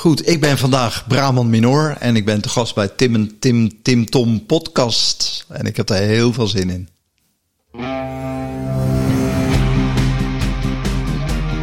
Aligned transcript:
Goed, 0.00 0.28
ik 0.28 0.40
ben 0.40 0.58
vandaag 0.58 1.06
Brahman 1.06 1.50
Minor 1.50 1.96
en 1.98 2.16
ik 2.16 2.24
ben 2.24 2.40
te 2.42 2.48
gast 2.48 2.74
bij 2.74 2.88
Tim 2.88 3.14
en 3.14 3.38
Tim, 3.38 3.82
Tim 3.82 4.06
Tom 4.06 4.46
podcast. 4.46 5.46
En 5.48 5.66
ik 5.66 5.76
heb 5.76 5.88
er 5.88 5.96
heel 5.96 6.32
veel 6.32 6.46
zin 6.46 6.70
in. 6.70 6.88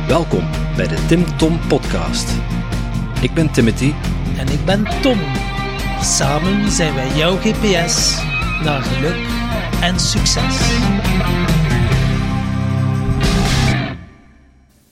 Welkom 0.08 0.50
bij 0.76 0.88
de 0.88 1.05
Tim 1.08 1.38
Tom 1.38 1.60
podcast. 1.68 2.29
Ik 3.22 3.33
ben 3.33 3.51
Timothy 3.51 3.94
En 4.38 4.47
ik 4.47 4.65
ben 4.65 4.88
Tom. 5.01 5.19
Samen 6.01 6.72
zijn 6.72 6.94
wij 6.94 7.15
jouw 7.15 7.38
GPS 7.38 8.17
naar 8.63 8.81
geluk 8.81 9.28
en 9.81 9.99
succes. 9.99 10.56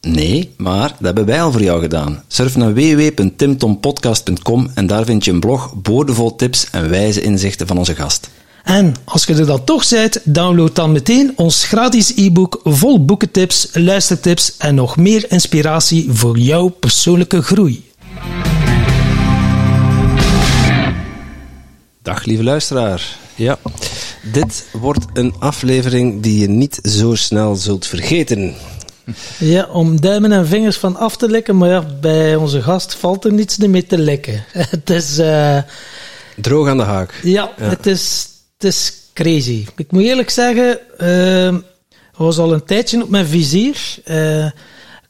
Nee, 0.00 0.54
maar 0.56 0.88
dat 0.88 0.98
hebben 1.00 1.26
wij 1.26 1.42
al 1.42 1.52
voor 1.52 1.62
jou 1.62 1.80
gedaan. 1.80 2.22
Surf 2.28 2.56
naar 2.56 2.74
www.timtompodcast.com 2.74 4.70
en 4.74 4.86
daar 4.86 5.04
vind 5.04 5.24
je 5.24 5.30
een 5.30 5.40
blog 5.40 5.74
boordevol 5.74 6.36
tips 6.36 6.70
en 6.70 6.90
wijze 6.90 7.20
inzichten 7.20 7.66
van 7.66 7.78
onze 7.78 7.94
gast. 7.94 8.30
En 8.64 8.94
als 9.04 9.24
je 9.24 9.34
er 9.34 9.46
dan 9.46 9.64
toch 9.64 9.88
bent, 9.88 10.20
download 10.24 10.74
dan 10.74 10.92
meteen 10.92 11.32
ons 11.36 11.64
gratis 11.64 12.12
e-book 12.16 12.60
vol 12.64 13.04
boekentips, 13.04 13.68
luistertips 13.72 14.56
en 14.56 14.74
nog 14.74 14.96
meer 14.96 15.24
inspiratie 15.28 16.06
voor 16.10 16.38
jouw 16.38 16.68
persoonlijke 16.68 17.42
groei. 17.42 17.88
Dag 22.02 22.24
lieve 22.24 22.44
luisteraar. 22.44 23.18
Ja, 23.34 23.58
dit 24.32 24.66
wordt 24.72 25.06
een 25.12 25.34
aflevering 25.38 26.22
die 26.22 26.40
je 26.40 26.48
niet 26.48 26.78
zo 26.82 27.14
snel 27.14 27.56
zult 27.56 27.86
vergeten. 27.86 28.54
Ja, 29.38 29.68
om 29.72 30.00
duimen 30.00 30.32
en 30.32 30.46
vingers 30.46 30.76
van 30.76 30.96
af 30.96 31.16
te 31.16 31.28
likken, 31.28 31.56
maar 31.56 31.68
ja, 31.68 31.84
bij 32.00 32.36
onze 32.36 32.62
gast 32.62 32.94
valt 32.94 33.24
er 33.24 33.32
niets 33.32 33.56
meer 33.56 33.86
te 33.86 33.98
likken. 33.98 34.44
Het 34.70 34.90
is, 34.90 35.18
uh, 35.18 35.58
Droog 36.36 36.68
aan 36.68 36.76
de 36.76 36.82
haak. 36.82 37.20
Ja, 37.22 37.52
ja, 37.58 37.64
Het, 37.64 37.86
is, 37.86 38.28
het 38.58 38.64
is 38.64 38.92
crazy. 39.12 39.66
Ik 39.76 39.92
moet 39.92 40.02
eerlijk 40.02 40.30
zeggen, 40.30 40.78
uh, 40.98 41.46
ik 41.92 42.16
was 42.16 42.38
al 42.38 42.52
een 42.52 42.64
tijdje 42.64 43.02
op 43.02 43.08
mijn 43.08 43.26
vizier. 43.26 43.76
Uh, 44.04 44.44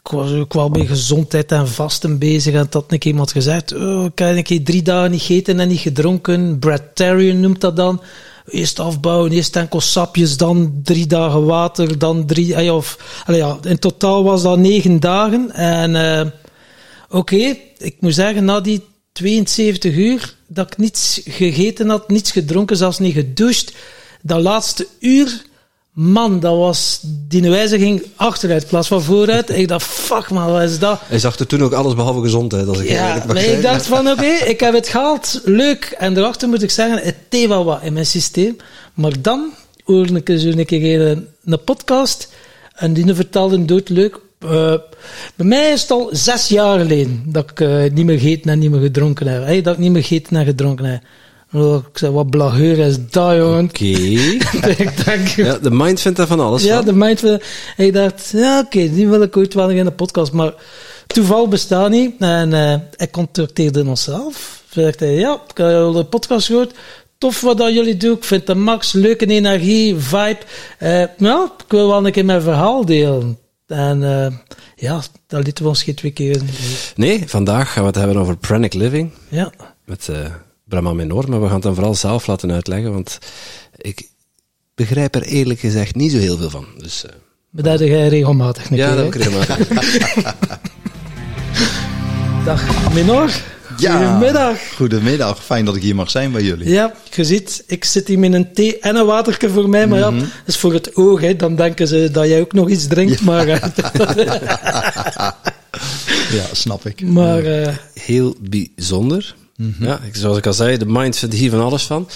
ik 0.03 0.11
was 0.11 0.33
ook 0.33 0.53
wel 0.53 0.69
met 0.69 0.87
gezondheid 0.87 1.53
en 1.53 1.69
vasten 1.69 2.19
bezig. 2.19 2.55
En 2.55 2.67
dat 2.71 2.91
had 2.91 3.05
iemand 3.05 3.33
gezegd, 3.33 3.75
oh, 3.75 4.05
ik 4.05 4.19
heb 4.19 4.37
een 4.37 4.43
keer 4.43 4.65
drie 4.65 4.83
dagen 4.83 5.11
niet 5.11 5.21
gegeten 5.21 5.61
en 5.61 5.69
niet 5.69 5.81
gedronken. 5.81 6.59
Brad 6.59 6.83
Terry 6.95 7.33
noemt 7.33 7.61
dat 7.61 7.77
dan. 7.77 8.01
Eerst 8.49 8.79
afbouwen, 8.79 9.33
eerst 9.33 9.57
enkel 9.57 9.81
sapjes, 9.81 10.37
dan 10.37 10.81
drie 10.83 11.07
dagen 11.07 11.45
water, 11.45 11.99
dan 11.99 12.27
drie... 12.27 12.73
Of, 12.73 12.99
ja, 13.27 13.59
in 13.63 13.79
totaal 13.79 14.25
was 14.25 14.43
dat 14.43 14.59
negen 14.59 15.01
dagen. 15.01 15.51
En 15.51 15.95
uh, 15.95 16.27
oké, 17.09 17.57
ik 17.79 17.97
moet 18.01 18.15
zeggen, 18.15 18.45
na 18.45 18.61
die 18.61 18.85
72 19.13 19.95
uur 19.95 20.35
dat 20.47 20.67
ik 20.73 20.79
niets 20.79 21.21
gegeten 21.25 21.89
had, 21.89 22.09
niets 22.09 22.31
gedronken, 22.31 22.77
zelfs 22.77 22.99
niet 22.99 23.15
gedoucht, 23.15 23.73
dat 24.23 24.43
laatste 24.43 24.87
uur 25.01 25.43
Man, 25.93 26.41
dat 26.41 26.57
was, 26.57 27.01
die 27.29 27.51
wijziging 27.51 28.03
achteruit 28.17 28.63
in 28.63 28.69
plaats 28.69 28.89
van 28.89 29.03
vooruit. 29.03 29.51
Ik 29.51 29.69
dacht, 29.69 29.87
fuck 29.87 30.31
man, 30.31 30.53
wat 30.53 30.63
is 30.63 30.79
dat? 30.79 31.01
Hij 31.05 31.19
zag 31.19 31.39
er 31.39 31.47
toen 31.47 31.63
ook 31.63 31.73
alles 31.73 31.95
behalve 31.95 32.21
gezondheid, 32.21 32.69
als 32.69 32.79
ik 32.79 32.89
ja, 32.89 33.25
maar 33.27 33.37
ik 33.37 33.63
dacht 33.63 33.87
van, 33.87 34.09
oké, 34.09 34.11
okay, 34.11 34.39
ik 34.39 34.61
heb 34.61 34.75
het 34.75 34.89
gehaald, 34.89 35.41
leuk. 35.45 35.95
En 35.99 36.15
daarachter 36.15 36.49
moet 36.49 36.63
ik 36.63 36.71
zeggen, 36.71 36.99
het 37.07 37.17
deed 37.29 37.49
wel 37.49 37.65
wat 37.65 37.83
in 37.83 37.93
mijn 37.93 38.07
systeem. 38.07 38.57
Maar 38.95 39.23
dan 39.23 39.53
hoorde 39.85 40.15
ik 40.15 40.29
eens 40.29 40.43
een 40.43 40.65
keer 40.65 41.01
een, 41.01 41.27
een 41.45 41.65
podcast 41.65 42.29
en 42.75 42.93
die 42.93 43.15
vertelde 43.15 43.65
doodleuk. 43.65 44.21
Uh, 44.45 44.75
bij 45.35 45.47
mij 45.47 45.73
is 45.73 45.81
het 45.81 45.91
al 45.91 46.09
zes 46.13 46.49
jaar 46.49 46.79
geleden 46.79 47.23
dat 47.27 47.51
ik 47.51 47.61
uh, 47.61 47.91
niet 47.93 48.05
meer 48.05 48.19
gegeten 48.19 48.51
en 48.51 48.59
niet 48.59 48.71
meer 48.71 48.81
gedronken 48.81 49.27
heb. 49.27 49.45
Hey, 49.45 49.63
dat 49.63 49.75
ik 49.75 49.79
niet 49.81 49.93
meer 49.93 50.03
gegeten 50.03 50.37
en 50.37 50.45
gedronken 50.45 50.85
heb. 50.85 51.03
Oh, 51.53 51.75
ik 51.93 51.99
zei, 51.99 52.13
wat 52.13 52.31
blageur 52.31 52.79
is 52.79 52.97
dat, 53.11 53.37
jongen? 53.37 53.65
Oké. 53.65 53.85
Okay. 54.61 55.33
ja, 55.37 55.59
de 55.59 55.71
mind 55.71 56.01
vindt 56.01 56.17
daar 56.17 56.27
van 56.27 56.41
alles 56.41 56.63
Ja, 56.65 56.77
van. 56.77 56.85
de 56.85 56.93
mind 56.93 57.21
vindt... 57.21 57.45
Ik 57.77 57.93
dacht, 57.93 58.31
ja, 58.33 58.59
oké, 58.59 58.77
okay, 58.77 58.95
die 58.95 59.09
wil 59.09 59.23
ik 59.23 59.37
ooit 59.37 59.55
wel 59.55 59.71
in 59.71 59.85
de 59.85 59.91
podcast. 59.91 60.33
Maar 60.33 60.55
toeval 61.07 61.49
bestaat 61.49 61.91
niet. 61.91 62.15
En 62.19 62.51
uh, 62.53 62.75
ik 62.97 63.11
contacteerde 63.11 63.85
onszelf. 63.87 64.63
Ik 64.75 64.95
zei, 64.99 65.19
ja, 65.19 65.33
ik 65.35 65.57
heb 65.57 65.93
de 65.93 66.07
podcast 66.11 66.47
gehoord. 66.47 66.75
Tof 67.19 67.41
wat 67.41 67.59
dat 67.59 67.73
jullie 67.75 67.97
doen. 67.97 68.17
Ik 68.17 68.25
vind 68.25 68.47
de 68.47 68.55
max. 68.55 68.93
Leuke 68.93 69.27
energie, 69.27 69.97
vibe. 69.97 70.39
Uh, 70.83 71.05
ja, 71.19 71.53
ik 71.59 71.65
wil 71.69 71.89
wel 71.89 72.07
een 72.07 72.13
keer 72.13 72.25
mijn 72.25 72.43
verhaal 72.43 72.85
delen. 72.85 73.39
En 73.67 74.03
uh, 74.03 74.27
ja, 74.77 75.01
dat 75.27 75.45
lieten 75.45 75.63
we 75.63 75.69
ons 75.69 75.83
geen 75.83 75.95
twee 75.95 76.13
keer. 76.13 76.41
Nee, 76.97 77.23
vandaag 77.27 77.73
gaan 77.73 77.83
we 77.83 77.89
het 77.89 77.99
hebben 77.99 78.17
over 78.17 78.37
pranic 78.37 78.75
living. 78.75 79.11
Ja. 79.29 79.53
Met... 79.85 80.09
Brahma 80.71 80.93
Minor, 80.93 81.29
maar 81.29 81.41
we 81.41 81.47
gaan 81.47 81.55
het 81.55 81.63
dan 81.63 81.75
vooral 81.75 81.95
zelf 81.95 82.27
laten 82.27 82.53
uitleggen, 82.53 82.93
want 82.93 83.19
ik 83.77 84.09
begrijp 84.75 85.15
er 85.15 85.23
eerlijk 85.23 85.61
gezegd 85.61 85.95
niet 85.95 86.13
zo 86.13 86.19
heel 86.19 86.37
veel 86.37 86.51
van. 86.51 86.67
Dus, 86.79 87.05
uh, 87.07 87.11
maar 87.51 87.63
dat 87.63 87.79
jij 87.79 88.09
regelmatig 88.09 88.71
een 88.71 88.77
Ja, 88.77 88.87
keer, 88.87 88.97
dat 88.97 89.05
heb 89.05 89.15
ik 89.15 89.23
regelmatig. 89.23 89.69
Dag 92.45 92.93
Minor. 92.95 93.31
Ja, 93.77 93.97
Goedemiddag. 93.97 94.59
Goedemiddag, 94.77 95.45
fijn 95.45 95.65
dat 95.65 95.77
ik 95.77 95.83
hier 95.83 95.95
mag 95.95 96.11
zijn 96.11 96.33
bij 96.33 96.43
jullie. 96.43 96.69
Ja, 96.69 96.95
je 97.15 97.25
ziet, 97.25 97.65
ik 97.67 97.85
zit 97.85 98.09
hier 98.09 98.19
met 98.19 98.33
een 98.33 98.53
thee 98.53 98.79
en 98.79 98.97
een 98.97 99.07
waterke 99.07 99.51
voor 99.51 99.69
mij, 99.69 99.87
maar 99.87 99.99
mm 99.99 100.05
-hmm. 100.05 100.19
ja, 100.19 100.23
dat 100.25 100.47
is 100.47 100.57
voor 100.57 100.73
het 100.73 100.97
oog, 100.97 101.21
hè. 101.21 101.37
dan 101.37 101.57
denken 101.57 101.89
ze 101.89 102.09
dat 102.13 102.27
jij 102.27 102.41
ook 102.41 102.53
nog 102.53 102.69
iets 102.69 102.87
drinkt, 102.87 103.19
ja. 103.19 103.25
maar... 103.25 103.47
ja, 106.37 106.45
snap 106.53 106.87
ik. 106.87 107.03
Maar... 107.19 107.43
Uh, 107.43 107.69
Heel 107.95 108.37
bijzonder. 108.41 109.35
Mm 109.61 109.75
-hmm. 109.79 109.87
Ja, 109.87 110.01
zoals 110.13 110.39
ik 110.39 110.47
al 110.47 110.53
zei, 110.53 110.77
de 110.77 110.87
mind 110.87 111.17
vindt 111.17 111.35
hier 111.35 111.51
van 111.51 111.61
alles 111.61 111.83
van. 111.83 112.09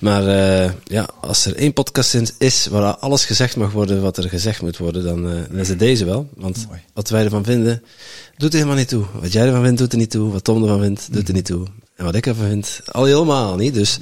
Maar 0.00 0.22
uh, 0.22 0.70
ja, 0.84 1.08
als 1.20 1.46
er 1.46 1.56
één 1.56 1.72
podcast 1.72 2.34
is 2.38 2.66
waar 2.66 2.96
alles 2.96 3.24
gezegd 3.24 3.56
mag 3.56 3.72
worden 3.72 4.02
wat 4.02 4.16
er 4.16 4.28
gezegd 4.28 4.62
moet 4.62 4.76
worden, 4.76 5.04
dan, 5.04 5.26
uh, 5.26 5.40
dan 5.50 5.58
is 5.58 5.68
het 5.68 5.78
deze 5.78 6.04
wel. 6.04 6.28
Want 6.34 6.66
Mooi. 6.66 6.80
wat 6.94 7.08
wij 7.08 7.24
ervan 7.24 7.44
vinden, 7.44 7.82
doet 8.36 8.52
er 8.52 8.58
helemaal 8.58 8.78
niet 8.78 8.88
toe. 8.88 9.04
Wat 9.20 9.32
jij 9.32 9.46
ervan 9.46 9.62
vindt, 9.62 9.78
doet 9.78 9.92
er 9.92 9.98
niet 9.98 10.10
toe. 10.10 10.32
Wat 10.32 10.44
Tom 10.44 10.62
ervan 10.62 10.80
vindt, 10.80 11.12
doet 11.12 11.28
er 11.28 11.34
niet 11.34 11.44
toe. 11.44 11.66
En 11.96 12.04
wat 12.04 12.14
ik 12.14 12.26
ervan 12.26 12.48
vind, 12.48 12.80
al 12.90 13.04
helemaal 13.04 13.56
niet. 13.56 13.74
Dus 13.74 13.98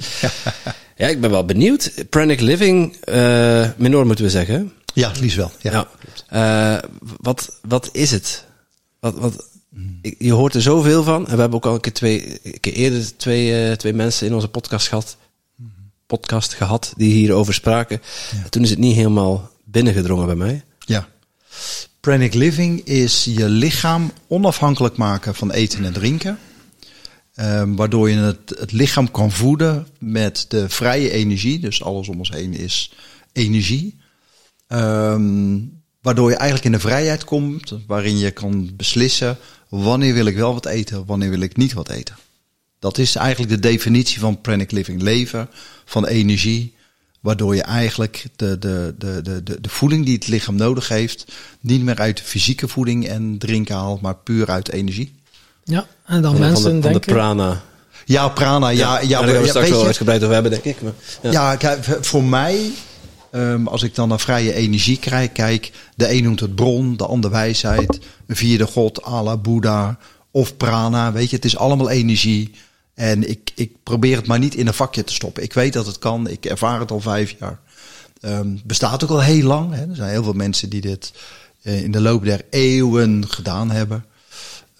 ja, 0.97 1.07
ik 1.07 1.21
ben 1.21 1.31
wel 1.31 1.45
benieuwd. 1.45 1.91
Pranic 2.09 2.39
Living, 2.39 2.97
uh, 3.09 3.69
minor 3.77 4.05
moeten 4.05 4.25
we 4.25 4.31
zeggen. 4.31 4.73
Ja, 4.93 5.11
liefst 5.19 5.37
wel. 5.37 5.51
Ja. 5.59 5.87
ja. 6.29 6.81
wat, 7.17 7.57
wat 7.67 7.89
is 7.91 8.11
het? 8.11 8.45
Wat, 8.99 9.15
wat, 9.17 9.45
je 10.17 10.31
hoort 10.31 10.55
er 10.55 10.61
zoveel 10.61 11.03
van. 11.03 11.27
En 11.27 11.33
we 11.33 11.39
hebben 11.39 11.57
ook 11.57 11.65
al 11.65 11.73
een 11.73 11.79
keer, 11.79 11.93
twee, 11.93 12.39
een 12.43 12.59
keer 12.59 12.73
eerder 12.73 13.17
twee, 13.17 13.69
uh, 13.69 13.75
twee 13.75 13.93
mensen 13.93 14.27
in 14.27 14.33
onze 14.33 14.47
podcast 14.47 14.87
gehad, 14.87 15.17
podcast 16.05 16.53
gehad 16.53 16.93
die 16.97 17.13
hierover 17.13 17.53
spraken. 17.53 18.01
Ja. 18.31 18.49
Toen 18.49 18.63
is 18.63 18.69
het 18.69 18.79
niet 18.79 18.95
helemaal 18.95 19.51
binnengedrongen 19.63 20.25
bij 20.25 20.35
mij. 20.35 20.63
Ja. 20.79 21.07
Pranic 21.99 22.33
living 22.33 22.85
is 22.85 23.23
je 23.23 23.49
lichaam 23.49 24.11
onafhankelijk 24.27 24.97
maken 24.97 25.35
van 25.35 25.51
eten 25.51 25.85
en 25.85 25.93
drinken. 25.93 26.39
Um, 27.35 27.75
waardoor 27.75 28.09
je 28.09 28.15
het, 28.15 28.55
het 28.59 28.71
lichaam 28.71 29.11
kan 29.11 29.31
voeden 29.31 29.87
met 29.99 30.45
de 30.47 30.69
vrije 30.69 31.11
energie. 31.11 31.59
Dus 31.59 31.83
alles 31.83 32.07
om 32.07 32.17
ons 32.17 32.29
heen 32.29 32.53
is 32.53 32.93
energie. 33.33 33.99
Um, 34.67 35.81
waardoor 36.01 36.29
je 36.29 36.35
eigenlijk 36.35 36.65
in 36.65 36.71
de 36.71 36.87
vrijheid 36.87 37.23
komt, 37.23 37.73
waarin 37.87 38.17
je 38.17 38.31
kan 38.31 38.69
beslissen 38.75 39.37
wanneer 39.71 40.13
wil 40.13 40.25
ik 40.25 40.35
wel 40.35 40.53
wat 40.53 40.65
eten, 40.65 41.05
wanneer 41.05 41.29
wil 41.29 41.39
ik 41.39 41.57
niet 41.57 41.73
wat 41.73 41.89
eten. 41.89 42.15
Dat 42.79 42.97
is 42.97 43.15
eigenlijk 43.15 43.51
de 43.51 43.59
definitie 43.59 44.19
van 44.19 44.41
pranic 44.41 44.71
living 44.71 45.01
leven, 45.01 45.49
van 45.85 46.05
energie, 46.05 46.75
waardoor 47.19 47.55
je 47.55 47.61
eigenlijk 47.61 48.25
de, 48.35 48.59
de, 48.59 48.95
de, 48.97 49.21
de, 49.21 49.43
de, 49.43 49.61
de 49.61 49.69
voeding 49.69 50.05
die 50.05 50.13
het 50.13 50.27
lichaam 50.27 50.55
nodig 50.55 50.87
heeft, 50.87 51.25
niet 51.59 51.83
meer 51.83 51.99
uit 51.99 52.21
fysieke 52.21 52.67
voeding 52.67 53.07
en 53.07 53.37
drinken 53.37 53.75
haalt, 53.75 54.01
maar 54.01 54.15
puur 54.15 54.49
uit 54.49 54.71
energie. 54.71 55.13
Ja, 55.63 55.87
en 56.05 56.21
dan 56.21 56.31
van, 56.31 56.39
mensen 56.39 56.63
van 56.63 56.75
de, 56.75 56.81
van 56.81 56.91
denken... 56.91 57.07
de 57.07 57.13
prana. 57.13 57.61
Ja, 58.05 58.29
prana, 58.29 58.69
ja. 58.69 58.99
ja, 58.99 59.07
ja 59.07 59.27
gaan 59.27 59.41
we 59.41 59.47
straks 59.47 59.69
wel 59.69 59.85
uitgebreid 59.85 60.21
over 60.21 60.33
hebben, 60.33 60.51
denk 60.51 60.63
ik. 60.63 60.81
Maar, 60.81 60.93
ja, 61.21 61.31
ja 61.31 61.55
kijk, 61.55 61.83
voor 62.01 62.23
mij 62.23 62.71
Um, 63.31 63.67
als 63.67 63.83
ik 63.83 63.95
dan 63.95 64.07
naar 64.09 64.19
vrije 64.19 64.53
energie 64.53 64.99
kijk, 64.99 65.33
kijk, 65.33 65.71
de 65.95 66.13
een 66.13 66.23
noemt 66.23 66.39
het 66.39 66.55
bron, 66.55 66.97
de 66.97 67.05
ander 67.05 67.31
wijsheid, 67.31 67.99
vierde 68.27 68.67
god, 68.67 69.01
Allah, 69.03 69.41
Boeddha 69.41 69.97
of 70.31 70.57
prana. 70.57 71.11
Weet 71.11 71.29
je, 71.29 71.35
het 71.35 71.45
is 71.45 71.57
allemaal 71.57 71.89
energie. 71.89 72.51
En 72.93 73.29
ik, 73.29 73.51
ik 73.55 73.71
probeer 73.83 74.17
het 74.17 74.27
maar 74.27 74.39
niet 74.39 74.55
in 74.55 74.67
een 74.67 74.73
vakje 74.73 75.03
te 75.03 75.13
stoppen. 75.13 75.43
Ik 75.43 75.53
weet 75.53 75.73
dat 75.73 75.85
het 75.85 75.99
kan, 75.99 76.29
ik 76.29 76.45
ervaar 76.45 76.79
het 76.79 76.91
al 76.91 76.99
vijf 76.99 77.35
jaar. 77.39 77.59
Ehm, 78.21 78.55
bestaat 78.63 79.03
ook 79.03 79.09
al 79.09 79.21
heel 79.21 79.43
lang. 79.43 79.73
Hè. 79.73 79.81
Er 79.81 79.95
zijn 79.95 80.09
heel 80.09 80.23
veel 80.23 80.33
mensen 80.33 80.69
die 80.69 80.81
dit 80.81 81.13
eh, 81.61 81.83
in 81.83 81.91
de 81.91 82.01
loop 82.01 82.23
der 82.23 82.45
eeuwen 82.49 83.29
gedaan 83.29 83.71
hebben. 83.71 84.05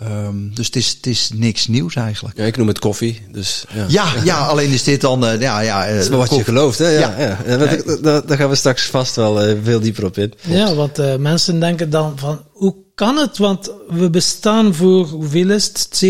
Ehm, 0.02 0.54
dus 0.54 0.66
het 0.66 0.76
is, 0.76 0.90
het 0.90 1.06
is 1.08 1.30
niks 1.34 1.68
nieuws 1.68 1.96
eigenlijk. 1.96 2.38
Ja, 2.38 2.44
ik 2.46 2.58
noem 2.58 2.68
het 2.68 2.80
koffie. 2.80 3.22
Dus, 3.32 3.66
ja. 3.74 3.86
Ja, 3.88 4.14
ja, 4.24 4.46
alleen 4.48 4.70
is 4.72 4.84
dit 4.84 5.02
dan, 5.02 5.26
eh, 5.26 5.40
ja, 5.42 5.60
ja. 5.60 5.86
eh, 5.86 5.94
Dat 5.94 6.04
is 6.04 6.10
maar 6.10 6.18
wat 6.18 6.36
je 6.36 6.44
gelooft, 6.44 6.78
hè? 6.78 6.88
Ja, 6.90 7.16
Ja. 7.20 7.38
ja. 7.46 8.22
Daar 8.22 8.38
gaan 8.38 8.50
we 8.50 8.56
straks 8.56 8.84
vast 8.86 9.16
wel 9.16 9.42
eh, 9.42 9.58
veel 9.64 9.80
dieper 9.80 10.06
op 10.06 10.18
in. 10.18 10.34
Ja, 10.42 10.74
want 10.74 11.00
eh, 11.00 11.16
mensen 11.16 11.60
denken 11.60 11.90
dan 11.90 12.20
van, 12.20 12.42
hoe 12.52 12.76
kan 12.96 13.18
het? 13.18 13.38
Want 13.38 13.72
we 13.90 14.10
bestaan 14.10 14.74
voor, 14.76 15.06
hoeveel 15.08 15.50
is 15.50 15.66
het? 15.68 16.04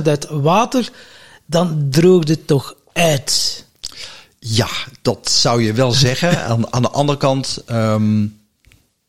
70% 0.00 0.02
uit 0.08 0.26
water. 0.30 0.88
Dan 1.46 1.86
droogt 1.90 2.28
het 2.28 2.46
toch 2.46 2.74
uit. 2.92 3.64
Ja, 4.38 4.68
dat 5.02 5.30
zou 5.30 5.62
je 5.62 5.72
wel 5.72 5.92
zeggen. 5.92 6.44
aan, 6.50 6.72
aan 6.72 6.82
de 6.82 6.90
andere 6.90 7.18
kant, 7.18 7.62
ehm, 7.66 8.26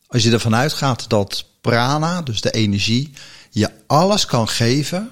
als 0.06 0.22
je 0.22 0.30
ervan 0.30 0.54
uitgaat 0.54 1.08
dat 1.08 1.44
prana, 1.60 2.22
dus 2.22 2.40
de 2.40 2.50
energie, 2.50 3.12
je 3.54 3.70
alles 3.86 4.26
kan 4.26 4.48
geven 4.48 5.10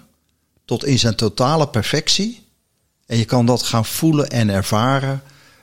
tot 0.64 0.84
in 0.84 0.98
zijn 0.98 1.14
totale 1.14 1.68
perfectie. 1.68 2.42
En 3.06 3.18
je 3.18 3.24
kan 3.24 3.46
dat 3.46 3.62
gaan 3.62 3.84
voelen 3.84 4.30
en 4.30 4.48
ervaren. 4.48 5.22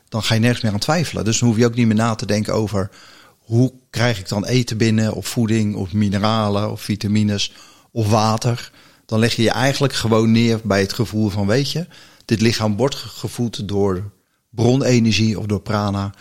Dan 0.09 0.23
ga 0.23 0.33
je 0.33 0.39
nergens 0.39 0.61
meer 0.61 0.71
aan 0.71 0.79
twijfelen. 0.79 1.25
Dus 1.25 1.39
dan 1.39 1.47
hoef 1.47 1.57
je 1.57 1.65
ook 1.65 1.75
niet 1.75 1.87
meer 1.87 1.95
na 1.95 2.15
te 2.15 2.25
denken 2.25 2.53
over 2.53 2.89
hoe 3.37 3.73
krijg 3.89 4.19
ik 4.19 4.27
dan 4.29 4.45
eten 4.45 4.77
binnen, 4.77 5.13
of 5.13 5.27
voeding, 5.27 5.75
of 5.75 5.93
mineralen, 5.93 6.71
of 6.71 6.81
vitamines, 6.81 7.53
of 7.91 8.09
water. 8.09 8.71
Dan 9.05 9.19
leg 9.19 9.35
je 9.35 9.41
je 9.41 9.51
eigenlijk 9.51 9.93
gewoon 9.93 10.31
neer 10.31 10.59
bij 10.63 10.81
het 10.81 10.93
gevoel 10.93 11.29
van, 11.29 11.47
weet 11.47 11.71
je, 11.71 11.87
dit 12.25 12.41
lichaam 12.41 12.77
wordt 12.77 12.95
ge- 12.95 13.07
gevoed 13.09 13.67
door 13.67 14.11
bronenergie 14.49 15.39
of 15.39 15.45
door 15.45 15.61
prana. 15.61 16.11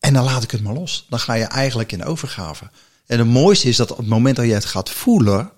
En 0.00 0.12
dan 0.12 0.24
laat 0.24 0.42
ik 0.42 0.50
het 0.50 0.62
maar 0.62 0.74
los. 0.74 1.06
Dan 1.08 1.18
ga 1.18 1.34
je 1.34 1.44
eigenlijk 1.44 1.92
in 1.92 2.04
overgave. 2.04 2.70
En 3.06 3.18
het 3.18 3.28
mooiste 3.28 3.68
is 3.68 3.76
dat 3.76 3.90
op 3.90 3.96
het 3.96 4.06
moment 4.06 4.36
dat 4.36 4.46
je 4.46 4.52
het 4.52 4.64
gaat 4.64 4.90
voelen, 4.90 5.50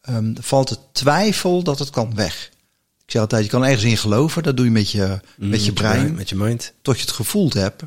ehm, 0.00 0.34
valt 0.40 0.68
de 0.68 0.78
twijfel 0.92 1.62
dat 1.62 1.78
het 1.78 1.90
kan 1.90 2.14
weg. 2.14 2.50
Ik 3.04 3.10
zeg 3.14 3.22
altijd, 3.22 3.44
je 3.44 3.50
kan 3.50 3.64
ergens 3.64 3.82
in 3.82 3.96
geloven. 3.96 4.42
Dat 4.42 4.56
doe 4.56 4.66
je 4.66 4.72
met 4.72 4.90
je, 4.90 5.20
met 5.36 5.64
je 5.64 5.72
brein 5.72 6.14
Met 6.14 6.28
je 6.28 6.36
mind. 6.36 6.72
tot 6.82 6.96
je 6.96 7.02
het 7.02 7.10
gevoeld 7.10 7.54
hebt 7.54 7.82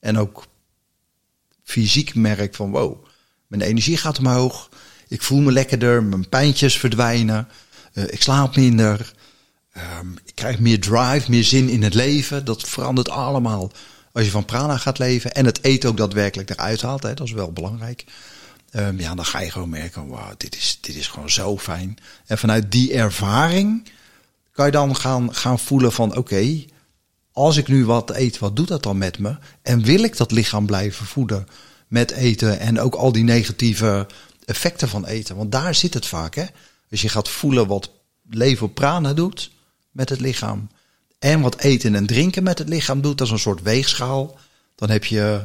en 0.00 0.18
ook 0.18 0.46
fysiek 1.62 2.14
merk 2.14 2.54
van 2.54 2.70
wow, 2.70 3.04
mijn 3.46 3.62
energie 3.62 3.96
gaat 3.96 4.18
omhoog, 4.18 4.68
ik 5.08 5.22
voel 5.22 5.40
me 5.40 5.52
lekkerder, 5.52 6.02
mijn 6.02 6.28
pijntjes 6.28 6.78
verdwijnen, 6.78 7.48
eh, 7.92 8.04
ik 8.04 8.22
slaap 8.22 8.56
minder, 8.56 9.12
ehm, 9.72 10.12
ik 10.24 10.34
krijg 10.34 10.58
meer 10.58 10.80
drive, 10.80 11.30
meer 11.30 11.44
zin 11.44 11.68
in 11.68 11.82
het 11.82 11.94
leven. 11.94 12.44
Dat 12.44 12.68
verandert 12.68 13.08
allemaal 13.08 13.72
als 14.12 14.24
je 14.24 14.30
van 14.30 14.44
prana 14.44 14.76
gaat 14.76 14.98
leven 14.98 15.32
en 15.34 15.44
het 15.44 15.64
eten 15.64 15.88
ook 15.88 15.96
daadwerkelijk 15.96 16.50
eruit 16.50 16.82
haalt. 16.82 17.02
Hè, 17.02 17.14
dat 17.14 17.26
is 17.26 17.32
wel 17.32 17.52
belangrijk. 17.52 18.04
Ehm, 18.70 19.00
ja, 19.00 19.14
dan 19.14 19.24
ga 19.24 19.40
je 19.40 19.50
gewoon 19.50 19.68
merken, 19.68 20.06
wow, 20.06 20.30
dit 20.36 20.56
is, 20.56 20.78
dit 20.80 20.96
is 20.96 21.06
gewoon 21.06 21.30
zo 21.30 21.58
fijn. 21.58 21.98
En 22.26 22.38
vanuit 22.38 22.72
die 22.72 22.92
ervaring 22.92 23.88
kan 24.52 24.66
je 24.66 24.72
dan 24.72 24.96
gaan, 24.96 25.34
gaan 25.34 25.58
voelen 25.58 25.92
van 25.92 26.16
oké, 26.16 26.64
als 27.32 27.56
ik 27.56 27.68
nu 27.68 27.84
wat 27.84 28.16
eet, 28.16 28.38
wat 28.38 28.56
doet 28.56 28.68
dat 28.68 28.82
dan 28.82 28.98
met 28.98 29.18
me? 29.18 29.36
En 29.62 29.82
wil 29.82 30.02
ik 30.02 30.16
dat 30.16 30.30
lichaam 30.30 30.66
blijven 30.66 31.06
voeden 31.06 31.48
met 31.86 32.10
eten 32.10 32.58
en 32.58 32.80
ook 32.80 32.94
al 32.94 33.12
die 33.12 33.24
negatieve 33.24 34.06
effecten 34.44 34.88
van 34.88 35.06
eten? 35.06 35.36
Want 35.36 35.52
daar 35.52 35.74
zit 35.74 35.94
het 35.94 36.06
vaak, 36.06 36.34
hè? 36.34 36.44
Als 36.90 37.02
je 37.02 37.08
gaat 37.08 37.28
voelen 37.28 37.66
wat 37.66 37.90
leven 38.28 38.72
prana 38.72 39.14
doet 39.14 39.50
met 39.90 40.08
het 40.08 40.20
lichaam 40.20 40.68
en 41.18 41.40
wat 41.40 41.58
eten 41.60 41.94
en 41.94 42.06
drinken 42.06 42.42
met 42.42 42.58
het 42.58 42.68
lichaam 42.68 43.00
doet, 43.00 43.18
dat 43.18 43.26
is 43.26 43.32
een 43.32 43.38
soort 43.38 43.62
weegschaal. 43.62 44.38
Dan 44.74 44.90
heb 44.90 45.04
je 45.04 45.40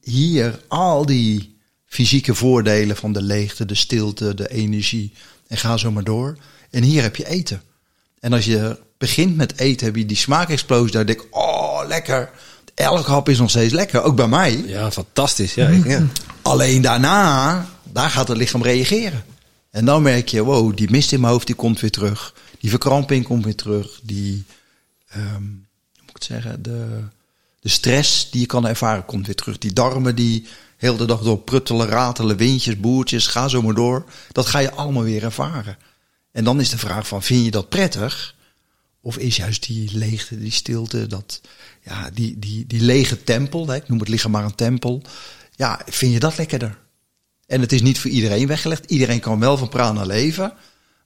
hier 0.00 0.60
al 0.68 1.06
die 1.06 1.58
fysieke 1.86 2.34
voordelen 2.34 2.96
van 2.96 3.12
de 3.12 3.22
leegte, 3.22 3.64
de 3.66 3.74
stilte, 3.74 4.34
de 4.34 4.50
energie 4.50 5.12
en 5.46 5.56
ga 5.56 5.76
zo 5.76 5.90
maar 5.90 6.04
door. 6.04 6.36
En 6.70 6.82
hier 6.82 7.02
heb 7.02 7.16
je 7.16 7.28
eten. 7.28 7.62
En 8.20 8.32
als 8.32 8.44
je 8.44 8.78
begint 8.98 9.36
met 9.36 9.58
eten, 9.58 9.86
heb 9.86 9.96
je 9.96 10.06
die 10.06 10.16
smaakexplosie. 10.16 10.92
Daar 10.92 11.06
denk 11.06 11.20
ik, 11.20 11.26
oh, 11.36 11.80
lekker. 11.86 12.30
Elk 12.74 13.06
hap 13.06 13.28
is 13.28 13.38
nog 13.38 13.50
steeds 13.50 13.72
lekker, 13.72 14.02
ook 14.02 14.16
bij 14.16 14.28
mij. 14.28 14.62
Ja, 14.66 14.90
fantastisch. 14.90 15.54
Ja, 15.54 15.68
ik- 15.68 15.86
ja. 15.86 16.06
Alleen 16.42 16.82
daarna, 16.82 17.66
daar 17.92 18.10
gaat 18.10 18.28
het 18.28 18.36
lichaam 18.36 18.62
reageren. 18.62 19.24
En 19.70 19.84
dan 19.84 20.02
merk 20.02 20.28
je, 20.28 20.42
wow, 20.44 20.76
die 20.76 20.90
mist 20.90 21.12
in 21.12 21.20
mijn 21.20 21.32
hoofd, 21.32 21.46
die 21.46 21.54
komt 21.56 21.80
weer 21.80 21.90
terug. 21.90 22.34
Die 22.60 22.70
verkramping 22.70 23.24
komt 23.24 23.44
weer 23.44 23.54
terug. 23.54 24.00
Die, 24.02 24.44
ehm, 25.10 25.42
hoe 25.92 26.06
moet 26.06 26.16
ik 26.16 26.22
zeggen, 26.22 26.62
de, 26.62 27.02
de 27.60 27.68
stress 27.68 28.30
die 28.30 28.40
je 28.40 28.46
kan 28.46 28.66
ervaren 28.66 29.04
komt 29.04 29.26
weer 29.26 29.34
terug. 29.34 29.58
Die 29.58 29.72
darmen 29.72 30.14
die 30.14 30.46
heel 30.76 30.96
de 30.96 31.04
dag 31.04 31.22
door 31.22 31.38
pruttelen, 31.38 31.86
ratelen, 31.86 32.36
windjes, 32.36 32.80
boertjes, 32.80 33.26
ga 33.26 33.48
zo 33.48 33.62
maar 33.62 33.74
door. 33.74 34.04
Dat 34.32 34.46
ga 34.46 34.58
je 34.58 34.72
allemaal 34.72 35.02
weer 35.02 35.22
ervaren. 35.22 35.76
En 36.32 36.44
dan 36.44 36.60
is 36.60 36.70
de 36.70 36.78
vraag 36.78 37.06
van, 37.06 37.22
vind 37.22 37.44
je 37.44 37.50
dat 37.50 37.68
prettig? 37.68 38.34
Of 39.00 39.16
is 39.16 39.36
juist 39.36 39.66
die 39.66 39.90
leegte, 39.96 40.38
die 40.38 40.52
stilte, 40.52 41.06
dat, 41.06 41.40
ja, 41.82 42.10
die, 42.10 42.38
die, 42.38 42.66
die 42.66 42.80
lege 42.80 43.24
tempel, 43.24 43.66
hè, 43.66 43.74
ik 43.74 43.88
noem 43.88 43.98
het 43.98 44.08
lichaam 44.08 44.30
maar 44.30 44.44
een 44.44 44.54
tempel. 44.54 45.02
Ja, 45.56 45.80
vind 45.86 46.12
je 46.12 46.20
dat 46.20 46.36
lekkerder? 46.36 46.78
En 47.46 47.60
het 47.60 47.72
is 47.72 47.82
niet 47.82 47.98
voor 47.98 48.10
iedereen 48.10 48.46
weggelegd. 48.46 48.90
Iedereen 48.90 49.20
kan 49.20 49.40
wel 49.40 49.56
van 49.56 49.68
prana 49.68 50.04
leven. 50.04 50.52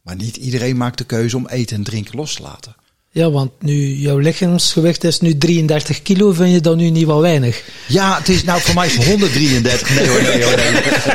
Maar 0.03 0.17
niet 0.17 0.37
iedereen 0.37 0.77
maakt 0.77 0.99
de 0.99 1.05
keuze 1.05 1.37
om 1.37 1.49
eten 1.49 1.77
en 1.77 1.83
drinken 1.83 2.17
los 2.17 2.35
te 2.35 2.43
laten. 2.43 2.77
Ja, 3.15 3.31
want 3.31 3.51
nu, 3.63 3.95
jouw 3.95 4.19
lichaamsgewicht 4.19 5.05
is 5.05 5.21
nu 5.21 5.39
33 5.39 6.03
kilo, 6.03 6.33
vind 6.33 6.53
je 6.53 6.61
dat 6.61 6.77
nu 6.77 6.91
niet 6.91 7.07
wel 7.07 7.21
weinig? 7.21 7.65
Ja, 7.89 8.19
het 8.19 8.29
is 8.29 8.45
nou 8.45 8.61
voor 8.61 8.75
mij 8.75 8.87
is 8.87 8.97
het 8.97 9.07
133. 9.07 9.95
Nee 9.95 10.09
hoor, 10.09 10.23
nee 10.23 10.45
hoor, 10.45 10.57
nee. 10.57 10.73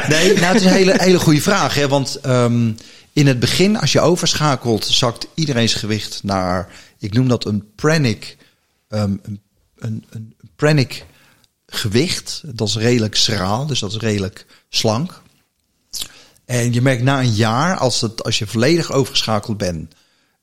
Nee, 0.10 0.34
nou 0.34 0.46
het 0.46 0.56
is 0.56 0.64
een 0.64 0.72
hele, 0.72 0.94
hele 0.98 1.20
goede 1.20 1.42
vraag. 1.42 1.76
Hè, 1.76 1.88
want 1.88 2.16
ehm, 2.16 2.72
in 3.14 3.28
het 3.28 3.40
begin, 3.40 3.80
als 3.80 3.92
je 3.92 4.00
overschakelt, 4.00 4.86
zakt 4.86 5.28
iedereen's 5.34 5.74
gewicht 5.74 6.20
naar, 6.24 6.70
ik 7.00 7.14
noem 7.14 7.28
dat 7.28 7.46
een 7.46 7.64
pranic, 7.76 8.38
ehm, 8.90 9.16
een, 9.22 9.42
een, 9.78 10.06
een 10.10 10.36
pranic 10.56 11.06
gewicht. 11.66 12.42
Dat 12.46 12.68
is 12.68 12.76
redelijk 12.76 13.16
schraal, 13.16 13.66
dus 13.66 13.80
dat 13.80 13.92
is 13.92 13.98
redelijk 13.98 14.46
slank. 14.70 15.22
En 16.46 16.74
je 16.74 16.82
merkt 16.82 17.04
na 17.04 17.20
een 17.20 17.34
jaar, 17.34 17.78
als, 17.78 18.02
het, 18.02 18.24
als 18.24 18.40
je 18.40 18.48
volledig 18.48 18.92
overgeschakeld 18.92 19.58
bent 19.58 19.94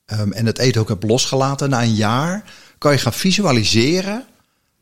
ehm, 0.06 0.32
en 0.32 0.46
het 0.46 0.58
eten 0.58 0.80
ook 0.80 0.88
hebt 0.88 1.02
losgelaten, 1.04 1.70
na 1.70 1.82
een 1.82 1.94
jaar 1.94 2.44
kan 2.78 2.92
je 2.92 2.98
gaan 2.98 3.12
visualiseren 3.12 4.24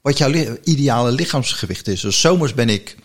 wat 0.00 0.19
jouw 0.19 0.29
li- 0.31 0.56
ideale 0.65 1.12
lichaamsgewicht 1.12 1.88
is. 1.88 2.00
Dus 2.00 2.20
zomers 2.20 2.55
ben 2.55 2.69
ik 2.69 2.96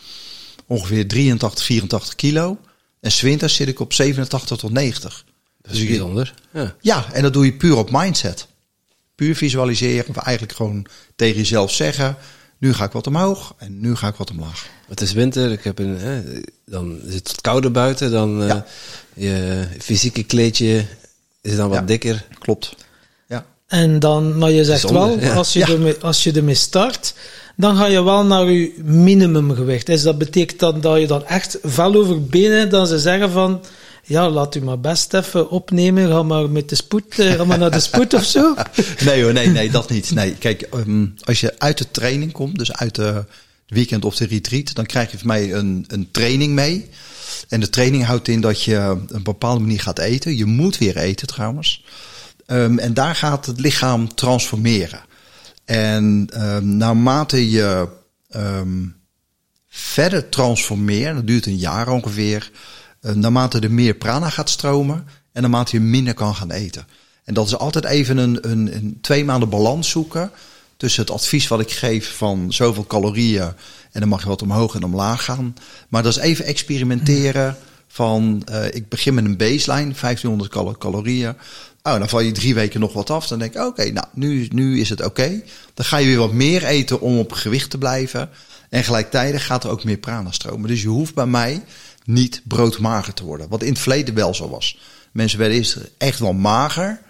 ongeveer 0.67 1.07
83, 1.07 1.65
84 1.65 2.15
kilo. 2.15 2.57
En 3.01 3.11
's 3.11 3.21
winters 3.21 3.55
zit 3.55 3.67
ik 3.67 3.79
op 3.79 3.93
87 3.93 4.57
tot 4.57 4.71
90. 4.71 5.25
Dat 5.61 5.73
is 5.73 5.85
bijzonder. 5.85 6.33
Ja. 6.53 6.75
Ja, 6.81 7.05
en 7.13 7.21
dat 7.23 7.33
doe 7.33 7.45
je 7.45 7.53
puur 7.53 7.75
op 7.77 7.91
mindset. 7.91 8.47
Puur 9.15 9.35
visualiseren. 9.35 10.07
Of 10.09 10.15
eigenlijk 10.17 10.55
gewoon 10.57 10.85
tegen 11.15 11.37
jezelf 11.37 11.71
zeggen. 11.71 12.15
Nu 12.57 12.73
ga 12.73 12.83
ik 12.85 12.91
wat 12.91 13.07
omhoog 13.07 13.53
en 13.57 13.79
nu 13.79 13.95
ga 13.95 14.07
ik 14.07 14.15
wat 14.15 14.29
omlaag. 14.31 14.67
Het 14.87 15.01
is 15.01 15.11
winter, 15.11 15.51
ik 15.51 15.63
heb 15.63 15.79
een, 15.79 15.97
hè, 15.97 16.21
dan 16.65 17.01
is 17.05 17.13
het 17.13 17.27
wat 17.27 17.41
kouder 17.41 17.71
buiten, 17.71 18.11
dan 18.11 18.43
eh, 18.43 18.57
je 19.15 19.67
fysieke 19.79 20.23
kleedje 20.23 20.85
is 21.41 21.55
dan 21.55 21.69
wat 21.69 21.77
Ja. 21.79 21.85
dikker. 21.85 22.25
Klopt. 22.39 22.75
Ja. 23.27 23.45
En 23.67 23.99
dan, 23.99 24.37
maar 24.37 24.51
je 24.51 24.63
zegt 24.63 24.79
Zonde, 24.81 24.99
wel, 24.99 25.19
ja. 25.19 25.33
als, 25.33 25.53
je 25.53 25.59
Ja. 25.59 25.67
ermee, 25.67 25.95
als 26.01 26.23
je 26.23 26.31
ermee 26.31 26.55
start, 26.55 27.13
dan 27.55 27.75
ga 27.77 27.85
je 27.85 28.03
wel 28.03 28.25
naar 28.25 28.49
je 28.51 28.73
minimumgewicht. 28.83 29.85
Dus 29.85 30.01
dat 30.01 30.17
betekent 30.17 30.59
dan 30.59 30.81
dat 30.81 30.99
je 30.99 31.07
dan 31.07 31.25
echt 31.25 31.57
vel 31.63 31.95
over 31.95 32.23
benen, 32.23 32.69
dan 32.69 32.87
ze 32.87 32.99
zeggen 32.99 33.31
van, 33.31 33.61
ja, 34.03 34.29
laat 34.29 34.55
u 34.55 34.61
maar 34.61 34.79
best 34.79 35.13
even 35.13 35.49
opnemen, 35.49 36.07
ga 36.07 36.23
maar 36.23 36.49
met 36.49 36.69
de 36.69 36.75
spoed, 36.75 37.19
eh, 37.19 37.31
ga 37.33 37.43
maar 37.43 37.57
naar 37.57 37.71
de 37.71 37.79
spoed 37.79 38.13
of 38.13 38.23
zo. 38.23 38.53
Nee 39.05 39.23
hoor, 39.23 39.33
nee, 39.33 39.47
nee, 39.47 39.71
dat 39.71 39.89
niet. 39.89 40.11
Nee, 40.11 40.33
kijk, 40.33 40.61
ehm, 40.61 41.05
als 41.23 41.39
je 41.39 41.53
uit 41.57 41.77
de 41.77 41.91
training 41.91 42.31
komt, 42.31 42.57
dus 42.57 42.73
uit 42.73 42.95
de 42.95 43.25
weekend 43.67 44.05
of 44.05 44.15
de 44.15 44.25
retreat, 44.25 44.73
dan 44.75 44.85
krijg 44.85 45.11
je 45.11 45.17
van 45.17 45.27
mij 45.27 45.53
een, 45.53 45.85
een 45.87 46.07
training 46.11 46.53
mee. 46.53 46.89
En 47.47 47.59
de 47.59 47.69
training 47.69 48.05
houdt 48.05 48.27
in 48.27 48.41
dat 48.41 48.63
je 48.63 48.97
een 49.07 49.23
bepaalde 49.23 49.59
manier 49.59 49.81
gaat 49.81 49.99
eten. 49.99 50.37
Je 50.37 50.45
moet 50.45 50.77
weer 50.77 50.97
eten 50.97 51.27
trouwens. 51.27 51.85
Ehm, 52.45 52.77
en 52.77 52.93
daar 52.93 53.15
gaat 53.15 53.45
het 53.45 53.59
lichaam 53.59 54.15
transformeren. 54.15 55.01
En 55.65 56.27
ehm, 56.33 56.77
naarmate 56.77 57.49
je 57.49 57.87
ehm, 58.29 58.85
verder 59.67 60.29
transformeert, 60.29 61.15
dat 61.15 61.27
duurt 61.27 61.45
een 61.45 61.57
jaar 61.57 61.87
ongeveer, 61.87 62.51
eh, 63.01 63.13
naarmate 63.13 63.59
er 63.59 63.71
meer 63.71 63.93
prana 63.93 64.29
gaat 64.29 64.49
stromen 64.49 65.07
en 65.31 65.41
naarmate 65.41 65.75
je 65.75 65.81
minder 65.81 66.13
kan 66.13 66.35
gaan 66.35 66.51
eten. 66.51 66.87
En 67.23 67.33
dat 67.33 67.47
is 67.47 67.57
altijd 67.57 67.85
even 67.85 68.17
een, 68.17 68.49
een, 68.49 68.75
een 68.75 68.97
twee 69.01 69.25
maanden 69.25 69.49
balans 69.49 69.89
zoeken 69.89 70.31
tussen 70.79 71.01
het 71.01 71.11
advies 71.11 71.47
wat 71.47 71.59
ik 71.59 71.71
geef 71.71 72.15
van 72.17 72.53
zoveel 72.53 72.85
calorieën 72.85 73.53
en 73.91 73.99
dan 73.99 74.09
mag 74.09 74.21
je 74.21 74.27
wat 74.27 74.41
omhoog 74.41 74.75
en 74.75 74.83
omlaag 74.83 75.23
gaan. 75.23 75.55
Maar 75.89 76.03
dat 76.03 76.17
is 76.17 76.21
even 76.21 76.45
experimenteren 76.45 77.57
van, 77.87 78.41
eh, 78.45 78.65
ik 78.65 78.89
begin 78.89 79.13
met 79.13 79.25
een 79.25 79.37
baseline, 79.37 79.93
1500 79.93 80.51
cal- 80.51 80.77
calorieën. 80.77 81.35
Oh, 81.83 81.99
dan 81.99 82.09
val 82.09 82.19
je 82.19 82.31
drie 82.31 82.53
weken 82.53 82.79
nog 82.79 82.93
wat 82.93 83.09
af. 83.09 83.27
Dan 83.27 83.39
denk 83.39 83.53
ik, 83.55 83.61
oké, 83.61 83.91
nou, 83.91 84.05
nu, 84.13 84.47
nu 84.51 84.79
is 84.79 84.89
het 84.89 85.05
oké. 85.05 85.41
Dan 85.73 85.85
ga 85.85 85.97
je 85.97 86.07
weer 86.07 86.17
wat 86.17 86.31
meer 86.31 86.63
eten 86.63 87.01
om 87.01 87.17
op 87.17 87.31
gewicht 87.31 87.69
te 87.69 87.77
blijven. 87.77 88.29
En 88.69 88.83
gelijktijdig 88.83 89.45
gaat 89.45 89.63
er 89.63 89.69
ook 89.69 89.83
meer 89.83 89.97
prana 89.97 90.31
stromen. 90.31 90.67
Dus 90.69 90.81
je 90.81 90.87
hoeft 90.87 91.13
bij 91.13 91.25
mij 91.25 91.63
niet 92.05 92.41
broodmager 92.43 93.13
te 93.13 93.23
worden. 93.23 93.49
Wat 93.49 93.63
in 93.63 93.71
het 93.71 93.79
verleden 93.81 94.13
wel 94.13 94.33
zo 94.33 94.49
was. 94.49 94.79
Mensen 95.11 95.39
werden 95.39 95.57
eerst 95.57 95.77
echt 95.97 96.19
wel 96.19 96.33
mager. 96.33 97.01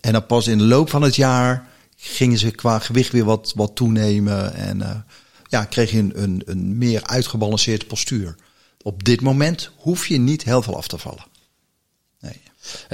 En 0.00 0.12
dan 0.12 0.26
pas 0.26 0.46
in 0.46 0.58
de 0.58 0.64
loop 0.64 0.90
van 0.90 1.02
het 1.02 1.16
jaar 1.16 1.68
gingen 2.00 2.38
ze 2.38 2.50
qua 2.50 2.78
gewicht 2.78 3.12
weer 3.12 3.24
wat, 3.24 3.52
wat 3.56 3.74
toenemen. 3.74 4.54
En 4.54 4.78
uh, 4.78 4.90
ja, 5.48 5.64
kreeg 5.64 5.90
je 5.90 5.98
een, 5.98 6.12
een, 6.14 6.42
een 6.44 6.78
meer 6.78 7.02
uitgebalanceerd 7.06 7.86
postuur. 7.86 8.34
Op 8.82 9.04
dit 9.04 9.20
moment 9.20 9.70
hoef 9.76 10.06
je 10.06 10.18
niet 10.18 10.42
heel 10.42 10.62
veel 10.62 10.76
af 10.76 10.88
te 10.88 10.98
vallen. 10.98 11.26
Nee. 12.20 12.40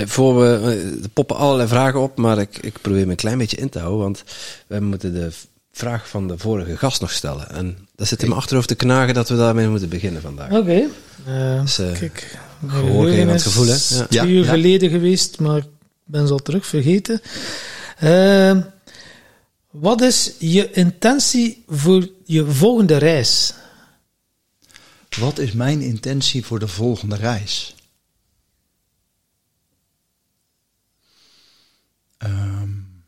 Voor 0.06 0.40
we, 0.40 0.98
er 1.02 1.08
poppen 1.08 1.36
allerlei 1.36 1.68
vragen 1.68 2.00
op, 2.00 2.16
maar 2.16 2.38
ik, 2.38 2.58
ik 2.58 2.80
probeer 2.80 3.04
me 3.04 3.10
een 3.10 3.16
klein 3.16 3.38
beetje 3.38 3.56
in 3.56 3.68
te 3.68 3.78
houden. 3.78 4.00
Want 4.00 4.24
we 4.66 4.80
moeten 4.80 5.12
de 5.12 5.32
vraag 5.72 6.08
van 6.08 6.28
de 6.28 6.38
vorige 6.38 6.76
gast 6.76 7.00
nog 7.00 7.12
stellen. 7.12 7.50
En 7.50 7.88
daar 7.96 8.06
zit 8.06 8.22
in 8.22 8.28
mijn 8.28 8.40
achterhoofd 8.40 8.68
te 8.68 8.74
knagen 8.74 9.14
dat 9.14 9.28
we 9.28 9.36
daarmee 9.36 9.68
moeten 9.68 9.88
beginnen 9.88 10.22
vandaag. 10.22 10.50
Oké. 10.50 10.58
Okay. 10.58 10.88
Uh, 11.28 11.60
dus, 11.60 11.78
uh, 11.78 11.92
kijk, 11.92 12.38
gehoor 12.66 13.08
het 13.08 13.42
gevoel, 13.42 13.66
hè? 13.66 13.72
Ja. 13.72 14.06
Twee 14.06 14.32
uur 14.32 14.44
ja. 14.44 14.50
geleden 14.50 14.90
geweest, 14.90 15.38
maar 15.38 15.56
ik 15.56 15.64
ben 16.04 16.26
ze 16.26 16.32
al 16.32 16.38
terug 16.38 16.66
vergeten. 16.66 17.20
Uh, 18.02 18.56
wat 19.80 20.00
is 20.00 20.32
je 20.38 20.70
intentie 20.70 21.64
voor 21.66 22.08
je 22.24 22.50
volgende 22.50 22.96
reis? 22.96 23.54
Wat 25.18 25.38
is 25.38 25.52
mijn 25.52 25.80
intentie 25.80 26.44
voor 26.44 26.58
de 26.58 26.68
volgende 26.68 27.16
reis? 27.16 27.74
Um, 32.18 33.02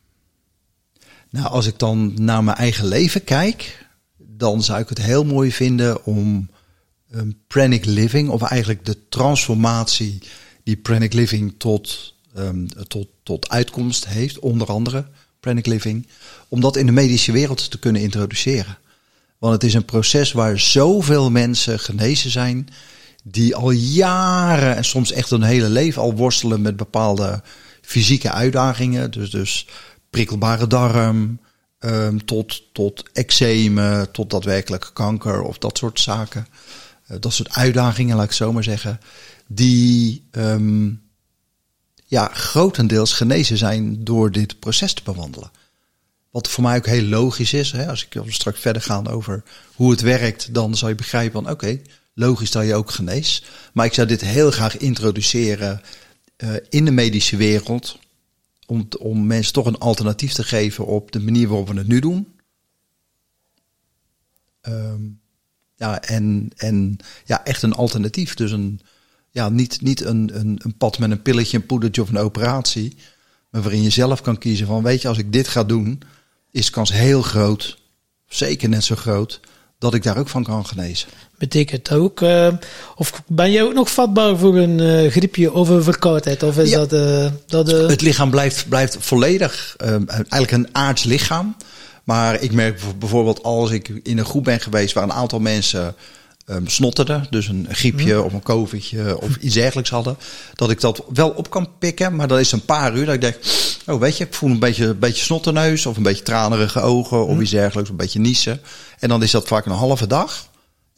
nou, 1.30 1.46
als 1.46 1.66
ik 1.66 1.78
dan 1.78 2.24
naar 2.24 2.44
mijn 2.44 2.56
eigen 2.56 2.86
leven 2.86 3.24
kijk, 3.24 3.86
dan 4.16 4.62
zou 4.62 4.80
ik 4.80 4.88
het 4.88 5.02
heel 5.02 5.24
mooi 5.24 5.52
vinden 5.52 6.04
om 6.04 6.50
um, 7.14 7.40
pranic 7.46 7.84
living, 7.84 8.28
of 8.28 8.42
eigenlijk 8.42 8.84
de 8.84 9.08
transformatie 9.08 10.22
die 10.62 10.76
pranic 10.76 11.12
living 11.12 11.54
tot, 11.58 12.14
um, 12.36 12.68
tot, 12.88 13.08
tot 13.22 13.48
uitkomst 13.48 14.06
heeft, 14.06 14.38
onder 14.38 14.68
andere 14.68 15.08
pranic 15.40 15.66
living, 15.66 16.06
om 16.48 16.60
dat 16.60 16.76
in 16.76 16.86
de 16.86 16.92
medische 16.92 17.32
wereld 17.32 17.70
te 17.70 17.78
kunnen 17.78 18.02
introduceren. 18.02 18.78
Want 19.38 19.52
het 19.52 19.64
is 19.64 19.74
een 19.74 19.84
proces 19.84 20.32
waar 20.32 20.60
zoveel 20.60 21.30
mensen 21.30 21.78
genezen 21.78 22.30
zijn, 22.30 22.68
die 23.24 23.56
al 23.56 23.70
jaren 23.70 24.76
en 24.76 24.84
soms 24.84 25.12
echt 25.12 25.30
een 25.30 25.42
hele 25.42 25.68
leven 25.68 26.02
al 26.02 26.14
worstelen 26.14 26.62
met 26.62 26.76
bepaalde 26.76 27.42
fysieke 27.82 28.30
uitdagingen. 28.30 29.10
Dus, 29.10 29.30
dus 29.30 29.66
prikkelbare 30.10 30.66
darm, 30.66 31.40
um, 31.80 32.24
tot, 32.24 32.62
tot 32.72 33.04
eczemen, 33.12 34.10
tot 34.10 34.30
daadwerkelijk 34.30 34.90
kanker 34.92 35.42
of 35.42 35.58
dat 35.58 35.78
soort 35.78 36.00
zaken. 36.00 36.46
Uh, 37.10 37.16
dat 37.20 37.32
soort 37.32 37.54
uitdagingen, 37.54 38.16
laat 38.16 38.24
ik 38.24 38.32
zo 38.32 38.52
maar 38.52 38.64
zeggen. 38.64 39.00
Die 39.46 40.28
um, 40.30 41.02
ja, 42.08 42.28
grotendeels 42.32 43.12
genezen 43.12 43.56
zijn 43.56 44.04
door 44.04 44.30
dit 44.32 44.58
proces 44.58 44.92
te 44.92 45.02
bewandelen. 45.04 45.50
Wat 46.30 46.48
voor 46.48 46.62
mij 46.62 46.76
ook 46.76 46.86
heel 46.86 47.02
logisch 47.02 47.52
is. 47.52 47.72
Hè? 47.72 47.88
Als 47.88 48.06
ik 48.10 48.32
straks 48.32 48.60
verder 48.60 48.82
ga 48.82 49.02
over 49.02 49.42
hoe 49.74 49.90
het 49.90 50.00
werkt, 50.00 50.54
dan 50.54 50.76
zal 50.76 50.88
je 50.88 50.94
begrijpen 50.94 51.42
van 51.42 51.52
oké, 51.52 51.80
logisch 52.14 52.50
dat 52.50 52.66
je 52.66 52.74
ook 52.74 52.90
geneest. 52.90 53.46
Maar 53.72 53.86
ik 53.86 53.94
zou 53.94 54.06
dit 54.06 54.20
heel 54.20 54.50
graag 54.50 54.76
introduceren 54.76 55.82
uh, 56.36 56.54
in 56.68 56.84
de 56.84 56.90
medische 56.90 57.36
wereld. 57.36 57.98
Om, 58.66 58.88
om 58.98 59.26
mensen 59.26 59.52
toch 59.52 59.66
een 59.66 59.78
alternatief 59.78 60.32
te 60.32 60.44
geven 60.44 60.86
op 60.86 61.12
de 61.12 61.20
manier 61.20 61.48
waarop 61.48 61.68
we 61.68 61.78
het 61.78 61.88
nu 61.88 62.00
doen. 62.00 62.32
Um, 64.62 65.20
ja, 65.76 66.02
en, 66.02 66.50
en 66.56 66.96
ja, 67.24 67.44
echt 67.44 67.62
een 67.62 67.74
alternatief. 67.74 68.34
Dus 68.34 68.50
een, 68.50 68.80
ja, 69.38 69.48
niet, 69.48 69.80
niet 69.80 70.04
een, 70.04 70.30
een, 70.32 70.60
een 70.62 70.76
pad 70.76 70.98
met 70.98 71.10
een 71.10 71.22
pilletje, 71.22 71.56
een 71.56 71.66
poedertje 71.66 72.02
of 72.02 72.08
een 72.08 72.18
operatie. 72.18 72.96
Maar 73.50 73.62
waarin 73.62 73.82
je 73.82 73.90
zelf 73.90 74.20
kan 74.20 74.38
kiezen 74.38 74.66
van, 74.66 74.82
weet 74.82 75.02
je, 75.02 75.08
als 75.08 75.18
ik 75.18 75.32
dit 75.32 75.48
ga 75.48 75.64
doen, 75.64 76.00
is 76.50 76.66
de 76.66 76.72
kans 76.72 76.92
heel 76.92 77.22
groot, 77.22 77.78
zeker 78.28 78.68
net 78.68 78.84
zo 78.84 78.94
groot, 78.94 79.40
dat 79.78 79.94
ik 79.94 80.02
daar 80.02 80.18
ook 80.18 80.28
van 80.28 80.42
kan 80.44 80.66
genezen. 80.66 81.08
Betekent 81.38 81.90
ook, 81.90 82.20
uh, 82.20 82.52
of 82.96 83.22
ben 83.26 83.50
jij 83.50 83.62
ook 83.62 83.74
nog 83.74 83.90
vatbaar 83.90 84.36
voor 84.36 84.56
een 84.56 84.78
uh, 84.78 85.10
griepje 85.10 85.52
of 85.52 85.68
een 85.68 85.82
verkoudheid? 85.82 86.42
Of 86.42 86.58
is 86.58 86.70
ja. 86.70 86.86
dat, 86.86 86.92
uh, 86.92 87.30
dat 87.46 87.66
Het 87.66 88.00
lichaam 88.00 88.30
blijft, 88.30 88.68
blijft 88.68 88.96
volledig, 89.00 89.76
eigenlijk 89.78 90.50
een 90.50 90.68
aards 90.72 91.04
lichaam. 91.04 91.56
Maar 92.04 92.42
ik 92.42 92.52
merk 92.52 92.80
bijvoorbeeld 92.98 93.42
als 93.42 93.70
ik 93.70 93.88
in 94.02 94.18
een 94.18 94.24
groep 94.24 94.44
ben 94.44 94.60
geweest 94.60 94.94
waar 94.94 95.04
een 95.04 95.12
aantal 95.12 95.40
mensen 95.40 95.94
um, 96.50 96.68
snotterden, 96.68 97.26
dus 97.30 97.48
een 97.48 97.66
griepje 97.70 98.14
mm. 98.14 98.20
of 98.20 98.32
een 98.32 98.42
covidje 98.42 99.20
of 99.20 99.36
iets 99.36 99.54
dergelijks 99.54 99.90
hadden, 99.90 100.16
dat 100.54 100.70
ik 100.70 100.80
dat 100.80 101.04
wel 101.12 101.30
op 101.30 101.50
kan 101.50 101.68
pikken, 101.78 102.16
maar 102.16 102.28
dat 102.28 102.38
is 102.38 102.52
een 102.52 102.64
paar 102.64 102.96
uur 102.96 103.04
dat 103.06 103.14
ik 103.14 103.20
denk, 103.20 103.36
oh 103.86 104.00
weet 104.00 104.16
je, 104.16 104.24
ik 104.24 104.34
voel 104.34 104.50
een 104.50 104.58
beetje, 104.58 104.86
een 104.86 104.98
beetje 104.98 105.24
snotterneus 105.24 105.86
of 105.86 105.96
een 105.96 106.02
beetje 106.02 106.22
tranerige 106.22 106.80
ogen 106.80 107.26
of 107.26 107.34
mm. 107.34 107.40
iets 107.40 107.50
dergelijks, 107.50 107.90
een 107.90 107.96
beetje 107.96 108.20
niezen. 108.20 108.60
En 108.98 109.08
dan 109.08 109.22
is 109.22 109.30
dat 109.30 109.46
vaak 109.46 109.66
een 109.66 109.72
halve 109.72 110.06
dag 110.06 110.48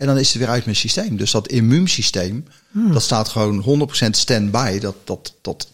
en 0.00 0.06
dan 0.06 0.18
is 0.18 0.28
het 0.28 0.38
weer 0.38 0.48
uit 0.48 0.64
mijn 0.64 0.76
systeem. 0.76 1.16
Dus 1.16 1.30
dat 1.30 1.48
immuunsysteem, 1.48 2.44
mm. 2.70 2.92
dat 2.92 3.02
staat 3.02 3.28
gewoon 3.28 3.88
100% 4.06 4.10
stand-by. 4.10 4.78
Dat, 4.78 4.94
dat, 5.04 5.34
dat 5.40 5.68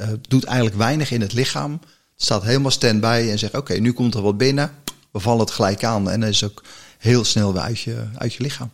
uh, 0.00 0.06
doet 0.28 0.44
eigenlijk 0.44 0.76
weinig 0.76 1.10
in 1.10 1.20
het 1.20 1.32
lichaam. 1.32 1.72
Het 1.72 2.26
staat 2.26 2.42
helemaal 2.42 2.70
stand-by 2.70 3.28
en 3.30 3.38
zegt, 3.38 3.52
oké, 3.52 3.62
okay, 3.72 3.78
nu 3.78 3.92
komt 3.92 4.14
er 4.14 4.22
wat 4.22 4.38
binnen. 4.38 4.72
We 5.10 5.20
vallen 5.20 5.40
het 5.40 5.50
gelijk 5.50 5.84
aan 5.84 6.10
en 6.10 6.20
dan 6.20 6.28
is 6.28 6.44
ook 6.44 6.62
heel 6.98 7.24
snel 7.24 7.52
weer 7.52 7.62
uit 7.62 7.80
je, 7.80 8.04
uit 8.14 8.34
je 8.34 8.42
lichaam. 8.42 8.70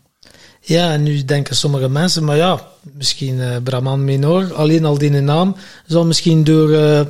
Ja, 0.66 0.92
en 0.92 1.02
nu 1.02 1.24
denken 1.24 1.56
sommige 1.56 1.88
mensen, 1.88 2.24
maar 2.24 2.36
ja, 2.36 2.66
misschien 2.92 3.38
uh, 3.38 3.56
Brahman 3.64 4.04
Minor, 4.04 4.54
alleen 4.54 4.84
al 4.84 4.98
die 4.98 5.10
naam, 5.10 5.56
zal 5.86 6.04
misschien 6.04 6.44
door 6.44 6.70
uh, 6.70 7.00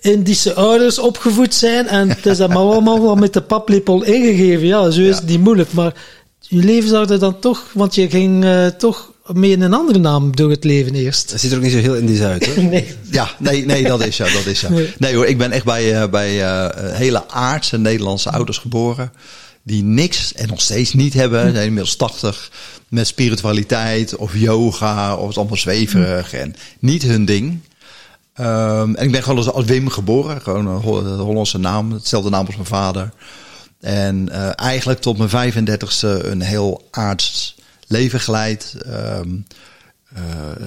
Indische 0.00 0.54
ouders 0.54 0.98
opgevoed 0.98 1.54
zijn 1.54 1.88
en 1.88 2.08
het 2.08 2.26
is 2.26 2.40
allemaal 2.40 2.70
allemaal 2.72 3.02
wel 3.02 3.14
met 3.14 3.32
de 3.32 3.40
paplepel 3.40 4.02
ingegeven. 4.02 4.66
Ja, 4.66 4.90
zo 4.90 5.00
is 5.00 5.06
ja. 5.06 5.14
het 5.14 5.26
niet 5.26 5.40
moeilijk, 5.40 5.72
maar 5.72 5.94
je 6.40 6.62
leven 6.62 6.88
zou 6.88 7.12
er 7.12 7.18
dan 7.18 7.38
toch, 7.40 7.64
want 7.72 7.94
je 7.94 8.08
ging 8.08 8.44
uh, 8.44 8.66
toch 8.66 9.12
mee 9.32 9.50
in 9.50 9.60
een 9.60 9.74
andere 9.74 9.98
naam 9.98 10.36
door 10.36 10.50
het 10.50 10.64
leven 10.64 10.94
eerst. 10.94 11.30
Dat 11.30 11.40
ziet 11.40 11.50
er 11.50 11.56
ook 11.56 11.62
niet 11.62 11.72
zo 11.72 11.78
heel 11.78 11.96
Indisch 11.96 12.20
uit, 12.20 12.46
hoor. 12.46 12.64
nee. 12.74 12.94
Ja, 13.10 13.30
nee, 13.38 13.66
nee, 13.66 13.82
dat 13.82 14.06
is 14.06 14.16
zo, 14.16 14.24
dat 14.24 14.46
is 14.46 14.58
zo. 14.58 14.68
Nee, 14.74 14.94
nee 14.98 15.14
hoor, 15.14 15.26
ik 15.26 15.38
ben 15.38 15.50
echt 15.50 15.64
bij, 15.64 16.10
bij 16.10 16.30
hele 16.92 17.28
aardse 17.28 17.78
Nederlandse 17.78 18.30
ouders 18.30 18.58
geboren 18.58 19.12
die 19.66 19.82
niks 19.82 20.32
en 20.34 20.48
nog 20.48 20.60
steeds 20.60 20.92
niet 20.92 21.14
hebben. 21.14 21.52
Zijn 21.52 21.66
inmiddels 21.66 21.96
80 21.96 22.50
met 22.88 23.06
spiritualiteit 23.06 24.16
of 24.16 24.36
yoga 24.36 25.16
of 25.16 25.28
het 25.28 25.36
allemaal 25.36 25.56
zweverig 25.56 26.32
en 26.32 26.54
niet 26.78 27.02
hun 27.02 27.24
ding. 27.24 27.60
Um, 28.40 28.94
en 28.94 29.04
ik 29.04 29.12
ben 29.12 29.22
gewoon 29.22 29.52
als, 29.52 29.64
Wim 29.64 29.88
geboren, 29.88 30.42
gewoon 30.42 30.66
een 30.66 31.18
Hollandse 31.18 31.58
naam, 31.58 31.92
hetzelfde 31.92 32.30
naam 32.30 32.46
als 32.46 32.54
mijn 32.54 32.66
vader. 32.66 33.10
En 33.80 34.28
uh, 34.30 34.50
eigenlijk 34.54 35.00
tot 35.00 35.18
mijn 35.18 35.52
35ste 35.52 36.24
een 36.24 36.40
heel 36.40 36.88
aards 36.90 37.56
leven 37.86 38.20
geleid. 38.20 38.76
Um, 38.86 39.46
uh, 40.16 40.22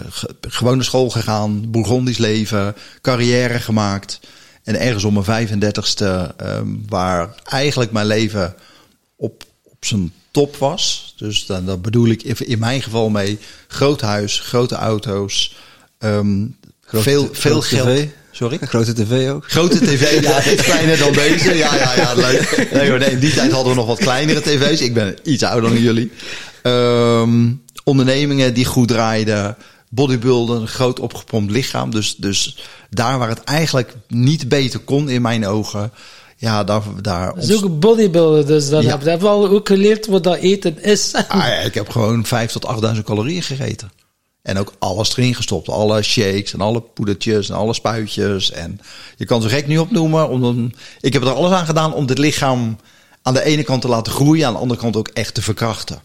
ge, 0.09 0.35
gewone 0.41 0.83
school 0.83 1.09
gegaan, 1.09 1.71
Bourgondisch 1.71 2.17
leven, 2.17 2.75
carrière 3.01 3.59
gemaakt. 3.59 4.19
En 4.63 4.79
ergens 4.79 5.03
om 5.03 5.23
mijn 5.25 5.47
35ste, 5.47 6.35
um, 6.43 6.83
waar 6.87 7.29
eigenlijk 7.43 7.91
mijn 7.91 8.05
leven 8.05 8.55
op, 9.19 9.43
op 9.63 9.85
zijn 9.85 10.13
top 10.31 10.55
was. 10.55 11.13
Dus 11.17 11.45
dan, 11.45 11.65
dat 11.65 11.81
bedoel 11.81 12.07
ik 12.07 12.23
in 12.23 12.59
mijn 12.59 12.81
geval 12.81 13.09
mee 13.09 13.39
groot 13.67 14.01
huis, 14.01 14.39
grote 14.39 14.75
auto's, 14.75 15.55
um, 15.99 16.57
grote, 16.81 17.03
veel, 17.03 17.29
veel 17.31 17.61
geld. 17.61 17.87
TV. 17.87 18.07
Sorry? 18.31 18.57
Grote 18.61 18.93
tv 18.93 19.29
ook? 19.29 19.51
Grote 19.51 19.79
tv, 19.79 20.21
ja, 20.21 20.51
iets 20.51 20.63
kleiner 20.63 20.97
dan 20.97 21.13
deze. 21.13 21.55
Ja, 21.55 21.75
ja, 21.75 21.95
ja, 21.95 22.13
leuk. 22.13 22.67
Nee, 22.73 22.91
nee, 22.91 23.11
in 23.11 23.19
die 23.19 23.33
tijd 23.33 23.51
hadden 23.51 23.71
we 23.71 23.79
nog 23.79 23.87
wat 23.87 23.97
kleinere 23.97 24.41
tv's. 24.41 24.81
Ik 24.81 24.93
ben 24.93 25.17
iets 25.23 25.43
ouder 25.43 25.69
dan 25.69 25.81
jullie. 25.81 26.11
Um, 26.63 27.61
ondernemingen 27.83 28.53
die 28.53 28.65
goed 28.65 28.87
draaiden. 28.87 29.57
Bodybuilden, 29.89 30.61
een 30.61 30.67
groot 30.67 30.99
opgepompt 30.99 31.51
lichaam. 31.51 31.91
Dus, 31.91 32.15
dus 32.15 32.57
daar 32.89 33.17
waar 33.17 33.29
het 33.29 33.43
eigenlijk 33.43 33.93
niet 34.07 34.49
beter 34.49 34.79
kon 34.79 35.09
in 35.09 35.21
mijn 35.21 35.47
ogen 35.47 35.91
ja, 36.39 36.63
daar... 36.63 36.81
daar 37.01 37.35
dat 37.35 37.43
is 37.43 37.55
ook 37.55 37.63
een 37.63 37.79
bodybuilder, 37.79 38.45
dus 38.45 38.69
dan 38.69 38.83
ja. 38.83 38.99
heb, 38.99 39.21
je 39.21 39.27
al 39.27 39.47
ook 39.47 39.67
geleerd 39.67 40.05
wat 40.05 40.23
dat 40.23 40.37
eten 40.37 40.83
is. 40.83 41.13
Ah, 41.13 41.47
ja, 41.47 41.59
ik 41.59 41.73
heb 41.73 41.89
gewoon 41.89 42.25
5 42.25 42.51
tot 42.51 42.65
8000 42.65 43.05
calorieën 43.05 43.43
gegeten. 43.43 43.91
En 44.41 44.57
ook 44.57 44.73
alles 44.79 45.17
erin 45.17 45.35
gestopt. 45.35 45.69
Alle 45.69 46.01
shakes 46.01 46.53
en 46.53 46.61
alle 46.61 46.81
poedertjes 46.81 47.49
en 47.49 47.55
alle 47.55 47.73
spuitjes. 47.73 48.51
En 48.51 48.79
je 49.17 49.25
kan 49.25 49.41
ze 49.41 49.49
gek 49.49 49.67
niet 49.67 49.79
opnoemen. 49.79 50.29
Om, 50.29 50.71
ik 51.01 51.13
heb 51.13 51.21
er 51.21 51.33
alles 51.33 51.51
aan 51.51 51.65
gedaan 51.65 51.93
om 51.93 52.05
dit 52.05 52.17
lichaam 52.17 52.77
aan 53.21 53.33
de 53.33 53.43
ene 53.43 53.63
kant 53.63 53.81
te 53.81 53.87
laten 53.87 54.13
groeien. 54.13 54.47
Aan 54.47 54.53
de 54.53 54.59
andere 54.59 54.79
kant 54.79 54.95
ook 54.95 55.07
echt 55.07 55.33
te 55.33 55.41
verkrachten. 55.41 56.01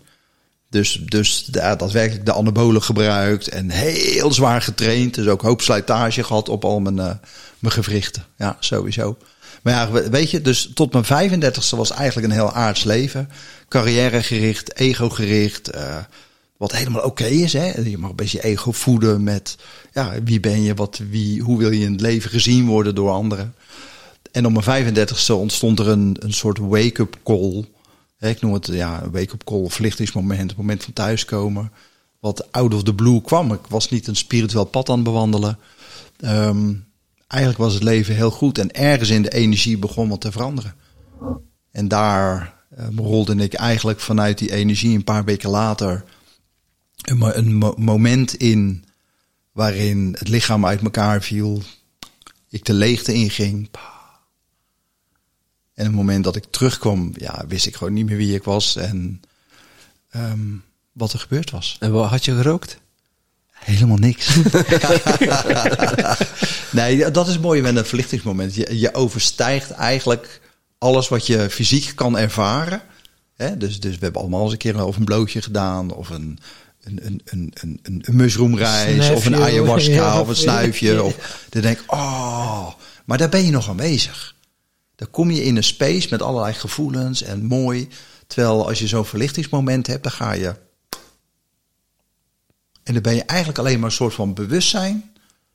Dus, 0.70 1.00
dus 1.04 1.48
ja, 1.52 1.76
daadwerkelijk 1.76 2.26
de 2.26 2.32
anabolen 2.32 2.82
gebruikt 2.82 3.48
en 3.48 3.70
heel 3.70 4.32
zwaar 4.32 4.62
getraind. 4.62 5.14
Dus 5.14 5.26
ook 5.26 5.42
hoop 5.42 5.60
slijtage 5.60 6.24
gehad 6.24 6.48
op 6.48 6.64
al 6.64 6.80
mijn, 6.80 6.96
uh, 6.96 7.10
mijn 7.58 7.74
gewrichten. 7.74 8.24
Ja, 8.38 8.56
sowieso. 8.60 9.16
Maar 9.64 9.74
ja, 9.74 10.10
weet 10.10 10.30
je, 10.30 10.40
dus 10.40 10.70
tot 10.74 10.92
mijn 10.92 11.30
35ste 11.32 11.76
was 11.76 11.90
eigenlijk 11.90 12.26
een 12.26 12.38
heel 12.38 12.52
aards 12.52 12.84
leven. 12.84 13.28
Carrièregericht, 13.68 14.76
ego-gericht. 14.76 15.74
Uh, 15.74 15.96
wat 16.56 16.72
helemaal 16.72 17.02
oké 17.02 17.24
is. 17.24 17.52
Hè? 17.52 17.80
Je 17.80 17.98
mag 17.98 18.10
een 18.10 18.16
beetje 18.16 18.42
ego 18.42 18.72
voeden 18.72 19.22
met 19.22 19.56
ja, 19.92 20.22
wie 20.22 20.40
ben 20.40 20.62
je, 20.62 20.74
wat, 20.74 21.00
wie, 21.10 21.42
hoe 21.42 21.58
wil 21.58 21.70
je 21.70 21.84
in 21.84 21.92
het 21.92 22.00
leven 22.00 22.30
gezien 22.30 22.66
worden 22.66 22.94
door 22.94 23.10
anderen. 23.10 23.54
En 24.32 24.46
op 24.46 24.64
mijn 24.64 24.94
35ste 24.94 25.32
ontstond 25.32 25.78
er 25.78 25.88
een, 25.88 26.16
een 26.18 26.32
soort 26.32 26.58
wake-up 26.58 27.18
call. 27.24 27.64
Ik 28.20 28.40
noem 28.40 28.52
het 28.52 28.66
ja, 28.66 29.10
wake-up 29.10 29.44
call, 29.44 29.68
verlichtingsmoment, 29.68 30.50
het 30.50 30.58
moment 30.58 30.84
van 30.84 30.92
thuiskomen. 30.92 31.72
Wat 32.20 32.52
out 32.52 32.74
of 32.74 32.82
the 32.82 32.94
blue 32.94 33.22
kwam. 33.22 33.52
Ik 33.52 33.66
was 33.68 33.90
niet 33.90 34.06
een 34.06 34.16
spiritueel 34.16 34.64
pad 34.64 34.88
aan 34.88 34.94
het 34.94 35.04
bewandelen. 35.04 35.58
Um, 36.24 36.84
eigenlijk 37.34 37.58
was 37.58 37.74
het 37.74 37.82
leven 37.82 38.14
heel 38.14 38.30
goed. 38.30 38.58
En 38.58 38.72
ergens 38.72 39.10
in 39.10 39.22
de 39.22 39.32
energie 39.32 39.78
begon 39.78 40.08
wat 40.08 40.20
te 40.20 40.32
veranderen. 40.32 40.74
En 41.70 41.88
daar 41.88 42.54
um, 42.78 42.98
rolde 42.98 43.34
ik 43.34 43.54
eigenlijk 43.54 44.00
vanuit 44.00 44.38
die 44.38 44.52
energie 44.52 44.96
een 44.96 45.04
paar 45.04 45.24
weken 45.24 45.50
later 45.50 46.04
een, 47.02 47.38
een 47.38 47.54
mo 47.54 47.74
moment 47.76 48.34
in 48.34 48.84
waarin 49.52 50.16
het 50.18 50.28
lichaam 50.28 50.66
uit 50.66 50.80
elkaar 50.80 51.22
viel. 51.22 51.62
Ik 52.48 52.64
de 52.64 52.72
leegte 52.72 53.12
inging. 53.12 53.68
En 55.74 55.84
het 55.84 55.94
moment 55.94 56.24
dat 56.24 56.36
ik 56.36 56.44
terugkwam, 56.50 57.12
ja, 57.16 57.44
wist 57.48 57.66
ik 57.66 57.76
gewoon 57.76 57.92
niet 57.92 58.06
meer 58.06 58.16
wie 58.16 58.34
ik 58.34 58.44
was 58.44 58.76
en 58.76 59.20
um, 60.16 60.64
wat 60.92 61.12
er 61.12 61.18
gebeurd 61.18 61.50
was. 61.50 61.76
En 61.80 61.92
had 61.92 62.24
je 62.24 62.34
gerookt? 62.34 62.80
Helemaal 63.64 63.96
niks. 63.96 64.36
nee, 66.70 67.10
dat 67.10 67.28
is 67.28 67.38
mooi 67.38 67.62
met 67.62 67.76
een 67.76 67.84
verlichtingsmoment. 67.84 68.54
Je, 68.54 68.78
je 68.78 68.94
overstijgt 68.94 69.70
eigenlijk 69.70 70.40
alles 70.78 71.08
wat 71.08 71.26
je 71.26 71.50
fysiek 71.50 71.92
kan 71.94 72.18
ervaren. 72.18 72.82
Hè? 73.34 73.56
Dus, 73.56 73.80
dus 73.80 73.94
we 73.94 74.04
hebben 74.04 74.20
allemaal 74.20 74.42
eens 74.42 74.52
een 74.52 74.58
keer 74.58 74.84
of 74.84 74.96
een 74.96 75.04
blootje 75.04 75.42
gedaan 75.42 75.92
of 75.92 76.10
een, 76.10 76.38
een, 76.82 77.00
een, 77.04 77.20
een, 77.24 77.52
een, 77.60 77.80
een 77.82 78.16
mushroomreis 78.16 79.10
of 79.10 79.26
een 79.26 79.36
ayahuasca 79.36 79.92
ja, 79.92 80.20
of 80.20 80.28
een 80.28 80.36
snuifje. 80.36 80.92
Ja. 80.92 81.00
Of, 81.00 81.46
dan 81.48 81.62
denk 81.62 81.78
ik, 81.78 81.92
oh, 81.92 82.68
maar 83.04 83.18
daar 83.18 83.28
ben 83.28 83.44
je 83.44 83.50
nog 83.50 83.68
aanwezig. 83.68 84.34
Dan 84.96 85.10
kom 85.10 85.30
je 85.30 85.44
in 85.44 85.56
een 85.56 85.64
space 85.64 86.08
met 86.10 86.22
allerlei 86.22 86.54
gevoelens 86.54 87.22
en 87.22 87.44
mooi. 87.44 87.88
Terwijl 88.26 88.68
als 88.68 88.78
je 88.78 88.86
zo'n 88.86 89.04
verlichtingsmoment 89.04 89.86
hebt, 89.86 90.02
dan 90.02 90.12
ga 90.12 90.32
je. 90.32 90.54
En 92.84 92.92
dan 92.92 93.02
ben 93.02 93.14
je 93.14 93.24
eigenlijk 93.24 93.58
alleen 93.58 93.80
maar 93.80 93.88
een 93.88 93.96
soort 93.96 94.14
van 94.14 94.34
bewustzijn 94.34 95.12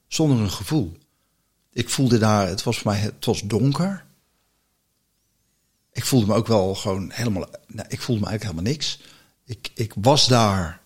zonder 0.07 0.38
een 0.39 0.51
gevoel. 0.51 0.98
Ik 1.74 1.89
voelde 1.89 2.17
daar, 2.17 2.48
het 2.48 2.63
was 2.63 2.79
voor 2.79 2.91
mij, 2.91 3.00
het 3.00 3.25
was 3.25 3.41
donker. 3.41 4.05
Ik 5.93 6.05
voelde 6.05 6.25
me 6.25 6.33
ook 6.33 6.48
wel 6.48 6.75
gewoon 6.75 7.12
helemaal, 7.12 7.45
nou, 7.67 7.88
ik 7.89 8.01
voelde 8.01 8.21
me 8.21 8.27
eigenlijk 8.27 8.43
helemaal 8.43 8.74
niks. 8.74 9.00
Ik, 9.45 9.71
ik 9.74 9.93
was 9.95 10.27
daar. 10.27 10.81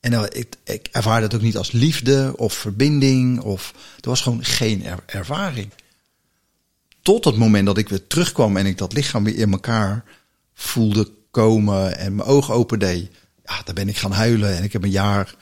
En 0.00 0.12
ik, 0.32 0.56
ik 0.64 0.88
ervaarde 0.92 1.26
het 1.26 1.34
ook 1.34 1.40
niet 1.40 1.56
als 1.56 1.72
liefde 1.72 2.32
of 2.36 2.54
verbinding. 2.54 3.40
Of, 3.40 3.74
er 4.00 4.08
was 4.08 4.20
gewoon 4.20 4.44
geen 4.44 4.84
ervaring 5.06 5.70
tot 7.06 7.24
het 7.24 7.36
moment 7.36 7.66
dat 7.66 7.78
ik 7.78 7.88
weer 7.88 8.06
terugkwam 8.06 8.56
en 8.56 8.66
ik 8.66 8.78
dat 8.78 8.92
lichaam 8.92 9.24
weer 9.24 9.36
in 9.36 9.52
elkaar 9.52 10.04
voelde 10.54 11.10
komen 11.30 11.98
en 11.98 12.14
mijn 12.14 12.28
ogen 12.28 12.54
open 12.54 12.78
deed, 12.78 13.10
ja, 13.46 13.62
daar 13.64 13.74
ben 13.74 13.88
ik 13.88 13.96
gaan 13.96 14.12
huilen 14.12 14.56
en 14.56 14.62
ik 14.62 14.72
heb 14.72 14.82
een 14.82 14.90
jaar 14.90 15.34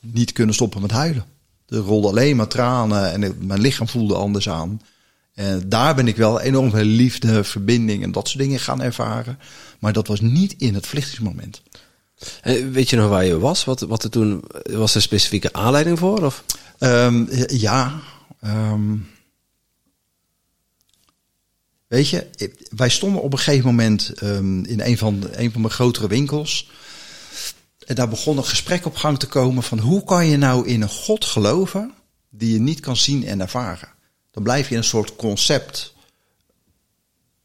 niet 0.00 0.32
kunnen 0.32 0.54
stoppen 0.54 0.80
met 0.80 0.90
huilen. 0.90 1.24
Er 1.68 1.78
rolde 1.78 2.08
alleen 2.08 2.36
maar 2.36 2.48
tranen 2.48 3.12
en 3.12 3.46
mijn 3.46 3.60
lichaam 3.60 3.88
voelde 3.88 4.14
anders 4.14 4.48
aan. 4.48 4.80
En 5.34 5.68
daar 5.68 5.94
ben 5.94 6.08
ik 6.08 6.16
wel 6.16 6.40
enorm 6.40 6.70
veel 6.70 6.84
liefde, 6.84 7.44
verbinding 7.44 8.02
en 8.02 8.12
dat 8.12 8.28
soort 8.28 8.42
dingen 8.42 8.60
gaan 8.60 8.82
ervaren. 8.82 9.38
Maar 9.78 9.92
dat 9.92 10.06
was 10.06 10.20
niet 10.20 10.54
in 10.58 10.74
het 10.74 10.86
vlichtingsmoment. 10.86 11.62
En 12.42 12.72
weet 12.72 12.90
je 12.90 12.96
nog 12.96 13.08
waar 13.08 13.24
je 13.24 13.38
was? 13.38 13.64
Wat, 13.64 13.80
wat 13.80 14.04
er 14.04 14.10
toen 14.10 14.44
was 14.62 14.90
er 14.90 14.96
een 14.96 15.02
specifieke 15.02 15.52
aanleiding 15.52 15.98
voor? 15.98 16.24
Of? 16.24 16.44
Um, 16.78 17.28
ja. 17.46 18.00
Um, 18.44 19.06
Weet 21.88 22.08
je, 22.08 22.26
wij 22.76 22.88
stonden 22.88 23.22
op 23.22 23.32
een 23.32 23.38
gegeven 23.38 23.66
moment 23.66 24.12
um, 24.22 24.64
in 24.64 24.80
een 24.80 24.98
van, 24.98 25.28
een 25.32 25.52
van 25.52 25.60
mijn 25.60 25.72
grotere 25.72 26.08
winkels. 26.08 26.70
Daar 27.94 28.08
begon 28.08 28.36
een 28.36 28.44
gesprek 28.44 28.86
op 28.86 28.96
gang 28.96 29.18
te 29.18 29.26
komen 29.26 29.62
van 29.62 29.78
hoe 29.78 30.04
kan 30.04 30.26
je 30.26 30.36
nou 30.36 30.66
in 30.66 30.82
een 30.82 30.88
God 30.88 31.24
geloven 31.24 31.92
die 32.30 32.52
je 32.52 32.60
niet 32.60 32.80
kan 32.80 32.96
zien 32.96 33.26
en 33.26 33.40
ervaren. 33.40 33.88
Dan 34.30 34.42
blijf 34.42 34.66
je 34.66 34.72
in 34.72 34.80
een 34.80 34.84
soort 34.84 35.16
concept 35.16 35.94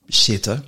zitten. 0.06 0.66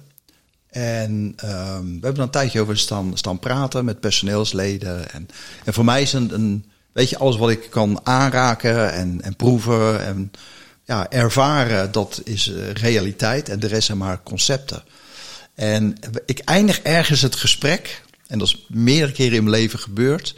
En 0.69 1.11
um, 1.11 1.35
we 1.83 1.91
hebben 1.91 2.15
dan 2.15 2.23
een 2.23 2.29
tijdje 2.29 2.61
over 2.61 2.77
staan, 2.77 3.17
staan 3.17 3.39
praten 3.39 3.85
met 3.85 3.99
personeelsleden. 3.99 5.11
En, 5.11 5.27
en 5.65 5.73
voor 5.73 5.85
mij 5.85 6.01
is 6.01 6.13
een, 6.13 6.65
weet 6.91 7.09
je, 7.09 7.17
alles 7.17 7.37
wat 7.37 7.49
ik 7.49 7.69
kan 7.69 7.99
aanraken 8.03 8.93
en, 8.93 9.21
en 9.21 9.35
proeven 9.35 10.05
en 10.05 10.31
ja, 10.83 11.09
ervaren, 11.09 11.91
dat 11.91 12.21
is 12.23 12.51
eh, 12.51 12.71
realiteit 12.71 13.49
en 13.49 13.59
de 13.59 13.67
rest 13.67 13.85
zijn 13.85 13.97
maar 13.97 14.23
concepten. 14.23 14.83
En 15.55 15.95
ik 16.25 16.39
eindig 16.39 16.79
ergens 16.81 17.21
het 17.21 17.35
gesprek, 17.35 18.03
en 18.27 18.39
dat 18.39 18.47
is 18.47 18.65
meerdere 18.67 19.11
keren 19.11 19.37
in 19.37 19.43
mijn 19.43 19.55
leven 19.55 19.79
gebeurd, 19.79 20.35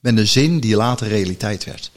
met 0.00 0.18
een 0.18 0.28
zin 0.28 0.60
die 0.60 0.76
later 0.76 1.08
realiteit 1.08 1.64
werd. 1.64 1.90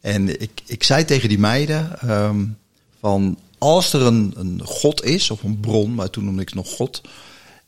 En 0.00 0.40
ik, 0.40 0.50
ik 0.66 0.82
zei 0.82 1.04
tegen 1.04 1.28
die 1.28 1.38
meiden 1.38 2.10
um, 2.10 2.58
van 3.00 3.38
als 3.58 3.92
er 3.92 4.02
een, 4.02 4.32
een 4.36 4.60
God 4.64 5.04
is, 5.04 5.30
of 5.30 5.42
een 5.42 5.60
bron, 5.60 5.94
maar 5.94 6.10
toen 6.10 6.24
noemde 6.24 6.42
ik 6.42 6.48
het 6.48 6.56
nog 6.56 6.70
God, 6.70 7.02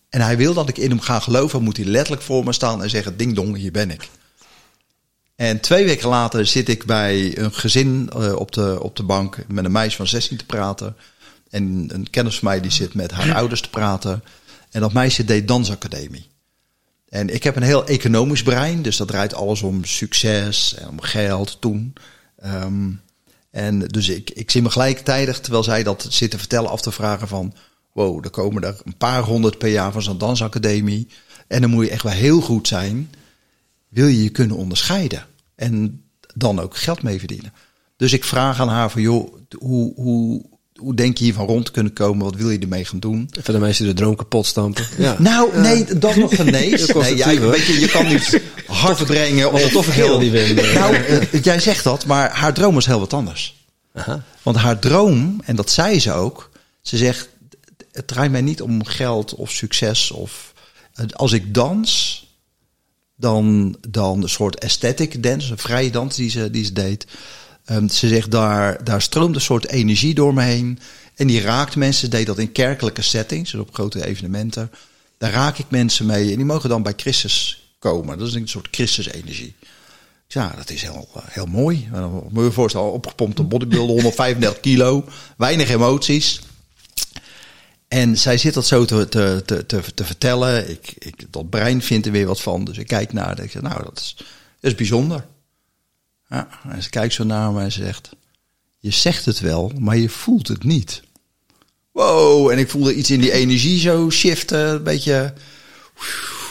en 0.09 0.21
hij 0.21 0.37
wil 0.37 0.55
dat 0.55 0.69
ik 0.69 0.79
in 0.79 0.91
hem 0.91 1.01
ga 1.01 1.21
geloven, 1.21 1.63
moet 1.63 1.77
hij 1.77 1.87
letterlijk 1.87 2.23
voor 2.23 2.45
me 2.45 2.53
staan 2.53 2.83
en 2.83 2.91
zeggen, 2.91 3.17
ding 3.17 3.35
dong, 3.35 3.57
hier 3.57 3.73
ben 3.73 3.91
ik. 3.91 4.09
En 5.37 5.61
twee 5.61 5.85
weken 5.85 6.09
later 6.09 6.47
zit 6.47 6.69
ik 6.69 6.85
bij 6.85 7.39
een 7.39 7.53
gezin 7.53 8.11
uh, 8.17 8.35
op, 8.35 8.53
de, 8.53 8.79
op 8.81 8.97
de 8.97 9.03
bank 9.03 9.45
met 9.49 9.65
een 9.65 9.73
meisje 9.73 9.97
van 9.97 10.07
16 10.07 10.37
te 10.37 10.47
praten. 10.47 10.97
En 11.51 11.89
een 11.93 12.11
kennis 12.11 12.39
van 12.39 12.49
mij 12.49 12.61
die 12.61 12.71
zit 12.71 12.95
met 12.95 13.11
haar 13.11 13.35
ouders 13.35 13.61
te 13.61 13.71
praten. 13.71 14.23
En 14.71 14.81
dat 14.81 14.93
meisje 14.93 15.25
deed 15.25 15.49
dansacademie. 15.49 16.29
En 17.13 17.35
ik 17.35 17.43
heb 17.43 17.57
een 17.57 17.63
heel 17.63 17.87
economisch 17.87 18.43
brein, 18.43 18.83
dus 18.83 18.97
dat 18.97 19.09
draait 19.09 19.35
alles 19.35 19.63
om 19.63 19.85
succes 19.85 20.75
en 20.75 20.89
om 20.89 21.01
geld 21.01 21.61
toen. 21.61 21.93
Um, 22.45 23.01
en 23.51 23.79
dus 23.79 24.09
ik, 24.09 24.31
ik 24.31 24.51
zie 24.51 24.63
me 24.63 24.71
gelijktijdig, 24.71 25.41
terwijl 25.41 25.65
zij 25.65 25.83
dat 25.83 26.07
zit 26.09 26.31
te 26.31 26.39
vertellen, 26.39 26.71
af 26.71 26.81
te 26.81 26.93
vragen 26.93 27.29
van... 27.29 27.55
Wow, 27.93 28.25
er 28.25 28.31
komen 28.31 28.63
er 28.63 28.81
een 28.85 28.97
paar 28.97 29.23
honderd 29.23 29.59
per 29.59 29.69
jaar 29.69 29.93
van 29.93 30.03
zo'n 30.03 30.19
dansacademie. 30.19 31.09
En 31.47 31.61
dan 31.61 31.71
moet 31.71 31.85
je 31.85 31.91
echt 31.91 32.03
wel 32.03 32.13
heel 32.13 32.41
goed 32.41 32.69
zijn 32.69 33.11
wil 33.93 34.07
je 34.07 34.23
je 34.23 34.31
kunnen 34.31 34.57
onderscheiden. 34.57 35.27
En 35.55 36.05
dan 36.35 36.61
ook 36.61 36.77
geld 36.77 37.03
mee 37.03 37.19
verdienen. 37.19 37.53
Dus 37.97 38.13
ik 38.13 38.25
vraag 38.25 38.61
aan 38.61 38.69
haar 38.69 38.91
van, 38.91 39.03
joh, 39.03 39.35
hoe, 39.59 39.93
hoe, 39.95 40.45
hoe 40.83 40.95
denk 40.95 41.19
je 41.19 41.25
hiervan 41.25 41.47
rond 41.47 41.65
te 41.65 41.71
kunnen 41.71 41.93
komen? 41.93 42.25
Wat 42.25 42.35
wil 42.35 42.51
je 42.51 42.59
ermee 42.59 42.85
gaan 42.85 42.99
doen? 42.99 43.31
Even 43.39 43.55
de 43.55 43.61
mensen 43.61 43.87
de 43.87 43.93
droom 43.93 44.17
kapot 44.17 44.47
stampen. 44.47 44.87
Ja. 44.99 45.17
Nou, 45.19 45.59
nee, 45.59 45.85
dat 45.85 46.17
nog 46.17 46.39
een 46.39 46.51
nee. 46.51 46.71
nee 46.95 47.17
jij, 47.17 47.41
weet 47.41 47.67
je, 47.67 47.81
je 47.81 47.89
kan 47.89 48.07
niet 48.07 48.41
hard 48.67 49.05
brengen. 49.07 49.53
Of 49.53 49.87
heel 49.87 50.19
die 50.19 50.31
winnen. 50.31 50.75
Nou, 50.75 50.97
uh, 50.97 51.43
jij 51.43 51.61
zegt 51.61 51.85
dat, 51.85 52.07
maar 52.07 52.31
haar 52.31 52.55
droom 52.55 52.79
is 52.79 52.87
heel 52.87 52.99
wat 52.99 53.13
anders. 53.13 53.67
Aha. 53.95 54.23
Want 54.43 54.57
haar 54.57 54.79
droom, 54.79 55.41
en 55.45 55.57
dat 55.57 55.71
zei 55.71 56.01
ze 56.01 56.13
ook, 56.13 56.51
ze 56.83 56.97
zegt, 56.97 57.29
het 57.93 58.07
draait 58.07 58.31
mij 58.31 58.41
niet 58.41 58.63
om 58.63 58.85
geld 58.85 59.35
of 59.35 59.51
succes. 59.51 60.11
Of, 60.11 60.53
als 61.13 61.33
ik 61.33 61.55
dans, 61.55 62.21
dan, 63.17 63.77
dan 63.89 64.23
een 64.23 64.29
soort 64.29 64.65
aesthetic 64.65 65.23
dance, 65.23 65.51
een 65.51 65.59
vrije 65.59 65.91
dans 65.91 66.17
die 66.17 66.31
ze, 66.31 66.51
die 66.51 66.65
ze 66.65 66.73
deed. 66.73 67.07
Um, 67.71 67.89
ze 67.89 68.09
zegt, 68.09 68.31
daar, 68.31 68.85
daar 68.85 69.03
stroomt 69.03 69.35
een 69.35 69.41
soort 69.41 69.69
energie 69.69 70.15
door 70.15 70.35
me 70.35 70.43
heen. 70.43 70.79
En 71.15 71.27
die 71.27 71.41
raakt 71.41 71.77
mensen. 71.77 72.01
Ze 72.01 72.09
deed 72.09 72.27
dat 72.27 72.39
in 72.39 72.53
kerkelijke 72.53 73.03
settings, 73.03 73.51
dus 73.51 73.61
op 73.61 73.75
grote 73.75 74.07
evenementen. 74.07 74.71
Daar 75.19 75.33
raak 75.33 75.59
ik 75.59 75.67
mensen 75.69 76.07
mee. 76.07 76.31
En 76.31 76.37
die 76.37 76.45
mogen 76.45 76.69
dan 76.69 76.83
bij 76.83 76.93
Christus 76.97 77.67
komen. 77.79 78.19
Dat 78.19 78.29
is 78.29 78.35
een 78.35 78.49
soort 78.49 78.69
Christus-energie. 78.71 79.55
Ja, 80.27 80.55
dat 80.57 80.71
is 80.71 80.83
heel, 80.83 81.09
heel 81.25 81.47
mooi. 81.47 81.89
Moet 82.29 82.45
je 82.45 82.53
voorstellen, 82.53 82.93
opgepompte 82.93 83.43
bodybuilder, 83.43 83.95
135 83.95 84.61
kilo. 84.71 85.05
Weinig 85.37 85.71
emoties. 85.71 86.41
En 87.89 88.19
zij 88.19 88.39
zit 88.39 88.55
dat 88.55 88.67
zo 88.67 88.85
te, 88.85 89.09
te, 89.09 89.43
te, 89.47 89.67
te, 89.67 89.83
te 89.95 90.05
vertellen. 90.05 90.71
Ik, 90.71 90.95
ik, 90.99 91.27
dat 91.31 91.51
brein 91.51 91.83
vindt 91.83 92.07
er 92.07 92.13
weer 92.13 92.27
wat 92.27 92.43
van. 92.43 92.65
Dus 92.65 92.79
ik 92.79 92.87
kijk 92.87 93.13
naar 93.13 93.25
haar. 93.25 93.41
Ik 93.41 93.51
zeg, 93.51 93.63
nou, 93.63 93.83
dat 93.83 93.99
is, 93.99 94.15
dat 94.61 94.71
is 94.71 94.75
bijzonder. 94.75 95.25
Ja, 96.33 96.49
en 96.69 96.83
ze 96.83 96.91
kijkt 96.91 97.15
zo 97.15 97.25
naar 97.25 97.53
me 97.53 97.63
en 97.63 97.73
zegt: 97.73 98.11
Je 98.79 98.91
zegt 98.91 99.25
het 99.25 99.41
wel, 99.41 99.73
maar 99.79 99.97
je 99.97 100.09
voelt 100.09 100.49
het 100.49 100.65
niet. 100.65 101.03
Wow, 101.91 102.51
en 102.51 102.59
ik 102.59 102.71
voelde 102.71 102.95
iets 102.95 103.11
in 103.11 103.21
die 103.21 103.33
energie 103.33 103.79
zo 103.79 104.11
shiften. 104.11 104.69
Een 104.69 104.83
beetje. 104.83 105.35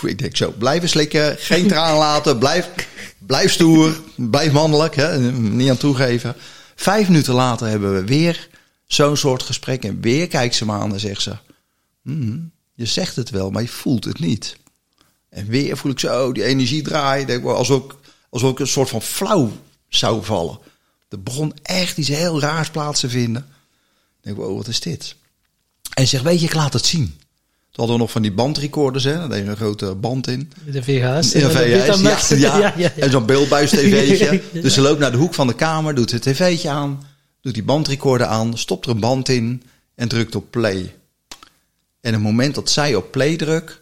ik 0.01 0.19
denk 0.19 0.37
zo, 0.37 0.51
blijven 0.57 0.89
slikken, 0.89 1.37
geen 1.37 1.67
traan 1.67 1.97
laten, 1.97 2.37
blijf, 2.37 2.69
blijf 3.17 3.51
stoer, 3.51 4.01
blijf 4.15 4.51
mannelijk, 4.51 4.95
hè, 4.95 5.19
niet 5.31 5.69
aan 5.69 5.77
toegeven. 5.77 6.35
Vijf 6.75 7.07
minuten 7.07 7.33
later 7.33 7.67
hebben 7.67 7.93
we 7.93 8.05
weer 8.05 8.49
zo'n 8.87 9.17
soort 9.17 9.43
gesprek 9.43 9.83
en 9.83 10.01
weer 10.01 10.27
kijkt 10.27 10.55
ze 10.55 10.65
me 10.65 10.71
aan 10.71 10.93
en 10.93 10.99
zegt 10.99 11.21
ze, 11.21 11.35
"Hmm, 12.03 12.51
je 12.73 12.85
zegt 12.85 13.15
het 13.15 13.29
wel, 13.29 13.49
maar 13.51 13.61
je 13.61 13.67
voelt 13.67 14.05
het 14.05 14.19
niet. 14.19 14.57
En 15.29 15.47
weer 15.47 15.77
voel 15.77 15.91
ik 15.91 15.99
zo 15.99 16.31
die 16.31 16.43
energie 16.43 16.81
draaien, 16.81 17.27
denk 17.27 17.43
wel, 17.43 17.55
alsof, 17.55 17.83
ik, 17.83 17.95
alsof 18.29 18.51
ik 18.51 18.59
een 18.59 18.67
soort 18.67 18.89
van 18.89 19.01
flauw 19.01 19.51
zou 19.95 20.23
vallen. 20.23 20.59
Er 21.09 21.23
begon 21.23 21.53
echt 21.61 21.97
iets 21.97 22.07
heel 22.07 22.39
raars 22.39 22.69
plaats 22.69 22.99
te 22.99 23.09
vinden. 23.09 23.41
Ik 23.41 24.21
denk, 24.21 24.37
wow, 24.37 24.57
wat 24.57 24.67
is 24.67 24.79
dit? 24.79 25.15
En 25.93 26.07
zegt, 26.07 26.23
weet 26.23 26.39
je, 26.39 26.45
ik 26.45 26.53
laat 26.53 26.73
het 26.73 26.85
zien. 26.85 27.05
Toen 27.71 27.79
hadden 27.79 27.95
we 27.95 28.01
nog 28.01 28.11
van 28.11 28.21
die 28.21 28.31
bandrecorders, 28.31 29.03
hè. 29.03 29.13
Daar 29.13 29.29
deed 29.29 29.47
een 29.47 29.55
grote 29.55 29.95
band 29.95 30.27
in. 30.27 30.51
De 30.65 30.83
VHS. 30.83 31.33
In 31.33 31.41
de 31.41 31.51
VHS, 31.51 32.29
ja, 32.39 32.57
ja. 32.57 32.73
ja. 32.77 32.91
En 32.95 33.11
zo'n 33.11 33.25
beeldbuis-tv'tje. 33.25 34.41
Dus 34.61 34.73
ze 34.73 34.81
loopt 34.81 34.99
naar 34.99 35.11
de 35.11 35.17
hoek 35.17 35.33
van 35.33 35.47
de 35.47 35.55
kamer, 35.55 35.95
doet 35.95 36.11
het 36.11 36.21
tv'tje 36.21 36.69
aan, 36.69 37.03
doet 37.41 37.53
die 37.53 37.63
bandrecorder 37.63 38.27
aan, 38.27 38.57
stopt 38.57 38.85
er 38.85 38.91
een 38.91 38.99
band 38.99 39.29
in 39.29 39.63
en 39.95 40.07
drukt 40.07 40.35
op 40.35 40.51
play. 40.51 40.95
En 42.01 42.13
het 42.13 42.21
moment 42.21 42.55
dat 42.55 42.69
zij 42.69 42.95
op 42.95 43.11
play 43.11 43.35
drukt, 43.35 43.79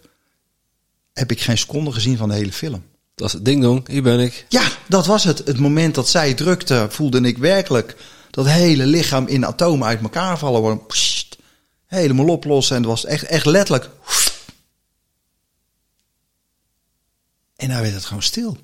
heb 1.14 1.32
ik 1.32 1.42
geen 1.42 1.58
seconde 1.58 1.92
gezien 1.92 2.18
van 2.18 2.30
de 2.30 2.36
hele 2.36 2.52
film. 2.52 2.84
Dat 3.20 3.32
het 3.32 3.46
ding 3.46 3.62
dong, 3.62 3.88
hier 3.88 4.04
ben 4.04 4.20
ik. 4.20 4.46
Ja, 4.50 4.72
dat 4.88 5.06
was 5.06 5.24
het. 5.24 5.38
Het 5.38 5.60
moment 5.60 5.96
dat 5.96 6.10
zij 6.10 6.34
drukte, 6.34 6.88
voelde 6.90 7.22
ik 7.22 7.38
werkelijk 7.38 7.96
dat 8.30 8.46
hele 8.46 8.86
lichaam 8.86 9.28
in 9.28 9.46
atomen 9.46 9.88
uit 9.88 10.02
elkaar 10.02 10.38
vallen. 10.38 10.86
Pssst, 10.86 11.38
helemaal 11.86 12.28
oplossen. 12.28 12.76
En 12.76 12.82
het 12.82 12.92
was 12.92 13.06
echt, 13.06 13.24
echt 13.24 13.46
letterlijk. 13.46 13.90
En 17.56 17.70
daar 17.70 17.82
werd 17.82 17.94
het 17.94 18.06
gewoon 18.06 18.24
stil. 18.24 18.58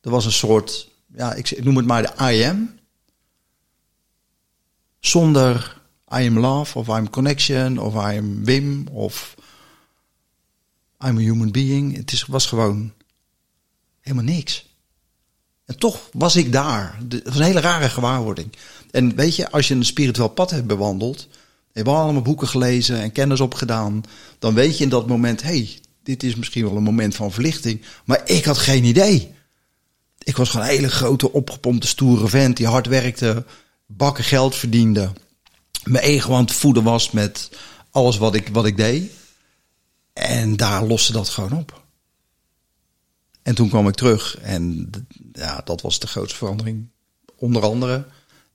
Er 0.00 0.10
was 0.10 0.24
een 0.24 0.32
soort, 0.32 0.88
ja, 1.14 1.32
ik 1.32 1.50
ik 1.50 1.64
noem 1.64 1.76
het 1.76 1.86
maar 1.86 2.02
de 2.02 2.34
I 2.34 2.42
am. 2.42 2.78
Zonder 5.00 5.80
I 6.12 6.26
am 6.26 6.38
love 6.38 6.78
of 6.78 6.86
I 6.86 6.90
am 6.90 7.10
connection 7.10 7.78
of 7.78 7.94
I 7.94 8.16
am 8.16 8.44
Wim 8.44 8.86
of 8.86 9.34
I'm 11.06 11.16
a 11.16 11.20
human 11.20 11.50
being. 11.50 11.96
Het 11.96 12.12
is, 12.12 12.24
was 12.24 12.46
gewoon 12.46 12.92
helemaal 14.04 14.34
niks. 14.34 14.66
En 15.64 15.78
toch 15.78 16.08
was 16.12 16.36
ik 16.36 16.52
daar. 16.52 16.98
Het 17.08 17.24
was 17.24 17.36
een 17.36 17.42
hele 17.42 17.60
rare 17.60 17.88
gewaarwording. 17.88 18.52
En 18.90 19.14
weet 19.16 19.36
je, 19.36 19.50
als 19.50 19.68
je 19.68 19.74
een 19.74 19.84
spiritueel 19.84 20.28
pad 20.28 20.50
hebt 20.50 20.66
bewandeld, 20.66 21.28
hebben 21.72 21.94
allemaal 21.94 22.22
boeken 22.22 22.48
gelezen 22.48 23.00
en 23.00 23.12
kennis 23.12 23.40
opgedaan, 23.40 24.02
dan 24.38 24.54
weet 24.54 24.78
je 24.78 24.84
in 24.84 24.90
dat 24.90 25.06
moment, 25.06 25.42
hey, 25.42 25.78
dit 26.02 26.22
is 26.22 26.34
misschien 26.34 26.64
wel 26.64 26.76
een 26.76 26.82
moment 26.82 27.14
van 27.14 27.32
verlichting. 27.32 27.82
Maar 28.04 28.20
ik 28.24 28.44
had 28.44 28.58
geen 28.58 28.84
idee. 28.84 29.34
Ik 30.22 30.36
was 30.36 30.48
gewoon 30.48 30.66
een 30.66 30.72
hele 30.72 30.90
grote, 30.90 31.32
opgepompte, 31.32 31.86
stoere 31.86 32.28
vent 32.28 32.56
die 32.56 32.66
hard 32.66 32.86
werkte, 32.86 33.44
bakken 33.86 34.24
geld 34.24 34.56
verdiende, 34.56 35.12
mijn 35.84 36.04
ego 36.04 36.34
aan 36.34 36.44
het 36.44 36.52
voeden 36.52 36.82
was 36.82 37.10
met 37.10 37.50
alles 37.90 38.16
wat 38.16 38.34
ik, 38.34 38.48
wat 38.48 38.66
ik 38.66 38.76
deed. 38.76 39.12
En 40.12 40.56
daar 40.56 40.84
loste 40.84 41.12
dat 41.12 41.28
gewoon 41.28 41.58
op. 41.58 41.83
En 43.44 43.54
toen 43.54 43.68
kwam 43.68 43.88
ik 43.88 43.94
terug 43.94 44.38
en 44.42 44.90
ja, 45.32 45.60
dat 45.64 45.80
was 45.80 45.98
de 45.98 46.06
grootste 46.06 46.36
verandering. 46.36 46.86
Onder 47.36 47.62
andere 47.62 48.04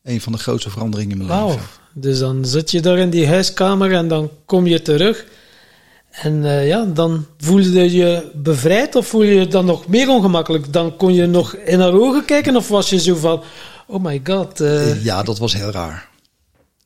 een 0.04 0.22
van 0.22 0.32
de 0.32 0.38
grootste 0.38 0.70
veranderingen 0.70 1.20
in 1.20 1.26
mijn 1.26 1.46
leven. 1.46 1.62
Dus 1.94 2.20
dan 2.20 2.46
zit 2.46 2.72
je 2.72 2.82
daar 2.82 2.98
in 2.98 3.10
die 3.10 3.28
huiskamer 3.28 3.92
en 3.94 4.08
dan 4.08 4.30
kom 4.46 4.68
je 4.68 4.82
terug. 4.82 5.26
En 6.12 6.46
eh, 6.46 6.68
ja, 6.68 6.86
dan 6.86 7.26
voelde 7.38 7.72
je 7.72 7.92
je 7.92 8.32
bevrijd 8.36 8.96
of 8.96 9.08
voel 9.08 9.24
je 9.24 9.34
je 9.34 9.48
dan 9.48 9.66
nog 9.66 9.88
meer 9.88 10.10
ongemakkelijk? 10.10 10.74
Dan 10.74 10.96
kon 10.98 11.14
je 11.14 11.26
nog 11.26 11.54
in 11.56 11.80
haar 11.80 11.94
ogen 11.94 12.26
kijken 12.26 12.56
of 12.56 12.68
was 12.68 12.90
je 12.90 13.00
zo 13.00 13.16
van, 13.16 13.44
oh 13.88 14.04
my 14.04 14.22
god. 14.24 14.60
eh, 14.62 15.04
Ja, 15.04 15.24
dat 15.24 15.38
was 15.40 15.54
heel 15.54 15.72
raar. 15.72 16.10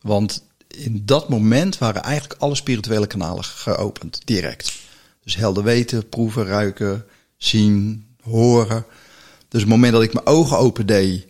Want 0.01 0.43
in 0.67 1.01
dat 1.05 1.29
moment 1.29 1.77
waren 1.77 2.01
eigenlijk 2.03 2.41
alle 2.41 2.55
spirituele 2.55 3.07
kanalen 3.07 3.43
geopend, 3.43 4.21
direct. 4.25 4.73
Dus 5.23 5.35
helder 5.35 5.63
weten, 5.63 6.09
proeven, 6.09 6.45
ruiken, 6.45 7.05
zien, 7.45 8.05
horen. 8.21 8.85
Dus 9.49 9.61
het 9.61 9.69
moment 9.69 9.93
dat 9.93 10.01
ik 10.01 10.13
mijn 10.13 10.25
ogen 10.25 10.57
open 10.57 10.85
deed, 10.85 11.27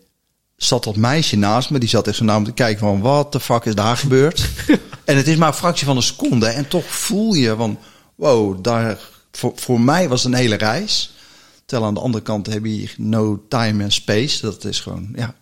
zat 0.56 0.84
dat 0.84 0.96
meisje 0.96 1.38
naast 1.38 1.70
me. 1.70 1.80
Die 1.80 1.90
zat 1.90 2.08
echt 2.08 2.18
zo 2.18 2.24
naar 2.24 2.40
me 2.40 2.46
te 2.46 2.54
kijken 2.54 2.80
van, 2.80 3.00
wat 3.00 3.32
de 3.32 3.40
fuck 3.40 3.66
is 3.66 3.76
daar 3.76 3.98
gebeurd? 3.98 4.50
en 5.06 5.18
het 5.18 5.28
is 5.28 5.36
maar 5.36 5.48
een 5.48 5.54
fractie 5.54 5.86
van 5.86 5.96
een 5.96 6.04
seconde. 6.04 6.46
En 6.46 6.68
toch 6.68 6.86
voel 6.86 7.34
je 7.34 7.56
van, 7.56 7.80
wow, 8.16 8.64
daar, 8.64 9.00
voor, 9.32 9.52
voor 9.56 9.82
mij 9.82 10.10
was 10.10 10.24
het 10.24 10.34
een 10.34 10.40
hele 10.40 10.56
reis. 10.56 11.14
Terwijl 11.66 11.90
aan 11.90 11.94
de 11.94 12.02
andere 12.02 12.24
kant 12.24 12.48
heb 12.48 12.66
je 12.66 12.90
no 12.98 13.46
time 13.48 13.84
and 13.84 13.94
space. 13.94 14.42
Dat 14.42 14.66
is 14.66 14.80
gewoon, 14.80 15.10
ja, 15.16 15.36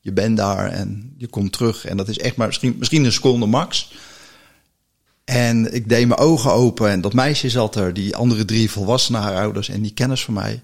je 0.00 0.12
bent 0.12 0.36
daar 0.36 0.70
en 0.70 1.14
je 1.18 1.26
komt 1.26 1.52
terug. 1.52 1.84
En 1.84 1.96
dat 1.96 2.08
is 2.08 2.18
echt 2.18 2.36
maar 2.36 2.46
misschien, 2.46 2.76
misschien 2.78 3.04
een 3.04 3.12
seconde 3.12 3.46
max. 3.46 3.92
En 5.24 5.74
ik 5.74 5.88
deed 5.88 6.08
mijn 6.08 6.20
ogen 6.20 6.52
open 6.52 6.90
en 6.90 7.00
dat 7.00 7.12
meisje 7.12 7.50
zat 7.50 7.76
er. 7.76 7.94
Die 7.94 8.16
andere 8.16 8.44
drie 8.44 8.70
volwassenen, 8.70 9.20
haar 9.20 9.36
ouders 9.36 9.68
en 9.68 9.82
die 9.82 9.94
kennis 9.94 10.24
van 10.24 10.34
mij. 10.34 10.60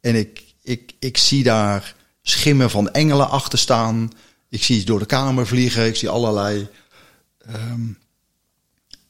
En 0.00 0.14
ik, 0.14 0.44
ik, 0.62 0.92
ik 0.98 1.16
zie 1.16 1.42
daar 1.42 1.94
schimmen 2.22 2.70
van 2.70 2.90
engelen 2.90 3.30
achter 3.30 3.58
staan. 3.58 4.10
Ik 4.48 4.62
zie 4.62 4.76
iets 4.76 4.84
door 4.84 4.98
de 4.98 5.06
kamer 5.06 5.46
vliegen. 5.46 5.86
Ik 5.86 5.96
zie 5.96 6.08
allerlei 6.08 6.68
ehm, 7.38 7.80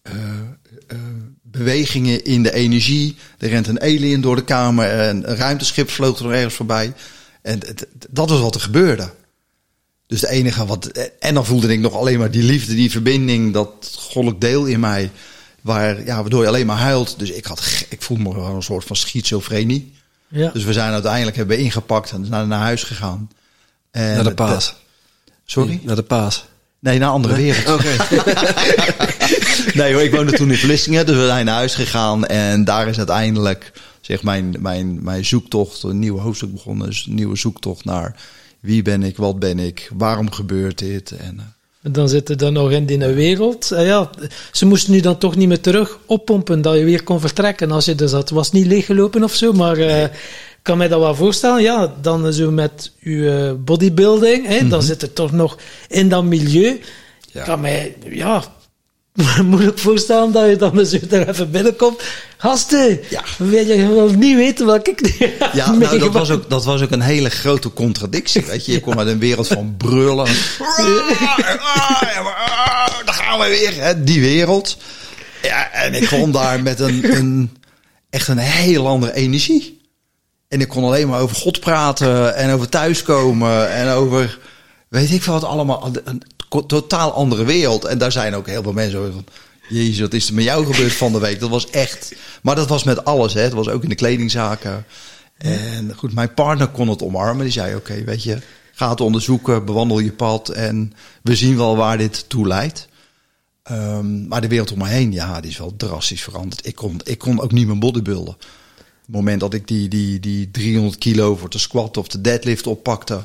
eh, 0.03 0.41
eh, 0.87 0.99
bewegingen 1.43 2.25
in 2.25 2.43
de 2.43 2.53
energie. 2.53 3.17
Er 3.39 3.49
rent 3.49 3.67
een 3.67 3.81
alien 3.81 4.21
door 4.21 4.37
de 4.37 4.45
kamer 4.45 4.89
en 4.89 5.31
een 5.31 5.37
ruimteschip 5.37 5.91
vloog 5.91 6.19
er 6.19 6.33
ergens 6.33 6.55
voorbij. 6.55 6.93
En 7.43 7.61
dat 8.11 8.31
was 8.31 8.41
wat 8.41 8.55
er 8.55 8.61
gebeurde. 8.61 9.11
Dus 10.07 10.21
de 10.21 10.29
enige 10.29 10.67
wat. 10.67 10.87
En 11.19 11.35
dan 11.35 11.47
voelde 11.47 11.73
ik 11.73 11.81
nog 11.81 11.95
alleen 11.95 12.19
maar 12.19 12.31
die 12.31 12.43
liefde, 12.43 12.75
die 12.75 12.91
verbinding, 12.91 13.53
dat 13.53 13.97
goddelijk 13.99 14.41
deel 14.41 14.65
in 14.65 14.81
mij. 14.81 15.11
Waar, 15.61 16.05
ja, 16.05 16.21
waardoor 16.21 16.43
je 16.43 16.49
alleen 16.49 16.67
maar 16.67 16.79
huilt. 16.79 17.19
Dus 17.19 17.31
ik, 17.31 17.45
had, 17.45 17.85
ik 17.89 18.03
voelde 18.03 18.23
me 18.23 18.31
gewoon 18.33 18.55
een 18.55 18.63
soort 18.63 18.85
van 18.85 18.97
schizofrenie. 18.97 19.93
ja. 20.29 20.51
Dus 20.53 20.65
we 20.65 20.73
zijn 20.73 20.93
uiteindelijk 20.93 21.37
hebben 21.37 21.57
we 21.57 21.63
ingepakt 21.63 22.11
en 22.11 22.27
zijn 22.27 22.49
naar 22.49 22.61
huis 22.61 22.83
gegaan. 22.83 23.31
En 23.91 24.15
Naar 24.15 24.25
de 24.25 24.35
paas. 24.35 24.75
Sorry? 25.45 25.81
Naar 25.83 25.97
de 25.97 26.03
paas. 26.03 26.45
Nee, 26.79 26.99
naar 26.99 27.09
een 27.09 27.15
andere 27.15 27.35
wereld. 27.35 27.69
Oké. 27.69 27.97
Nee 29.75 29.93
hoor, 29.93 30.03
ik 30.03 30.11
woonde 30.15 30.33
toen 30.33 30.51
in 30.51 30.57
Vlissingen, 30.57 31.07
dus 31.07 31.17
we 31.17 31.27
zijn 31.27 31.45
naar 31.45 31.55
huis 31.55 31.75
gegaan. 31.75 32.27
En 32.27 32.65
daar 32.65 32.89
is 32.89 32.97
uiteindelijk 32.99 33.73
zeg, 34.01 34.23
mijn, 34.23 34.57
mijn, 34.59 35.03
mijn 35.03 35.25
zoektocht, 35.25 35.83
een 35.83 35.99
nieuwe 35.99 36.21
hoofdstuk 36.21 36.53
begonnen. 36.53 36.87
Dus 36.87 37.07
een 37.07 37.15
nieuwe 37.15 37.37
zoektocht 37.37 37.85
naar 37.85 38.17
wie 38.61 38.83
ben 38.83 39.03
ik, 39.03 39.17
wat 39.17 39.39
ben 39.39 39.59
ik, 39.59 39.91
waarom 39.95 40.31
gebeurt 40.31 40.79
dit. 40.79 41.11
En, 41.11 41.39
eh, 41.39 41.93
dan 41.93 42.09
zitten 42.09 42.39
dan 42.39 42.53
nog 42.53 42.71
in 42.71 42.87
die 42.87 42.99
wereld. 42.99 43.71
En 43.71 43.85
ja, 43.85 44.11
ze 44.53 44.67
moesten 44.67 44.93
nu 44.93 45.01
dan 45.01 45.19
toch 45.19 45.37
niet 45.37 45.49
meer 45.49 45.61
terug 45.61 45.99
oppompen 46.07 46.63
dat 46.63 46.77
je 46.77 46.85
weer 46.85 47.03
kon 47.03 47.21
vertrekken. 47.21 47.71
Als 47.71 47.85
je 47.85 47.95
dus, 47.95 48.13
het 48.13 48.31
was 48.31 48.53
niet 48.53 48.67
leeggelopen 48.67 49.25
of 49.25 49.35
zo, 49.35 49.53
maar 49.53 49.77
eh, 49.77 50.03
ik 50.03 50.11
kan 50.63 50.79
mij 50.79 50.89
dat 50.89 51.01
wel 51.01 51.15
voorstellen. 51.15 51.63
Ja, 51.63 51.95
dan 52.01 52.33
zo 52.33 52.51
met 52.51 52.93
je 53.01 53.47
eh, 53.49 53.65
bodybuilding, 53.65 54.47
hè, 54.47 54.69
dan 54.69 54.83
zit 54.83 55.01
het 55.01 55.15
toch 55.15 55.33
nog 55.33 55.59
in 55.89 56.09
dat 56.09 56.25
milieu. 56.25 56.81
Ja. 57.33 57.45
kan 57.45 57.61
mij, 57.61 57.97
ja, 58.11 58.45
moeilijk 59.45 59.79
voorstellen 59.79 60.33
dat 60.33 60.49
je 60.49 60.57
dan 60.57 60.87
zo 60.87 60.99
er 61.11 61.29
even 61.29 61.51
binnenkomt. 61.51 62.03
Gasten, 62.37 63.01
Ja. 63.11 63.23
wil 63.39 63.67
je 63.67 63.95
wel 63.95 64.09
niet 64.09 64.37
weten 64.37 64.67
wat 64.67 64.89
ik 64.89 65.17
ja, 65.53 65.71
nou, 65.77 65.99
dat, 65.99 66.13
was 66.13 66.31
ook, 66.31 66.51
dat 66.51 66.65
was 66.65 66.83
ook 66.83 66.91
een 66.91 67.01
hele 67.01 67.31
grote 67.31 67.73
contradictie. 67.73 68.45
Weet 68.47 68.67
je, 68.67 68.73
je 68.73 68.81
komt 68.81 68.99
uit 68.99 69.09
een 69.09 69.19
wereld 69.19 69.47
van 69.47 69.75
brullen. 69.77 70.27
Daar 73.05 73.15
gaan 73.15 73.39
we 73.39 73.49
weer, 73.49 73.75
hè, 73.75 74.05
die 74.05 74.21
wereld. 74.21 74.77
Ja, 75.43 75.73
en 75.73 75.95
ik 75.95 76.03
kwam 76.03 76.33
daar 76.33 76.63
met 76.63 76.81
een, 76.81 77.17
een, 77.17 77.57
echt 78.11 78.29
een 78.29 78.39
heel 78.39 78.87
andere 78.87 79.15
energie. 79.15 79.81
En 80.49 80.61
ik 80.61 80.69
kon 80.69 80.85
alleen 80.85 81.09
maar 81.09 81.21
over 81.21 81.37
God 81.37 81.61
praten 81.61 82.37
en 82.37 82.51
over 82.53 82.69
thuiskomen 82.69 83.73
en 83.73 83.89
over, 83.89 84.39
weet 84.89 85.13
ik 85.13 85.23
veel 85.23 85.33
wat 85.33 85.45
allemaal, 85.45 85.91
totaal 86.65 87.13
andere 87.13 87.45
wereld. 87.45 87.85
En 87.85 87.99
daar 87.99 88.13
zijn 88.13 88.35
ook 88.35 88.47
heel 88.47 88.63
veel 88.63 88.73
mensen 88.73 88.99
over 88.99 89.13
van, 89.13 89.27
jezus, 89.69 90.01
wat 90.01 90.15
is 90.15 90.29
er 90.29 90.35
met 90.35 90.45
jou 90.45 90.67
gebeurd 90.67 90.95
van 90.95 91.13
de 91.13 91.19
week? 91.19 91.41
Dat 91.41 91.51
was 91.51 91.71
echt, 91.71 92.15
maar 92.43 92.55
dat 92.55 92.69
was 92.69 92.85
met 92.85 93.05
alles, 93.05 93.35
hè. 93.35 93.41
Het 93.41 93.53
was 93.53 93.69
ook 93.69 93.83
in 93.83 93.89
de 93.89 93.95
kledingzaken. 93.95 94.85
En 95.37 95.95
goed, 95.97 96.15
mijn 96.15 96.35
partner 96.35 96.69
kon 96.69 96.89
het 96.89 97.03
omarmen. 97.03 97.45
Die 97.45 97.53
zei, 97.53 97.75
oké, 97.75 98.05
weet 98.05 98.23
je, 98.23 98.39
ga 98.73 98.91
het 98.91 99.01
onderzoeken, 99.01 99.65
bewandel 99.65 99.99
je 99.99 100.13
pad 100.13 100.49
en 100.49 100.93
we 101.23 101.37
zien 101.37 101.57
wel 101.57 101.77
waar 101.77 101.99
dit 101.99 102.29
toe 102.29 102.47
leidt. 102.47 102.89
Ehm, 103.63 104.29
maar 104.29 104.41
de 104.41 104.49
wereld 104.49 104.73
om 104.73 104.79
me 104.79 104.89
heen, 104.89 105.13
ja, 105.13 105.41
die 105.41 105.51
is 105.51 105.59
wel 105.59 105.75
drastisch 105.77 106.23
veranderd. 106.23 106.67
Ik 106.67 106.75
kon, 106.75 107.01
ik 107.05 107.19
kon 107.19 107.41
ook 107.41 107.53
niet 107.53 107.67
meer 107.67 107.79
bodybuilden. 107.79 108.37
Het 108.77 109.15
moment 109.15 109.41
dat 109.41 109.55
ik 109.55 109.69
die, 109.69 109.89
die, 109.89 110.21
die 110.21 110.51
300 110.51 110.99
kilo 110.99 111.37
voor 111.37 111.51
de 111.51 111.59
squat 111.59 111.97
of 111.97 112.09
de 112.09 112.21
deadlift 112.21 112.67
oppakte, 112.67 113.25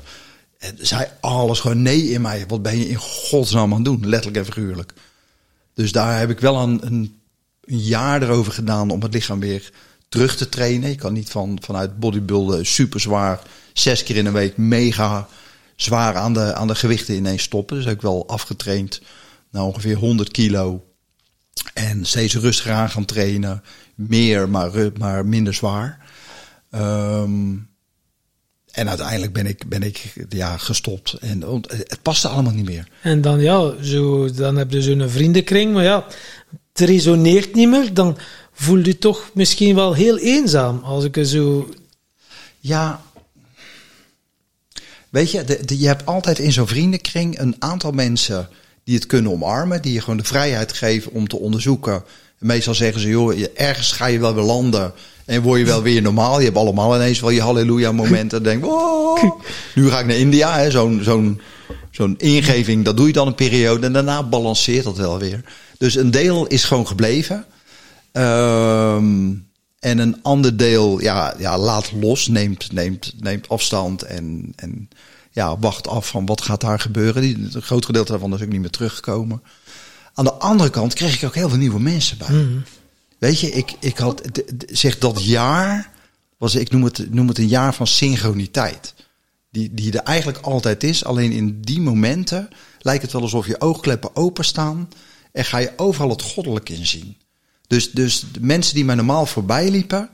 eh, 0.61 0.69
zei 0.77 1.07
alles 1.19 1.59
gewoon 1.59 1.81
nee 1.81 2.09
in 2.09 2.21
mij. 2.21 2.45
Wat 2.47 2.61
ben 2.61 2.77
je 2.77 2.89
in 2.89 2.95
godsnaam 2.95 3.71
aan 3.71 3.75
het 3.75 3.85
doen? 3.85 4.07
Letterlijk 4.07 4.37
en 4.37 4.53
figuurlijk. 4.53 4.93
Dus 5.73 5.91
daar 5.91 6.19
heb 6.19 6.29
ik 6.29 6.39
wel 6.39 6.55
een, 6.57 6.85
een, 6.85 7.19
jaar 7.65 8.21
erover 8.21 8.53
gedaan 8.53 8.89
om 8.89 9.01
het 9.01 9.13
lichaam 9.13 9.39
weer 9.39 9.71
terug 10.09 10.35
te 10.35 10.49
trainen. 10.49 10.89
Je 10.89 10.95
kan 10.95 11.13
niet 11.13 11.29
van, 11.29 11.57
vanuit 11.61 11.99
bodybuilden 11.99 12.65
super 12.65 12.99
zwaar, 12.99 13.41
zes 13.73 14.03
keer 14.03 14.15
in 14.15 14.25
een 14.25 14.33
week 14.33 14.57
mega 14.57 15.27
zwaar 15.75 16.15
aan 16.15 16.33
de, 16.33 16.53
aan 16.53 16.67
de 16.67 16.75
gewichten 16.75 17.15
ineens 17.15 17.43
stoppen. 17.43 17.75
Dus 17.75 17.85
heb 17.85 17.95
ik 17.95 18.01
wel 18.01 18.27
afgetraind 18.27 19.01
naar 19.51 19.63
ongeveer 19.63 19.95
100 19.95 20.31
kilo. 20.31 20.85
En 21.73 22.05
steeds 22.05 22.35
rustiger 22.35 22.73
aan 22.73 22.89
gaan 22.89 23.05
trainen. 23.05 23.63
Meer, 23.95 24.49
maar, 24.49 24.91
maar 24.97 25.25
minder 25.25 25.53
zwaar. 25.53 26.05
Ehm, 26.71 27.53
en 28.71 28.89
uiteindelijk 28.89 29.33
ben 29.33 29.45
ik, 29.45 29.69
ben 29.69 29.83
ik 29.83 30.13
ja, 30.29 30.57
gestopt. 30.57 31.13
En 31.13 31.43
het 31.67 32.01
paste 32.01 32.27
allemaal 32.27 32.53
niet 32.53 32.65
meer. 32.65 32.87
En 33.01 33.21
dan, 33.21 33.39
ja, 33.41 33.83
zo, 33.83 34.31
dan 34.31 34.55
heb 34.55 34.71
je 34.71 34.81
zo'n 34.81 35.09
vriendenkring, 35.09 35.73
maar 35.73 35.83
ja, 35.83 36.05
het 36.73 36.87
resoneert 36.89 37.53
niet 37.55 37.69
meer. 37.69 37.93
Dan 37.93 38.17
voel 38.53 38.77
je 38.77 38.97
toch 38.97 39.29
misschien 39.33 39.75
wel 39.75 39.93
heel 39.93 40.17
eenzaam. 40.17 40.79
Als 40.83 41.03
ik 41.03 41.17
er 41.17 41.25
zo... 41.25 41.69
Ja. 42.59 43.01
Weet 45.09 45.31
je, 45.31 45.43
de, 45.43 45.65
de- 45.65 45.79
je 45.79 45.87
hebt 45.87 46.05
altijd 46.05 46.39
in 46.39 46.51
zo'n 46.51 46.67
vriendenkring 46.67 47.39
een 47.39 47.55
aantal 47.59 47.91
mensen 47.91 48.49
die 48.83 48.95
het 48.95 49.05
kunnen 49.05 49.31
omarmen. 49.31 49.81
Die 49.81 49.93
je 49.93 49.99
gewoon 50.01 50.17
de 50.17 50.23
vrijheid 50.23 50.73
geven 50.73 51.11
om 51.11 51.27
te 51.27 51.37
onderzoeken. 51.39 52.03
Meestal 52.41 52.73
zeggen 52.73 53.01
ze, 53.01 53.07
joh, 53.07 53.33
ergens 53.55 53.91
ga 53.91 54.05
je 54.05 54.19
wel 54.19 54.33
weer 54.33 54.43
landen. 54.43 54.93
En 55.25 55.41
word 55.41 55.59
je 55.59 55.65
wel 55.65 55.81
weer 55.81 56.01
normaal. 56.01 56.39
Je 56.39 56.45
hebt 56.45 56.57
allemaal 56.57 56.95
ineens 56.95 57.19
wel 57.19 57.29
je 57.29 57.41
halleluja 57.41 57.91
momenten. 57.91 58.37
En 58.37 58.43
denk, 58.43 58.63
wow, 58.63 59.41
nu 59.75 59.89
ga 59.89 59.99
ik 59.99 60.05
naar 60.05 60.15
India. 60.15 60.69
Zo'n 60.69 60.99
zo'n 61.03 61.41
zo'n 61.91 62.15
ingeving, 62.17 62.85
dat 62.85 62.97
doe 62.97 63.07
je 63.07 63.13
dan 63.13 63.27
een 63.27 63.35
periode. 63.35 63.85
En 63.85 63.93
daarna 63.93 64.23
balanceert 64.23 64.83
dat 64.83 64.97
wel 64.97 65.19
weer. 65.19 65.43
Dus 65.77 65.95
een 65.95 66.11
deel 66.11 66.47
is 66.47 66.63
gewoon 66.63 66.87
gebleven. 66.87 67.45
Ehm, 68.11 69.33
en 69.79 69.97
een 69.97 70.19
ander 70.21 70.57
deel, 70.57 71.01
ja, 71.01 71.33
ja 71.37 71.57
laat 71.57 71.91
los, 71.91 72.27
neemt, 72.27 72.71
neemt, 72.71 73.13
neemt 73.19 73.49
afstand 73.49 74.03
en, 74.03 74.53
en 74.55 74.89
ja, 75.31 75.59
wacht 75.59 75.87
af 75.87 76.07
van 76.07 76.25
wat 76.25 76.41
gaat 76.41 76.61
daar 76.61 76.79
gebeuren. 76.79 77.21
Die, 77.21 77.37
een 77.51 77.61
groot 77.61 77.85
gedeelte 77.85 78.11
daarvan 78.11 78.33
is 78.33 78.41
ook 78.41 78.49
niet 78.49 78.61
meer 78.61 78.69
teruggekomen. 78.69 79.41
Aan 80.13 80.25
de 80.25 80.33
andere 80.33 80.69
kant 80.69 80.93
kreeg 80.93 81.15
ik 81.15 81.27
ook 81.27 81.35
heel 81.35 81.49
veel 81.49 81.57
nieuwe 81.57 81.79
mensen 81.79 82.17
bij. 82.17 82.47
Weet 83.17 83.39
je, 83.39 83.51
ik, 83.51 83.73
ik 83.79 83.97
had, 83.97 84.21
zeg 84.67 84.97
dat 84.97 85.23
jaar, 85.23 85.91
was, 86.37 86.55
ik 86.55 86.71
noem 86.71 86.83
het, 86.83 87.13
noem 87.13 87.27
het 87.27 87.37
een 87.37 87.47
jaar 87.47 87.73
van 87.73 87.87
synchroniteit. 87.87 88.93
Die, 89.49 89.73
die 89.73 89.91
er 89.91 90.03
eigenlijk 90.03 90.37
altijd 90.37 90.83
is, 90.83 91.05
alleen 91.05 91.31
in 91.31 91.61
die 91.61 91.81
momenten 91.81 92.49
lijkt 92.79 93.01
het 93.01 93.11
wel 93.11 93.21
alsof 93.21 93.47
je 93.47 93.61
oogkleppen 93.61 94.15
openstaan 94.15 94.89
en 95.31 95.45
ga 95.45 95.57
je 95.57 95.73
overal 95.75 96.09
het 96.09 96.21
goddelijk 96.21 96.69
in 96.69 96.85
zien. 96.85 97.17
Dus, 97.67 97.91
dus 97.91 98.23
de 98.31 98.41
mensen 98.41 98.75
die 98.75 98.85
mij 98.85 98.95
normaal 98.95 99.25
voorbij 99.25 99.69
liepen, 99.69 100.09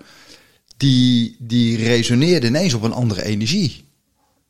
die, 0.77 1.35
die 1.39 1.77
resoneerden 1.77 2.49
ineens 2.49 2.73
op 2.73 2.83
een 2.83 2.93
andere 2.93 3.23
energie. 3.23 3.86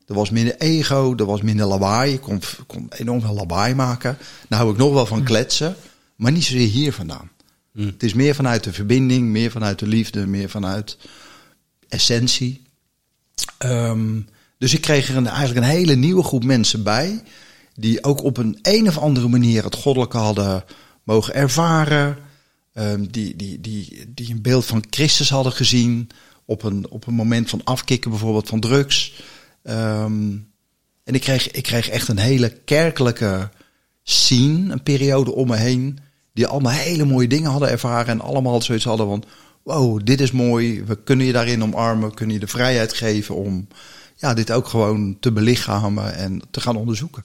Er 0.08 0.14
was 0.14 0.30
minder 0.30 0.56
ego, 0.56 1.14
er 1.16 1.26
was 1.26 1.42
minder 1.42 1.66
lawaai. 1.66 2.12
Ik 2.12 2.20
kon, 2.20 2.42
kon 2.66 2.86
enorm 2.88 3.20
veel 3.20 3.34
lawaai 3.34 3.74
maken. 3.74 4.18
Nou 4.48 4.62
hou 4.62 4.74
ik 4.74 4.78
nog 4.78 4.92
wel 4.92 5.06
van 5.06 5.22
kletsen, 5.22 5.76
maar 6.16 6.32
niet 6.32 6.44
zozeer 6.44 6.68
hier 6.68 6.92
vandaan. 6.92 7.30
Het 7.72 8.02
is 8.02 8.14
meer 8.14 8.34
vanuit 8.34 8.64
de 8.64 8.72
verbinding, 8.72 9.28
meer 9.28 9.50
vanuit 9.50 9.78
de 9.78 9.86
liefde, 9.86 10.26
meer 10.26 10.50
vanuit 10.50 10.98
essentie. 11.88 12.62
Ehm, 13.58 14.20
dus 14.58 14.74
ik 14.74 14.80
kreeg 14.80 15.08
er 15.08 15.16
een, 15.16 15.26
eigenlijk 15.26 15.66
een 15.66 15.72
hele 15.72 15.94
nieuwe 15.94 16.22
groep 16.22 16.44
mensen 16.44 16.82
bij. 16.82 17.22
Die 17.74 18.04
ook 18.04 18.22
op 18.22 18.36
een 18.36 18.58
een 18.62 18.88
of 18.88 18.98
andere 18.98 19.28
manier 19.28 19.64
het 19.64 19.74
goddelijke 19.74 20.16
hadden 20.16 20.64
mogen 21.02 21.34
ervaren. 21.34 22.18
Ehm, 22.72 23.06
die, 23.10 23.36
die, 23.36 23.60
die, 23.60 24.04
die 24.14 24.30
een 24.30 24.42
beeld 24.42 24.64
van 24.64 24.84
Christus 24.90 25.30
hadden 25.30 25.52
gezien. 25.52 26.10
Op 26.44 26.62
een, 26.62 26.90
op 26.90 27.06
een 27.06 27.14
moment 27.14 27.50
van 27.50 27.64
afkicken 27.64 28.10
bijvoorbeeld 28.10 28.48
van 28.48 28.60
drugs. 28.60 29.22
Ehm, 29.62 30.36
en 31.04 31.14
ik 31.14 31.20
kreeg, 31.20 31.50
ik 31.50 31.62
kreeg 31.62 31.88
echt 31.88 32.08
een 32.08 32.18
hele 32.18 32.48
kerkelijke 32.64 33.48
scene, 34.02 34.72
een 34.72 34.82
periode 34.82 35.34
om 35.34 35.46
me 35.48 35.56
heen. 35.56 35.98
Die 36.32 36.46
allemaal 36.46 36.72
hele 36.72 37.04
mooie 37.04 37.28
dingen 37.28 37.50
hadden 37.50 37.70
ervaren. 37.70 38.06
En 38.08 38.20
allemaal 38.20 38.62
zoiets 38.62 38.84
hadden 38.84 39.06
van, 39.06 39.24
wow, 39.62 40.00
dit 40.04 40.20
is 40.20 40.30
mooi. 40.32 40.84
We 40.84 41.02
kunnen 41.02 41.26
je 41.26 41.32
daarin 41.32 41.62
omarmen. 41.62 42.08
We 42.08 42.14
kunnen 42.14 42.34
je 42.34 42.40
de 42.40 42.46
vrijheid 42.46 42.92
geven 42.92 43.34
om 43.34 43.68
ja, 44.16 44.34
dit 44.34 44.52
ook 44.52 44.68
gewoon 44.68 45.16
te 45.20 45.32
belichamen 45.32 46.14
en 46.14 46.40
te 46.50 46.60
gaan 46.60 46.76
onderzoeken. 46.76 47.24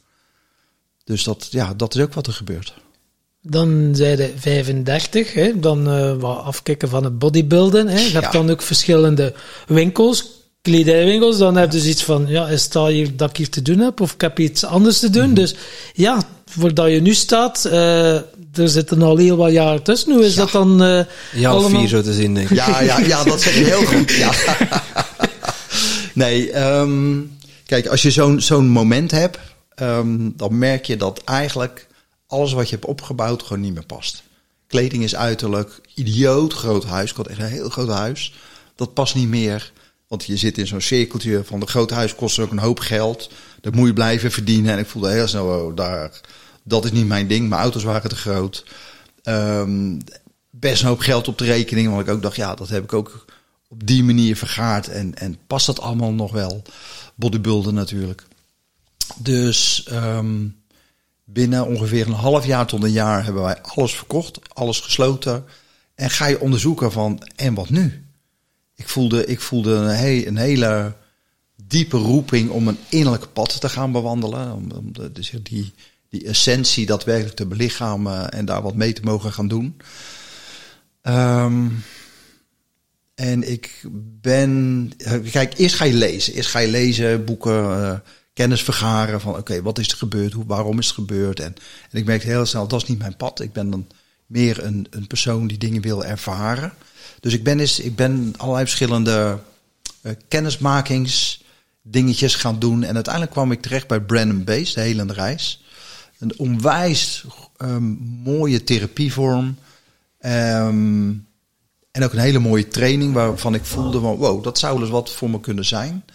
Dus 1.03 1.23
dat, 1.23 1.47
ja, 1.51 1.73
dat 1.73 1.95
is 1.95 2.01
ook 2.01 2.13
wat 2.13 2.27
er 2.27 2.33
gebeurt. 2.33 2.73
Dan 3.41 3.89
zijn 3.95 4.17
de 4.17 4.33
35, 4.35 5.33
hè, 5.33 5.59
dan 5.59 5.87
eh, 5.89 6.15
wat 6.15 6.37
afkicken 6.37 6.89
van 6.89 7.03
het 7.03 7.19
bodybuilden. 7.19 7.87
Hè. 7.87 7.99
Je 7.99 8.11
hebt 8.11 8.25
Ja. 8.25 8.31
dan 8.31 8.49
ook 8.49 8.61
verschillende 8.61 9.33
winkels, 9.67 10.32
kledijwinkels. 10.67 11.37
Dan 11.37 11.55
heb 11.55 11.71
je 11.71 11.77
dus 11.77 11.87
iets 11.87 12.03
van, 12.03 12.25
ja, 12.27 12.47
is 12.47 12.69
dat 12.69 12.87
hier 12.87 13.15
dat 13.15 13.29
ik 13.29 13.37
hier 13.37 13.49
te 13.49 13.61
doen 13.61 13.79
heb? 13.79 14.01
Of 14.01 14.13
ik 14.13 14.21
heb 14.21 14.39
iets 14.39 14.65
anders 14.65 14.99
te 14.99 15.07
Mhm. 15.09 15.17
doen. 15.19 15.33
Dus 15.33 15.55
ja, 15.93 16.23
voordat 16.45 16.91
je 16.91 17.01
nu 17.01 17.13
staat, 17.13 17.65
eh, 17.65 18.13
er 18.53 18.69
zitten 18.69 19.01
al 19.01 19.17
heel 19.17 19.35
wat 19.37 19.51
jaren 19.51 19.83
tussen. 19.83 20.11
Hoe 20.13 20.25
is 20.25 20.33
Ja. 20.35 20.39
dat 20.41 20.51
dan 20.51 20.83
eh 20.83 20.99
Ja, 21.33 21.49
allemaal? 21.49 21.79
vier 21.79 21.89
zo 21.89 22.01
te 22.01 22.13
zien, 22.13 22.33
denk 22.33 22.49
ik. 22.49 22.55
Ja, 22.55 22.81
ja, 22.81 22.99
ja, 22.99 23.23
dat 23.23 23.41
zeg 23.41 23.57
je 23.57 23.63
heel 23.63 23.85
goed. 23.85 24.11
Ja. 24.11 24.31
Nee, 26.13 26.51
ehm, 26.51 27.19
kijk, 27.65 27.87
als 27.87 28.01
je 28.01 28.11
zo'n 28.11 28.41
zo'n 28.41 28.67
moment 28.67 29.11
hebt, 29.11 29.37
ehm, 29.75 30.29
dan 30.35 30.57
merk 30.57 30.85
je 30.85 30.97
dat 30.97 31.21
eigenlijk 31.25 31.87
alles 32.27 32.53
wat 32.53 32.69
je 32.69 32.75
hebt 32.75 32.87
opgebouwd 32.87 33.43
gewoon 33.43 33.61
niet 33.61 33.73
meer 33.73 33.85
past. 33.85 34.23
Kleding 34.67 35.03
is 35.03 35.15
uiterlijk, 35.15 35.81
idioot 35.95 36.53
groot 36.53 36.85
huis. 36.85 37.09
Ik 37.11 37.15
had 37.17 37.27
echt 37.27 37.39
een 37.39 37.45
heel 37.45 37.69
groot 37.69 37.89
huis. 37.89 38.33
Dat 38.75 38.93
past 38.93 39.15
niet 39.15 39.27
meer. 39.27 39.71
Want 40.13 40.25
je 40.25 40.37
zit 40.37 40.57
in 40.57 40.67
zo'n 40.67 40.81
cirkeltje 40.81 41.43
van 41.43 41.59
de 41.59 41.65
groot 41.65 41.89
huis 41.89 42.15
kost 42.15 42.39
ook 42.39 42.51
een 42.51 42.59
hoop 42.59 42.79
geld. 42.79 43.29
Dat 43.61 43.75
moet 43.75 43.87
je 43.87 43.93
blijven 43.93 44.31
verdienen. 44.31 44.71
En 44.71 44.79
ik 44.79 44.85
voelde 44.85 45.11
heel 45.11 45.27
snel, 45.27 45.45
oh, 45.45 45.75
daar, 45.75 46.21
dat 46.63 46.85
is 46.85 46.91
niet 46.91 47.07
mijn 47.07 47.27
ding. 47.27 47.49
Mijn 47.49 47.61
auto's 47.61 47.83
waren 47.83 48.09
te 48.09 48.15
groot. 48.15 48.65
Ehm, 49.23 49.99
best 50.49 50.81
een 50.81 50.87
hoop 50.87 50.99
geld 50.99 51.27
op 51.27 51.37
de 51.37 51.45
rekening. 51.45 51.89
Want 51.89 52.07
ik 52.07 52.13
ook 52.13 52.21
dacht, 52.21 52.35
ja, 52.35 52.55
dat 52.55 52.69
heb 52.69 52.83
ik 52.83 52.93
ook 52.93 53.25
op 53.67 53.87
die 53.87 54.03
manier 54.03 54.35
vergaard. 54.35 54.87
En, 54.87 55.15
en 55.15 55.37
past 55.47 55.65
dat 55.65 55.79
allemaal 55.79 56.11
nog 56.11 56.31
wel? 56.31 56.61
Bodybuilden 57.15 57.73
natuurlijk. 57.73 58.23
Dus 59.17 59.83
ehm, 59.83 60.47
binnen 61.23 61.67
ongeveer 61.67 62.07
een 62.07 62.13
half 62.13 62.45
jaar 62.45 62.65
tot 62.65 62.83
een 62.83 62.91
jaar 62.91 63.23
hebben 63.23 63.43
wij 63.43 63.61
alles 63.61 63.95
verkocht. 63.95 64.39
Alles 64.53 64.79
gesloten. 64.79 65.45
En 65.95 66.09
ga 66.09 66.25
je 66.25 66.39
onderzoeken 66.39 66.91
van, 66.91 67.27
en 67.35 67.53
wat 67.53 67.69
nu? 67.69 68.02
Ik 68.75 68.87
voelde, 68.87 69.25
ik 69.25 69.41
voelde 69.41 69.71
een, 69.71 70.27
een 70.27 70.37
hele 70.37 70.95
diepe 71.67 71.97
roeping 71.97 72.49
om 72.49 72.67
een 72.67 72.77
innerlijk 72.89 73.33
pad 73.33 73.61
te 73.61 73.69
gaan 73.69 73.91
bewandelen. 73.91 74.53
Om, 74.53 74.71
om 74.71 74.93
de, 74.93 75.11
dus 75.11 75.33
die, 75.43 75.73
die 76.09 76.27
essentie 76.27 76.85
daadwerkelijk 76.85 77.35
te 77.35 77.45
belichamen 77.45 78.31
en 78.31 78.45
daar 78.45 78.61
wat 78.61 78.75
mee 78.75 78.93
te 78.93 79.01
mogen 79.03 79.33
gaan 79.33 79.47
doen. 79.47 79.77
Ehm, 81.01 81.67
en 83.15 83.51
ik 83.51 83.81
ben. 84.21 84.91
Kijk, 85.31 85.57
eerst 85.57 85.75
ga 85.75 85.85
je 85.85 85.93
lezen. 85.93 86.33
Eerst 86.33 86.49
ga 86.49 86.59
je 86.59 86.67
lezen, 86.67 87.25
boeken, 87.25 87.83
eh, 87.83 87.99
kennis 88.33 88.63
vergaren 88.63 89.21
van 89.21 89.37
oké, 89.37 89.61
wat 89.61 89.79
is 89.79 89.91
er 89.91 89.97
gebeurd? 89.97 90.33
Hoe, 90.33 90.45
waarom 90.45 90.79
is 90.79 90.85
het 90.85 90.95
gebeurd? 90.95 91.39
En, 91.39 91.55
en 91.91 91.99
ik 91.99 92.05
merkte 92.05 92.27
heel 92.27 92.45
snel, 92.45 92.67
dat 92.67 92.81
is 92.81 92.87
niet 92.87 92.99
mijn 92.99 93.17
pad. 93.17 93.39
Ik 93.39 93.53
ben 93.53 93.69
dan 93.69 93.87
meer 94.25 94.63
een, 94.63 94.87
een 94.89 95.07
persoon 95.07 95.47
die 95.47 95.57
dingen 95.57 95.81
wil 95.81 96.05
ervaren. 96.05 96.73
Dus 97.23 97.33
ik 97.33 97.43
ben, 97.43 97.59
eens, 97.59 97.79
ik 97.79 97.95
ben 97.95 98.33
allerlei 98.37 98.65
verschillende 98.65 99.39
eh, 100.01 100.11
kennismakingsdingetjes 100.27 102.35
gaan 102.35 102.59
doen. 102.59 102.83
En 102.83 102.93
uiteindelijk 102.93 103.33
kwam 103.33 103.51
ik 103.51 103.61
terecht 103.61 103.87
bij 103.87 104.01
Brandon 104.01 104.43
Base, 104.43 104.73
de 104.73 104.81
helende 104.81 105.13
reis. 105.13 105.63
Een 106.19 106.39
onwijs 106.39 107.25
ehm, 107.57 107.83
mooie 108.23 108.63
therapievorm. 108.63 109.57
Ehm, 110.19 111.11
en 111.91 112.03
ook 112.03 112.13
een 112.13 112.19
hele 112.19 112.39
mooie 112.39 112.67
training 112.67 113.13
waarvan 113.13 113.53
ik 113.53 113.65
voelde 113.65 113.99
van 113.99 114.15
wow, 114.15 114.43
dat 114.43 114.59
zou 114.59 114.79
dus 114.79 114.89
wat 114.89 115.11
voor 115.11 115.29
me 115.29 115.39
kunnen 115.39 115.65
zijn. 115.65 116.05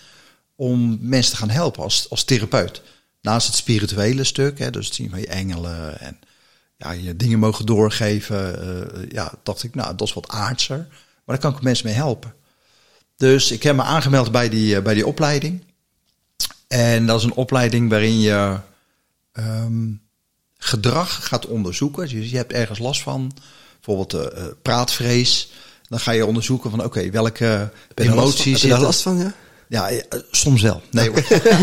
Om 0.54 0.98
mensen 1.00 1.32
te 1.32 1.38
gaan 1.38 1.50
helpen 1.50 1.82
als, 1.82 2.10
als 2.10 2.24
therapeut. 2.24 2.82
Naast 3.20 3.46
het 3.46 3.56
spirituele 3.56 4.24
stuk, 4.24 4.58
hè, 4.58 4.70
dus 4.70 4.86
het 4.86 4.94
zien 4.94 5.10
van 5.10 5.20
je 5.20 5.26
engelen 5.26 6.00
en 6.00 6.18
ja, 6.78 6.90
je 6.90 7.16
dingen 7.16 7.38
mogen 7.38 7.66
doorgeven. 7.66 8.60
eh, 8.94 9.10
ja, 9.10 9.32
dacht 9.42 9.62
ik, 9.62 9.74
nou, 9.74 9.96
dat 9.96 10.08
is 10.08 10.14
wat 10.14 10.28
aardser. 10.28 10.86
Maar 11.24 11.36
daar 11.36 11.38
kan 11.38 11.54
ik 11.54 11.62
mensen 11.62 11.86
mee 11.86 11.94
helpen. 11.94 12.34
Dus 13.16 13.50
ik 13.50 13.62
heb 13.62 13.76
me 13.76 13.82
aangemeld 13.82 14.32
bij 14.32 14.48
die, 14.48 14.76
eh, 14.76 14.82
bij 14.82 14.94
die 14.94 15.06
opleiding. 15.06 15.64
En 16.68 17.06
dat 17.06 17.18
is 17.18 17.24
een 17.24 17.34
opleiding 17.34 17.90
waarin 17.90 18.20
je 18.20 18.56
ehm, 19.32 19.92
gedrag 20.58 21.26
gaat 21.26 21.46
onderzoeken. 21.46 22.08
Dus 22.08 22.30
je 22.30 22.36
hebt 22.36 22.52
ergens 22.52 22.78
last 22.78 23.02
van, 23.02 23.32
bijvoorbeeld 23.74 24.32
eh, 24.32 24.44
praatvrees. 24.62 25.50
Dan 25.88 26.00
ga 26.00 26.10
je 26.10 26.26
onderzoeken 26.26 26.70
van, 26.70 26.84
oké, 26.84 27.10
welke 27.10 27.72
emoties 27.94 28.52
Heb 28.52 28.60
je 28.60 28.68
daar 28.68 28.80
last 28.80 29.02
van, 29.02 29.18
ja? 29.18 29.34
Ja, 29.68 29.90
eh, 29.90 30.18
soms 30.30 30.62
wel. 30.62 30.82
Nee, 30.90 31.10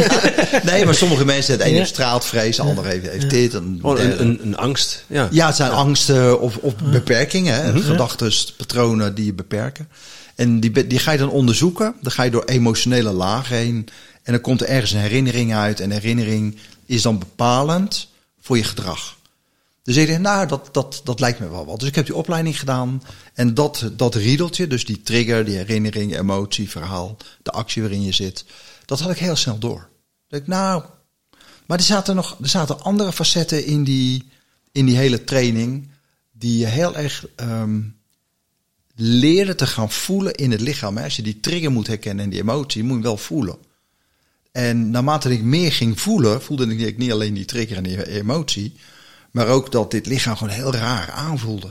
nee, 0.64 0.86
maar 0.86 0.96
sommige 0.96 1.26
mensen, 1.26 1.58
de 1.58 1.64
ene 1.64 1.74
Ja. 1.74 1.78
heeft 1.80 1.90
straatvrees, 1.90 2.56
de 2.56 2.62
andere 2.62 2.88
heeft, 2.88 3.10
heeft 3.10 3.30
dit. 3.30 3.54
Een, 3.54 3.80
een, 3.84 4.40
een 4.42 4.58
angst. 4.58 5.04
Ja. 5.08 5.28
ja, 5.32 5.48
het 5.48 5.56
zijn 5.56 5.72
angsten 5.72 6.40
of, 6.42 6.58
of 6.58 6.76
beperkingen, 6.76 7.64
hè? 7.64 7.82
gedachten, 7.82 8.32
patronen 8.58 9.16
die 9.16 9.26
je 9.26 9.34
beperken. 9.34 9.88
En 10.36 10.60
die, 10.60 10.88
die 10.88 11.00
ga 11.00 11.12
je 11.12 11.18
dan 11.18 11.30
onderzoeken. 11.30 11.96
Dan 12.02 12.12
ga 12.12 12.24
je 12.24 12.32
door 12.32 12.46
emotionele 12.46 13.12
lagen 13.12 13.56
heen. 13.56 13.88
En 14.24 14.32
dan 14.34 14.42
komt 14.42 14.62
er 14.62 14.68
ergens 14.68 14.92
een 14.92 15.00
herinnering 15.00 15.54
uit. 15.56 15.80
En 15.80 15.92
herinnering 15.92 16.58
is 16.86 17.02
dan 17.02 17.20
bepalend 17.20 18.08
voor 18.42 18.58
je 18.58 18.64
gedrag. 18.64 19.18
Dus 19.86 19.96
ik 19.96 20.08
denk, 20.08 20.20
nou, 20.20 20.48
dat, 20.48 20.70
dat, 20.72 21.02
dat 21.04 21.20
lijkt 21.20 21.40
me 21.40 21.50
wel 21.50 21.66
wat. 21.66 21.80
Dus 21.80 21.88
ik 21.88 21.96
heb 21.96 22.06
die 22.06 22.16
opleiding 22.16 22.60
gedaan. 22.60 23.04
En 23.34 23.54
dat, 23.54 23.92
dat 23.94 24.16
riedeltje, 24.16 24.68
dus 24.68 24.86
die 24.86 25.02
trigger, 25.02 25.46
die 25.46 25.56
herinnering, 25.56 26.18
emotie, 26.18 26.70
verhaal, 26.70 27.18
de 27.44 27.52
actie 27.52 27.82
waarin 27.82 28.04
je 28.04 28.12
zit. 28.12 28.46
Dat 28.86 29.00
had 29.00 29.12
ik 29.12 29.18
heel 29.18 29.36
snel 29.36 29.58
door. 29.58 29.90
Denk, 30.28 30.48
nou, 30.48 30.84
maar 31.66 31.78
er 31.78 31.84
zaten 31.84 32.16
nog 32.16 32.38
er 32.42 32.50
zaten 32.50 32.82
andere 32.82 33.14
facetten 33.14 33.66
in 33.66 33.84
die, 33.84 34.24
in 34.72 34.86
die 34.86 34.98
hele 34.98 35.24
training. 35.24 35.90
Die 36.32 36.58
je 36.58 36.66
heel 36.66 36.96
erg 36.96 37.26
ehm, 37.36 37.82
leerde 38.96 39.56
te 39.56 39.68
gaan 39.68 39.92
voelen 39.92 40.34
in 40.34 40.52
het 40.52 40.62
lichaam. 40.62 40.98
Als 40.98 41.16
je 41.16 41.22
die 41.22 41.40
trigger 41.40 41.72
moet 41.72 41.88
herkennen 41.88 42.24
en 42.24 42.30
die 42.30 42.42
emotie, 42.42 42.84
moet 42.84 42.98
je 42.98 43.04
wel 43.04 43.18
voelen. 43.18 43.58
En 44.52 44.90
naarmate 44.90 45.32
ik 45.32 45.42
meer 45.42 45.72
ging 45.72 46.00
voelen, 46.00 46.42
voelde 46.42 46.76
ik 46.76 46.98
niet 46.98 47.12
alleen 47.12 47.34
die 47.34 47.46
trigger 47.46 47.78
en 47.78 47.84
die 47.84 48.08
emotie. 48.08 48.76
Maar 49.36 49.48
ook 49.48 49.72
dat 49.72 49.92
dit 49.92 50.06
lichaam 50.06 50.38
gewoon 50.38 50.54
heel 50.54 50.74
raar 50.74 51.10
aanvoelde. 51.16 51.68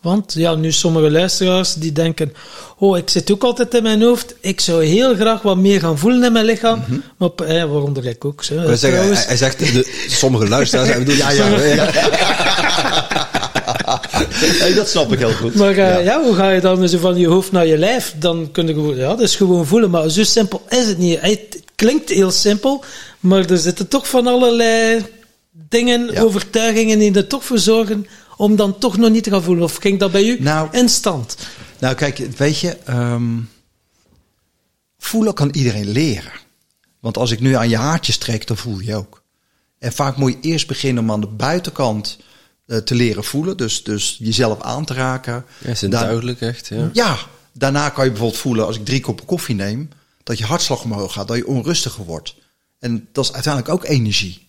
Want 0.00 0.32
ja, 0.32 0.54
nu 0.54 0.72
sommige 0.72 1.10
luisteraars 1.10 1.74
die 1.74 1.92
denken: 1.92 2.32
Oh, 2.78 2.98
ik 2.98 3.10
zit 3.10 3.30
ook 3.30 3.42
altijd 3.42 3.74
in 3.74 3.82
mijn 3.82 4.02
hoofd. 4.02 4.34
Ik 4.40 4.60
zou 4.60 4.84
heel 4.84 5.14
graag 5.14 5.42
wat 5.42 5.56
meer 5.56 5.80
gaan 5.80 5.98
voelen 5.98 6.24
in 6.24 6.32
mijn 6.32 6.44
lichaam. 6.44 6.84
Maar, 7.16 7.30
eh, 7.30 7.46
waaronder 7.46 8.06
ik 8.06 8.24
ook. 8.24 8.42
Zo, 8.44 8.74
zeggen, 8.74 9.06
hij, 9.06 9.24
hij 9.26 9.36
zegt, 9.36 9.58
de, 9.58 10.04
sommige 10.08 10.48
luisteraars, 10.48 10.88
hij 10.88 10.98
bedoelt, 10.98 11.18
Ja, 11.22 11.30
ja, 11.30 11.90
Nee, 14.60 14.74
dat 14.74 14.88
snap 14.88 15.12
ik 15.12 15.18
heel 15.18 15.32
goed. 15.32 15.54
Maar 15.54 15.76
eh, 15.76 16.04
ja. 16.04 16.22
hoe 16.22 16.34
ga 16.34 16.50
je 16.50 16.60
dan 16.60 16.88
zo 16.88 16.98
van 16.98 17.16
je 17.16 17.26
hoofd 17.26 17.52
naar 17.52 17.66
je 17.66 17.78
lijf? 17.78 18.14
Dan 18.18 18.48
kun 18.52 18.66
je 18.66 18.72
gewoon, 18.72 18.96
ja, 18.96 19.08
dat 19.08 19.20
is 19.20 19.36
gewoon 19.36 19.66
voelen. 19.66 19.90
Maar 19.90 20.10
zo 20.10 20.24
simpel 20.24 20.62
is 20.68 20.86
het 20.86 20.98
niet. 20.98 21.20
Het 21.20 21.62
klinkt 21.74 22.10
heel 22.10 22.30
simpel, 22.30 22.84
maar 23.20 23.50
er 23.50 23.58
zitten 23.58 23.88
toch 23.88 24.08
van 24.08 24.26
allerlei 24.26 25.04
dingen, 25.68 26.12
Ja. 26.12 26.20
overtuigingen 26.22 26.98
die 26.98 27.14
er 27.14 27.26
toch 27.26 27.44
voor 27.44 27.58
zorgen 27.58 28.06
om 28.36 28.56
dan 28.56 28.78
toch 28.78 28.96
nog 28.96 29.10
niet 29.10 29.24
te 29.24 29.30
gaan 29.30 29.42
voelen. 29.42 29.64
Of 29.64 29.76
ging 29.76 29.98
dat 29.98 30.12
bij 30.12 30.24
u 30.28 30.40
Nou, 30.40 30.68
instant? 30.72 31.36
Nou, 31.78 31.94
kijk, 31.94 32.18
weet 32.36 32.58
je, 32.60 32.76
ehm, 32.76 33.38
voelen 34.98 35.34
kan 35.34 35.48
iedereen 35.52 35.88
leren. 35.90 36.32
Want 37.00 37.16
als 37.16 37.30
ik 37.30 37.40
nu 37.40 37.52
aan 37.54 37.68
je 37.68 37.76
haartjes 37.76 38.18
trek, 38.18 38.46
dan 38.46 38.56
voel 38.56 38.80
je 38.80 38.94
ook. 38.94 39.22
En 39.78 39.92
vaak 39.92 40.16
moet 40.16 40.32
je 40.32 40.48
eerst 40.48 40.66
beginnen 40.66 41.02
om 41.02 41.10
aan 41.10 41.20
de 41.20 41.26
buitenkant 41.26 42.18
eh, 42.66 42.78
te 42.78 42.94
leren 42.94 43.24
voelen. 43.24 43.56
Dus, 43.56 43.82
dus 43.84 44.16
jezelf 44.20 44.60
aan 44.62 44.84
te 44.84 44.94
raken. 44.94 45.44
Ja, 45.58 45.70
is 45.70 45.80
het 45.80 45.90
Daar- 45.90 46.04
duidelijk 46.04 46.40
echt, 46.40 46.66
ja. 46.68 46.90
Ja, 46.92 47.16
daarna 47.52 47.88
kan 47.88 48.04
je 48.04 48.10
bijvoorbeeld 48.10 48.40
voelen 48.40 48.66
als 48.66 48.76
ik 48.76 48.84
drie 48.84 49.00
koppen 49.00 49.24
koffie 49.26 49.54
neem, 49.54 49.88
dat 50.22 50.38
je 50.38 50.44
hartslag 50.44 50.82
omhoog 50.84 51.12
gaat, 51.12 51.28
dat 51.28 51.36
je 51.36 51.46
onrustiger 51.46 52.04
wordt. 52.04 52.34
En 52.78 53.08
dat 53.12 53.24
is 53.24 53.32
uiteindelijk 53.32 53.74
ook 53.74 53.84
energie. 53.84 54.45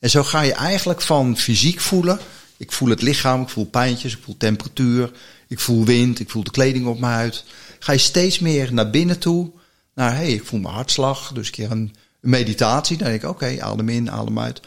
En 0.00 0.10
zo 0.10 0.22
ga 0.22 0.40
je 0.40 0.52
eigenlijk 0.52 1.00
van 1.00 1.36
fysiek 1.36 1.80
voelen. 1.80 2.18
Ik 2.56 2.72
voel 2.72 2.88
het 2.88 3.02
lichaam, 3.02 3.42
ik 3.42 3.48
voel 3.48 3.66
pijntjes, 3.66 4.16
ik 4.16 4.22
voel 4.22 4.36
temperatuur, 4.36 5.12
ik 5.48 5.58
voel 5.58 5.84
wind, 5.84 6.20
ik 6.20 6.30
voel 6.30 6.44
de 6.44 6.50
kleding 6.50 6.86
op 6.86 6.98
mijn 6.98 7.12
huid. 7.12 7.44
Ga 7.78 7.92
je 7.92 7.98
steeds 7.98 8.38
meer 8.38 8.72
naar 8.72 8.90
binnen 8.90 9.18
toe. 9.18 9.50
Naar, 9.94 10.10
hé, 10.10 10.16
hey, 10.16 10.32
ik 10.32 10.44
voel 10.44 10.60
mijn 10.60 10.74
hartslag. 10.74 11.32
Dus 11.32 11.46
een 11.46 11.52
keer 11.52 11.70
een, 11.70 11.94
meditatie. 12.20 12.96
Dan 12.96 13.08
denk 13.08 13.22
ik, 13.22 13.28
oké, 13.28 13.62
adem 13.62 13.88
in, 13.88 14.10
adem 14.10 14.38
uit. 14.38 14.60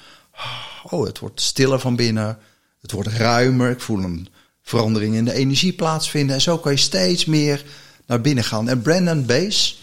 Oh, 0.84 1.06
het 1.06 1.20
wordt 1.20 1.42
stiller 1.42 1.80
van 1.80 1.96
binnen. 1.96 2.38
Het 2.82 2.92
wordt 2.92 3.10
ruimer. 3.10 3.70
Ik 3.70 3.82
voel 3.82 4.04
een 4.04 4.28
verandering 4.62 5.16
in 5.16 5.26
de 5.26 5.34
energie 5.34 5.74
plaatsvinden. 5.74 6.36
En 6.36 6.42
zo 6.42 6.58
kan 6.58 6.72
je 6.72 6.78
steeds 6.78 7.26
meer 7.26 7.66
naar 8.06 8.22
binnen 8.22 8.44
gaan. 8.44 8.70
En 8.70 8.82
Brandon 8.82 9.26
Base, 9.26 9.76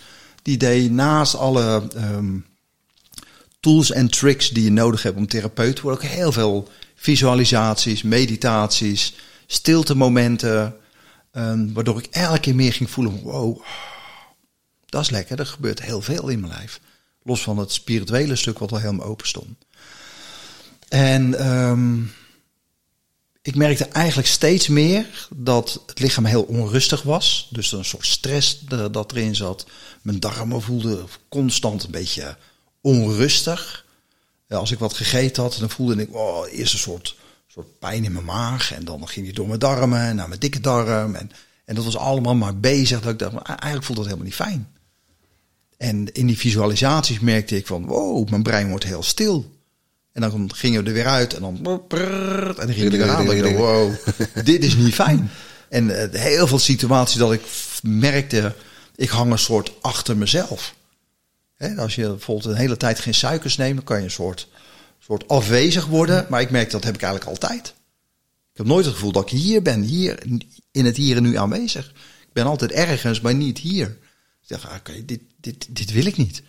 die 0.43 0.57
deed 0.57 0.91
naast 0.91 1.35
alle 1.35 1.89
ehm, 1.97 2.37
tools 3.61 3.91
en 3.91 4.09
tricks 4.09 4.49
die 4.49 4.65
je 4.65 4.71
nodig 4.71 5.03
hebt 5.03 5.17
om 5.17 5.27
therapeut 5.27 5.77
te 5.77 5.83
worden, 5.83 6.03
ook 6.03 6.11
heel 6.11 6.33
veel 6.33 6.69
visualisaties, 6.95 8.03
meditaties, 8.03 9.15
stiltemomenten. 9.47 10.77
ehm, 11.33 11.73
waardoor 11.73 11.99
ik 11.99 12.09
elke 12.11 12.41
keer 12.41 12.55
meer 12.55 12.73
ging 12.73 12.91
voelen: 12.91 13.23
wow, 13.23 13.63
dat 14.87 15.01
is 15.03 15.11
lekker. 15.11 15.39
Er 15.39 15.47
gebeurt 15.47 15.83
heel 15.83 16.01
veel 16.01 16.29
in 16.29 16.41
mijn 16.41 16.53
lijf. 16.53 16.81
Los 17.23 17.43
van 17.43 17.59
het 17.59 17.73
spirituele 17.73 18.37
stuk 18.37 18.59
wat 18.59 18.73
al 18.73 18.79
helemaal 18.79 19.07
open 19.07 19.29
stond. 19.29 19.57
En 20.89 21.39
ehm, 21.39 22.03
ik 23.43 23.55
merkte 23.55 23.85
eigenlijk 23.85 24.29
steeds 24.29 24.69
meer 24.69 25.29
dat 25.35 25.83
het 25.87 25.99
lichaam 25.99 26.25
heel 26.25 26.43
onrustig 26.43 27.03
was. 27.03 27.49
Dus 27.51 27.73
een 27.73 27.85
soort 27.85 28.07
stress 28.07 28.65
eh, 28.69 28.85
dat 28.91 29.13
erin 29.13 29.35
zat. 29.35 29.67
Mijn 30.03 30.21
darmen 30.21 30.63
voelden 30.63 31.09
constant 31.29 31.85
een 31.85 31.91
beetje 31.91 32.37
onrustig. 32.81 33.87
Als 34.49 34.71
ik 34.71 34.79
wat 34.79 34.95
gegeten 34.95 35.43
had, 35.43 35.57
dan 35.59 35.71
voelde 35.71 36.03
ik 36.03 36.15
oh, 36.15 36.53
eerst 36.53 36.73
een 36.73 36.79
soort, 36.79 37.17
soort 37.47 37.79
pijn 37.79 38.05
in 38.05 38.13
mijn 38.13 38.25
maag. 38.25 38.73
En 38.73 38.85
dan 38.85 39.09
ging 39.09 39.27
die 39.27 39.35
door 39.35 39.47
mijn 39.47 39.59
darmen 39.59 40.17
naar 40.17 40.29
mijn 40.29 40.41
dikke 40.41 40.61
darm. 40.61 41.15
En, 41.15 41.31
en 41.65 41.75
dat 41.75 41.85
was 41.85 41.97
allemaal 41.97 42.35
maar 42.35 42.57
bezig. 42.57 43.01
Dat 43.01 43.13
ik 43.13 43.19
dacht, 43.19 43.47
eigenlijk 43.47 43.85
voelt 43.85 43.99
dat 43.99 44.07
helemaal 44.07 44.27
niet 44.27 44.35
fijn. 44.35 44.69
En 45.77 46.13
in 46.13 46.27
die 46.27 46.39
visualisaties 46.39 47.21
merkte 47.21 47.57
ik 47.57 47.67
van, 47.67 47.87
wow, 47.87 48.29
mijn 48.29 48.43
brein 48.43 48.69
wordt 48.69 48.85
heel 48.85 49.03
stil. 49.03 49.57
En 50.13 50.21
dan 50.21 50.55
gingen 50.55 50.83
we 50.83 50.89
er 50.89 50.95
weer 50.95 51.07
uit 51.07 51.35
en 51.35 51.41
dan... 51.41 51.57
en 51.57 52.67
dan 52.67 52.73
ging 52.73 52.85
er 52.85 52.91
weer 52.91 53.11
aan. 53.11 53.27
Dan 53.27 53.37
dacht 53.37 53.49
ik, 53.49 53.57
wow, 53.57 53.93
dit 54.45 54.65
is 54.65 54.77
niet 54.77 54.95
fijn. 54.95 55.31
En 55.69 56.13
eh, 56.13 56.21
heel 56.21 56.47
veel 56.47 56.59
situaties 56.59 57.19
dat 57.19 57.33
ik 57.33 57.43
merkte, 57.83 58.55
ik 58.97 59.09
hang 59.09 59.33
een 59.33 59.39
soort 59.39 59.73
achter 59.81 60.17
mezelf. 60.17 60.75
Als 61.77 61.95
je 61.95 62.09
bijvoorbeeld 62.09 62.47
een 62.47 62.61
hele 62.61 62.77
tijd 62.77 63.01
geen 63.01 63.15
suikers 63.15 63.57
neemt, 63.57 63.77
dan 63.77 63.85
kan 63.85 63.99
je 63.99 64.05
een 64.05 64.11
soort, 64.11 64.49
soort 64.99 65.29
afwezig 65.29 65.87
worden. 65.87 66.27
Maar 66.29 66.41
ik 66.41 66.51
merk 66.51 66.71
dat 66.71 66.85
heb 66.85 66.95
ik 66.95 67.03
eigenlijk 67.03 67.31
altijd. 67.31 67.67
Ik 68.53 68.65
heb 68.65 68.67
nooit 68.67 68.85
het 68.85 68.95
gevoel 68.95 69.13
dat 69.13 69.31
ik 69.31 69.39
hier 69.39 69.63
ben, 69.63 69.83
hier 69.83 70.23
in 70.71 70.85
het 70.85 70.97
hier 70.97 71.17
en 71.17 71.23
nu 71.23 71.37
aanwezig. 71.37 71.89
Ik 72.21 72.33
ben 72.33 72.45
altijd 72.45 72.73
ergens, 72.73 73.21
maar 73.21 73.35
niet 73.35 73.59
hier. 73.59 73.87
Ik 74.43 74.49
dacht, 74.49 74.65
ah, 74.65 74.77
oké, 74.77 75.05
dit, 75.05 75.21
dit, 75.37 75.67
dit 75.71 75.93
wil 75.93 76.07
ik 76.07 76.17
niet. 76.17 76.43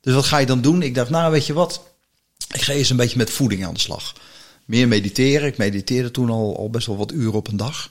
Dus 0.00 0.14
wat 0.14 0.24
ga 0.24 0.38
je 0.38 0.46
dan 0.46 0.60
doen? 0.60 0.82
Ik 0.82 0.94
dacht, 0.94 1.10
nou 1.10 1.32
weet 1.32 1.46
je 1.46 1.52
wat, 1.52 1.82
ik 2.52 2.60
ga 2.60 2.72
eens 2.72 2.90
een 2.90 2.96
beetje 2.96 3.18
met 3.18 3.30
voeding 3.30 3.66
aan 3.66 3.74
de 3.74 3.80
slag. 3.80 4.14
Meer 4.64 4.88
mediteren. 4.88 5.48
Ik 5.48 5.56
mediteerde 5.56 6.10
toen 6.10 6.30
al, 6.30 6.56
al 6.56 6.70
best 6.70 6.86
wel 6.86 6.96
wat 6.96 7.12
uren 7.12 7.32
op 7.32 7.48
een 7.48 7.56
dag. 7.56 7.90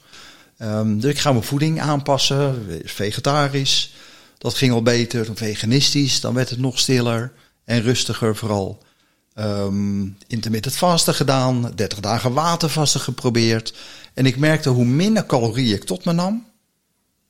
Ehm, 0.57 0.99
dus 0.99 1.11
ik 1.11 1.19
ga 1.19 1.31
mijn 1.31 1.43
voeding 1.43 1.81
aanpassen, 1.81 2.65
vegetarisch. 2.83 3.93
Dat 4.41 4.53
ging 4.53 4.73
al 4.73 4.81
beter, 4.81 5.29
veganistisch, 5.33 6.19
dan 6.19 6.33
werd 6.33 6.49
het 6.49 6.59
nog 6.59 6.79
stiller 6.79 7.31
en 7.63 7.81
rustiger 7.81 8.35
vooral. 8.35 8.83
Ehm 9.33 10.07
intermittent 10.27 10.75
vasten 10.75 11.13
gedaan, 11.13 11.71
30 11.75 11.99
dagen 11.99 12.33
watervasten 12.33 13.01
geprobeerd. 13.01 13.73
En 14.13 14.25
ik 14.25 14.37
merkte 14.37 14.69
hoe 14.69 14.85
minder 14.85 15.25
calorieën 15.25 15.75
ik 15.75 15.83
tot 15.83 16.05
me 16.05 16.11
nam, 16.11 16.45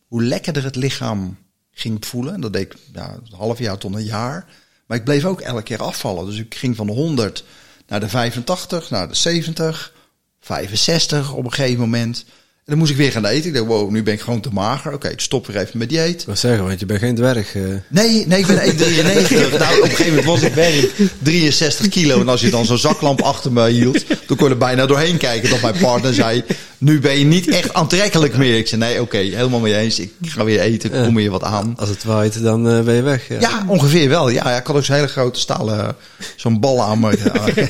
hoe 0.07 0.23
lekkerder 0.23 0.63
het 0.63 0.75
lichaam 0.75 1.37
ging 1.71 2.05
voelen. 2.05 2.33
En 2.33 2.41
dat 2.41 2.53
deed 2.53 2.61
ik 2.61 2.77
ja, 2.93 3.13
een 3.13 3.37
half 3.37 3.59
jaar 3.59 3.77
tot 3.77 3.95
een 3.95 4.03
jaar. 4.03 4.45
Maar 4.85 4.97
ik 4.97 5.03
bleef 5.03 5.25
ook 5.25 5.41
elke 5.41 5.63
keer 5.63 5.81
afvallen. 5.81 6.25
Dus 6.25 6.37
ik 6.37 6.55
ging 6.55 6.75
van 6.75 6.87
de 6.87 6.93
100 6.93 7.43
naar 7.87 7.99
de 7.99 8.09
85, 8.09 8.89
naar 8.89 9.07
de 9.07 9.15
70, 9.15 9.93
65 10.39 11.33
op 11.33 11.45
een 11.45 11.53
gegeven 11.53 11.79
moment. 11.79 12.25
En 12.65 12.67
dan 12.67 12.77
moest 12.77 12.91
ik 12.91 12.97
weer 12.97 13.11
gaan 13.11 13.25
eten. 13.25 13.47
Ik 13.49 13.53
dacht, 13.55 13.65
wow, 13.67 13.89
nu 13.89 14.03
ben 14.03 14.13
ik 14.13 14.21
gewoon 14.21 14.41
te 14.41 14.49
mager. 14.51 14.93
Oké, 14.93 15.07
ik 15.07 15.19
stop 15.19 15.47
weer 15.47 15.57
even 15.57 15.77
met 15.77 15.89
dieet. 15.89 16.25
Wil 16.25 16.35
zeggen, 16.35 16.65
want 16.65 16.79
je 16.79 16.85
bent 16.85 16.99
geen 16.99 17.15
dwerg. 17.15 17.55
eh. 17.55 17.61
Nee, 17.87 18.27
nee, 18.27 18.39
ik 18.39 18.47
ben 18.47 18.57
1,93. 18.57 18.59
nou, 19.59 19.77
op 19.77 19.83
een 19.83 19.89
gegeven 19.89 20.05
moment 20.07 20.25
was 20.25 20.41
ik 20.41 20.53
werk 20.53 20.91
63 21.19 21.87
kilo. 21.87 22.19
En 22.21 22.29
als 22.29 22.41
je 22.41 22.49
dan 22.49 22.65
zo'n 22.65 22.77
zaklamp 22.77 23.21
achter 23.21 23.51
me 23.51 23.69
hield, 23.69 24.07
dan 24.27 24.37
kon 24.37 24.45
je 24.47 24.53
er 24.53 24.57
bijna 24.57 24.85
doorheen 24.85 25.17
kijken. 25.17 25.49
Dat 25.49 25.61
mijn 25.61 25.77
partner 25.77 26.13
zei, 26.13 26.43
nu 26.77 26.99
ben 26.99 27.17
je 27.19 27.25
niet 27.25 27.47
echt 27.47 27.73
aantrekkelijk 27.73 28.37
meer. 28.37 28.57
Ik 28.57 28.67
zei, 28.67 28.81
nee, 28.81 29.01
oké, 29.01 29.17
helemaal 29.17 29.59
mee 29.59 29.75
eens. 29.77 29.99
Ik 29.99 30.11
ga 30.21 30.43
weer 30.43 30.59
eten, 30.59 30.93
ik 30.93 31.03
kom 31.03 31.15
weer 31.15 31.31
wat 31.31 31.43
aan. 31.43 31.73
Als 31.77 31.89
het 31.89 32.03
waait, 32.03 32.43
dan 32.43 32.69
eh, 32.69 32.81
ben 32.81 32.95
je 32.95 33.01
weg. 33.01 33.27
Ja. 33.27 33.39
Ja, 33.39 33.63
ongeveer 33.67 34.09
wel. 34.09 34.29
Ja, 34.29 34.49
ja, 34.49 34.57
ik 34.57 34.67
had 34.67 34.75
ook 34.75 34.85
zo'n 34.85 34.95
hele 34.95 35.07
grote 35.07 35.39
stalen, 35.39 35.95
zo'n 36.35 36.59
bal 36.59 36.81
aan 36.81 36.99
me. 36.99 37.17
Ja. 37.23 37.67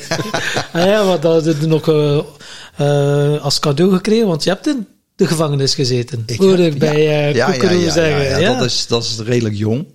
Ah 0.72 0.84
ja, 0.86 1.04
wat 1.04 1.22
dat 1.22 1.44
je 1.44 1.66
nog 1.66 1.88
eh, 1.88 2.18
eh, 2.76 3.42
als 3.42 3.58
cadeau 3.58 3.92
gekregen, 3.92 4.26
want 4.26 4.42
je 4.44 4.50
hebt 4.50 4.66
in 4.66 4.86
de 5.16 5.26
gevangenis 5.26 5.74
gezeten. 5.74 6.22
Ik 6.26 6.38
hoorde 6.40 6.66
ik 6.66 6.78
bij 6.78 6.94
eh 6.94 7.34
ja, 7.34 7.52
zeggen. 7.90 8.40
ja, 8.40 8.54
Dat, 8.54 8.64
is, 8.64 8.86
dat 8.86 9.02
is 9.02 9.18
redelijk 9.24 9.54
jong. 9.56 9.86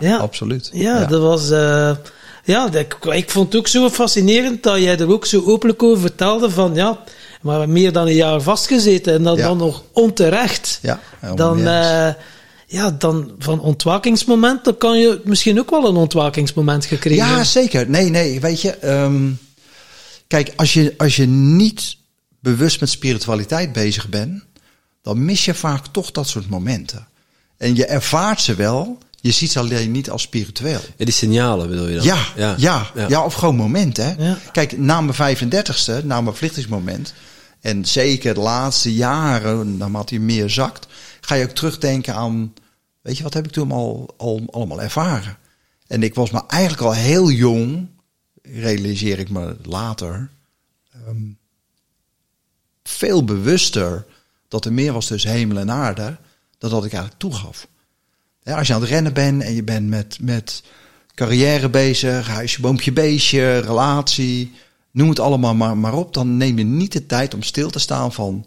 Ja, 0.00 0.16
absoluut. 0.16 0.70
Ja, 0.72 1.04
dat 1.04 1.20
was... 1.22 1.50
eh, 1.50 1.90
ja, 2.44 2.68
dat- 2.68 2.80
ik, 2.80 2.96
ik 3.04 3.30
vond 3.30 3.46
het 3.52 3.56
ook 3.56 3.68
zo 3.68 3.88
fascinerend 3.90 4.62
dat 4.62 4.78
jij 4.78 4.98
er 4.98 5.12
ook 5.12 5.26
zo 5.26 5.42
openlijk 5.46 5.82
over 5.82 6.00
vertelde 6.00 6.50
van... 6.50 6.74
Ja, 6.74 6.98
maar 7.42 7.68
meer 7.68 7.92
dan 7.92 8.06
een 8.06 8.14
jaar 8.14 8.40
vastgezeten 8.40 9.14
en 9.14 9.22
dan, 9.22 9.36
Ja. 9.36 9.46
dan 9.46 9.56
nog 9.56 9.82
onterecht. 9.92 10.78
Ja, 10.82 11.00
dan, 11.34 11.58
ja, 12.66 12.90
dan 12.98 13.30
van 13.38 13.60
ontwakingsmoment, 13.60 14.64
dan 14.64 14.76
kan 14.76 14.98
je 14.98 15.20
misschien 15.24 15.58
ook 15.60 15.70
wel 15.70 15.86
een 15.88 15.96
ontwakingsmoment 15.96 16.84
gekregen 16.84 17.26
Ja, 17.26 17.44
zeker. 17.44 17.90
Nee, 17.90 18.10
nee, 18.10 18.40
weet 18.40 18.60
je. 18.60 18.70
ehm, 18.70 19.30
kijk, 20.26 20.52
als 20.56 20.72
je, 20.72 20.94
als 20.96 21.16
je 21.16 21.26
niet 21.26 21.96
bewust 22.46 22.80
met 22.80 22.88
spiritualiteit 22.88 23.72
bezig 23.72 24.08
bent, 24.08 24.44
dan 25.02 25.24
mis 25.24 25.44
je 25.44 25.54
vaak 25.54 25.86
toch 25.86 26.10
dat 26.10 26.28
soort 26.28 26.48
momenten. 26.48 27.08
En 27.56 27.76
je 27.76 27.86
ervaart 27.86 28.40
ze 28.40 28.54
wel, 28.54 28.98
je 29.20 29.30
ziet 29.30 29.50
ze 29.50 29.58
alleen 29.58 29.90
niet 29.90 30.10
als 30.10 30.22
spiritueel. 30.22 30.80
Ja, 30.96 31.04
die 31.04 31.14
signalen 31.14 31.68
bedoel 31.68 31.88
je 31.88 31.96
dan? 31.96 32.04
Ja, 32.04 32.54
ja, 32.56 32.90
ja, 33.08 33.24
of 33.24 33.34
gewoon 33.34 33.56
momenten. 33.56 34.16
Hè? 34.16 34.34
Kijk, 34.52 34.78
na 34.78 35.00
mijn 35.00 35.36
35ste, 35.36 36.04
na 36.04 36.20
mijn 36.20 36.34
verlichtingsmoment, 36.34 37.14
en 37.60 37.84
zeker 37.84 38.34
de 38.34 38.40
laatste 38.40 38.94
jaren, 38.94 39.76
naarmate 39.76 40.14
je 40.14 40.20
meer 40.20 40.50
zakt, 40.50 40.86
ga 41.20 41.34
je 41.34 41.44
ook 41.44 41.54
terugdenken 41.54 42.14
aan, 42.14 42.54
weet 43.02 43.16
je, 43.16 43.22
wat 43.22 43.34
heb 43.34 43.46
ik 43.46 43.52
toen 43.52 43.72
al, 43.72 44.14
al, 44.16 44.42
allemaal 44.50 44.82
ervaren? 44.82 45.36
En 45.86 46.02
ik 46.02 46.14
was 46.14 46.30
me 46.30 46.42
eigenlijk 46.46 46.82
al 46.82 46.92
heel 46.92 47.30
jong, 47.30 47.88
realiseer 48.42 49.18
ik 49.18 49.30
me 49.30 49.56
later, 49.62 50.30
ehm, 50.92 51.22
veel 52.88 53.24
bewuster 53.24 54.06
dat 54.48 54.64
er 54.64 54.72
meer 54.72 54.92
was 54.92 55.06
tussen 55.06 55.30
hemel 55.30 55.58
en 55.58 55.70
aarde, 55.70 56.16
dan 56.58 56.70
dat 56.70 56.84
ik 56.84 56.92
eigenlijk 56.92 57.20
toegaf. 57.20 57.66
Ja, 58.42 58.56
als 58.56 58.66
je 58.66 58.74
aan 58.74 58.80
het 58.80 58.90
rennen 58.90 59.12
bent 59.12 59.42
en 59.42 59.54
je 59.54 59.62
bent 59.62 59.88
met, 59.88 60.18
met 60.20 60.62
carrière 61.14 61.68
bezig, 61.68 62.28
huisje, 62.28 62.60
boompje, 62.60 62.92
beestje, 62.92 63.58
relatie, 63.58 64.52
noem 64.90 65.08
het 65.08 65.20
allemaal 65.20 65.54
maar, 65.54 65.76
maar 65.76 65.94
op, 65.94 66.14
dan 66.14 66.36
neem 66.36 66.58
je 66.58 66.64
niet 66.64 66.92
de 66.92 67.06
tijd 67.06 67.34
om 67.34 67.42
stil 67.42 67.70
te 67.70 67.78
staan 67.78 68.12
van, 68.12 68.46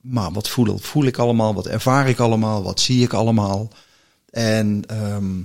maar 0.00 0.32
wat 0.32 0.48
voel, 0.48 0.78
voel 0.78 1.04
ik 1.04 1.18
allemaal, 1.18 1.54
wat 1.54 1.66
ervaar 1.66 2.08
ik 2.08 2.18
allemaal, 2.18 2.62
wat 2.62 2.80
zie 2.80 3.02
ik 3.02 3.12
allemaal. 3.12 3.70
En 4.30 4.82
ehm, 4.86 5.40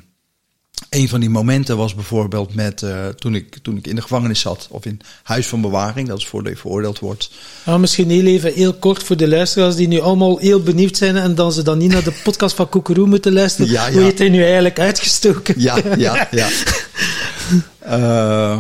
een 0.89 1.09
van 1.09 1.19
die 1.19 1.29
momenten 1.29 1.77
was 1.77 1.95
bijvoorbeeld 1.95 2.55
met 2.55 2.83
eh, 2.83 3.07
toen, 3.07 3.35
ik, 3.35 3.57
toen 3.61 3.77
ik 3.77 3.87
in 3.87 3.95
de 3.95 4.01
gevangenis 4.01 4.39
zat, 4.39 4.67
of 4.71 4.85
in 4.85 4.99
huis 5.23 5.47
van 5.47 5.61
bewaring, 5.61 6.07
dat 6.07 6.17
is 6.17 6.27
voordat 6.27 6.51
je 6.51 6.59
veroordeeld 6.59 6.99
wordt. 6.99 7.29
Nou, 7.65 7.79
misschien 7.79 8.09
heel 8.09 8.25
even 8.25 8.53
heel 8.53 8.73
kort 8.73 9.03
voor 9.03 9.17
de 9.17 9.27
luisteraars 9.27 9.75
die 9.75 9.87
nu 9.87 9.99
allemaal 9.99 10.37
heel 10.37 10.61
benieuwd 10.61 10.97
zijn 10.97 11.15
en 11.15 11.35
dan 11.35 11.51
ze 11.51 11.63
dan 11.63 11.77
niet 11.77 11.91
naar 11.91 12.03
de 12.03 12.19
podcast 12.23 12.55
van 12.55 12.69
Koekeroe 12.69 13.07
moeten 13.07 13.33
luisteren. 13.33 13.71
Ja, 13.71 13.87
ja. 13.87 13.93
Hoe 13.93 14.01
heeft 14.01 14.19
hij 14.19 14.29
nu 14.29 14.43
eigenlijk 14.43 14.79
uitgestoken? 14.79 15.55
Ja, 15.57 15.77
ja, 15.97 16.27
ja. 16.31 16.47
Eh, 17.79 18.59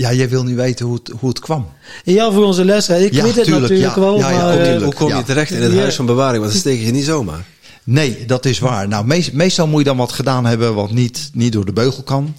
ja, 0.00 0.12
jij 0.12 0.28
wil 0.28 0.42
nu 0.44 0.56
weten 0.56 0.86
hoe 0.86 0.94
het, 0.94 1.12
hoe 1.20 1.28
het 1.28 1.38
kwam. 1.38 1.68
Ja, 2.04 2.32
voor 2.32 2.44
onze 2.44 2.64
luisteraars. 2.64 3.04
Ik 3.04 3.12
Ja, 3.12 3.22
weet 3.22 3.34
het 3.34 3.44
tuurlijk, 3.44 3.62
natuurlijk 3.68 3.94
ja. 3.94 4.00
wel, 4.00 4.18
Ja, 4.18 4.30
ja, 4.30 4.36
maar... 4.44 4.52
ook 4.54 4.60
eh. 4.60 4.82
Hoe 4.82 4.94
kom 4.94 5.08
je 5.08 5.14
Ja. 5.14 5.22
terecht 5.22 5.50
in 5.50 5.62
het 5.62 5.72
Ja. 5.72 5.78
huis 5.78 5.94
van 5.94 6.06
bewaring? 6.06 6.40
Want 6.40 6.52
dat 6.52 6.60
steek 6.60 6.80
je 6.80 6.90
niet 6.90 7.04
zomaar. 7.04 7.44
Nee, 7.84 8.24
dat 8.26 8.44
is 8.44 8.58
waar. 8.58 8.88
Nou, 8.88 9.06
meest- 9.06 9.32
meestal 9.32 9.66
moet 9.66 9.78
je 9.78 9.84
dan 9.84 9.96
wat 9.96 10.12
gedaan 10.12 10.44
hebben 10.46 10.74
wat 10.74 10.90
niet, 10.90 11.30
niet 11.32 11.52
door 11.52 11.64
de 11.64 11.72
beugel 11.72 12.02
kan. 12.02 12.34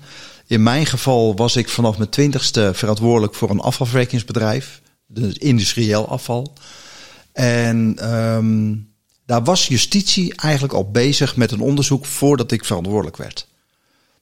In 0.48 0.64
mijn 0.64 0.86
geval 0.86 1.36
was 1.36 1.56
ik 1.56 1.70
vanaf 1.70 1.98
mijn 1.98 2.10
twintigste 2.10 2.72
verantwoordelijk 2.74 3.36
voor 3.36 3.50
een 3.50 3.60
afvalverwerkingsbedrijf. 3.60 4.82
Dus 5.08 5.34
industrieel 5.34 6.08
afval. 6.10 6.54
En 7.34 7.94
ehm, 7.98 8.74
daar 9.26 9.44
was 9.44 9.68
justitie 9.68 10.34
eigenlijk 10.36 10.74
al 10.74 10.92
bezig 10.92 11.36
met 11.36 11.52
een 11.52 11.60
onderzoek 11.62 12.06
voordat 12.06 12.52
ik 12.52 12.66
verantwoordelijk 12.66 13.18
werd. 13.18 13.48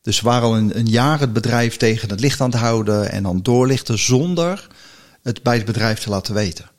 Dus 0.10 0.22
we 0.22 0.30
waren 0.30 0.48
al 0.48 0.58
een, 0.58 0.78
een 0.78 0.88
jaar 0.88 1.20
het 1.20 1.34
bedrijf 1.34 1.78
tegen 1.78 2.10
het 2.10 2.20
licht 2.20 2.42
aan 2.42 2.50
het 2.50 2.60
houden 2.60 3.12
en 3.12 3.24
dan 3.24 3.42
doorlichten 3.42 4.00
zonder 4.00 4.68
het 5.24 5.44
bij 5.44 5.56
het 5.56 5.66
bedrijf 5.66 6.00
te 6.00 6.10
laten 6.10 6.34
weten. 6.34 6.70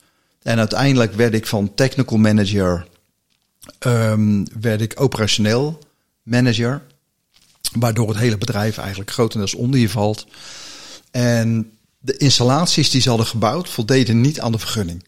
En 0.43 0.59
uiteindelijk 0.59 1.15
werd 1.15 1.35
ik 1.35 1.47
van 1.47 1.75
technical 1.75 2.19
manager 2.19 2.87
ehm, 3.79 4.45
werd 4.61 4.81
ik 4.81 5.01
operationeel 5.01 5.79
manager. 6.23 6.83
Waardoor 7.79 8.09
het 8.09 8.19
hele 8.19 8.39
bedrijf 8.39 8.79
eigenlijk 8.79 9.11
grotendeels 9.11 9.55
onder 9.55 9.81
je 9.81 9.89
valt. 9.89 10.27
En 11.11 11.73
de 11.99 12.17
installaties 12.17 12.91
die 12.91 13.01
ze 13.01 13.09
hadden 13.09 13.27
gebouwd 13.27 13.69
voldeden 13.69 14.21
niet 14.21 14.41
aan 14.41 14.53
de 14.53 14.59
vergunning. 14.59 15.05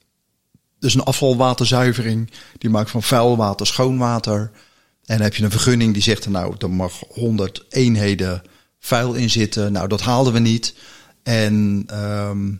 Dus 0.78 0.94
een 0.94 1.04
afvalwaterzuivering, 1.04 2.30
die 2.58 2.70
maakt 2.70 2.90
van 2.90 3.02
vuil 3.02 3.36
water 3.36 3.66
schoon 3.66 3.98
water. 3.98 4.50
En 5.04 5.20
heb 5.20 5.34
je 5.34 5.44
een 5.44 5.50
vergunning 5.50 5.92
die 5.92 6.02
zegt, 6.02 6.28
nou, 6.28 6.54
er 6.58 6.70
mag 6.70 6.92
100 7.08 7.64
eenheden 7.68 8.42
vuil 8.78 9.14
in 9.14 9.30
zitten. 9.30 9.72
Nou, 9.72 9.88
dat 9.88 10.00
haalden 10.00 10.32
we 10.32 10.38
niet. 10.38 10.74
En 11.22 11.84
ehm, 11.86 12.54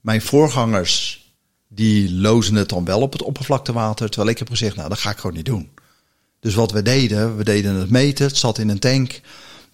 mijn 0.00 0.22
voorgangers, 0.22 1.26
die 1.68 2.12
lozen 2.12 2.54
het 2.54 2.68
dan 2.68 2.84
wel 2.84 3.00
op 3.00 3.12
het 3.12 3.22
oppervlaktewater. 3.22 4.08
Terwijl 4.08 4.30
ik 4.30 4.38
heb 4.38 4.48
gezegd, 4.48 4.76
nou, 4.76 4.88
dat 4.88 4.98
ga 4.98 5.10
ik 5.10 5.18
gewoon 5.18 5.36
niet 5.36 5.44
doen. 5.44 5.68
Dus 6.40 6.54
wat 6.54 6.72
we 6.72 6.82
deden, 6.82 7.36
we 7.36 7.44
deden 7.44 7.74
het 7.74 7.90
meten, 7.90 8.26
het 8.26 8.36
zat 8.36 8.58
in 8.58 8.68
een 8.68 8.78
tank. 8.78 9.20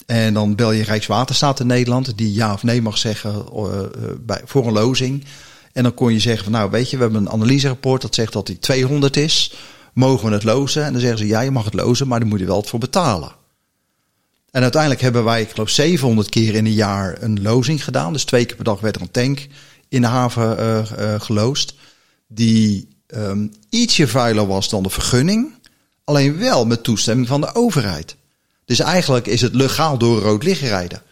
En 0.07 0.35
dan 0.35 0.55
bel 0.55 0.73
je 0.73 0.83
Rijkswaterstaat 0.83 1.61
in 1.61 1.67
Nederland, 1.67 2.19
die 2.19 2.33
ja 2.33 2.53
of 2.53 2.63
nee 2.63 2.83
mag 2.83 2.99
zeggen 2.99 3.47
eh, 3.55 3.81
eh, 3.81 3.89
bij, 4.21 4.41
voor 4.45 4.67
een 4.67 4.73
lozing. 4.73 5.25
En 5.73 5.83
dan 5.83 5.95
kon 5.95 6.13
je 6.13 6.19
zeggen 6.19 6.45
van 6.45 6.53
nou 6.53 6.71
weet 6.71 6.91
je, 6.91 6.97
we 6.97 7.03
hebben 7.03 7.21
een 7.21 7.31
analyserapport 7.31 8.03
dat 8.03 8.15
zegt 8.15 8.33
dat 8.33 8.47
die 8.47 8.59
200 8.59 9.17
is. 9.17 9.55
Mogen 9.95 10.29
we 10.29 10.35
het 10.35 10.45
lozen? 10.45 10.85
En 10.85 10.93
dan 10.93 11.01
zeggen 11.01 11.19
ze 11.19 11.27
ja, 11.27 11.41
je 11.41 11.51
mag 11.51 11.65
het 11.65 11.75
lozen, 11.75 12.09
maar 12.09 12.21
dan 12.21 12.29
moet 12.29 12.39
je 12.39 12.47
wel 12.47 12.57
het 12.57 12.69
voor 12.69 12.79
betalen. 12.79 13.33
En 14.51 14.63
uiteindelijk 14.63 15.01
hebben 15.01 15.25
wij, 15.25 15.43
ik 15.43 15.51
geloof 15.51 15.69
700 15.69 16.29
keer 16.29 16.55
in 16.55 16.67
een 16.67 16.73
jaar 16.73 17.23
een 17.23 17.43
lozing 17.43 17.85
gedaan. 17.85 18.13
Dus 18.13 18.25
twee 18.25 18.45
keer 18.45 18.57
per 18.57 18.65
dag 18.65 18.81
werd 18.81 18.97
er 18.97 19.03
een 19.03 19.11
tank 19.11 19.47
in 19.89 20.01
de 20.01 20.07
haven 20.07 20.59
eh, 20.59 21.21
geloosd. 21.21 21.75
Die 22.27 22.89
ehm, 23.07 23.47
ietsje 23.69 24.09
vuiler 24.09 24.47
was 24.47 24.69
dan 24.69 24.83
de 24.83 24.91
vergunning. 24.91 25.53
Alleen 26.05 26.39
wel 26.39 26.67
met 26.67 26.83
toestemming 26.83 27.29
van 27.29 27.41
de 27.41 27.55
overheid. 27.55 28.17
Dus 28.65 28.79
eigenlijk 28.79 29.27
is 29.27 29.41
het 29.41 29.55
legaal 29.55 29.99
door 29.99 30.21
rood 30.21 30.43
licht 30.43 30.61
rijden. 30.61 31.03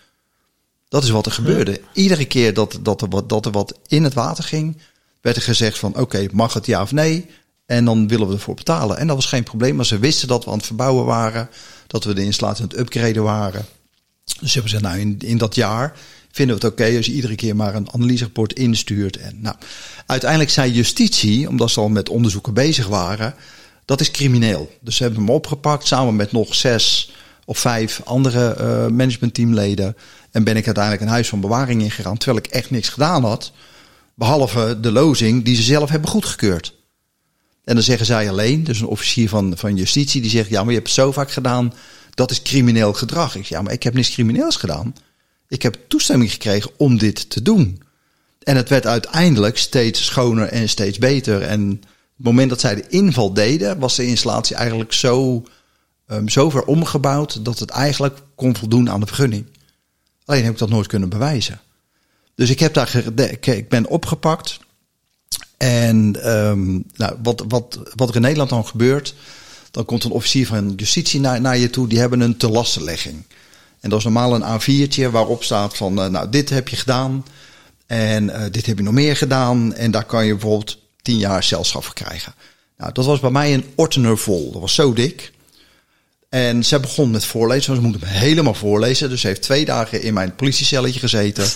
Dat 0.89 1.03
is 1.03 1.11
wat 1.11 1.26
er 1.26 1.33
gebeurde. 1.33 1.80
Iedere 1.93 2.24
keer 2.24 2.55
dat, 2.55 2.78
dat, 2.83 3.03
er 3.03 3.09
wat, 3.09 3.28
dat 3.28 3.47
er 3.47 3.53
wat 3.53 3.78
in 3.87 4.05
het 4.05 4.14
water 4.14 4.45
ging, 4.45 4.76
werd 5.20 5.37
er 5.37 5.43
gezegd 5.43 5.78
van 5.78 5.97
oké, 5.97 6.26
mag 6.33 6.55
het 6.55 6.66
ja 6.66 6.83
of 6.83 6.93
nee? 6.93 7.26
En 7.73 7.85
dan 7.85 8.09
willen 8.09 8.27
we 8.27 8.33
ervoor 8.33 8.55
betalen. 8.55 8.99
En 8.99 9.07
dat 9.07 9.16
was 9.16 9.27
geen 9.27 9.43
probleem, 9.43 9.77
maar 9.77 9.87
ze 9.87 9.99
wisten 9.99 10.29
dat 10.29 10.45
we 10.45 10.51
aan 10.51 10.57
het 10.57 10.66
verbouwen 10.66 11.05
waren. 11.05 11.49
Dat 11.87 12.05
we 12.05 12.14
de 12.14 12.25
installatie 12.25 12.62
aan 12.62 12.68
het 12.68 12.79
upgraden 12.79 13.23
waren. 13.23 13.64
Dus 14.25 14.53
ze 14.53 14.59
hebben 14.59 14.62
gezegd, 14.62 14.83
nou 14.83 14.99
in, 14.99 15.16
in 15.18 15.39
dat 15.39 15.55
jaar 15.55 15.97
vinden 16.31 16.57
we 16.59 16.64
het 16.64 16.73
oké 16.73 16.97
als 16.97 17.07
je 17.07 17.12
iedere 17.12 17.35
keer 17.35 17.57
maar 17.57 17.75
een 17.75 17.93
analyserapport 17.93 18.53
instuurt. 18.53 19.16
En 19.16 19.39
nou, 19.41 19.57
uiteindelijk 20.07 20.51
zei 20.51 20.73
justitie, 20.73 21.49
omdat 21.49 21.70
ze 21.70 21.81
al 21.81 21.89
met 21.89 22.09
onderzoeken 22.09 22.55
bezig 22.55 22.87
waren, 22.87 23.35
dat 23.85 24.01
is 24.01 24.11
crimineel. 24.11 24.70
Dus 24.81 24.97
ze 24.97 25.03
hebben 25.03 25.20
hem 25.20 25.31
opgepakt 25.31 25.87
samen 25.87 26.16
met 26.16 26.33
nog 26.33 26.55
zes 26.55 27.12
of 27.45 27.59
vijf 27.59 28.01
andere 28.05 28.55
eh, 28.55 28.87
managementteamleden. 28.87 29.97
En 30.31 30.45
ben 30.45 30.57
ik 30.57 30.66
uiteindelijk 30.66 31.05
een 31.05 31.11
huis 31.12 31.29
van 31.29 31.41
bewaring 31.41 31.83
ingegaan, 31.83 32.16
terwijl 32.16 32.45
ik 32.45 32.51
echt 32.51 32.70
niks 32.70 32.89
gedaan 32.89 33.25
had. 33.25 33.53
Behalve 34.14 34.79
de 34.81 34.93
lozing 34.93 35.45
die 35.45 35.57
ze 35.57 35.62
zelf 35.62 35.91
hebben 35.91 36.11
goedgekeurd. 36.11 36.81
En 37.64 37.74
dan 37.74 37.82
zeggen 37.82 38.06
zij 38.06 38.30
alleen, 38.30 38.64
dus 38.64 38.80
een 38.80 38.86
officier 38.86 39.28
van, 39.28 39.56
van 39.56 39.76
justitie, 39.76 40.20
die 40.20 40.30
zegt: 40.30 40.48
Ja, 40.48 40.60
maar 40.60 40.72
je 40.72 40.78
hebt 40.78 40.86
het 40.86 40.96
zo 40.96 41.12
vaak 41.12 41.30
gedaan, 41.30 41.74
dat 42.14 42.30
is 42.30 42.42
crimineel 42.42 42.92
gedrag. 42.92 43.36
Ik 43.36 43.46
zeg: 43.46 43.48
Ja, 43.48 43.62
maar 43.62 43.72
ik 43.72 43.82
heb 43.82 43.94
niks 43.94 44.10
crimineels 44.10 44.56
gedaan. 44.56 44.94
Ik 45.48 45.62
heb 45.62 45.78
toestemming 45.88 46.30
gekregen 46.30 46.70
om 46.76 46.98
dit 46.98 47.30
te 47.30 47.42
doen. 47.42 47.82
En 48.42 48.56
het 48.56 48.68
werd 48.68 48.86
uiteindelijk 48.86 49.58
steeds 49.58 50.04
schoner 50.04 50.48
en 50.48 50.68
steeds 50.68 50.98
beter. 50.98 51.42
En 51.42 51.68
het 51.70 52.24
moment 52.24 52.50
dat 52.50 52.60
zij 52.60 52.74
de 52.74 52.88
inval 52.88 53.32
deden, 53.32 53.78
was 53.78 53.96
de 53.96 54.06
installatie 54.06 54.56
eigenlijk 54.56 54.92
zo, 54.92 55.42
um, 56.06 56.28
zo 56.28 56.50
ver 56.50 56.64
omgebouwd 56.64 57.44
dat 57.44 57.58
het 57.58 57.70
eigenlijk 57.70 58.18
kon 58.34 58.56
voldoen 58.56 58.90
aan 58.90 59.00
de 59.00 59.06
vergunning. 59.06 59.46
Alleen 60.24 60.44
heb 60.44 60.52
ik 60.52 60.58
dat 60.58 60.68
nooit 60.68 60.86
kunnen 60.86 61.08
bewijzen. 61.08 61.60
Dus 62.34 62.50
ik, 62.50 62.60
heb 62.60 62.74
daar 62.74 62.96
ik 63.40 63.68
ben 63.68 63.86
opgepakt. 63.86 64.58
En 65.62 66.30
um, 66.32 66.84
nou, 66.96 67.16
wat, 67.22 67.44
wat, 67.48 67.78
wat 67.94 68.08
er 68.08 68.14
in 68.14 68.20
Nederland 68.20 68.50
dan 68.50 68.66
gebeurt, 68.66 69.14
dan 69.70 69.84
komt 69.84 70.04
een 70.04 70.10
officier 70.10 70.46
van 70.46 70.72
justitie 70.76 71.20
naar, 71.20 71.58
je 71.58 71.70
toe, 71.70 71.88
die 71.88 71.98
hebben 71.98 72.20
een 72.20 72.36
te 72.36 72.48
lastenlegging. 72.48 73.24
En 73.80 73.90
dat 73.90 73.98
is 73.98 74.04
normaal 74.04 74.34
een 74.34 74.60
A4'tje 74.60 75.10
waarop 75.10 75.42
staat 75.42 75.76
van, 75.76 75.98
uh, 75.98 76.06
nou, 76.06 76.28
dit 76.28 76.48
heb 76.50 76.68
je 76.68 76.76
gedaan 76.76 77.24
en 77.86 78.24
uh, 78.24 78.42
dit 78.50 78.66
heb 78.66 78.76
je 78.76 78.82
nog 78.82 78.94
meer 78.94 79.16
gedaan. 79.16 79.74
En 79.74 79.90
daar 79.90 80.04
kan 80.04 80.26
je 80.26 80.32
bijvoorbeeld 80.32 80.78
tien 81.02 81.18
jaar 81.18 81.42
celstraf 81.42 81.84
voor 81.84 81.94
krijgen. 81.94 82.34
Nou, 82.76 82.92
dat 82.92 83.04
was 83.04 83.20
bij 83.20 83.30
mij 83.30 83.54
een 83.54 83.64
ordner 83.74 84.18
vol. 84.18 84.52
Dat 84.52 84.60
was 84.60 84.74
zo 84.74 84.92
dik. 84.92 85.32
En 86.28 86.64
ze 86.64 86.80
begon 86.80 87.10
met 87.10 87.24
voorlezen, 87.24 87.74
ze 87.74 87.80
moet 87.80 88.00
hem 88.00 88.08
helemaal 88.08 88.54
voorlezen. 88.54 89.08
Dus 89.10 89.20
ze 89.20 89.26
heeft 89.26 89.42
twee 89.42 89.64
dagen 89.64 90.02
in 90.02 90.14
mijn 90.14 90.34
politiecelletje 90.34 91.00
gezeten. 91.00 91.46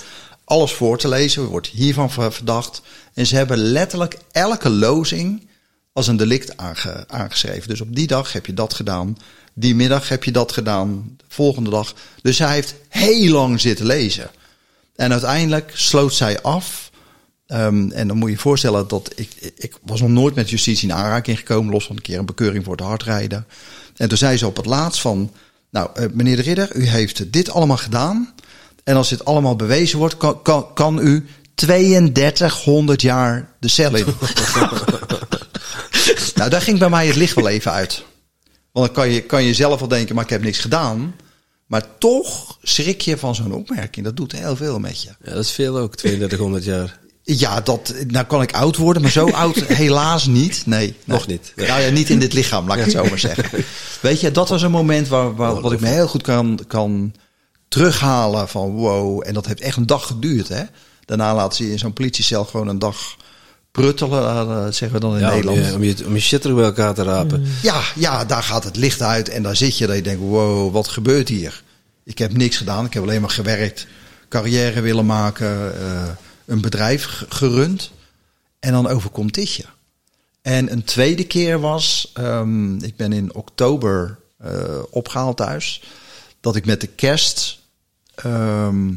Alles 0.44 0.72
voor 0.72 0.98
te 0.98 1.09
lezen, 1.09 1.44
wordt 1.44 1.66
hiervan 1.66 2.11
verdacht. 2.11 2.82
En 3.17 3.27
ze 3.27 3.37
hebben 3.37 3.59
letterlijk 3.59 4.19
elke 4.33 4.71
lozing 4.71 5.49
als 5.93 6.07
een 6.07 6.17
delict 6.17 6.57
aange, 6.57 7.05
aangeschreven. 7.09 7.69
Dus 7.69 7.81
op 7.81 7.95
die 7.95 8.07
dag 8.07 8.33
heb 8.33 8.47
je 8.47 8.55
dat 8.55 8.75
gedaan. 8.75 9.17
Die 9.55 9.75
middag 9.75 10.09
heb 10.09 10.25
je 10.25 10.31
dat 10.31 10.53
gedaan. 10.53 11.14
De 11.17 11.25
volgende 11.29 11.71
dag. 11.71 11.95
Dus 12.23 12.37
zij 12.37 12.53
heeft 12.53 12.75
heel 12.89 13.33
lang 13.33 13.61
zitten 13.61 13.87
lezen. 13.87 14.31
En 14.97 15.12
uiteindelijk 15.12 15.71
sloot 15.75 16.14
zij 16.14 16.43
af. 16.43 16.91
Um, 17.47 17.93
en 17.93 18.09
dan 18.09 18.17
moet 18.17 18.29
je 18.29 18.35
je 18.35 18.41
voorstellen 18.41 18.89
dat 18.89 19.12
ik, 19.14 19.53
ik 19.57 19.79
was 19.83 20.01
nog 20.01 20.11
nooit 20.11 20.35
met 20.35 20.51
justitie 20.51 20.89
in 20.89 20.95
aanraking 20.95 21.39
gekomen. 21.39 21.73
Los 21.73 21.87
van 21.87 21.97
een 21.97 22.03
keer 22.03 22.19
een 22.19 22.27
bekeuring 22.27 22.64
voor 22.64 22.77
het 22.77 22.87
hardrijden. 22.87 23.47
En 23.97 24.09
toen 24.09 24.19
zei 24.19 24.37
ze 24.37 24.47
op 24.47 24.57
het 24.57 24.67
laatst 24.67 25.01
van... 25.01 25.33
Nou, 25.71 25.91
uh, 26.01 26.07
meneer 26.12 26.37
de 26.37 26.43
Ridder, 26.43 26.77
u 26.77 26.87
heeft 26.87 27.33
dit 27.33 27.51
allemaal 27.51 27.77
gedaan. 27.77 28.35
En 28.85 28.97
als 28.97 29.09
dit 29.09 29.25
allemaal 29.25 29.57
bewezen 29.57 29.99
wordt, 29.99 30.17
kan, 30.43 30.73
kan 30.75 30.99
u 30.99 31.27
3200 31.57 33.02
jaar 33.02 33.48
de 33.61 33.68
cel 33.68 33.94
in. 33.94 34.04
nou, 36.34 36.50
daar 36.50 36.61
ging 36.61 36.78
bij 36.78 36.90
mij 36.90 37.07
het 37.07 37.16
licht 37.16 37.34
wel 37.34 37.48
even 37.48 37.72
uit. 37.72 38.04
Want 38.72 38.86
dan 38.86 38.94
kan 38.94 39.11
je, 39.11 39.20
kan 39.20 39.44
je 39.44 39.54
zelf 39.54 39.78
wel 39.78 39.88
denken, 39.88 40.14
maar 40.14 40.24
ik 40.24 40.30
heb 40.30 40.42
niks 40.42 40.59
gedaan. 40.59 41.14
Maar 41.66 41.98
toch 41.98 42.59
schrik 42.62 43.00
je 43.00 43.18
van 43.18 43.34
zo'n 43.34 43.52
opmerking. 43.52 44.04
Dat 44.04 44.16
doet 44.16 44.32
heel 44.32 44.57
veel 44.57 44.78
met 44.78 45.02
je. 45.02 45.09
Ja, 45.24 45.30
dat 45.30 45.44
is 45.44 45.50
veel 45.50 45.78
ook, 45.78 45.96
3200 45.96 46.64
jaar. 46.64 46.98
Ja, 47.22 47.61
dat, 47.61 47.94
nou 48.07 48.26
kan 48.26 48.42
ik 48.42 48.52
oud 48.52 48.76
worden, 48.76 49.02
maar 49.02 49.11
zo 49.11 49.30
oud 49.30 49.57
helaas 49.84 50.26
niet. 50.26 50.62
Nee, 50.66 50.78
nee. 50.78 50.96
Nog 51.04 51.26
niet. 51.26 51.52
Nee. 51.57 51.68
Nou 51.68 51.80
ja, 51.80 51.90
niet 51.90 52.11
in 52.11 52.18
dit 52.18 52.32
lichaam, 52.32 52.66
laat 52.66 52.76
ik 52.76 52.82
het 52.84 52.92
zo 52.92 53.04
maar 53.04 53.18
zeggen. 53.18 53.64
Weet 54.00 54.20
je, 54.20 54.30
dat 54.30 54.48
was 54.48 54.62
een 54.62 54.70
moment 54.70 55.09
waar, 55.09 55.34
waar 55.34 55.61
wat 55.61 55.72
ik 55.72 55.80
me 55.80 55.88
heel 55.88 56.09
goed 56.09 56.22
kan, 56.22 56.61
kan 56.66 57.14
terughalen 57.68 58.48
van 58.48 58.70
wow. 58.70 59.22
En 59.26 59.34
dat 59.34 59.46
heeft 59.46 59.61
echt 59.61 59.76
een 59.76 59.86
dag 59.86 60.07
geduurd, 60.07 60.48
hè. 60.48 60.62
Daarna 61.07 61.34
laten 61.34 61.57
ze 61.57 61.64
je 61.64 61.70
in 61.70 61.78
zo'n 61.78 61.92
politiecel 61.92 62.44
gewoon 62.44 62.68
een 62.68 62.78
dag 62.78 63.16
pruttelen, 63.70 64.48
uh, 64.48 64.64
zeggen 64.64 64.92
we 64.92 65.00
dan 65.00 65.14
in 65.14 65.20
Ja, 65.20 65.28
om 65.28 65.34
Nederland. 65.34 65.66
je, 65.66 65.74
om, 65.74 65.82
je, 65.82 66.07
om 66.07 66.14
je 66.14 66.20
shit 66.20 66.40
terug 66.40 66.57
bij 66.57 66.64
elkaar 66.64 66.94
te 66.94 67.02
rapen. 67.02 67.46
Ja, 67.62 67.82
ja, 67.94 68.24
daar 68.24 68.42
gaat 68.42 68.64
het 68.64 68.76
licht 68.76 69.02
uit 69.02 69.28
en 69.28 69.42
daar 69.42 69.57
zit 69.57 69.78
je 69.78 69.86
dat 69.86 69.96
je 69.96 70.02
denkt, 70.02 70.20
wow, 70.20 70.72
wat 70.72 70.88
gebeurt 70.88 71.28
hier? 71.28 71.62
Ik 72.04 72.18
heb 72.18 72.32
niks 72.36 72.57
gedaan, 72.57 72.84
ik 72.84 72.92
heb 72.94 73.02
alleen 73.02 73.20
maar 73.20 73.30
gewerkt, 73.30 73.86
carrière 74.28 74.80
willen 74.80 75.07
maken, 75.07 75.80
eh, 75.80 76.09
een 76.46 76.61
bedrijf 76.61 77.24
gerund. 77.28 77.90
En 78.61 78.72
dan 78.72 78.86
overkomt 78.88 79.34
dit 79.34 79.52
je. 79.52 79.64
En 80.42 80.72
een 80.72 80.84
tweede 80.84 81.24
keer 81.24 81.61
was, 81.61 82.11
ehm, 82.14 82.76
ik 82.76 82.96
ben 82.96 83.12
in 83.12 83.34
oktober 83.34 84.18
eh, 84.38 84.78
opgehaald 84.90 85.36
thuis, 85.36 85.82
dat 86.40 86.57
ik 86.57 86.66
met 86.66 86.80
de 86.80 86.86
kerst, 86.86 87.59
ehm, 88.14 88.92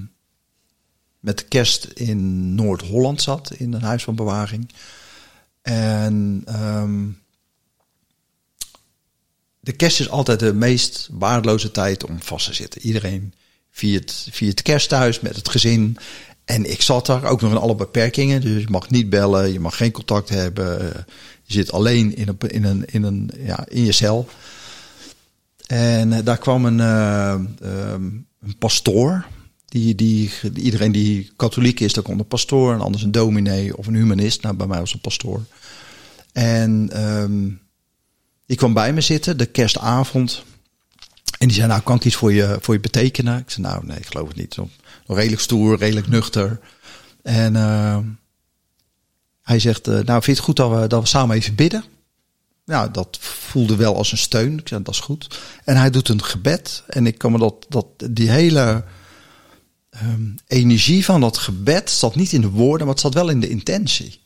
met 1.19 1.37
de 1.37 1.43
kerst 1.43 1.85
in 1.85 2.55
Noord-Holland 2.55 3.21
zat, 3.21 3.51
in 3.57 3.73
een 3.73 3.81
huis 3.81 4.03
van 4.03 4.15
bewaring. 4.15 4.69
En 5.61 6.41
ehm, 6.45 7.07
de 9.59 9.71
kerst 9.71 9.99
is 9.99 10.09
altijd 10.09 10.39
de 10.39 10.53
meest 10.53 11.09
waardeloze 11.11 11.71
tijd 11.71 12.05
om 12.05 12.21
vast 12.21 12.45
te 12.45 12.53
zitten. 12.53 12.81
Iedereen 12.81 13.33
viert, 13.71 14.27
viert 14.31 14.61
kerst 14.61 14.89
thuis 14.89 15.19
met 15.19 15.35
het 15.35 15.49
gezin. 15.49 15.97
En 16.45 16.71
ik 16.71 16.81
zat 16.81 17.05
daar 17.05 17.23
ook 17.23 17.41
nog 17.41 17.51
in 17.51 17.57
alle 17.57 17.75
beperkingen. 17.75 18.41
Dus 18.41 18.61
je 18.61 18.69
mag 18.69 18.89
niet 18.89 19.09
bellen, 19.09 19.53
je 19.53 19.59
mag 19.59 19.77
geen 19.77 19.91
contact 19.91 20.29
hebben. 20.29 21.05
Je 21.43 21.53
zit 21.53 21.71
alleen 21.71 22.15
in 22.15 22.27
een, 22.27 22.37
in 22.49 22.63
een, 22.63 22.85
in 22.85 23.03
een, 23.03 23.31
ja, 23.37 23.65
in 23.67 23.85
je 23.85 23.91
cel. 23.91 24.27
En 25.67 26.13
eh, 26.13 26.19
daar 26.23 26.37
kwam 26.37 26.65
een, 26.65 26.79
eh, 26.79 27.33
ehm, 27.61 28.03
een 28.41 28.57
pastoor. 28.59 29.25
Die, 29.69 29.95
die, 29.95 30.31
iedereen 30.55 30.91
die 30.91 31.31
katholiek 31.35 31.79
is, 31.79 31.93
daar 31.93 32.03
komt 32.03 32.19
een 32.19 32.27
pastoor. 32.27 32.73
En 32.73 32.81
anders 32.81 33.03
een 33.03 33.11
dominee 33.11 33.77
of 33.77 33.87
een 33.87 33.95
humanist. 33.95 34.41
Nou, 34.41 34.55
bij 34.55 34.67
mij 34.67 34.79
was 34.79 34.93
een 34.93 34.99
pastoor. 34.99 35.43
En 36.31 36.89
ehm, 36.91 37.49
die 38.45 38.57
kwam 38.57 38.73
bij 38.73 38.93
me 38.93 39.01
zitten, 39.01 39.37
de 39.37 39.45
kerstavond. 39.45 40.43
En 41.37 41.47
die 41.47 41.55
zei, 41.55 41.67
nou, 41.67 41.81
kan 41.81 41.95
ik 41.95 42.05
iets 42.05 42.15
voor 42.15 42.33
je, 42.33 42.57
voor 42.61 42.73
je 42.73 42.79
betekenen? 42.79 43.39
Ik 43.39 43.49
zei, 43.49 43.67
nou, 43.67 43.85
nee, 43.85 43.97
ik 43.97 44.05
geloof 44.05 44.27
het 44.27 44.37
niet. 44.37 44.57
Nog 44.57 45.17
redelijk 45.17 45.41
stoer, 45.41 45.77
redelijk 45.77 46.07
nuchter. 46.07 46.59
En 47.23 47.55
ehm, 47.55 48.03
hij 49.41 49.59
zegt, 49.59 49.87
eh, 49.87 49.93
nou, 49.93 50.05
vind 50.05 50.25
je 50.25 50.31
het 50.31 50.39
goed 50.39 50.55
dat 50.55 50.79
we, 50.79 50.87
dat 50.87 51.01
we 51.01 51.07
samen 51.07 51.35
even 51.35 51.55
bidden? 51.55 51.83
Nou, 52.65 52.91
dat 52.91 53.17
voelde 53.21 53.75
wel 53.75 53.95
als 53.95 54.11
een 54.11 54.17
steun. 54.17 54.59
Ik 54.59 54.67
zei, 54.67 54.83
dat 54.83 54.93
is 54.93 54.99
goed. 54.99 55.39
En 55.63 55.77
hij 55.77 55.89
doet 55.89 56.09
een 56.09 56.23
gebed. 56.23 56.83
En 56.87 57.07
ik 57.07 57.17
kan 57.17 57.31
me 57.31 57.37
dat, 57.37 57.65
dat 57.69 57.85
die 58.11 58.29
hele 58.29 58.83
ehm, 59.99 60.21
energie 60.47 61.05
van 61.05 61.21
dat 61.21 61.37
gebed 61.37 61.89
zat 61.89 62.15
niet 62.15 62.31
in 62.31 62.41
de 62.41 62.49
woorden, 62.49 62.85
maar 62.85 62.95
het 62.95 63.03
zat 63.03 63.13
wel 63.13 63.29
in 63.29 63.39
de 63.39 63.49
intentie. 63.49 64.19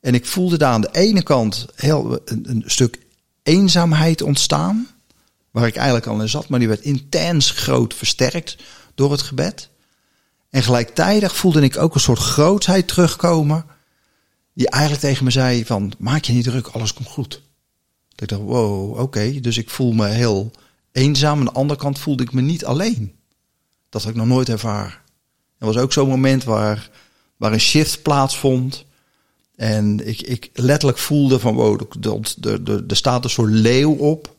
En 0.00 0.14
ik 0.14 0.26
voelde 0.26 0.58
daar 0.58 0.72
aan 0.72 0.80
de 0.80 0.92
ene 0.92 1.22
kant 1.22 1.66
heel 1.74 2.20
een, 2.24 2.62
stuk 2.66 2.98
eenzaamheid 3.42 4.22
ontstaan. 4.22 4.88
Waar 5.50 5.66
ik 5.66 5.76
eigenlijk 5.76 6.06
al 6.06 6.20
in 6.20 6.28
zat, 6.28 6.48
maar 6.48 6.58
die 6.58 6.68
werd 6.68 6.80
intens 6.80 7.50
groot 7.50 7.94
versterkt 7.94 8.56
door 8.94 9.10
het 9.10 9.22
gebed. 9.22 9.68
En 10.50 10.62
gelijktijdig 10.62 11.36
voelde 11.36 11.62
ik 11.62 11.76
ook 11.76 11.94
een 11.94 12.00
soort 12.00 12.18
grootheid 12.18 12.88
terugkomen. 12.88 13.64
Die 14.54 14.70
eigenlijk 14.70 15.02
tegen 15.02 15.24
me 15.24 15.30
zei 15.30 15.64
van, 15.64 15.92
maak 15.98 16.24
je 16.24 16.32
niet 16.32 16.44
druk, 16.44 16.66
alles 16.66 16.94
komt 16.94 17.08
goed. 17.08 17.42
Ik 18.16 18.28
dacht, 18.28 18.42
wow, 18.42 18.98
oké. 18.98 19.40
Dus 19.40 19.58
ik 19.58 19.70
voel 19.70 19.92
me 19.92 20.06
heel 20.06 20.50
eenzaam. 20.92 21.38
Aan 21.38 21.44
de 21.44 21.52
andere 21.52 21.80
kant 21.80 21.98
voelde 21.98 22.22
ik 22.22 22.32
me 22.32 22.40
niet 22.40 22.64
alleen. 22.64 23.14
Dat 23.90 24.02
had 24.02 24.10
ik 24.10 24.16
nog 24.16 24.26
nooit 24.26 24.48
ervaren. 24.48 24.92
Er 25.58 25.66
was 25.66 25.76
ook 25.76 25.92
zo'n 25.92 26.08
moment 26.08 26.44
waar, 26.44 26.90
waar 27.36 27.52
een 27.52 27.60
shift 27.60 28.02
plaatsvond. 28.02 28.84
En 29.56 30.08
ik, 30.08 30.20
ik 30.20 30.50
letterlijk 30.54 30.98
voelde 30.98 31.38
van, 31.38 31.54
wow, 31.54 31.80
er, 31.80 32.60
er, 32.64 32.84
er, 32.88 32.96
staat 32.96 33.24
een 33.24 33.30
soort 33.30 33.50
leeuw 33.50 33.92
op. 33.92 34.34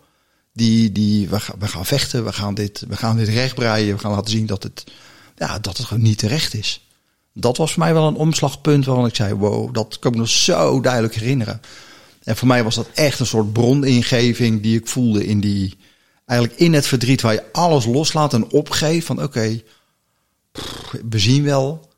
Die, 0.54 0.92
die, 0.92 1.30
we, 1.30 1.40
gaan, 1.40 1.56
we 1.60 1.68
gaan 1.68 1.86
vechten, 1.86 2.26
we 2.26 2.34
gaan, 2.34 2.54
dit, 2.54 2.86
we 2.88 2.96
gaan 2.96 3.18
dit 3.18 3.28
rechtbreien. 3.28 3.96
We 3.96 4.02
gaan 4.02 4.12
laten 4.12 4.32
zien 4.32 4.46
dat 4.46 4.64
het, 4.64 4.84
ja, 5.38 5.60
dat 5.60 5.78
het 5.78 5.86
gewoon 5.86 6.04
niet 6.04 6.18
terecht 6.18 6.54
is. 6.54 6.88
Dat 7.34 7.58
was 7.58 7.74
voor 7.74 7.84
mij 7.84 7.94
wel 7.94 8.08
een 8.08 8.16
omslagpunt 8.16 8.86
waarvan 8.86 9.06
ik 9.06 9.16
zei, 9.16 9.34
wow, 9.34 9.74
dat 9.74 10.00
kan 10.00 10.12
ik 10.12 10.18
me 10.18 10.24
nog 10.24 10.32
zo 10.32 10.82
duidelijk 10.82 11.16
herinneren. 11.16 11.62
En 12.24 12.38
voor 12.38 12.48
mij 12.48 12.64
was 12.64 12.76
dat 12.76 12.90
echt 12.94 13.20
een 13.20 13.26
soort 13.26 13.54
broningeving 13.54 14.62
die 14.62 14.80
ik 14.80 14.88
voelde 14.88 15.26
in 15.26 15.40
die, 15.40 15.78
eigenlijk 16.32 16.60
in 16.60 16.74
het 16.74 16.88
verdriet 16.88 17.22
waar 17.22 17.34
je 17.34 17.44
alles 17.52 17.86
loslaat 17.86 18.34
en 18.34 18.52
opgeeft 18.52 19.06
van 19.06 19.24
oké, 19.24 19.62
we 21.10 21.20
zien 21.20 21.44
wel. 21.44 21.90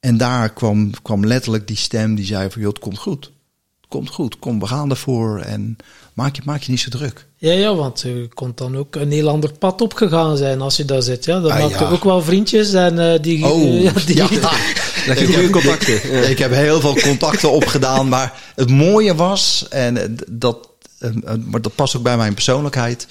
En 0.00 0.16
daar 0.16 0.52
kwam, 0.52 0.90
kwam 1.02 1.26
letterlijk 1.26 1.66
die 1.66 1.76
stem 1.76 2.14
die 2.14 2.24
zei 2.24 2.50
van 2.50 2.60
joh, 2.60 2.70
het 2.70 2.78
komt 2.78 2.98
goed. 2.98 3.24
Het 3.80 3.88
komt 3.88 4.10
goed, 4.10 4.38
kom, 4.38 4.60
we 4.60 4.66
gaan 4.66 4.90
ervoor 4.90 5.40
en 5.40 5.76
maak 6.14 6.36
je, 6.36 6.42
maak 6.44 6.62
je 6.62 6.70
niet 6.70 6.80
zo 6.80 6.90
druk. 6.90 7.26
Ja, 7.36 7.52
ja, 7.52 7.74
want 7.74 8.00
je 8.00 8.28
kon 8.34 8.52
dan 8.54 8.76
ook 8.76 8.94
een 8.94 9.10
heel 9.10 9.28
ander 9.28 9.52
pad 9.52 9.80
opgegaan 9.80 10.36
zijn 10.36 10.60
als 10.60 10.76
je 10.76 10.84
daar 10.84 11.02
zit. 11.02 11.24
Ja, 11.24 11.40
dan 11.40 11.50
Ah, 11.50 11.60
maak 11.60 11.78
je 11.78 11.84
ja. 11.84 11.90
ook 11.90 12.04
wel 12.04 12.22
vriendjes 12.22 12.72
en 12.72 13.12
eh, 13.12 13.22
die... 13.22 13.46
Oh, 13.46 13.82
ja, 13.82 13.92
die 14.06 14.16
ja. 14.16 14.28
Leg 15.06 15.18
je 15.18 15.26
goede 15.26 15.50
contacten. 15.50 16.10
Ja. 16.12 16.20
Ik 16.34 16.38
heb 16.38 16.50
heel 16.50 16.80
veel 16.80 16.94
contacten 17.00 17.50
opgedaan, 17.50 18.08
maar 18.08 18.42
het 18.54 18.70
mooie 18.70 19.14
was, 19.14 19.66
en 19.70 19.96
eh, 19.96 20.08
dat, 20.30 20.68
eh, 20.98 21.10
maar 21.44 21.62
dat 21.62 21.74
past 21.74 21.96
ook 21.96 22.02
bij 22.02 22.16
mijn 22.16 22.34
persoonlijkheid, 22.34 23.06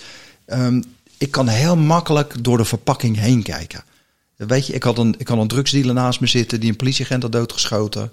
ehm, 0.46 0.82
ik 1.18 1.32
kan 1.32 1.48
heel 1.48 1.76
makkelijk 1.76 2.44
door 2.44 2.58
de 2.58 2.66
verpakking 2.66 3.18
heen 3.18 3.44
kijken. 3.44 3.84
Weet 4.36 4.68
je, 4.68 4.74
ik 4.74 4.84
had 4.84 4.98
een, 4.98 5.16
ik 5.18 5.28
had 5.28 5.38
een 5.38 5.48
drugsdealer 5.48 5.94
naast 5.94 6.20
me 6.20 6.28
zitten 6.28 6.60
die 6.60 6.70
een 6.70 6.76
politieagent 6.76 7.24
had 7.24 7.32
doodgeschoten. 7.32 8.12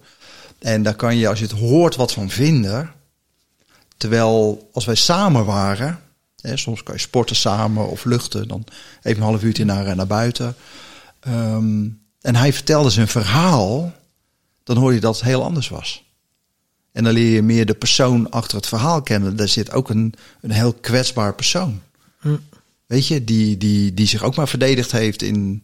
En 0.59 0.83
daar 0.83 0.95
kan 0.95 1.17
je, 1.17 1.29
als 1.29 1.39
je 1.39 1.45
het 1.45 1.59
hoort, 1.59 1.97
wat 1.97 2.13
van 2.13 2.31
vinden. 2.31 2.93
Terwijl 3.97 4.69
als 4.73 4.85
wij 4.85 4.95
samen 4.95 5.45
waren, 5.45 6.01
hè, 6.41 6.57
soms 6.57 6.83
kan 6.83 6.95
je 6.95 7.01
sporten 7.01 7.37
samen 7.37 7.89
of 7.89 8.05
luchten, 8.05 8.49
dan 8.49 8.65
even 9.03 9.23
een 9.23 9.29
half 9.29 9.43
uurtje 9.43 9.65
naar, 9.65 9.97
naar 9.97 10.07
buiten. 10.07 10.55
Ehm, 11.21 11.89
en 12.21 12.37
hij 12.37 12.53
vertelde 12.53 12.91
zijn 12.91 13.09
verhaal, 13.09 13.93
dan 14.65 14.77
hoor 14.77 14.95
je 14.95 15.01
dat 15.01 15.15
het 15.15 15.25
heel 15.25 15.43
anders 15.43 15.69
was. 15.69 16.05
En 16.93 17.05
dan 17.05 17.13
leer 17.13 17.35
je 17.35 17.43
meer 17.43 17.67
de 17.67 17.75
persoon 17.75 18.31
achter 18.31 18.57
het 18.57 18.67
verhaal 18.67 19.03
kennen. 19.03 19.37
Daar 19.37 19.49
zit 19.49 19.73
ook 19.73 19.91
een, 19.91 20.15
een 20.41 20.51
heel 20.51 20.73
kwetsbaar 20.73 21.35
persoon. 21.35 21.81
Hm. 22.23 22.37
Weet 22.87 23.07
je, 23.07 23.25
die, 23.25 23.57
die, 23.57 23.95
die 23.95 24.07
zich 24.07 24.23
ook 24.23 24.37
maar 24.37 24.49
verdedigd 24.49 24.93
heeft 24.93 25.23
in, 25.23 25.63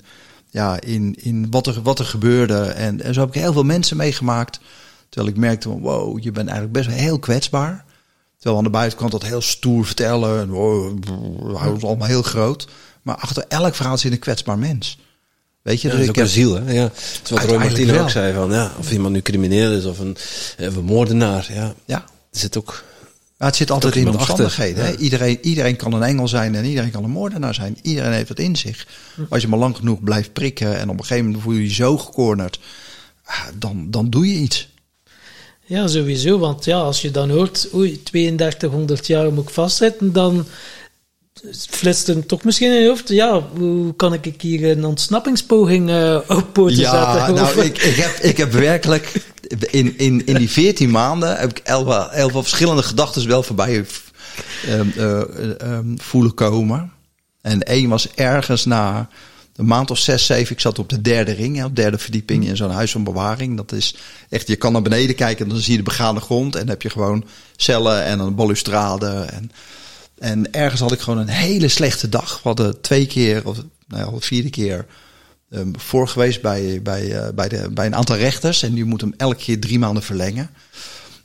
ja, 0.51 0.81
in, 0.81 1.15
in 1.19 1.51
wat, 1.51 1.67
er, 1.67 1.83
wat 1.83 1.99
er 1.99 2.05
gebeurde. 2.05 2.59
En, 2.63 3.03
en 3.03 3.15
zo 3.15 3.21
heb 3.21 3.29
ik 3.29 3.41
heel 3.41 3.53
veel 3.53 3.63
mensen 3.63 3.97
meegemaakt. 3.97 4.61
Terwijl 5.09 5.33
ik 5.33 5.41
merkte 5.41 5.69
van, 5.69 5.81
wow, 5.81 6.19
je 6.23 6.33
bent 6.33 6.49
eigenlijk 6.49 6.79
best 6.79 6.89
wel 6.89 6.99
heel 6.99 7.19
kwetsbaar. 7.19 7.85
Terwijl 8.37 8.57
aan 8.59 8.65
de 8.65 8.71
buitenkant 8.71 9.13
dat 9.13 9.23
heel 9.23 9.41
stoer 9.41 9.87
vertellen. 9.87 10.41
En, 10.41 10.49
wow, 10.49 11.05
houden 11.45 11.73
ons 11.73 11.85
allemaal 11.85 12.07
heel 12.09 12.23
groot. 12.23 12.69
Maar 13.03 13.17
achter 13.17 13.45
elk 13.49 13.75
verhaal 13.75 13.99
zit 13.99 14.13
een 14.13 14.19
kwetsbaar 14.19 14.59
mens. 14.59 14.99
Weet 15.63 15.81
je, 15.83 15.89
Ja, 15.89 15.97
dus 15.97 16.07
dat 16.07 16.17
is 16.17 16.23
ik 16.23 16.29
heb, 16.29 16.33
ziel, 16.33 16.55
hè? 16.55 16.73
Ja. 16.73 16.83
Dat 16.83 17.23
is 17.25 17.31
wat 17.31 17.45
Roy 17.45 18.01
ook 18.01 18.11
zei, 18.11 18.35
van, 18.35 18.51
ja, 18.51 18.73
of 18.79 18.93
iemand 18.93 19.15
nu 19.15 19.23
crimineel 19.23 19.73
is 19.73 19.85
of 19.85 19.99
een, 19.99 20.17
of 20.59 20.77
een 20.77 20.85
moordenaar. 20.85 21.47
Ja, 21.53 21.75
ja, 21.85 22.05
er 22.33 22.39
zit 22.39 22.59
ook... 22.59 22.85
Maar 23.39 23.49
het 23.49 23.57
zit 23.57 23.71
altijd 23.71 23.97
in 23.97 24.05
de 24.05 24.11
omstandigheden. 24.11 24.85
hè. 24.85 24.91
Ja. 24.91 24.97
Iedereen, 24.97 25.39
iedereen 25.43 25.77
kan 25.77 25.93
een 25.93 26.03
engel 26.03 26.29
zijn 26.29 26.55
en 26.55 26.65
iedereen 26.65 26.91
kan 26.91 27.05
een 27.05 27.11
moordenaar 27.11 27.55
zijn. 27.55 27.77
Iedereen 27.83 28.13
heeft 28.13 28.29
het 28.29 28.39
in 28.41 28.57
zich. 28.57 28.87
Als 29.29 29.43
je 29.43 29.49
maar 29.49 29.59
lang 29.59 29.77
genoeg 29.77 30.03
blijft 30.03 30.33
prikken 30.33 30.79
en 30.79 30.89
op 30.89 30.99
een 30.99 31.05
gegeven 31.05 31.25
moment 31.25 31.43
voel 31.43 31.53
je 31.53 31.63
je 31.63 31.75
zo 31.75 31.99
gecornerd, 31.99 32.59
ah, 33.25 33.41
dan, 33.55 33.87
dan 33.91 34.11
doe 34.11 34.29
je 34.29 34.35
iets. 34.39 34.69
Ja, 35.65 35.87
sowieso. 35.87 36.39
Want 36.39 36.65
ja, 36.65 36.79
als 36.79 37.03
je 37.03 37.11
dan 37.11 37.31
hoort, 37.31 37.69
oei, 37.75 38.03
3200 38.03 39.07
jaar 39.07 39.33
moet 39.33 39.45
ik 39.45 39.51
vastzitten, 39.55 40.13
dan 40.13 40.47
flitst 41.69 42.09
er 42.09 42.27
toch 42.27 42.45
misschien 42.45 42.73
in 42.73 42.81
je 42.83 42.89
hoofd, 42.89 43.09
ja, 43.09 43.43
hoe 43.57 43.95
kan 43.97 44.13
ik 44.13 44.35
hier 44.43 44.71
een 44.71 44.85
ontsnappingspoging 44.85 45.91
eh 45.91 46.19
op 46.29 46.53
poten 46.53 46.77
Ja, 46.77 47.17
zetten? 47.17 47.35
nou, 47.35 47.59
Of- 47.59 47.65
ik, 47.65 47.79
ik, 47.79 47.95
heb, 47.97 48.11
ik 48.23 48.37
heb 48.37 48.53
werkelijk 48.53 49.13
in, 49.71 49.99
in, 49.99 50.27
in 50.27 50.37
die 50.37 50.51
14 50.51 50.91
maanden 50.91 51.37
heb 51.37 51.51
ik 51.51 51.59
elf, 51.59 52.09
elf 52.09 52.33
verschillende 52.33 52.83
gedachten 52.83 53.29
wel 53.29 53.43
voorbij 53.43 53.85
eh, 54.67 54.81
eh, 54.81 55.61
ehm, 55.61 55.97
voelen 55.97 56.35
komen. 56.35 56.93
En 57.41 57.63
één 57.63 57.89
was 57.89 58.15
ergens 58.15 58.65
na 58.65 59.09
een 59.57 59.67
maand 59.67 59.91
of 59.91 59.99
zes, 59.99 60.27
zeven. 60.27 60.55
Ik 60.55 60.61
zat 60.61 60.79
op 60.79 60.89
de 60.89 61.01
derde 61.01 61.33
ring, 61.33 61.65
op 61.65 61.77
de 61.77 61.83
derde 61.83 61.99
verdieping 61.99 62.47
in 62.47 62.57
zo'n 62.57 62.71
huis 62.71 62.91
van 62.91 63.05
bewaring. 63.05 63.57
Dat 63.57 63.73
is 63.73 63.95
echt, 64.29 64.47
je 64.47 64.57
kan 64.57 64.73
naar 64.73 64.83
beneden 64.83 65.15
kijken 65.15 65.45
en 65.45 65.51
dan 65.51 65.61
zie 65.61 65.73
je 65.73 65.79
de 65.79 65.85
begane 65.85 66.21
grond. 66.21 66.55
En 66.55 66.61
dan 66.61 66.69
heb 66.69 66.83
je 66.83 66.91
gewoon 66.91 67.25
cellen 67.57 68.05
en 68.05 68.19
een 68.19 68.35
balustrade. 68.35 69.09
En, 69.09 69.51
en 70.19 70.53
ergens 70.53 70.81
had 70.81 70.93
ik 70.93 71.01
gewoon 71.01 71.19
een 71.19 71.29
hele 71.29 71.69
slechte 71.69 72.09
dag. 72.09 72.35
We 72.43 72.49
hadden 72.49 72.81
twee 72.81 73.07
keer, 73.07 73.47
of 73.47 73.57
nou 73.87 74.05
ja, 74.05 74.19
de 74.19 74.21
vierde 74.21 74.51
keer, 74.51 74.87
um, 75.51 75.81
voor 75.81 76.09
geweest 76.09 76.43
bij, 76.43 76.83
bij, 76.83 77.07
uh, 77.07 77.29
bij, 77.35 77.49
de, 77.49 77.71
bij 77.71 77.87
een 77.87 77.97
aantal 77.97 78.17
rechters. 78.17 78.63
En 78.63 78.75
die 78.75 78.85
moeten 78.85 79.09
hem 79.09 79.19
elke 79.19 79.43
keer 79.43 79.61
drie 79.61 79.79
maanden 79.79 80.03
verlengen. 80.03 80.51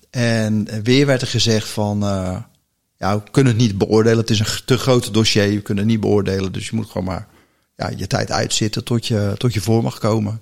En 0.10 0.68
weer 0.84 1.06
werd 1.06 1.22
er 1.22 1.28
gezegd 1.28 1.68
van, 1.68 2.04
uh, 2.04 2.38
ja, 2.98 3.18
we 3.18 3.24
kunnen 3.32 3.54
het 3.54 3.62
niet 3.62 3.78
beoordelen. 3.78 4.18
Het 4.18 4.30
is 4.30 4.40
een 4.40 4.66
te 4.66 4.78
groot 4.78 5.14
dossier, 5.14 5.50
we 5.50 5.62
kunnen 5.62 5.84
het 5.84 5.94
niet 5.94 6.02
beoordelen. 6.02 6.52
Dus 6.52 6.70
je 6.70 6.76
moet 6.76 6.88
gewoon 6.88 7.08
maar 7.08 7.28
ja, 7.76 7.92
je 7.96 8.08
tijd 8.08 8.32
uitzitten 8.32 8.84
tot 8.84 9.08
je, 9.08 9.34
tot 9.38 9.54
je 9.54 9.62
voor 9.62 9.84
mag 9.84 10.00
komen. 10.00 10.42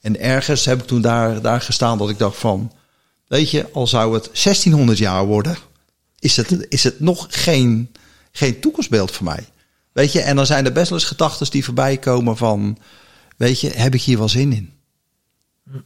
En 0.00 0.20
ergens 0.20 0.64
heb 0.64 0.80
ik 0.80 0.86
toen 0.86 1.00
daar, 1.00 1.40
daar 1.40 1.60
gestaan 1.60 1.98
dat 1.98 2.10
ik 2.10 2.18
dacht 2.18 2.38
van, 2.38 2.72
weet 3.26 3.50
je, 3.50 3.70
al 3.72 3.86
zou 3.86 4.14
het 4.14 4.24
1600 4.24 4.98
jaar 4.98 5.26
worden, 5.26 5.56
is 6.18 6.36
het, 6.36 6.66
is 6.68 6.84
het 6.84 7.00
nog 7.00 7.26
geen, 7.30 7.92
geen 8.32 8.60
toekomstbeeld 8.60 9.10
voor 9.10 9.24
mij. 9.24 9.48
Weet 9.92 10.12
je, 10.12 10.20
en 10.20 10.36
dan 10.36 10.46
zijn 10.46 10.64
er 10.64 10.72
best 10.72 10.88
wel 10.90 10.98
eens 10.98 11.08
gedachten 11.08 11.50
die 11.50 11.64
voorbij 11.64 11.96
komen 11.96 12.36
van, 12.36 12.78
weet 13.36 13.60
je, 13.60 13.70
heb 13.70 13.94
ik 13.94 14.02
hier 14.02 14.18
wel 14.18 14.28
zin 14.28 14.52
in? 14.52 14.74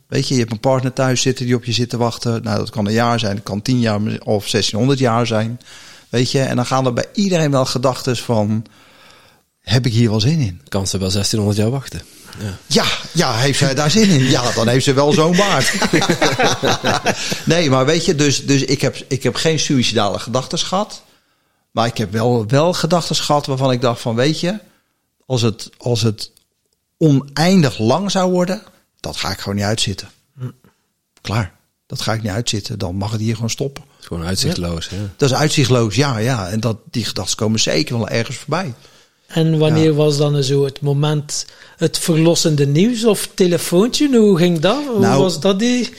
Weet 0.07 0.29
je, 0.29 0.35
je 0.35 0.41
hebt 0.41 0.53
een 0.53 0.61
partner 0.61 0.93
thuis 0.93 1.21
zitten 1.21 1.47
die 1.47 1.55
op 1.55 1.65
je 1.65 1.73
zit 1.73 1.91
te 1.91 1.97
wachten. 1.97 2.43
Nou, 2.43 2.59
dat 2.59 2.71
kan 2.71 2.87
een 2.87 2.93
jaar 2.93 3.19
zijn, 3.19 3.35
dat 3.35 3.45
kan 3.45 3.63
tien 3.63 3.81
jaar 3.81 4.01
of 4.25 4.51
1600 4.51 4.99
jaar 4.99 5.27
zijn. 5.27 5.61
Weet 6.09 6.31
je, 6.31 6.41
en 6.41 6.57
dan 6.57 6.67
gaan 6.67 6.87
er 6.87 6.93
bij 6.93 7.07
iedereen 7.13 7.51
wel 7.51 7.65
gedachten 7.65 8.17
van, 8.17 8.67
heb 9.61 9.87
ik 9.87 9.93
hier 9.93 10.11
wel 10.11 10.21
zin 10.21 10.39
in? 10.39 10.61
Kan 10.69 10.87
ze 10.87 10.99
wel 10.99 11.11
1600 11.11 11.59
jaar 11.59 11.71
wachten. 11.71 12.03
Ja. 12.39 12.57
ja, 12.67 12.85
ja, 13.13 13.37
heeft 13.37 13.59
zij 13.59 13.75
daar 13.75 13.91
zin 13.91 14.09
in? 14.09 14.25
Ja, 14.25 14.53
dan 14.53 14.69
heeft 14.69 14.85
ze 14.85 14.93
wel 14.93 15.13
zo'n 15.13 15.37
baard. 15.37 15.73
nee, 17.45 17.71
maar 17.71 17.87
weet 17.87 18.05
je, 18.05 18.15
dus, 18.15 18.47
dus 18.47 18.63
ik, 18.63 18.81
heb, 18.81 18.97
ik 19.09 19.23
heb 19.23 19.35
geen 19.35 19.59
suïcidale 19.59 20.19
gedachten 20.19 20.59
gehad. 20.59 21.03
Maar 21.71 21.87
ik 21.87 21.97
heb 21.97 22.13
wel, 22.13 22.47
wel 22.47 22.73
gedachten 22.73 23.17
gehad 23.17 23.47
waarvan 23.47 23.73
ik 23.73 23.81
dacht 23.81 24.01
van, 24.01 24.15
weet 24.15 24.41
je, 24.41 24.59
als 25.27 25.43
het, 25.43 25.71
als 25.79 26.03
het 26.03 26.31
oneindig 27.03 27.79
lang 27.79 28.11
zou 28.11 28.31
worden, 28.31 28.63
dat 29.01 29.17
ga 29.17 29.31
ik 29.31 29.39
gewoon 29.39 29.55
niet 29.55 29.65
uitzitten. 29.65 30.09
Klaar. 31.21 31.53
Dat 31.87 32.01
ga 32.01 32.13
ik 32.13 32.23
niet 32.23 32.33
uitzitten. 32.33 32.79
Dan 32.79 32.97
mag 32.97 33.11
het 33.11 33.21
hier 33.21 33.35
gewoon 33.35 33.51
stoppen. 33.51 33.83
Het 33.83 34.01
is 34.01 34.07
gewoon 34.07 34.25
uitzichtloos. 34.25 34.89
Ja. 34.89 34.97
Dat 35.17 35.31
is 35.31 35.37
uitzichtloos, 35.37 35.95
ja, 35.95 36.19
ja. 36.19 36.49
En 36.49 36.61
dat, 36.61 36.77
die 36.91 37.05
gedachten 37.05 37.37
komen 37.37 37.61
zeker 37.61 37.99
wel 37.99 38.09
ergens 38.09 38.37
voorbij. 38.37 38.75
En 39.27 39.59
wanneer 39.59 39.95
was 39.95 40.17
dan 40.17 40.43
zo 40.43 40.65
het 40.65 40.81
moment, 40.81 41.47
het 41.77 41.99
verlossende 41.99 42.67
nieuws 42.67 43.05
of 43.05 43.29
telefoontje? 43.35 44.19
Hoe 44.19 44.39
ging 44.39 44.59
dat? 44.59 44.85
Hoe 44.87 44.99
nou, 44.99 45.23
was 45.23 45.41
dat 45.41 45.59
die? 45.59 45.91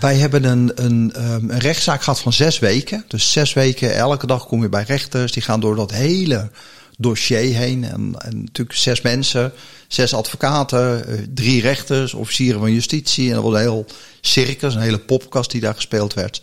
Wij 0.00 0.16
hebben 0.16 0.44
een, 0.44 0.72
een, 0.74 1.12
ehm, 1.14 1.50
een 1.50 1.58
rechtszaak 1.58 2.02
gehad 2.02 2.20
van 2.20 2.32
zes 2.32 2.58
weken. 2.58 3.04
Dus 3.08 3.32
zes 3.32 3.52
weken, 3.52 3.94
elke 3.94 4.26
dag 4.26 4.46
kom 4.46 4.62
je 4.62 4.68
bij 4.68 4.82
rechters. 4.82 5.32
Die 5.32 5.42
gaan 5.42 5.60
door 5.60 5.76
dat 5.76 5.90
hele 5.90 6.50
dossier 6.98 7.54
heen. 7.56 7.84
En, 7.84 8.14
en 8.18 8.40
natuurlijk 8.40 8.78
zes 8.78 9.00
mensen, 9.00 9.52
zes 9.88 10.14
advocaten, 10.14 11.06
eh, 11.06 11.18
drie 11.34 11.60
rechters, 11.60 12.14
officieren 12.14 12.60
van 12.60 12.72
justitie. 12.72 13.28
En 13.28 13.34
dat 13.34 13.44
was 13.44 13.52
een 13.52 13.60
heel 13.60 13.86
circus, 14.20 14.74
een 14.74 14.80
hele 14.80 14.98
popkast 14.98 15.50
die 15.50 15.60
daar 15.60 15.74
gespeeld 15.74 16.14
werd. 16.14 16.42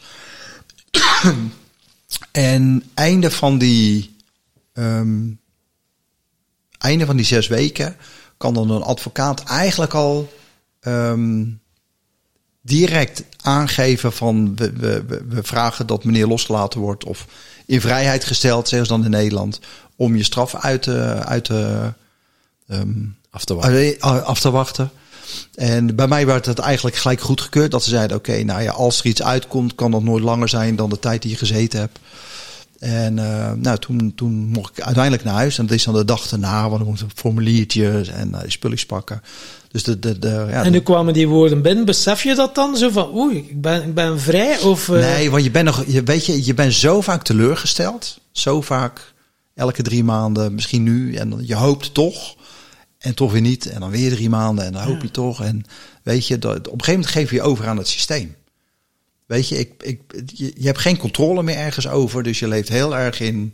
en 2.32 2.84
einde 2.94 3.32
van 3.32 3.58
die... 3.58 4.14
Um, 4.74 5.40
einde 6.78 7.06
van 7.06 7.16
die 7.16 7.26
zes 7.26 7.48
weken 7.48 7.96
kan 8.38 8.54
dan 8.54 8.70
een 8.70 8.82
advocaat 8.82 9.44
eigenlijk 9.44 9.94
al 9.94 10.34
um, 10.82 11.60
direct 12.62 13.24
aangeven 13.42 14.14
van 14.14 14.56
we, 14.56 14.74
we, 14.74 15.24
we, 15.28 15.44
vragen 15.44 15.88
dat 15.88 16.04
meneer 16.04 16.28
losgelaten 16.28 16.80
wordt 16.80 17.04
of 17.04 17.28
in 17.66 17.82
vrijheid 17.82 18.24
gesteld, 18.24 18.68
zeggen 18.68 18.88
ze 18.88 18.94
dan 18.94 19.06
in 19.06 19.12
Nederland, 19.12 19.60
om 19.96 20.16
je 20.16 20.24
straf 20.24 20.56
uit 20.56 20.82
te, 20.82 21.00
uit 21.26 21.44
te, 21.44 21.94
um, 22.68 23.16
af, 23.30 23.46
te 23.46 23.54
wachten. 23.54 24.00
af 24.26 24.40
te 24.40 24.52
wachten. 24.52 24.92
En 25.56 25.96
bij 25.96 26.08
mij 26.08 26.26
werd 26.26 26.46
het 26.46 26.60
eigenlijk 26.60 26.96
gelijk 26.96 27.22
goedgekeurd 27.22 27.72
dat 27.72 27.84
ze 27.84 27.90
zeiden: 27.90 28.18
oké, 28.18 28.44
nou 28.44 28.62
ja, 28.62 28.72
als 28.72 29.00
er 29.00 29.06
iets 29.06 29.24
uitkomt, 29.24 29.76
kan 29.76 29.92
dat 29.92 30.04
nooit 30.04 30.24
langer 30.24 30.50
zijn 30.50 30.76
dan 30.76 30.90
de 30.90 31.00
tijd 31.00 31.22
die 31.22 31.32
je 31.32 31.38
gezeten 31.38 31.80
hebt. 31.80 32.00
En 32.80 33.18
uh, 33.18 33.52
nou, 33.52 33.78
toen, 33.78 34.14
toen 34.16 34.34
mocht 34.34 34.78
ik 34.78 34.84
uiteindelijk 34.84 35.24
naar 35.24 35.34
huis. 35.34 35.58
En 35.58 35.66
dat 35.66 35.76
is 35.76 35.84
dan 35.84 35.94
de 35.94 36.06
dag 36.06 36.32
erna, 36.32 36.70
want 36.70 36.82
ik 36.82 36.88
moest 36.88 37.04
formuliertjes 37.16 38.08
en 38.08 38.30
uh, 38.30 38.40
spulletjes 38.48 38.86
pakken. 38.86 39.22
Dus 39.72 39.84
de, 39.84 40.00
de, 40.00 40.20
de, 40.20 40.46
ja, 40.50 40.64
en 40.64 40.72
nu 40.72 40.80
kwamen 40.80 41.14
die 41.14 41.28
woorden 41.28 41.62
binnen. 41.62 41.86
Besef 41.86 42.24
je 42.24 42.36
dat 42.36 42.56
dan? 42.56 42.78
Zo 42.78 42.90
van, 42.90 43.16
oei, 43.16 43.38
ik 43.38 43.62
ben, 43.62 43.84
ik 43.84 43.94
ben 43.94 44.20
vrij? 44.20 44.60
Of, 44.60 44.88
uh... 44.88 45.00
Nee, 45.00 45.30
want 45.32 45.44
je 45.44 45.52
bent 45.52 45.66
nog, 45.66 45.84
je, 45.88 46.04
weet 46.04 46.26
je, 46.26 46.46
je 46.46 46.54
bent 46.54 46.74
zo 46.74 47.02
vaak 47.02 47.24
teleurgesteld. 47.24 48.20
Zo 48.32 48.62
vaak, 48.62 49.14
elke 49.56 49.84
drie 49.84 50.04
maanden, 50.04 50.54
misschien 50.54 50.84
nu. 50.84 51.16
En 51.16 51.34
je 51.42 51.56
hoopt 51.56 51.94
toch. 51.94 52.36
En 52.98 53.16
toch 53.16 53.32
weer 53.32 53.42
niet. 53.42 53.66
En 53.66 53.80
dan 53.80 53.90
weer 53.90 54.10
drie 54.10 54.30
maanden. 54.30 54.66
En 54.66 54.72
dan 54.72 54.84
hoop 54.84 55.02
je 55.02 55.12
toch. 55.12 55.44
En 55.44 55.66
weet 56.04 56.28
je, 56.28 56.40
dat, 56.40 56.58
op 56.58 56.66
een 56.66 56.70
gegeven 56.72 56.94
moment 56.94 57.12
geef 57.12 57.32
je 57.32 57.42
over 57.42 57.68
aan 57.68 57.78
het 57.78 57.88
systeem. 57.88 58.36
Weet 59.26 59.48
je, 59.48 59.58
ik, 59.58 59.84
ik, 59.84 60.02
je, 60.34 60.54
hebt 60.68 60.80
geen 60.80 60.98
controle 60.98 61.44
meer 61.44 61.58
ergens 61.58 61.88
over. 61.88 62.24
Dus 62.24 62.40
je 62.40 62.48
leeft 62.48 62.70
heel 62.70 62.98
erg 62.98 63.20
in, 63.20 63.54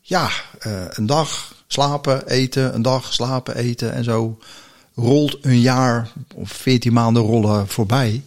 ja, 0.00 0.30
uh, 0.66 0.84
een 0.88 1.06
dag 1.06 1.54
slapen, 1.66 2.28
eten, 2.28 2.74
een 2.74 2.82
dag 2.82 3.12
slapen, 3.12 3.56
eten. 3.56 3.92
En 3.92 4.04
zo 4.04 4.38
rolt 4.94 5.38
een 5.40 5.60
jaar 5.60 6.12
of 6.34 6.50
veertien 6.50 6.92
maanden 6.92 7.22
rollen 7.22 7.68
voorbij. 7.68 8.22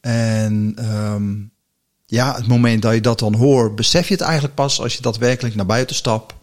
En 0.00 0.76
um, 0.94 1.50
ja, 2.06 2.34
het 2.34 2.46
moment 2.46 2.82
dat 2.82 2.94
je 2.94 3.00
dat 3.00 3.18
dan 3.18 3.34
hoort, 3.34 3.74
besef 3.74 4.08
je 4.08 4.14
het 4.14 4.22
eigenlijk 4.22 4.54
pas 4.54 4.80
als 4.80 4.94
je 4.94 5.02
daadwerkelijk 5.02 5.54
naar 5.54 5.66
buiten 5.66 5.96
stapt. 5.96 6.34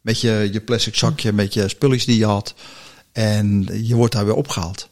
Met 0.00 0.20
je, 0.20 0.48
je 0.52 0.60
plastic 0.60 0.94
zakje, 0.94 1.32
met 1.32 1.54
je 1.54 1.68
spulletjes 1.68 2.06
die 2.06 2.18
je 2.18 2.26
had. 2.26 2.54
En 3.12 3.68
je 3.86 3.94
wordt 3.94 4.12
daar 4.12 4.24
weer 4.24 4.34
opgehaald. 4.34 4.88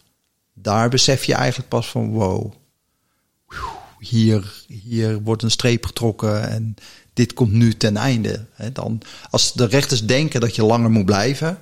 Daar 0.55 0.89
besef 0.89 1.25
je 1.25 1.35
eigenlijk 1.35 1.69
pas 1.69 1.89
van 1.89 2.11
wow 2.11 2.53
hier, 4.03 4.65
hier 4.67 5.21
wordt 5.23 5.43
een 5.43 5.51
streep 5.51 5.87
getrokken 5.87 6.49
en 6.49 6.75
dit 7.15 7.35
komt 7.35 7.53
nu 7.53 7.77
ten 7.77 7.97
einde. 7.97 8.45
dan, 8.73 9.01
als 9.31 9.53
de 9.53 9.67
rechters 9.67 10.07
denken 10.07 10.41
dat 10.41 10.57
je 10.57 10.65
langer 10.65 10.91
moet 10.91 11.05
blijven, 11.05 11.59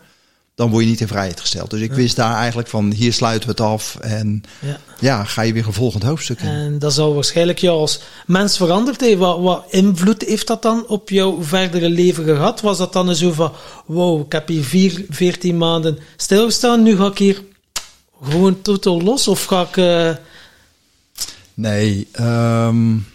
dan 0.55 0.71
word 0.71 0.85
je 0.85 0.91
niet 0.91 1.01
in 1.01 1.09
vrijheid 1.09 1.41
gesteld. 1.41 1.71
Dus 1.71 1.81
ik 1.81 1.93
wist 1.93 2.17
daar 2.17 2.37
eigenlijk 2.37 2.69
van, 2.69 2.93
hier 2.93 3.13
sluiten 3.13 3.49
we 3.49 3.55
het 3.55 3.61
af 3.71 3.97
en 4.01 4.43
ja, 4.59 4.81
ja 5.01 5.25
ga 5.25 5.43
je 5.43 5.53
weer 5.53 5.67
een 5.67 5.73
volgend 5.73 6.03
hoofdstuk 6.03 6.41
in. 6.41 6.49
En 6.49 6.79
dat 6.79 6.93
zal 6.93 7.15
waarschijnlijk 7.15 7.59
jou 7.59 7.79
als 7.79 8.01
mens 8.27 8.57
veranderd 8.57 9.01
hebben. 9.01 9.19
Wat, 9.19 9.41
wat 9.41 9.65
invloed 9.71 10.23
heeft 10.23 10.47
dat 10.47 10.63
dan 10.63 10.87
op 10.87 11.09
jouw 11.09 11.43
verdere 11.43 11.89
leven 11.89 12.25
gehad? 12.25 12.61
Was 12.61 12.79
dat 12.79 12.93
dan 12.93 13.15
zo 13.17 13.33
van, 13.33 13.53
wow, 13.87 14.21
ik 14.21 14.33
heb 14.33 14.49
hier 14.49 14.65
vier, 14.65 15.05
veertien 15.09 15.57
maanden 15.57 15.99
stilgestaan, 16.17 16.83
nu 16.83 16.97
ga 16.97 17.07
ik 17.07 17.19
hier 17.19 17.43
gewoon 18.23 18.63
totaal 18.63 19.01
los 19.01 19.29
of 19.29 19.45
ga 19.45 19.61
ik... 19.61 19.77
Uh, 19.77 20.11
Nee, 21.61 22.09
um, 22.21 23.07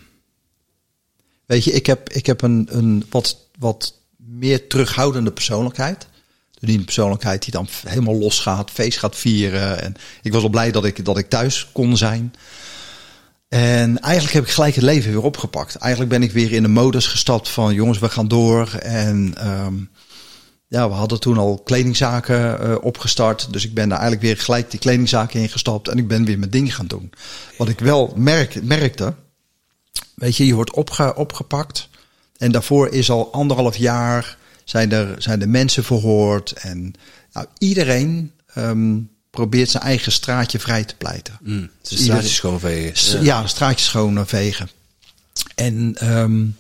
weet 1.45 1.63
je, 1.63 1.71
ik 1.71 1.85
heb, 1.85 2.09
ik 2.09 2.25
heb 2.25 2.41
een, 2.41 2.67
een 2.69 3.05
wat, 3.09 3.37
wat 3.59 3.93
meer 4.15 4.67
terughoudende 4.67 5.31
persoonlijkheid. 5.31 6.07
Die 6.59 6.83
persoonlijkheid 6.83 7.43
die 7.43 7.51
dan 7.51 7.67
helemaal 7.87 8.15
los 8.15 8.39
gaat, 8.39 8.71
feest 8.71 8.99
gaat 8.99 9.15
vieren. 9.15 9.81
En 9.81 9.95
ik 10.21 10.33
was 10.33 10.43
al 10.43 10.49
blij 10.49 10.71
dat 10.71 10.85
ik, 10.85 11.05
dat 11.05 11.17
ik 11.17 11.29
thuis 11.29 11.69
kon 11.71 11.97
zijn. 11.97 12.33
En 13.47 13.99
eigenlijk 13.99 14.33
heb 14.33 14.43
ik 14.43 14.49
gelijk 14.49 14.75
het 14.75 14.83
leven 14.83 15.11
weer 15.11 15.23
opgepakt. 15.23 15.75
Eigenlijk 15.75 16.11
ben 16.11 16.23
ik 16.23 16.31
weer 16.31 16.51
in 16.51 16.63
de 16.63 16.69
modus 16.69 17.07
gestapt 17.07 17.49
van 17.49 17.73
jongens, 17.73 17.99
we 17.99 18.09
gaan 18.09 18.27
door. 18.27 18.73
En 18.73 19.47
um, 19.47 19.89
ja, 20.75 20.89
we 20.89 20.95
hadden 20.95 21.19
toen 21.19 21.37
al 21.37 21.61
kledingzaken 21.63 22.67
uh, 22.67 22.75
opgestart. 22.81 23.53
Dus 23.53 23.65
ik 23.65 23.73
ben 23.73 23.89
daar 23.89 23.99
eigenlijk 23.99 24.27
weer 24.27 24.37
gelijk 24.37 24.71
die 24.71 24.79
kledingzaken 24.79 25.39
ingestapt. 25.39 25.87
En 25.87 25.97
ik 25.97 26.07
ben 26.07 26.25
weer 26.25 26.39
mijn 26.39 26.51
ding 26.51 26.75
gaan 26.75 26.87
doen. 26.87 27.11
Wat 27.57 27.69
ik 27.69 27.79
wel 27.79 28.13
merk, 28.15 28.63
merkte. 28.63 29.13
Weet 30.15 30.37
je, 30.37 30.45
je 30.45 30.53
wordt 30.53 30.73
opge, 30.73 31.15
opgepakt. 31.15 31.89
En 32.37 32.51
daarvoor 32.51 32.89
is 32.89 33.09
al 33.09 33.31
anderhalf 33.31 33.77
jaar 33.77 34.37
zijn 34.63 34.91
er, 34.91 35.21
zijn 35.21 35.39
de 35.39 35.47
mensen 35.47 35.83
verhoord. 35.83 36.51
En 36.51 36.93
nou, 37.33 37.45
iedereen 37.57 38.31
um, 38.57 39.09
probeert 39.29 39.69
zijn 39.69 39.83
eigen 39.83 40.11
straatje 40.11 40.59
vrij 40.59 40.83
te 40.83 40.95
pleiten. 40.95 41.37
Mm, 41.41 41.69
dus 41.81 42.03
straatjes 42.03 42.35
schoonvegen. 42.35 43.17
Ja, 43.17 43.23
ja 43.23 43.47
straatjes 43.47 43.87
schoonvegen. 43.87 44.69
En 45.55 45.95
um, 46.17 46.55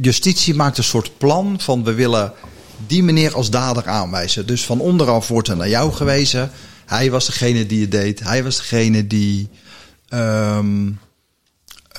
justitie 0.00 0.54
maakt 0.54 0.78
een 0.78 0.84
soort 0.84 1.18
plan 1.18 1.60
van 1.60 1.84
we 1.84 1.94
willen 1.94 2.32
die 2.86 3.02
meneer 3.02 3.34
als 3.34 3.50
dader 3.50 3.86
aanwijzen. 3.86 4.46
Dus 4.46 4.64
van 4.64 4.80
onderaf 4.80 5.28
wordt 5.28 5.48
er 5.48 5.56
naar 5.56 5.68
jou 5.68 5.92
gewezen. 5.92 6.50
Hij 6.86 7.10
was 7.10 7.26
degene 7.26 7.66
die 7.66 7.80
het 7.80 7.90
deed. 7.90 8.20
Hij 8.20 8.44
was 8.44 8.56
degene 8.56 9.06
die 9.06 9.48
um, 10.08 10.98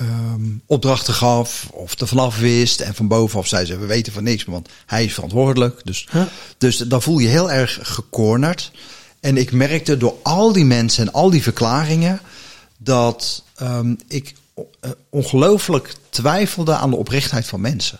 um, 0.00 0.62
opdrachten 0.66 1.14
gaf 1.14 1.68
of 1.72 2.00
er 2.00 2.06
vanaf 2.06 2.38
wist. 2.38 2.80
En 2.80 2.94
van 2.94 3.08
bovenaf 3.08 3.46
zei 3.46 3.64
ze, 3.64 3.78
we 3.78 3.86
weten 3.86 4.12
van 4.12 4.22
niks, 4.22 4.44
want 4.44 4.68
hij 4.86 5.04
is 5.04 5.14
verantwoordelijk. 5.14 5.80
Dus, 5.84 6.08
dus 6.58 6.76
dan 6.76 7.02
voel 7.02 7.18
je 7.18 7.28
heel 7.28 7.50
erg 7.50 7.78
gecornerd. 7.82 8.70
En 9.20 9.36
ik 9.36 9.52
merkte 9.52 9.96
door 9.96 10.14
al 10.22 10.52
die 10.52 10.64
mensen 10.64 11.06
en 11.06 11.12
al 11.12 11.30
die 11.30 11.42
verklaringen 11.42 12.20
dat 12.78 13.44
ehm, 13.54 13.94
ik 14.08 14.34
uh, 14.58 14.90
ongelooflijk 15.08 15.94
twijfelde 16.10 16.74
aan 16.74 16.90
de 16.90 16.96
oprechtheid 16.96 17.46
van 17.46 17.60
mensen. 17.60 17.98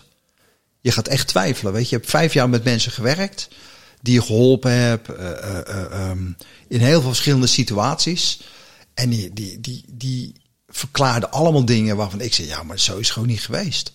Je 0.81 0.91
gaat 0.91 1.07
echt 1.07 1.27
twijfelen. 1.27 1.73
Weet 1.73 1.83
je, 1.83 1.89
je 1.89 1.95
hebt 1.95 2.09
vijf 2.09 2.33
jaar 2.33 2.49
met 2.49 2.63
mensen 2.63 2.91
gewerkt 2.91 3.47
die 4.01 4.13
je 4.13 4.21
geholpen 4.21 4.71
hebt 4.71 5.09
uh, 5.09 5.15
uh, 5.19 6.09
um, 6.09 6.37
in 6.67 6.79
heel 6.79 6.99
veel 6.99 7.09
verschillende 7.09 7.47
situaties. 7.47 8.41
En 8.93 9.09
die, 9.09 9.33
die, 9.33 9.59
die, 9.59 9.83
die 9.87 10.33
verklaarden 10.67 11.31
allemaal 11.31 11.65
dingen 11.65 11.95
waarvan 11.95 12.21
ik 12.21 12.33
zei, 12.33 12.47
ja, 12.47 12.63
maar 12.63 12.79
zo 12.79 12.97
is 12.97 13.05
het 13.05 13.13
gewoon 13.13 13.27
niet 13.27 13.41
geweest. 13.41 13.91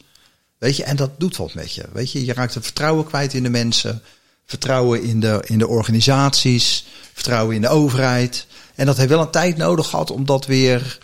Weet 0.58 0.76
je, 0.76 0.84
en 0.84 0.96
dat 0.96 1.20
doet 1.20 1.36
wat 1.36 1.54
met 1.54 1.74
je. 1.74 1.84
Weet 1.92 2.12
je, 2.12 2.24
je 2.24 2.32
raakt 2.32 2.54
het 2.54 2.64
vertrouwen 2.64 3.04
kwijt 3.04 3.34
in 3.34 3.42
de 3.42 3.50
mensen, 3.50 4.02
vertrouwen 4.46 5.02
in 5.02 5.20
de, 5.20 5.42
in 5.46 5.58
de 5.58 5.68
organisaties, 5.68 6.86
vertrouwen 7.12 7.54
in 7.54 7.60
de 7.60 7.68
overheid. 7.68 8.46
En 8.74 8.86
dat 8.86 8.96
heeft 8.96 9.08
wel 9.08 9.20
een 9.20 9.30
tijd 9.30 9.56
nodig 9.56 9.88
gehad 9.88 10.10
om 10.10 10.24
dat 10.24 10.46
weer 10.46 10.98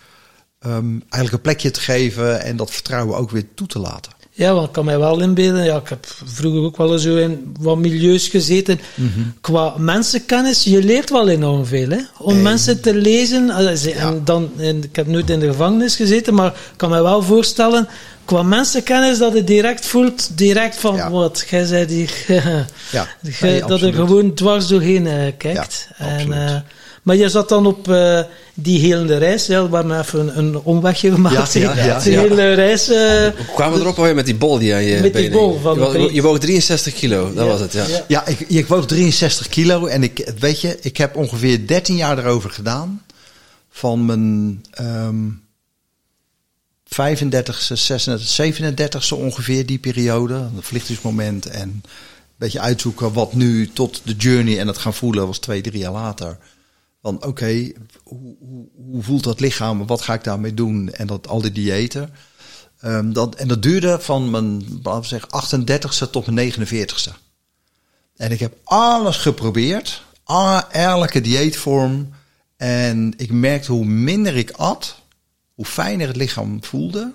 um, 0.66 0.93
eigenlijk 0.93 1.33
een 1.33 1.41
plekje 1.41 1.70
te 1.70 1.81
geven 1.81 2.43
en 2.43 2.57
dat 2.57 2.70
vertrouwen 2.70 3.16
ook 3.16 3.31
weer 3.31 3.55
toe 3.55 3.66
te 3.66 3.78
laten. 3.78 4.12
Ja, 4.41 4.55
want 4.55 4.66
ik 4.66 4.72
kan 4.72 4.84
mij 4.84 4.99
wel 4.99 5.20
inbeelden. 5.20 5.64
Ja, 5.64 5.76
ik 5.76 5.88
heb 5.88 6.07
vroeger 6.24 6.62
ook 6.62 6.76
wel 6.76 6.99
zo 6.99 7.16
in 7.16 7.53
wat 7.61 7.78
milieus 7.78 8.28
gezeten. 8.28 8.80
Mm 8.95 9.11
-hmm. 9.14 9.34
Qua 9.41 9.74
mensenkennis, 9.78 10.64
je 10.64 10.82
leert 10.82 11.11
wel 11.11 11.28
enorm 11.28 11.66
veel. 11.66 11.88
Hè? 11.88 11.99
Om 12.18 12.34
en... 12.34 12.43
mensen 12.43 12.80
te 12.80 12.95
lezen. 12.95 13.51
En 13.51 13.78
ja. 13.80 14.14
dan, 14.24 14.51
en 14.59 14.84
ik 14.84 14.97
heb 14.97 15.07
nooit 15.07 15.30
in 15.30 15.41
de 15.41 15.47
gevangenis 15.47 15.97
gezeten, 15.97 16.34
maar 16.34 16.47
ik 16.47 16.76
kan 16.76 16.91
mij 16.91 17.03
wel 17.03 17.22
voorstellen. 17.22 17.88
Qua 18.24 18.43
mensenkennis 18.43 19.18
dat 19.18 19.32
je 19.32 19.45
direct 19.45 19.86
voelt, 19.86 20.38
direct 20.38 20.76
van 20.76 20.97
ja. 20.97 21.11
wat, 21.11 21.45
jij 21.51 21.64
zei 21.64 21.86
die, 21.86 22.09
ja, 22.91 23.09
nee, 23.41 23.64
dat 23.64 23.80
je 23.80 23.93
gewoon 23.93 24.34
dwars 24.34 24.66
doorheen 24.66 25.07
uh, 25.07 25.12
kijkt. 25.38 25.88
Ja, 25.99 26.07
en, 26.07 26.28
uh, 26.28 26.57
maar 27.03 27.16
je 27.16 27.28
zat 27.28 27.48
dan 27.48 27.66
op 27.66 27.88
uh, 27.88 28.20
die 28.55 28.78
hele 28.78 29.16
reis, 29.16 29.46
ja, 29.46 29.68
waar 29.68 29.86
we 29.86 29.98
even 29.98 30.20
een, 30.20 30.38
een 30.38 30.61
omwegje 30.61 31.12
gemaakt 31.12 31.53
ja, 31.53 31.74
ja, 31.74 31.84
ja, 31.86 32.01
Die 32.01 32.18
hele 32.18 32.55
reis. 32.55 32.88
Uh, 32.88 32.96
Hoe 33.22 33.55
kwamen 33.55 33.78
we 33.78 33.84
erop 33.84 33.96
alweer 33.96 34.14
met 34.14 34.26
die 34.26 34.34
bol 34.34 34.59
die 34.59 34.74
aan 34.74 34.82
je 34.82 35.01
Met 35.01 35.14
die 35.14 35.30
bol 35.30 35.59
van 35.61 35.74
je, 35.74 35.80
woog, 35.80 36.12
je 36.12 36.22
woog 36.22 36.38
63 36.38 36.94
kilo, 36.94 37.34
dat 37.34 37.46
was 37.46 37.61
het, 37.61 37.72
ja. 37.72 37.86
Ja, 38.09 38.26
ik, 38.26 38.40
ik 38.40 38.66
woog 38.66 38.86
63 38.86 39.48
kilo 39.48 39.86
en 39.86 40.03
ik, 40.03 40.32
weet 40.38 40.61
je, 40.61 40.78
ik 40.80 40.96
heb 40.96 41.16
ongeveer 41.16 41.66
13 41.66 41.96
jaar 41.96 42.18
erover 42.18 42.51
gedaan. 42.51 43.03
Van 43.70 44.05
mijn 44.05 44.64
um, 44.80 45.42
35ste, 46.90 47.72
36, 47.72 49.09
37ste 49.09 49.16
ongeveer, 49.16 49.66
die 49.66 49.78
periode. 49.78 50.34
Het 50.34 50.64
vliegtuigsmoment 50.64 51.46
en 51.46 51.61
een 51.61 51.82
beetje 52.36 52.61
uitzoeken 52.61 53.12
wat 53.12 53.32
nu 53.34 53.70
tot 53.72 54.01
de 54.05 54.14
journey 54.14 54.59
en 54.59 54.66
het 54.66 54.78
gaan 54.78 54.94
voelen 54.94 55.26
was 55.26 55.38
twee, 55.38 55.61
drie 55.61 55.78
jaar 55.78 55.92
later. 55.92 56.38
Van 57.03 57.24
oké, 57.24 57.72
hoe, 58.03 58.36
hoe, 58.38 58.68
hoe, 58.74 59.03
voelt 59.03 59.24
dat 59.24 59.40
lichaam? 59.40 59.86
Wat 59.86 60.03
ga 60.03 60.14
ik 60.14 60.24
daarmee 60.24 60.55
doen? 60.55 60.92
En 60.92 61.07
dat 61.07 61.28
al 61.28 61.40
die 61.40 61.53
diëten. 61.53 62.12
Um, 62.84 63.12
dat, 63.12 63.34
en 63.34 63.48
dat 63.48 63.62
duurde 63.62 64.01
van 64.01 64.30
mijn 64.30 64.80
zeggen, 65.03 65.28
38ste 65.28 66.11
tot 66.11 66.26
mijn 66.26 66.53
49ste. 66.53 67.12
En 68.16 68.32
ik 68.32 68.40
heb 68.40 68.57
alles 68.64 69.16
geprobeerd. 69.16 70.03
Elke 70.70 71.20
dieetvorm. 71.20 72.09
En 72.57 73.14
ik 73.16 73.30
merkte 73.30 73.72
hoe 73.72 73.84
minder 73.84 74.36
ik 74.36 74.51
at, 74.51 74.96
hoe 75.55 75.64
fijner 75.64 76.07
het 76.07 76.16
lichaam 76.16 76.64
voelde. 76.64 77.12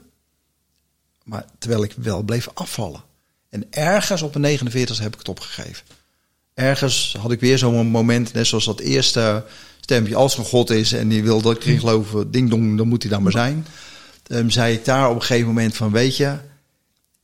Maar 1.23 1.45
terwijl 1.57 1.83
ik 1.83 1.93
wel 1.97 2.23
bleef 2.23 2.49
afvallen. 2.53 3.03
En 3.49 3.67
ergens 3.69 4.21
op 4.21 4.37
mijn 4.37 4.59
49ste 4.59 5.01
heb 5.01 5.13
ik 5.13 5.19
het 5.19 5.29
opgegeven. 5.29 5.85
Ergens 6.53 7.15
had 7.19 7.31
ik 7.31 7.39
weer 7.39 7.57
zo'n 7.57 7.87
moment, 7.87 8.33
net 8.33 8.47
zoals 8.47 8.65
dat 8.65 8.79
eerste 8.79 9.45
stempje, 9.85 10.15
als 10.15 10.33
er 10.33 10.39
een 10.39 10.45
God 10.45 10.69
is 10.69 10.91
en 10.91 11.07
die 11.07 11.23
wil 11.23 11.41
dat 11.41 11.55
ik 11.55 11.63
erin 11.63 11.79
geloof, 11.79 12.15
ding 12.27 12.49
dong, 12.49 12.77
dan 12.77 12.87
moet 12.87 13.01
hij 13.03 13.11
dan 13.11 13.23
maar 13.23 13.31
zijn. 13.31 13.65
Um, 14.27 14.49
zei 14.49 14.73
ik 14.73 14.85
daar 14.85 15.09
op 15.09 15.15
een 15.15 15.21
gegeven 15.21 15.47
moment 15.47 15.75
van, 15.75 15.91
weet 15.91 16.17
je, 16.17 16.37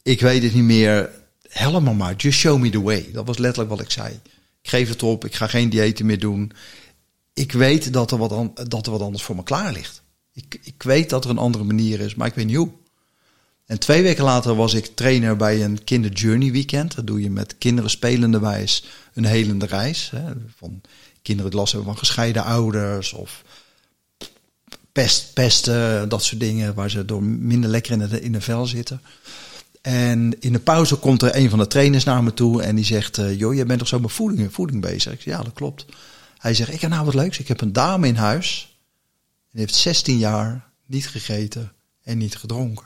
ik 0.03 0.21
weet 0.21 0.43
het 0.43 0.53
niet 0.53 0.63
meer, 0.63 1.09
helemaal 1.49 1.93
maar, 1.93 2.15
just 2.15 2.39
show 2.39 2.59
me 2.59 2.69
the 2.69 2.81
way. 2.81 3.09
Dat 3.13 3.25
was 3.25 3.37
letterlijk 3.37 3.69
wat 3.69 3.81
ik 3.81 3.91
zei. 3.91 4.19
Ik 4.61 4.69
geef 4.69 4.89
het 4.89 5.03
op, 5.03 5.25
ik 5.25 5.35
ga 5.35 5.47
geen 5.47 5.69
diëten 5.69 6.05
meer 6.05 6.19
doen. 6.19 6.51
Ik 7.33 7.51
weet 7.51 7.93
dat 7.93 8.11
er 8.11 8.17
wat, 8.17 8.69
dat 8.69 8.85
er 8.85 8.91
wat 8.91 9.01
anders 9.01 9.23
voor 9.23 9.35
me 9.35 9.43
klaar 9.43 9.73
ligt. 9.73 10.01
Ik, 10.33 10.59
ik 10.63 10.83
weet 10.83 11.09
dat 11.09 11.23
er 11.23 11.29
een 11.29 11.37
andere 11.37 11.63
manier 11.63 11.99
is, 11.99 12.15
maar 12.15 12.27
ik 12.27 12.33
weet 12.33 12.45
niet 12.45 12.55
hoe. 12.55 12.71
En 13.65 13.79
twee 13.79 14.01
weken 14.01 14.23
later 14.23 14.55
was 14.55 14.73
ik 14.73 14.85
trainer 14.85 15.35
bij 15.35 15.63
een 15.63 15.83
Kinder 15.83 16.11
Journey 16.11 16.51
Weekend. 16.51 16.95
Dat 16.95 17.07
doe 17.07 17.21
je 17.21 17.29
met 17.29 17.57
kinderen 17.57 17.89
spelende 17.89 18.39
wijs 18.39 18.85
een 19.13 19.25
helende 19.25 19.65
reis. 19.65 20.09
Hè, 20.15 20.31
van 20.55 20.81
kinderen 21.21 21.53
last 21.53 21.71
hebben 21.71 21.89
van 21.89 21.99
gescheiden 21.99 22.43
ouders 22.43 23.13
of 23.13 23.43
pest, 24.91 25.33
pesten, 25.33 26.09
dat 26.09 26.23
soort 26.23 26.39
dingen, 26.39 26.73
waar 26.73 26.89
ze 26.89 27.05
door 27.05 27.23
minder 27.23 27.69
lekker 27.69 27.91
in 27.91 27.99
de, 27.99 28.21
in 28.21 28.31
de 28.31 28.41
vel 28.41 28.65
zitten. 28.65 29.01
En 29.81 30.39
in 30.39 30.53
de 30.53 30.59
pauze 30.59 30.95
komt 30.95 31.21
er 31.21 31.35
een 31.35 31.49
van 31.49 31.59
de 31.59 31.67
trainers 31.67 32.03
naar 32.03 32.23
me 32.23 32.33
toe 32.33 32.63
en 32.63 32.75
die 32.75 32.85
zegt, 32.85 33.17
uh, 33.17 33.39
joh, 33.39 33.53
jij 33.53 33.65
bent 33.65 33.79
toch 33.79 33.87
zo 33.87 33.99
met 33.99 34.11
voeding, 34.11 34.53
voeding 34.53 34.81
bezig? 34.81 35.13
Ik 35.13 35.21
zeg, 35.21 35.33
ja, 35.37 35.43
dat 35.43 35.53
klopt. 35.53 35.85
Hij 36.37 36.53
zegt, 36.53 36.73
ik 36.73 36.81
heb 36.81 36.89
nou 36.89 37.05
wat 37.05 37.13
leuks, 37.13 37.39
ik 37.39 37.47
heb 37.47 37.61
een 37.61 37.73
dame 37.73 38.07
in 38.07 38.15
huis, 38.15 38.77
die 39.51 39.59
heeft 39.61 39.75
16 39.75 40.17
jaar 40.17 40.69
niet 40.85 41.07
gegeten 41.07 41.71
en 42.03 42.17
niet 42.17 42.35
gedronken. 42.35 42.85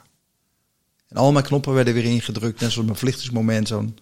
En 1.08 1.18
al 1.18 1.32
mijn 1.32 1.46
knoppen 1.46 1.74
werden 1.74 1.94
weer 1.94 2.06
ingedrukt, 2.06 2.60
net 2.60 2.72
zoals 2.72 2.88
mijn 2.88 3.00
vlichtingsmoment, 3.00 3.68
zo'n, 3.68 3.98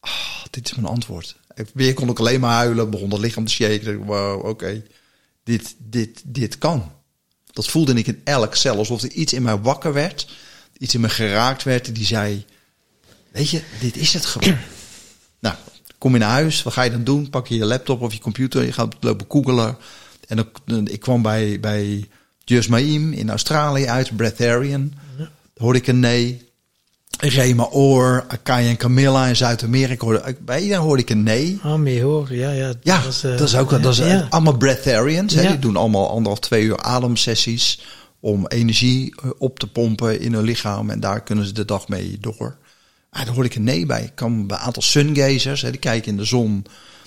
oh, 0.00 0.44
dit 0.50 0.66
is 0.66 0.74
mijn 0.74 0.86
antwoord. 0.86 1.36
Weer 1.74 1.94
kon 1.94 2.08
ik 2.08 2.18
alleen 2.18 2.40
maar 2.40 2.54
huilen, 2.54 2.90
begon 2.90 3.10
het 3.10 3.20
lichaam 3.20 3.44
te 3.44 3.52
shaken. 3.52 4.04
Wow, 4.04 4.38
oké, 4.38 4.48
okay. 4.48 4.82
dit, 5.44 5.74
dit, 5.78 6.22
dit 6.24 6.58
kan. 6.58 6.92
Dat 7.52 7.68
voelde 7.68 7.94
ik 7.94 8.06
in 8.06 8.20
elk 8.24 8.54
cel, 8.54 8.76
alsof 8.76 9.02
er 9.02 9.10
iets 9.10 9.32
in 9.32 9.42
mij 9.42 9.58
wakker 9.58 9.92
werd, 9.92 10.28
iets 10.78 10.94
in 10.94 11.00
me 11.00 11.08
geraakt 11.08 11.62
werd, 11.62 11.94
die 11.94 12.04
zei, 12.04 12.44
weet 13.32 13.50
je, 13.50 13.62
dit 13.80 13.96
is 13.96 14.12
het 14.12 14.26
gewoon. 14.26 14.58
nou, 15.40 15.54
kom 15.98 16.12
je 16.12 16.18
naar 16.18 16.30
huis, 16.30 16.62
wat 16.62 16.72
ga 16.72 16.82
je 16.82 16.90
dan 16.90 17.04
doen? 17.04 17.30
Pak 17.30 17.46
je 17.46 17.56
je 17.56 17.64
laptop 17.64 18.00
of 18.00 18.12
je 18.12 18.20
computer, 18.20 18.64
je 18.64 18.72
gaat 18.72 18.96
lopen 19.00 19.26
googelen. 19.28 19.76
En 20.26 20.46
dan, 20.64 20.88
ik 20.88 21.00
kwam 21.00 21.22
bij, 21.22 21.60
bij 21.60 22.08
Just 22.44 22.68
Maim 22.68 23.12
in 23.12 23.30
Australië 23.30 23.86
uit, 23.86 24.16
Breatharian. 24.16 24.92
Ja. 25.18 25.30
Hoorde 25.56 25.78
ik 25.78 25.86
een 25.86 26.00
nee. 26.00 26.45
Rema 27.18 27.68
Oor, 27.70 28.24
Akai 28.28 28.68
en 28.68 28.76
Camilla 28.76 29.26
in 29.26 29.36
Zuid-Amerika. 29.36 30.34
Bij 30.40 30.60
iedereen 30.60 30.82
hoorde 30.82 31.02
ik 31.02 31.10
een 31.10 31.22
nee. 31.22 31.58
Ah, 31.62 31.74
mee 31.74 32.02
hoor, 32.02 32.34
ja. 32.34 32.50
Ja, 32.50 32.72
ja 32.82 33.02
dat, 33.02 33.12
is, 33.12 33.24
uh, 33.24 33.30
dat 33.30 33.48
is 33.48 33.56
ook 33.56 33.82
dat 33.82 33.92
is, 33.92 33.98
ja. 33.98 34.26
allemaal 34.30 34.56
breatharians. 34.56 35.34
Ja. 35.34 35.48
Die 35.48 35.58
doen 35.58 35.76
allemaal 35.76 36.10
anderhalf, 36.10 36.38
twee 36.38 36.64
uur 36.64 36.78
ademsessies 36.78 37.80
om 38.20 38.46
energie 38.46 39.14
op 39.38 39.58
te 39.58 39.66
pompen 39.66 40.20
in 40.20 40.32
hun 40.32 40.44
lichaam. 40.44 40.90
En 40.90 41.00
daar 41.00 41.22
kunnen 41.22 41.46
ze 41.46 41.52
de 41.52 41.64
dag 41.64 41.88
mee 41.88 42.18
door. 42.20 42.56
Ah, 43.10 43.24
daar 43.24 43.34
hoorde 43.34 43.48
ik 43.48 43.54
een 43.54 43.64
nee 43.64 43.86
bij. 43.86 44.02
Ik 44.02 44.14
kan 44.14 44.46
bij 44.46 44.56
een 44.56 44.62
aantal 44.62 44.82
sungazers, 44.82 45.62
hè, 45.62 45.70
die 45.70 45.80
kijken 45.80 46.10
in 46.10 46.16
de 46.16 46.24
zon. 46.24 46.64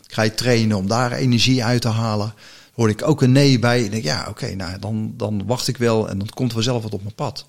Ga 0.08 0.22
je 0.22 0.34
trainen 0.34 0.78
om 0.78 0.88
daar 0.88 1.12
energie 1.12 1.64
uit 1.64 1.82
te 1.82 1.88
halen. 1.88 2.34
Hoorde 2.74 2.94
ik 2.94 3.08
ook 3.08 3.22
een 3.22 3.32
nee 3.32 3.60
bij. 3.60 3.84
Ik 3.84 3.92
denk, 3.92 4.04
ja, 4.04 4.20
oké, 4.20 4.30
okay, 4.30 4.54
nou, 4.54 4.80
dan, 4.80 5.14
dan 5.18 5.46
wacht 5.46 5.68
ik 5.68 5.78
wel 5.78 6.10
en 6.10 6.18
dan 6.18 6.30
komt 6.34 6.54
er 6.54 6.64
zelf 6.64 6.84
wat 6.84 6.94
op 6.94 7.02
mijn 7.02 7.16
pad. 7.16 7.46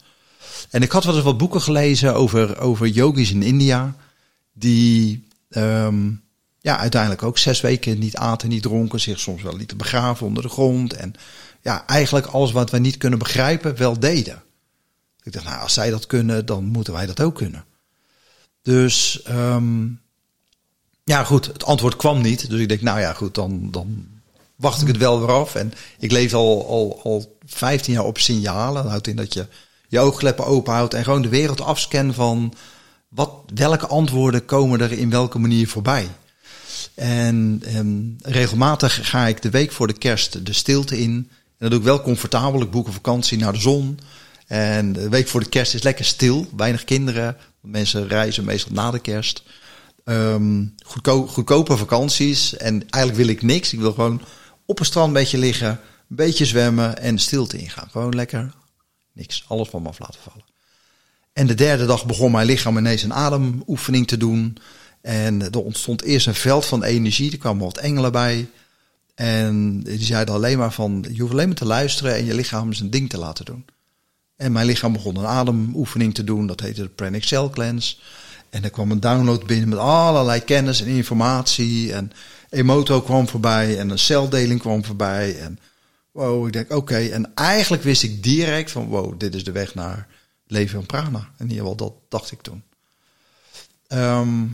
En 0.71 0.83
ik 0.83 0.93
had 0.93 1.05
wel 1.05 1.15
eens 1.15 1.25
wat 1.25 1.39
boeken 1.39 1.61
gelezen 1.61 2.15
over, 2.15 2.59
over 2.59 2.87
yogis 2.87 3.31
in 3.31 3.43
India. 3.43 3.97
Die 4.53 5.29
um, 5.49 6.23
ja, 6.61 6.79
uiteindelijk 6.79 7.23
ook 7.23 7.39
zes 7.39 7.61
weken 7.61 7.99
niet 7.99 8.17
aten, 8.17 8.49
niet 8.49 8.63
dronken. 8.63 9.01
Zich 9.01 9.21
soms 9.21 9.43
wel 9.43 9.57
lieten 9.57 9.77
begraven 9.77 10.27
onder 10.27 10.43
de 10.43 10.49
grond. 10.49 10.93
En 10.93 11.15
ja, 11.61 11.87
eigenlijk 11.87 12.27
alles 12.27 12.53
wat 12.53 12.71
we 12.71 12.79
niet 12.79 12.97
kunnen 12.97 13.19
begrijpen, 13.19 13.77
wel 13.77 13.99
deden. 13.99 14.43
Ik 15.23 15.33
dacht, 15.33 15.45
nou, 15.45 15.61
als 15.61 15.75
zij 15.75 15.91
dat 15.91 16.07
kunnen, 16.07 16.47
dan 16.47 16.65
moeten 16.65 16.93
wij 16.93 17.07
dat 17.07 17.21
ook 17.21 17.35
kunnen. 17.35 17.65
Dus 18.63 19.23
um, 19.29 20.01
ja, 21.05 21.25
goed, 21.25 21.47
het 21.47 21.65
antwoord 21.65 21.97
kwam 21.97 22.21
niet. 22.21 22.51
Dus 22.51 22.61
ik 22.61 22.69
denk, 22.69 22.81
nou 22.81 23.01
ja, 23.01 23.13
goed, 23.13 23.35
dan, 23.35 23.69
dan 23.71 24.07
wacht 24.57 24.83
ik 24.83 24.87
het 24.87 24.97
wel 24.97 25.21
weer 25.21 25.31
af. 25.31 25.55
En 25.55 25.73
ik 25.99 26.13
leef 26.13 26.35
al, 26.35 26.69
al, 26.69 27.01
al 27.03 27.37
15 27.47 27.93
jaar 27.93 28.05
op 28.05 28.19
signalen. 28.19 28.83
Dat 28.83 28.91
houdt 28.91 29.07
in 29.07 29.17
dat 29.17 29.35
je 29.35 29.47
je 29.91 29.99
oogkleppen 29.99 30.47
open 30.47 30.73
houdt 30.73 30.95
en 30.95 31.05
gewoon 31.05 31.23
de 31.23 31.29
wereld 31.29 31.61
afscan 31.61 32.15
van 32.15 32.55
wat, 33.09 33.31
welke 33.55 33.87
antwoorden 33.87 34.45
komen 34.45 34.81
er 34.81 34.93
in 34.93 35.11
welke 35.11 35.39
manier 35.39 35.69
voorbij. 35.69 36.09
En 36.95 37.63
um, 37.77 38.17
regelmatig 38.23 39.09
ga 39.09 39.27
ik 39.27 39.43
de 39.43 39.51
week 39.51 39.73
voor 39.73 39.87
de 39.87 39.99
kerst 39.99 40.47
de 40.47 40.53
stilte 40.53 41.01
in. 41.01 41.11
En 41.11 41.29
dat 41.59 41.71
doe 41.71 41.79
ik 41.79 41.85
wel 41.85 42.03
comfortabel. 42.03 42.63
Ik 42.63 42.71
boek 42.71 42.87
een 42.87 42.93
vakantie 42.93 43.39
naar 43.39 43.53
de 43.53 43.61
zon. 43.61 43.99
En 44.47 44.93
de 44.93 45.09
week 45.09 45.29
voor 45.29 45.41
de 45.41 45.49
kerst 45.49 45.75
is 45.75 45.83
lekker 45.83 46.05
stil. 46.05 46.47
Weinig 46.57 46.85
kinderen. 46.85 47.37
Mensen 47.61 48.09
reizen 48.09 48.45
meestal 48.45 48.73
na 48.73 48.91
de 48.91 49.01
kerst. 49.01 49.43
Um, 50.05 50.75
goedko 50.85 51.27
goedkope 51.27 51.77
vakanties. 51.77 52.57
En 52.57 52.89
eigenlijk 52.91 53.25
wil 53.25 53.35
ik 53.35 53.43
niks. 53.43 53.73
Ik 53.73 53.81
wil 53.81 53.93
gewoon 53.93 54.23
op 54.67 54.79
een 54.79 54.85
strand 54.85 55.07
een 55.07 55.13
beetje 55.13 55.39
liggen. 55.39 55.69
Een 55.69 56.17
beetje 56.17 56.45
zwemmen 56.45 56.99
en 56.99 57.19
stilte 57.19 57.59
ingaan. 57.59 57.89
Gewoon 57.91 58.15
lekker 58.15 58.51
Niks, 59.21 59.45
alles 59.49 59.69
van 59.69 59.83
me 59.83 59.89
af 59.89 59.99
laten 59.99 60.21
vallen. 60.21 60.45
En 61.33 61.47
de 61.47 61.55
derde 61.55 61.87
dag 61.87 62.07
begon 62.07 62.31
mijn 62.31 62.47
lichaam 62.47 62.79
ineens 62.79 63.03
een 63.03 63.15
ademoefening 63.15 64.07
te 64.07 64.17
doen. 64.17 64.57
En 65.01 65.43
er 65.43 65.63
ontstond 65.63 66.03
eerst 66.03 66.27
een 66.27 66.35
veld 66.35 66.67
van 66.67 66.83
energie. 66.83 67.33
Er 67.33 67.39
kwamen 67.39 67.65
wat 67.65 67.79
engelen 67.79 68.13
bij. 68.13 68.49
En 69.15 69.81
die 69.81 70.05
zeiden 70.05 70.35
alleen 70.35 70.59
maar 70.59 70.73
van, 70.73 71.05
je 71.13 71.21
hoeft 71.21 71.33
alleen 71.33 71.47
maar 71.47 71.57
te 71.57 71.65
luisteren 71.65 72.15
en 72.15 72.25
je 72.25 72.35
lichaam 72.35 72.73
zijn 72.73 72.91
ding 72.91 73.09
te 73.09 73.19
laten 73.19 73.45
doen. 73.45 73.65
En 74.37 74.53
mijn 74.53 74.67
lichaam 74.67 74.93
begon 74.93 75.17
een 75.17 75.27
ademoefening 75.27 76.15
te 76.15 76.25
doen, 76.25 76.47
dat 76.47 76.61
heette 76.61 76.83
de 76.83 76.89
Pranic 76.89 77.25
Cell 77.25 77.49
Cleanse. 77.51 77.97
En 78.51 78.65
er 78.65 78.71
kwam 78.71 78.91
een 78.91 79.01
download 79.01 79.47
binnen 79.47 79.69
met 79.69 79.79
allerlei 79.79 80.41
kennis 80.41 80.81
en 80.81 80.87
informatie. 80.87 81.93
En 81.93 82.13
Emoto 82.51 83.01
kwam 83.01 83.29
voorbij 83.29 83.79
en 83.79 83.91
een 83.91 83.99
celdeling 83.99 84.61
kwam 84.61 84.85
voorbij. 84.85 85.39
En 85.39 85.59
wow, 86.13 86.47
ik 86.47 86.53
denk 86.53 86.73
oké. 86.73 86.97
En 86.97 87.35
eigenlijk 87.35 87.83
wist 87.83 88.03
ik 88.03 88.23
direct 88.23 88.71
van 88.71 88.87
wow, 88.87 89.19
dit 89.19 89.35
is 89.35 89.45
de 89.45 89.53
weg 89.53 89.75
naar 89.75 90.07
leven 90.47 90.81
en 90.81 90.87
prana. 90.87 91.31
In 91.39 91.49
ieder 91.49 91.59
geval, 91.59 91.77
dat 91.77 91.93
dacht 92.09 92.33
ik 92.33 92.41
toen. 92.41 92.63
Ehm, 93.87 94.47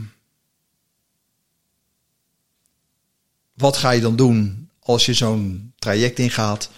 wat 3.55 3.77
ga 3.77 3.91
je 3.91 4.01
dan 4.01 4.17
doen 4.17 4.69
als 4.81 5.07
je 5.07 5.15
zo'n 5.15 5.73
traject 5.79 6.19
ingaat? 6.19 6.71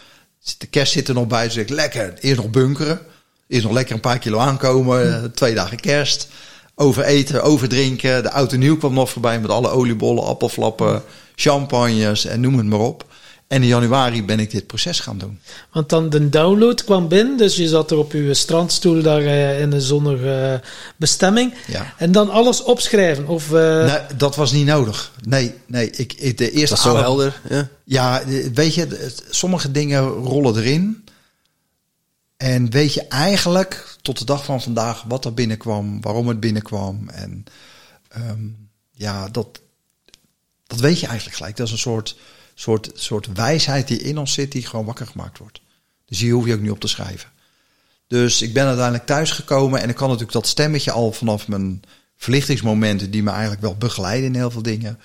De 0.58 0.66
kerst 0.66 0.92
zit 0.92 1.08
er 1.08 1.14
nog 1.14 1.26
bij, 1.26 1.44
dus 1.44 1.56
ik 1.56 1.68
lekker, 1.68 2.18
eerst 2.18 2.40
nog 2.40 2.50
bunkeren. 2.50 3.00
Eerst 3.46 3.64
nog 3.64 3.72
lekker 3.72 3.94
een 3.94 4.00
paar 4.00 4.18
kilo 4.18 4.38
aankomen, 4.38 5.32
twee 5.32 5.54
dagen 5.54 5.80
kerst. 5.80 6.28
Overeten, 6.74 7.42
overdrinken. 7.42 8.22
De 8.22 8.28
auto 8.28 8.56
nieuw 8.56 8.76
kwam 8.76 8.94
nog 8.94 9.10
voorbij 9.10 9.40
met 9.40 9.50
alle 9.50 9.68
oliebollen, 9.68 10.24
appelflappen, 10.24 11.02
champagnes 11.34 12.24
en 12.24 12.40
noem 12.40 12.56
het 12.56 12.66
maar 12.66 12.78
op. 12.78 13.06
En 13.48 13.62
in 13.62 13.68
januari 13.68 14.24
ben 14.24 14.40
ik 14.40 14.50
dit 14.50 14.66
proces 14.66 15.00
gaan 15.00 15.18
doen. 15.18 15.40
Want 15.72 15.88
dan 15.88 16.10
de 16.10 16.28
download 16.28 16.84
kwam 16.84 17.08
binnen, 17.08 17.36
dus 17.36 17.56
je 17.56 17.68
zat 17.68 17.90
er 17.90 17.96
op 17.96 18.12
je 18.12 18.34
strandstoel 18.34 19.02
daar 19.02 19.22
uh, 19.22 19.60
in 19.60 19.72
een 19.72 19.80
zonnige 19.80 20.60
uh, 20.62 20.68
bestemming. 20.96 21.54
Ja. 21.66 21.94
En 21.96 22.12
dan 22.12 22.30
alles 22.30 22.62
opschrijven? 22.62 23.26
Of, 23.26 23.50
uh... 23.50 23.84
Nee, 23.84 24.16
dat 24.16 24.36
was 24.36 24.52
niet 24.52 24.66
nodig. 24.66 25.12
Nee, 25.22 25.54
nee. 25.66 25.90
Ik, 25.90 26.12
ik 26.12 26.38
de 26.38 26.50
eerste 26.50 26.74
dat 26.74 26.84
is 26.84 26.90
zo 26.90 26.96
helder. 26.96 27.40
Ja. 27.48 27.68
ja, 27.84 28.22
weet 28.52 28.74
je, 28.74 29.12
sommige 29.30 29.70
dingen 29.70 30.02
rollen 30.08 30.56
erin. 30.56 31.04
En 32.36 32.70
weet 32.70 32.94
je 32.94 33.02
eigenlijk 33.08 33.96
tot 34.02 34.18
de 34.18 34.24
dag 34.24 34.44
van 34.44 34.62
vandaag 34.62 35.02
wat 35.02 35.24
er 35.24 35.34
binnenkwam, 35.34 36.00
waarom 36.00 36.28
het 36.28 36.40
binnenkwam. 36.40 37.08
En 37.08 37.44
um, 38.16 38.68
ja, 38.92 39.28
dat, 39.28 39.60
dat 40.66 40.80
weet 40.80 41.00
je 41.00 41.06
eigenlijk 41.06 41.36
gelijk. 41.36 41.56
Dat 41.56 41.66
is 41.66 41.72
een 41.72 41.78
soort 41.78 42.16
soort, 42.60 42.90
soort 42.94 43.32
wijsheid 43.32 43.88
die 43.88 43.98
in 43.98 44.18
ons 44.18 44.32
zit, 44.32 44.52
die 44.52 44.66
gewoon 44.66 44.84
wakker 44.84 45.06
gemaakt 45.06 45.38
wordt. 45.38 45.60
Dus 46.06 46.20
hier 46.20 46.32
hoef 46.32 46.46
je 46.46 46.54
ook 46.54 46.60
niet 46.60 46.70
op 46.70 46.80
te 46.80 46.88
schrijven. 46.88 47.30
Dus 48.06 48.42
ik 48.42 48.52
ben 48.52 48.66
uiteindelijk 48.66 49.06
thuisgekomen 49.06 49.80
en 49.80 49.88
ik 49.88 49.94
kan 49.94 50.06
natuurlijk 50.06 50.32
dat 50.32 50.46
stemmetje 50.46 50.90
al 50.90 51.12
vanaf 51.12 51.48
mijn 51.48 51.82
verlichtingsmomenten, 52.16 53.10
die 53.10 53.22
me 53.22 53.30
eigenlijk 53.30 53.60
wel 53.60 53.76
begeleiden 53.76 54.26
in 54.26 54.34
heel 54.34 54.50
veel 54.50 54.62
dingen. 54.62 54.98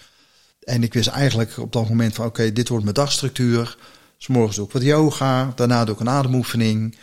En 0.63 0.83
ik 0.83 0.93
wist 0.93 1.07
eigenlijk 1.07 1.57
op 1.57 1.71
dat 1.71 1.89
moment 1.89 2.15
van 2.15 2.25
oké, 2.25 2.53
dit 2.53 2.67
wordt 2.67 2.83
mijn 2.83 2.95
dagstructuur. 2.95 3.77
Dus 4.17 4.27
morgens 4.27 4.55
doe 4.55 4.65
ik 4.65 4.71
wat 4.71 4.81
yoga, 4.81 5.51
daarna 5.55 5.85
doe 5.85 5.93
ik 5.93 6.01
een 6.01 6.09
ademoefening. 6.09 6.97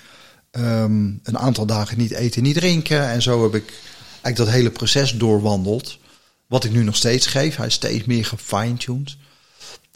Um, 0.50 1.20
een 1.22 1.38
aantal 1.38 1.66
dagen 1.66 1.98
niet 1.98 2.10
eten, 2.10 2.42
niet 2.42 2.54
drinken. 2.54 3.08
En 3.08 3.22
zo 3.22 3.42
heb 3.42 3.54
ik 3.54 3.72
eigenlijk 4.10 4.36
dat 4.36 4.48
hele 4.48 4.70
proces 4.70 5.12
doorwandeld. 5.12 5.98
Wat 6.46 6.64
ik 6.64 6.72
nu 6.72 6.84
nog 6.84 6.96
steeds 6.96 7.26
geef. 7.26 7.56
Hij 7.56 7.66
is 7.66 7.74
steeds 7.74 8.04
meer 8.04 8.24
gefine-tuned. 8.24 9.16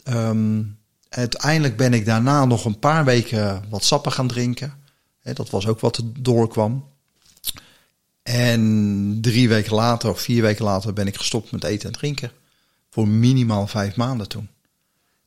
Um, 0.09 0.77
uiteindelijk 1.09 1.77
ben 1.77 1.93
ik 1.93 2.05
daarna 2.05 2.45
nog 2.45 2.65
een 2.65 2.79
paar 2.79 3.05
weken 3.05 3.63
wat 3.69 3.83
sappen 3.83 4.11
gaan 4.11 4.27
drinken. 4.27 4.73
dat 5.21 5.49
was 5.49 5.67
ook 5.67 5.79
wat 5.79 5.97
er 5.97 6.03
doorkwam. 6.19 6.87
En 8.23 9.17
drie 9.21 9.49
weken 9.49 9.75
later 9.75 10.09
of 10.09 10.21
vier 10.21 10.41
weken 10.41 10.65
later 10.65 10.93
ben 10.93 11.07
ik 11.07 11.17
gestopt 11.17 11.51
met 11.51 11.63
eten 11.63 11.87
en 11.87 11.95
drinken. 11.95 12.31
Voor 12.89 13.07
minimaal 13.07 13.67
vijf 13.67 13.95
maanden 13.95 14.27
toen. 14.27 14.49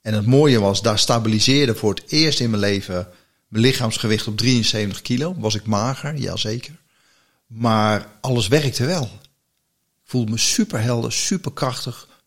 En 0.01 0.15
het 0.15 0.27
mooie 0.27 0.61
was, 0.61 0.83
daar 0.83 0.99
stabiliseerde 0.99 1.75
voor 1.75 1.95
het 1.95 2.05
eerst 2.07 2.41
in 2.41 2.51
mijn 2.51 2.63
leven 2.63 3.09
mijn 3.49 3.65
lichaamsgewicht 3.65 4.27
op 4.27 4.37
73 4.37 5.03
kilo. 5.03 5.35
Was 5.39 5.55
ik 5.55 5.67
mager, 5.67 6.17
jazeker. 6.17 6.75
Maar 7.47 8.09
alles 8.21 8.49
werkte 8.49 8.85
wel. 8.85 9.05
Ik 9.05 10.15
voelde 10.15 10.31
me 10.31 10.39
super 10.39 10.81
helder, 10.81 11.13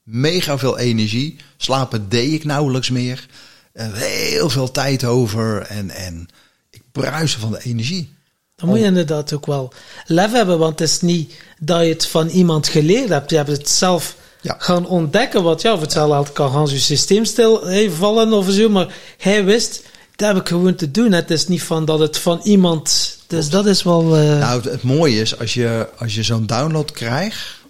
mega 0.04 0.58
veel 0.58 0.78
energie. 0.78 1.38
Slapen 1.58 2.10
deed 2.10 2.34
ik 2.34 2.44
nauwelijks 2.44 2.90
meer. 2.90 3.26
heel 3.74 4.50
veel 4.50 4.72
tijd 4.72 5.04
over 5.04 5.62
en, 5.62 5.90
en 5.90 6.28
ik 6.70 6.82
bruiste 6.92 7.40
van 7.40 7.52
de 7.52 7.64
energie. 7.64 8.14
Dan 8.56 8.70
moet 8.70 8.80
je 8.80 8.86
inderdaad 8.86 9.34
ook 9.34 9.46
wel 9.46 9.74
lef 10.06 10.32
hebben, 10.32 10.60
want 10.60 10.80
het 10.80 10.90
is 10.90 11.02
niet 11.02 11.34
dat 11.60 11.82
je 11.82 11.88
het 11.88 12.08
van 12.08 12.28
iemand 12.28 12.68
geleerd 12.68 13.10
hebt. 13.10 13.30
Je 13.30 13.36
hebt 13.36 13.50
het 13.50 13.70
zelf 13.70 14.16
ja. 14.42 14.56
gaan 14.60 14.88
ontdekken, 14.88 15.44
wat 15.44 15.62
ja, 15.62 15.74
of 15.74 15.82
het 15.82 15.94
ja. 15.94 16.24
kan 16.34 16.52
gaan 16.52 16.68
zijn 16.68 16.80
systeem 16.80 17.26
stil 17.26 17.64
vallen 17.90 18.34
of 18.34 18.50
zo, 18.50 18.70
maar 18.70 18.96
hij 19.18 19.46
wist, 19.46 19.82
dat 20.16 20.28
heb 20.28 20.38
ik 20.38 20.48
gewoon 20.48 20.76
te 20.76 20.92
doen. 20.92 21.12
Het 21.12 21.32
is 21.32 21.48
niet 21.48 21.64
van 21.64 21.86
dat 21.86 22.00
het 22.00 22.18
van 22.18 22.40
iemand, 22.44 23.18
dus 23.28 23.50
dat 23.50 23.66
is 23.66 23.84
wel... 23.84 24.18
Uh... 24.18 24.40
Nou, 24.40 24.62
het, 24.62 24.72
het 24.72 24.84
mooie 24.84 25.22
is, 25.22 25.40
als 25.40 25.54
je, 25.54 25.88
als 25.98 26.16
je 26.16 26.24
zo'n 26.24 26.46
download 26.46 26.92
krijgt, 26.92 27.61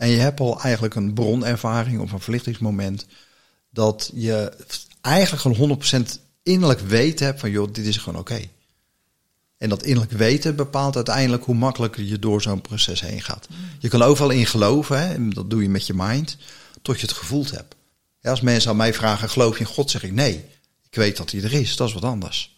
en 0.00 0.08
je 0.08 0.16
hebt 0.16 0.40
al 0.40 0.60
eigenlijk 0.60 0.94
een 0.94 1.14
bronervaring 1.14 2.00
of 2.00 2.12
een 2.12 2.20
verlichtingsmoment. 2.20 3.06
Dat 3.70 4.10
je 4.14 4.52
eigenlijk 5.00 5.42
gewoon 5.42 5.80
100% 6.02 6.06
innerlijk 6.42 6.80
weten 6.80 7.26
hebt 7.26 7.40
van 7.40 7.50
joh, 7.50 7.72
dit 7.72 7.86
is 7.86 7.96
gewoon 7.96 8.20
oké. 8.20 8.40
En 9.58 9.68
dat 9.68 9.82
innerlijk 9.82 10.12
weten 10.12 10.56
bepaalt 10.56 10.96
uiteindelijk 10.96 11.44
hoe 11.44 11.54
makkelijk 11.54 11.96
je 11.96 12.18
door 12.18 12.42
zo'n 12.42 12.60
proces 12.60 13.00
heen 13.00 13.22
gaat. 13.22 13.48
Je 13.78 13.88
kan 13.88 14.02
overal 14.02 14.30
in 14.30 14.46
geloven, 14.46 15.00
hè, 15.00 15.14
en 15.14 15.30
dat 15.30 15.50
doe 15.50 15.62
je 15.62 15.68
met 15.68 15.86
je 15.86 15.94
mind, 15.96 16.36
tot 16.82 17.00
je 17.00 17.06
het 17.06 17.16
gevoeld 17.16 17.50
hebt. 17.50 17.74
Als 18.22 18.40
mensen 18.40 18.70
aan 18.70 18.76
mij 18.76 18.94
vragen, 18.94 19.30
geloof 19.30 19.58
je 19.58 19.64
in 19.64 19.70
God, 19.70 19.90
zeg 19.90 20.02
ik 20.02 20.12
nee. 20.12 20.44
Ik 20.90 20.94
weet 20.94 21.16
dat 21.16 21.30
hij 21.30 21.42
er 21.42 21.52
is, 21.52 21.76
dat 21.76 21.88
is 21.88 21.94
wat 21.94 22.04
anders. 22.04 22.56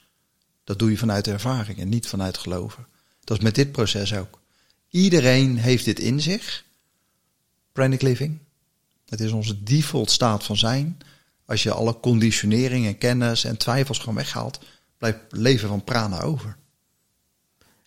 Dat 0.65 0.79
doe 0.79 0.91
je 0.91 0.99
vanuit 0.99 1.27
ervaring 1.27 1.79
en 1.79 1.89
niet 1.89 2.07
vanuit 2.07 2.39
geloven. 2.39 2.87
Dat 3.25 3.37
is 3.37 3.43
met 3.43 3.55
dit 3.55 3.73
proces 3.73 4.15
ook. 4.15 4.39
Iedereen 4.91 5.59
heeft 5.59 5.85
dit 5.85 6.01
in 6.01 6.21
zich. 6.21 6.65
Pranic 7.73 8.03
Living. 8.03 8.39
Het 9.09 9.21
is 9.21 9.31
onze 9.31 9.63
default 9.63 10.11
staat 10.11 10.45
van 10.45 10.57
zijn. 10.57 10.99
Als 11.47 11.63
je 11.63 11.73
alle 11.73 12.01
conditionering 12.01 12.87
en 12.87 12.99
kennis 12.99 13.45
en 13.45 13.57
twijfels 13.57 13.99
gewoon 13.99 14.15
weghaalt, 14.15 14.59
blijft 14.99 15.19
leven 15.31 15.69
van 15.69 15.85
prana 15.85 16.23
over. 16.23 16.57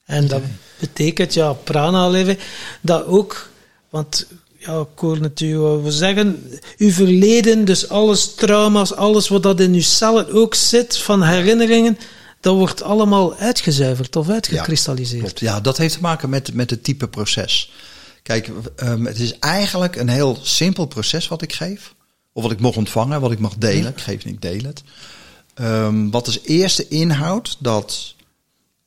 En 0.06 0.28
dat 0.28 0.42
betekent, 0.80 1.34
ja, 1.34 1.54
prana 1.54 2.10
leven, 2.10 2.38
dat 2.82 3.06
ook, 3.06 3.50
want 3.90 4.28
ja, 4.58 4.80
ik 4.80 5.00
hoor 5.00 5.20
natuurlijk 5.20 5.84
we 5.84 5.92
zeggen, 5.92 6.44
uw 6.78 6.92
verleden, 6.92 7.66
dus 7.66 7.90
alles 7.90 8.34
trauma's, 8.36 8.94
alles 8.94 9.28
wat 9.28 9.44
dat 9.44 9.60
in 9.60 9.74
uw 9.74 9.82
cellen 9.82 10.34
ook 10.34 10.56
zit, 10.56 10.98
van 10.98 11.24
herinneringen, 11.24 11.98
dat 12.40 12.56
wordt 12.56 12.82
allemaal 12.82 13.36
uitgezuiverd 13.36 14.16
of 14.16 14.30
uitgekristalliseerd. 14.30 15.40
Ja, 15.40 15.54
ja 15.54 15.62
dat 15.62 15.78
heeft 15.78 15.94
te 15.94 16.02
maken 16.02 16.30
met, 16.30 16.54
met 16.54 16.70
het 16.70 16.84
type 16.84 17.08
proces. 17.08 17.72
Kijk, 18.26 18.50
um, 18.84 19.06
het 19.06 19.20
is 19.20 19.40
eigenlijk 19.40 19.96
een 19.96 20.10
heel 20.10 20.38
simpel 20.42 20.86
proces 20.86 21.28
wat 21.28 21.42
ik 21.42 21.54
geef. 21.54 21.96
Of 22.34 22.44
wat 22.44 22.52
ik 22.52 22.60
mag 22.60 22.76
ontvangen, 22.76 23.22
wat 23.22 23.32
ik 23.32 23.40
mag 23.40 23.56
delen. 23.58 23.92
Ik 23.92 24.02
geef 24.02 24.26
niet, 24.26 24.34
ik 24.34 24.42
deel 24.42 24.64
het. 24.64 24.84
Um, 25.56 26.12
wat 26.12 26.26
als 26.26 26.40
eerste 26.44 26.88
inhoudt 26.88 27.58
dat... 27.60 28.16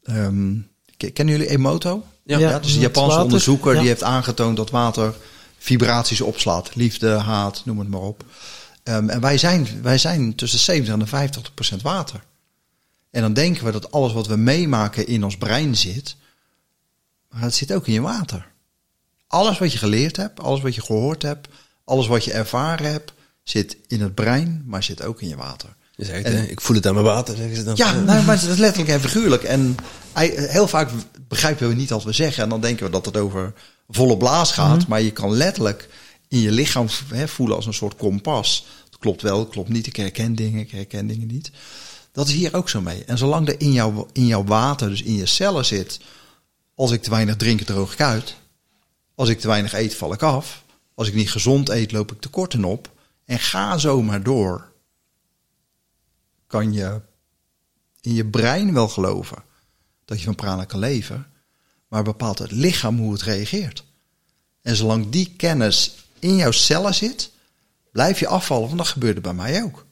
Um, 0.03 0.69
kennen 0.97 1.35
jullie 1.35 1.49
Emoto? 1.51 2.05
Ja, 2.25 2.39
ja, 2.39 2.59
dus 2.59 2.75
een 2.75 2.81
Japanse 2.81 3.23
onderzoeker 3.23 3.73
ja. 3.73 3.79
die 3.79 3.89
heeft 3.89 4.03
aangetoond 4.03 4.57
dat 4.57 4.71
water 4.71 5.15
vibraties 5.59 6.21
opslaat. 6.21 6.75
Liefde, 6.75 7.09
haat, 7.09 7.63
noem 7.65 7.79
het 7.79 7.89
maar 7.89 8.01
op. 8.01 8.25
Um, 8.85 9.09
en 9.09 9.21
wij 9.21 9.39
zijn, 9.39 9.83
wij 9.83 9.99
zijn 9.99 10.35
tussen 10.35 10.59
70 10.59 10.95
en 10.95 11.09
50 11.09 11.55
procent 11.55 11.83
water. 11.83 12.25
En 13.11 13.21
dan 13.21 13.33
denken 13.33 13.65
we 13.65 13.71
dat 13.71 13.91
alles 13.91 14.13
wat 14.13 14.27
we 14.27 14.37
meemaken 14.37 15.07
in 15.07 15.25
ons 15.25 15.37
brein 15.37 15.77
zit. 15.77 16.17
Maar 17.31 17.43
het 17.43 17.55
zit 17.55 17.73
ook 17.73 17.87
in 17.87 17.93
je 17.93 18.01
water. 18.01 18.57
Alles 19.29 19.59
wat 19.59 19.73
je 19.73 19.79
geleerd 19.79 20.17
hebt, 20.17 20.41
alles 20.41 20.61
wat 20.61 20.75
je 20.75 20.81
gehoord 20.81 21.23
hebt, 21.23 21.49
alles 21.85 22.07
wat 22.07 22.25
je 22.25 22.33
ervaren 22.33 22.91
hebt, 22.91 23.13
zit 23.43 23.77
in 23.87 24.01
het 24.01 24.15
brein, 24.15 24.63
maar 24.67 24.83
zit 24.83 25.03
ook 25.03 25.21
in 25.23 25.29
je 25.29 25.37
water. 25.37 25.77
Je 25.97 26.05
zegt, 26.05 26.25
en, 26.25 26.51
ik 26.51 26.61
voel 26.61 26.77
het 26.77 26.87
aan 26.87 26.95
mijn 26.95 27.07
water, 27.07 27.37
zeggen 27.37 27.57
ze 27.57 27.65
dan. 27.65 27.77
Ja, 27.77 27.93
nou, 27.93 28.25
maar 28.25 28.41
het 28.41 28.51
is 28.51 28.59
letterlijk 28.59 28.91
en 28.93 29.01
figuurlijk. 29.01 29.43
En 29.43 29.77
heel 30.15 30.69
vaak 30.69 30.91
begrijpen 31.29 31.69
we 31.69 31.75
niet 31.75 31.91
wat 31.91 32.05
we 32.05 32.13
zeggen. 32.13 32.43
En 32.43 32.49
dan 32.49 32.61
denken 32.61 32.85
we 32.85 32.91
dat 32.91 33.05
het 33.05 33.17
over 33.17 33.53
volle 33.89 34.17
blaas 34.17 34.53
gaat. 34.53 34.79
Mhm. 34.79 34.89
Maar 34.89 35.03
je 35.03 35.11
kan 35.11 35.33
letterlijk 35.33 35.89
in 36.29 36.41
je 36.41 36.51
lichaam 36.51 36.87
hè, 37.15 37.29
voelen 37.29 37.57
als 37.57 37.67
een 37.67 37.75
soort 37.75 37.97
kompas. 37.97 38.67
Het 38.85 38.99
klopt 38.99 39.23
wel, 39.23 39.39
het 39.39 39.49
klopt 39.49 39.69
niet. 39.69 39.87
Ik 39.87 39.97
herken 39.97 40.35
dingen, 40.35 40.61
ik 40.61 40.71
herken 40.71 41.07
dingen 41.07 41.27
niet. 41.27 41.51
Dat 42.13 42.29
is 42.29 42.35
hier 42.35 42.55
ook 42.55 42.69
zo 42.69 42.81
mee. 42.81 43.05
En 43.05 43.19
zolang 43.19 43.49
er 43.49 43.61
in 43.61 43.73
jouw, 43.73 44.09
in 44.13 44.27
jouw 44.27 44.45
water, 44.45 44.89
dus 44.89 45.03
in 45.03 45.15
je 45.15 45.27
cellen 45.27 45.65
zit... 45.65 46.01
als 46.75 46.91
ik 46.91 47.03
te 47.03 47.11
weinig 47.11 47.37
drink, 47.37 47.61
droog 47.61 47.93
ik 47.93 48.01
uit... 48.01 48.35
Als 49.19 49.29
ik 49.29 49.41
te 49.41 49.47
weinig 49.47 49.73
eet, 49.73 49.95
val 49.95 50.13
ik 50.13 50.23
af. 50.23 50.65
Als 50.95 51.09
ik 51.09 51.15
niet 51.15 51.31
gezond 51.31 51.69
eet, 51.69 51.93
loop 51.93 52.13
ik 52.13 52.21
tekorten 52.21 52.65
op. 52.65 52.91
En 53.25 53.39
ga 53.39 53.79
zo 53.79 54.03
maar 54.03 54.23
door. 54.23 54.73
Kan 56.47 56.73
je 56.73 57.01
in 58.01 58.15
je 58.15 58.27
brein 58.27 58.73
wel 58.73 58.89
geloven 58.89 59.43
dat 60.05 60.19
je 60.19 60.25
van 60.25 60.35
prana 60.35 60.65
kan 60.65 60.79
leven, 60.79 61.27
maar 61.89 62.03
bepaalt 62.03 62.39
het 62.39 62.51
lichaam 62.51 62.99
hoe 62.99 63.13
het 63.13 63.23
reageert. 63.23 63.85
En 64.63 64.77
zolang 64.77 65.09
die 65.09 65.35
kennis 65.37 66.05
in 66.19 66.37
jouw 66.37 66.51
cellen 66.51 66.95
zit, 66.95 67.31
blijf 67.93 68.19
je 68.19 68.27
afvallen, 68.27 68.67
want 68.67 68.79
dat 68.79 68.89
gebeurde 68.89 69.21
bij 69.21 69.35
mij 69.35 69.63
ook. 69.63 69.87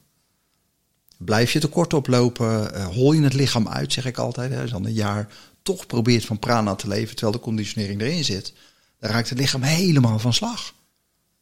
Blijf 1.17 1.51
je 1.51 1.59
tekort 1.59 1.93
oplopen, 1.93 2.71
uh, 2.73 2.85
hol 2.85 3.13
je 3.13 3.23
het 3.23 3.33
lichaam 3.33 3.67
uit, 3.67 3.93
zeg 3.93 4.05
ik 4.05 4.17
altijd. 4.17 4.51
Hè. 4.51 4.67
Dan 4.67 4.85
een 4.85 4.93
jaar 4.93 5.27
toch 5.61 5.85
probeert 5.85 6.25
van 6.25 6.39
prana 6.39 6.75
te 6.75 6.87
leven 6.87 7.15
terwijl 7.15 7.37
de 7.37 7.43
conditionering 7.43 8.01
erin 8.01 8.23
zit, 8.23 8.53
dan 8.99 9.09
raakt 9.09 9.29
het 9.29 9.39
lichaam 9.39 9.61
helemaal 9.61 10.19
van 10.19 10.33
slag. 10.33 10.73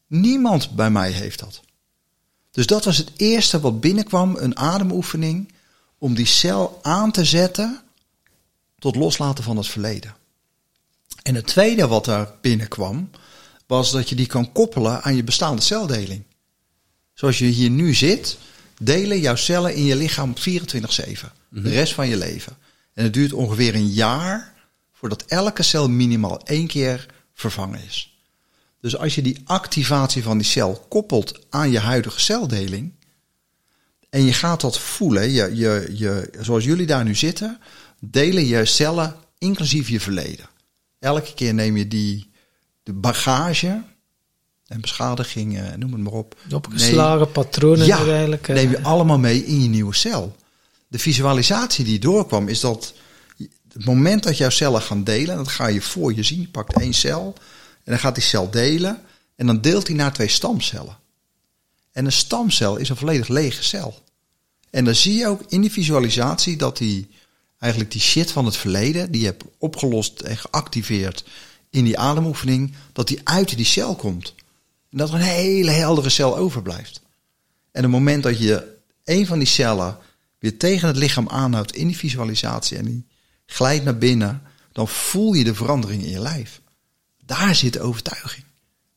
Niemand 0.07 0.75
bij 0.75 0.89
mij 0.89 1.11
heeft 1.11 1.39
dat. 1.39 1.61
Dus 2.51 2.65
dat 2.67 2.85
was 2.85 2.97
het 2.97 3.11
eerste 3.15 3.59
wat 3.59 3.79
binnenkwam, 3.79 4.35
een 4.37 4.57
ademoefening, 4.57 5.51
om 5.97 6.13
die 6.13 6.25
cel 6.25 6.79
aan 6.81 7.11
te 7.11 7.25
zetten 7.25 7.81
tot 8.79 8.95
loslaten 8.95 9.43
van 9.43 9.57
het 9.57 9.67
verleden. 9.67 10.15
En 11.23 11.35
het 11.35 11.47
tweede 11.47 11.87
wat 11.87 12.05
daar 12.05 12.31
binnenkwam, 12.41 13.09
was 13.67 13.91
dat 13.91 14.09
je 14.09 14.15
die 14.15 14.25
kan 14.25 14.51
koppelen 14.51 15.01
aan 15.03 15.15
je 15.15 15.23
bestaande 15.23 15.61
celdeling. 15.61 16.23
Zoals 17.13 17.37
je 17.37 17.45
hier 17.45 17.69
nu 17.69 17.93
zit, 17.93 18.37
delen 18.81 19.19
jouw 19.19 19.35
cellen 19.35 19.75
in 19.75 19.83
je 19.83 19.95
lichaam 19.95 20.33
24-7. 20.33 20.43
De 21.49 21.69
rest 21.69 21.93
van 21.93 22.07
je 22.07 22.17
leven. 22.17 22.57
En 22.93 23.03
het 23.03 23.13
duurt 23.13 23.33
ongeveer 23.33 23.75
een 23.75 23.89
jaar 23.89 24.53
voordat 24.93 25.23
elke 25.25 25.63
cel 25.63 25.89
minimaal 25.89 26.41
één 26.43 26.67
keer 26.67 27.05
vervangen 27.35 27.83
is. 27.83 28.19
Dus 28.81 28.97
als 28.97 29.15
je 29.15 29.21
die 29.21 29.41
activatie 29.43 30.23
van 30.23 30.37
die 30.37 30.47
cel 30.47 30.85
koppelt 30.89 31.39
aan 31.49 31.71
je 31.71 31.79
huidige 31.79 32.19
celdeling. 32.19 32.93
En 34.09 34.23
je 34.23 34.33
gaat 34.33 34.61
dat 34.61 34.79
voelen, 34.79 35.31
je, 35.31 35.55
je, 35.55 35.91
je, 35.93 36.29
zoals 36.41 36.63
jullie 36.63 36.85
daar 36.85 37.03
nu 37.03 37.15
zitten, 37.15 37.59
delen 37.99 38.45
je 38.45 38.65
cellen 38.65 39.15
inclusief 39.37 39.89
je 39.89 39.99
verleden. 39.99 40.45
Elke 40.99 41.33
keer 41.33 41.53
neem 41.53 41.77
je 41.77 41.87
die 41.87 42.29
de 42.83 42.93
bagage 42.93 43.83
en 44.67 44.81
beschadigingen, 44.81 45.79
noem 45.79 45.91
het 45.91 46.01
maar 46.01 46.13
op. 46.13 46.35
Opgeslagen 46.53 47.31
patronen 47.31 47.85
ja, 47.85 47.97
eigenlijk. 47.97 48.47
neem 48.47 48.69
je 48.69 48.81
allemaal 48.81 49.19
mee 49.19 49.45
in 49.45 49.61
je 49.61 49.69
nieuwe 49.69 49.95
cel. 49.95 50.35
De 50.87 50.99
visualisatie 50.99 51.85
die 51.85 51.99
doorkwam 51.99 52.47
is 52.47 52.59
dat 52.59 52.93
het 53.75 53.85
moment 53.85 54.23
dat 54.23 54.37
jouw 54.37 54.49
cellen 54.49 54.81
gaan 54.81 55.03
delen, 55.03 55.35
dat 55.37 55.47
ga 55.47 55.67
je 55.67 55.81
voor 55.81 56.13
je 56.13 56.23
zien. 56.23 56.41
Je 56.41 56.47
pakt 56.47 56.79
één 56.79 56.93
cel 56.93 57.33
en 57.83 57.91
dan 57.91 57.99
gaat 57.99 58.15
die 58.15 58.23
cel 58.23 58.49
delen 58.49 59.01
en 59.35 59.45
dan 59.45 59.61
deelt 59.61 59.87
hij 59.87 59.95
naar 59.95 60.13
twee 60.13 60.27
stamcellen. 60.27 60.97
En 61.91 62.05
een 62.05 62.11
stamcel 62.11 62.77
is 62.77 62.89
een 62.89 62.95
volledig 62.95 63.27
lege 63.27 63.63
cel. 63.63 64.03
En 64.69 64.85
dan 64.85 64.95
zie 64.95 65.13
je 65.13 65.27
ook 65.27 65.41
in 65.47 65.61
die 65.61 65.71
visualisatie 65.71 66.57
dat 66.57 66.77
die 66.77 67.07
eigenlijk 67.59 67.91
die 67.91 68.01
shit 68.01 68.31
van 68.31 68.45
het 68.45 68.57
verleden, 68.57 69.11
die 69.11 69.21
je 69.21 69.27
hebt 69.27 69.43
opgelost 69.57 70.19
en 70.19 70.37
geactiveerd 70.37 71.23
in 71.69 71.83
die 71.83 71.99
ademoefening, 71.99 72.73
dat 72.93 73.07
die 73.07 73.19
uit 73.23 73.55
die 73.55 73.65
cel 73.65 73.95
komt. 73.95 74.33
En 74.91 74.97
dat 74.97 75.09
er 75.09 75.15
een 75.15 75.21
hele 75.21 75.71
heldere 75.71 76.09
cel 76.09 76.37
overblijft. 76.37 77.01
En 77.71 77.81
het 77.81 77.91
moment 77.91 78.23
dat 78.23 78.39
je 78.39 78.77
een 79.03 79.25
van 79.25 79.39
die 79.39 79.47
cellen 79.47 79.97
weer 80.39 80.57
tegen 80.57 80.87
het 80.87 80.97
lichaam 80.97 81.29
aanhoudt 81.29 81.75
in 81.75 81.87
die 81.87 81.97
visualisatie 81.97 82.77
en 82.77 82.85
die 82.85 83.05
glijdt 83.45 83.83
naar 83.83 83.97
binnen, 83.97 84.41
dan 84.71 84.87
voel 84.87 85.33
je 85.33 85.43
de 85.43 85.55
verandering 85.55 86.03
in 86.03 86.09
je 86.09 86.19
lijf. 86.19 86.61
Daar 87.25 87.55
zit 87.55 87.73
de 87.73 87.81
overtuiging. 87.81 88.45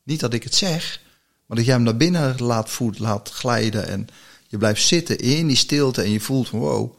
Niet 0.03 0.19
dat 0.19 0.33
ik 0.33 0.43
het 0.43 0.55
zeg, 0.55 1.01
maar 1.45 1.57
dat 1.57 1.65
jij 1.65 1.75
hem 1.75 1.83
naar 1.83 1.97
binnen 1.97 2.35
laat, 2.41 2.69
voelt, 2.69 2.99
laat 2.99 3.29
glijden 3.29 3.87
en 3.87 4.07
je 4.47 4.57
blijft 4.57 4.83
zitten 4.83 5.17
in 5.17 5.47
die 5.47 5.55
stilte 5.55 6.01
en 6.01 6.11
je 6.11 6.19
voelt 6.19 6.47
van 6.47 6.59
wow, 6.59 6.97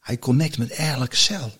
hij 0.00 0.18
connect 0.18 0.58
met 0.58 0.70
elke 0.70 1.16
cel. 1.16 1.52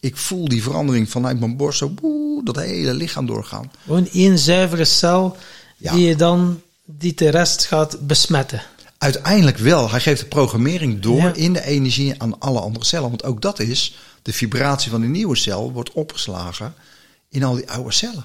Ik 0.00 0.16
voel 0.16 0.48
die 0.48 0.62
verandering 0.62 1.10
vanuit 1.10 1.38
mijn 1.38 1.56
borst 1.56 1.78
zo 1.78 1.94
woe, 2.00 2.44
dat 2.44 2.56
hele 2.56 2.94
lichaam 2.94 3.26
doorgaan. 3.26 3.70
Gewoon 3.82 4.08
één 4.08 4.38
zuivere 4.38 4.84
cel 4.84 5.36
die 5.76 6.06
je 6.06 6.16
dan 6.16 6.60
die 6.84 7.14
de 7.14 7.28
rest 7.28 7.64
gaat 7.64 8.06
besmetten. 8.06 8.62
Uiteindelijk 8.98 9.58
wel. 9.58 9.90
Hij 9.90 10.00
geeft 10.00 10.20
de 10.20 10.26
programmering 10.26 11.00
door 11.00 11.36
in 11.36 11.52
de 11.52 11.64
energie 11.64 12.22
aan 12.22 12.38
alle 12.38 12.60
andere 12.60 12.84
cellen. 12.84 13.08
Want 13.08 13.24
ook 13.24 13.42
dat 13.42 13.58
is, 13.58 13.96
de 14.22 14.32
vibratie 14.32 14.90
van 14.90 15.00
de 15.00 15.06
nieuwe 15.06 15.36
cel 15.36 15.72
wordt 15.72 15.92
opgeslagen 15.92 16.74
in 17.28 17.44
al 17.44 17.54
die 17.54 17.70
oude 17.70 17.92
cellen. 17.92 18.24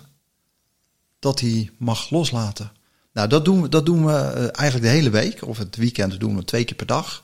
Dat 1.20 1.40
hij 1.40 1.72
mag 1.78 2.10
loslaten. 2.10 2.72
Nou, 3.14 3.28
dat 3.28 3.46
doen 3.46 3.62
we, 3.62 3.70
dat 3.70 3.86
doen 3.86 4.06
we 4.06 4.12
eh, 4.12 4.42
eigenlijk 4.42 4.82
de 4.82 4.88
hele 4.88 5.10
week. 5.10 5.48
Of 5.48 5.58
het 5.58 5.76
weekend 5.76 6.20
doen 6.20 6.36
we 6.36 6.46
twee 6.46 6.64
keer 6.64 6.76
per 6.76 6.86
dag. 6.86 7.24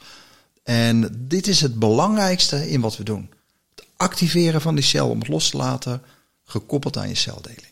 En 0.63 1.25
dit 1.27 1.47
is 1.47 1.61
het 1.61 1.79
belangrijkste 1.79 2.69
in 2.69 2.81
wat 2.81 2.97
we 2.97 3.03
doen. 3.03 3.29
Het 3.75 3.85
activeren 3.97 4.61
van 4.61 4.75
die 4.75 4.83
cel 4.83 5.09
om 5.09 5.19
het 5.19 5.27
los 5.27 5.49
te 5.49 5.57
laten, 5.57 6.01
gekoppeld 6.45 6.97
aan 6.97 7.07
je 7.07 7.15
celdeling. 7.15 7.67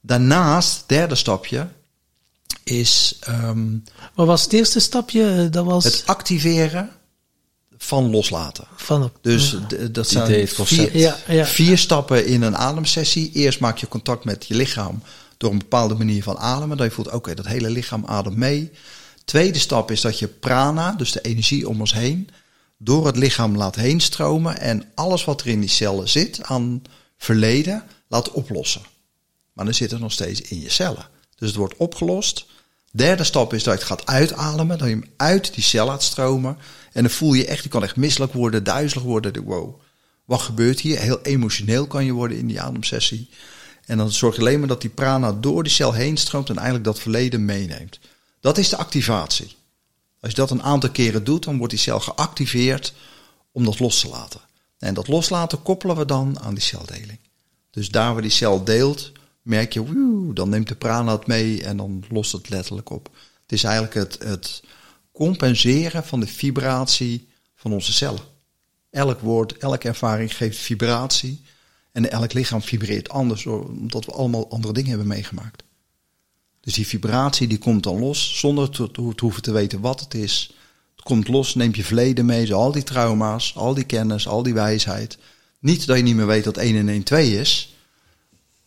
Daarnaast, 0.00 0.84
derde 0.86 1.14
stapje, 1.14 1.68
is. 2.64 3.18
Um, 3.28 3.84
Wat 4.14 4.26
was 4.26 4.42
het 4.42 4.52
eerste 4.52 4.80
stapje? 4.80 5.48
Dat 5.50 5.64
was... 5.64 5.84
Het 5.84 6.02
activeren 6.06 6.90
van 7.78 8.10
loslaten. 8.10 8.64
Van 8.76 9.12
dus 9.20 9.56
dat 9.90 10.08
zijn 10.08 10.48
vier, 10.48 10.96
ja, 10.96 11.16
ja. 11.28 11.44
vier 11.46 11.78
stappen 11.78 12.26
in 12.26 12.42
een 12.42 12.56
ademsessie. 12.56 13.30
Eerst 13.32 13.60
maak 13.60 13.78
je 13.78 13.88
contact 13.88 14.24
met 14.24 14.44
je 14.46 14.54
lichaam 14.54 15.02
door 15.36 15.52
een 15.52 15.58
bepaalde 15.58 15.94
manier 15.94 16.22
van 16.22 16.38
ademen. 16.38 16.76
Dat 16.76 16.86
je 16.86 16.92
voelt, 16.92 17.10
oké, 17.10 17.34
dat 17.34 17.46
hele 17.46 17.70
lichaam 17.70 18.04
ademt 18.06 18.36
mee. 18.36 18.70
Tweede 19.24 19.58
stap 19.58 19.90
is 19.90 20.00
dat 20.00 20.18
je 20.18 20.28
prana, 20.28 20.92
dus 20.92 21.12
de 21.12 21.20
energie 21.20 21.68
om 21.68 21.80
ons 21.80 21.92
heen, 21.92 22.28
door 22.78 23.06
het 23.06 23.16
lichaam 23.16 23.56
laat 23.56 23.74
heen 23.74 24.00
stromen 24.00 24.60
en 24.60 24.84
alles 24.94 25.24
wat 25.24 25.40
er 25.40 25.46
in 25.46 25.60
die 25.60 25.68
cellen 25.68 26.08
zit 26.08 26.42
aan 26.42 26.82
verleden 27.18 27.82
laat 28.08 28.30
oplossen. 28.30 28.82
Maar 29.52 29.64
dan 29.64 29.74
zit 29.74 29.90
het 29.90 30.00
nog 30.00 30.12
steeds 30.12 30.40
in 30.40 30.60
je 30.60 30.70
cellen. 30.70 31.08
Dus 31.36 31.48
het 31.48 31.56
wordt 31.56 31.76
opgelost. 31.76 32.46
Derde 32.90 33.24
stap 33.24 33.52
is 33.54 33.62
dat 33.62 33.74
je 33.74 33.78
het 33.78 33.88
gaat 33.88 34.06
uitademen, 34.06 34.78
dat 34.78 34.88
je 34.88 34.94
hem 34.94 35.10
uit 35.16 35.54
die 35.54 35.64
cel 35.64 35.86
laat 35.86 36.02
stromen. 36.02 36.58
En 36.94 37.02
dan 37.02 37.10
voel 37.10 37.32
je 37.32 37.46
echt, 37.46 37.62
je 37.62 37.68
kan 37.68 37.82
echt 37.82 37.96
misselijk 37.96 38.32
worden, 38.32 38.64
duizelig 38.64 39.04
worden. 39.04 39.44
Wow, 39.44 39.80
wat 40.24 40.40
gebeurt 40.40 40.80
hier? 40.80 40.98
Heel 40.98 41.20
emotioneel 41.22 41.86
kan 41.86 42.04
je 42.04 42.12
worden 42.12 42.38
in 42.38 42.46
die 42.46 42.60
ademsessie. 42.60 43.28
En 43.86 43.96
dan 43.96 44.12
zorg 44.12 44.34
je 44.34 44.40
alleen 44.40 44.58
maar 44.58 44.68
dat 44.68 44.80
die 44.80 44.90
prana 44.90 45.32
door 45.32 45.62
die 45.62 45.72
cel 45.72 45.92
heen 45.92 46.16
stroomt 46.16 46.48
en 46.48 46.56
eigenlijk 46.56 46.84
dat 46.84 47.00
verleden 47.00 47.44
meeneemt. 47.44 47.98
Dat 48.40 48.58
is 48.58 48.68
de 48.68 48.76
activatie. 48.76 49.56
Als 50.20 50.30
je 50.30 50.36
dat 50.36 50.50
een 50.50 50.62
aantal 50.62 50.90
keren 50.90 51.24
doet, 51.24 51.44
dan 51.44 51.56
wordt 51.56 51.72
die 51.72 51.82
cel 51.82 52.00
geactiveerd 52.00 52.94
om 53.52 53.64
dat 53.64 53.78
los 53.78 54.00
te 54.00 54.08
laten. 54.08 54.40
En 54.78 54.94
dat 54.94 55.08
loslaten 55.08 55.62
koppelen 55.62 55.96
we 55.96 56.04
dan 56.04 56.40
aan 56.40 56.54
die 56.54 56.62
celdeling. 56.62 57.18
Dus 57.70 57.88
daar 57.88 58.12
waar 58.12 58.22
die 58.22 58.30
cel 58.30 58.64
deelt, 58.64 59.12
merk 59.42 59.72
je, 59.72 59.84
woe, 59.86 60.34
dan 60.34 60.48
neemt 60.48 60.68
de 60.68 60.74
prana 60.74 61.12
het 61.12 61.26
mee 61.26 61.62
en 61.62 61.76
dan 61.76 62.04
lost 62.08 62.32
het 62.32 62.48
letterlijk 62.48 62.90
op. 62.90 63.08
Het 63.42 63.52
is 63.52 63.64
eigenlijk 63.64 63.94
het, 63.94 64.22
het 64.22 64.62
compenseren 65.14 66.04
van 66.04 66.20
de 66.20 66.26
vibratie 66.26 67.28
van 67.54 67.72
onze 67.72 67.92
cellen. 67.92 68.20
Elk 68.90 69.20
woord, 69.20 69.56
elke 69.56 69.88
ervaring 69.88 70.36
geeft 70.36 70.58
vibratie. 70.58 71.42
En 71.92 72.10
elk 72.10 72.32
lichaam 72.32 72.62
vibreert 72.62 73.08
anders, 73.08 73.46
omdat 73.46 74.04
we 74.04 74.12
allemaal 74.12 74.50
andere 74.50 74.72
dingen 74.72 74.88
hebben 74.88 75.08
meegemaakt. 75.08 75.62
Dus 76.60 76.74
die 76.74 76.86
vibratie 76.86 77.48
die 77.48 77.58
komt 77.58 77.82
dan 77.82 77.98
los, 77.98 78.38
zonder 78.38 78.70
te, 78.70 79.14
hoeven 79.20 79.42
te 79.42 79.52
weten 79.52 79.80
wat 79.80 80.00
het 80.00 80.14
is. 80.14 80.54
Het 80.94 81.04
komt 81.04 81.28
los, 81.28 81.54
neemt 81.54 81.76
je 81.76 81.84
verleden 81.84 82.26
mee, 82.26 82.54
al 82.54 82.72
die 82.72 82.82
trauma's, 82.82 83.56
al 83.56 83.74
die 83.74 83.84
kennis, 83.84 84.26
al 84.26 84.42
die 84.42 84.54
wijsheid. 84.54 85.18
Niet 85.58 85.86
dat 85.86 85.96
je 85.96 86.02
niet 86.02 86.16
meer 86.16 86.26
weet 86.26 86.44
dat 86.44 86.56
1 86.56 86.76
en 86.76 86.88
1 86.88 87.02
2 87.02 87.38
is, 87.40 87.74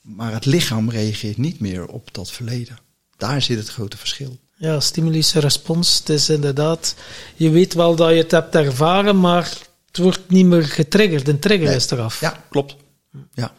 maar 0.02 0.34
het 0.34 0.46
lichaam 0.46 0.90
reageert 0.90 1.38
niet 1.38 1.60
meer 1.60 1.88
op 1.88 2.14
dat 2.14 2.32
verleden. 2.32 2.78
Daar 3.18 3.42
zit 3.42 3.58
het 3.58 3.70
grote 3.70 3.98
verschil. 3.98 4.40
Ja, 4.58 4.80
stimulische 4.80 5.40
respons. 5.40 5.98
Het 5.98 6.10
is 6.10 6.30
inderdaad, 6.30 6.96
je 7.36 7.50
weet 7.50 7.74
wel 7.74 7.96
dat 7.96 8.10
je 8.10 8.16
het 8.16 8.32
hebt 8.32 8.56
ervaren, 8.56 9.20
maar 9.20 9.58
het 9.88 9.98
wordt 9.98 10.30
niet 10.30 10.46
meer 10.46 10.64
getriggerd. 10.64 11.26
De 11.26 11.40
trigger 11.40 11.76
is 11.76 11.92
eraf. 11.92 12.20
Ja, 12.20 12.44
klopt. 12.50 12.76
Ja. 13.34 13.54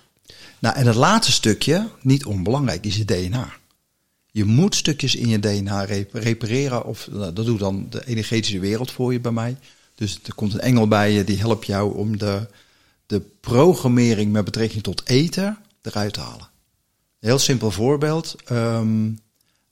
Nou, 0.59 0.77
en 0.77 0.87
het 0.87 0.95
laatste 0.95 1.33
stukje, 1.33 1.89
niet 2.03 2.25
onbelangrijk, 2.25 2.87
is 2.87 2.97
je 2.97 3.05
DNA. 3.05 3.53
Je 4.31 4.45
moet 4.45 4.75
stukjes 4.75 5.17
in 5.17 5.29
je 5.29 5.39
DNA 5.39 5.85
repareren. 6.13 6.85
Of 6.85 7.09
nou, 7.11 7.33
dat 7.33 7.45
doet 7.45 7.59
dan 7.59 7.87
de 7.91 8.07
energetische 8.07 8.59
wereld 8.59 8.91
voor 8.91 9.13
je 9.13 9.21
bij 9.21 9.33
mij. 9.33 9.57
Dus 9.95 10.19
er 10.25 10.35
komt 10.35 10.55
een 10.55 10.61
engel 10.61 10.89
bij 10.89 11.13
je 11.13 11.25
die 11.25 11.39
helpt 11.39 11.67
jou 11.67 11.97
om 11.97 12.19
de, 12.19 12.47
de 13.07 13.21
programmering 13.41 14.33
met 14.33 14.45
betrekking 14.45 14.83
tot 14.83 15.09
eten 15.09 15.59
eruit 15.83 16.13
te 16.13 16.21
halen. 16.21 16.49
Een 17.21 17.29
heel 17.29 17.39
simpel 17.39 17.71
voorbeeld. 17.71 18.35
Ehm, 18.45 19.11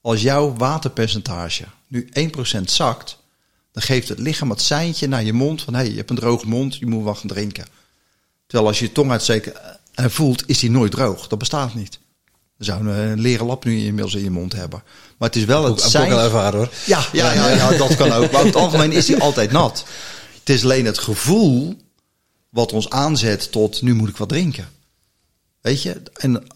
als 0.06 0.22
jouw 0.22 0.54
waterpercentage 0.56 1.64
nu 1.86 2.08
1% 2.58 2.60
zakt, 2.64 3.18
dan 3.72 3.82
geeft 3.82 4.08
het 4.08 4.18
lichaam 4.18 4.50
het 4.50 4.60
seintje 4.60 5.08
naar 5.08 5.24
je 5.24 5.32
mond 5.32 5.62
van 5.62 5.74
hé, 5.74 5.80
hey, 5.80 5.90
je 5.90 5.96
hebt 5.96 6.10
een 6.10 6.16
droge 6.16 6.48
mond, 6.48 6.76
je 6.76 6.86
moet 6.86 7.04
wat 7.04 7.18
gaan 7.18 7.28
drinken. 7.28 7.66
Terwijl 8.46 8.68
als 8.68 8.78
je 8.78 8.84
je 8.84 8.92
tong 8.92 9.10
uitsteekt 9.10 9.52
en 9.94 10.10
voelt, 10.10 10.48
is 10.48 10.58
die 10.58 10.70
nooit 10.70 10.90
droog. 10.90 11.28
Dat 11.28 11.38
bestaat 11.38 11.74
niet. 11.74 11.98
We 12.56 12.64
zouden 12.64 12.96
een 12.96 13.20
leren 13.20 13.46
lap 13.46 13.64
nu 13.64 13.78
inmiddels 13.78 14.14
in 14.14 14.22
je 14.22 14.30
mond 14.30 14.52
hebben. 14.52 14.82
Maar 15.18 15.28
het 15.28 15.38
is 15.38 15.44
wel 15.44 15.64
het 15.64 15.80
zijn... 15.80 16.12
Ook 16.12 16.18
ervaren 16.18 16.58
hoor. 16.58 16.70
Ja, 16.86 17.04
ja, 17.12 17.32
ja, 17.32 17.48
ja, 17.48 17.76
dat 17.76 17.96
kan 17.96 18.12
ook. 18.12 18.30
Maar 18.30 18.40
over 18.40 18.46
het 18.46 18.56
algemeen 18.56 18.92
is 18.92 19.08
hij 19.08 19.18
altijd 19.18 19.50
nat. 19.52 19.84
Het 20.38 20.50
is 20.50 20.64
alleen 20.64 20.84
het 20.84 20.98
gevoel 20.98 21.76
wat 22.48 22.72
ons 22.72 22.90
aanzet 22.90 23.52
tot 23.52 23.82
nu 23.82 23.94
moet 23.94 24.08
ik 24.08 24.16
wat 24.16 24.28
drinken. 24.28 24.68
Weet 25.60 25.82
je? 25.82 26.02
En 26.12 26.46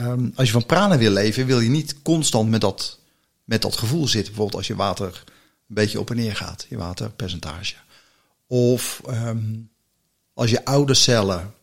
um, 0.00 0.32
als 0.34 0.46
je 0.46 0.52
van 0.52 0.66
prana 0.66 0.98
wil 0.98 1.10
leven, 1.10 1.46
wil 1.46 1.60
je 1.60 1.70
niet 1.70 2.02
constant 2.02 2.50
met 2.50 2.60
dat, 2.60 2.98
met 3.44 3.62
dat 3.62 3.76
gevoel 3.76 4.06
zitten. 4.06 4.32
Bijvoorbeeld 4.32 4.56
als 4.56 4.66
je 4.66 4.76
water 4.76 5.22
een 5.68 5.74
beetje 5.74 6.00
op 6.00 6.10
en 6.10 6.16
neer 6.16 6.36
gaat, 6.36 6.66
je 6.68 6.76
waterpercentage. 6.76 7.74
Of 8.46 9.02
ehm, 9.06 9.38
als 10.34 10.50
je 10.50 10.64
oude 10.64 10.94
cellen, 10.94 11.54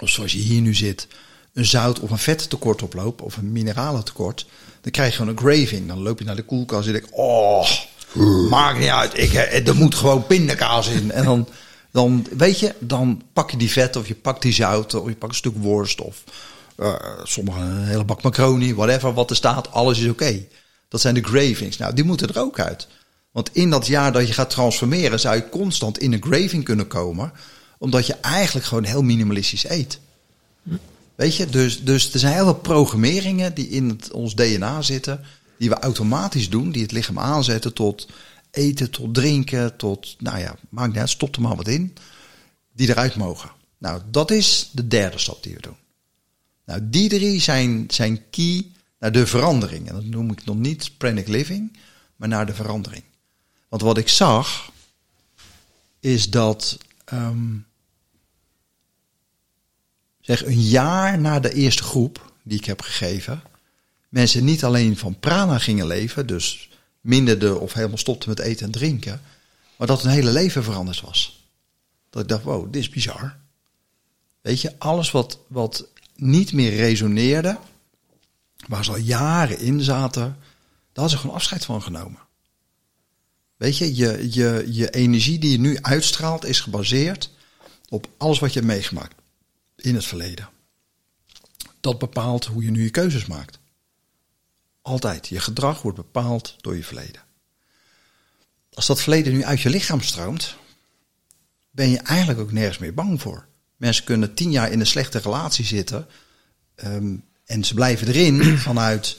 of 0.00 0.08
zoals 0.08 0.32
je 0.32 0.38
hier 0.38 0.60
nu 0.60 0.74
zit, 0.74 1.08
een 1.52 1.64
zout 1.64 2.00
of 2.00 2.10
een 2.10 2.18
vettekort 2.18 2.82
oploopt, 2.82 3.22
of 3.22 3.36
een 3.36 3.52
mineralentekort, 3.52 4.46
dan 4.80 4.92
krijg 4.92 5.10
je 5.10 5.16
gewoon 5.16 5.36
een 5.36 5.38
graving. 5.38 5.88
Dan 5.88 6.02
loop 6.02 6.18
je 6.18 6.24
naar 6.24 6.36
de 6.36 6.44
koelkast 6.44 6.86
en 6.86 6.92
denk 6.92 7.06
oh, 7.10 7.68
maakt 8.50 8.78
niet 8.78 8.88
uit, 8.88 9.18
ik, 9.18 9.32
eh, 9.32 9.68
er 9.68 9.76
moet 9.76 9.94
gewoon 9.94 10.26
pindakaas 10.26 10.88
in. 10.88 11.10
En 11.10 11.24
dan, 11.24 11.48
dan, 11.90 12.26
weet 12.36 12.58
je, 12.58 12.74
dan 12.78 13.22
pak 13.32 13.50
je 13.50 13.56
die 13.56 13.70
vet 13.70 13.96
of 13.96 14.08
je 14.08 14.14
pakt 14.14 14.42
die 14.42 14.52
zout 14.52 14.94
of 14.94 15.08
je 15.08 15.14
pakt 15.14 15.32
een 15.32 15.38
stuk 15.38 15.56
worst 15.56 16.00
of 16.00 16.24
uh, 16.76 16.94
een 17.34 17.84
hele 17.84 18.04
bak 18.04 18.22
macaroni, 18.22 18.74
whatever 18.74 19.14
wat 19.14 19.30
er 19.30 19.36
staat, 19.36 19.72
alles 19.72 19.98
is 19.98 20.08
oké. 20.08 20.46
Dat 20.88 21.00
zijn 21.00 21.14
de 21.14 21.22
gravings. 21.22 21.76
Nou, 21.76 21.94
die 21.94 22.04
moeten 22.04 22.28
er 22.28 22.40
ook 22.40 22.60
uit. 22.60 22.88
Want 23.30 23.50
in 23.52 23.70
dat 23.70 23.86
jaar 23.86 24.12
dat 24.12 24.26
je 24.26 24.32
gaat 24.32 24.50
transformeren, 24.50 25.20
zou 25.20 25.36
je 25.36 25.48
constant 25.48 25.98
in 25.98 26.12
een 26.12 26.22
graving 26.22 26.64
kunnen 26.64 26.86
komen, 26.86 27.32
omdat 27.78 28.06
je 28.06 28.14
eigenlijk 28.14 28.66
gewoon 28.66 28.84
heel 28.84 29.02
minimalistisch 29.02 29.68
eet. 29.68 29.98
Weet 31.14 31.36
je, 31.36 31.46
dus, 31.46 31.84
dus 31.84 32.12
er 32.12 32.18
zijn 32.18 32.34
heel 32.34 32.44
veel 32.44 32.54
programmeringen 32.54 33.54
die 33.54 33.68
in 33.68 34.00
ons 34.12 34.34
DNA 34.34 34.82
zitten, 34.82 35.24
die 35.58 35.68
we 35.68 35.78
automatisch 35.78 36.50
doen, 36.50 36.72
die 36.72 36.82
het 36.82 36.92
lichaam 36.92 37.18
aanzetten 37.18 37.72
tot 37.74 38.08
eten, 38.50 38.90
tot 38.90 39.14
drinken, 39.14 39.76
tot, 39.76 40.16
nou 40.18 40.38
ja, 40.38 40.56
maakt 40.68 40.88
niet 40.88 40.98
uit, 40.98 41.10
stop 41.10 41.36
er 41.36 41.42
maar 41.42 41.56
wat 41.56 41.68
in, 41.68 41.94
die 42.72 42.88
eruit 42.88 43.16
mogen. 43.16 43.50
Nou, 43.78 44.00
dat 44.10 44.30
is 44.30 44.70
de 44.72 44.88
derde 44.88 45.18
stap 45.18 45.42
die 45.42 45.54
we 45.54 45.60
doen. 45.60 45.76
Nou, 46.64 46.80
die 46.82 47.08
drie 47.08 47.40
zijn, 47.40 47.84
zijn 47.88 48.30
key 48.30 48.66
naar 48.98 49.12
de 49.12 49.26
verandering. 49.26 49.88
En 49.88 49.94
dat 49.94 50.04
noem 50.04 50.30
ik 50.30 50.44
nog 50.44 50.56
niet 50.56 50.98
pranic 50.98 51.28
living, 51.28 51.76
maar 52.16 52.28
naar 52.28 52.46
de 52.46 52.54
verandering. 52.54 53.04
Want 53.68 53.82
wat 53.82 53.98
ik 53.98 54.08
zag, 54.08 54.70
is 56.00 56.30
dat 56.30 56.78
um, 57.12 57.66
zeg 60.20 60.44
een 60.44 60.60
jaar 60.60 61.18
na 61.18 61.40
de 61.40 61.52
eerste 61.52 61.82
groep 61.82 62.32
die 62.42 62.58
ik 62.58 62.64
heb 62.64 62.80
gegeven, 62.80 63.42
mensen 64.08 64.44
niet 64.44 64.64
alleen 64.64 64.96
van 64.96 65.20
prana 65.20 65.58
gingen 65.58 65.86
leven, 65.86 66.26
dus 66.26 66.70
minderde 67.00 67.58
of 67.58 67.72
helemaal 67.72 67.98
stopten 67.98 68.28
met 68.28 68.38
eten 68.38 68.66
en 68.66 68.72
drinken, 68.72 69.20
maar 69.76 69.86
dat 69.86 70.02
hun 70.02 70.12
hele 70.12 70.30
leven 70.30 70.64
veranderd 70.64 71.00
was. 71.00 71.46
Dat 72.10 72.22
ik 72.22 72.28
dacht, 72.28 72.42
wow, 72.42 72.72
dit 72.72 72.82
is 72.82 72.88
bizar. 72.88 73.36
Weet 74.40 74.60
je, 74.60 74.78
alles 74.78 75.10
wat, 75.10 75.38
wat 75.46 75.88
niet 76.14 76.52
meer 76.52 76.76
resoneerde, 76.76 77.58
waar 78.68 78.84
ze 78.84 78.90
al 78.90 78.96
jaren 78.96 79.58
in 79.58 79.80
zaten, 79.80 80.22
daar 80.22 80.36
hadden 80.92 81.10
ze 81.10 81.18
gewoon 81.18 81.36
afscheid 81.36 81.64
van 81.64 81.82
genomen. 81.82 82.20
Weet 83.56 83.78
je, 83.78 83.96
je, 83.96 84.32
je, 84.32 84.66
je 84.68 84.90
energie 84.90 85.38
die 85.38 85.50
je 85.50 85.60
nu 85.60 85.78
uitstraalt 85.80 86.44
is 86.44 86.60
gebaseerd 86.60 87.30
op 87.88 88.08
alles 88.16 88.38
wat 88.38 88.52
je 88.52 88.58
hebt 88.58 88.72
meegemaakt 88.72 89.14
in 89.76 89.94
het 89.94 90.04
verleden. 90.04 90.48
Dat 91.80 91.98
bepaalt 91.98 92.44
hoe 92.44 92.64
je 92.64 92.70
nu 92.70 92.82
je 92.82 92.90
keuzes 92.90 93.26
maakt. 93.26 93.58
Altijd. 94.82 95.28
Je 95.28 95.40
gedrag 95.40 95.82
wordt 95.82 95.96
bepaald 95.96 96.56
door 96.60 96.76
je 96.76 96.84
verleden. 96.84 97.22
Als 98.72 98.86
dat 98.86 99.00
verleden 99.00 99.32
nu 99.32 99.44
uit 99.44 99.60
je 99.60 99.70
lichaam 99.70 100.00
stroomt, 100.00 100.56
ben 101.70 101.90
je 101.90 101.98
eigenlijk 101.98 102.40
ook 102.40 102.52
nergens 102.52 102.78
meer 102.78 102.94
bang 102.94 103.20
voor. 103.20 103.46
Mensen 103.82 104.04
kunnen 104.04 104.34
tien 104.34 104.50
jaar 104.50 104.72
in 104.72 104.80
een 104.80 104.86
slechte 104.86 105.18
relatie 105.18 105.64
zitten 105.64 106.06
ehm, 106.74 107.16
en 107.44 107.64
ze 107.64 107.74
blijven 107.74 108.06
erin 108.06 108.58
vanuit 108.68 109.16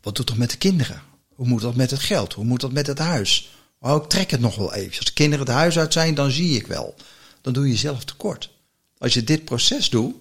wat 0.00 0.16
doet 0.16 0.26
dat 0.26 0.36
met 0.36 0.50
de 0.50 0.56
kinderen? 0.56 1.02
Hoe 1.34 1.46
moet 1.46 1.60
dat 1.60 1.76
met 1.76 1.90
het 1.90 2.00
geld? 2.00 2.32
Hoe 2.32 2.44
moet 2.44 2.60
dat 2.60 2.72
met 2.72 2.86
het 2.86 2.98
huis? 2.98 3.56
Oh, 3.80 4.02
ik 4.02 4.08
trek 4.08 4.30
het 4.30 4.40
nog 4.40 4.56
wel 4.56 4.74
even. 4.74 4.96
Als 4.96 5.04
de 5.04 5.12
kinderen 5.12 5.46
het 5.46 5.54
huis 5.54 5.78
uit 5.78 5.92
zijn, 5.92 6.14
dan 6.14 6.30
zie 6.30 6.56
ik 6.56 6.66
wel. 6.66 6.94
Dan 7.40 7.52
doe 7.52 7.64
je 7.64 7.70
jezelf 7.70 8.04
tekort. 8.04 8.50
Als 8.98 9.14
je 9.14 9.24
dit 9.24 9.44
proces 9.44 9.90
doet, 9.90 10.14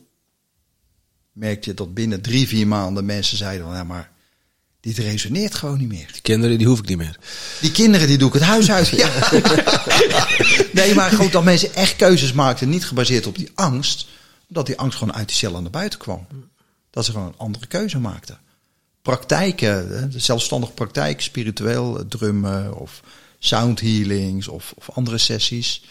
merk 1.32 1.66
je 1.66 1.74
dat 1.74 1.94
binnen 1.94 2.22
drie, 2.22 2.48
vier 2.48 2.68
maanden 2.68 3.06
mensen 3.06 3.38
zeiden 3.38 3.66
van, 3.66 3.76
ja 3.76 3.84
maar, 3.84 4.12
dit 4.94 4.98
resoneert 4.98 5.56
gewoon 5.56 5.78
niet 5.78 5.88
meer. 5.88 6.10
Die 6.12 6.22
kinderen, 6.22 6.58
die 6.58 6.68
hoef 6.68 6.80
ik 6.80 6.88
niet 6.88 6.98
meer. 6.98 7.20
Die 7.62 7.72
kinderen, 7.72 8.08
die 8.08 8.18
doe 8.18 8.28
ik 8.28 8.34
het 8.34 8.44
huis 8.44 8.72
uit. 8.72 8.88
Ja. 8.96 9.10
nee, 10.74 10.94
maar 10.94 11.10
gewoon 11.10 11.32
dat 11.32 11.44
mensen 11.44 11.74
echt 11.74 11.96
keuzes 11.96 12.34
maakten, 12.34 12.70
niet 12.70 12.86
gebaseerd 12.86 13.28
op 13.28 13.38
die 13.38 13.52
angst, 13.56 14.08
omdat 14.50 14.66
die 14.66 14.78
angst 14.78 14.98
gewoon 14.98 15.16
uit 15.16 15.28
die 15.28 15.38
cellen 15.38 15.62
naar 15.62 15.72
buiten 15.72 16.00
kwam. 16.00 16.28
Dat 16.90 17.06
ze 17.06 17.12
gewoon 17.12 17.28
een 17.28 17.38
andere 17.38 17.68
keuze 17.68 18.00
maakten. 18.00 18.40
Praktijken, 19.02 20.10
de 20.12 20.20
zelfstandige 20.20 20.74
praktijk, 20.74 21.22
spiritueel, 21.22 22.08
drummen 22.08 22.78
of 22.80 23.02
sound 23.40 23.80
healings 23.80 24.48
of, 24.48 24.74
of 24.78 24.90
andere 24.90 25.18
sessies 25.18 25.82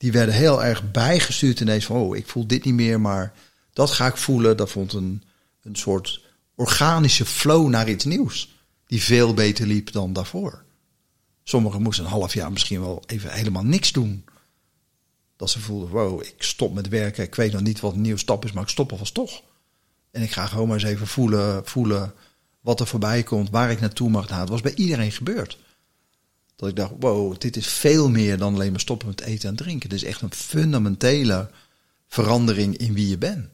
die 0.00 0.12
werden 0.12 0.34
heel 0.34 0.64
erg 0.64 0.90
bijgestuurd 0.90 1.60
ineens 1.60 1.84
van, 1.84 1.96
oh, 1.96 2.16
ik 2.16 2.26
voel 2.26 2.46
dit 2.46 2.64
niet 2.64 2.74
meer, 2.74 3.00
maar 3.00 3.32
dat 3.72 3.90
ga 3.90 4.06
ik 4.06 4.16
voelen. 4.16 4.56
Dat 4.56 4.70
vond 4.70 4.92
een, 4.92 5.22
een 5.62 5.76
soort 5.76 6.20
organische 6.60 7.26
flow 7.26 7.68
naar 7.68 7.88
iets 7.88 8.04
nieuws, 8.04 8.54
die 8.86 9.02
veel 9.02 9.34
beter 9.34 9.66
liep 9.66 9.92
dan 9.92 10.12
daarvoor. 10.12 10.64
Sommigen 11.42 11.82
moesten 11.82 12.04
een 12.04 12.10
half 12.10 12.34
jaar 12.34 12.52
misschien 12.52 12.80
wel 12.80 13.02
even 13.06 13.32
helemaal 13.32 13.64
niks 13.64 13.92
doen. 13.92 14.24
Dat 15.36 15.50
ze 15.50 15.60
voelden, 15.60 15.88
wow, 15.88 16.22
ik 16.22 16.34
stop 16.38 16.74
met 16.74 16.88
werken, 16.88 17.24
ik 17.24 17.34
weet 17.34 17.52
nog 17.52 17.60
niet 17.60 17.80
wat 17.80 17.94
een 17.94 18.00
nieuwe 18.00 18.18
stap 18.18 18.44
is, 18.44 18.52
maar 18.52 18.62
ik 18.62 18.68
stop 18.68 18.90
alvast 18.90 19.14
toch. 19.14 19.42
En 20.10 20.22
ik 20.22 20.32
ga 20.32 20.46
gewoon 20.46 20.66
maar 20.66 20.76
eens 20.76 20.84
even 20.84 21.06
voelen, 21.06 21.66
voelen 21.66 22.14
wat 22.60 22.80
er 22.80 22.86
voorbij 22.86 23.22
komt, 23.22 23.50
waar 23.50 23.70
ik 23.70 23.80
naartoe 23.80 24.10
mag. 24.10 24.28
Nou, 24.28 24.40
het 24.40 24.48
was 24.48 24.60
bij 24.60 24.74
iedereen 24.74 25.12
gebeurd. 25.12 25.58
Dat 26.56 26.68
ik 26.68 26.76
dacht, 26.76 26.92
wow, 26.98 27.38
dit 27.38 27.56
is 27.56 27.66
veel 27.66 28.10
meer 28.10 28.38
dan 28.38 28.54
alleen 28.54 28.70
maar 28.70 28.80
stoppen 28.80 29.08
met 29.08 29.20
eten 29.20 29.48
en 29.48 29.56
drinken. 29.56 29.88
Dit 29.88 30.02
is 30.02 30.08
echt 30.08 30.20
een 30.20 30.32
fundamentele 30.32 31.50
verandering 32.08 32.76
in 32.76 32.92
wie 32.92 33.08
je 33.08 33.18
bent. 33.18 33.48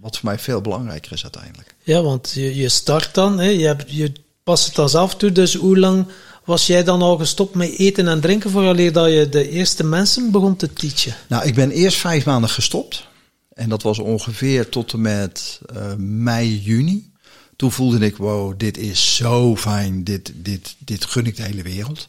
Wat 0.00 0.16
voor 0.16 0.28
mij 0.28 0.38
veel 0.38 0.60
belangrijker 0.60 1.12
is 1.12 1.22
uiteindelijk. 1.22 1.74
Ja, 1.82 2.02
want 2.02 2.30
je, 2.34 2.56
je 2.56 2.68
start 2.68 3.14
dan, 3.14 3.38
hè, 3.38 3.48
je, 3.48 3.66
hebt, 3.66 3.84
je 3.90 4.12
past 4.42 4.66
het 4.66 4.78
als 4.78 4.94
af 4.94 5.16
toe. 5.16 5.32
Dus 5.32 5.54
hoe 5.54 5.78
lang 5.78 6.06
was 6.44 6.66
jij 6.66 6.84
dan 6.84 7.02
al 7.02 7.16
gestopt 7.16 7.54
met 7.54 7.78
eten 7.78 8.08
en 8.08 8.20
drinken 8.20 8.50
vooraleer 8.50 8.92
dat 8.92 9.10
je 9.12 9.28
de 9.28 9.48
eerste 9.48 9.84
mensen 9.84 10.30
begon 10.30 10.56
te 10.56 10.72
teachen? 10.72 11.14
Nou, 11.28 11.46
ik 11.46 11.54
ben 11.54 11.70
eerst 11.70 11.98
vijf 11.98 12.24
maanden 12.24 12.50
gestopt. 12.50 13.06
En 13.52 13.68
dat 13.68 13.82
was 13.82 13.98
ongeveer 13.98 14.68
tot 14.68 14.92
en 14.92 15.00
met 15.00 15.60
uh, 15.76 15.94
mei, 15.96 16.58
juni. 16.58 17.12
Toen 17.56 17.72
voelde 17.72 18.06
ik, 18.06 18.16
wow, 18.16 18.54
dit 18.56 18.76
is 18.76 19.16
zo 19.16 19.56
fijn. 19.56 20.04
Dit, 20.04 20.32
dit, 20.34 20.76
dit 20.78 21.04
gun 21.04 21.26
ik 21.26 21.36
de 21.36 21.42
hele 21.42 21.62
wereld. 21.62 22.08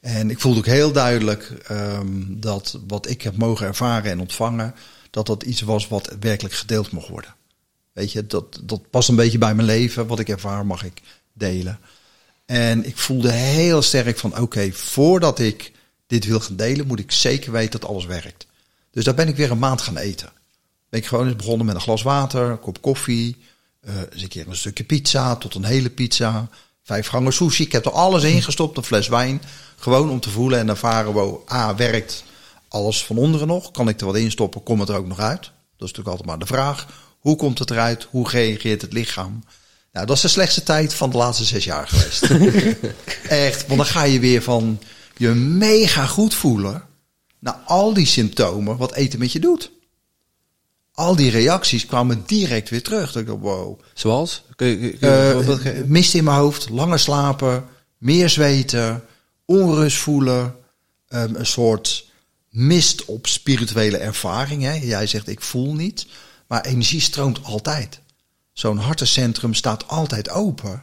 En 0.00 0.30
ik 0.30 0.40
voelde 0.40 0.58
ook 0.58 0.66
heel 0.66 0.92
duidelijk 0.92 1.52
um, 1.70 2.40
dat 2.40 2.78
wat 2.86 3.08
ik 3.08 3.22
heb 3.22 3.36
mogen 3.36 3.66
ervaren 3.66 4.10
en 4.10 4.20
ontvangen, 4.20 4.74
dat 5.12 5.26
dat 5.26 5.42
iets 5.42 5.60
was 5.60 5.88
wat 5.88 6.16
werkelijk 6.20 6.54
gedeeld 6.54 6.90
mocht 6.90 7.08
worden. 7.08 7.34
Weet 7.92 8.12
je, 8.12 8.26
dat, 8.26 8.60
dat 8.62 8.90
past 8.90 9.08
een 9.08 9.16
beetje 9.16 9.38
bij 9.38 9.54
mijn 9.54 9.66
leven. 9.66 10.06
Wat 10.06 10.18
ik 10.18 10.28
ervaar 10.28 10.66
mag 10.66 10.84
ik 10.84 11.02
delen. 11.32 11.78
En 12.46 12.86
ik 12.86 12.96
voelde 12.96 13.30
heel 13.30 13.82
sterk 13.82 14.18
van, 14.18 14.38
oké, 14.38 14.72
voordat 14.72 15.38
ik 15.38 15.72
dit 16.06 16.24
wil 16.24 16.40
gaan 16.40 16.56
delen, 16.56 16.86
moet 16.86 16.98
ik 16.98 17.12
zeker 17.12 17.52
weten 17.52 17.80
dat 17.80 17.90
alles 17.90 18.04
werkt. 18.04 18.46
Dus 18.90 19.04
daar 19.04 19.14
ben 19.14 19.28
ik 19.28 19.36
weer 19.36 19.50
een 19.50 19.58
maand 19.58 19.80
gaan 19.80 19.96
eten. 19.96 20.32
Ben 20.88 21.00
ik 21.00 21.06
gewoon 21.06 21.26
eens 21.26 21.36
begonnen 21.36 21.66
met 21.66 21.74
een 21.74 21.80
glas 21.80 22.02
water, 22.02 22.50
een 22.50 22.60
kop 22.60 22.82
koffie, 22.82 23.36
uh, 23.88 23.94
eens 24.12 24.22
een 24.22 24.28
keer 24.28 24.48
een 24.48 24.56
stukje 24.56 24.84
pizza 24.84 25.36
tot 25.36 25.54
een 25.54 25.64
hele 25.64 25.90
pizza, 25.90 26.48
vijf 26.82 27.06
gangen 27.06 27.32
sushi. 27.32 27.64
Ik 27.64 27.72
heb 27.72 27.84
er 27.84 27.92
alles 27.92 28.22
in 28.22 28.42
gestopt, 28.42 28.76
een 28.76 28.82
fles 28.82 29.08
wijn. 29.08 29.42
Gewoon 29.76 30.10
om 30.10 30.20
te 30.20 30.30
voelen 30.30 30.58
en 30.58 30.68
ervaren, 30.68 31.14
we 31.14 31.52
A, 31.52 31.74
werkt 31.74 32.24
alles 32.72 33.04
van 33.04 33.16
onderen 33.16 33.46
nog? 33.46 33.70
Kan 33.70 33.88
ik 33.88 34.00
er 34.00 34.06
wat 34.06 34.16
in 34.16 34.30
stoppen? 34.30 34.62
Komt 34.62 34.80
het 34.80 34.88
er 34.88 34.96
ook 34.96 35.06
nog 35.06 35.18
uit? 35.18 35.40
Dat 35.42 35.50
is 35.90 35.96
natuurlijk 35.96 36.08
altijd 36.08 36.28
maar 36.28 36.38
de 36.38 36.46
vraag. 36.46 36.86
Hoe 37.18 37.36
komt 37.36 37.58
het 37.58 37.70
eruit? 37.70 38.06
Hoe 38.10 38.28
reageert 38.28 38.82
het 38.82 38.92
lichaam? 38.92 39.44
Nou, 39.92 40.06
dat 40.06 40.16
is 40.16 40.22
de 40.22 40.28
slechtste 40.28 40.62
tijd 40.62 40.94
van 40.94 41.10
de 41.10 41.16
laatste 41.16 41.44
zes 41.44 41.64
jaar 41.64 41.88
geweest. 41.88 42.22
Echt, 43.28 43.66
want 43.66 43.78
dan 43.78 43.86
ga 43.86 44.02
je 44.02 44.20
weer 44.20 44.42
van 44.42 44.80
je 45.16 45.28
mega 45.28 46.06
goed 46.06 46.34
voelen 46.34 46.82
naar 47.38 47.58
al 47.64 47.94
die 47.94 48.06
symptomen 48.06 48.76
wat 48.76 48.94
eten 48.94 49.18
met 49.18 49.32
je 49.32 49.40
doet. 49.40 49.70
Al 50.92 51.16
die 51.16 51.30
reacties 51.30 51.86
kwamen 51.86 52.22
direct 52.26 52.70
weer 52.70 52.82
terug. 52.82 53.12
Dat 53.12 53.22
ik 53.22 53.28
wow. 53.28 53.80
Zoals? 53.94 54.44
Kun 54.56 54.66
je, 54.66 54.76
kun 54.76 55.10
je 55.10 55.60
uh, 55.64 55.84
mist 55.84 56.14
in 56.14 56.24
mijn 56.24 56.36
hoofd, 56.36 56.68
langer 56.68 56.98
slapen, 56.98 57.64
meer 57.98 58.28
zweten, 58.28 59.04
onrust 59.44 59.98
voelen, 59.98 60.56
um, 61.08 61.34
een 61.34 61.46
soort 61.46 62.10
mist 62.52 63.04
op 63.04 63.26
spirituele 63.26 63.96
ervaring. 63.96 64.62
Hè? 64.62 64.72
Jij 64.72 65.06
zegt 65.06 65.28
ik 65.28 65.40
voel 65.40 65.74
niet, 65.74 66.06
maar 66.46 66.64
energie 66.64 67.00
stroomt 67.00 67.44
altijd. 67.44 68.00
Zo'n 68.52 68.78
hartencentrum 68.78 69.54
staat 69.54 69.88
altijd 69.88 70.30
open. 70.30 70.82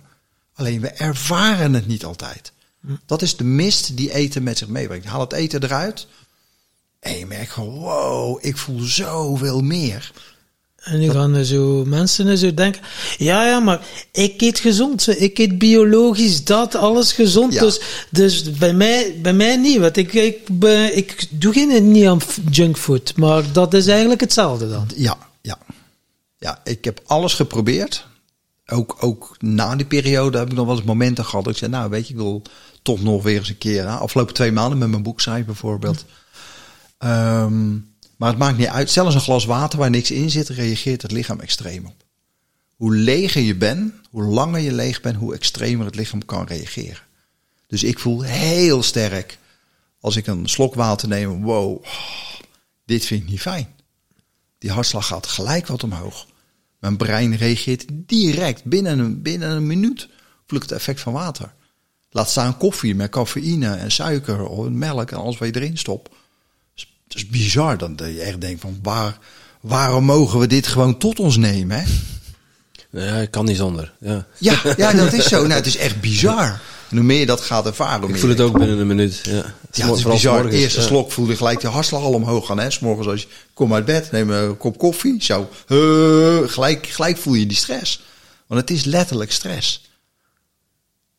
Alleen 0.53 0.81
we 0.81 0.87
ervaren 0.89 1.73
het 1.73 1.87
niet 1.87 2.05
altijd. 2.05 2.51
Hm. 2.81 2.95
Dat 3.05 3.21
is 3.21 3.37
de 3.37 3.43
mist 3.43 3.97
die 3.97 4.13
eten 4.13 4.43
met 4.43 4.57
zich 4.57 4.67
meebrengt. 4.67 5.05
Haal 5.05 5.19
het 5.19 5.33
eten 5.33 5.63
eruit 5.63 6.07
en 6.99 7.17
je 7.17 7.25
merkt 7.25 7.51
gewoon, 7.51 7.79
wow, 7.79 8.45
ik 8.45 8.57
voel 8.57 8.79
zoveel 8.79 9.61
meer. 9.61 10.11
En 10.79 10.99
nu 10.99 11.09
gaan 11.09 11.33
er 11.33 11.45
zo 11.45 11.83
mensen 11.85 12.27
er 12.27 12.37
zo 12.37 12.53
denken, 12.53 12.81
ja, 13.17 13.47
ja, 13.47 13.59
maar 13.59 13.81
ik 14.11 14.41
eet 14.41 14.59
gezond, 14.59 15.01
zo. 15.01 15.11
ik 15.17 15.37
eet 15.37 15.57
biologisch, 15.57 16.43
dat, 16.43 16.75
alles 16.75 17.11
gezond. 17.11 17.53
Ja. 17.53 17.61
Dus, 17.61 17.79
dus 18.09 18.51
bij, 18.51 18.73
mij, 18.73 19.15
bij 19.21 19.33
mij 19.33 19.57
niet, 19.57 19.79
want 19.79 19.97
ik, 19.97 20.13
ik, 20.13 20.37
ben- 20.51 20.97
ik 20.97 21.27
doe 21.29 21.53
geen 21.53 21.91
niet 21.91 22.05
aan 22.05 22.19
junkfood, 22.51 23.13
maar 23.15 23.51
dat 23.51 23.73
is 23.73 23.87
eigenlijk 23.87 24.21
hetzelfde 24.21 24.69
dan. 24.69 24.89
Ja, 24.95 25.17
ja. 25.41 25.57
Ja, 26.37 26.61
ik 26.63 26.85
heb 26.85 27.01
alles 27.05 27.33
geprobeerd. 27.33 28.07
Ook, 28.65 28.95
ook 28.99 29.35
na 29.39 29.75
die 29.75 29.85
periode 29.85 30.37
heb 30.37 30.49
ik 30.49 30.55
nog 30.55 30.65
wel 30.65 30.75
eens 30.75 30.85
momenten 30.85 31.25
gehad. 31.25 31.43
Dat 31.43 31.53
ik 31.53 31.59
zei, 31.59 31.71
nou 31.71 31.89
weet 31.89 32.07
je, 32.07 32.13
ik 32.13 32.19
wil 32.19 32.41
toch 32.81 33.01
nog 33.01 33.23
weer 33.23 33.37
eens 33.37 33.49
een 33.49 33.57
keer. 33.57 33.87
Hè, 33.87 33.91
afgelopen 33.95 34.33
twee 34.33 34.51
maanden 34.51 34.77
met 34.77 34.89
mijn 34.89 35.03
boek 35.03 35.21
schrijven 35.21 35.45
bijvoorbeeld. 35.45 36.05
Ehm, 36.97 37.75
maar 38.19 38.29
het 38.29 38.37
maakt 38.37 38.57
niet 38.57 38.67
uit. 38.67 38.89
Zelfs 38.89 39.15
een 39.15 39.21
glas 39.21 39.45
water 39.45 39.79
waar 39.79 39.89
niks 39.89 40.11
in 40.11 40.29
zit, 40.29 40.47
reageert 40.49 41.01
het 41.01 41.11
lichaam 41.11 41.39
extreem 41.39 41.85
op. 41.85 42.03
Hoe 42.75 42.95
leger 42.95 43.41
je 43.41 43.55
bent, 43.55 43.93
hoe 44.09 44.23
langer 44.23 44.59
je 44.59 44.71
leeg 44.71 45.01
bent, 45.01 45.15
hoe 45.15 45.33
extremer 45.33 45.85
het 45.85 45.95
lichaam 45.95 46.25
kan 46.25 46.45
reageren. 46.45 47.01
Dus 47.67 47.83
ik 47.83 47.99
voel 47.99 48.21
heel 48.21 48.83
sterk 48.83 49.37
als 49.99 50.15
ik 50.15 50.27
een 50.27 50.49
slok 50.49 50.75
water 50.75 51.07
neem. 51.07 51.43
Wow, 51.43 51.85
dit 52.85 53.05
vind 53.05 53.23
ik 53.23 53.29
niet 53.29 53.41
fijn. 53.41 53.67
Die 54.57 54.71
hartslag 54.71 55.07
gaat 55.07 55.27
gelijk 55.27 55.67
wat 55.67 55.83
omhoog. 55.83 56.27
Mijn 56.79 56.97
brein 56.97 57.35
reageert 57.35 57.85
direct 57.89 58.63
binnen 58.63 58.99
een, 58.99 59.21
binnen 59.21 59.49
een 59.49 59.67
minuut. 59.67 60.09
Voel 60.47 60.59
het 60.59 60.71
effect 60.71 60.99
van 60.99 61.13
water. 61.13 61.53
Laat 62.09 62.29
staan 62.29 62.57
koffie 62.57 62.95
met 62.95 63.11
cafeïne 63.11 63.75
en 63.75 63.91
suiker 63.91 64.45
of 64.45 64.69
melk 64.69 65.11
en 65.11 65.17
alles 65.17 65.37
wat 65.37 65.47
je 65.47 65.61
erin 65.61 65.77
stopt. 65.77 66.09
Het 67.09 67.17
is 67.17 67.27
bizar 67.27 67.77
dan 67.77 67.95
dat 67.95 68.07
je 68.07 68.21
echt 68.21 68.41
denkt 68.41 68.61
van 68.61 68.79
waar, 68.83 69.17
waarom 69.61 70.03
mogen 70.03 70.39
we 70.39 70.47
dit 70.47 70.67
gewoon 70.67 70.97
tot 70.97 71.19
ons 71.19 71.37
nemen? 71.37 71.79
Hè? 71.79 71.83
Ja, 72.91 73.25
kan 73.25 73.45
niet 73.45 73.57
zonder. 73.57 73.93
Ja. 73.99 74.27
Ja, 74.37 74.61
ja, 74.77 74.93
dat 75.03 75.13
is 75.13 75.27
zo. 75.27 75.41
Nou, 75.41 75.53
het 75.53 75.65
is 75.65 75.77
echt 75.77 76.01
bizar. 76.01 76.61
En 76.89 76.97
hoe 76.97 77.05
meer 77.05 77.19
je 77.19 77.25
dat 77.25 77.41
gaat 77.41 77.65
ervaren, 77.65 78.09
Ik 78.09 78.17
voel 78.17 78.29
het 78.29 78.41
ook 78.41 78.57
binnen 78.57 78.79
een 78.79 78.87
minuut. 78.87 79.19
Ja, 79.23 79.31
ja, 79.71 79.87
het 79.87 79.97
is 79.97 80.03
bizar. 80.03 80.17
s'morgens, 80.17 80.55
Eerste 80.55 80.79
ja. 80.79 80.85
slok 80.85 81.11
voelde 81.11 81.35
gelijk 81.35 81.59
de 81.59 81.67
hartslag 81.67 82.01
al 82.01 82.13
omhoog 82.13 82.45
gaan. 82.45 82.59
Hè? 82.59 82.69
's 82.69 82.79
morgens 82.79 83.07
als 83.07 83.21
je 83.21 83.27
komt 83.53 83.73
uit 83.73 83.85
bed, 83.85 84.11
neem 84.11 84.29
een 84.29 84.57
kop 84.57 84.77
koffie. 84.77 85.23
Zo, 85.23 85.49
eh, 85.67 86.49
gelijk, 86.51 86.87
gelijk 86.87 87.17
voel 87.17 87.33
je 87.33 87.45
die 87.45 87.57
stress. 87.57 88.01
Want 88.47 88.61
het 88.61 88.69
is 88.69 88.83
letterlijk 88.83 89.31
stress. 89.31 89.87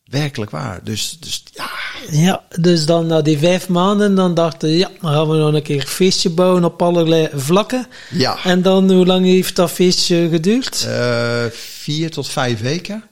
Werkelijk 0.04 0.50
waar. 0.50 0.84
Dus, 0.84 1.16
dus 1.20 1.44
ja, 1.52 1.69
Ja, 2.10 2.44
dus 2.60 2.86
dan 2.86 3.06
na 3.06 3.22
die 3.22 3.38
vijf 3.38 3.68
maanden, 3.68 4.14
dan 4.14 4.34
dachten 4.34 4.68
we, 4.68 4.76
ja, 4.76 4.90
dan 5.00 5.12
gaan 5.12 5.28
we 5.28 5.36
nog 5.36 5.54
een 5.54 5.62
keer 5.62 5.80
een 5.80 5.86
feestje 5.86 6.30
bouwen 6.30 6.64
op 6.64 6.82
allerlei 6.82 7.28
vlakken. 7.34 7.86
ja. 8.10 8.44
En 8.44 8.62
dan, 8.62 8.92
hoe 8.92 9.06
lang 9.06 9.24
heeft 9.24 9.56
dat 9.56 9.70
feestje 9.70 10.28
geduurd? 10.28 10.84
Eh, 10.84 11.44
vier 11.52 12.10
tot 12.10 12.28
vijf 12.28 12.60
weken. 12.60 13.04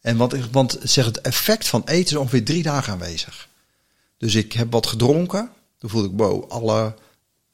En 0.00 0.16
want, 0.16 0.34
want 0.50 0.78
zeg, 0.82 1.04
het 1.04 1.20
effect 1.20 1.68
van 1.68 1.82
eten 1.84 2.14
is 2.14 2.16
ongeveer 2.16 2.44
drie 2.44 2.62
dagen 2.62 2.92
aanwezig. 2.92 3.48
Dus 4.18 4.34
ik 4.34 4.52
heb 4.52 4.72
wat 4.72 4.86
gedronken. 4.86 5.50
Toen 5.78 5.90
voelde 5.90 6.08
ik, 6.08 6.14
wow, 6.16 6.50
alle 6.50 6.94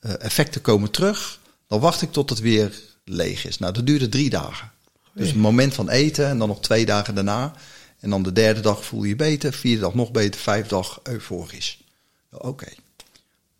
eh, 0.00 0.12
effecten 0.18 0.60
komen 0.60 0.90
terug. 0.90 1.38
Dan 1.68 1.80
wacht 1.80 2.02
ik 2.02 2.12
tot 2.12 2.30
het 2.30 2.40
weer 2.40 2.72
leeg 3.04 3.46
is. 3.46 3.58
Nou, 3.58 3.72
dat 3.72 3.86
duurde 3.86 4.08
drie 4.08 4.30
dagen. 4.30 4.70
Dus 5.14 5.26
het 5.26 5.36
moment 5.36 5.74
van 5.74 5.88
eten 5.88 6.26
en 6.26 6.38
dan 6.38 6.48
nog 6.48 6.60
twee 6.60 6.86
dagen 6.86 7.14
daarna. 7.14 7.52
En 8.02 8.10
dan 8.10 8.22
de 8.22 8.32
derde 8.32 8.60
dag 8.60 8.84
voel 8.84 9.02
je 9.02 9.08
je 9.08 9.16
beter. 9.16 9.52
Vierde 9.52 9.80
dag 9.80 9.94
nog 9.94 10.10
beter. 10.10 10.40
Vijf 10.40 10.66
dag 10.66 11.00
euforisch. 11.02 11.78
Oké, 12.30 12.66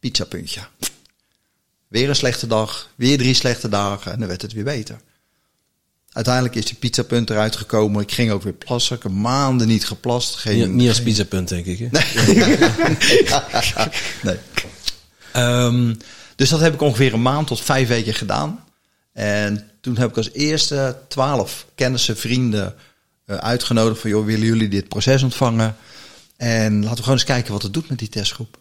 pizzapuntje. 0.00 0.60
Weer 1.88 2.08
een 2.08 2.16
slechte 2.16 2.46
dag. 2.46 2.90
Weer 2.94 3.18
drie 3.18 3.34
slechte 3.34 3.68
dagen. 3.68 4.12
En 4.12 4.18
dan 4.18 4.28
werd 4.28 4.42
het 4.42 4.52
weer 4.52 4.64
beter. 4.64 5.00
Uiteindelijk 6.12 6.54
is 6.54 6.64
die 6.66 6.74
pizzapunt 6.76 7.30
eruit 7.30 7.56
gekomen. 7.56 8.02
Ik 8.02 8.12
ging 8.12 8.30
ook 8.30 8.42
weer 8.42 8.52
plassen. 8.52 8.96
Ik 8.96 9.02
heb 9.02 9.12
maanden 9.12 9.66
niet 9.68 9.86
geplast. 9.86 10.34
Geen, 10.34 10.58
Niet, 10.58 10.68
niet 10.68 10.88
als 10.88 10.96
geen- 10.96 11.06
pizzapunt, 11.06 11.48
denk 11.48 11.66
ik. 11.66 11.78
Hè? 11.78 11.88
nee. 14.22 14.38
Ehm, 15.32 15.94
dus 16.36 16.48
dat 16.48 16.60
heb 16.60 16.74
ik 16.74 16.80
ongeveer 16.80 17.12
een 17.14 17.22
maand 17.22 17.46
tot 17.46 17.60
vijf 17.60 17.88
weken 17.88 18.14
gedaan. 18.14 18.64
En 19.12 19.70
toen 19.80 19.96
heb 19.96 20.10
ik 20.10 20.16
als 20.16 20.32
eerste 20.32 20.98
twaalf 21.08 21.66
kennissen, 21.74 22.16
vrienden 22.16 22.74
uitgenodigd 23.40 24.00
van... 24.00 24.10
joh, 24.10 24.24
willen 24.24 24.46
jullie 24.46 24.68
dit 24.68 24.88
proces 24.88 25.22
ontvangen? 25.22 25.76
En 26.36 26.74
laten 26.74 26.96
we 26.96 27.02
gewoon 27.02 27.18
eens 27.18 27.24
kijken 27.24 27.52
wat 27.52 27.62
het 27.62 27.74
doet 27.74 27.88
met 27.88 27.98
die 27.98 28.08
testgroep. 28.08 28.58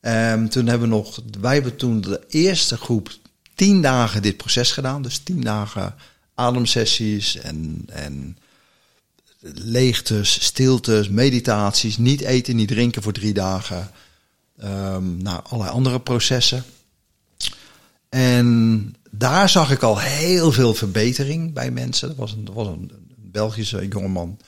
Ehm, 0.00 0.48
toen 0.48 0.66
hebben 0.66 0.88
we 0.88 0.94
nog... 0.94 1.20
Wij 1.40 1.54
hebben 1.54 1.76
toen 1.76 2.00
de 2.00 2.24
eerste 2.28 2.76
groep 2.76 3.10
tien 3.54 3.82
dagen 3.82 4.22
dit 4.22 4.36
proces 4.36 4.72
gedaan. 4.72 5.02
Dus 5.02 5.18
tien 5.18 5.40
dagen 5.40 5.94
ademsessies 6.34 7.36
en... 7.36 7.82
en 7.86 8.38
leegtes, 9.54 10.44
stiltes, 10.44 11.08
meditaties, 11.08 11.96
niet 11.96 12.20
eten, 12.20 12.56
niet 12.56 12.68
drinken 12.68 13.02
voor 13.02 13.12
drie 13.12 13.34
dagen. 13.34 13.90
Ehm 14.58 15.16
nou, 15.16 15.40
allerlei 15.44 15.74
andere 15.74 16.00
processen. 16.00 16.64
En 18.08 18.94
daar 19.10 19.48
zag 19.48 19.70
ik 19.70 19.82
al 19.82 19.98
heel 19.98 20.52
veel 20.52 20.74
verbetering 20.74 21.52
bij 21.52 21.70
mensen. 21.70 22.08
Er 22.08 22.14
was 22.14 22.32
een, 22.32 22.46
er 22.46 22.52
was 22.52 22.66
een 22.66 22.90
Belgische 23.36 23.88
jongeman 23.88 24.38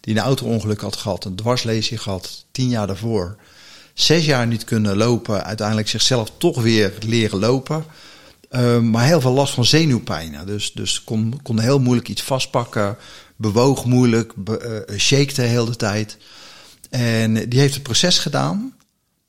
die 0.00 0.14
een 0.14 0.20
auto-ongeluk 0.20 0.80
had 0.80 0.96
gehad, 0.96 1.24
een 1.24 1.36
dwarslezing 1.36 2.02
gehad, 2.02 2.44
tien 2.52 2.68
jaar 2.68 2.86
daarvoor. 2.86 3.36
Zes 3.94 4.24
jaar 4.24 4.46
niet 4.46 4.64
kunnen 4.64 4.96
lopen, 4.96 5.44
uiteindelijk 5.44 5.88
zichzelf 5.88 6.30
toch 6.38 6.62
weer 6.62 6.92
leren 7.06 7.38
lopen. 7.38 7.84
Ehm, 8.50 8.90
maar 8.90 9.06
heel 9.06 9.20
veel 9.20 9.32
last 9.32 9.54
van 9.54 9.64
zenuwpijnen. 9.64 10.46
Dus, 10.46 10.72
dus 10.72 11.04
kon, 11.04 11.40
kon 11.42 11.58
heel 11.58 11.78
moeilijk 11.78 12.08
iets 12.08 12.22
vastpakken, 12.22 12.96
bewoog 13.36 13.84
moeilijk, 13.84 14.32
be, 14.36 14.58
eh, 14.58 14.98
shakte 14.98 15.64
de 15.64 15.76
tijd. 15.76 16.16
En 16.90 17.48
die 17.48 17.60
heeft 17.60 17.74
het 17.74 17.82
proces 17.82 18.18
gedaan. 18.18 18.74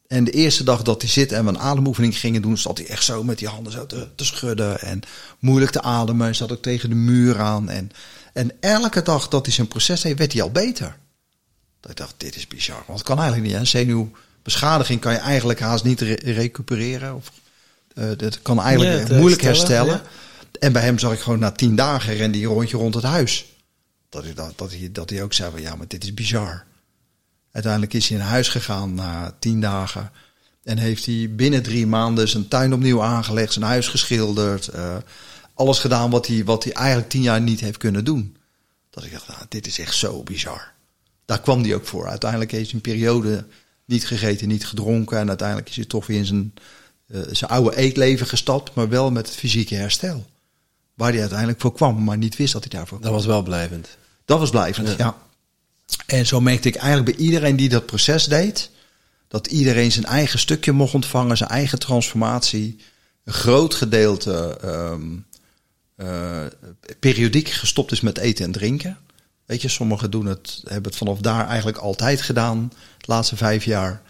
En 0.07 0.23
de 0.23 0.31
eerste 0.31 0.63
dag 0.63 0.81
dat 0.81 1.01
hij 1.01 1.11
zit 1.11 1.31
en 1.31 1.43
we 1.43 1.49
een 1.49 1.59
ademoefening 1.59 2.17
gingen 2.17 2.41
doen, 2.41 2.57
zat 2.57 2.77
hij 2.77 2.87
echt 2.87 3.03
zo 3.03 3.23
met 3.23 3.37
die 3.37 3.47
handen 3.47 3.71
zo 3.71 3.85
te, 3.85 4.07
te 4.15 4.25
schudden 4.25 4.81
en 4.81 5.01
moeilijk 5.39 5.71
te 5.71 5.81
ademen. 5.81 6.25
Hij 6.25 6.33
zat 6.33 6.51
ook 6.51 6.61
tegen 6.61 6.89
de 6.89 6.95
muur 6.95 7.39
aan. 7.39 7.69
En, 7.69 7.91
en 8.35 8.51
elke 8.59 9.01
dag 9.01 9.27
dat 9.27 9.45
hij 9.45 9.53
zijn 9.55 9.67
proces 9.67 10.01
deed, 10.01 10.17
werd 10.17 10.33
hij 10.33 10.41
al 10.41 10.51
beter. 10.51 10.97
Dat 11.79 11.91
ik 11.91 11.97
dacht, 11.97 12.13
dit 12.17 12.35
is 12.35 12.47
bizar. 12.47 12.83
Want 12.87 12.99
het 12.99 13.07
kan 13.07 13.19
eigenlijk 13.19 13.47
niet. 13.47 13.57
Hè? 13.57 13.65
Zenuwbeschadiging 13.65 14.99
kan 15.01 15.11
je 15.13 15.17
eigenlijk 15.19 15.59
haast 15.59 15.83
niet 15.83 16.01
re- 16.01 16.31
recupereren. 16.31 17.15
Of, 17.15 17.31
eh, 17.93 18.05
dat 18.17 18.41
kan 18.41 18.61
eigenlijk 18.61 18.99
Ja, 18.99 19.05
te 19.05 19.15
moeilijk 19.15 19.41
herstellen, 19.41 19.87
herstellen. 19.87 20.11
En 20.59 20.73
bij 20.73 20.81
hem 20.81 20.99
zag 20.99 21.13
ik 21.13 21.19
gewoon 21.19 21.39
na 21.39 21.51
tien 21.51 21.75
dagen 21.75 22.15
rende 22.15 22.37
hij 22.37 22.47
een 22.47 22.53
rondje 22.53 22.77
rond 22.77 22.93
het 22.93 23.03
huis. 23.03 23.45
Dat, 24.09 24.23
hij, 24.23 24.33
dat, 24.33 24.53
dat, 24.55 24.71
hij, 24.71 24.89
dat 24.91 25.09
hij 25.09 25.23
ook 25.23 25.33
zei 25.33 25.51
van 25.51 25.61
ja, 25.61 25.75
maar 25.75 25.87
dit 25.87 26.03
is 26.03 26.13
bizar. 26.13 26.63
Uiteindelijk 27.51 27.93
is 27.93 28.09
hij 28.09 28.17
naar 28.17 28.27
huis 28.27 28.49
gegaan 28.49 28.93
na 28.93 29.35
tien 29.39 29.61
dagen. 29.61 30.11
En 30.63 30.77
heeft 30.77 31.05
hij 31.05 31.29
binnen 31.35 31.63
drie 31.63 31.87
maanden 31.87 32.27
zijn 32.27 32.47
tuin 32.47 32.73
opnieuw 32.73 33.03
aangelegd, 33.03 33.53
zijn 33.53 33.65
huis 33.65 33.87
geschilderd. 33.87 34.67
eh, 34.67 34.95
alles 35.55 35.79
gedaan 35.79 36.09
wat 36.09 36.27
hij, 36.27 36.43
wat 36.43 36.63
hij 36.63 36.73
eigenlijk 36.73 37.09
tien 37.09 37.21
jaar 37.21 37.41
niet 37.41 37.59
heeft 37.59 37.77
kunnen 37.77 38.05
doen. 38.05 38.37
Dat 38.89 39.03
ik 39.03 39.11
dacht, 39.11 39.27
nou, 39.27 39.39
dit 39.49 39.67
is 39.67 39.79
echt 39.79 39.95
zo 39.95 40.23
bizar. 40.23 40.71
Daar 41.25 41.41
kwam 41.41 41.61
hij 41.61 41.75
ook 41.75 41.85
voor. 41.85 42.07
Uiteindelijk 42.07 42.51
heeft 42.51 42.65
hij 42.65 42.75
een 42.75 42.81
periode 42.81 43.45
niet 43.85 44.07
gegeten, 44.07 44.47
niet 44.47 44.67
gedronken. 44.67 45.17
En 45.17 45.27
uiteindelijk 45.27 45.69
is 45.69 45.75
hij 45.75 45.85
toch 45.85 46.07
weer 46.07 46.17
in 46.17 46.25
zijn, 46.25 46.53
eh, 47.07 47.21
zijn 47.31 47.51
oude 47.51 47.75
eetleven 47.75 48.27
gestapt, 48.27 48.73
maar 48.73 48.89
wel 48.89 49.11
met 49.11 49.27
het 49.27 49.35
fysieke 49.35 49.75
herstel. 49.75 50.25
Waar 50.93 51.11
hij 51.11 51.19
uiteindelijk 51.19 51.61
voor 51.61 51.73
kwam, 51.73 52.03
maar 52.03 52.17
niet 52.17 52.35
wist 52.35 52.53
dat 52.53 52.63
hij 52.63 52.71
daarvoor 52.71 52.99
kwam. 52.99 53.11
Dat 53.11 53.19
was 53.19 53.29
wel 53.29 53.43
blijvend. 53.43 53.97
Dat 54.25 54.39
was 54.39 54.49
blijvend, 54.49 54.97
ja. 54.97 55.17
En 56.05 56.25
zo 56.25 56.41
merkte 56.41 56.67
ik 56.67 56.75
eigenlijk 56.75 57.17
bij 57.17 57.25
iedereen 57.25 57.55
die 57.55 57.69
dat 57.69 57.85
proces 57.85 58.25
deed, 58.25 58.69
dat 59.27 59.47
iedereen 59.47 59.91
zijn 59.91 60.05
eigen 60.05 60.39
stukje 60.39 60.71
mocht 60.71 60.93
ontvangen, 60.93 61.37
zijn 61.37 61.49
eigen 61.49 61.79
transformatie. 61.79 62.77
Een 63.23 63.33
groot 63.33 63.75
gedeelte 63.75 64.57
ehm, 64.61 65.13
eh, 65.13 65.34
periodiek 66.99 67.49
gestopt 67.49 67.91
is 67.91 68.01
met 68.01 68.17
eten 68.17 68.45
en 68.45 68.51
drinken. 68.51 68.97
Weet 69.45 69.61
je, 69.61 69.67
sommigen 69.67 70.11
doen 70.11 70.25
het, 70.25 70.61
hebben 70.63 70.89
het 70.91 70.99
vanaf 70.99 71.19
daar 71.19 71.47
eigenlijk 71.47 71.77
altijd 71.77 72.21
gedaan, 72.21 72.71
de 72.97 73.05
laatste 73.07 73.37
vijf 73.37 73.65
jaar. 73.65 74.01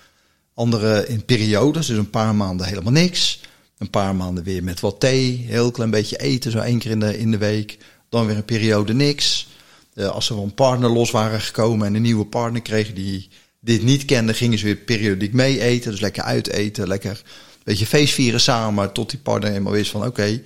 Anderen 0.54 1.08
in 1.10 1.26
periodes, 1.26 1.88
dus 1.88 1.98
een 1.98 2.10
paar 2.10 2.36
maanden 2.36 2.68
helemaal 2.68 2.92
niks. 2.92 3.42
Een 3.78 3.90
paar 3.90 4.16
maanden 4.16 4.44
weer 4.44 4.64
met 4.64 4.80
wat 4.80 5.00
thee, 5.00 5.46
heel 5.48 5.72
klein 5.72 5.90
beetje 5.90 6.18
eten, 6.18 6.52
zo 6.52 6.60
één 6.60 6.80
keer 6.80 6.92
in 6.92 7.00
de, 7.00 7.18
in 7.18 7.32
de 7.32 7.38
week. 7.38 7.78
Dan 8.10 8.26
weer 8.26 8.36
een 8.36 8.46
periode 8.46 8.94
niks. 8.94 9.48
Eh, 9.94 10.08
als 10.08 10.26
ze 10.26 10.34
van 10.34 10.44
een 10.44 10.54
partner 10.54 10.90
los 10.90 11.12
waren 11.12 11.42
gekomen 11.42 11.88
en 11.88 11.96
een 11.96 12.02
nieuwe 12.02 12.26
partner 12.26 12.62
kregen 12.62 12.96
die 12.96 13.30
dit 13.60 13.84
niet 13.84 14.06
kende, 14.06 14.34
gingen 14.34 14.58
ze 14.58 14.66
weer 14.66 14.76
periodiek 14.76 15.34
mee 15.34 15.62
eten. 15.62 15.92
Dus 15.92 16.00
lekker 16.00 16.24
uiteten, 16.24 16.88
lekker 16.88 17.12
een 17.12 17.62
beetje 17.64 17.86
feestvieren 17.86 18.42
samen. 18.42 18.94
Tot 18.94 19.10
die 19.10 19.20
partner 19.20 19.54
eenmaal 19.54 19.74
wist 19.74 19.92
van 19.92 20.06
oké, 20.06 20.42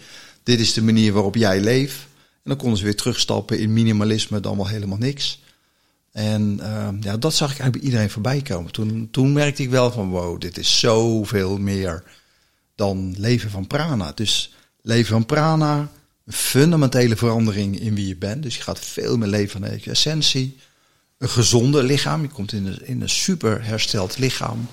dit 0.50 0.60
is 0.60 0.74
de 0.74 0.82
manier 0.82 1.14
waarop 1.14 1.36
jij 1.36 1.60
leeft. 1.60 1.98
En 2.34 2.56
dan 2.56 2.58
konden 2.58 2.78
ze 2.78 2.84
weer 2.84 2.96
terugstappen 2.96 3.60
in 3.60 3.74
minimalisme, 3.74 4.40
dan 4.40 4.56
wel 4.56 4.68
helemaal 4.68 4.98
niks. 4.98 5.42
En 6.12 6.60
uh, 6.62 6.88
ja, 7.00 7.18
dat 7.18 7.34
zag 7.34 7.52
ik 7.52 7.60
eigenlijk 7.60 7.72
bij 7.72 7.82
iedereen 7.82 8.10
voorbij 8.10 8.42
komen. 8.42 8.72
Toen, 8.72 9.08
toen 9.12 9.34
merkte 9.34 9.64
ik 9.64 9.70
wel 9.70 9.92
van 9.92 10.10
wow, 10.10 10.42
dit 10.42 10.58
is 10.58 10.80
zoveel 10.80 11.58
meer 11.58 12.04
dan 12.76 13.16
leven 13.18 13.50
van 13.50 13.68
prana. 13.68 14.12
Dus 14.16 14.54
leven 14.82 15.10
van 15.10 15.26
prana, 15.26 15.92
een 16.26 16.34
fundamentele 16.34 17.16
verandering 17.16 17.80
in 17.80 17.96
wie 17.96 18.08
je 18.08 18.16
bent. 18.16 18.44
Dus 18.44 18.56
je 18.56 18.62
gaat 18.62 18.80
veel 18.80 19.18
meer 19.18 19.28
leven 19.28 19.62
vanuit 19.62 19.84
je 19.84 19.92
essentie. 19.92 20.58
Een 21.18 21.30
gezonde 21.30 21.84
lichaam. 21.84 22.22
Je 22.22 22.28
komt 22.28 22.52
in 22.54 22.66
een, 22.66 22.88
in 22.88 23.02
een 23.02 23.10
super 23.10 23.66
hersteld 23.66 24.18
lichaam. 24.18 24.68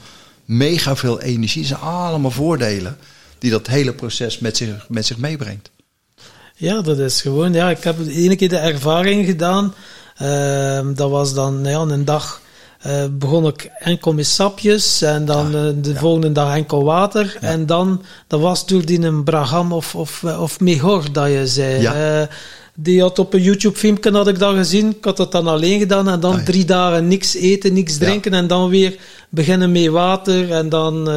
Mega 0.44 0.96
veel 0.96 1.20
energie. 1.20 1.64
Zijn 1.64 1.80
allemaal 1.80 2.30
voordelen 2.30 2.98
die 3.38 3.50
dat 3.50 3.66
hele 3.66 3.92
proces 3.92 4.38
met 4.38 4.56
zich, 4.56 4.88
met 4.88 5.06
zich 5.06 5.16
meebrengt. 5.16 5.70
Ja, 6.54 6.80
dat 6.80 6.98
is 6.98 7.20
gewoon, 7.20 7.52
ja, 7.52 7.70
ik 7.70 7.84
heb 7.84 7.96
ene 8.08 8.36
keer 8.36 8.48
de 8.48 8.56
ervaring 8.56 9.26
gedaan. 9.26 9.74
Ehm, 10.16 10.94
dat 10.94 11.10
was 11.10 11.34
dan 11.34 11.60
ja, 11.64 11.78
een 11.78 12.04
dag 12.04 12.40
uh, 12.86 13.04
begon 13.10 13.46
ik 13.46 13.70
enkel 13.78 14.12
met 14.12 14.26
sapjes 14.26 15.02
en 15.02 15.24
dan 15.24 15.46
uh, 15.46 15.52
de 15.82 15.92
ja. 15.92 15.98
volgende 15.98 16.32
dag 16.32 16.54
enkel 16.54 16.84
water. 16.84 17.36
Ja. 17.40 17.48
En 17.48 17.66
dan, 17.66 18.02
dat 18.26 18.40
was 18.40 18.66
door 18.66 18.84
die 18.84 19.00
een 19.00 19.24
Braham 19.24 19.72
of, 19.72 19.94
of, 19.94 20.24
of 20.24 20.60
Mehor 20.60 21.12
dat 21.12 21.28
je 21.28 21.46
zei. 21.46 21.80
Ja. 21.80 22.28
Die 22.78 23.00
had 23.00 23.18
op 23.18 23.34
een 23.34 23.42
YouTube-filmpje 23.42 24.10
had 24.12 24.28
ik 24.28 24.38
dat 24.38 24.54
gezien. 24.56 24.90
Ik 24.90 25.04
had 25.04 25.16
dat 25.16 25.32
dan 25.32 25.46
alleen 25.46 25.78
gedaan 25.78 26.08
en 26.08 26.20
dan 26.20 26.32
Ah, 26.32 26.38
ja. 26.38 26.44
drie 26.44 26.64
dagen 26.64 27.08
niks 27.08 27.34
eten, 27.34 27.72
niks 27.72 27.96
drinken 27.98 28.34
en 28.34 28.46
dan 28.46 28.68
weer 28.68 28.96
beginnen 29.28 29.72
met 29.72 29.86
water 29.86 30.52
en 30.52 30.68
dan 30.68 31.08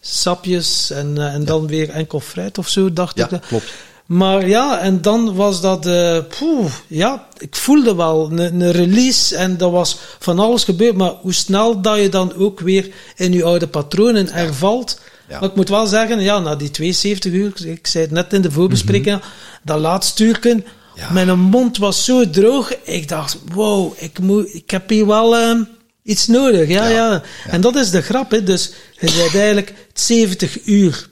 sapjes 0.00 0.90
en, 0.90 1.18
en 1.32 1.44
dan 1.44 1.66
weer 1.66 1.90
enkel 1.90 2.20
fruit 2.20 2.58
of 2.58 2.68
zo, 2.68 2.92
dacht 2.92 3.16
Ja, 3.16 3.24
ik. 3.24 3.30
dat. 3.30 3.46
klopt. 3.46 3.72
Maar 4.06 4.48
ja, 4.48 4.78
en 4.80 5.00
dan 5.02 5.34
was 5.34 5.60
dat, 5.60 5.86
uh, 5.86 6.18
poeh, 6.38 6.72
ja, 6.86 7.26
ik 7.38 7.56
voelde 7.56 7.94
wel 7.94 8.28
een, 8.30 8.38
een, 8.60 8.70
release 8.72 9.36
en 9.36 9.56
dat 9.56 9.70
was 9.70 9.96
van 10.18 10.38
alles 10.38 10.64
gebeurd. 10.64 10.96
Maar 10.96 11.10
hoe 11.20 11.32
snel 11.32 11.80
dat 11.80 11.98
je 11.98 12.08
dan 12.08 12.34
ook 12.34 12.60
weer 12.60 12.90
in 13.16 13.32
je 13.32 13.44
oude 13.44 13.66
patronen 13.66 14.28
hervalt. 14.32 15.00
Ja. 15.28 15.40
Maar 15.40 15.48
ik 15.48 15.54
moet 15.54 15.68
wel 15.68 15.86
zeggen, 15.86 16.20
ja, 16.20 16.38
na 16.38 16.56
die 16.56 16.70
72 16.70 17.32
uur, 17.32 17.52
ik 17.66 17.86
zei 17.86 18.04
het 18.04 18.12
net 18.12 18.32
in 18.32 18.42
de 18.42 18.50
voorbespreking, 18.50 19.20
dat 19.62 19.78
laatste 19.80 20.24
uurken, 20.24 20.64
Ja. 20.94 21.10
mijn 21.12 21.38
mond 21.40 21.78
was 21.78 22.04
zo 22.04 22.30
droog. 22.30 22.72
Ik 22.82 23.08
dacht, 23.08 23.38
wow, 23.54 23.92
ik, 23.96 24.18
moet, 24.18 24.54
ik 24.54 24.70
heb 24.70 24.88
hier 24.88 25.06
wel 25.06 25.36
um, 25.42 25.68
iets 26.02 26.26
nodig. 26.26 26.68
Ja, 26.68 26.86
ja, 26.86 27.10
Ja. 27.12 27.22
En 27.50 27.60
dat 27.60 27.76
is 27.76 27.90
de 27.90 28.02
grap, 28.02 28.30
hè. 28.30 28.42
Dus 28.42 28.72
je 29.00 29.08
zei 29.10 29.28
eigenlijk 29.38 29.72
70 29.94 30.64
uur 30.64 31.08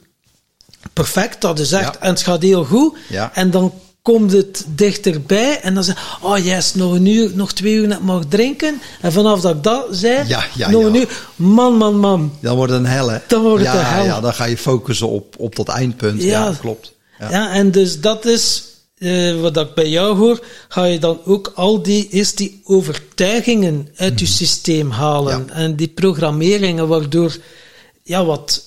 perfect, 0.93 1.41
dat 1.41 1.59
is 1.59 1.71
echt, 1.71 1.97
en 1.97 2.09
het 2.09 2.21
gaat 2.21 2.41
heel 2.41 2.63
goed. 2.63 2.97
Ja. 3.09 3.31
En 3.33 3.51
dan 3.51 3.73
komt 4.01 4.31
het 4.31 4.65
dichterbij 4.67 5.59
en 5.61 5.73
dan 5.73 5.83
zeg 5.83 5.95
je, 6.21 6.27
oh 6.27 6.37
yes, 6.37 6.73
nog 6.73 6.93
een 6.93 7.05
uur, 7.05 7.31
nog 7.33 7.53
twee 7.53 7.73
uur 7.73 7.87
net 7.87 8.01
mag 8.01 8.23
drinken. 8.29 8.81
En 9.01 9.11
vanaf 9.11 9.41
dat 9.41 9.55
ik 9.55 9.63
dat 9.63 9.85
zei, 9.91 10.27
Ja, 10.27 10.43
ja, 10.55 10.69
nog 10.69 10.81
ja. 10.81 10.87
een 10.87 10.95
uur, 10.95 11.27
man, 11.35 11.77
man, 11.77 11.97
man. 11.99 12.33
Dan 12.41 12.55
wordt 12.55 12.71
het 12.71 12.81
een 12.81 12.87
hel, 12.87 13.09
hè? 13.09 13.17
Dan 13.27 13.41
wordt 13.41 13.65
het 13.65 13.73
een 13.75 13.85
hel. 13.85 14.03
Ja, 14.03 14.19
dan 14.21 14.33
ga 14.33 14.45
je 14.45 14.57
focussen 14.57 15.07
op, 15.07 15.35
op 15.37 15.55
dat 15.55 15.67
eindpunt. 15.67 16.21
Ja, 16.23 16.45
Ja. 16.45 16.53
klopt. 16.59 16.93
Ja. 17.19 17.29
Ja. 17.31 17.51
en 17.51 17.71
dus 17.71 17.99
dat 17.99 18.25
is 18.25 18.63
eh, 19.01 19.39
wat 19.41 19.57
ik 19.57 19.73
bij 19.73 19.89
jou 19.89 20.17
hoor, 20.17 20.45
ga 20.67 20.83
je 20.85 20.99
dan 20.99 21.19
ook 21.25 21.51
al 21.55 21.81
die, 21.83 22.07
eerst 22.09 22.37
die 22.37 22.61
overtuigingen 22.63 23.87
uit 23.95 24.19
je 24.19 24.25
systeem 24.25 24.89
halen 24.91 25.39
Mhm. 25.41 25.47
Ja. 25.49 25.53
en 25.55 25.75
die 25.75 25.87
programmeringen 25.87 26.87
waardoor, 26.87 27.37
ja, 28.03 28.25
wat, 28.25 28.63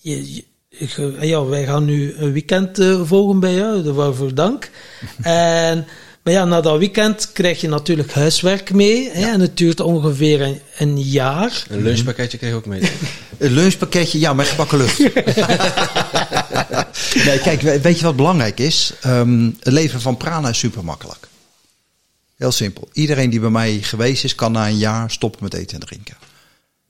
je, 0.00 0.34
je- 0.34 0.44
ja, 1.20 1.44
wij 1.44 1.64
gaan 1.64 1.84
nu 1.84 2.14
een 2.16 2.32
weekend 2.32 2.78
eh, 2.78 3.00
volgen 3.04 3.40
bij 3.40 3.54
jou, 3.54 3.92
waarvoor 3.92 4.34
dank. 4.34 4.70
en, 5.22 5.86
maar 6.24 6.32
ja, 6.32 6.44
na 6.44 6.60
dat 6.60 6.78
weekend 6.78 7.32
krijg 7.32 7.60
je 7.60 7.68
natuurlijk 7.68 8.12
huiswerk 8.12 8.72
mee, 8.72 9.10
hè, 9.10 9.30
en 9.32 9.40
het 9.40 9.56
duurt 9.56 9.80
ongeveer 9.80 10.40
een, 10.40 10.60
een 10.78 11.00
jaar. 11.02 11.64
Een 11.68 11.82
lunchpakketje 11.82 12.38
kreeg 12.38 12.50
ik 12.50 12.56
ook 12.56 12.66
mee. 12.66 12.80
Een 13.38 13.52
lunchpakketje, 13.52 14.18
ja, 14.18 14.32
met 14.32 14.46
gebakken 14.46 14.78
lucht. 14.78 14.98
nee, 17.26 17.38
kijk, 17.38 17.60
we- 17.60 17.80
weet 17.80 17.98
je 17.98 18.04
wat 18.04 18.16
belangrijk 18.16 18.58
is? 18.60 18.92
Ehm, 19.00 19.44
het 19.60 19.72
leven 19.72 20.00
van 20.00 20.16
prana 20.16 20.48
is 20.48 20.58
super 20.58 20.84
makkelijk. 20.84 21.28
Heel 22.36 22.52
simpel. 22.52 22.88
Iedereen 22.92 23.30
die 23.30 23.40
bij 23.40 23.50
mij 23.50 23.78
geweest 23.82 24.24
is, 24.24 24.34
kan 24.34 24.52
na 24.52 24.68
een 24.68 24.78
jaar 24.78 25.10
stoppen 25.10 25.42
met 25.42 25.54
eten 25.54 25.80
en 25.80 25.86
drinken. 25.86 26.16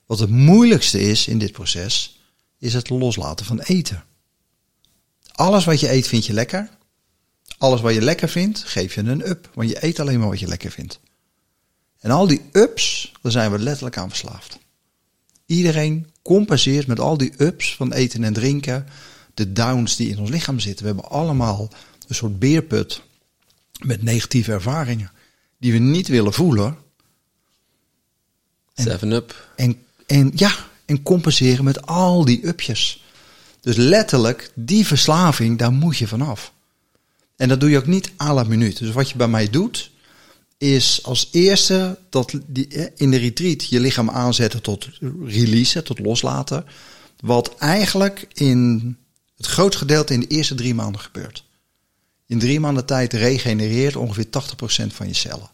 Wat 0.06 0.18
het 0.18 0.30
moeilijkste 0.30 1.00
is 1.00 1.26
in 1.26 1.38
dit 1.38 1.52
proces, 1.52 2.18
is 2.58 2.74
het 2.74 2.90
loslaten 2.90 3.46
van 3.46 3.60
eten. 3.60 4.04
Alles 5.32 5.64
wat 5.64 5.80
je 5.80 5.92
eet 5.92 6.08
vind 6.08 6.26
je 6.26 6.32
lekker. 6.32 6.68
Alles 7.58 7.80
wat 7.80 7.94
je 7.94 8.02
lekker 8.02 8.28
vindt, 8.28 8.62
geef 8.64 8.94
je 8.94 9.00
een 9.00 9.28
up. 9.28 9.50
Want 9.54 9.68
je 9.68 9.84
eet 9.84 10.00
alleen 10.00 10.18
maar 10.18 10.28
wat 10.28 10.40
je 10.40 10.48
lekker 10.48 10.70
vindt. 10.70 11.00
En 12.00 12.10
al 12.10 12.26
die 12.26 12.42
ups, 12.52 13.12
daar 13.22 13.32
zijn 13.32 13.50
we 13.50 13.58
letterlijk 13.58 13.96
aan 13.96 14.08
verslaafd. 14.08 14.58
Iedereen 15.46 16.10
compenseert 16.22 16.86
met 16.86 17.00
al 17.00 17.16
die 17.16 17.32
ups 17.38 17.76
van 17.76 17.92
eten 17.92 18.24
en 18.24 18.32
drinken, 18.32 18.86
de 19.34 19.52
downs 19.52 19.96
die 19.96 20.08
in 20.08 20.18
ons 20.18 20.30
lichaam 20.30 20.60
zitten. 20.60 20.86
We 20.86 20.92
hebben 20.92 21.10
allemaal 21.10 21.68
een 22.08 22.14
soort 22.14 22.38
beerput 22.38 23.02
met 23.78 24.02
negatieve 24.02 24.52
ervaringen 24.52 25.10
die 25.58 25.72
we 25.72 25.78
niet 25.78 26.08
willen 26.08 26.32
voelen. 26.32 26.76
Seven 28.74 29.12
up. 29.12 29.48
En, 29.56 29.84
en 30.06 30.32
ja, 30.34 30.54
en 30.84 31.02
compenseren 31.02 31.64
met 31.64 31.86
al 31.86 32.24
die 32.24 32.46
upjes. 32.46 33.04
Dus 33.60 33.76
letterlijk, 33.76 34.50
die 34.54 34.86
verslaving, 34.86 35.58
daar 35.58 35.72
moet 35.72 35.96
je 35.96 36.08
vanaf. 36.08 36.52
En 37.36 37.48
dat 37.48 37.60
doe 37.60 37.70
je 37.70 37.78
ook 37.78 37.86
niet 37.86 38.12
à 38.20 38.34
la 38.34 38.42
minuut. 38.42 38.78
Dus 38.78 38.92
wat 38.92 39.10
je 39.10 39.16
bij 39.16 39.28
mij 39.28 39.50
doet, 39.50 39.90
is 40.58 41.00
als 41.02 41.28
eerste 41.32 41.98
dat 42.10 42.34
die, 42.46 42.68
eh, 42.68 42.86
in 42.96 43.10
de 43.10 43.16
retreat 43.16 43.68
je 43.68 43.80
lichaam 43.80 44.10
aanzetten 44.10 44.62
tot 44.62 44.88
releasen, 45.24 45.84
tot 45.84 45.98
loslaten. 45.98 46.64
Wat 47.20 47.54
eigenlijk 47.58 48.26
in 48.32 48.96
het 49.36 49.46
grootste 49.46 49.78
gedeelte 49.78 50.12
in 50.12 50.20
de 50.20 50.26
eerste 50.26 50.54
drie 50.54 50.74
maanden 50.74 51.00
gebeurt. 51.00 51.44
In 52.26 52.38
drie 52.38 52.60
maanden 52.60 52.86
tijd 52.86 53.12
regenereert 53.12 53.96
ongeveer 53.96 54.30
80% 54.30 54.94
van 54.94 55.06
je 55.06 55.14
cellen. 55.14 55.50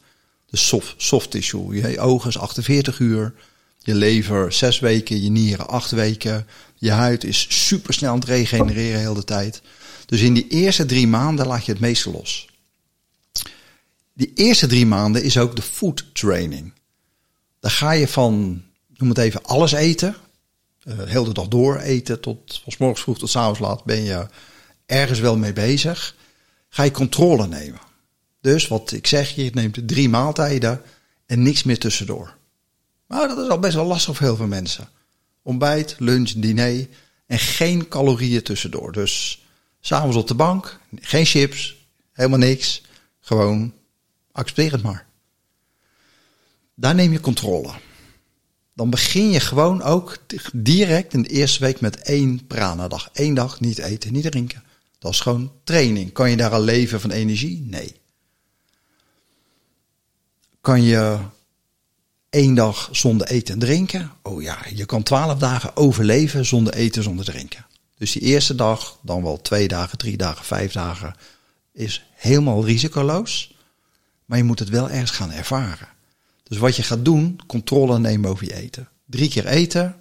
Dus 0.50 0.66
soft, 0.66 0.94
soft 0.96 1.30
tissue. 1.30 1.74
Je 1.74 2.00
ogen 2.00 2.28
is 2.28 2.38
48 2.38 2.98
uur. 2.98 3.34
Je 3.78 3.94
lever 3.94 4.52
6 4.52 4.78
weken. 4.78 5.22
Je 5.22 5.30
nieren 5.30 5.68
8 5.68 5.90
weken. 5.90 6.46
Je 6.76 6.90
huid 6.90 7.24
is 7.24 7.66
super 7.66 7.94
snel 7.94 8.10
aan 8.10 8.18
het 8.18 8.28
regenereren 8.28 9.00
heel 9.00 9.14
de 9.14 9.24
tijd. 9.24 9.62
Dus 10.10 10.20
in 10.20 10.34
die 10.34 10.48
eerste 10.48 10.86
drie 10.86 11.06
maanden 11.06 11.46
laat 11.46 11.64
je 11.64 11.72
het 11.72 11.80
meeste 11.80 12.10
los. 12.10 12.48
Die 14.12 14.32
eerste 14.34 14.66
drie 14.66 14.86
maanden 14.86 15.22
is 15.22 15.38
ook 15.38 15.56
de 15.56 15.62
food 15.62 16.04
training. 16.12 16.72
Dan 17.60 17.70
ga 17.70 17.90
je 17.92 18.08
van, 18.08 18.62
noem 18.96 19.08
het 19.08 19.18
even, 19.18 19.44
alles 19.44 19.72
eten. 19.72 20.16
Uh, 20.84 20.94
heel 21.04 21.24
de 21.24 21.32
dag 21.32 21.48
door 21.48 21.78
eten. 21.78 22.20
Tot 22.20 22.60
van 22.64 22.72
morgens 22.78 23.02
vroeg 23.02 23.18
tot 23.18 23.36
avonds 23.36 23.58
laat 23.58 23.84
ben 23.84 24.02
je 24.02 24.26
ergens 24.86 25.18
wel 25.18 25.36
mee 25.36 25.52
bezig. 25.52 26.16
Ga 26.68 26.82
je 26.82 26.90
controle 26.90 27.46
nemen. 27.46 27.80
Dus 28.40 28.68
wat 28.68 28.92
ik 28.92 29.06
zeg, 29.06 29.34
je 29.34 29.50
neemt 29.54 29.88
drie 29.88 30.08
maaltijden 30.08 30.82
en 31.26 31.42
niks 31.42 31.62
meer 31.62 31.78
tussendoor. 31.78 32.36
Maar 33.06 33.28
dat 33.28 33.38
is 33.38 33.48
al 33.48 33.58
best 33.58 33.74
wel 33.74 33.86
lastig 33.86 34.16
voor 34.16 34.26
heel 34.26 34.36
veel 34.36 34.46
mensen. 34.46 34.88
Ontbijt, 35.42 35.96
lunch, 35.98 36.30
diner 36.30 36.88
en 37.26 37.38
geen 37.38 37.88
calorieën 37.88 38.42
tussendoor. 38.42 38.92
Dus 38.92 39.44
s'avonds 39.80 40.16
op 40.16 40.28
de 40.28 40.34
bank, 40.34 40.78
geen 40.94 41.24
chips, 41.24 41.86
helemaal 42.12 42.38
niks. 42.38 42.82
Gewoon 43.20 43.74
accepteer 44.32 44.72
het 44.72 44.82
maar. 44.82 45.06
Daar 46.74 46.94
neem 46.94 47.12
je 47.12 47.20
controle. 47.20 47.72
Dan 48.74 48.90
begin 48.90 49.30
je 49.30 49.40
gewoon 49.40 49.82
ook 49.82 50.16
direct 50.52 51.14
in 51.14 51.22
de 51.22 51.28
eerste 51.28 51.60
week 51.60 51.80
met 51.80 52.02
één 52.02 52.46
prana-dag. 52.46 53.10
Eén 53.12 53.34
dag 53.34 53.60
niet 53.60 53.78
eten, 53.78 54.12
niet 54.12 54.30
drinken. 54.30 54.62
Dat 54.98 55.12
is 55.12 55.20
gewoon 55.20 55.52
training. 55.64 56.12
Kan 56.12 56.30
je 56.30 56.36
daar 56.36 56.52
al 56.52 56.62
leven 56.62 57.00
van 57.00 57.10
energie? 57.10 57.62
Nee. 57.66 57.94
Kan 60.60 60.82
je 60.82 61.18
één 62.30 62.54
dag 62.54 62.88
zonder 62.92 63.26
eten 63.26 63.54
en 63.54 63.60
drinken? 63.60 64.12
Oh 64.22 64.42
ja, 64.42 64.58
je 64.74 64.84
kan 64.84 65.02
twaalf 65.02 65.38
dagen 65.38 65.76
overleven 65.76 66.46
zonder 66.46 66.74
eten, 66.74 67.02
zonder 67.02 67.24
drinken. 67.24 67.66
Dus 68.00 68.12
die 68.12 68.22
eerste 68.22 68.54
dag, 68.54 68.98
dan 69.02 69.22
wel 69.22 69.40
twee 69.40 69.68
dagen, 69.68 69.98
drie 69.98 70.16
dagen, 70.16 70.44
vijf 70.44 70.72
dagen, 70.72 71.14
is 71.72 72.04
helemaal 72.12 72.64
risicoloos. 72.64 73.54
Maar 74.24 74.38
je 74.38 74.44
moet 74.44 74.58
het 74.58 74.68
wel 74.68 74.90
ergens 74.90 75.10
gaan 75.10 75.32
ervaren. 75.32 75.88
Dus 76.42 76.58
wat 76.58 76.76
je 76.76 76.82
gaat 76.82 77.04
doen, 77.04 77.40
controle 77.46 77.98
nemen 77.98 78.30
over 78.30 78.44
je 78.44 78.54
eten. 78.54 78.88
Drie 79.06 79.28
keer 79.28 79.46
eten, 79.46 79.96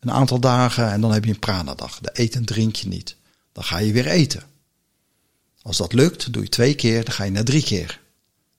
een 0.00 0.10
aantal 0.10 0.40
dagen 0.40 0.90
en 0.90 1.00
dan 1.00 1.12
heb 1.12 1.24
je 1.24 1.30
een 1.30 1.38
prana-dag. 1.38 1.98
De 2.00 2.10
eten 2.12 2.40
en 2.40 2.46
drink 2.46 2.76
je 2.76 2.88
niet. 2.88 3.16
Dan 3.52 3.64
ga 3.64 3.78
je 3.78 3.92
weer 3.92 4.06
eten. 4.06 4.42
Als 5.62 5.76
dat 5.76 5.92
lukt, 5.92 6.32
doe 6.32 6.42
je 6.42 6.48
twee 6.48 6.74
keer, 6.74 7.04
dan 7.04 7.14
ga 7.14 7.24
je 7.24 7.30
naar 7.30 7.44
drie 7.44 7.62
keer. 7.62 8.00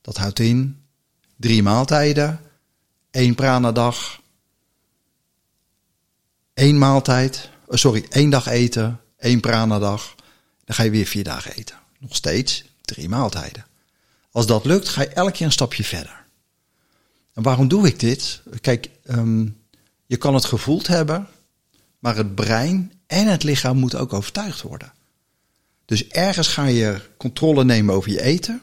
Dat 0.02 0.18
houdt 0.18 0.40
in 0.40 0.82
drie 1.36 1.64
maaltijden, 1.64 2.40
één 3.12 3.36
prana-dag, 3.36 4.22
één 6.54 6.78
maaltijd, 6.78 7.52
oh 7.68 7.78
sorry, 7.78 8.06
één 8.10 8.30
dag 8.30 8.48
eten, 8.48 9.00
één 9.18 9.40
prana-dag. 9.40 10.16
Dan 10.66 10.76
ga 10.76 10.84
je 10.84 10.90
weer 10.90 11.06
vier 11.06 11.24
dagen 11.24 11.54
eten. 11.54 11.78
Nog 12.00 12.16
steeds 12.16 12.64
drie 12.82 13.10
maaltijden. 13.10 13.66
Als 14.32 14.46
dat 14.46 14.66
lukt, 14.66 14.90
ga 14.90 15.02
je 15.02 15.08
elke 15.08 15.32
keer 15.32 15.46
een 15.46 15.52
stapje 15.52 15.84
verder. 15.84 16.26
En 17.34 17.44
waarom 17.44 17.68
doe 17.68 17.88
ik 17.88 18.00
dit? 18.00 18.42
Kijk, 18.62 18.90
um, 19.06 19.58
je 20.06 20.18
kan 20.18 20.34
het 20.34 20.46
gevoeld 20.46 20.88
hebben, 20.88 21.28
maar 22.00 22.16
het 22.16 22.36
brein 22.36 22.92
en 23.08 23.28
het 23.28 23.44
lichaam 23.44 23.78
moeten 23.78 24.00
ook 24.00 24.14
overtuigd 24.14 24.62
worden. 24.62 24.94
Dus 25.86 26.08
ergens 26.08 26.48
ga 26.48 26.66
je 26.66 27.02
controle 27.18 27.64
nemen 27.64 27.96
over 27.96 28.12
je 28.12 28.22
eten. 28.22 28.62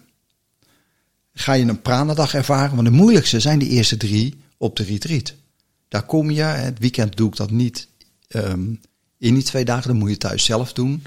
Ga 1.35 1.52
je 1.52 1.64
een 1.64 1.82
pranadag 1.82 2.35
ervaren. 2.35 2.74
Want 2.74 2.89
de 2.89 2.94
moeilijkste 2.94 3.40
zijn 3.40 3.59
de 3.59 3.68
eerste 3.68 3.97
drie 3.97 4.40
op 4.56 4.77
de 4.77 4.82
retreat. 4.82 5.35
Daar 5.89 6.02
kom 6.02 6.31
je. 6.31 6.43
Het 6.43 6.78
weekend 6.78 7.16
doe 7.16 7.28
ik 7.28 7.36
dat 7.36 7.51
niet 7.51 7.89
ehm, 8.28 8.74
in 9.21 9.35
die 9.35 9.43
twee 9.43 9.65
dagen. 9.65 9.89
Dan 9.89 9.97
moet 9.99 10.11
je 10.11 10.17
thuis 10.17 10.45
zelf 10.45 10.73
doen. 10.73 11.03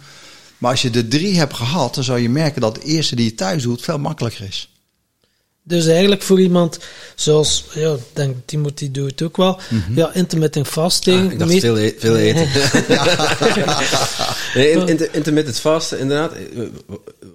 Maar 0.58 0.72
als 0.72 0.82
je 0.82 0.90
de 0.90 1.08
drie 1.08 1.38
hebt 1.38 1.54
gehad, 1.54 1.96
dan 1.96 2.04
zal 2.04 2.16
je 2.18 2.30
merken 2.30 2.62
dat 2.62 2.76
de 2.76 2.82
eerste 2.82 3.16
die 3.16 3.26
je 3.26 3.36
thuis 3.36 3.64
doet 3.64 3.82
veel 3.82 4.00
makkelijker 4.00 4.46
is. 4.46 4.68
Dus 5.66 5.86
eigenlijk 5.88 6.22
voor 6.22 6.42
iemand 6.42 6.80
zoals, 7.16 7.66
ja, 7.74 7.94
ik 7.94 8.00
denk 8.14 8.36
Timothy 8.46 8.92
doet 8.92 9.10
het 9.12 9.22
ook 9.22 9.38
wel, 9.38 9.60
ja, 9.96 10.14
intermittent 10.14 10.68
fasting. 10.68 11.26
Ah, 11.26 11.32
ik 11.32 11.40
dacht 11.40 11.52
meest- 11.52 11.64
veel, 11.64 11.80
e- 11.80 11.94
veel 11.98 12.18
eten. 12.28 12.48
nee, 14.56 14.72
in- 14.72 14.88
in- 14.88 15.14
intermittent 15.14 15.60
fasten, 15.60 16.00
inderdaad. 16.00 16.32
eh, 16.34 16.64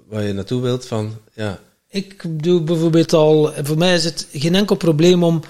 Waar 0.09 0.23
je 0.23 0.33
naartoe 0.33 0.61
wilt 0.63 0.87
van, 0.87 1.17
ja. 1.35 1.61
Ik 1.91 2.23
doe 2.43 2.61
bijvoorbeeld 2.63 3.13
al, 3.13 3.53
voor 3.63 3.79
mij 3.79 3.95
is 3.95 4.05
het 4.05 4.27
geen 4.33 4.55
enkel 4.55 4.77
probleem 4.77 5.25
om 5.25 5.43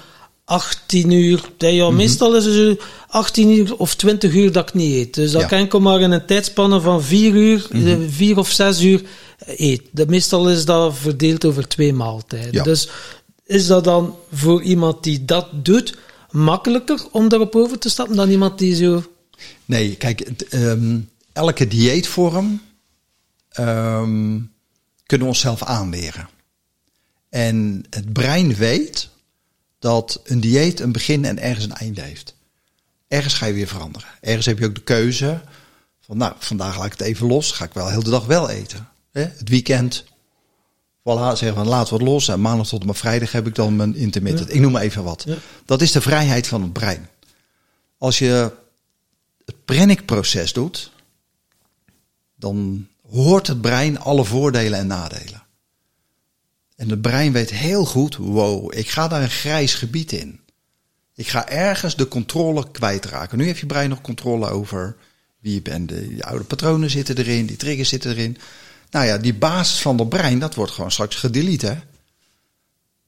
18 0.49 1.11
uur, 1.11 1.51
ja, 1.59 1.69
ja, 1.69 1.91
meestal 1.91 2.37
is 2.37 2.45
het 2.45 2.55
zo 2.55 2.77
18 3.09 3.51
uur 3.51 3.77
of 3.77 3.95
20 3.95 4.35
uur 4.35 4.53
dat 4.53 4.69
ik 4.69 4.75
niet 4.75 4.95
eet. 4.95 5.15
Dus 5.15 5.31
dat 5.31 5.41
Ja. 5.41 5.47
kan 5.47 5.59
ik 5.59 5.79
maar 5.79 6.01
in 6.01 6.11
een 6.11 6.27
tijdspanne 6.27 6.81
van 6.81 7.03
4 7.03 7.35
uur, 7.35 7.66
eh, 7.70 7.97
4 8.09 8.39
of 8.39 8.51
6 8.51 8.83
uur 8.83 9.03
eet. 9.47 9.83
De, 9.91 10.07
meestal 10.07 10.51
is 10.51 10.65
dat 10.65 10.97
verdeeld 10.97 11.45
over 11.45 11.69
twee 11.69 11.93
maaltijden. 11.93 12.53
Ja. 12.53 12.62
Dus 12.62 12.89
is 13.47 13.66
dat 13.66 13.85
dan 13.85 14.16
voor 14.33 14.62
iemand 14.62 15.03
die 15.05 15.25
dat 15.25 15.47
doet 15.53 15.97
makkelijker 16.31 17.07
om 17.11 17.29
daarop 17.29 17.57
over 17.57 17.79
te 17.79 17.89
stappen 17.89 18.16
dan 18.16 18.31
iemand 18.31 18.59
die 18.59 18.75
zo... 18.75 19.03
Nee, 19.65 19.97
kijk, 19.97 20.19
het, 20.19 20.49
ehm, 20.49 20.99
elke 21.33 21.69
dieetvorm 21.69 22.61
ehm, 23.49 24.39
kunnen 25.07 25.27
we 25.27 25.33
onszelf 25.33 25.62
aanleren. 25.62 26.29
En 27.31 27.85
het 27.91 28.12
brein 28.12 28.55
weet 28.55 29.09
dat 29.79 30.21
een 30.25 30.41
dieet 30.41 30.81
een 30.81 30.93
begin 30.93 31.25
en 31.25 31.39
ergens 31.39 31.65
een 31.65 31.73
einde 31.73 32.01
heeft. 32.01 32.35
Ergens 33.09 33.35
ga 33.35 33.47
je 33.47 33.53
weer 33.53 33.69
veranderen. 33.69 34.09
Ergens 34.21 34.47
heb 34.47 34.59
je 34.59 34.67
ook 34.67 34.75
de 34.75 34.81
keuze 34.81 35.41
van, 36.01 36.17
nou, 36.17 36.33
vandaag 36.39 36.77
laat 36.77 36.87
ik 36.87 36.93
het 36.93 37.01
even 37.01 37.27
los. 37.27 37.53
Ga 37.53 37.65
ik 37.65 37.73
wel 37.73 37.89
heel 37.89 38.03
de 38.03 38.11
dag 38.11 38.27
wel 38.27 38.49
eten. 38.49 38.89
Hè? 39.13 39.21
Het 39.21 39.49
weekend, 39.49 40.05
voilà, 41.01 41.37
zeggen 41.37 41.55
van 41.55 41.69
laat 41.69 41.89
wat 41.89 42.03
los. 42.03 42.29
En 42.29 42.41
maandag 42.41 42.69
tot 42.69 42.81
en 42.81 42.87
met 42.87 42.97
vrijdag 42.97 43.33
heb 43.33 43.47
ik 43.47 43.55
dan 43.55 43.77
mijn 43.77 43.95
intermittent. 43.95 44.55
Ik 44.55 44.61
noem 44.61 44.73
maar 44.73 44.83
even 44.83 45.05
wat. 45.05 45.25
Ja. 45.27 45.35
Dat 45.65 45.83
is 45.83 45.93
de 45.93 46.01
vrijheid 46.01 46.47
van 46.47 46.63
het 46.63 46.73
brein. 46.73 47.09
Als 47.99 48.19
je 48.19 48.53
het 49.45 49.65
Brennick-proces 49.65 50.53
doet, 50.53 50.93
dan 52.37 52.87
hoort 53.11 53.47
het 53.47 53.61
brein 53.61 53.99
alle 53.99 54.25
voordelen 54.25 54.79
en 54.79 54.87
nadelen. 54.87 55.43
En 56.79 56.91
het 56.91 57.01
brein 57.03 57.33
weet 57.33 57.51
heel 57.51 57.85
goed, 57.85 58.17
wow, 58.17 58.73
ik 58.77 58.91
ga 58.91 59.09
daar 59.09 59.23
een 59.23 59.31
grijs 59.31 59.75
gebied 59.75 60.13
in. 60.13 60.41
Ik 61.15 61.29
ga 61.29 61.49
ergens 61.49 61.97
de 61.97 62.09
controle 62.09 62.71
kwijtraken. 62.71 63.39
Nu 63.39 63.45
heeft 63.45 63.61
je 63.61 63.67
brein 63.67 63.89
nog 63.89 64.01
controle 64.01 64.49
over 64.51 64.97
wie 65.41 65.55
je 65.55 65.63
bent. 65.63 65.89
De, 65.89 66.17
je 66.17 66.25
oude 66.25 66.45
patronen 66.45 66.91
zitten 66.91 67.17
erin, 67.17 67.47
die 67.47 67.57
triggers 67.57 67.89
zitten 67.89 68.11
erin. 68.11 68.37
Nou 68.91 69.07
ja, 69.07 69.19
die 69.19 69.35
basis 69.35 69.81
van 69.81 69.99
het 69.99 70.09
brein, 70.09 70.39
dat 70.39 70.55
wordt 70.55 70.73
gewoon 70.73 70.91
straks 70.91 71.17
gedelete. 71.17 71.67
Hè? 71.67 71.75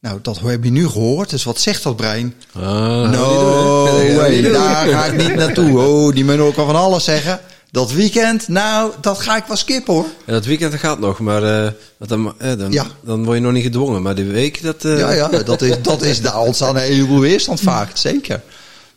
Nou, 0.01 0.19
dat 0.23 0.41
heb 0.41 0.65
je 0.65 0.71
nu 0.71 0.89
gehoord. 0.89 1.31
Dus 1.31 1.45
wat 1.45 1.61
zegt 1.61 1.83
dat 1.83 1.97
brein? 1.97 2.35
Ah, 2.53 3.11
No 3.11 3.85
way, 4.17 4.43
daar 4.43 4.87
ga 4.87 5.05
ik 5.05 5.17
niet 5.17 5.35
naartoe. 5.35 5.79
Oh, 5.79 6.15
die 6.15 6.25
men 6.25 6.41
ook 6.41 6.57
al 6.57 6.67
van 6.67 6.77
alles 6.77 7.05
zeggen. 7.05 7.41
Dat 7.71 7.93
weekend, 7.93 8.49
nou, 8.49 8.93
dat 9.01 9.21
ga 9.21 9.37
ik 9.37 9.45
wel 9.45 9.57
skippen 9.57 9.95
hoor. 9.95 10.07
Ja, 10.27 10.33
dat 10.33 10.45
weekend 10.45 10.75
gaat 10.75 10.99
nog, 10.99 11.19
maar 11.21 11.65
eh, 11.67 11.73
dan, 11.99 12.35
eh, 12.39 12.59
dan, 12.59 12.73
Ja. 12.73 12.87
dan 13.05 13.25
word 13.25 13.37
je 13.37 13.43
nog 13.43 13.53
niet 13.53 13.63
gedwongen. 13.63 14.03
Maar 14.03 14.15
die 14.15 14.25
week, 14.25 14.63
dat... 14.63 14.85
eh, 14.85 14.99
Ja, 14.99 15.11
ja, 15.13 15.29
dat 15.29 15.63
is, 15.63 15.83
dat 15.83 16.03
is 16.03 16.21
daar 16.21 16.41
ontstaan 16.41 16.77
een 16.77 16.83
heleboel 16.83 17.21
weerstand 17.21 17.61
vaak, 17.61 17.97
zeker. 17.97 18.43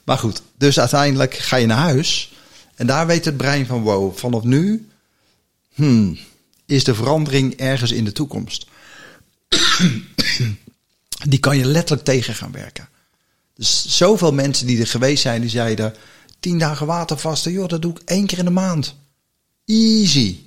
Maar 0.03 0.17
goed, 0.17 0.41
dus 0.57 0.79
uiteindelijk 0.79 1.33
ga 1.35 1.55
je 1.55 1.65
naar 1.65 1.77
huis. 1.77 2.33
En 2.75 2.87
daar 2.87 3.07
weet 3.07 3.25
het 3.25 3.37
brein 3.37 3.65
van, 3.65 3.81
wow, 3.81 4.17
vanaf 4.17 4.43
nu 4.43 4.87
hmm, 5.73 6.17
is 6.65 6.83
de 6.83 6.95
verandering 6.95 7.53
ergens 7.55 7.91
in 7.91 8.05
de 8.05 8.11
toekomst. 8.11 8.65
Die 11.27 11.39
kan 11.39 11.57
je 11.57 11.65
letterlijk 11.65 12.03
tegen 12.03 12.33
gaan 12.35 12.51
werken. 12.51 12.89
Dus 13.55 13.85
zoveel 13.87 14.33
mensen 14.33 14.67
die 14.67 14.79
er 14.79 14.87
geweest 14.87 15.21
zijn, 15.21 15.41
die 15.41 15.49
zeiden... 15.49 15.93
tien 16.43 16.59
dagen 16.59 16.85
watervasten, 16.85 17.51
joh, 17.51 17.67
dat 17.67 17.81
doe 17.81 17.91
ik 17.91 18.01
één 18.05 18.25
keer 18.25 18.37
in 18.37 18.45
de 18.45 18.51
maand. 18.51 18.95
Easy. 19.65 20.39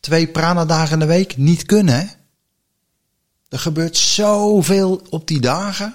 Twee 0.00 0.28
pranadagen 0.28 0.92
in 0.92 0.98
de 0.98 1.06
week, 1.06 1.36
niet 1.36 1.66
kunnen? 1.66 2.10
Er 3.48 3.58
gebeurt 3.58 3.96
zoveel 3.96 5.02
op 5.10 5.28
die 5.28 5.40
dagen. 5.40 5.94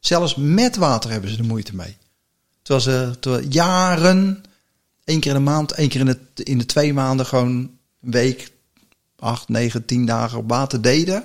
Zelfs 0.00 0.34
met 0.34 0.76
water 0.76 1.10
hebben 1.10 1.30
ze 1.30 1.38
er 1.38 1.44
moeite 1.44 1.74
mee. 1.74 1.96
Terwijl 2.62 2.84
ze 2.84 3.16
terwijl 3.20 3.46
jaren, 3.48 4.44
één 5.04 5.20
keer 5.20 5.32
in 5.32 5.38
de 5.38 5.50
maand, 5.50 5.72
één 5.72 5.88
keer 5.88 6.00
in 6.00 6.06
de, 6.06 6.42
in 6.42 6.58
de 6.58 6.66
twee 6.66 6.92
maanden, 6.92 7.26
gewoon 7.26 7.48
een 7.48 7.78
week, 8.10 8.52
acht, 9.18 9.48
negen, 9.48 9.84
tien 9.84 10.06
dagen 10.06 10.38
op 10.38 10.48
water 10.48 10.82
deden. 10.82 11.24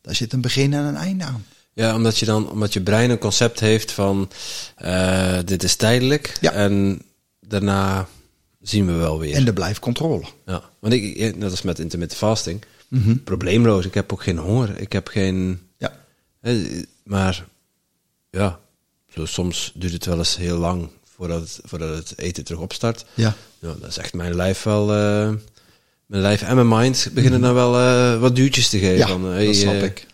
Daar 0.00 0.14
zit 0.14 0.32
een 0.32 0.40
begin 0.40 0.72
en 0.72 0.84
een 0.84 0.96
einde 0.96 1.24
aan. 1.24 1.44
Ja, 1.76 1.94
omdat 1.94 2.18
je 2.18 2.24
dan, 2.26 2.50
omdat 2.50 2.72
je 2.72 2.80
brein 2.80 3.10
een 3.10 3.18
concept 3.18 3.60
heeft 3.60 3.92
van 3.92 4.30
eh, 4.76 5.38
dit 5.44 5.62
is 5.62 5.76
tijdelijk 5.76 6.36
Ja. 6.40 6.52
en 6.52 7.02
daarna 7.40 8.08
zien 8.60 8.86
we 8.86 8.92
wel 8.92 9.18
weer. 9.18 9.34
En 9.34 9.46
er 9.46 9.52
blijft 9.52 9.78
controle. 9.80 10.24
ja, 10.46 10.62
want 10.78 10.94
ik, 10.94 11.36
net 11.36 11.50
als 11.50 11.62
met 11.62 11.78
intermittent 11.78 12.20
fasting, 12.20 12.64
Mhm. 12.88 13.16
probleemloos. 13.16 13.84
Ik 13.84 13.94
heb 13.94 14.12
ook 14.12 14.22
geen 14.22 14.38
honger. 14.38 14.80
Ik 14.80 14.92
heb 14.92 15.08
geen, 15.08 15.60
Ja. 15.78 15.92
maar 17.04 17.44
ja, 18.30 18.58
zo, 19.14 19.24
soms 19.26 19.72
duurt 19.74 19.92
het 19.92 20.04
wel 20.06 20.18
eens 20.18 20.36
heel 20.36 20.58
lang 20.58 20.88
voordat 21.16 21.40
het, 21.40 21.60
voordat 21.64 21.96
het 21.96 22.18
eten 22.18 22.44
terug 22.44 22.60
opstart. 22.60 23.04
Ja. 23.14 23.34
Nou, 23.58 23.80
dan 23.80 23.92
zegt 23.92 24.14
mijn 24.14 24.34
lijf 24.36 24.62
wel, 24.62 24.82
eh, 24.92 25.32
mijn 26.06 26.22
lijf 26.22 26.42
en 26.42 26.54
mijn 26.54 26.68
mind 26.68 27.08
beginnen 27.12 27.40
dan 27.40 27.54
wel 27.54 27.78
eh, 27.78 28.20
wat 28.20 28.36
duwtjes 28.36 28.68
te 28.68 28.78
geven. 28.78 28.96
Ja, 28.96 29.06
van, 29.06 29.24
hey, 29.24 29.46
dat 29.46 29.54
snap 29.54 29.74
ik. 29.82 30.06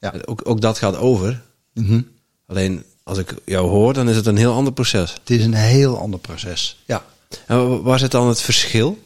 Ja. 0.00 0.14
Ook, 0.24 0.40
ook 0.44 0.60
dat 0.60 0.78
gaat 0.78 0.96
over. 0.96 1.42
Mhm. 1.74 2.02
Alleen 2.46 2.84
als 3.02 3.18
ik 3.18 3.34
jou 3.44 3.68
hoor, 3.68 3.92
dan 3.94 4.08
is 4.08 4.16
het 4.16 4.26
een 4.26 4.36
heel 4.36 4.52
ander 4.52 4.72
proces. 4.72 5.12
Het 5.12 5.30
is 5.30 5.44
een 5.44 5.54
heel 5.54 5.98
ander 5.98 6.20
proces. 6.20 6.82
Ja. 6.86 7.04
En 7.46 7.68
wa- 7.68 7.80
waar 7.80 7.98
zit 7.98 8.10
dan 8.10 8.28
het 8.28 8.40
verschil? 8.40 8.98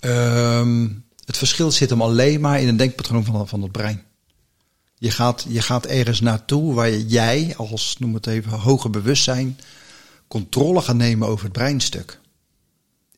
Ehm, 0.00 0.88
het 1.24 1.36
verschil 1.36 1.70
zit 1.70 1.90
hem 1.90 2.02
alleen 2.02 2.40
maar 2.40 2.60
in 2.60 2.68
een 2.68 2.76
denkpatroon 2.76 3.24
van, 3.24 3.48
van 3.48 3.62
het 3.62 3.72
brein. 3.72 4.02
Je 4.98 5.10
gaat, 5.10 5.46
je 5.48 5.62
gaat 5.62 5.86
ergens 5.86 6.20
naartoe 6.20 6.74
waar 6.74 6.96
jij 6.96 7.54
als, 7.56 7.96
noem 7.98 8.14
het 8.14 8.26
even, 8.26 8.50
hoger 8.52 8.90
bewustzijn, 8.90 9.58
controle 10.28 10.80
gaat 10.80 10.96
nemen 10.96 11.28
over 11.28 11.44
het 11.44 11.52
breinstuk. 11.52 12.20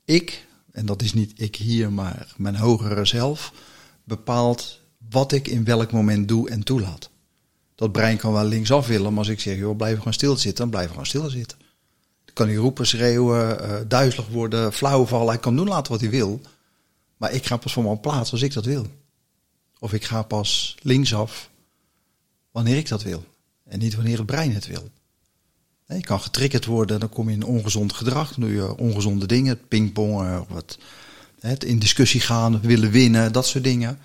Ik, 0.04 0.46
en 0.72 0.86
dat 0.86 1.02
is 1.02 1.12
niet 1.14 1.32
ik 1.36 1.56
hier, 1.56 1.92
maar 1.92 2.34
mijn 2.36 2.56
hogere 2.56 3.04
zelf, 3.04 3.52
bepaalt 4.04 4.80
wat 5.10 5.32
ik 5.32 5.48
in 5.48 5.64
welk 5.64 5.92
moment 5.92 6.28
doe 6.28 6.50
en 6.50 6.62
toelaat. 6.62 7.10
Dat 7.74 7.92
brein 7.92 8.16
kan 8.16 8.32
wel 8.32 8.44
linksaf 8.44 8.86
willen, 8.86 9.10
maar 9.10 9.18
als 9.18 9.28
ik 9.28 9.40
zeg, 9.40 9.56
joh, 9.58 9.76
blijf 9.76 9.98
gewoon 9.98 10.12
stilzitten, 10.12 10.54
dan 10.54 10.70
blijf 10.70 10.88
gewoon 10.88 11.06
stilzitten. 11.06 11.58
Dan 12.24 12.34
kan 12.34 12.46
hij 12.46 12.56
roepen, 12.56 12.86
schreeuwen, 12.86 13.60
eh, 13.60 13.76
duizelig 13.88 14.28
worden, 14.28 14.72
flauw 14.72 15.04
vallen. 15.06 15.28
Hij 15.28 15.38
kan 15.38 15.56
doen 15.56 15.68
laten 15.68 15.92
wat 15.92 16.00
hij 16.00 16.10
wil. 16.10 16.40
Maar 17.16 17.32
ik 17.32 17.46
ga 17.46 17.56
pas 17.56 17.72
van 17.72 17.84
mijn 17.84 18.00
plaats 18.00 18.32
als 18.32 18.42
ik 18.42 18.52
dat 18.52 18.64
wil. 18.64 18.86
Of 19.78 19.92
ik 19.92 20.04
ga 20.04 20.22
pas 20.22 20.76
linksaf 20.82 21.50
wanneer 22.50 22.76
ik 22.76 22.88
dat 22.88 23.02
wil. 23.02 23.24
En 23.64 23.78
niet 23.78 23.94
wanneer 23.94 24.16
het 24.16 24.26
brein 24.26 24.52
het 24.52 24.66
wil. 24.66 24.90
Je 25.86 26.00
kan 26.00 26.20
getriggerd 26.20 26.64
worden, 26.64 27.00
dan 27.00 27.08
kom 27.08 27.28
je 27.28 27.34
in 27.34 27.44
ongezond 27.44 27.92
gedrag. 27.92 28.34
Dan 28.34 28.40
doe 28.40 28.54
je 28.56 28.76
ongezonde 28.76 29.26
dingen, 29.26 29.68
pingpongen, 29.68 30.40
of 30.40 30.56
het, 30.56 30.78
het 31.40 31.64
in 31.64 31.78
discussie 31.78 32.20
gaan, 32.20 32.60
willen 32.60 32.90
winnen, 32.90 33.32
dat 33.32 33.46
soort 33.46 33.64
dingen. 33.64 33.98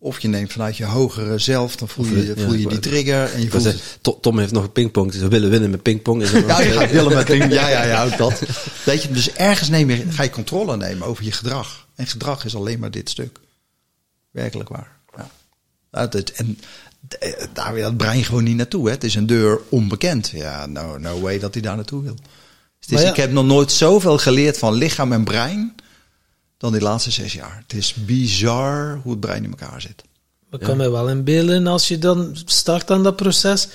Of 0.00 0.20
je 0.20 0.28
neemt 0.28 0.52
vanuit 0.52 0.76
je 0.76 0.84
hogere 0.84 1.38
zelf, 1.38 1.76
dan 1.76 1.88
voel 1.88 2.06
je, 2.06 2.34
voel 2.36 2.52
je 2.54 2.68
die 2.68 2.78
trigger 2.78 3.32
en 3.32 3.42
je 3.42 3.50
voelt... 3.50 3.62
zeggen, 3.62 3.80
Tom 4.20 4.38
heeft 4.38 4.52
nog 4.52 4.62
een 4.62 4.72
pingpong, 4.72 5.12
dus 5.12 5.20
we 5.20 5.28
willen 5.28 5.50
winnen 5.50 5.70
met 5.70 5.82
pingpong. 5.82 6.22
Is 6.22 6.30
Ja, 6.30 6.60
je 6.60 6.72
gaat 6.72 6.90
willen 6.90 7.14
met 7.14 7.26
ping. 7.38 7.52
Ja, 7.52 7.68
ja, 7.68 7.84
ja, 7.84 8.04
ook 8.04 8.16
dat. 8.16 8.42
Weet 8.84 9.02
je, 9.02 9.10
dus 9.10 9.32
ergens 9.32 9.68
neem 9.68 9.90
je, 9.90 10.04
ga 10.10 10.22
je 10.22 10.30
controle 10.30 10.76
nemen 10.76 11.06
over 11.06 11.24
je 11.24 11.32
gedrag. 11.32 11.86
En 11.94 12.06
gedrag 12.06 12.44
is 12.44 12.54
alleen 12.56 12.78
maar 12.78 12.90
dit 12.90 13.10
stuk. 13.10 13.38
Werkelijk 14.30 14.68
waar. 14.68 14.96
Ja. 15.16 15.30
Nou, 15.90 16.08
dat- 16.08 16.28
en 16.30 16.58
eh, 17.18 17.32
daar 17.52 17.74
wil 17.74 17.84
het 17.84 17.96
brein 17.96 18.24
gewoon 18.24 18.44
niet 18.44 18.56
naartoe. 18.56 18.86
Hè. 18.86 18.92
Het 18.92 19.04
is 19.04 19.14
een 19.14 19.26
deur 19.26 19.60
onbekend. 19.68 20.28
Ja, 20.34 20.66
no, 20.66 20.98
no 20.98 21.20
way 21.20 21.38
dat 21.38 21.54
hij 21.54 21.62
daar 21.62 21.76
naartoe 21.76 22.02
wil. 22.02 22.16
Dus 22.86 23.00
ja. 23.02 23.10
Ik 23.10 23.16
heb 23.16 23.32
nog 23.32 23.44
nooit 23.46 23.72
zoveel 23.72 24.18
geleerd 24.18 24.58
van 24.58 24.74
lichaam 24.74 25.12
en 25.12 25.24
brein 25.24 25.74
dan 26.58 26.72
die 26.72 26.80
laatste 26.80 27.10
zes 27.10 27.32
jaar. 27.32 27.62
Het 27.66 27.76
is 27.78 27.94
bizar 27.94 29.00
hoe 29.02 29.12
het 29.12 29.20
brein 29.20 29.44
in 29.44 29.50
elkaar 29.58 29.80
zit. 29.80 30.02
Ik 30.50 30.60
kan 30.60 30.76
me 30.76 30.90
wel 30.90 31.08
inbeelden 31.08 31.66
als 31.66 31.88
je 31.88 31.98
dan 31.98 32.36
start 32.44 32.90
aan 32.90 33.02
dat 33.02 33.16
proces, 33.16 33.68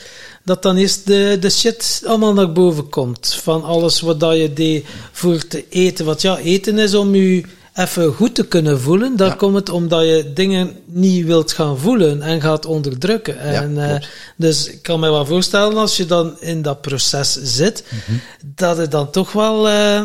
dat 0.43 0.61
dan 0.61 0.75
eerst 0.75 1.07
de, 1.07 1.37
de 1.39 1.49
shit 1.49 2.03
allemaal 2.05 2.33
naar 2.33 2.51
boven 2.51 2.89
komt. 2.89 3.33
Van 3.41 3.63
alles 3.63 4.01
wat 4.01 4.19
dat 4.19 4.37
je 4.37 4.53
deed 4.53 4.85
voor 5.11 5.47
te 5.47 5.65
eten. 5.69 6.05
Want 6.05 6.21
ja, 6.21 6.37
eten 6.37 6.79
is 6.79 6.93
om 6.95 7.15
je 7.15 7.43
even 7.73 8.13
goed 8.13 8.35
te 8.35 8.45
kunnen 8.47 8.79
voelen, 8.79 9.15
dan 9.17 9.27
Ja. 9.27 9.33
komt 9.33 9.55
het 9.55 9.69
omdat 9.69 10.01
je 10.01 10.31
dingen 10.33 10.75
niet 10.85 11.25
wilt 11.25 11.51
gaan 11.51 11.77
voelen 11.77 12.21
en 12.21 12.41
gaat 12.41 12.65
onderdrukken. 12.65 13.39
En, 13.39 13.77
eh, 13.83 13.89
klopt. 13.89 14.07
dus 14.37 14.67
ik 14.67 14.81
kan 14.81 14.99
me 14.99 15.09
wel 15.11 15.25
voorstellen 15.25 15.77
als 15.77 15.97
je 15.97 16.05
dan 16.05 16.39
in 16.41 16.61
dat 16.61 16.81
proces 16.81 17.33
zit, 17.43 17.83
Mhm. 17.89 18.17
dat 18.55 18.77
je 18.77 18.87
dan 18.87 19.11
toch 19.11 19.31
wel 19.31 19.69
eh, 19.69 20.03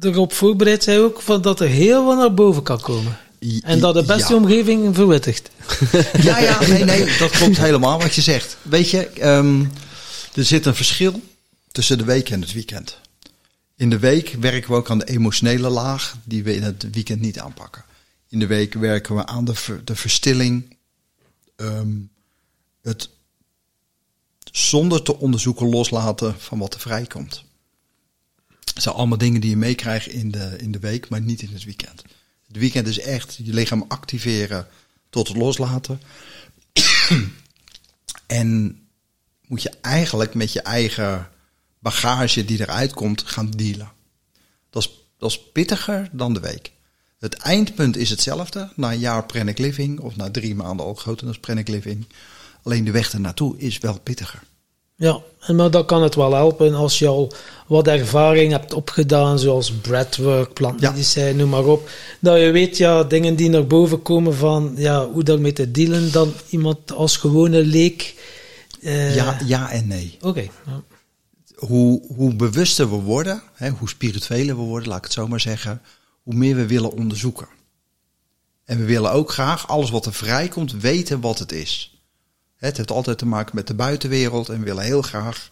erop 0.00 0.32
voorbereid 0.32 0.84
bent 0.84 0.98
ook 0.98 1.20
van 1.20 1.42
dat 1.42 1.60
er 1.60 1.68
heel 1.68 2.04
wat 2.04 2.16
naar 2.16 2.34
boven 2.34 2.62
kan 2.62 2.80
komen. 2.80 3.18
En 3.62 3.80
dat 3.80 3.94
de 3.94 4.04
beste 4.04 4.32
ja. 4.32 4.38
omgeving 4.38 4.94
verwittigt. 4.94 5.50
Ja, 6.22 6.38
ja, 6.38 6.66
nee, 6.66 6.84
nee, 6.84 7.18
dat 7.18 7.30
klopt 7.30 7.56
helemaal 7.56 8.00
wat 8.00 8.14
je 8.14 8.20
zegt. 8.20 8.56
Weet 8.62 8.90
je, 8.90 9.06
ehm, 9.06 9.64
er 10.34 10.44
zit 10.44 10.66
een 10.66 10.74
verschil 10.74 11.22
tussen 11.72 11.98
de 11.98 12.04
week 12.04 12.30
en 12.30 12.40
het 12.40 12.52
weekend. 12.52 12.98
In 13.76 13.90
de 13.90 13.98
week 13.98 14.36
werken 14.40 14.70
we 14.70 14.76
ook 14.76 14.90
aan 14.90 14.98
de 14.98 15.08
emotionele 15.08 15.68
laag, 15.68 16.16
die 16.24 16.42
we 16.42 16.54
in 16.54 16.62
het 16.62 16.86
weekend 16.92 17.20
niet 17.20 17.38
aanpakken. 17.38 17.84
In 18.28 18.38
de 18.38 18.46
week 18.46 18.74
werken 18.74 19.16
we 19.16 19.26
aan 19.26 19.44
de, 19.44 19.54
ver- 19.54 19.84
de 19.84 19.96
verstilling, 19.96 20.76
ehm, 21.56 21.88
het 22.82 23.08
zonder 24.52 25.02
te 25.02 25.18
onderzoeken 25.18 25.68
loslaten 25.68 26.34
van 26.38 26.58
wat 26.58 26.74
er 26.74 26.80
vrijkomt. 26.80 27.44
Dat 28.64 28.82
zijn 28.82 28.94
allemaal 28.94 29.18
dingen 29.18 29.40
die 29.40 29.50
je 29.50 29.56
meekrijgt 29.56 30.06
in 30.06 30.30
de, 30.30 30.56
in 30.58 30.72
de 30.72 30.78
week, 30.78 31.08
maar 31.08 31.20
niet 31.20 31.42
in 31.42 31.52
het 31.52 31.64
weekend. 31.64 32.02
Het 32.46 32.56
weekend 32.56 32.86
is 32.86 32.98
echt 32.98 33.38
je 33.42 33.52
lichaam 33.52 33.84
activeren 33.88 34.66
tot 35.10 35.28
het 35.28 35.36
loslaten. 35.36 36.00
en 38.26 38.78
moet 39.46 39.62
je 39.62 39.72
eigenlijk 39.80 40.34
met 40.34 40.52
je 40.52 40.62
eigen 40.62 41.28
bagage 41.78 42.44
die 42.44 42.60
eruit 42.60 42.92
komt 42.92 43.22
gaan 43.22 43.50
dealen. 43.50 43.92
Dat 44.70 44.82
is, 44.82 44.90
dat 45.18 45.30
is 45.30 45.42
pittiger 45.52 46.08
dan 46.12 46.32
de 46.32 46.40
week. 46.40 46.72
Het 47.18 47.34
eindpunt 47.34 47.96
is 47.96 48.10
hetzelfde. 48.10 48.72
Na 48.76 48.92
een 48.92 48.98
jaar 48.98 49.26
Pranic 49.26 49.58
Living 49.58 50.00
of 50.00 50.16
na 50.16 50.30
drie 50.30 50.54
maanden 50.54 50.86
al 50.86 51.16
dan 51.16 51.40
Pranic 51.40 51.68
Living. 51.68 52.06
Alleen 52.62 52.84
de 52.84 52.90
weg 52.90 53.12
ernaartoe 53.12 53.58
is 53.58 53.78
wel 53.78 54.00
pittiger. 54.00 54.42
Ja, 55.00 55.20
en 55.40 55.56
maar 55.56 55.70
dan 55.70 55.86
kan 55.86 56.02
het 56.02 56.14
wel 56.14 56.34
helpen 56.34 56.74
als 56.74 56.98
je 56.98 57.06
al 57.06 57.32
wat 57.66 57.86
ervaring 57.86 58.52
hebt 58.52 58.72
opgedaan, 58.74 59.38
zoals 59.38 59.72
breathwork, 59.72 60.52
plantmedicijn, 60.52 61.36
noem 61.36 61.48
maar 61.48 61.64
op. 61.64 61.90
Dat 62.20 62.40
je 62.40 62.50
weet, 62.50 62.76
ja, 62.76 63.04
dingen 63.04 63.36
die 63.36 63.48
naar 63.48 63.66
boven 63.66 64.02
komen 64.02 64.34
van 64.34 64.72
ja, 64.76 65.06
hoe 65.08 65.22
daarmee 65.22 65.52
te 65.52 65.70
dealen, 65.70 66.12
dan 66.12 66.32
iemand 66.50 66.92
als 66.92 67.16
gewone 67.16 67.64
leek. 67.64 68.14
eh, 68.82 69.14
Ja, 69.14 69.38
ja 69.46 69.70
en 69.70 69.86
nee. 69.86 70.16
Oké. 70.20 70.40
ja. 70.66 70.82
hoe, 71.54 72.02
hoe 72.16 72.34
bewuster 72.34 72.90
we 72.90 72.96
worden, 72.96 73.42
hè, 73.54 73.68
hoe 73.70 73.88
spiritueler 73.88 74.56
we 74.56 74.62
worden, 74.62 74.88
laat 74.88 74.98
ik 74.98 75.04
het 75.04 75.12
zo 75.12 75.28
maar 75.28 75.40
zeggen, 75.40 75.82
hoe 76.22 76.34
meer 76.34 76.56
we 76.56 76.66
willen 76.66 76.92
onderzoeken. 76.92 77.48
En 78.64 78.78
we 78.78 78.84
willen 78.84 79.12
ook 79.12 79.32
graag 79.32 79.68
alles 79.68 79.90
wat 79.90 80.06
er 80.06 80.12
vrijkomt 80.14 80.72
weten 80.72 81.20
wat 81.20 81.38
het 81.38 81.52
is. 81.52 81.99
Het 82.60 82.76
heeft 82.76 82.90
altijd 82.90 83.18
te 83.18 83.26
maken 83.26 83.54
met 83.54 83.66
de 83.66 83.74
buitenwereld 83.74 84.48
en 84.48 84.62
willen 84.62 84.84
heel 84.84 85.02
graag 85.02 85.48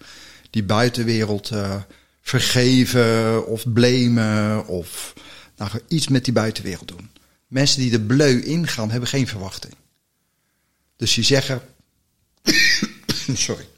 die 0.51 0.65
buitenwereld 0.65 1.51
eh, 1.51 1.83
vergeven 2.21 3.47
of 3.47 3.73
blamen 3.73 4.67
of 4.67 5.15
nou, 5.57 5.71
iets 5.89 6.09
met 6.09 6.25
die 6.25 6.33
buitenwereld 6.33 6.89
doen. 6.89 7.11
Mensen 7.47 7.81
die 7.81 7.93
er 7.93 8.01
bleu 8.01 8.41
ingaan 8.41 8.91
hebben 8.91 9.09
geen 9.09 9.27
verwachting. 9.27 9.75
Dus 10.97 11.15
die 11.15 11.25
zeggen, 11.25 11.63
sorry, 13.35 13.69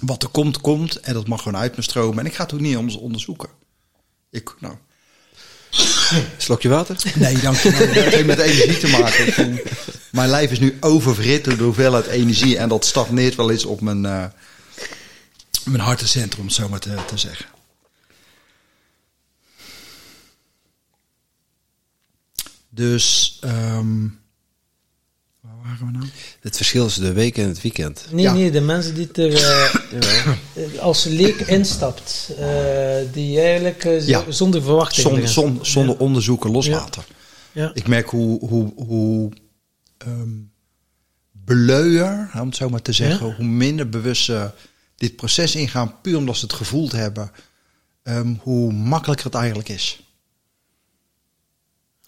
wat 0.00 0.22
er 0.22 0.28
komt, 0.28 0.60
komt. 0.60 0.96
En 0.96 1.14
dat 1.14 1.28
mag 1.28 1.42
gewoon 1.42 1.60
uit 1.60 1.76
me 1.76 1.82
stromen. 1.82 2.18
En 2.18 2.26
ik 2.26 2.34
ga 2.34 2.42
het 2.42 2.52
ook 2.52 2.60
niet 2.60 2.76
anders 2.76 2.96
onderzoeken. 2.96 3.48
Ik, 4.30 4.54
nou, 4.58 4.74
Slokje 6.36 6.68
water? 6.68 6.96
nee, 7.14 7.38
dank 7.38 7.56
je. 7.56 7.70
Dat 7.78 7.88
heeft 7.88 8.26
met 8.26 8.38
energie 8.38 8.78
te 8.78 8.88
maken. 8.88 9.60
Mijn 10.10 10.28
lijf 10.28 10.50
is 10.50 10.58
nu 10.58 10.76
oververhit 10.80 11.44
door 11.44 11.56
de 11.56 11.62
hoeveelheid 11.62 12.06
energie. 12.06 12.56
En 12.56 12.68
dat 12.68 12.84
stagneert 12.84 13.34
wel 13.34 13.50
eens 13.50 13.64
op 13.64 13.80
mijn, 13.80 14.06
eh 14.06 14.24
mijn 15.64 15.82
hartencentrum, 15.82 16.40
om 16.40 16.46
het 16.46 16.54
zo 16.54 16.68
maar 16.68 16.80
te, 16.80 16.94
te 17.06 17.18
zeggen. 17.18 17.46
Dus, 22.68 23.38
ehm 23.40 24.06
waren 25.70 25.86
we 25.86 25.98
nou? 25.98 26.10
Het 26.40 26.56
verschil 26.56 26.84
tussen 26.84 27.02
de 27.02 27.12
week 27.12 27.38
en 27.38 27.48
het 27.48 27.60
weekend. 27.62 28.06
Nee, 28.10 28.22
Ja. 28.24 28.32
nee, 28.32 28.50
de 28.50 28.60
mensen 28.60 28.94
die 28.94 29.12
er 29.12 29.34
eh, 29.34 30.78
als 30.88 31.04
leek 31.04 31.36
instapt, 31.40 32.30
eh, 32.38 32.46
die 33.12 33.40
eigenlijk 33.40 33.82
Ja. 34.06 34.24
zonder 34.28 34.62
verwachting 34.62 35.28
Zonder, 35.28 35.66
zonder, 35.66 35.96
onderzoeken 35.98 36.50
loslaten. 36.50 37.02
Ja. 37.52 37.70
Ik 37.74 37.86
merk 37.88 38.10
hoe, 38.10 38.48
hoe, 38.48 38.72
hoe 38.76 39.30
ehm 39.98 40.28
beleuier, 41.32 42.30
om 42.40 42.46
het 42.46 42.56
zo 42.56 42.68
maar 42.68 42.82
te 42.82 42.92
zeggen, 42.92 43.26
Ja? 43.26 43.34
hoe 43.34 43.44
minder 43.44 43.88
bewust 43.88 44.24
ze 44.24 44.50
dit 44.96 45.16
proces 45.16 45.54
ingaan, 45.56 45.94
puur 46.02 46.16
omdat 46.16 46.36
ze 46.36 46.44
het 46.44 46.52
gevoeld 46.54 46.92
hebben, 46.92 47.30
ehm, 48.02 48.34
hoe 48.40 48.72
makkelijker 48.72 49.26
het 49.26 49.34
eigenlijk 49.34 49.68
is. 49.68 50.00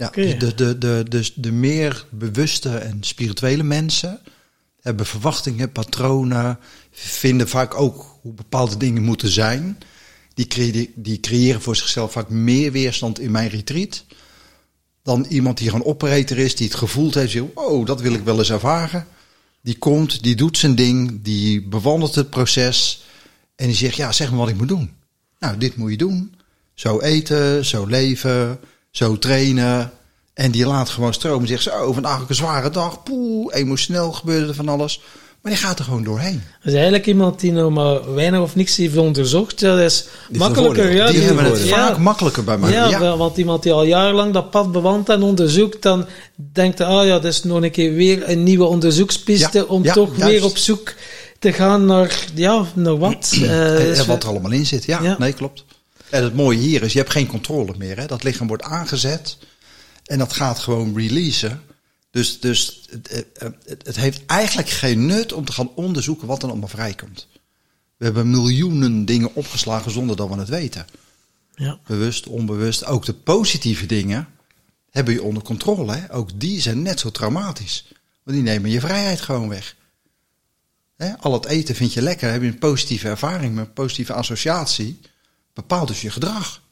Ja, 0.02 0.10
de, 0.10 0.54
de, 0.54 0.78
de, 0.78 1.04
de, 1.08 1.30
de 1.34 1.52
meer 1.52 2.06
bewuste 2.10 2.76
en 2.76 2.98
spirituele 3.00 3.62
mensen 3.62 4.20
hebben 4.80 5.06
verwachtingen, 5.06 5.72
patronen, 5.72 6.58
vinden 6.90 7.48
vaak 7.48 7.74
ook 7.74 8.18
hoe 8.20 8.32
bepaalde 8.32 8.76
dingen 8.76 9.02
moeten 9.02 9.28
zijn. 9.28 9.78
Die, 10.34 10.46
creëren, 10.46 10.86
die 10.94 11.20
creëren 11.20 11.62
voor 11.62 11.76
zichzelf 11.76 12.12
vaak 12.12 12.28
meer 12.28 12.72
weerstand 12.72 13.18
in 13.18 13.30
mijn 13.30 13.48
retreat 13.48 14.04
dan 15.02 15.26
iemand 15.28 15.58
die 15.58 15.70
gewoon 15.70 15.86
operator 15.86 16.38
is, 16.38 16.56
die 16.56 16.66
het 16.66 16.76
gevoeld 16.76 17.14
heeft, 17.14 17.38
oh, 17.54 17.86
dat 17.86 18.00
wil 18.00 18.12
ik 18.12 18.24
wel 18.24 18.38
eens 18.38 18.50
ervaren. 18.50 19.06
Die 19.60 19.78
komt, 19.78 20.22
die 20.22 20.34
doet 20.34 20.58
zijn 20.58 20.74
ding, 20.74 21.22
die 21.22 21.62
bewandelt 21.68 22.14
het 22.14 22.30
proces 22.30 23.04
en 23.56 23.66
die 23.66 23.76
zegt, 23.76 23.96
ja, 23.96 24.12
zeg 24.12 24.30
me 24.30 24.36
wat 24.36 24.48
ik 24.48 24.56
moet 24.56 24.68
doen. 24.68 24.90
Nou, 25.38 25.58
dit 25.58 25.76
moet 25.76 25.90
je 25.90 25.96
doen. 25.96 26.34
Zo 26.74 27.00
eten, 27.00 27.64
zo 27.64 27.86
leven, 27.86 28.60
zo 28.93 29.19
trainen. 29.19 29.90
En 30.35 30.51
die 30.51 30.66
laat 30.66 30.89
gewoon 30.90 31.12
stromen. 31.14 31.48
Zegt 31.48 31.62
ze, 31.62 31.70
oh, 31.70 31.94
vandaag 31.94 32.20
ook 32.20 32.28
een 32.28 32.35
zware 32.35 32.70
dag. 32.70 33.02
Poeh, 33.02 33.55
emotioneel 33.55 34.12
gebeurde 34.12 34.47
er 34.48 34.55
van 34.55 34.69
alles. 34.69 35.01
Maar 35.40 35.52
die 35.52 35.60
gaat 35.60 35.78
er 35.78 35.85
gewoon 35.85 36.05
doorheen. 36.05 36.43
Dus 36.62 36.73
eigenlijk 36.73 37.06
iemand 37.06 37.40
die 37.40 37.52
nog 37.52 37.70
maar 37.73 38.14
weinig 38.14 38.40
of 38.40 38.55
niks 38.56 38.77
heeft 38.77 38.97
onderzocht, 38.97 39.60
dat 39.60 39.78
is 39.78 40.06
een 40.32 40.39
makkelijker. 40.39 40.93
Ja, 40.93 41.06
die 41.10 41.20
hebben 41.20 41.44
het 41.44 41.62
ja. 41.69 41.89
vaak 41.89 41.98
makkelijker 41.98 42.44
bij 42.44 42.59
mij. 42.59 42.70
Ja, 42.70 43.16
want 43.16 43.36
iemand 43.36 43.62
die 43.62 43.73
al 43.73 43.85
jarenlang 43.85 44.32
dat 44.32 44.51
pad 44.51 44.73
bewandt 44.73 45.09
en 45.09 45.23
onderzoekt, 45.23 45.82
dan 45.82 46.06
denkt 46.52 46.78
hij, 46.78 46.86
ah 46.86 47.06
ja, 47.06 47.12
dat 47.12 47.24
is 47.24 47.43
nog 47.43 47.62
een 47.62 47.70
keer 47.70 47.93
weer 47.94 48.28
een 48.31 48.43
nieuwe 48.43 48.64
onderzoekspiste 48.64 49.69
om 49.69 49.82
toch 49.82 50.16
juist. 50.16 50.32
weer 50.32 50.44
op 50.44 50.56
zoek 50.56 50.94
te 51.39 51.52
gaan 51.52 51.85
naar, 51.86 52.24
ja, 52.35 52.64
naar 52.74 52.98
wat. 52.98 53.31
Eh, 53.43 53.89
En- 53.89 53.94
en 53.97 54.06
wat 54.06 54.23
er 54.23 54.28
allemaal 54.28 54.51
in 54.52 54.66
zit. 54.66 54.85
Ja, 54.85 55.02
Ja. 55.02 55.16
nee, 55.19 55.32
klopt. 55.32 55.64
En 56.12 56.22
het 56.22 56.34
mooie 56.34 56.59
hier 56.59 56.82
is, 56.82 56.93
je 56.93 56.98
hebt 56.98 57.10
geen 57.10 57.26
controle 57.26 57.74
meer. 57.76 57.97
Hè? 57.97 58.06
Dat 58.06 58.22
lichaam 58.22 58.47
wordt 58.47 58.62
aangezet 58.62 59.39
en 60.05 60.18
dat 60.18 60.32
gaat 60.32 60.59
gewoon 60.59 60.97
releasen. 60.97 61.62
Dus, 62.10 62.40
dus 62.40 62.82
het, 62.90 63.24
het, 63.39 63.82
het 63.84 63.97
heeft 63.97 64.26
eigenlijk 64.26 64.68
geen 64.68 65.06
nut 65.06 65.32
om 65.32 65.44
te 65.44 65.52
gaan 65.52 65.74
onderzoeken 65.74 66.26
wat 66.26 66.43
er 66.43 66.48
allemaal 66.48 66.68
vrijkomt. 66.68 67.28
We 67.97 68.05
hebben 68.05 68.30
miljoenen 68.30 69.05
dingen 69.05 69.34
opgeslagen 69.34 69.90
zonder 69.90 70.16
dat 70.16 70.28
we 70.28 70.34
het 70.34 70.48
weten. 70.48 70.86
ja. 71.55 71.78
Bewust, 71.86 72.26
onbewust. 72.26 72.84
Ook 72.84 73.05
de 73.05 73.14
positieve 73.14 73.86
dingen 73.86 74.28
hebben 74.90 75.14
je 75.14 75.22
onder 75.22 75.43
controle. 75.43 75.94
Hè? 75.94 76.14
Ook 76.14 76.40
die 76.40 76.60
zijn 76.60 76.82
net 76.82 77.01
zo 77.01 77.10
traumatisch. 77.10 77.86
Want 78.22 78.36
die 78.36 78.47
nemen 78.47 78.70
je 78.70 78.80
vrijheid 78.80 79.20
gewoon 79.20 79.48
weg. 79.48 79.76
Hè? 80.97 81.18
Al 81.18 81.32
het 81.32 81.44
eten 81.44 81.74
vind 81.74 81.93
je 81.93 82.02
lekker. 82.02 82.30
Heb 82.30 82.43
je 82.43 82.48
een 82.48 82.59
positieve 82.59 83.09
ervaring 83.09 83.55
met 83.55 83.66
een 83.66 83.72
positieve 83.72 84.12
associatie. 84.12 85.01
Bepaalt 85.52 85.88
dus 85.88 86.00
je 86.00 86.10
gedrag. 86.10 86.62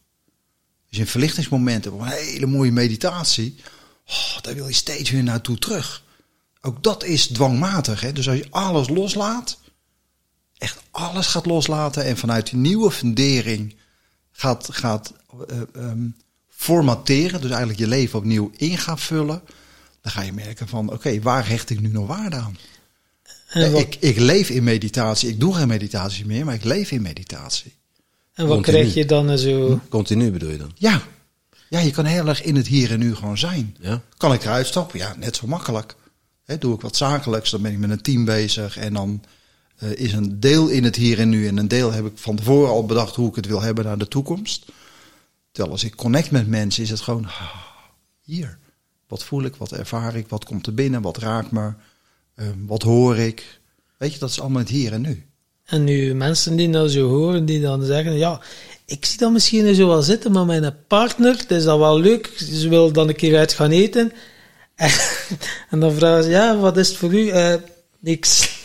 Als 0.89 0.99
je 0.99 1.01
een 1.01 1.07
verlichtingsmoment 1.07 1.85
hebt 1.85 1.97
of 1.97 2.03
een 2.03 2.09
hele 2.09 2.47
mooie 2.47 2.73
meditatie. 2.73 3.57
Oh, 4.07 4.41
daar 4.41 4.55
wil 4.55 4.69
je 4.69 4.75
steeds 4.75 5.11
weer 5.11 5.23
naartoe 5.23 5.59
terug. 5.59 6.05
Ook 6.61 6.83
dat 6.83 7.05
is 7.05 7.27
dwangmatig. 7.27 8.01
Hè? 8.01 8.13
Dus 8.13 8.29
als 8.29 8.39
je 8.39 8.47
alles 8.51 8.89
loslaat. 8.89 9.59
Echt 10.59 10.83
alles 10.91 11.27
gaat 11.27 11.47
loslaten. 11.47 12.05
En 12.05 12.17
vanuit 12.17 12.51
die 12.51 12.59
nieuwe 12.59 12.91
fundering 12.91 13.77
gaat, 14.33 14.69
gaat 14.73 15.13
eh, 15.49 15.61
ehm, 15.75 16.09
formateren, 16.49 17.41
dus 17.41 17.51
eigenlijk 17.51 17.79
je 17.79 17.87
leven 17.87 18.19
opnieuw 18.19 18.51
in 18.57 18.79
gaat 18.79 19.01
vullen, 19.01 19.43
dan 20.01 20.13
ga 20.13 20.23
je 20.23 20.33
merken 20.33 20.69
van, 20.69 20.93
oké, 20.93 21.21
waar 21.21 21.49
hecht 21.49 21.71
ik 21.71 21.81
nu 21.81 21.89
nog 21.89 22.07
waarde 22.07 22.37
aan? 22.37 22.57
En 23.49 23.73
wat, 23.73 23.81
ik, 23.81 23.97
ik 24.01 24.19
leef 24.19 24.51
in 24.51 24.65
meditatie, 24.65 25.29
ik 25.29 25.41
doe 25.41 25.55
geen 25.55 25.69
meditatie 25.69 26.27
meer, 26.27 26.45
maar 26.45 26.55
ik 26.55 26.65
leef 26.65 26.91
in 26.91 27.03
meditatie. 27.03 27.75
En 28.41 28.47
wat 28.47 28.57
continu. 28.57 28.77
krijg 28.77 28.95
je 28.95 29.05
dan 29.07 29.39
zo? 29.39 29.81
Continu 29.89 30.31
bedoel 30.31 30.51
je 30.51 30.59
dan? 30.59 30.73
Ja, 30.75 31.03
ja 31.69 31.79
je 31.79 31.91
kan 31.91 32.05
heel 32.05 32.27
erg 32.27 32.43
in 32.43 32.57
het 32.57 32.67
hier 32.67 32.91
en 32.91 32.99
nu 32.99 33.15
gewoon 33.15 33.39
zijn. 33.39 33.77
Ja. 33.81 34.03
Kan 34.17 34.33
ik 34.33 34.43
eruit 34.43 34.67
stappen? 34.67 34.99
Ja, 34.99 35.15
net 35.19 35.37
zo 35.37 35.47
makkelijk. 35.47 35.97
Hè, 36.45 36.59
doe 36.59 36.75
ik 36.75 36.81
wat 36.81 36.97
zakelijks, 36.97 37.51
dan 37.51 37.63
ben 37.63 37.73
ik 37.73 37.79
met 37.79 37.91
een 37.91 38.03
team 38.03 38.25
bezig 38.25 38.77
en 38.77 38.93
dan 38.93 39.23
eh, 39.77 39.91
is 39.93 40.13
een 40.13 40.41
deel 40.41 40.69
in 40.69 40.85
het 40.85 40.97
hier 40.97 41.19
en 41.19 41.29
nu 41.29 41.47
en 41.47 41.57
een 41.57 41.69
deel 41.69 41.93
heb 41.93 42.07
ik 42.07 42.19
van 42.19 42.37
tevoren 42.37 42.71
al 42.71 42.87
bedacht 42.87 43.17
hoe 43.17 43.29
ik 43.29 43.35
het 43.35 43.47
wil 43.47 43.63
hebben 43.63 43.85
naar 43.85 43.99
de 43.99 44.09
toekomst. 44.09 44.65
Terwijl 45.53 45.75
als 45.75 45.85
ik 45.85 45.97
connect 45.97 46.31
met 46.31 46.49
mensen 46.49 46.83
is 46.83 46.91
het 46.91 47.01
gewoon, 47.01 47.25
ah, 47.25 47.55
hier. 48.23 48.59
Wat 49.09 49.25
voel 49.25 49.45
ik, 49.45 49.57
wat 49.57 49.73
ervaar 49.73 50.17
ik, 50.17 50.29
wat 50.29 50.45
komt 50.45 50.67
er 50.67 50.75
binnen, 50.75 51.03
wat 51.03 51.17
raakt 51.17 51.51
me, 51.51 51.73
eh, 52.35 52.47
wat 52.67 52.83
hoor 52.83 53.17
ik. 53.17 53.61
Weet 53.97 54.13
je, 54.13 54.19
dat 54.19 54.31
is 54.31 54.41
allemaal 54.41 54.61
het 54.61 54.69
hier 54.69 54.93
en 54.93 55.01
nu. 55.01 55.30
En 55.71 55.85
nu 55.85 56.15
mensen 56.15 56.57
die 56.57 56.71
dat 56.71 56.91
zo 56.91 57.09
horen, 57.09 57.45
die 57.45 57.61
dan 57.61 57.85
zeggen, 57.85 58.19
ja, 58.19 58.41
ik 58.87 59.05
zie 59.05 59.19
dat 59.19 59.33
misschien 59.33 59.75
zo 59.75 59.89
wel 59.89 60.03
zitten, 60.03 60.33
maar 60.33 60.45
mijn 60.45 60.75
partner, 60.87 61.37
het 61.37 61.51
is 61.51 61.65
dat 61.65 61.79
wel 61.79 62.01
leuk, 62.01 62.31
ze 62.61 62.69
wil 62.69 62.93
dan 62.93 63.09
een 63.09 63.17
keer 63.17 63.39
uit 63.39 63.53
gaan 63.53 63.71
eten. 63.71 64.13
En, 65.71 65.81
dan 65.81 65.93
vragen 65.93 66.25
ze, 66.25 66.31
ja, 66.31 66.57
wat 66.57 66.77
is 66.77 66.89
het 66.89 66.97
voor 66.97 67.15
u? 67.15 67.29
Eh, 67.29 67.55
niks. 67.99 68.59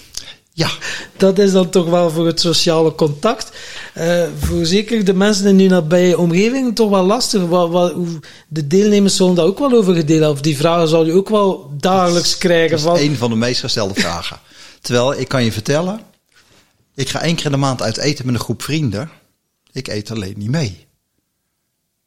Ja, 0.54 0.70
Dat 1.18 1.40
is 1.40 1.52
dan 1.52 1.70
toch 1.70 1.90
wel 1.90 2.10
voor 2.10 2.26
het 2.26 2.40
sociale 2.40 2.96
contact. 2.96 3.52
eh, 3.94 4.24
voor 4.40 4.66
zeker 4.66 5.06
de 5.06 5.14
mensen 5.14 5.46
in 5.46 5.60
uw 5.60 5.68
nabije 5.70 6.18
omgeving 6.18 6.76
toch 6.76 6.90
wel 6.90 7.04
lastig. 7.04 7.42
Wat, 7.46 7.70
wat, 7.70 7.92
hoe, 7.92 8.20
de 8.48 8.68
deelnemers 8.68 9.16
zullen 9.16 9.36
daar 9.36 9.46
ook 9.46 9.60
wel 9.60 9.72
over 9.74 9.94
gedeeld 9.94 10.10
hebben. 10.20 10.30
Of 10.30 10.42
die 10.42 10.58
vragen 10.58 10.88
zal 10.88 11.06
je 11.06 11.14
ook 11.14 11.30
wel 11.30 11.72
dagelijks 11.78 12.38
krijgen. 12.38 12.70
dat 12.70 12.80
is 12.80 12.86
Van, 12.86 13.10
een 13.10 13.18
van 13.18 13.30
de 13.30 13.36
meest 13.36 13.60
gestelde 13.60 13.94
vragen. 13.94 14.40
Terwijl, 14.82 15.20
ik 15.20 15.28
kan 15.28 15.44
je 15.44 15.52
vertellen, 15.52 16.00
ik 16.96 17.10
ga 17.10 17.22
één 17.22 17.36
keer 17.36 17.46
in 17.46 17.52
de 17.52 17.58
maand 17.58 17.82
uit 17.82 17.98
eten 17.98 18.26
met 18.26 18.36
een 18.36 18.42
groep 18.42 18.64
vrienden. 18.64 19.10
Ik 19.72 19.88
eet 19.88 20.12
alleen 20.12 20.34
niet 20.38 20.50
mee. 20.50 20.88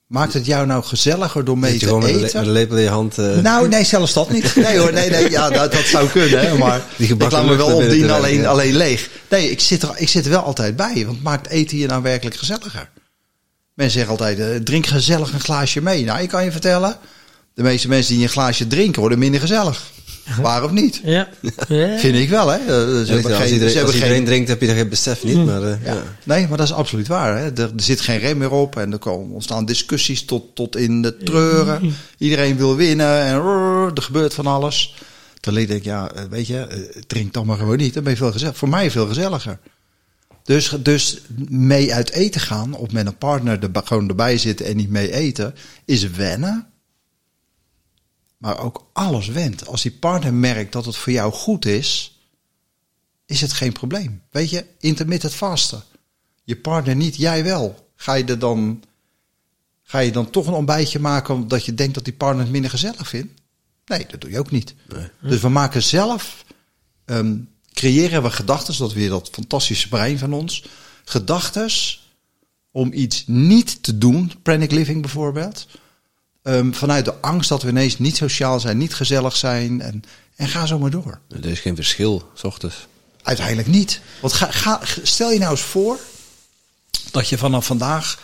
Maakt 0.06 0.32
het 0.32 0.46
jou 0.46 0.66
nou 0.66 0.84
gezelliger 0.84 1.44
door 1.44 1.58
mee 1.58 1.72
je 1.72 1.78
te 1.78 1.86
eten? 2.06 2.20
met 2.20 2.34
een 2.34 2.50
lepel 2.50 2.76
in 2.76 2.82
je 2.82 2.88
hand. 2.88 3.18
eh, 3.18 3.36
Nou, 3.36 3.68
nee, 3.68 3.84
zelfs 3.84 4.12
dat 4.12 4.30
niet. 4.30 4.56
Nee 4.56 4.78
hoor, 4.78 4.92
nee, 4.92 5.10
nee, 5.10 5.30
ja, 5.30 5.50
dat, 5.50 5.72
dat 5.72 5.84
zou 5.84 6.08
kunnen, 6.08 6.40
hè, 6.40 6.58
maar 6.58 6.82
Die 6.96 7.08
ik 7.08 7.30
laat 7.30 7.44
me 7.46 7.54
wel 7.56 7.74
opdienen, 7.74 8.10
alleen, 8.10 8.40
ja. 8.40 8.48
alleen 8.48 8.76
leeg. 8.76 9.10
Nee, 9.30 9.50
ik 9.50 9.60
zit, 9.60 9.82
er, 9.82 9.90
ik 9.96 10.08
zit 10.08 10.24
er 10.24 10.30
wel 10.30 10.42
altijd 10.42 10.76
bij, 10.76 11.06
want 11.06 11.22
maakt 11.22 11.48
eten 11.48 11.76
hier 11.76 11.88
nou 11.88 12.02
werkelijk 12.02 12.36
gezelliger? 12.36 12.90
Mensen 13.74 13.94
zeggen 13.98 14.10
altijd, 14.18 14.38
eh, 14.38 14.56
drink 14.56 14.86
gezellig 14.86 15.32
een 15.32 15.40
glaasje 15.40 15.80
mee. 15.80 16.04
Nou, 16.04 16.22
ik 16.22 16.28
kan 16.28 16.44
je 16.44 16.52
vertellen, 16.52 16.96
de 17.54 17.62
meeste 17.62 17.88
mensen 17.88 18.14
die 18.14 18.22
een 18.22 18.28
glaasje 18.28 18.66
drinken 18.66 19.00
worden 19.00 19.18
minder 19.18 19.40
gezellig. 19.40 19.90
Waar 20.40 20.64
of 20.64 20.70
niet? 20.70 21.00
ja. 21.04 21.28
Vind 21.98 22.14
ik 22.14 22.28
wel, 22.28 22.48
hè. 22.48 22.58
Eh, 22.58 22.66
Ze 22.66 22.96
als 22.98 23.08
hebben 23.08 23.32
geen, 23.32 23.58
ze 23.58 23.64
als 23.64 23.74
hebben 23.74 23.94
iedereen 23.94 24.14
geen, 24.14 24.24
drinkt, 24.24 24.48
heb 24.48 24.60
je 24.60 24.66
dat 24.66 24.76
geen 24.76 24.88
besef 24.88 25.24
niet. 25.24 25.44
Maar, 25.44 25.62
eh, 25.62 25.84
ja. 25.84 25.92
ja. 25.92 26.02
Nee, 26.24 26.48
maar 26.48 26.56
dat 26.58 26.66
is 26.66 26.72
absoluut 26.72 27.06
waar. 27.06 27.38
Hè. 27.38 27.44
Er, 27.44 27.58
er 27.58 27.72
zit 27.76 28.00
geen 28.00 28.18
rem 28.18 28.38
meer 28.38 28.50
op 28.50 28.76
en 28.76 28.92
er 28.92 28.98
komen, 28.98 29.34
ontstaan 29.34 29.64
discussies 29.64 30.24
tot, 30.24 30.54
tot 30.54 30.76
in 30.76 31.02
de 31.02 31.16
treuren. 31.16 31.94
Iedereen 32.18 32.56
wil 32.56 32.76
winnen 32.76 33.22
en 33.24 33.38
rrr, 33.38 33.90
er 33.94 34.02
gebeurt 34.02 34.34
van 34.34 34.46
alles. 34.46 34.94
Denk 35.40 35.68
ik, 35.68 35.84
ja, 35.84 36.10
eh, 36.10 36.24
weet 36.30 36.46
je, 36.46 36.90
drink 37.06 37.32
dan 37.32 37.46
maar 37.46 37.56
gewoon 37.56 37.76
niet. 37.76 37.94
Dan 37.94 38.02
ben 38.02 38.12
je 38.12 38.18
veel 38.18 38.32
gezellig. 38.32 38.56
Voor 38.56 38.68
mij 38.68 38.90
veel 38.90 39.06
gezelliger. 39.06 39.58
Dus, 40.44 40.76
dus 40.82 41.20
mee 41.48 41.94
uit 41.94 42.10
eten 42.10 42.40
gaan 42.40 42.74
of 42.74 42.92
met 42.92 43.06
een 43.06 43.16
partner 43.16 43.58
er 43.62 43.82
gewoon 43.84 44.08
erbij 44.08 44.38
zitten 44.38 44.66
en 44.66 44.76
niet 44.76 44.90
mee 44.90 45.12
eten, 45.12 45.54
is 45.84 46.10
wennen. 46.10 46.66
Maar 48.38 48.58
ook 48.58 48.86
alles 48.92 49.26
went. 49.26 49.66
Als 49.66 49.82
die 49.82 49.92
partner 49.92 50.34
merkt 50.34 50.72
dat 50.72 50.84
het 50.84 50.96
voor 50.96 51.12
jou 51.12 51.32
goed 51.32 51.64
is, 51.64 52.18
is 53.26 53.40
het 53.40 53.52
geen 53.52 53.72
probleem. 53.72 54.22
Weet 54.30 54.50
je, 54.50 54.64
intermittent 54.78 55.34
vasten. 55.34 55.82
Je 56.44 56.56
partner 56.56 56.96
niet, 56.96 57.16
jij 57.16 57.44
wel. 57.44 57.90
Ga 57.96 58.14
je 58.14 58.24
er 58.24 58.38
dan, 58.38 58.82
ga 59.82 59.98
je 59.98 60.12
dan 60.12 60.30
toch 60.30 60.46
een 60.46 60.52
ontbijtje 60.52 60.98
maken 60.98 61.34
omdat 61.34 61.64
je 61.64 61.74
denkt 61.74 61.94
dat 61.94 62.04
die 62.04 62.12
partner 62.12 62.42
het 62.42 62.52
minder 62.52 62.70
gezellig 62.70 63.08
vindt? 63.08 63.40
Nee, 63.84 64.06
dat 64.10 64.20
doe 64.20 64.30
je 64.30 64.38
ook 64.38 64.50
niet. 64.50 64.74
Dus 65.20 65.40
we 65.40 65.48
maken 65.48 65.82
zelf, 65.82 66.44
ehm, 67.04 67.36
creëren 67.72 68.22
we 68.22 68.30
gedachten, 68.30 68.78
dat 68.78 68.92
weer 68.92 69.08
dat 69.08 69.28
fantastische 69.32 69.88
brein 69.88 70.18
van 70.18 70.32
ons, 70.32 70.64
gedachten 71.04 71.70
om 72.70 72.92
iets 72.92 73.24
niet 73.26 73.82
te 73.82 73.98
doen, 73.98 74.32
panic 74.42 74.70
living 74.70 75.00
bijvoorbeeld, 75.00 75.66
ehm, 76.42 76.72
vanuit 76.72 77.04
de 77.04 77.14
angst 77.20 77.48
dat 77.48 77.62
we 77.62 77.68
ineens 77.68 77.98
niet 77.98 78.16
sociaal 78.16 78.60
zijn, 78.60 78.78
niet 78.78 78.94
gezellig 78.94 79.36
zijn 79.36 79.80
en, 79.80 80.02
en 80.36 80.48
ga 80.48 80.66
zo 80.66 80.78
maar 80.78 80.90
door. 80.90 81.18
Er 81.28 81.46
is 81.46 81.60
geen 81.60 81.74
verschil, 81.76 82.30
s 82.34 82.44
ochtends. 82.44 82.86
Uiteindelijk 83.22 83.68
niet. 83.68 84.00
Want 84.20 84.32
ga, 84.32 84.50
ga, 84.50 84.80
stel 85.02 85.30
je 85.30 85.38
nou 85.38 85.50
eens 85.50 85.60
voor 85.60 85.98
dat 87.10 87.28
je 87.28 87.38
vanaf 87.38 87.66
vandaag 87.66 88.18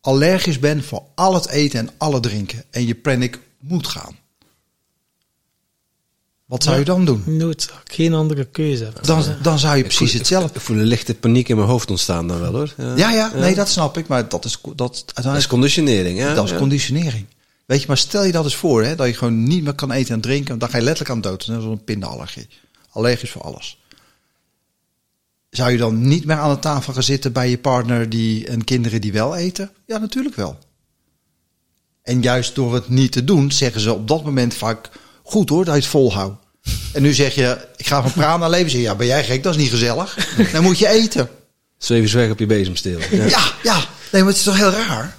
allergisch 0.00 0.58
bent 0.58 0.84
voor 0.84 1.02
al 1.14 1.34
het 1.34 1.48
eten 1.48 1.78
en 1.78 1.90
alle 1.98 2.20
drinken. 2.20 2.64
En 2.70 2.86
je 2.86 2.94
panic 2.94 3.38
moet 3.58 3.86
gaan. 3.86 4.16
Wat 6.44 6.62
zou 6.62 6.78
je 6.78 6.84
dan 6.84 7.04
doen? 7.04 7.22
Nooit, 7.26 7.70
geen 7.84 8.14
andere 8.14 8.44
keuze. 8.44 8.84
hebben. 8.84 9.02
Dan, 9.06 9.24
dan 9.42 9.58
zou 9.58 9.76
je 9.76 9.84
Ik 9.84 9.90
voel- 9.90 9.98
precies 9.98 10.18
hetzelfde. 10.18 10.54
Ik 10.58 10.60
voel 10.64 10.76
een 10.76 10.82
lichte 10.84 11.14
paniek 11.14 11.48
in 11.48 11.56
mijn 11.56 11.68
hoofd 11.68 11.90
ontstaan 11.90 12.28
dan 12.28 12.40
wel 12.40 12.52
hoor. 12.52 12.74
Ja, 12.96 13.10
ja, 13.10 13.32
nee, 13.34 13.54
dat 13.54 13.68
snap 13.68 13.96
ik. 13.98 14.06
Maar 14.06 14.28
dat 14.28 14.44
is, 14.44 14.58
dat, 14.76 15.04
Dat 15.22 15.36
is 15.36 15.46
conditionering. 15.46 16.18
Ja? 16.18 16.34
dat 16.34 16.44
is 16.44 16.50
Ja. 16.50 16.56
conditionering. 16.56 17.26
Weet 17.66 17.80
je, 17.80 17.86
maar 17.86 17.98
stel 17.98 18.24
je 18.24 18.32
dat 18.32 18.44
eens 18.44 18.56
voor, 18.56 18.84
hè, 18.84 18.94
dat 18.94 19.06
je 19.06 19.14
gewoon 19.14 19.42
niet 19.42 19.64
meer 19.64 19.74
kan 19.74 19.92
eten 19.92 20.14
en 20.14 20.20
drinken. 20.20 20.48
Want 20.48 20.60
dan 20.60 20.70
ga 20.70 20.76
je 20.76 20.82
letterlijk 20.82 21.14
aan 21.14 21.20
dood. 21.20 21.46
Net 21.46 21.56
als 21.56 21.64
een 21.64 21.84
pindaallergie. 21.84 22.48
Allergisch 22.90 23.30
voor 23.30 23.42
alles. 23.42 23.82
Zou 25.50 25.70
je 25.70 25.78
dan 25.78 26.08
niet 26.08 26.24
meer 26.24 26.36
aan 26.36 26.54
de 26.54 26.58
tafel 26.58 26.92
gaan 26.92 27.02
zitten 27.02 27.32
bij 27.32 27.50
je 27.50 27.58
partner 27.58 28.08
die, 28.08 28.46
en 28.46 28.64
kinderen 28.64 29.00
die 29.00 29.12
wel 29.12 29.36
eten? 29.36 29.70
Ja, 29.86 29.98
natuurlijk 29.98 30.36
wel. 30.36 30.58
En 32.02 32.22
juist 32.22 32.54
door 32.54 32.74
het 32.74 32.88
niet 32.88 33.12
te 33.12 33.24
doen, 33.24 33.52
zeggen 33.52 33.80
ze 33.80 33.92
op 33.92 34.08
dat 34.08 34.24
moment 34.24 34.54
vaak... 34.54 34.88
Goed 35.22 35.48
hoor, 35.48 35.64
dat 35.64 35.74
je 35.74 35.80
het 35.80 35.90
volhoudt. 35.90 36.42
En 36.92 37.02
nu 37.02 37.12
zeg 37.12 37.34
je, 37.34 37.68
ik 37.76 37.86
ga 37.86 38.02
van 38.02 38.12
prana 38.12 38.48
leven. 38.48 38.70
Zeg 38.70 38.80
ja, 38.80 38.94
ben 38.94 39.06
jij 39.06 39.24
gek? 39.24 39.42
Dat 39.42 39.54
is 39.54 39.60
niet 39.60 39.70
gezellig. 39.70 40.36
Dan 40.52 40.62
moet 40.62 40.78
je 40.78 40.88
eten. 40.88 41.28
Zweef 41.78 42.02
eens 42.02 42.12
weg 42.12 42.30
op 42.30 42.38
je 42.38 42.46
bezemsteel. 42.46 42.98
Ja. 43.10 43.24
Ja, 43.24 43.52
ja. 43.62 43.84
Nee, 44.12 44.22
maar 44.22 44.30
het 44.30 44.36
is 44.36 44.42
toch 44.42 44.56
heel 44.56 44.70
raar? 44.70 45.16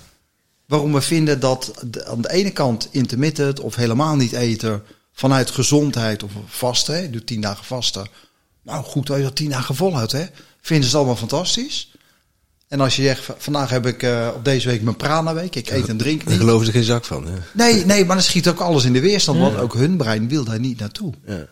Waarom 0.68 0.94
we 0.94 1.02
vinden 1.02 1.40
dat 1.40 1.74
de- 1.90 2.06
aan 2.06 2.22
de 2.22 2.32
ene 2.32 2.52
kant 2.52 2.88
intermittent 2.92 3.60
of 3.60 3.76
helemaal 3.76 4.16
niet 4.16 4.32
eten 4.32 4.84
vanuit 5.14 5.52
gezondheid 5.52 6.24
of 6.24 6.32
vasten, 6.48 7.02
je 7.02 7.10
doet 7.10 7.28
tien 7.28 7.42
dagen 7.42 7.66
vasten. 7.66 8.08
Nou, 8.62 8.84
goed 8.84 9.08
dat 9.08 9.18
je 9.18 9.24
dat 9.24 9.36
tien 9.36 9.50
dagen 9.50 9.76
volhoudt, 9.76 10.12
hè. 10.12 10.26
Vinden 10.62 10.86
ze 10.90 10.90
het 10.90 10.96
allemaal 11.06 11.28
fantastisch. 11.28 11.92
En 12.68 12.80
als 12.82 12.96
je 12.96 13.02
zegt, 13.04 13.30
vandaag 13.38 13.70
heb 13.70 13.86
ik 13.86 14.04
eh, 14.04 14.30
op 14.36 14.46
deze 14.46 14.68
week 14.68 14.82
mijn 14.82 14.96
prana-week, 14.96 15.56
ik 15.56 15.70
eet 15.70 15.88
en 15.88 15.98
drink 15.98 16.20
Daar 16.24 16.30
niet. 16.30 16.40
geloven 16.40 16.66
ze 16.66 16.72
geen 16.72 16.84
zak 16.84 17.06
van. 17.06 17.28
Hè? 17.28 17.34
Nee, 17.54 17.86
nee, 17.86 18.06
maar 18.06 18.16
dan 18.16 18.26
schiet 18.26 18.48
ook 18.48 18.60
alles 18.60 18.84
in 18.86 18.94
de 18.94 19.00
weerstand, 19.00 19.40
want 19.40 19.58
ook 19.58 19.74
hun 19.74 19.98
brein 19.98 20.28
wil 20.28 20.44
daar 20.44 20.60
niet 20.60 20.80
naartoe. 20.80 21.14
Ja. 21.26 21.48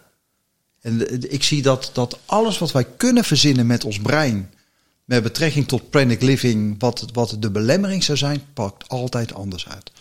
En 0.81 1.22
ik 1.34 1.44
zie 1.44 1.61
dat, 1.61 1.90
dat 1.94 2.18
alles 2.26 2.57
wat 2.57 2.72
wij 2.72 2.85
kunnen 2.98 3.23
verzinnen 3.23 3.68
met 3.68 3.84
ons 3.85 3.99
brein, 3.99 4.53
met 5.05 5.23
betrekking 5.23 5.67
tot 5.67 5.89
panic 5.89 6.21
living, 6.21 6.75
wat, 6.80 7.05
wat 7.13 7.35
de 7.39 7.51
belemmering 7.51 8.03
zou 8.03 8.17
zijn, 8.17 8.43
pakt 8.53 8.89
altijd 8.89 9.34
anders 9.34 9.67
uit. 9.67 9.91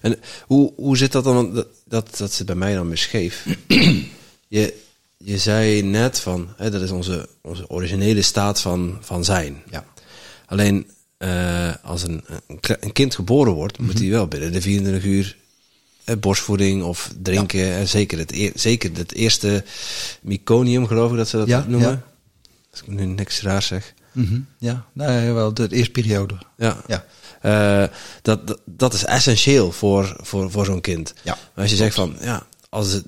En 0.00 0.16
hoe, 0.46 0.72
hoe 0.76 0.96
zit 0.96 1.12
dat 1.12 1.24
dan? 1.24 1.54
Dat, 1.54 1.66
dat, 1.84 2.16
dat 2.16 2.32
zit 2.32 2.46
bij 2.46 2.54
mij 2.54 2.74
dan 2.74 2.88
weer 2.88 2.98
scheef. 2.98 3.46
je, 4.48 4.74
je 5.16 5.38
zei 5.38 5.82
net 5.82 6.20
van, 6.20 6.48
hè, 6.56 6.70
dat 6.70 6.82
is 6.82 6.90
onze, 6.90 7.28
onze 7.40 7.68
originele 7.70 8.22
staat 8.22 8.60
van, 8.60 8.98
van 9.00 9.24
zijn. 9.24 9.62
Ja. 9.70 9.84
Alleen 10.46 10.90
eh, 11.16 11.74
als 11.82 12.02
een, 12.02 12.24
een, 12.80 12.92
kind 12.92 13.14
geboren 13.14 13.52
wordt, 13.52 13.78
moet 13.78 13.98
hij 13.98 14.10
wel 14.10 14.26
binnen 14.26 14.52
de 14.52 14.60
24 14.60 15.04
uur 15.04 15.36
eh, 16.04 16.16
borstvoeding 16.16 16.82
of 16.82 17.12
drinken. 17.22 17.72
En 17.72 17.88
zeker 17.88 18.18
het, 18.18 18.50
zeker 18.54 18.96
het 18.96 19.12
eerste 19.12 19.64
meconium, 20.22 20.86
geloof 20.86 21.10
ik 21.10 21.16
dat 21.16 21.28
ze 21.28 21.36
dat 21.36 21.46
Ja, 21.46 21.64
noemen. 21.68 21.90
ja. 21.90 22.02
Als 22.70 22.80
ik 22.80 22.86
nu 22.86 23.04
niks 23.04 23.42
raars 23.42 23.66
zeg. 23.66 23.94
Mhm. 24.16 24.40
Ja, 24.58 24.84
nee, 24.92 25.32
wel 25.32 25.54
de 25.54 25.68
eerste 25.70 25.90
periode. 25.90 26.34
Ja. 26.56 26.82
Ja. 26.86 27.04
Eh, 27.42 27.88
dat, 28.22 28.46
dat, 28.46 28.60
dat 28.64 28.94
is 28.94 29.04
essentieel 29.04 29.72
voor, 29.72 30.16
voor, 30.20 30.50
voor 30.50 30.64
zo'n 30.64 30.80
kind. 30.80 31.14
Ja, 31.24 31.32
Maar 31.54 31.62
als 31.62 31.70
je 31.70 31.76
zegt 31.76 31.94
van, 31.94 32.16
ja, 32.20 32.46
als 32.68 32.92
het 32.92 33.04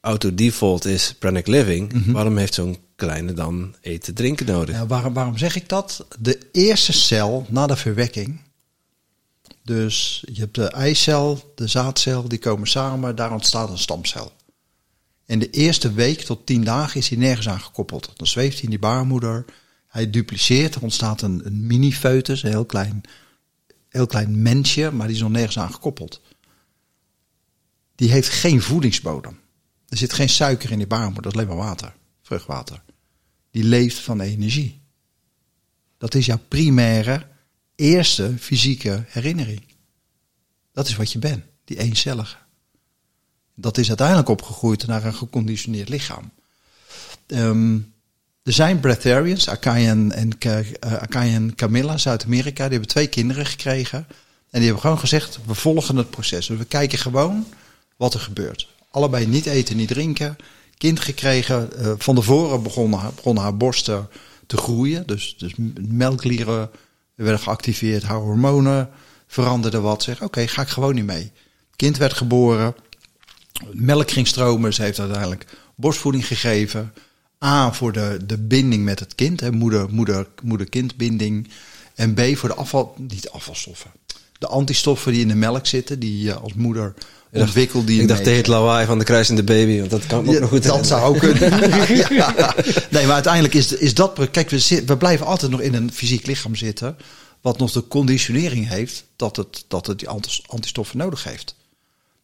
auto-default 0.00 0.84
is 0.84 1.14
pranic 1.18 1.46
living, 1.46 1.92
Mhm. 1.92 2.12
waarom 2.12 2.36
heeft 2.36 2.54
zo'n 2.54 2.78
kleine 2.96 3.32
dan 3.32 3.74
eten, 3.80 4.14
drinken 4.14 4.46
nodig? 4.46 4.74
Ja, 4.74 4.86
waarom, 4.86 5.12
waarom 5.14 5.38
zeg 5.38 5.56
ik 5.56 5.68
dat? 5.68 6.06
De 6.18 6.38
eerste 6.52 6.92
cel 6.92 7.46
na 7.48 7.66
de 7.66 7.76
verwekking. 7.76 8.40
Dus 9.64 10.24
je 10.32 10.40
hebt 10.40 10.54
de 10.54 10.64
eicel, 10.70 11.52
de 11.54 11.66
zaadcel, 11.66 12.28
die 12.28 12.38
komen 12.38 12.68
samen, 12.68 13.16
daar 13.16 13.32
ontstaat 13.32 13.70
een 13.70 13.78
stamcel. 13.78 14.32
En 15.26 15.38
de 15.38 15.50
eerste 15.50 15.92
week 15.92 16.20
tot 16.20 16.46
tien 16.46 16.64
dagen 16.64 17.00
is 17.00 17.08
hij 17.08 17.18
nergens 17.18 17.48
aan 17.48 17.60
gekoppeld. 17.60 18.10
Dan 18.16 18.26
zweeft 18.26 18.54
hij 18.54 18.62
in 18.64 18.70
die 18.70 18.78
baarmoeder, 18.78 19.44
hij 19.90 20.10
dupliceert, 20.10 20.74
er 20.74 20.82
ontstaat 20.82 21.22
een, 21.22 21.46
een 21.46 21.66
mini-foetus, 21.66 22.42
een 22.42 22.50
heel 22.50 22.64
klein, 22.64 23.00
heel 23.88 24.06
klein 24.06 24.42
mensje, 24.42 24.90
maar 24.90 25.06
die 25.06 25.16
is 25.16 25.22
nog 25.22 25.30
nergens 25.30 25.58
aan 25.58 25.72
gekoppeld. 25.72 26.20
Die 27.94 28.10
heeft 28.10 28.28
geen 28.28 28.62
voedingsbodem. 28.62 29.38
Er 29.88 29.96
zit 29.96 30.12
geen 30.12 30.28
suiker 30.28 30.70
in 30.70 30.78
die 30.78 30.86
baarmoeder, 30.86 31.22
dat 31.22 31.32
is 31.32 31.38
alleen 31.38 31.56
maar 31.56 31.66
water, 31.66 31.94
vruchtwater. 32.22 32.82
Die 33.50 33.64
leeft 33.64 33.98
van 33.98 34.20
energie. 34.20 34.82
Dat 35.98 36.14
is 36.14 36.26
jouw 36.26 36.40
primaire, 36.48 37.26
eerste 37.74 38.34
fysieke 38.38 39.04
herinnering. 39.08 39.64
Dat 40.72 40.88
is 40.88 40.96
wat 40.96 41.12
je 41.12 41.18
bent, 41.18 41.44
die 41.64 41.78
eencellige. 41.78 42.36
Dat 43.54 43.78
is 43.78 43.88
uiteindelijk 43.88 44.28
opgegroeid 44.28 44.86
naar 44.86 45.04
een 45.04 45.14
geconditioneerd 45.14 45.88
lichaam. 45.88 46.32
Ehm, 47.26 47.78
er 48.50 48.56
zijn 48.56 48.80
breatharians, 48.80 49.48
Akai 49.48 49.86
en, 49.86 50.38
eh, 50.38 51.46
Camilla, 51.54 51.96
Zuid-Amerika, 51.96 52.62
die 52.62 52.72
hebben 52.72 52.88
twee 52.88 53.06
kinderen 53.06 53.46
gekregen. 53.46 53.98
En 54.50 54.58
die 54.58 54.62
hebben 54.62 54.80
gewoon 54.80 54.98
gezegd, 54.98 55.38
we 55.46 55.54
volgen 55.54 55.96
het 55.96 56.10
proces. 56.10 56.46
Dus 56.46 56.58
we 56.58 56.64
kijken 56.64 56.98
gewoon 56.98 57.46
wat 57.96 58.14
er 58.14 58.20
gebeurt. 58.20 58.68
Allebei 58.90 59.26
niet 59.26 59.46
eten, 59.46 59.76
niet 59.76 59.88
drinken. 59.88 60.36
Kind 60.76 61.00
gekregen. 61.00 61.70
Uh, 61.78 61.92
van 61.98 62.14
tevoren 62.14 62.62
begonnen 62.62 63.42
haar 63.42 63.56
borsten 63.56 64.08
te 64.46 64.56
groeien. 64.56 65.06
Dus, 65.06 65.34
dus 65.38 65.52
melklieren 65.80 66.70
werden 67.14 67.40
geactiveerd. 67.40 68.02
Haar 68.02 68.18
hormonen 68.18 68.88
veranderden 69.26 69.82
wat. 69.82 70.02
Zeg, 70.02 70.22
oké, 70.22 70.46
ga 70.46 70.62
ik 70.62 70.68
gewoon 70.68 70.94
niet 70.94 71.06
mee. 71.06 71.32
Kind 71.76 71.96
werd 71.96 72.12
geboren. 72.12 72.74
Melk 73.72 74.10
ging 74.10 74.26
stromen. 74.26 74.74
Ze 74.74 74.82
heeft 74.82 75.00
uiteindelijk 75.00 75.46
borstvoeding 75.74 76.26
gegeven. 76.26 76.92
A, 77.44 77.72
voor 77.72 77.92
de, 77.92 78.18
de 78.26 78.38
binding 78.38 78.84
met 78.84 78.98
het 79.00 79.14
kind. 79.14 79.40
Hè, 79.40 79.52
moeder, 79.52 79.86
moeder, 79.90 80.26
moeder-kindbinding. 80.42 81.48
En 81.94 82.14
B, 82.14 82.20
voor 82.34 82.48
de 82.48 82.54
afval... 82.54 82.94
Niet 82.96 83.30
afvalstoffen. 83.30 83.90
De 84.38 84.46
antistoffen 84.46 85.12
die 85.12 85.20
in 85.20 85.28
de 85.28 85.34
melk 85.34 85.66
zitten. 85.66 85.98
Die 85.98 86.22
je 86.22 86.34
als 86.34 86.54
moeder 86.54 86.94
ontwikkelt. 87.32 87.86
Die 87.86 88.00
ik 88.00 88.08
dacht 88.08 88.22
tegen 88.22 88.38
het 88.38 88.46
lawaai 88.46 88.86
van 88.86 88.98
de 88.98 89.04
kruisende 89.04 89.42
baby. 89.42 89.78
Want 89.78 89.90
dat 89.90 90.06
kan 90.06 90.28
ook 90.28 90.40
nog 90.40 90.48
goed 90.48 90.62
Dat 90.62 90.86
zou 90.86 91.02
ook 91.02 91.18
kunnen. 91.26 92.14
ja. 92.14 92.34
Nee, 92.90 93.04
maar 93.04 93.14
uiteindelijk 93.14 93.54
is, 93.54 93.72
is 93.72 93.94
dat... 93.94 94.28
Kijk, 94.30 94.50
we, 94.50 94.82
we 94.86 94.96
blijven 94.96 95.26
altijd 95.26 95.50
nog 95.50 95.60
in 95.60 95.74
een 95.74 95.92
fysiek 95.92 96.26
lichaam 96.26 96.54
zitten... 96.54 96.96
wat 97.40 97.58
nog 97.58 97.72
de 97.72 97.88
conditionering 97.88 98.68
heeft... 98.68 99.04
dat 99.16 99.36
het, 99.36 99.64
dat 99.68 99.86
het 99.86 99.98
die 99.98 100.08
antistoffen 100.46 100.98
nodig 100.98 101.24
heeft. 101.24 101.54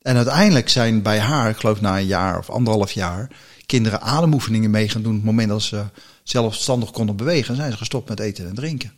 En 0.03 0.17
uiteindelijk 0.17 0.69
zijn 0.69 1.03
bij 1.03 1.19
haar, 1.19 1.51
ik 1.51 1.57
geloof 1.57 1.81
na 1.81 1.99
een 1.99 2.07
jaar 2.07 2.39
of 2.39 2.51
anderhalf 2.51 2.93
jaar, 2.93 3.31
kinderen 3.67 4.01
ademoefeningen 4.01 4.71
mee 4.71 4.89
gaan 4.89 5.03
doen. 5.03 5.11
Op 5.11 5.17
het 5.17 5.27
moment 5.27 5.49
dat 5.49 5.63
ze 5.63 5.85
zelfstandig 6.23 6.91
konden 6.91 7.17
bewegen, 7.17 7.57
zijn 7.57 7.71
ze 7.71 7.77
gestopt 7.77 8.09
met 8.09 8.21
eten 8.21 8.49
en 8.49 8.55
drinken. 8.55 8.93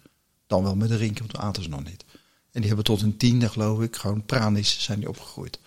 Dan 0.47 0.62
wel 0.62 0.77
met 0.77 0.89
drinken, 0.89 1.27
want 1.27 1.45
aten 1.45 1.62
ze 1.62 1.69
nog 1.69 1.85
niet. 1.85 2.05
En 2.53 2.61
die 2.61 2.66
hebben 2.66 2.85
tot 2.85 3.03
een 3.03 3.16
tiende, 3.16 3.49
geloof 3.49 3.81
ik, 3.81 3.97
gewoon 3.97 4.24
pranisch 4.24 4.77
zijn 4.81 4.99
die 4.99 5.09
opgegroeid. 5.09 5.59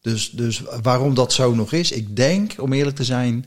Dus, 0.00 0.30
dus 0.30 0.62
waarom 0.82 1.14
dat 1.14 1.32
zo 1.32 1.54
nog 1.54 1.72
is, 1.72 1.92
ik 1.92 2.16
denk, 2.16 2.54
om 2.58 2.72
eerlijk 2.72 2.96
te 2.96 3.04
zijn, 3.04 3.46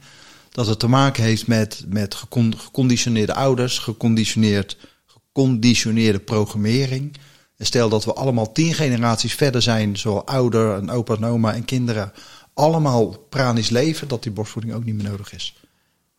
dat 0.49 0.67
het 0.67 0.79
te 0.79 0.87
maken 0.87 1.23
heeft 1.23 1.47
met, 1.47 1.83
met 1.87 2.15
geconditioneerde 2.15 3.33
ouders, 3.33 3.77
geconditioneerd, 3.77 4.77
geconditioneerde 5.05 6.19
programmering. 6.19 7.17
En 7.57 7.65
stel 7.65 7.89
dat 7.89 8.05
we 8.05 8.13
allemaal 8.13 8.51
tien 8.51 8.73
generaties 8.73 9.33
verder 9.33 9.61
zijn, 9.61 9.97
zo 9.97 10.17
ouder, 10.17 10.75
en 10.75 10.89
opa 10.89 11.15
en 11.15 11.25
oma 11.25 11.53
en 11.53 11.65
kinderen, 11.65 12.13
allemaal 12.59 13.25
pranisch 13.29 13.69
leven, 13.69 14.07
dat 14.07 14.23
die 14.23 14.31
borstvoeding 14.31 14.73
ook 14.73 14.85
niet 14.85 14.95
meer 14.95 15.09
nodig 15.09 15.33
is. 15.33 15.53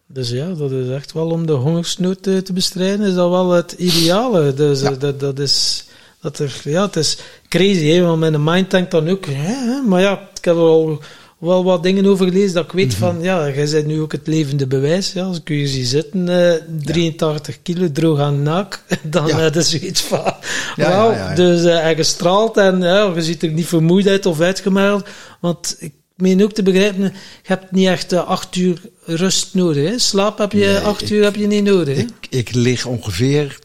Dus 0.06 0.30
ja, 0.30 0.48
dat 0.48 0.70
is 0.70 0.88
echt 0.88 1.12
wel 1.12 1.30
om 1.30 1.46
de 1.46 1.52
hongersnood 1.52 2.22
te, 2.22 2.42
te 2.42 2.52
bestrijden, 2.52 3.06
is 3.06 3.14
dat 3.14 3.30
wel 3.30 3.50
het 3.50 3.72
ideale. 3.72 4.54
Dus 4.54 4.80
ja. 4.80 4.90
dat, 4.90 5.20
dat 5.20 5.38
is, 5.38 5.84
dat 6.20 6.38
er, 6.38 6.60
ja, 6.64 6.82
het 6.82 6.96
is 6.96 7.18
crazy, 7.48 7.86
hè, 7.86 8.00
want 8.02 8.20
mijn 8.20 8.44
mind 8.44 8.70
denkt 8.70 8.90
dan 8.90 9.08
ook, 9.08 9.26
hè, 9.26 9.80
maar 9.80 10.00
ja, 10.00 10.28
ik 10.34 10.44
heb 10.44 10.54
er 10.54 10.60
al 10.60 11.00
wel 11.38 11.64
wat 11.64 11.82
dingen 11.82 12.06
over 12.06 12.26
gelezen 12.26 12.54
dat 12.54 12.64
ik 12.64 12.72
weet 12.72 12.84
mm 12.84 12.90
-hmm. 12.90 13.12
van, 13.12 13.22
ja, 13.22 13.50
jij 13.50 13.70
bent 13.70 13.86
nu 13.86 14.00
ook 14.00 14.12
het 14.12 14.26
levende 14.26 14.66
bewijs. 14.66 15.12
Ja, 15.12 15.24
als 15.24 15.36
ik 15.36 15.48
je 15.48 15.66
zie 15.66 15.84
zitten, 15.84 16.28
uh, 16.28 16.52
83 16.84 17.54
ja. 17.54 17.60
kilo, 17.62 17.92
droog 17.92 18.18
aan 18.18 18.42
nak, 18.42 18.82
dan 19.02 19.26
ja. 19.26 19.50
uh, 19.50 19.54
is 19.54 19.70
zoiets 19.70 20.00
van, 20.00 20.34
ja, 20.76 21.34
dus 21.34 21.64
uh, 21.64 21.80
hij 21.80 21.96
gestraald 21.96 22.56
en 22.56 22.80
ja, 22.80 23.12
je 23.14 23.22
ziet 23.22 23.42
er 23.42 23.50
niet 23.50 23.66
vermoeid 23.66 24.06
uit 24.06 24.26
of 24.26 24.40
uitgemergeld, 24.40 25.08
want 25.40 25.76
ik 25.78 25.92
meen 26.20 26.42
ook 26.42 26.52
te 26.52 26.62
begrijpen, 26.62 27.02
je 27.02 27.12
hebt 27.42 27.70
niet 27.70 27.86
echt 27.86 28.12
uh, 28.12 28.26
acht 28.26 28.56
uur 28.56 28.80
rust 29.05 29.55
nodig. 29.55 29.88
Hè? 29.88 29.98
Slaap 29.98 30.38
heb 30.38 30.52
je 30.52 30.59
nee, 30.59 30.78
acht 30.78 31.02
ik, 31.02 31.10
uur 31.10 31.24
heb 31.24 31.34
je 31.34 31.47
niet 31.47 31.64
nodig. 31.64 31.97
Hè? 31.97 32.02
Ik, 32.02 32.26
ik 32.30 32.55
lig 32.55 32.86
ongeveer 32.86 33.59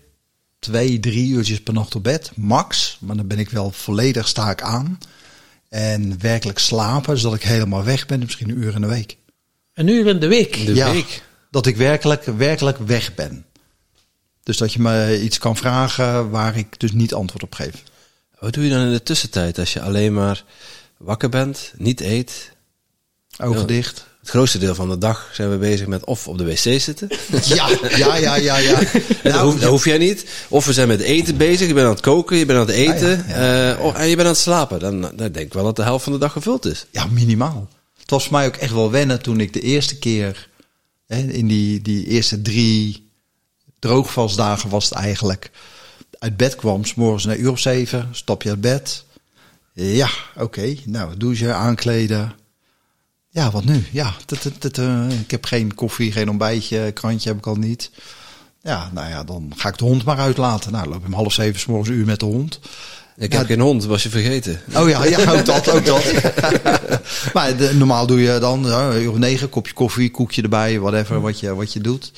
twee, 0.60 1.00
drie 1.00 1.30
uurtjes 1.30 1.62
per 1.62 1.74
nacht 1.74 1.96
op 1.96 2.04
bed, 2.04 2.32
max. 2.36 2.98
Maar 3.02 3.16
dan 3.16 3.28
ben 3.28 3.40
ik 3.40 3.50
wel 3.50 3.72
volledig 3.72 4.28
sta 4.28 4.50
ik 4.50 4.62
aan. 4.62 4.98
En 5.70 6.22
werkelijk 6.22 6.60
slapen, 6.60 7.18
zodat 7.18 7.38
ik 7.38 7.44
helemaal 7.44 7.84
weg 7.84 8.06
ben, 8.06 8.20
misschien 8.20 8.50
een 8.50 8.58
uur 8.58 8.76
in 8.76 8.82
de 8.82 8.88
week. 8.88 9.18
Een 9.74 9.88
uur 9.88 10.08
in 10.08 10.20
de 10.20 10.28
week? 10.28 10.66
De 10.66 10.76
ja, 10.76 10.92
week. 10.92 11.24
dat 11.52 11.66
ik 11.66 11.78
werkelijk, 11.78 12.24
werkelijk 12.24 12.78
weg 12.78 13.16
ben. 13.16 13.46
Dus 14.44 14.58
dat 14.58 14.74
je 14.74 14.82
me 14.82 15.22
iets 15.22 15.38
kan 15.38 15.58
vragen 15.58 16.30
waar 16.30 16.58
ik 16.58 16.80
dus 16.80 16.92
niet 16.92 17.14
antwoord 17.14 17.44
op 17.44 17.54
geef. 17.54 17.84
Wat 18.40 18.54
doe 18.54 18.64
je 18.64 18.70
dan 18.70 18.86
in 18.86 18.92
de 18.92 19.04
tussentijd 19.04 19.60
als 19.60 19.74
je 19.74 19.82
alleen 19.82 20.14
maar 20.14 20.44
wakker 21.06 21.30
bent, 21.30 21.74
niet 21.78 22.02
eet? 22.02 22.52
Ogen 23.38 23.68
dicht. 23.68 24.06
Het 24.20 24.30
grootste 24.30 24.58
deel 24.58 24.76
van 24.76 24.90
de 24.90 24.98
dag 24.98 25.30
zijn 25.34 25.50
we 25.50 25.58
bezig 25.58 25.88
met 25.88 26.04
of 26.04 26.28
op 26.28 26.38
de 26.38 26.46
wc 26.46 26.82
zitten. 26.82 27.08
Ja, 27.44 27.70
ja, 27.98 28.16
ja, 28.16 28.36
ja. 28.36 28.58
ja. 28.58 28.82
nou, 28.82 28.92
dat, 29.24 29.42
hoef, 29.42 29.60
dat 29.60 29.70
hoef 29.70 29.86
jij 29.86 29.98
niet. 29.98 30.26
Of 30.48 30.66
we 30.66 30.74
zijn 30.74 30.88
met 30.88 31.00
eten 31.00 31.38
bezig. 31.38 31.68
Je 31.68 31.74
bent 31.74 31.86
aan 31.86 31.92
het 31.92 32.02
koken, 32.02 32.38
je 32.38 32.46
bent 32.46 32.60
aan 32.60 32.66
het 32.66 32.76
eten. 32.76 33.24
Ah, 33.24 33.30
ja, 33.30 33.68
ja, 33.68 33.74
uh, 33.74 33.86
oh, 33.86 34.00
en 34.00 34.08
je 34.08 34.16
bent 34.16 34.28
aan 34.28 34.34
het 34.34 34.42
slapen. 34.42 34.80
Dan, 34.80 35.02
dan 35.02 35.16
denk 35.16 35.38
ik 35.38 35.54
wel 35.54 35.64
dat 35.64 35.76
de 35.76 35.84
helft 35.84 36.04
van 36.04 36.14
de 36.14 36.20
dag 36.20 36.32
gevuld 36.32 36.66
is. 36.66 36.86
Ja, 36.92 37.06
minimaal. 37.06 37.70
Het 38.00 38.10
was 38.10 38.24
voor 38.24 38.34
mij 38.34 38.48
ook 38.48 38.56
echt 38.56 38.74
wel 38.74 38.92
wennen 38.92 39.22
toen 39.22 39.40
ik 39.40 39.54
de 39.54 39.62
eerste 39.62 40.00
keer... 40.00 40.50
Hè, 41.08 41.18
in 41.18 41.48
die, 41.48 41.82
die 41.82 42.08
eerste 42.08 42.42
drie 42.42 43.10
droogvalsdagen 43.80 44.70
was 44.70 44.84
het 44.90 44.94
eigenlijk... 44.94 45.52
uit 46.20 46.38
bed 46.38 46.56
kwam, 46.56 46.86
s 46.86 46.96
morgens 46.96 47.26
naar 47.26 47.38
uur 47.38 47.52
of 47.52 47.60
zeven. 47.60 48.10
Stap 48.12 48.44
je 48.44 48.50
uit 48.50 48.62
bed. 48.62 49.05
Ja, 49.76 50.10
oké. 50.34 50.44
Okay. 50.44 50.82
Nou, 50.86 51.18
douchen, 51.18 51.56
aankleden 51.56 52.36
ja, 53.36 53.52
wat 53.52 53.66
nu? 53.66 53.84
Ja, 53.92 54.14
uh, 54.80 55.20
ik 55.20 55.32
heb 55.32 55.46
geen 55.46 55.76
koffie, 55.76 56.12
geen 56.12 56.30
ontbijtje, 56.30 56.92
krantje 56.92 57.30
heb 57.30 57.38
ik 57.38 57.48
al 57.48 57.56
niet. 57.56 57.92
Ja, 58.62 58.90
nou 58.94 59.10
ja, 59.10 59.24
dan 59.24 59.52
ga 59.56 59.70
ik 59.70 59.78
de 59.78 59.86
hond 59.86 60.04
maar 60.04 60.18
uitlaten. 60.18 60.72
Nou, 60.72 60.90
loop 60.90 61.06
om 61.06 61.14
half 61.14 61.34
zeven 61.34 61.60
s 61.60 61.66
morgens 61.66 61.90
een 61.90 61.96
uur 61.96 62.06
met 62.06 62.20
de 62.20 62.26
hond. 62.26 62.60
Ik 63.18 63.32
heb 63.32 63.46
geen 63.46 63.60
hond, 63.60 63.86
was 63.86 64.04
je 64.04 64.10
vergeten. 64.10 64.62
Oh 64.76 64.90
ja, 64.90 65.06
ja 65.06 65.32
ook 65.32 65.46
dat, 65.46 65.70
ook 65.70 65.86
dat. 65.86 66.14
maar 67.34 67.58
de, 67.58 67.74
normaal 67.74 68.08
doe 68.08 68.22
je 68.22 68.40
dan 68.40 68.66
uh, 68.66 69.02
uur 69.02 69.12
of 69.12 69.18
negen, 69.18 69.50
kopje 69.50 69.74
koffie, 69.74 70.12
koekje 70.12 70.42
erbij, 70.42 70.80
whatever, 70.80 71.22
wat 71.22 71.40
je, 71.40 71.56
wat 71.56 71.74
je 71.74 71.80
doet. 71.80 72.12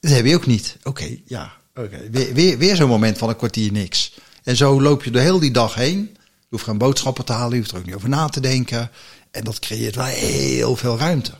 Dat 0.00 0.10
heb 0.10 0.26
je 0.26 0.34
ook 0.34 0.46
niet. 0.46 0.76
Oké, 0.78 0.88
okay, 0.88 1.22
ja, 1.26 1.52
oké. 1.74 1.86
Okay. 1.86 2.10
Weer, 2.10 2.34
weer, 2.34 2.58
weer 2.58 2.76
zo'n 2.76 2.88
moment 2.88 3.18
van 3.18 3.28
een 3.28 3.36
kwartier 3.36 3.72
niks. 3.72 4.14
En 4.44 4.56
zo 4.56 4.80
loop 4.80 5.04
je 5.04 5.10
de 5.10 5.20
hele 5.20 5.40
die 5.40 5.50
dag 5.50 5.74
heen. 5.74 6.16
Hoeft 6.52 6.64
geen 6.64 6.78
boodschappen 6.78 7.24
te 7.24 7.32
halen, 7.32 7.50
je 7.50 7.58
hoeft 7.58 7.70
er 7.70 7.78
ook 7.78 7.86
niet 7.86 7.94
over 7.94 8.08
na 8.08 8.28
te 8.28 8.40
denken. 8.40 8.90
En 9.30 9.44
dat 9.44 9.58
creëert 9.58 9.94
wel 9.94 10.04
heel 10.04 10.76
veel 10.76 10.98
ruimte. 10.98 11.32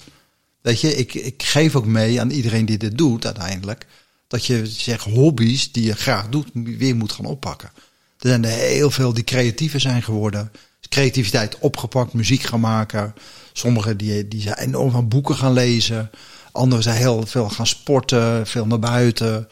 Weet 0.60 0.80
je, 0.80 0.96
ik, 0.96 1.14
ik 1.14 1.42
geef 1.42 1.76
ook 1.76 1.86
mee 1.86 2.20
aan 2.20 2.30
iedereen 2.30 2.64
die 2.64 2.78
dit 2.78 2.98
doet 2.98 3.24
uiteindelijk. 3.24 3.86
Dat 4.28 4.46
je 4.46 4.66
zeg 4.66 5.02
hobby's 5.02 5.72
die 5.72 5.84
je 5.84 5.94
graag 5.94 6.28
doet, 6.28 6.48
weer 6.52 6.96
moet 6.96 7.12
gaan 7.12 7.24
oppakken. 7.24 7.70
Er 8.18 8.28
zijn 8.28 8.44
er 8.44 8.50
heel 8.50 8.90
veel 8.90 9.12
die 9.12 9.24
creatiever 9.24 9.80
zijn 9.80 10.02
geworden. 10.02 10.52
Creativiteit 10.88 11.58
opgepakt, 11.58 12.12
muziek 12.12 12.42
gaan 12.42 12.60
maken. 12.60 13.14
Sommigen 13.52 13.96
die, 13.96 14.28
die 14.28 14.40
zijn 14.40 14.58
enorm 14.58 14.90
van 14.90 15.08
boeken 15.08 15.36
gaan 15.36 15.52
lezen. 15.52 16.10
Anderen 16.52 16.82
zijn 16.82 16.96
heel 16.96 17.26
veel 17.26 17.48
gaan 17.48 17.66
sporten, 17.66 18.46
veel 18.46 18.66
naar 18.66 18.78
buiten. 18.78 19.48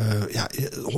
Uh, 0.00 0.32
ja, 0.32 0.50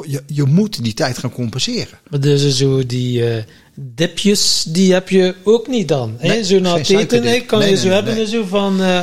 je, 0.07 0.23
je 0.27 0.45
moet 0.45 0.85
die 0.85 0.95
tijd 0.95 1.19
gaan 1.19 1.33
compenseren. 1.33 1.99
Maar 2.11 2.21
dus 2.21 2.57
zo 2.57 2.87
die 2.87 3.37
uh, 3.37 3.43
dipjes, 3.83 4.65
die 4.69 4.93
heb 4.93 5.09
je 5.09 5.35
ook 5.45 5.67
niet 5.67 5.89
dan. 5.89 6.17
Nee, 6.21 6.31
hè? 6.31 6.45
Zo 6.45 6.59
na 6.59 6.77
het 6.77 6.91
eten 6.91 7.23
nee, 7.23 7.45
kan 7.45 7.59
nee, 7.59 7.71
je 7.71 7.77
zo 7.77 7.89
hebben, 7.89 8.29
zo 8.29 8.45
van... 8.45 8.81
Uh, 8.81 9.01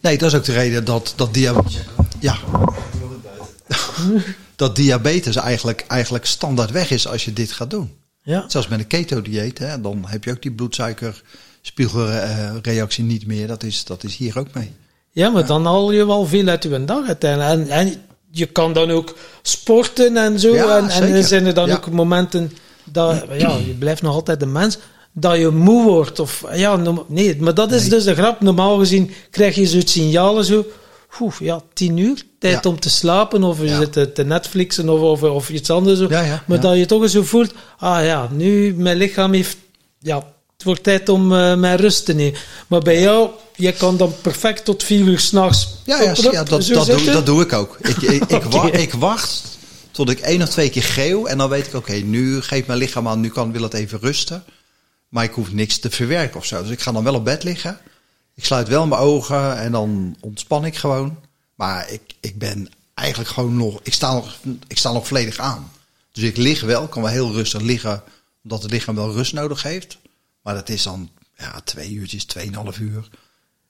nee, 0.00 0.18
dat 0.18 0.32
is 0.32 0.38
ook 0.38 0.44
de 0.44 0.52
reden 0.52 0.84
dat, 0.84 1.12
dat 1.16 1.34
diabetes... 1.34 1.78
Ja. 2.18 2.36
dat 4.56 4.76
diabetes 4.76 5.36
eigenlijk, 5.36 5.84
eigenlijk 5.88 6.26
standaard 6.26 6.70
weg 6.70 6.90
is 6.90 7.06
als 7.06 7.24
je 7.24 7.32
dit 7.32 7.52
gaat 7.52 7.70
doen. 7.70 7.92
Ja. 8.22 8.44
Zelfs 8.48 8.68
met 8.68 8.78
een 8.78 8.86
keto-dieet, 8.86 9.58
hè, 9.58 9.80
dan 9.80 10.04
heb 10.06 10.24
je 10.24 10.30
ook 10.30 10.42
die 10.42 10.52
bloedsuikerspiegelreactie 10.52 13.04
niet 13.04 13.26
meer. 13.26 13.46
Dat 13.46 13.62
is, 13.62 13.84
dat 13.84 14.04
is 14.04 14.16
hier 14.16 14.38
ook 14.38 14.48
mee. 14.52 14.72
Ja, 15.10 15.30
maar 15.30 15.42
ja. 15.42 15.48
dan 15.48 15.64
haal 15.64 15.92
je 15.92 16.06
wel 16.06 16.26
veel 16.26 16.48
uit 16.48 16.62
je 16.62 16.84
dag 16.84 17.06
uiteindelijk. 17.06 17.68
En, 17.68 17.68
en 17.68 18.02
je 18.30 18.46
kan 18.46 18.72
dan 18.72 18.90
ook 18.90 19.16
sporten 19.42 20.16
en 20.16 20.40
zo. 20.40 20.54
Ja, 20.54 20.78
en, 20.78 20.88
en 20.88 21.12
er 21.12 21.24
zijn 21.24 21.46
er 21.46 21.54
dan 21.54 21.70
ook 21.70 21.90
momenten 21.90 22.52
dat 22.84 23.24
ja, 23.38 23.56
je 23.66 23.74
blijft 23.78 24.02
nog 24.02 24.14
altijd 24.14 24.42
een 24.42 24.52
mens. 24.52 24.78
Dat 25.12 25.38
je 25.38 25.48
moe 25.48 25.84
wordt. 25.84 26.20
Of, 26.20 26.44
ja, 26.52 26.80
nee, 27.06 27.36
maar 27.40 27.54
dat 27.54 27.72
is 27.72 27.80
nee. 27.80 27.90
dus 27.90 28.04
de 28.04 28.14
grap. 28.14 28.40
Normaal 28.40 28.78
gezien 28.78 29.10
krijg 29.30 29.54
je 29.54 29.66
zo'n 29.66 29.86
signalen 29.86 30.44
zo. 30.44 30.66
Oef, 31.20 31.38
ja, 31.40 31.60
tien 31.72 31.96
uur, 31.96 32.24
tijd 32.38 32.64
ja. 32.64 32.70
om 32.70 32.80
te 32.80 32.90
slapen, 32.90 33.44
of 33.44 33.58
je 33.58 33.64
ja. 33.64 33.78
zit 33.78 34.14
te 34.14 34.24
Netflixen 34.24 34.88
of, 34.88 35.00
of, 35.00 35.22
of 35.22 35.50
iets 35.50 35.70
anders. 35.70 35.98
Zo. 35.98 36.06
Ja, 36.08 36.42
maar 36.46 36.60
dat 36.60 36.76
je 36.76 36.86
toch 36.86 37.02
eens 37.02 37.12
zo 37.12 37.22
voelt, 37.22 37.52
ah 37.78 38.04
ja, 38.04 38.28
nu 38.30 38.74
mijn 38.74 38.96
lichaam 38.96 39.32
heeft, 39.32 39.56
ja, 39.98 40.16
het 40.62 40.64
wordt 40.64 40.82
tijd 40.82 41.08
om 41.08 41.32
uh, 41.32 41.54
mijn 41.54 41.76
rust 41.76 42.04
te 42.04 42.12
nemen. 42.12 42.38
Maar 42.66 42.80
bij 42.80 43.00
jou, 43.00 43.30
je 43.56 43.72
kan 43.72 43.96
dan 43.96 44.14
perfect 44.22 44.64
tot 44.64 44.82
vier 44.82 45.06
uur 45.06 45.18
s'nachts. 45.18 45.68
Ja, 45.84 46.02
ja, 46.02 46.02
ja, 46.02 46.44
dat, 46.44 46.66
dat, 46.66 46.86
doe, 46.86 47.04
dat 47.04 47.26
doe 47.26 47.42
ik 47.42 47.52
ook. 47.52 47.76
Ik, 47.80 47.96
ik, 47.96 48.22
ik, 48.24 48.30
okay. 48.44 48.50
wacht, 48.50 48.78
ik 48.78 48.92
wacht 48.92 49.42
tot 49.92 50.10
ik 50.10 50.20
één 50.20 50.42
of 50.42 50.48
twee 50.48 50.70
keer 50.70 50.82
geeuw 50.82 51.26
en 51.26 51.38
dan 51.38 51.48
weet 51.48 51.66
ik, 51.66 51.74
oké, 51.74 51.92
nu 51.92 52.40
geeft 52.40 52.66
mijn 52.66 52.78
lichaam 52.78 53.08
aan, 53.08 53.20
nu 53.20 53.28
kan, 53.28 53.52
wil 53.52 53.62
het 53.62 53.74
even 53.74 53.98
rusten. 53.98 54.44
Maar 55.08 55.24
ik 55.24 55.32
hoef 55.32 55.52
niks 55.52 55.78
te 55.78 55.90
verwerken 55.90 56.36
of 56.38 56.46
zo. 56.46 56.62
Dus 56.62 56.70
ik 56.70 56.80
ga 56.80 56.92
dan 56.92 57.04
wel 57.04 57.14
op 57.14 57.24
bed 57.24 57.42
liggen. 57.42 57.78
Ik 58.34 58.44
sluit 58.44 58.68
wel 58.68 58.86
mijn 58.86 59.00
ogen 59.00 59.58
en 59.58 59.72
dan 59.72 60.16
ontspan 60.20 60.64
ik 60.64 60.76
gewoon. 60.76 61.18
Maar 61.54 61.90
ik, 61.90 62.00
ik 62.20 62.38
ben 62.38 62.68
eigenlijk 62.94 63.30
gewoon 63.30 63.56
nog, 63.56 63.80
ik 63.82 63.92
sta 63.92 64.12
nog, 64.12 64.38
ik 64.66 64.78
sta 64.78 64.92
nog 64.92 65.06
volledig 65.06 65.38
aan. 65.38 65.72
Dus 66.12 66.24
ik 66.24 66.36
lig 66.36 66.60
wel, 66.60 66.88
kan 66.88 67.02
wel 67.02 67.10
heel 67.10 67.32
rustig 67.32 67.60
liggen, 67.60 68.02
omdat 68.42 68.62
het 68.62 68.70
lichaam 68.70 68.94
wel 68.94 69.12
rust 69.12 69.32
nodig 69.32 69.62
heeft. 69.62 69.98
Maar 70.42 70.54
dat 70.54 70.68
is 70.68 70.82
dan 70.82 71.10
ja, 71.36 71.60
twee 71.60 71.92
uurtjes, 71.92 72.24
tweeënhalf 72.24 72.78
uur. 72.78 73.08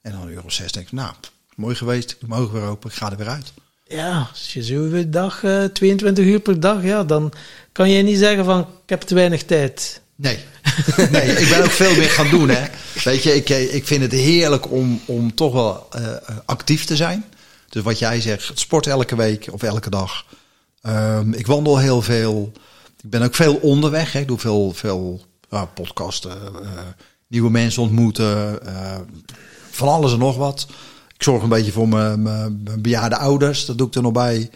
En 0.01 0.13
dan 0.13 0.21
een 0.21 0.33
uur 0.33 0.45
of 0.45 0.53
zes 0.53 0.73
denk 0.73 0.87
ik, 0.87 0.93
nou, 0.93 1.15
mooi 1.55 1.75
geweest, 1.75 2.11
ik 2.11 2.21
doe 2.21 2.29
mijn 2.29 2.41
ogen 2.41 2.61
weer 2.61 2.69
open, 2.69 2.91
ik 2.91 2.97
ga 2.97 3.11
er 3.11 3.17
weer 3.17 3.29
uit. 3.29 3.53
Ja, 3.93 4.29
als 4.31 4.53
je 4.53 4.65
zo 4.65 5.09
dag, 5.09 5.43
uh, 5.43 5.65
22 5.65 6.25
uur 6.25 6.41
per 6.41 6.61
dag, 6.61 6.83
ja, 6.83 7.05
dan 7.05 7.33
kan 7.73 7.91
je 7.91 8.03
niet 8.03 8.19
zeggen 8.19 8.45
van, 8.45 8.61
ik 8.61 8.67
heb 8.87 9.01
te 9.01 9.15
weinig 9.15 9.43
tijd. 9.43 10.01
Nee. 10.15 10.39
nee, 11.11 11.31
ik 11.31 11.49
ben 11.49 11.63
ook 11.63 11.71
veel 11.71 11.97
meer 11.97 12.11
gaan 12.11 12.31
doen. 12.31 12.49
Hè. 12.49 12.69
Weet 13.05 13.23
je, 13.23 13.35
ik, 13.35 13.49
ik 13.49 13.87
vind 13.87 14.03
het 14.03 14.13
heerlijk 14.13 14.71
om, 14.71 15.01
om 15.05 15.35
toch 15.35 15.53
wel 15.53 15.89
uh, 15.99 16.17
actief 16.45 16.85
te 16.85 16.97
zijn. 16.97 17.25
Dus 17.69 17.83
wat 17.83 17.99
jij 17.99 18.21
zegt, 18.21 18.51
sport 18.55 18.87
elke 18.87 19.17
week 19.17 19.49
of 19.51 19.63
elke 19.63 19.91
dag. 19.91 20.25
Um, 20.83 21.35
ik 21.35 21.47
wandel 21.47 21.79
heel 21.79 22.03
veel. 22.03 22.53
Ik 23.03 23.11
ben 23.11 23.23
ook 23.23 23.35
veel 23.35 23.55
onderweg. 23.55 24.13
Hè. 24.13 24.21
Ik 24.21 24.29
doe 24.29 24.39
veel, 24.39 24.73
veel 24.73 25.25
podcasten, 25.75 26.33
nieuwe 27.29 27.51
mensen 27.51 27.83
ontmoeten, 27.83 28.59
van 29.71 29.89
alles 29.89 30.13
en 30.13 30.19
nog 30.19 30.37
wat. 30.37 30.67
Ik 31.23 31.29
zorg 31.29 31.43
een 31.43 31.49
beetje 31.49 31.73
voor 31.73 31.89
mijn, 31.89 32.23
mijn, 32.23 32.61
mijn 32.65 32.83
bejaarde 32.83 33.17
ouders, 33.17 33.65
dat 33.65 33.79
doe 33.79 33.87
ik 33.87 33.95
er 33.95 34.03
nog 34.03 34.13
bij. 34.13 34.51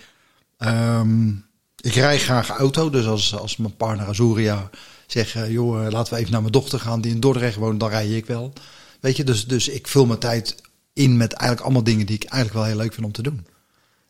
Um, 0.58 1.44
ik 1.80 1.94
rij 1.94 2.18
graag 2.18 2.48
auto, 2.48 2.90
dus 2.90 3.06
als, 3.06 3.36
als 3.36 3.56
mijn 3.56 3.76
partner 3.76 4.06
Azuria 4.06 4.70
zegt, 5.06 5.36
joh, 5.48 5.90
laten 5.90 6.14
we 6.14 6.18
even 6.18 6.32
naar 6.32 6.40
mijn 6.40 6.52
dochter 6.52 6.80
gaan 6.80 7.00
die 7.00 7.12
in 7.12 7.20
Dordrecht 7.20 7.56
woont, 7.56 7.80
dan 7.80 7.88
rij 7.88 8.08
ik 8.08 8.26
wel. 8.26 8.52
Weet 9.00 9.16
je, 9.16 9.24
dus, 9.24 9.46
dus 9.46 9.68
ik 9.68 9.88
vul 9.88 10.06
mijn 10.06 10.18
tijd 10.18 10.56
in 10.92 11.16
met 11.16 11.32
eigenlijk 11.32 11.60
allemaal 11.60 11.84
dingen 11.84 12.06
die 12.06 12.16
ik 12.16 12.24
eigenlijk 12.24 12.54
wel 12.54 12.64
heel 12.64 12.82
leuk 12.82 12.94
vind 12.94 13.06
om 13.06 13.12
te 13.12 13.22
doen. 13.22 13.46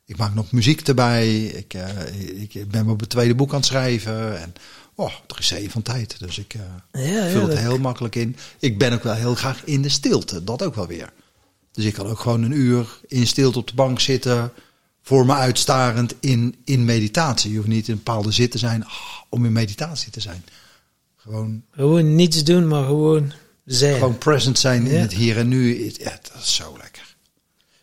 Ik 0.04 0.16
maak 0.16 0.34
nog 0.34 0.52
muziek 0.52 0.80
erbij. 0.80 1.44
Ik, 1.44 1.74
uh, 1.74 2.42
ik 2.42 2.70
ben 2.70 2.88
op 2.88 3.00
het 3.00 3.08
tweede 3.08 3.34
boek 3.34 3.50
aan 3.50 3.56
het 3.56 3.66
schrijven. 3.66 4.40
En 4.40 4.52
oh, 4.94 5.12
er 5.26 5.38
is 5.38 5.46
zeven 5.46 5.70
van 5.70 5.82
tijd. 5.82 6.16
Dus 6.18 6.38
ik 6.38 6.54
uh, 6.54 6.62
ja, 7.04 7.28
vul 7.28 7.40
ja, 7.40 7.48
het 7.48 7.58
heel 7.58 7.78
makkelijk 7.78 8.14
in. 8.14 8.36
Ik 8.58 8.78
ben 8.78 8.92
ook 8.92 9.02
wel 9.02 9.14
heel 9.14 9.34
graag 9.34 9.64
in 9.64 9.82
de 9.82 9.88
stilte. 9.88 10.44
Dat 10.44 10.62
ook 10.62 10.74
wel 10.74 10.86
weer. 10.86 11.12
Dus 11.76 11.84
ik 11.84 11.94
kan 11.94 12.06
ook 12.06 12.20
gewoon 12.20 12.42
een 12.42 12.52
uur 12.52 13.00
in 13.06 13.26
stilte 13.26 13.58
op 13.58 13.66
de 13.66 13.74
bank 13.74 14.00
zitten. 14.00 14.52
Voor 15.02 15.26
me 15.26 15.34
uitstarend 15.34 16.14
in, 16.20 16.54
in 16.64 16.84
meditatie. 16.84 17.50
Je 17.50 17.56
hoeft 17.56 17.68
niet 17.68 17.88
in 17.88 17.92
een 17.92 18.02
bepaalde 18.04 18.30
zit 18.30 18.50
te 18.50 18.58
zijn 18.58 18.82
oh, 18.82 19.20
om 19.28 19.44
in 19.44 19.52
meditatie 19.52 20.10
te 20.10 20.20
zijn. 20.20 20.44
Gewoon, 21.16 21.62
gewoon 21.70 22.14
niets 22.14 22.44
doen, 22.44 22.68
maar 22.68 22.84
gewoon 22.84 23.32
zijn. 23.64 23.94
Gewoon 23.94 24.18
present 24.18 24.58
zijn 24.58 24.86
in 24.86 25.00
het 25.00 25.12
hier 25.12 25.38
en 25.38 25.48
nu. 25.48 25.84
Ja, 25.98 26.18
dat 26.32 26.42
is 26.42 26.54
zo 26.54 26.76
lekker. 26.80 27.16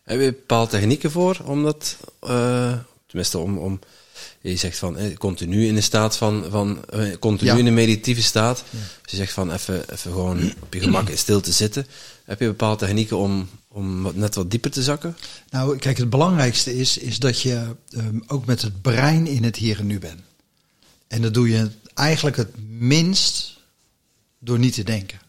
Heb 0.03 0.19
je 0.19 0.25
bepaalde 0.25 0.71
technieken 0.71 1.11
voor 1.11 1.39
om 1.45 1.63
dat, 1.63 1.97
uh, 2.23 2.73
tenminste 3.07 3.37
om, 3.37 3.57
om, 3.57 3.79
je 4.41 4.55
zegt 4.55 4.77
van 4.77 4.97
eh, 4.97 5.17
continu 5.17 5.67
in 5.67 5.75
de 5.75 5.81
staat 5.81 6.17
van, 6.17 6.45
van 6.49 6.85
uh, 6.93 7.17
continu 7.19 7.51
ja. 7.51 7.57
in 7.57 7.65
een 7.65 7.73
meditieve 7.73 8.23
staat. 8.23 8.63
Ja. 8.69 8.79
Dus 9.01 9.11
je 9.11 9.17
zegt 9.17 9.33
van 9.33 9.51
even, 9.51 9.91
even 9.91 10.11
gewoon 10.11 10.53
op 10.59 10.73
je 10.73 10.79
gemak 10.79 11.09
in 11.09 11.17
stil 11.17 11.41
te 11.41 11.51
zitten. 11.51 11.87
Heb 12.23 12.39
je 12.39 12.45
bepaalde 12.45 12.85
technieken 12.85 13.17
om, 13.17 13.49
om 13.73 14.11
net 14.15 14.35
wat 14.35 14.51
dieper 14.51 14.71
te 14.71 14.83
zakken? 14.83 15.17
Nou, 15.49 15.77
kijk, 15.77 15.97
het 15.97 16.09
belangrijkste 16.09 16.75
is, 16.75 16.97
is 16.97 17.19
dat 17.19 17.41
je 17.41 17.75
um, 17.89 18.23
ook 18.27 18.45
met 18.45 18.61
het 18.61 18.81
brein 18.81 19.27
in 19.27 19.43
het 19.43 19.55
hier 19.55 19.79
en 19.79 19.85
nu 19.85 19.99
bent. 19.99 20.21
En 21.07 21.21
dat 21.21 21.33
doe 21.33 21.49
je 21.49 21.71
eigenlijk 21.93 22.35
het 22.35 22.51
minst 22.67 23.57
door 24.39 24.59
niet 24.59 24.73
te 24.73 24.83
denken. 24.83 25.19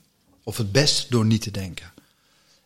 Of 0.43 0.57
het 0.57 0.73
best 0.73 1.11
door 1.11 1.25
niet 1.25 1.43
te 1.43 1.51
denken. 1.51 1.93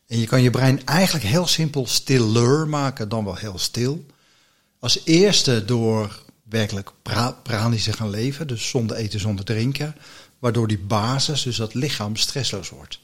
En 0.07 0.19
je 0.19 0.27
kan 0.27 0.43
je 0.43 0.51
brein 0.51 0.85
eigenlijk 0.87 1.25
heel 1.25 1.47
simpel 1.47 1.87
stiller 1.87 2.69
maken, 2.69 3.09
dan 3.09 3.25
wel 3.25 3.37
heel 3.37 3.59
stil. 3.59 4.07
Als 4.79 5.01
eerste 5.05 5.65
door 5.65 6.23
werkelijk 6.43 6.91
pra 7.03 7.41
te 7.45 7.93
gaan 7.93 8.11
leven, 8.11 8.47
dus 8.47 8.69
zonder 8.69 8.97
eten, 8.97 9.21
zonder 9.21 9.45
drinken. 9.45 9.95
Waardoor 10.39 10.69
die 10.69 10.79
basis, 10.79 11.43
dus 11.43 11.57
dat 11.57 11.75
lichaam, 11.75 12.17
stressloos 12.17 12.69
wordt. 12.69 13.01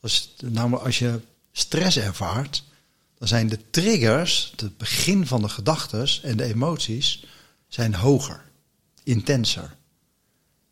Als, 0.00 0.34
namelijk 0.42 0.84
als 0.84 0.98
je 0.98 1.20
stress 1.58 1.96
ervaart, 1.96 2.64
dan 3.18 3.28
zijn 3.28 3.48
de 3.48 3.58
triggers, 3.70 4.52
het 4.56 4.76
begin 4.76 5.26
van 5.26 5.42
de 5.42 5.48
gedachten 5.48 6.08
en 6.22 6.36
de 6.36 6.44
emoties, 6.44 7.24
zijn 7.68 7.94
hoger, 7.94 8.44
intenser. 9.02 9.76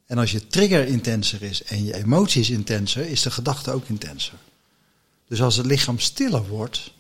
En 0.07 0.19
als 0.19 0.33
je 0.33 0.47
trigger 0.47 0.87
intenser 0.87 1.43
is 1.43 1.63
en 1.63 1.85
je 1.85 1.95
emoties 1.95 2.51
intenser, 2.51 3.07
is 3.07 3.23
de 3.23 3.31
gedachte 3.31 3.71
ook 3.71 3.89
intenser. 3.89 4.39
Dus 5.29 5.43
als 5.43 5.57
het 5.57 5.67
lichaam 5.67 5.99
stiller 5.99 6.47
wordt, 6.47 6.93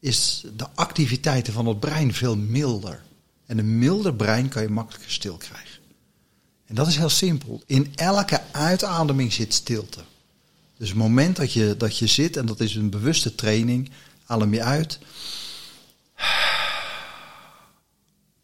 is 0.00 0.44
de 0.56 0.66
activiteiten 0.74 1.52
van 1.52 1.66
het 1.66 1.80
brein 1.80 2.14
veel 2.14 2.36
milder. 2.36 3.02
En 3.46 3.58
een 3.58 3.78
milder 3.78 4.14
brein 4.14 4.48
kan 4.48 4.62
je 4.62 4.68
makkelijker 4.68 5.10
stil 5.10 5.36
krijgen. 5.36 5.80
En 6.66 6.74
dat 6.74 6.86
is 6.86 6.96
heel 6.96 7.08
simpel. 7.08 7.62
In 7.66 7.92
elke 7.94 8.40
uitademing 8.52 9.32
zit 9.32 9.54
stilte. 9.54 10.00
Dus 10.80 10.88
het 10.88 10.98
moment 10.98 11.36
dat 11.36 11.52
je, 11.52 11.76
dat 11.76 11.98
je 11.98 12.06
zit, 12.06 12.36
en 12.36 12.46
dat 12.46 12.60
is 12.60 12.74
een 12.74 12.90
bewuste 12.90 13.34
training, 13.34 13.90
adem 14.26 14.54
je 14.54 14.62
uit. 14.62 14.98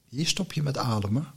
Hier 0.08 0.26
stop 0.26 0.52
je 0.52 0.62
met 0.62 0.78
ademen. 0.78 1.32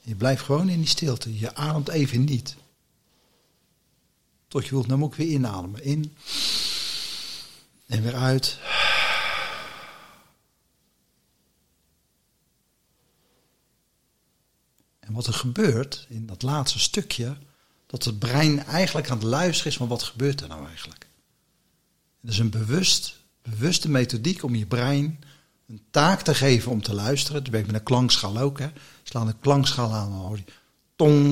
Je 0.00 0.14
blijft 0.14 0.42
gewoon 0.42 0.68
in 0.68 0.78
die 0.78 0.88
stilte. 0.88 1.38
Je 1.38 1.54
ademt 1.54 1.88
even 1.88 2.24
niet. 2.24 2.56
Tot 4.48 4.64
je 4.64 4.70
wilt, 4.70 4.88
dan 4.88 4.98
moet 4.98 5.16
weer 5.16 5.28
inademen. 5.28 5.82
In. 5.82 6.16
En 7.86 8.02
weer 8.02 8.14
uit. 8.14 8.58
En 14.98 15.12
wat 15.12 15.26
er 15.26 15.32
gebeurt 15.32 16.06
in 16.08 16.26
dat 16.26 16.42
laatste 16.42 16.78
stukje, 16.78 17.36
dat 17.96 18.04
het 18.04 18.18
brein 18.18 18.64
eigenlijk 18.64 19.10
aan 19.10 19.18
het 19.18 19.26
luisteren 19.26 19.72
is 19.72 19.78
van 19.78 19.88
wat 19.88 20.02
gebeurt 20.02 20.40
er 20.40 20.48
nou 20.48 20.66
eigenlijk. 20.66 21.06
Het 22.20 22.30
is 22.30 22.38
een 22.38 22.50
bewust, 22.50 23.20
bewuste 23.42 23.88
methodiek 23.88 24.42
om 24.42 24.54
je 24.54 24.66
brein 24.66 25.18
een 25.68 25.82
taak 25.90 26.20
te 26.22 26.34
geven 26.34 26.72
om 26.72 26.82
te 26.82 26.94
luisteren. 26.94 27.44
Dat 27.44 27.52
werkt 27.52 27.66
met 27.66 27.76
een 27.76 27.82
klankschaal 27.82 28.38
ook. 28.38 28.58
Hè. 28.58 28.68
Slaan 29.02 29.28
een 29.28 29.40
klankschaal 29.40 29.92
aan, 29.94 30.10
dan 30.10 30.18
hoor 30.18 30.36
je 30.36 30.44
tong. 30.96 31.24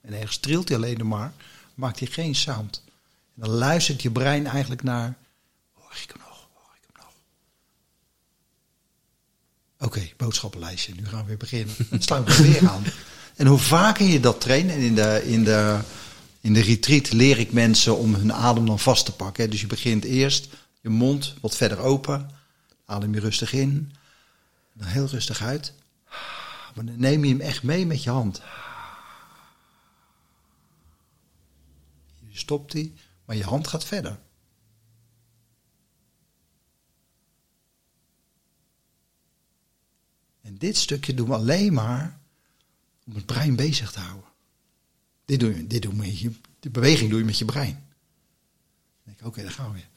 En 0.00 0.12
ergens 0.12 0.38
trilt 0.38 0.68
hij 0.68 0.76
alleen 0.76 1.06
maar, 1.06 1.32
maakt 1.74 1.98
hij 1.98 2.08
geen 2.08 2.34
sound. 2.34 2.82
En 3.34 3.42
dan 3.42 3.50
luistert 3.50 4.02
je 4.02 4.10
brein 4.10 4.46
eigenlijk 4.46 4.82
naar, 4.82 5.16
hoor 5.72 5.92
ik 6.02 6.10
hem 6.12 6.22
nog, 6.28 6.48
hoor 6.52 6.74
ik 6.74 6.88
hem 6.92 7.04
nog. 7.04 7.12
Oké, 9.88 10.08
boodschappenlijstje, 10.16 10.94
nu 10.94 11.06
gaan 11.06 11.20
we 11.20 11.26
weer 11.26 11.36
beginnen. 11.36 11.74
Dan 11.90 12.02
slaan 12.02 12.24
we 12.24 12.42
weer 12.42 12.68
aan. 12.68 12.84
En 13.36 13.46
hoe 13.46 13.58
vaker 13.58 14.06
je 14.06 14.20
dat 14.20 14.40
traint, 14.40 14.70
en 14.70 14.78
in 14.78 14.94
de, 14.94 15.22
in 15.24 15.44
de, 15.44 15.80
in 16.40 16.52
de 16.52 16.60
retreat 16.60 17.12
leer 17.12 17.38
ik 17.38 17.52
mensen 17.52 17.96
om 17.96 18.14
hun 18.14 18.32
adem 18.32 18.66
dan 18.66 18.78
vast 18.78 19.04
te 19.04 19.12
pakken. 19.12 19.50
Dus 19.50 19.60
je 19.60 19.66
begint 19.66 20.04
eerst 20.04 20.48
je 20.80 20.88
mond 20.88 21.34
wat 21.40 21.56
verder 21.56 21.78
open, 21.78 22.30
adem 22.84 23.14
je 23.14 23.20
rustig 23.20 23.52
in, 23.52 23.92
dan 24.72 24.88
heel 24.88 25.06
rustig 25.06 25.42
uit. 25.42 25.72
Maar 26.74 26.84
dan 26.84 26.98
neem 26.98 27.24
je 27.24 27.30
hem 27.30 27.40
echt 27.40 27.62
mee 27.62 27.86
met 27.86 28.02
je 28.02 28.10
hand. 28.10 28.42
Je 32.26 32.38
stopt 32.38 32.72
die, 32.72 32.94
maar 33.24 33.36
je 33.36 33.44
hand 33.44 33.66
gaat 33.68 33.84
verder. 33.84 34.18
En 40.42 40.58
dit 40.58 40.76
stukje 40.76 41.14
doen 41.14 41.28
we 41.28 41.34
alleen 41.34 41.72
maar 41.72 42.18
om 43.06 43.14
het 43.14 43.26
brein 43.26 43.56
bezig 43.56 43.92
te 43.92 44.00
houden. 44.00 44.30
Dit 45.24 45.40
doe 45.40 45.56
je, 45.56 45.66
dit 45.66 45.82
doe 45.82 45.94
met 45.94 46.18
je, 46.18 46.32
die 46.60 46.70
beweging 46.70 47.10
doe 47.10 47.18
je 47.18 47.24
met 47.24 47.38
je 47.38 47.44
brein. 47.44 47.88
Dan 49.04 49.14
denk 49.14 49.26
oké, 49.26 49.42
daar 49.42 49.50
gaan 49.50 49.72
we 49.72 49.72
weer. 49.72 49.88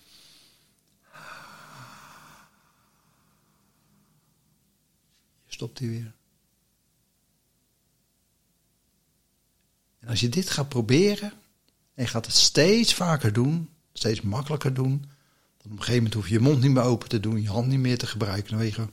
Je 5.45 5.55
stopt 5.55 5.77
die 5.77 5.89
weer. 5.89 6.13
En 9.99 10.07
als 10.07 10.19
je 10.19 10.29
dit 10.29 10.49
gaat 10.49 10.69
proberen, 10.69 11.33
en 11.93 12.03
je 12.03 12.07
gaat 12.07 12.25
het 12.25 12.35
steeds 12.35 12.93
vaker 12.93 13.33
doen, 13.33 13.69
steeds 13.93 14.21
makkelijker 14.21 14.73
doen. 14.73 14.99
Dan 15.57 15.71
op 15.71 15.71
een 15.71 15.77
gegeven 15.77 15.95
moment 15.95 16.13
hoef 16.13 16.27
je 16.27 16.33
je 16.33 16.39
mond 16.39 16.61
niet 16.61 16.71
meer 16.71 16.83
open 16.83 17.09
te 17.09 17.19
doen, 17.19 17.41
je 17.41 17.49
hand 17.49 17.67
niet 17.67 17.79
meer 17.79 17.97
te 17.97 18.07
gebruiken. 18.07 18.49
Dan 18.49 18.59
weet 18.59 18.75
je 18.75 18.87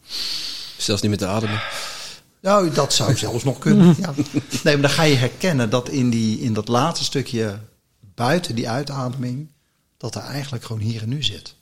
Zelfs 0.76 1.02
niet 1.02 1.10
meer 1.10 1.20
te 1.20 1.26
ademen. 1.26 1.62
Nou, 2.46 2.70
dat 2.70 2.92
zou 2.92 3.16
zelfs 3.26 3.44
nog 3.44 3.58
kunnen. 3.58 3.94
Ja. 3.98 4.14
Nee, 4.64 4.74
maar 4.74 4.82
dan 4.82 4.90
ga 4.90 5.02
je 5.02 5.14
herkennen 5.14 5.70
dat 5.70 5.88
in, 5.88 6.10
die, 6.10 6.40
in 6.40 6.52
dat 6.52 6.68
laatste 6.68 7.04
stukje 7.04 7.60
buiten 8.14 8.54
die 8.54 8.68
uitademing, 8.68 9.48
dat 9.96 10.14
er 10.14 10.22
eigenlijk 10.22 10.64
gewoon 10.64 10.82
hier 10.82 11.02
en 11.02 11.08
nu 11.08 11.22
zit. 11.22 11.54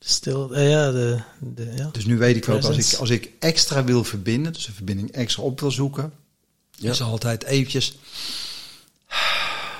Stil, 0.00 0.54
eh, 0.54 0.70
ja, 0.70 0.90
de, 0.90 1.20
de, 1.38 1.72
ja. 1.76 1.88
Dus 1.92 2.04
nu 2.04 2.18
weet 2.18 2.36
ik 2.36 2.44
wel, 2.44 2.60
als 2.60 2.92
ik, 2.92 2.98
als 2.98 3.10
ik 3.10 3.30
extra 3.38 3.84
wil 3.84 4.04
verbinden, 4.04 4.52
dus 4.52 4.66
een 4.66 4.74
verbinding 4.74 5.10
extra 5.10 5.42
op 5.42 5.60
wil 5.60 5.70
zoeken, 5.70 6.12
ja. 6.70 6.90
is 6.90 7.02
altijd 7.02 7.44
eventjes 7.44 7.98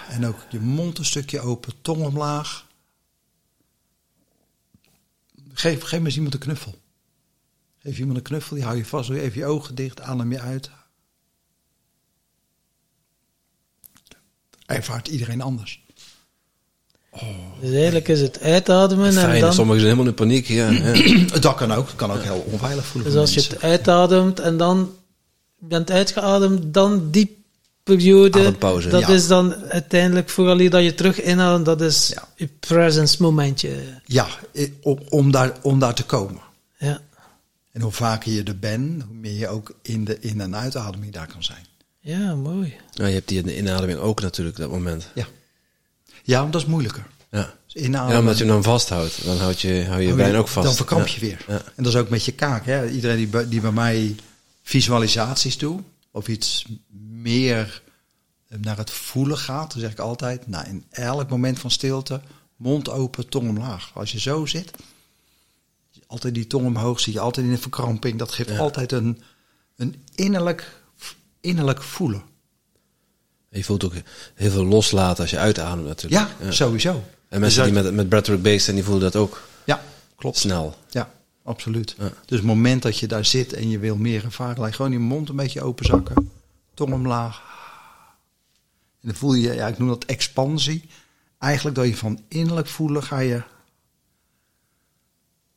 en 0.09 0.27
ook 0.27 0.47
je 0.51 0.61
mond 0.61 0.99
een 0.99 1.05
stukje 1.05 1.41
open, 1.41 1.73
tong 1.83 2.05
omlaag. 2.05 2.67
Geef, 5.53 5.83
geef 5.83 5.99
maar 5.99 6.07
eens 6.07 6.15
iemand 6.15 6.35
een 6.35 6.41
knuffel. 6.41 6.79
Geef 7.87 7.95
Geef 7.95 8.01
iemand 8.01 8.19
een 8.19 8.25
knuffel, 8.25 8.57
die 8.57 8.65
hou 8.65 8.77
je 8.77 8.85
vast. 8.85 9.09
Doe 9.09 9.21
even 9.21 9.39
je 9.39 9.47
ogen 9.47 9.75
dicht, 9.75 10.01
adem 10.01 10.33
je 10.33 10.41
uit. 10.41 10.71
Ervaart 14.67 15.09
iedereen 15.09 15.41
anders. 15.41 15.85
Dus 17.61 17.73
eigenlijk 17.73 18.09
is 18.09 18.21
het 18.21 18.41
uitademen 18.41 19.17
en 19.17 19.41
dan... 19.41 19.53
sommigen 19.53 19.81
zijn 19.81 19.93
helemaal 19.93 20.13
in 20.13 20.15
paniek. 20.15 20.47
Ja, 20.47 20.71
ja. 20.71 21.25
Dat 21.41 21.55
kan 21.55 21.73
ook. 21.73 21.89
kan 21.97 22.13
ook 22.13 22.23
heel 22.23 22.47
onveilig 22.51 22.87
voelen 22.87 23.11
Dus 23.11 23.21
als 23.21 23.35
je 23.35 23.41
het 23.41 23.63
uitademt 23.63 24.41
en 24.41 24.57
dan 24.57 24.95
bent 25.59 25.91
uitgeademd, 25.91 26.75
dan 26.75 27.11
die 27.11 27.45
periode, 27.83 28.39
Adempauze, 28.39 28.89
dat 28.89 29.01
ja. 29.01 29.09
is 29.09 29.27
dan 29.27 29.55
uiteindelijk 29.55 30.29
vooral 30.29 30.71
dat 30.71 30.83
je 30.83 30.95
terug 30.95 31.23
inademt, 31.23 31.65
dat 31.65 31.81
is 31.81 32.09
Ja. 32.09 32.29
je 32.37 32.49
presence 32.61 33.23
momentje. 33.23 34.01
Ja, 34.05 34.27
om, 35.09 35.31
daar, 35.31 35.53
om 35.63 35.79
daar 35.79 35.95
te 35.95 36.05
komen. 36.05 36.46
En 37.77 37.83
hoe 37.83 37.93
vaker 37.93 38.33
je 38.33 38.43
er 38.43 38.59
bent, 38.59 39.03
hoe 39.03 39.15
meer 39.15 39.33
je 39.39 39.49
ook 39.49 39.75
in 39.83 40.05
de 40.05 40.19
in- 40.21 40.41
en 40.41 40.57
uitademing 40.57 41.13
daar 41.13 41.27
kan 41.27 41.43
zijn. 41.45 41.67
ja 42.01 42.35
mooi. 42.35 42.77
Nou, 42.95 43.09
je 43.09 43.15
hebt 43.15 43.29
die 43.29 43.39
in 43.39 43.47
de 43.47 43.57
inademing 43.57 43.99
ook 43.99 44.21
natuurlijk, 44.21 44.57
dat 44.57 44.71
moment. 44.71 45.11
Ja, 45.15 45.27
ja 46.23 46.43
maar 46.43 46.51
dat 46.51 46.61
is 46.61 46.67
moeilijker. 46.67 47.07
Ja. 47.31 47.55
Dus 47.67 47.83
inademen, 47.83 48.13
ja, 48.15 48.21
omdat 48.21 48.39
je 48.39 48.45
hem 48.45 48.53
dan 48.53 48.63
vasthoudt. 48.63 49.25
Dan 49.25 49.37
houd 49.39 49.61
je, 49.61 49.85
hou 49.85 50.01
je 50.01 50.07
hou 50.07 50.19
brein 50.19 50.35
ook 50.37 50.49
vast. 50.49 50.67
Dan 50.67 50.77
verkramp 50.77 51.07
Ja. 51.07 51.15
je 51.15 51.21
weer. 51.21 51.45
Ja. 51.49 51.63
En 51.75 51.83
dat 51.83 51.87
is 51.93 51.99
ook 51.99 52.09
met 52.09 52.25
je 52.25 52.33
kaak. 52.33 52.67
Hè? 52.67 52.89
Iedereen 52.91 53.17
die, 53.17 53.27
bij- 53.29 53.49
die 53.49 53.61
bij 53.61 53.73
mij 53.73 54.15
visualisaties 54.63 55.59
doet, 55.59 55.83
of 56.11 56.29
iets 56.29 56.67
meer 57.11 57.83
naar 58.49 58.77
het 58.77 58.91
voelen 58.91 59.39
gaat, 59.39 59.73
dan 59.73 59.81
zeg 59.81 59.91
ik 59.91 59.99
altijd, 59.99 60.47
nou, 60.47 60.67
in 60.69 60.85
elk 60.91 61.29
moment 61.31 61.59
van 61.59 61.71
stilte, 61.71 62.21
mond 62.57 62.89
open, 62.91 63.29
tong 63.29 63.49
omlaag. 63.49 63.91
Als 63.95 64.13
je 64.13 64.21
zo 64.21 64.47
zit, 64.47 64.71
altijd 66.07 66.35
die 66.35 66.47
tong 66.47 66.67
omhoog, 66.67 67.01
zie 67.01 67.13
je 67.13 67.21
altijd 67.21 67.47
in 67.47 67.53
een 67.53 67.59
verkramping. 67.59 68.19
Dat 68.19 68.33
geeft 68.33 68.49
Ja. 68.51 68.59
altijd 68.59 68.93
een, 68.93 69.23
een 69.77 70.05
innerlijk, 70.15 70.81
innerlijk 71.41 71.83
voelen. 71.83 72.23
Je 73.51 73.65
voelt 73.65 73.85
ook 73.85 73.93
heel 74.35 74.51
veel 74.51 74.65
loslaten 74.65 75.23
als 75.23 75.31
je 75.31 75.39
uitademt 75.39 75.87
natuurlijk. 75.87 76.31
Ja, 76.41 76.51
sowieso. 76.51 77.03
En 77.29 77.41
mensen 77.41 77.63
Dus 77.65 77.73
die 77.73 77.83
met, 77.83 77.95
met 77.95 78.09
breathwork 78.09 78.43
bezig 78.43 78.61
zijn, 78.63 78.77
die 78.77 78.85
voelen 78.85 79.03
dat 79.03 79.17
ook 79.17 79.43
Ja, 79.65 79.83
klopt. 80.17 80.37
snel. 80.37 80.77
Ja, 80.91 81.11
absoluut. 81.43 81.95
Ja. 81.99 82.13
Dus 82.27 82.39
het 82.39 82.47
moment 82.47 82.83
dat 82.83 82.99
je 82.99 83.07
daar 83.07 83.25
zit 83.25 83.53
en 83.53 83.69
je 83.71 83.79
wil 83.79 83.97
meer 83.97 84.25
ervaren, 84.25 84.61
laat 84.61 84.75
gewoon 84.75 84.93
je 84.93 84.99
mond 84.99 85.29
een 85.29 85.37
beetje 85.37 85.63
openzakken. 85.63 86.31
Tong 86.75 86.93
omlaag. 86.93 87.41
En 89.01 89.09
dan 89.09 89.15
voel 89.15 89.35
je, 89.35 89.53
ja, 89.55 89.67
ik 89.67 89.79
noem 89.79 89.89
dat 89.89 90.05
expansie. 90.05 90.89
Eigenlijk 91.39 91.77
dat 91.77 91.87
je 91.87 91.97
van 91.97 92.21
innerlijk 92.29 92.67
voelen 92.69 93.03
ga 93.03 93.19
je, 93.19 93.43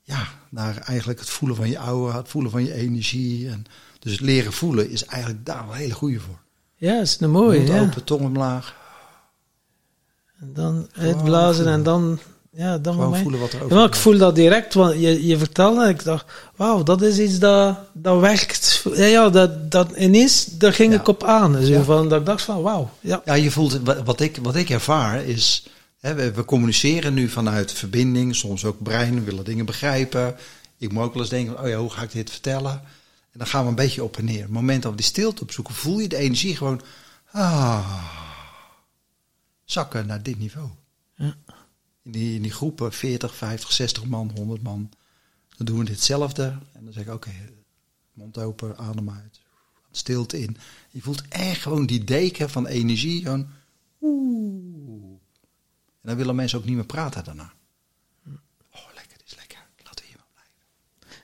ja, 0.10 0.27
naar 0.49 0.77
eigenlijk 0.77 1.19
het 1.19 1.30
voelen 1.30 1.57
van 1.57 1.69
je 1.69 1.76
aura, 1.77 2.18
het 2.18 2.30
voelen 2.30 2.52
van 2.52 2.64
je 2.64 2.73
energie. 2.73 3.49
En 3.49 3.65
dus 3.99 4.11
het 4.11 4.22
leren 4.22 4.53
voelen 4.53 4.90
is 4.90 5.06
eigenlijk 5.06 5.45
daar 5.45 5.64
wel 5.65 5.73
een 5.73 5.80
hele 5.81 5.94
goede 5.94 6.19
voor. 6.19 6.40
Ja, 6.76 6.99
is 7.02 7.18
een 7.19 7.31
mooie. 7.31 7.57
mond 7.57 7.69
Ja. 7.69 7.81
open, 7.81 8.03
tong 8.03 8.22
omlaag. 8.22 8.76
En 10.40 10.52
dan 10.53 10.88
uitblazen 10.94 11.68
en 11.68 11.84
dan, 11.84 12.19
ja, 12.52 12.77
dan 12.77 12.94
Gewoon 12.94 13.18
voelen 13.18 13.40
wat 13.40 13.52
er 13.53 13.64
over 13.64 13.84
ik 13.86 13.95
voel 13.95 14.18
dat 14.18 14.36
direct, 14.36 14.73
want 14.73 14.94
je, 14.99 15.26
je 15.27 15.38
vertelde 15.38 15.84
en 15.84 15.90
ik 15.90 16.03
dacht, 16.03 16.26
wauw, 16.56 16.84
dat 16.84 17.02
is 17.02 17.19
iets 17.19 17.40
dat, 17.40 17.77
dat 17.94 18.19
werkt. 18.19 18.86
Ja, 18.94 19.06
ja 19.06 19.30
dat, 19.30 19.72
dat 19.72 19.91
ineens, 19.91 20.45
daar 20.45 20.73
ging 20.73 20.94
Ja. 20.94 20.99
ik 20.99 21.07
op 21.07 21.23
aan. 21.23 21.65
Ja. 21.65 21.84
van, 21.84 22.10
dat 22.10 22.19
ik 22.19 22.26
dacht 22.26 22.41
van, 22.41 22.61
wauw, 22.61 22.90
ja. 22.99 23.22
Ja, 23.26 23.34
je 23.34 23.52
voelt, 23.52 23.80
wa- 23.84 24.03
wat 24.03 24.19
ik, 24.19 24.38
wat 24.41 24.56
ik 24.56 24.69
ervaar 24.69 25.23
is, 25.26 25.68
we, 25.99 26.31
we 26.31 26.45
communiceren 26.45 27.13
nu 27.13 27.30
vanuit 27.30 27.71
verbinding, 27.71 28.35
soms 28.35 28.65
ook 28.65 28.84
brein, 28.84 29.13
we 29.13 29.21
willen 29.21 29.45
dingen 29.45 29.65
begrijpen. 29.65 30.35
Ik 30.77 30.91
moet 30.91 31.03
ook 31.03 31.13
wel 31.13 31.21
eens 31.21 31.31
denken, 31.31 31.61
oh 31.61 31.67
ja, 31.67 31.77
hoe 31.77 31.89
ga 31.89 32.01
ik 32.01 32.11
dit 32.11 32.30
vertellen? 32.30 32.71
En 33.31 33.39
dan 33.39 33.47
gaan 33.47 33.63
we 33.63 33.69
een 33.69 33.76
beetje 33.76 34.03
op 34.03 34.17
en 34.17 34.26
neer. 34.26 34.35
Op 34.35 34.41
het 34.41 34.51
moment 34.51 34.81
dat 34.81 34.91
we 34.91 34.97
die 34.97 35.05
stilte 35.05 35.41
opzoeken, 35.41 35.73
voel 35.73 35.99
je 35.99 36.07
de 36.07 36.17
energie 36.17 36.55
gewoon 36.55 36.81
ah, 37.31 38.05
zakken 39.63 40.07
naar 40.07 40.23
dit 40.23 40.39
niveau. 40.39 40.69
Ja. 41.15 41.35
In, 42.03 42.11
die, 42.11 42.35
in 42.35 42.41
die 42.41 42.51
groepen, 42.51 42.93
40, 42.93 43.35
50, 43.35 43.71
60 43.71 44.05
man, 44.05 44.31
100 44.35 44.61
man, 44.61 44.91
dan 45.57 45.65
doen 45.65 45.80
we 45.80 45.85
ditzelfde. 45.85 46.43
En 46.73 46.84
dan 46.84 46.93
zeg 46.93 47.03
ik, 47.03 47.13
oké, 47.13 47.31
mond 48.13 48.38
open, 48.38 48.77
adem 48.77 49.09
uit, 49.09 49.39
stilte 49.91 50.41
in. 50.41 50.57
Je 50.89 51.01
voelt 51.01 51.27
echt 51.30 51.61
gewoon 51.61 51.85
die 51.85 52.03
deken 52.03 52.49
van 52.49 52.67
energie. 52.67 53.21
Gewoon, 53.21 53.49
oeh. 54.01 55.19
En 56.01 56.09
dan 56.09 56.17
willen 56.17 56.35
mensen 56.35 56.57
ook 56.59 56.65
niet 56.65 56.76
meer 56.76 56.85
praten 56.85 57.23
daarna. 57.23 57.51
Oh, 58.73 58.81
lekker, 58.95 59.17
dit 59.17 59.27
is 59.27 59.35
lekker. 59.38 59.57
Laten 59.84 60.03
we 60.03 60.09
hier 60.09 60.17
maar 60.17 60.27
blijven. 60.34 61.23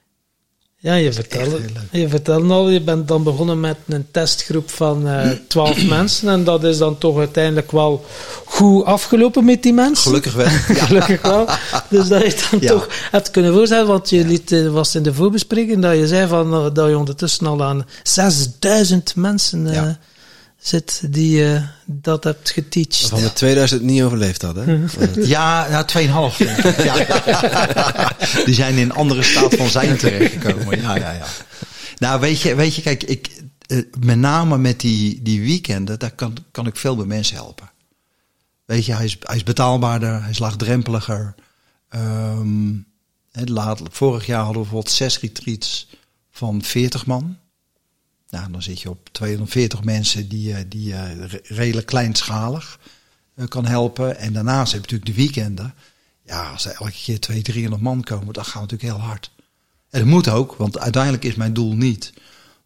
Ja, 0.76 0.94
je 0.94 1.14
vertelde, 1.14 1.62
je 1.92 2.10
vertelde 2.10 2.54
al, 2.54 2.70
je 2.70 2.82
bent 2.82 3.08
dan 3.08 3.24
begonnen 3.24 3.60
met 3.60 3.78
een 3.88 4.12
testgroep 4.12 4.70
van 4.70 5.08
eh 5.08 5.32
12 5.48 5.86
mensen. 5.88 6.30
En 6.30 6.44
dat 6.44 6.64
is 6.64 6.78
dan 6.78 6.98
toch 6.98 7.18
uiteindelijk 7.18 7.72
wel 7.72 8.06
goed 8.46 8.86
afgelopen 8.86 9.46
met 9.46 9.64
die 9.64 9.74
mensen. 9.74 10.04
Gelukkig 10.04 10.34
wel. 10.34 10.46
Ja. 10.50 10.58
Gelukkig 10.86 11.22
wel. 11.22 11.48
Dus 11.90 12.08
dat 12.08 12.24
je 12.26 12.48
dan 12.52 12.60
Ja. 12.62 12.68
toch 12.72 12.88
hebt 13.12 13.32
kunnen 13.32 13.54
voorstellen, 13.54 13.88
want 13.88 14.10
je 14.10 14.26
liet, 14.26 14.52
eh, 14.52 14.68
was 14.72 14.96
in 14.96 15.04
de 15.04 15.14
voorbespreking 15.14 15.82
dat 15.82 15.96
je 15.98 16.08
zei 16.08 16.28
van, 16.28 16.54
eh, 16.54 16.74
dat 16.74 16.90
je 16.90 16.98
ondertussen 16.98 17.48
al 17.48 17.64
aan 17.64 17.86
6000 18.04 19.16
mensen 19.16 19.68
Ja. 19.68 20.00
Zit 20.68 21.02
die 21.10 21.54
eh, 21.54 21.64
dat 21.86 22.24
hebt 22.24 22.50
geteacht. 22.50 23.08
Van 23.08 23.22
de 23.22 23.34
2000 23.34 23.82
niet 23.82 24.02
overleefd 24.02 24.42
had, 24.42 24.56
hè? 24.56 24.84
Ja, 25.36 25.68
ja 25.68 25.86
2,5 26.32 26.38
denk 26.38 26.58
ik. 26.58 26.84
Ja. 26.84 28.16
Die 28.46 28.54
zijn 28.54 28.76
in 28.76 28.82
een 28.82 28.92
andere 28.92 29.24
staat 29.24 29.56
van 29.56 29.70
zijn 29.70 29.98
terechtgekomen. 29.98 30.82
Ja, 30.82 30.96
ja, 30.96 31.12
ja. 31.12 31.26
Nou, 31.98 32.20
weet 32.20 32.42
je, 32.42 32.56
weet 32.56 32.76
je 32.76 32.82
kijk, 32.82 33.04
ik, 33.04 33.30
eh, 33.68 33.78
met 34.00 34.18
name 34.18 34.58
met 34.58 34.80
die, 34.80 35.22
die 35.22 35.42
weekenden, 35.42 36.00
daar 36.00 36.12
kan, 36.12 36.38
kan 36.52 36.68
ik 36.68 36.76
veel 36.76 36.96
bij 36.96 37.06
mensen 37.06 37.36
helpen. 37.36 37.72
Weet 38.66 38.86
je, 38.86 38.94
hij 38.94 39.06
is, 39.06 39.18
hij 39.20 39.36
is 39.36 39.44
betaalbaarder, 39.44 40.22
hij 40.22 40.30
is 40.30 40.40
laagdrempeliger. 40.40 41.36
Ehm, 41.90 42.74
hè, 43.32 43.44
laat, 43.44 43.82
vorig 43.92 44.26
jaar 44.26 44.44
hadden 44.44 44.62
we 44.62 44.68
bijvoorbeeld 44.68 44.96
zes 44.96 45.20
retreats 45.20 45.90
van 46.32 46.62
40 46.64 47.06
man. 47.06 47.38
Nou, 48.36 48.52
dan 48.52 48.62
zit 48.62 48.82
je 48.82 48.90
op 48.90 49.10
240 49.12 49.84
mensen 49.84 50.28
die, 50.28 50.54
eh, 50.54 50.64
die 50.68 50.94
eh, 50.94 51.26
re- 51.26 51.40
redelijk 51.44 51.88
kleinschalig 51.88 52.80
eh, 53.36 53.48
kan 53.48 53.66
helpen. 53.66 54.18
En 54.18 54.34
daarnaast 54.34 54.72
heb 54.74 54.86
je 54.86 54.92
natuurlijk 54.92 55.18
de 55.18 55.24
weekenden. 55.24 55.74
Ja, 56.26 56.52
als 56.52 56.66
er 56.66 56.72
elke 56.72 56.92
keer 56.92 57.20
200, 57.20 57.46
300 57.46 57.82
man 57.82 58.04
komen, 58.04 58.34
dan 58.34 58.46
gaat 58.46 58.62
het 58.62 58.72
natuurlijk 58.72 59.00
heel 59.00 59.08
hard. 59.08 59.32
En 59.90 60.00
dat 60.00 60.10
moet 60.10 60.30
ook, 60.30 60.56
want 60.56 60.80
uiteindelijk 60.80 61.24
is 61.24 61.36
mijn 61.36 61.54
doel 61.54 61.76
niet 61.76 62.14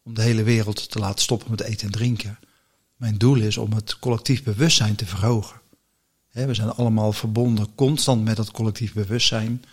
om 0.03 0.13
de 0.13 0.21
hele 0.21 0.43
wereld 0.43 0.91
te 0.91 0.99
laten 0.99 1.21
stoppen 1.21 1.51
met 1.51 1.61
eten 1.61 1.85
en 1.85 1.91
drinken. 1.91 2.39
Mijn 2.95 3.17
doel 3.17 3.35
is 3.37 3.57
om 3.57 3.73
het 3.73 3.99
collectief 3.99 4.43
bewustzijn 4.43 4.95
te 4.95 5.05
verhogen. 5.05 5.61
We 6.31 6.53
zijn 6.53 6.69
allemaal 6.69 7.13
verbonden 7.13 7.75
constant 7.75 8.23
met 8.23 8.35
dat 8.35 8.51
collectief 8.51 8.93
bewustzijn. 8.93 9.63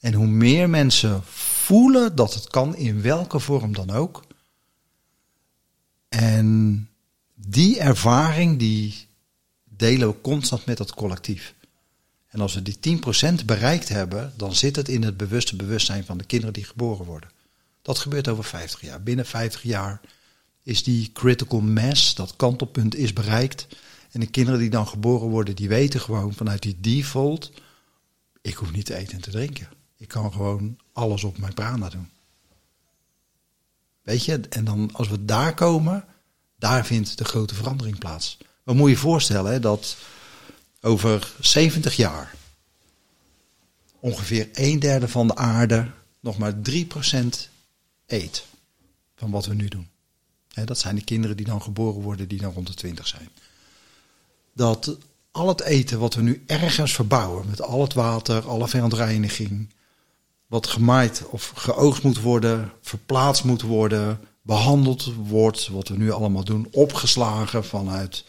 En 0.00 0.12
hoe 0.12 0.26
meer 0.26 0.70
mensen 0.70 1.22
voelen 1.64 2.16
dat 2.16 2.34
het 2.34 2.48
kan, 2.48 2.76
in 2.76 3.02
welke 3.02 3.38
vorm 3.38 3.74
dan 3.74 3.90
ook. 3.90 4.22
En 6.18 6.88
die 7.34 7.78
ervaring, 7.78 8.58
die 8.58 9.06
delen 9.64 10.08
we 10.08 10.20
constant 10.20 10.66
met 10.66 10.76
dat 10.76 10.94
collectief. 10.94 11.54
En 12.28 12.40
als 12.40 12.54
we 12.54 12.62
die 12.62 12.98
10% 13.40 13.44
bereikt 13.44 13.88
hebben, 13.88 14.32
dan 14.36 14.54
zit 14.54 14.76
het 14.76 14.88
in 14.88 15.02
het 15.02 15.16
bewuste 15.16 15.56
bewustzijn 15.56 16.04
van 16.04 16.18
de 16.18 16.24
kinderen 16.24 16.54
die 16.54 16.64
geboren 16.64 17.06
worden. 17.06 17.30
Dat 17.82 17.98
gebeurt 17.98 18.28
over 18.28 18.44
50 18.44 18.80
jaar. 18.80 19.02
Binnen 19.02 19.26
50 19.26 19.62
jaar 19.62 20.00
is 20.62 20.82
die 20.82 21.10
critical 21.12 21.60
mass, 21.60 22.14
dat 22.14 22.36
kantelpunt, 22.36 22.94
is 22.94 23.12
bereikt. 23.12 23.66
En 24.10 24.20
de 24.20 24.26
kinderen 24.26 24.60
die 24.60 24.70
dan 24.70 24.88
geboren 24.88 25.28
worden, 25.28 25.56
die 25.56 25.68
weten 25.68 26.00
gewoon 26.00 26.34
vanuit 26.34 26.62
die 26.62 26.80
default, 26.80 27.52
ik 28.42 28.54
hoef 28.54 28.72
niet 28.72 28.86
te 28.86 28.94
eten 28.96 29.14
en 29.14 29.20
te 29.20 29.30
drinken. 29.30 29.68
Ik 29.96 30.08
kan 30.08 30.32
gewoon 30.32 30.76
alles 30.92 31.24
op 31.24 31.38
mijn 31.38 31.54
prana 31.54 31.88
doen. 31.88 32.08
Weet 34.04 34.24
je, 34.24 34.40
en 34.48 34.64
dan 34.64 34.90
als 34.92 35.08
we 35.08 35.24
daar 35.24 35.54
komen, 35.54 36.04
daar 36.58 36.86
vindt 36.86 37.18
de 37.18 37.24
grote 37.24 37.54
verandering 37.54 37.98
plaats. 37.98 38.38
Wat 38.62 38.74
moet 38.74 38.90
je 38.90 38.96
voorstellen 38.96 39.62
dat 39.62 39.96
over 40.80 41.32
70 41.40 41.96
jaar 41.96 42.34
ongeveer 44.00 44.48
een 44.52 44.78
derde 44.78 45.08
van 45.08 45.26
de 45.26 45.36
aarde 45.36 45.90
nog 46.20 46.38
maar 46.38 46.54
3% 46.70 47.26
eet 48.06 48.46
van 49.14 49.30
wat 49.30 49.46
we 49.46 49.54
nu 49.54 49.68
doen. 49.68 49.88
Hè, 50.52 50.64
dat 50.64 50.78
zijn 50.78 50.94
de 50.94 51.04
kinderen 51.04 51.36
die 51.36 51.46
dan 51.46 51.62
geboren 51.62 52.02
worden, 52.02 52.28
die 52.28 52.40
dan 52.40 52.52
rond 52.52 52.66
de 52.66 52.74
20 52.74 53.06
zijn. 53.06 53.28
Dat 54.52 54.98
al 55.30 55.48
het 55.48 55.60
eten 55.60 55.98
wat 55.98 56.14
we 56.14 56.22
nu 56.22 56.42
ergens 56.46 56.94
verbouwen, 56.94 57.46
met 57.48 57.62
al 57.62 57.80
het 57.80 57.94
water, 57.94 58.48
alle 58.48 58.68
verontreiniging, 58.68 59.68
wat 60.54 60.66
gemaaid 60.66 61.22
of 61.30 61.52
geoogst 61.54 62.02
moet 62.02 62.20
worden, 62.20 62.72
verplaatst 62.80 63.44
moet 63.44 63.62
worden, 63.62 64.20
behandeld 64.42 65.12
wordt, 65.14 65.68
wat 65.68 65.88
we 65.88 65.96
nu 65.96 66.10
allemaal 66.10 66.44
doen, 66.44 66.68
opgeslagen 66.70 67.64
vanuit 67.64 68.24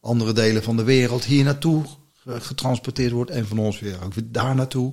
andere 0.00 0.32
delen 0.32 0.62
van 0.62 0.76
de 0.76 0.82
wereld, 0.82 1.24
hier 1.24 1.44
naartoe 1.44 1.84
getransporteerd 2.26 3.12
wordt 3.12 3.30
en 3.30 3.46
van 3.46 3.58
ons 3.58 3.80
weer 3.80 4.04
ook 4.04 4.14
weer 4.14 4.32
daar 4.32 4.54
naartoe. 4.54 4.92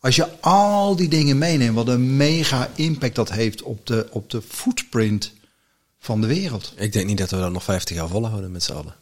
Als 0.00 0.16
je 0.16 0.40
al 0.40 0.96
die 0.96 1.08
dingen 1.08 1.38
meeneemt, 1.38 1.74
wat 1.74 1.88
een 1.88 2.16
mega 2.16 2.70
impact 2.74 3.14
dat 3.14 3.32
heeft 3.32 3.62
op 3.62 3.86
de, 3.86 4.08
op 4.10 4.30
de 4.30 4.42
footprint 4.42 5.32
van 5.98 6.20
de 6.20 6.26
wereld. 6.26 6.72
Ik 6.76 6.92
denk 6.92 7.06
niet 7.06 7.18
dat 7.18 7.30
we 7.30 7.36
dat 7.36 7.52
nog 7.52 7.64
50 7.64 7.96
jaar 7.96 8.08
volhouden 8.08 8.52
met 8.52 8.62
z'n 8.62 8.72
allen. 8.72 8.94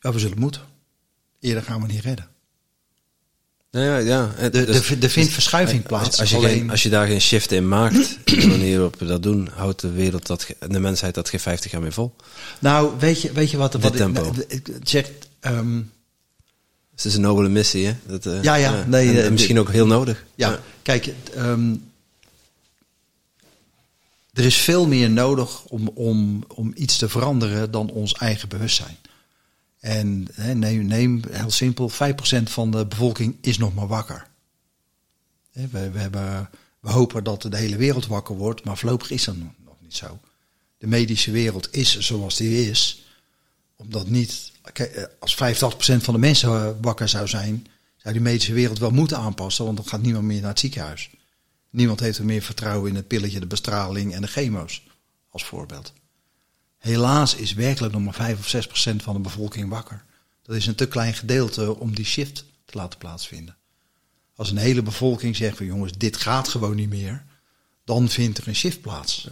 Ja, 0.00 0.12
we 0.12 0.18
zullen 0.18 0.38
moeten. 0.38 0.62
Eerder 1.40 1.62
gaan 1.62 1.80
we 1.80 1.86
niet 1.86 2.04
redden. 2.04 2.28
Nou 3.74 3.86
ja, 3.86 3.96
ja. 3.98 4.30
het- 4.34 4.52
De, 4.52 4.64
dus- 4.64 4.86
de, 4.86 4.96
er 5.00 5.10
vindt 5.10 5.32
verschuiving 5.32 5.82
plaats. 5.82 6.20
Als, 6.20 6.30
je 6.30 6.36
alleen, 6.36 6.58
geen, 6.58 6.70
als 6.70 6.82
je 6.82 6.88
daar 6.88 7.06
geen 7.06 7.20
shift 7.20 7.52
in 7.52 7.68
maakt, 7.68 8.18
de 8.24 8.46
manier 8.46 8.72
waarop 8.74 8.98
we 8.98 9.06
dat 9.06 9.22
doen, 9.22 9.48
houdt 9.54 9.80
de 9.80 9.90
wereld 9.90 10.26
dat, 10.26 10.46
de 10.68 10.80
mensheid 10.80 11.14
dat 11.14 11.28
geen 11.28 11.40
50 11.40 11.70
jaar 11.70 11.80
meer 11.80 11.92
vol. 11.92 12.14
nou, 12.58 12.92
weet 12.98 13.20
je, 13.22 13.32
weet 13.32 13.50
je 13.50 13.56
wat, 13.56 13.72
wat 13.72 13.82
Dit 13.82 13.92
ik, 13.92 13.96
tempo. 13.98 14.32
ik 14.48 14.68
zeg? 14.82 15.10
ehm, 15.40 15.76
het 16.94 17.04
is 17.04 17.14
een 17.14 17.20
nobele 17.20 17.48
missie, 17.48 17.86
hè? 17.86 17.94
Dat, 18.06 18.26
eh, 18.26 18.42
Ja, 18.42 18.54
ja, 18.54 18.84
nee, 18.86 19.08
en, 19.08 19.16
eh, 19.16 19.24
en 19.24 19.32
misschien 19.32 19.58
ook 19.58 19.70
heel 19.70 19.86
nodig. 19.86 20.24
Ja, 20.34 20.58
kijk, 20.82 21.12
ehm, 21.34 21.74
er 24.32 24.44
is 24.44 24.56
veel 24.56 24.86
meer 24.86 25.10
nodig 25.10 25.64
om, 25.64 25.88
om, 25.94 26.44
om 26.48 26.72
iets 26.76 26.96
te 26.96 27.08
veranderen 27.08 27.70
dan 27.70 27.90
ons 27.90 28.12
eigen 28.12 28.48
bewustzijn. 28.48 28.96
En 29.84 30.28
neem, 30.54 31.22
heel 31.30 31.50
simpel, 31.50 31.90
5% 31.90 31.94
van 32.42 32.70
de 32.70 32.86
bevolking 32.86 33.36
is 33.40 33.58
nog 33.58 33.74
maar 33.74 33.86
wakker. 33.86 34.26
We, 35.52 35.90
we, 35.90 35.98
hebben, 35.98 36.50
we 36.80 36.90
hopen 36.90 37.24
dat 37.24 37.42
de 37.42 37.56
hele 37.56 37.76
wereld 37.76 38.06
wakker 38.06 38.36
wordt, 38.36 38.64
maar 38.64 38.78
voorlopig 38.78 39.10
is 39.10 39.24
dat 39.24 39.36
nog 39.36 39.74
niet 39.80 39.94
zo. 39.94 40.20
De 40.78 40.86
medische 40.86 41.30
wereld 41.30 41.68
is 41.74 41.98
zoals 41.98 42.36
die 42.36 42.70
is, 42.70 43.04
omdat 43.76 44.08
niet, 44.08 44.52
eh, 44.72 45.04
als 45.18 45.34
85% 45.34 45.36
van 46.04 46.14
de 46.14 46.20
mensen 46.20 46.48
eh, 46.48 46.70
wakker 46.80 47.08
zou 47.08 47.28
zijn, 47.28 47.66
zou 47.96 48.14
die 48.14 48.22
medische 48.22 48.52
wereld 48.52 48.78
wel 48.78 48.90
moeten 48.90 49.18
aanpassen, 49.18 49.64
want 49.64 49.76
dan 49.76 49.86
gaat 49.86 50.02
niemand 50.02 50.24
meer 50.24 50.40
naar 50.40 50.50
het 50.50 50.58
ziekenhuis. 50.58 51.10
Niemand 51.70 52.00
heeft 52.00 52.18
er 52.18 52.24
meer 52.24 52.42
vertrouwen 52.42 52.90
in 52.90 52.96
het 52.96 53.06
pilletje, 53.06 53.40
de 53.40 53.46
bestraling 53.46 54.14
en 54.14 54.20
de 54.20 54.28
chemo's, 54.28 54.82
als 55.30 55.44
voorbeeld. 55.44 55.92
Helaas 56.84 57.34
is 57.34 57.52
werkelijk 57.54 57.92
nog 57.92 58.02
maar 58.02 58.14
5 58.14 58.38
of 58.38 58.48
6 58.48 58.66
procent 58.66 59.02
van 59.02 59.14
de 59.14 59.20
bevolking 59.20 59.68
wakker. 59.68 60.04
Dat 60.42 60.56
is 60.56 60.66
een 60.66 60.74
te 60.74 60.88
klein 60.88 61.14
gedeelte 61.14 61.78
om 61.78 61.94
die 61.94 62.04
shift 62.04 62.44
te 62.64 62.76
laten 62.76 62.98
plaatsvinden. 62.98 63.56
Als 64.36 64.50
een 64.50 64.56
hele 64.56 64.82
bevolking 64.82 65.36
zegt 65.36 65.56
van 65.56 65.66
jongens, 65.66 65.92
dit 65.92 66.16
gaat 66.16 66.48
gewoon 66.48 66.76
niet 66.76 66.88
meer, 66.88 67.24
dan 67.84 68.08
vindt 68.08 68.38
er 68.38 68.48
een 68.48 68.54
shift 68.54 68.80
plaats. 68.80 69.28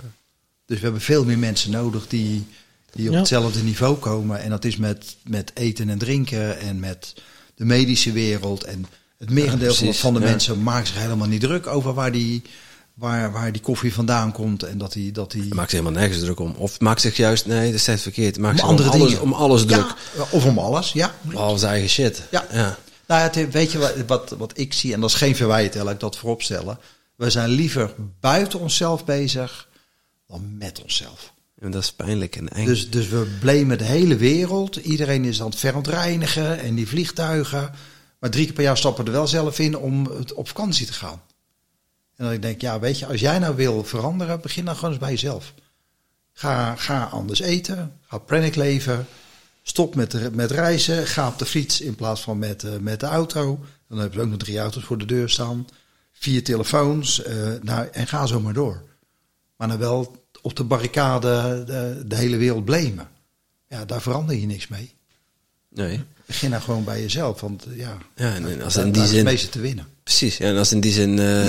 Dus 0.66 0.76
we 0.76 0.82
hebben 0.82 1.00
veel 1.00 1.24
meer 1.24 1.38
mensen 1.38 1.70
nodig 1.70 2.08
die, 2.08 2.46
die 2.92 3.06
op 3.06 3.12
Ja. 3.12 3.18
hetzelfde 3.18 3.62
niveau 3.62 3.96
komen. 3.96 4.40
En 4.40 4.50
dat 4.50 4.64
is 4.64 4.76
met, 4.76 5.16
met 5.24 5.50
eten 5.54 5.88
en 5.88 5.98
drinken 5.98 6.58
en 6.58 6.80
met 6.80 7.14
de 7.54 7.64
medische 7.64 8.12
wereld. 8.12 8.64
En 8.64 8.86
het 9.16 9.30
merendeel 9.30 9.74
van, 9.92 10.14
de 10.14 10.20
ja. 10.20 10.26
mensen 10.26 10.62
maakt 10.62 10.86
zich 10.86 10.96
helemaal 10.96 11.28
niet 11.28 11.40
druk 11.40 11.66
over 11.66 11.94
waar 11.94 12.12
die, 12.12 12.42
waar, 12.94 13.32
waar 13.32 13.52
die 13.52 13.62
koffie 13.62 13.94
vandaan 13.94 14.32
komt. 14.32 14.62
En 14.62 14.78
dat 14.78 14.92
die, 14.92 15.12
dat 15.12 15.30
die 15.30 15.42
Het 15.42 15.54
maakt 15.54 15.70
zich 15.70 15.78
helemaal 15.78 16.00
nergens 16.00 16.22
druk 16.22 16.40
om. 16.40 16.54
Of 16.56 16.80
maakt 16.80 17.00
zich 17.00 17.16
juist, 17.16 17.46
nee, 17.46 17.72
dat 17.72 17.88
is 17.88 18.02
verkeerd. 18.02 18.34
Het 18.34 18.44
maakt 18.44 18.62
om 18.62 18.68
andere 18.68 18.90
om 18.90 19.00
alles, 19.00 19.18
om 19.18 19.32
alles 19.32 19.66
druk. 19.66 19.94
Ja, 20.16 20.26
of 20.30 20.44
om 20.44 20.58
alles, 20.58 20.92
ja. 20.92 21.14
Al 21.34 21.58
zijn 21.58 21.72
eigen 21.72 21.90
shit. 21.90 22.22
Ja. 22.30 22.46
ja. 22.52 22.78
Nou, 23.06 23.20
ja, 23.20 23.30
het, 23.40 23.52
weet 23.52 23.72
je 23.72 23.78
wat, 23.78 23.94
wat, 24.06 24.34
wat 24.38 24.58
ik 24.58 24.72
zie, 24.72 24.92
en 24.92 25.00
dat 25.00 25.10
is 25.10 25.16
geen 25.16 25.36
verwijt, 25.36 25.74
laat 25.74 25.90
ik 25.94 26.00
dat 26.00 26.16
vooropstellen. 26.16 26.78
We 27.16 27.30
zijn 27.30 27.48
liever 27.48 27.94
buiten 28.20 28.60
onszelf 28.60 29.04
bezig 29.04 29.68
dan 30.26 30.56
met 30.58 30.82
onszelf. 30.82 31.32
En 31.58 31.70
dat 31.70 31.82
is 31.82 31.92
pijnlijk 31.92 32.36
en 32.36 32.48
eng. 32.48 32.66
Dus, 32.66 32.90
dus 32.90 33.08
we 33.08 33.36
blamen 33.40 33.78
de 33.78 33.84
hele 33.84 34.16
wereld. 34.16 34.76
Iedereen 34.76 35.24
is 35.24 35.40
aan 35.40 35.50
het 35.50 35.58
verontreinigen 35.58 36.60
en 36.60 36.74
die 36.74 36.88
vliegtuigen. 36.88 37.70
Maar 38.18 38.30
drie 38.30 38.44
keer 38.44 38.54
per 38.54 38.62
jaar 38.62 38.76
stappen 38.76 39.04
we 39.04 39.10
er 39.10 39.16
wel 39.16 39.26
zelf 39.26 39.58
in 39.58 39.76
om 39.76 40.06
op 40.34 40.48
vakantie 40.48 40.86
te 40.86 40.92
gaan. 40.92 41.22
En 42.22 42.30
dan 42.30 42.40
denk 42.40 42.54
ik, 42.54 42.60
ja, 42.60 42.80
weet 42.80 42.98
je, 42.98 43.06
als 43.06 43.20
jij 43.20 43.38
nou 43.38 43.56
wil 43.56 43.84
veranderen, 43.84 44.40
begin 44.40 44.64
dan 44.64 44.74
gewoon 44.74 44.90
eens 44.90 45.00
bij 45.00 45.10
jezelf. 45.10 45.54
Ga, 46.32 46.76
ga 46.76 47.04
anders 47.04 47.40
eten, 47.40 47.98
ga 48.06 48.18
pranic 48.18 48.54
leven, 48.54 49.06
stop 49.62 49.94
met, 49.94 50.34
met 50.34 50.50
reizen, 50.50 51.06
ga 51.06 51.28
op 51.28 51.38
de 51.38 51.46
fiets 51.46 51.80
in 51.80 51.94
plaats 51.94 52.20
van 52.20 52.38
met, 52.38 52.64
eh, 52.64 52.76
met 52.76 53.00
de 53.00 53.06
auto. 53.06 53.64
Dan 53.88 53.98
hebben 53.98 54.18
ze 54.18 54.24
ook 54.24 54.30
nog 54.30 54.38
drie 54.38 54.58
auto's 54.58 54.84
voor 54.84 54.98
de 54.98 55.04
deur 55.04 55.28
staan, 55.28 55.66
vier 56.12 56.44
telefoons, 56.44 57.22
eh, 57.22 57.36
nou, 57.62 57.88
en 57.92 58.06
ga 58.06 58.26
zo 58.26 58.40
maar 58.40 58.52
door. 58.52 58.82
Maar 59.56 59.68
dan 59.68 59.78
wel 59.78 60.24
op 60.42 60.56
de 60.56 60.64
barricade 60.64 61.64
de, 61.64 62.02
de 62.06 62.16
hele 62.16 62.36
wereld 62.36 62.64
blamen. 62.64 63.08
Ja, 63.68 63.84
daar 63.84 64.02
verander 64.02 64.36
je 64.36 64.46
niks 64.46 64.68
mee. 64.68 64.94
nee. 65.68 66.04
Begin 66.32 66.50
nou 66.50 66.62
gewoon 66.62 66.84
bij 66.84 67.00
jezelf, 67.00 67.40
want 67.40 67.64
eh, 67.66 67.76
ja, 67.78 67.98
Ja, 68.16 68.34
en, 68.34 68.50
en 68.50 68.62
als 68.62 68.76
in 68.76 68.92
die 68.92 69.02
is 69.02 69.08
het 69.08 69.16
zin... 69.16 69.24
meeste 69.24 69.48
te 69.48 69.60
winnen. 69.60 69.86
Precies, 70.02 70.36
ja, 70.36 70.46
en 70.46 70.56
als 70.56 70.72
in 70.72 70.80
die 70.80 70.92
zin 70.92 71.18
eh 71.18 71.46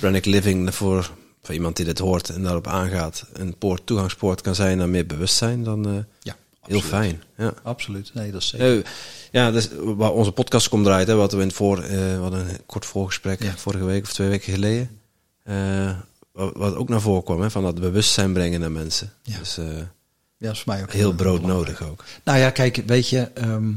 Pranic 0.00 0.24
Living 0.24 0.74
voor, 0.74 1.10
voor 1.42 1.54
iemand 1.54 1.76
die 1.76 1.84
dit 1.84 1.98
hoort 1.98 2.28
en 2.28 2.42
daarop 2.42 2.66
aangaat, 2.66 3.24
een 3.32 3.56
poort, 3.58 3.86
toegangspoort 3.86 4.40
kan 4.40 4.54
zijn 4.54 4.78
naar 4.78 4.88
meer 4.88 5.06
bewustzijn, 5.06 5.64
dan 5.64 5.88
eh, 5.88 5.94
Ja, 6.20 6.36
heel 6.62 6.80
fijn. 6.80 7.22
Ja. 7.36 7.54
Absoluut, 7.62 8.10
nee, 8.14 8.30
dat 8.32 8.40
is 8.40 8.48
zeker. 8.48 8.76
Eh, 8.78 8.84
ja, 9.32 9.50
dus 9.50 9.68
waar 9.82 10.12
onze 10.12 10.32
podcast 10.32 10.68
komt 10.68 10.84
draait, 10.84 11.06
hè, 11.08 11.14
wat 11.14 11.32
we 11.32 11.40
in 11.40 11.46
het 11.46 11.56
voor, 11.56 11.82
eh, 11.82 12.18
hadden 12.20 12.40
een 12.48 12.56
kort 12.66 12.86
voorgesprek 12.86 13.42
Ja. 13.42 13.56
vorige 13.56 13.84
week 13.84 14.02
of 14.02 14.12
twee 14.12 14.28
weken 14.28 14.52
geleden. 14.52 15.00
Eh, 15.44 15.90
wat, 16.32 16.52
wat 16.56 16.74
ook 16.76 16.88
naar 16.88 17.00
voren 17.00 17.24
kwam, 17.24 17.40
hè, 17.40 17.50
van 17.50 17.62
dat 17.62 17.80
bewustzijn 17.80 18.32
brengen 18.32 18.60
naar 18.60 18.72
mensen. 18.72 19.12
Ja. 19.22 19.38
Dus 19.38 19.58
eh, 19.58 19.64
ja, 19.66 20.46
dat 20.46 20.52
is 20.52 20.60
voor 20.62 20.72
mij 20.72 20.82
ook 20.82 20.92
heel 20.92 21.12
broodnodig 21.12 21.82
ook. 21.82 22.04
Nou 22.24 22.38
ja, 22.38 22.50
kijk, 22.50 22.82
weet 22.86 23.08
je, 23.08 23.20
ehm, 23.34 23.72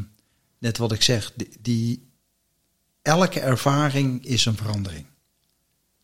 net 0.62 0.78
wat 0.78 0.92
ik 0.92 1.02
zeg, 1.02 1.34
die, 1.60 2.12
elke 3.02 3.40
ervaring 3.40 4.26
is 4.26 4.46
een 4.46 4.56
verandering. 4.56 5.06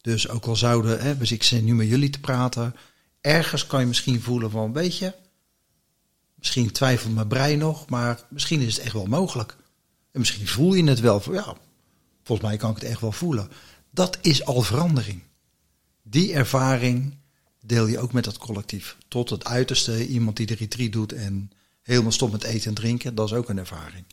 Dus 0.01 0.29
ook 0.29 0.45
al 0.45 0.55
zouden, 0.55 0.99
hè, 0.99 1.17
dus 1.17 1.31
ik 1.31 1.43
zit 1.43 1.63
nu 1.63 1.75
met 1.75 1.87
jullie 1.87 2.09
te 2.09 2.19
praten, 2.19 2.75
ergens 3.21 3.67
kan 3.67 3.79
je 3.79 3.85
misschien 3.85 4.21
voelen 4.21 4.51
van, 4.51 4.73
weet 4.73 4.97
je, 4.97 5.13
misschien 6.35 6.71
twijfelt 6.71 7.13
mijn 7.13 7.27
brein 7.27 7.57
nog, 7.57 7.89
maar 7.89 8.25
misschien 8.29 8.61
is 8.61 8.75
het 8.75 8.83
echt 8.83 8.93
wel 8.93 9.05
mogelijk. 9.05 9.57
En 10.11 10.19
misschien 10.19 10.47
voel 10.47 10.73
je 10.73 10.83
het 10.83 10.99
wel, 10.99 11.19
van, 11.19 11.33
ja, 11.33 11.55
volgens 12.23 12.47
mij 12.47 12.57
kan 12.57 12.69
ik 12.69 12.75
het 12.75 12.89
echt 12.89 13.01
wel 13.01 13.11
voelen. 13.11 13.49
Dat 13.89 14.17
is 14.21 14.45
al 14.45 14.61
verandering. 14.61 15.21
Die 16.03 16.33
ervaring 16.33 17.17
deel 17.61 17.87
je 17.87 17.99
ook 17.99 18.13
met 18.13 18.25
het 18.25 18.37
collectief. 18.37 18.97
Tot 19.07 19.29
het 19.29 19.45
uiterste, 19.45 20.07
iemand 20.07 20.37
die 20.37 20.45
de 20.45 20.55
retreat 20.55 20.91
doet 20.91 21.11
en 21.11 21.51
helemaal 21.81 22.11
stopt 22.11 22.31
met 22.31 22.43
eten 22.43 22.67
en 22.67 22.73
drinken, 22.73 23.15
dat 23.15 23.27
is 23.27 23.33
ook 23.33 23.49
een 23.49 23.57
ervaring. 23.57 24.05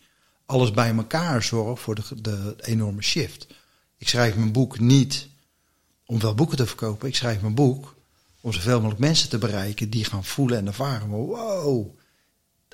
Alles 0.47 0.71
bij 0.71 0.95
elkaar 0.95 1.43
zorgt 1.43 1.83
voor 1.83 1.95
de, 1.95 2.21
de 2.21 2.55
enorme 2.61 3.03
shift. 3.03 3.47
Ik 3.99 4.09
schrijf 4.09 4.35
mijn 4.37 4.53
boek 4.53 4.79
niet 4.79 5.29
om 6.07 6.21
wel 6.21 6.35
boeken 6.35 6.57
te 6.57 6.67
verkopen. 6.67 7.09
Ik 7.09 7.17
schrijf 7.17 7.41
mijn 7.41 7.55
boek 7.55 7.95
om 8.41 8.53
zoveel 8.53 8.77
mogelijk 8.77 9.01
mensen 9.01 9.29
te 9.29 9.39
bereiken 9.39 9.91
die 9.91 10.05
gaan 10.05 10.25
voelen 10.25 10.59
en 10.59 10.67
ervaren. 10.67 11.09
Wow, 11.09 11.97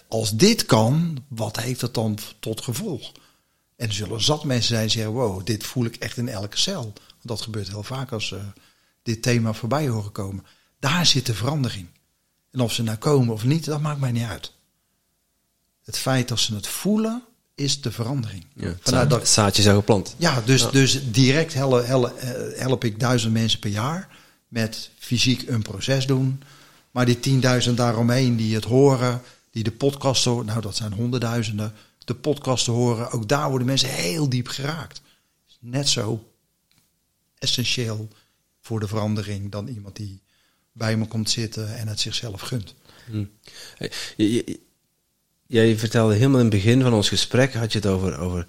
als 0.08 0.36
dit 0.36 0.66
kan, 0.66 1.24
wat 1.28 1.60
heeft 1.60 1.80
dat 1.80 1.94
dan 1.94 2.18
tot 2.38 2.60
gevolg? 2.62 3.12
En 3.76 3.88
er 3.88 3.94
zullen 3.94 4.22
zat 4.22 4.44
mensen 4.44 4.68
zijn 4.68 4.82
die 4.82 4.90
zeggen, 4.90 5.12
wow, 5.12 5.46
dit 5.46 5.64
voel 5.64 5.84
ik 5.84 5.96
echt 5.96 6.16
in 6.16 6.28
elke 6.28 6.58
cel. 6.58 6.82
Want 6.82 6.94
dat 7.22 7.40
gebeurt 7.40 7.68
heel 7.68 7.82
vaak 7.82 8.12
als 8.12 8.26
ze 8.26 8.40
dit 9.02 9.22
thema 9.22 9.52
voorbij 9.52 9.88
horen 9.88 10.12
komen. 10.12 10.46
Daar 10.78 11.06
zit 11.06 11.26
de 11.26 11.34
verandering. 11.34 11.88
En 12.50 12.60
of 12.60 12.72
ze 12.72 12.82
nou 12.82 12.98
komen 12.98 13.34
of 13.34 13.44
niet, 13.44 13.64
dat 13.64 13.80
maakt 13.80 14.00
mij 14.00 14.12
niet 14.12 14.24
uit. 14.24 14.52
Het 15.84 15.98
feit 15.98 16.28
dat 16.28 16.38
ze 16.38 16.54
het 16.54 16.66
voelen, 16.66 17.24
is 17.60 17.80
de 17.80 17.92
verandering. 17.92 18.46
Ja, 18.54 18.74
zaad- 18.84 19.10
dat, 19.10 19.18
het 19.20 19.28
zaadje 19.28 19.62
is 19.62 19.68
al 19.68 19.74
geplant. 19.74 20.14
ja, 20.18 20.40
dus, 20.40 20.70
dus 20.70 21.10
direct 21.10 21.54
hel- 21.54 21.84
hel- 21.84 22.16
eh, 22.18 22.58
help 22.60 22.84
ik 22.84 23.00
duizend 23.00 23.32
mensen 23.32 23.58
per 23.58 23.70
jaar 23.70 24.08
met 24.48 24.90
fysiek 24.98 25.48
een 25.48 25.62
proces 25.62 26.06
doen. 26.06 26.42
Maar 26.90 27.06
die 27.06 27.20
tienduizend 27.20 27.76
daaromheen 27.76 28.36
die 28.36 28.54
het 28.54 28.64
horen, 28.64 29.22
die 29.50 29.62
de 29.64 29.72
podcast 29.72 30.24
horen, 30.24 30.46
nou 30.46 30.60
dat 30.60 30.76
zijn 30.76 30.92
honderdduizenden, 30.92 31.72
de 32.04 32.14
podcasten 32.14 32.72
horen, 32.72 33.10
ook 33.10 33.28
daar 33.28 33.48
worden 33.48 33.66
mensen 33.66 33.88
heel 33.88 34.28
diep 34.28 34.48
geraakt. 34.48 35.02
Net 35.60 35.88
zo 35.88 36.24
essentieel 37.38 38.08
voor 38.60 38.80
de 38.80 38.88
verandering 38.88 39.50
dan 39.50 39.68
iemand 39.68 39.96
die 39.96 40.20
bij 40.72 40.96
me 40.96 41.06
komt 41.06 41.30
zitten 41.30 41.76
en 41.76 41.88
het 41.88 42.00
zichzelf 42.00 42.40
gunt. 42.40 42.74
Hey, 43.76 43.90
je- 44.16 44.32
je- 44.32 44.60
Jij 45.50 45.78
vertelde 45.78 46.14
helemaal 46.14 46.38
in 46.38 46.44
het 46.44 46.54
begin 46.54 46.82
van 46.82 46.92
ons 46.92 47.08
gesprek, 47.08 47.54
had 47.54 47.72
je 47.72 47.78
het 47.78 47.86
over, 47.86 48.18
over 48.18 48.46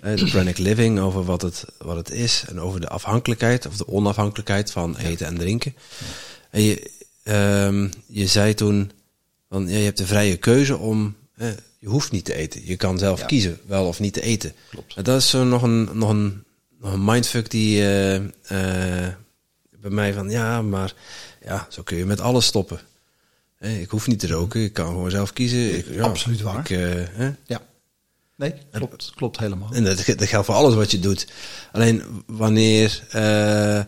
eh, 0.00 0.16
de 0.16 0.24
pranic 0.30 0.58
living, 0.58 1.00
over 1.00 1.24
wat 1.24 1.42
het, 1.42 1.64
wat 1.78 1.96
het 1.96 2.10
is 2.10 2.44
en 2.48 2.60
over 2.60 2.80
de 2.80 2.88
afhankelijkheid 2.88 3.66
of 3.66 3.76
de 3.76 3.88
onafhankelijkheid 3.88 4.70
van 4.70 4.96
eten 4.96 5.26
en 5.26 5.38
drinken. 5.38 5.74
En 6.50 6.62
je, 6.62 6.90
ehm, 7.22 7.88
je 8.06 8.26
zei 8.26 8.54
toen, 8.54 8.90
van, 9.48 9.68
ja, 9.68 9.76
je 9.76 9.84
hebt 9.84 9.98
de 9.98 10.06
vrije 10.06 10.36
keuze 10.36 10.76
om, 10.76 11.16
eh, 11.36 11.48
je 11.78 11.88
hoeft 11.88 12.12
niet 12.12 12.24
te 12.24 12.34
eten. 12.34 12.66
Je 12.66 12.76
kan 12.76 12.98
zelf 12.98 13.20
Ja. 13.20 13.26
kiezen, 13.26 13.58
wel 13.66 13.86
of 13.86 14.00
niet 14.00 14.12
te 14.14 14.22
eten. 14.22 14.52
Klopt. 14.70 14.94
En 14.96 15.02
dat 15.04 15.20
is 15.20 15.30
zo 15.30 15.44
nog 15.44 15.62
een, 15.62 15.88
nog 15.92 16.10
een, 16.10 16.44
nog 16.80 16.92
een 16.92 17.04
mindfuck 17.04 17.50
die 17.50 17.80
eh, 17.80 18.14
eh, 18.14 19.12
bij 19.80 19.90
mij 19.90 20.12
van, 20.12 20.30
ja, 20.30 20.62
maar 20.62 20.94
ja, 21.44 21.66
zo 21.68 21.82
kun 21.82 21.96
je 21.96 22.06
met 22.06 22.20
alles 22.20 22.46
stoppen. 22.46 22.80
Hè, 23.64 23.78
ik 23.78 23.90
hoef 23.90 24.06
niet 24.06 24.18
te 24.18 24.26
roken, 24.26 24.62
ik 24.62 24.72
kan 24.72 24.86
gewoon 24.86 25.10
zelf 25.10 25.32
kiezen. 25.32 25.76
Ik, 25.76 25.86
ja, 25.90 26.02
Absoluut 26.02 26.40
waar. 26.40 26.58
Ik, 26.58 26.70
eh, 26.70 26.78
hè? 27.10 27.30
Ja. 27.46 27.62
Nee, 28.36 28.54
klopt, 28.72 29.12
klopt 29.14 29.38
helemaal. 29.38 29.72
En 29.72 29.84
dat, 29.84 30.04
dat 30.06 30.28
geldt 30.28 30.46
voor 30.46 30.54
alles 30.54 30.74
wat 30.74 30.90
je 30.90 30.98
doet. 30.98 31.26
Alleen 31.72 32.22
wanneer, 32.26 33.02
eh, 33.10 33.80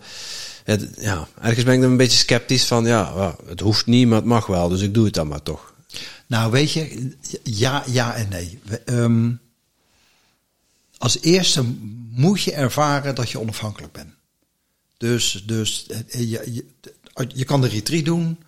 het, 0.65 0.89
ja, 0.99 1.29
ergens 1.41 1.65
ben 1.65 1.75
ik 1.75 1.81
dan 1.81 1.91
een 1.91 1.97
beetje 1.97 2.19
sceptisch 2.19 2.65
van, 2.65 2.87
ja, 2.87 3.37
het 3.47 3.61
hoeft 3.61 3.87
niet, 3.87 4.07
maar 4.09 4.17
het 4.17 4.27
mag 4.27 4.47
wel, 4.47 4.69
dus 4.69 4.81
ik 4.81 4.95
doe 4.95 5.05
het 5.05 5.15
dan 5.15 5.29
maar 5.29 5.43
toch. 5.43 5.75
Nou, 6.27 6.51
weet 6.51 6.73
je, 6.73 7.13
ja, 7.43 7.83
ja 7.87 8.15
en 8.15 8.29
nee. 8.29 8.59
We, 8.63 8.79
ehm, 8.79 9.31
als 10.99 11.21
eerste 11.21 11.65
moet 12.11 12.43
je 12.43 12.53
ervaren 12.53 13.15
dat 13.15 13.31
je 13.31 13.41
onafhankelijk 13.41 13.93
bent. 13.93 14.15
Dus, 14.97 15.43
dus 15.47 15.87
eh, 15.87 16.31
je, 16.31 16.53
je, 16.53 16.65
je 17.35 17.45
kan 17.45 17.61
de 17.61 17.69
retreat 17.69 18.05
doen 18.05 18.39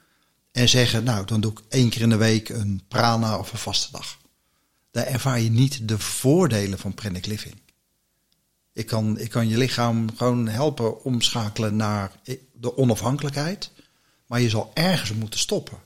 en 0.52 0.68
zeggen, 0.68 1.04
nou, 1.04 1.24
dan 1.26 1.40
doe 1.40 1.52
ik 1.52 1.58
één 1.68 1.88
keer 1.88 2.00
in 2.00 2.08
de 2.08 2.16
week 2.16 2.48
een 2.48 2.82
prana 2.88 3.38
of 3.38 3.52
een 3.52 3.58
vaste 3.58 3.92
dag. 3.92 4.18
Daar 4.90 5.06
ervaar 5.06 5.40
je 5.40 5.50
niet 5.50 5.88
de 5.88 5.98
voordelen 5.98 6.78
van 6.78 6.94
pranic 6.94 7.26
living. 7.26 7.54
Ik 8.72 8.86
kan, 8.86 9.18
ik 9.18 9.30
kan 9.30 9.48
je 9.48 9.56
lichaam 9.58 10.16
gewoon 10.16 10.48
helpen 10.48 11.04
omschakelen 11.04 11.76
naar 11.76 12.12
de 12.52 12.76
onafhankelijkheid, 12.76 13.70
maar 14.26 14.40
je 14.40 14.48
zal 14.48 14.70
ergens 14.74 15.12
moeten 15.12 15.38
stoppen. 15.40 15.78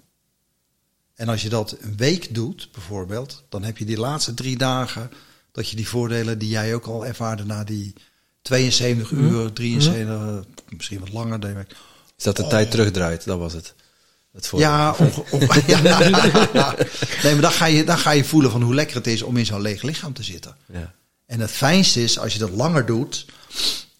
En 1.14 1.28
als 1.28 1.43
je 1.43 1.48
dat 1.48 1.76
een 1.80 1.97
week 1.97 2.34
doet, 2.34 2.68
bijvoorbeeld, 2.72 3.44
dan 3.48 3.62
heb 3.62 3.78
je 3.78 3.84
die 3.84 3.98
laatste 3.98 4.34
drie 4.34 4.56
dagen 4.59 5.10
dat 5.52 5.68
je 5.68 5.76
die 5.76 5.89
voordelen 5.89 6.39
die 6.39 6.48
jij 6.48 6.74
ook 6.74 6.86
al 6.86 7.06
ervaarde 7.06 7.44
na 7.44 7.64
die 7.64 7.93
72 8.43 9.10
Mhm. 9.10 9.22
uur, 9.24 9.52
73, 9.52 10.44
misschien 10.68 11.01
wat 11.01 11.12
langer. 11.12 11.40
denk 11.40 11.59
ik. 11.59 11.76
Is 12.18 12.24
dat 12.24 12.36
de 12.36 12.47
tijd 12.47 12.70
terugdraait, 12.70 13.24
dat 13.24 13.39
was 13.39 13.52
het. 13.52 13.74
Het 14.32 14.46
voor- 14.46 14.59
Ja, 14.59 14.94
onge- 14.98 15.24
onge- 15.30 15.62
ja, 16.52 16.74
nee, 17.22 17.32
maar 17.32 17.40
dan 17.40 17.52
ga, 17.52 17.66
je, 17.66 17.84
dan 17.84 17.98
ga 17.98 18.10
je 18.10 18.24
voelen 18.24 18.50
van 18.50 18.62
hoe 18.62 18.74
lekker 18.74 18.96
het 18.96 19.06
is 19.06 19.22
om 19.22 19.36
in 19.36 19.46
zo'n 19.46 19.60
leeg 19.60 19.82
lichaam 19.82 20.12
te 20.12 20.22
zitten. 20.22 20.56
ja. 20.72 20.94
En 21.26 21.40
het 21.40 21.50
fijnste 21.50 22.02
is 22.02 22.18
als 22.18 22.32
je 22.32 22.38
dat 22.38 22.50
langer 22.50 22.86
doet. 22.86 23.26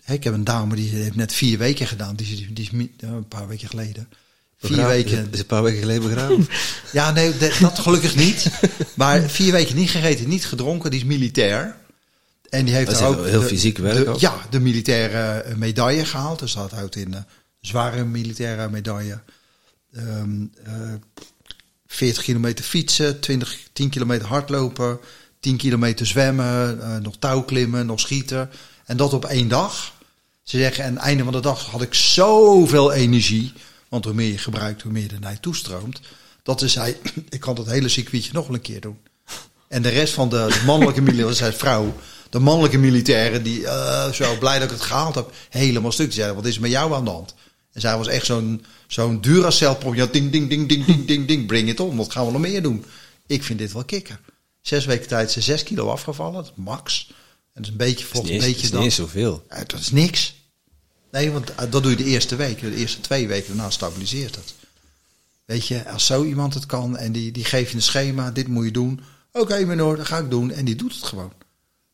Ik 0.07 0.25
heb 0.25 0.35
een 0.35 0.45
dame 0.45 0.75
die 0.75 0.91
heeft 0.91 1.15
net 1.15 1.33
vier 1.35 1.59
weken 1.59 1.87
gedaan. 1.87 2.17
Die, 2.17 2.27
is- 2.33 2.47
die 2.55 2.71
is 2.73 2.89
een 3.01 3.29
paar 3.29 3.49
weken 3.49 3.69
geleden. 3.69 4.09
Vier 4.59 4.71
Begraven- 4.71 4.91
weken. 4.91 5.29
Is 5.31 5.39
een 5.39 5.47
paar 5.47 5.63
weken 5.63 5.81
geleden 5.81 6.03
begraven. 6.03 6.49
Ja, 6.93 7.11
nee, 7.11 7.37
dat, 7.39 7.53
dat 7.61 7.79
gelukkig 7.79 8.15
niet. 8.17 8.47
Maar 8.95 9.21
vier 9.23 9.53
weken 9.53 9.77
niet 9.77 9.91
gegeten, 9.91 10.29
niet 10.29 10.47
gedronken. 10.47 10.91
Die 10.91 11.01
is 11.01 11.07
militair. 11.07 11.77
En 12.51 12.65
die 12.65 12.75
heeft 12.75 12.91
Dat 12.91 13.03
ook 13.03 13.27
heel 13.27 13.41
de- 13.41 13.47
fysiek 13.47 13.79
werk 13.79 14.05
de- 14.05 14.11
ook. 14.11 14.21
Ja, 14.21 14.35
de 14.51 14.61
militaire 14.61 15.41
eh, 15.41 15.55
medaille 15.57 16.05
gehaald. 16.05 16.39
Dus 16.39 16.53
dat 16.53 16.71
houdt 16.71 16.97
in 16.97 17.15
eh, 17.15 17.21
zware 17.61 18.05
militaire 18.05 18.69
medaille. 18.71 19.19
Ehm, 19.93 20.47
eh, 20.65 20.95
40 21.87 22.23
kilometer 22.23 22.65
fietsen, 22.65 23.21
20, 23.21 23.59
10 23.73 23.91
kilometer 23.91 24.27
hardlopen, 24.27 24.99
10 25.41 25.57
kilometer 25.57 26.07
zwemmen, 26.07 26.83
eh, 26.83 26.97
nog 26.97 27.17
touwklimmen, 27.19 27.87
nog 27.87 28.01
schieten. 28.01 28.51
En 28.85 28.97
dat 28.97 29.13
op 29.13 29.25
één 29.25 29.49
dag. 29.49 29.93
Ze 30.43 30.59
zeggen, 30.59 30.85
aan 30.85 30.95
het 30.95 31.03
einde 31.03 31.25
van 31.25 31.33
de 31.33 31.41
dag 31.41 31.67
had 31.67 31.83
ik 31.83 31.95
zoveel 31.95 32.93
energie. 32.93 33.53
Want 33.89 34.05
hoe 34.05 34.15
meer 34.15 34.31
je 34.31 34.39
gebruikt, 34.39 34.83
hoe 34.83 34.93
meer 34.93 35.13
er 35.13 35.21
naar 35.21 35.33
je 35.33 35.41
toestroomt. 35.41 36.01
Dat 36.43 36.61
ze 36.61 36.69
zei, 36.79 36.97
ik 37.29 37.41
kan 37.41 37.55
dat 37.55 37.67
hele 37.67 37.89
circuitje 37.89 38.33
nog 38.33 38.47
wel 38.47 38.57
een 38.57 38.63
keer 38.63 38.81
doen. 38.81 38.99
En 39.69 39.83
de 39.83 39.89
rest 39.89 40.15
van 40.15 40.29
de, 40.29 40.47
de 40.49 40.63
mannelijke 40.67 41.01
militairen, 41.11 41.49
is 41.49 41.57
vrouw, 41.57 41.95
de 42.31 42.39
mannelijke 42.39 42.79
militairen, 42.79 43.43
die 43.43 43.67
eh, 43.67 44.13
zo 44.13 44.39
blij 44.39 44.59
dat 44.59 44.71
ik 44.71 44.77
het 44.77 44.87
gehaald 44.87 45.15
heb, 45.15 45.31
helemaal 45.49 45.93
stuk. 45.93 46.13
Zeiden, 46.13 46.37
wat 46.37 46.47
is 46.47 46.55
er 46.55 46.61
met 46.61 46.71
jou 46.71 46.95
aan 46.95 47.05
de 47.05 47.11
hand? 47.11 47.35
En 47.73 47.81
zij 47.81 47.97
was 47.97 48.09
echt 48.09 48.27
zo'n 48.27 48.65
zo'n 48.87 49.21
Duracell. 49.21 49.77
Ja, 49.93 50.07
ding, 50.07 50.33
ding, 50.33 50.49
ding, 50.49 50.69
ding, 50.69 50.85
ding, 50.85 51.07
ding, 51.07 51.27
ding. 51.27 51.47
Bring 51.47 51.69
het 51.69 51.81
om, 51.81 51.97
wat 51.97 52.13
gaan 52.13 52.27
we 52.27 52.33
nog 52.33 52.41
meer 52.41 52.63
doen? 52.63 52.85
Ik 53.27 53.43
vind 53.43 53.59
dit 53.59 53.73
wel 53.73 53.85
kicken. 53.85 54.19
Zes 54.61 54.85
weken 54.85 55.09
tijd 55.09 55.29
is 55.29 55.33
ze 55.33 55.41
zes 55.41 55.63
kilo 55.63 55.89
afgevallen, 55.89 56.35
dat 56.35 56.45
is 56.45 56.53
max. 56.55 57.07
En 57.09 57.15
dat 57.55 57.63
is 57.63 57.69
een 57.69 57.77
beetje 57.77 58.05
volgens 58.05 58.33
een 58.33 58.39
beetje 58.39 58.69
dat 58.71 58.79
is 58.79 58.85
niet 58.85 58.93
zoveel. 58.93 59.45
ja, 59.49 59.65
dat 59.65 59.81
is 59.81 59.91
niks. 59.91 60.35
Nee, 61.11 61.31
want 61.31 61.55
eh, 61.55 61.71
dat 61.71 61.83
doe 61.83 61.91
je 61.91 61.97
de 61.97 62.05
eerste 62.05 62.37
week. 62.37 62.61
De 62.61 62.75
eerste 62.75 63.01
twee 63.01 63.29
weken 63.29 63.49
daarna 63.49 63.71
stabiliseert 63.71 64.35
het. 64.35 64.55
Weet 65.45 65.67
je, 65.67 65.89
als 65.89 66.07
zo 66.07 66.25
iemand 66.25 66.55
het 66.55 66.67
kan 66.67 66.97
en 66.97 67.13
die, 67.13 67.33
die 67.33 67.45
geeft 67.45 67.71
je 67.71 67.77
een 67.77 67.83
schema, 67.83 68.31
dit 68.31 68.49
moet 68.49 68.65
je 68.65 68.71
doen. 68.71 69.01
Oké, 69.33 69.65
meneer, 69.65 69.97
dat 69.97 70.07
ga 70.07 70.19
ik 70.19 70.31
doen. 70.31 70.51
En 70.51 70.65
die 70.65 70.77
doet 70.77 70.95
het 70.95 71.03
gewoon. 71.03 71.33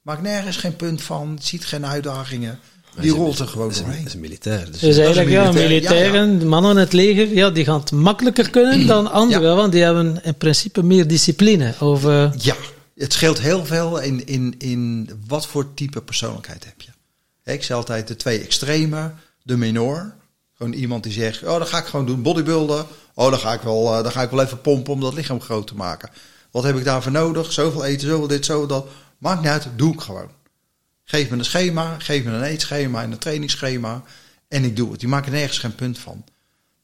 Maakt 0.02 0.22
nergens 0.22 0.56
geen 0.56 0.76
punt 0.76 1.02
van, 1.02 1.38
ziet 1.42 1.66
geen 1.66 1.86
uitdagingen. 1.86 2.60
Die 3.00 3.10
rolt 3.12 3.38
er 3.38 3.48
gewoon 3.48 3.68
Dat 3.68 3.76
is, 3.76 3.78
een, 3.78 3.84
doorheen. 3.84 4.02
dat 4.04 4.08
is 4.08 4.14
een 4.14 4.20
militair. 4.20 4.70
Dus 4.70 4.80
Dus 4.80 4.96
eigenlijk, 4.96 5.28
ja, 5.30 5.52
militair, 5.52 5.68
militairen, 5.68 6.48
mannen 6.48 6.70
in 6.70 6.76
het 6.76 6.92
leger, 6.92 7.28
ja, 7.34 7.50
die 7.50 7.64
gaan 7.64 7.80
het 7.80 7.92
makkelijker 7.92 8.50
kunnen 8.50 8.86
dan 8.86 9.10
anderen, 9.10 9.56
want 9.56 9.72
die 9.72 9.82
hebben 9.82 10.20
in 10.24 10.34
principe 10.34 10.82
meer 10.82 11.06
discipline. 11.06 11.74
Of, 11.80 12.04
eh, 12.04 12.32
Ja, 12.38 12.54
het 12.96 13.12
scheelt 13.12 13.40
heel 13.40 13.64
veel 13.66 14.00
in, 14.00 14.26
in, 14.26 14.54
in 14.58 15.10
wat 15.26 15.46
voor 15.46 15.74
type 15.74 16.00
persoonlijkheid 16.02 16.64
heb 16.64 16.80
je. 16.80 16.90
Ik 17.52 17.62
zeg 17.62 17.76
altijd 17.76 18.08
de 18.08 18.16
twee 18.16 18.40
extreme, 18.42 19.10
de 19.42 19.56
minor. 19.56 20.12
Gewoon 20.56 20.72
iemand 20.72 21.02
die 21.02 21.12
zegt, 21.12 21.42
oh, 21.44 21.58
dat 21.58 21.68
ga 21.68 21.78
ik 21.78 21.84
gewoon 21.84 22.06
doen, 22.06 22.22
bodybuilden. 22.22 22.86
Oh, 23.14 23.30
dan 23.30 23.38
ga 23.38 23.52
ik 23.52 23.60
wel, 23.60 23.96
eh, 23.96 24.02
dan 24.02 24.12
ga 24.12 24.22
ik 24.22 24.30
wel 24.30 24.42
even 24.42 24.60
pompen 24.60 24.92
om 24.92 25.00
dat 25.00 25.14
lichaam 25.14 25.40
groot 25.40 25.66
te 25.66 25.74
maken. 25.74 26.10
Wat 26.50 26.62
heb 26.64 26.76
ik 26.76 26.84
daarvoor 26.84 27.12
nodig? 27.12 27.52
Zoveel 27.52 27.84
eten, 27.84 28.08
zoveel 28.08 28.26
dit, 28.26 28.44
zoveel 28.44 28.66
dat. 28.66 28.86
Maakt 29.18 29.40
niet 29.40 29.50
uit, 29.50 29.68
doe 29.76 29.92
ik 29.92 30.00
gewoon. 30.00 30.28
Geef 31.10 31.30
me 31.30 31.36
een 31.36 31.44
schema, 31.44 31.98
geef 31.98 32.24
me 32.24 32.30
een 32.30 32.42
eetschema 32.42 33.02
en 33.02 33.12
een 33.12 33.18
trainingsschema. 33.18 34.02
En 34.48 34.64
ik 34.64 34.76
doe 34.76 34.90
het. 34.90 35.00
Die 35.00 35.08
maken 35.08 35.32
nergens 35.32 35.58
geen 35.58 35.74
punt 35.74 35.98
van. 35.98 36.24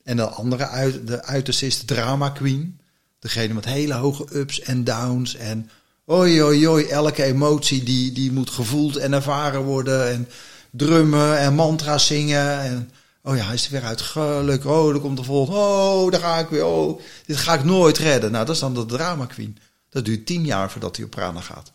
En 0.02 0.16
de 0.16 0.28
andere 0.28 0.66
uit, 0.66 1.06
de 1.06 1.24
uiterste 1.24 1.66
is 1.66 1.78
de 1.78 1.84
drama 1.84 2.28
queen. 2.28 2.80
Degene 3.18 3.55
met 3.55 3.64
hele 3.64 3.94
hoge 3.94 4.26
ups 4.32 4.60
en 4.60 4.84
downs. 4.84 5.34
En 5.34 5.70
oi, 6.05 6.42
oi, 6.42 6.68
oi, 6.68 6.84
elke 6.84 7.22
emotie 7.22 7.82
die, 7.82 8.12
die 8.12 8.32
moet 8.32 8.51
gevoeld 8.51 8.96
en 8.96 9.12
ervaren 9.12 9.62
worden. 9.62 10.09
En 10.10 10.28
drummen 10.70 11.38
en 11.38 11.55
mantra's 11.55 12.06
zingen. 12.06 12.60
En 12.60 12.90
oh 13.22 13.36
ja, 13.36 13.44
hij 13.44 13.55
is 13.55 13.66
er 13.66 13.72
weer 13.72 13.84
uit. 13.84 14.01
Gelukkig. 14.01 14.70
Oh, 14.70 14.94
er 14.94 15.01
komt 15.01 15.16
de 15.16 15.24
volgende. 15.24 15.60
Oh, 15.60 16.10
daar 16.10 16.20
ga 16.20 16.38
ik 16.38 16.48
weer. 16.48 16.64
Oh, 16.66 17.01
dit 17.26 17.36
ga 17.36 17.55
ik 17.55 17.64
nooit 17.64 17.98
redden. 17.98 18.32
Nou, 18.32 18.46
dat 18.46 18.55
is 18.55 18.60
dan 18.60 18.74
de 18.74 18.86
drama 18.86 19.26
queen. 19.26 19.59
Dat 19.88 20.05
duurt 20.05 20.26
tien 20.26 20.44
jaar 20.44 20.70
voordat 20.70 20.96
hij 20.96 21.05
op 21.05 21.10
prana 21.10 21.40
gaat. 21.40 21.72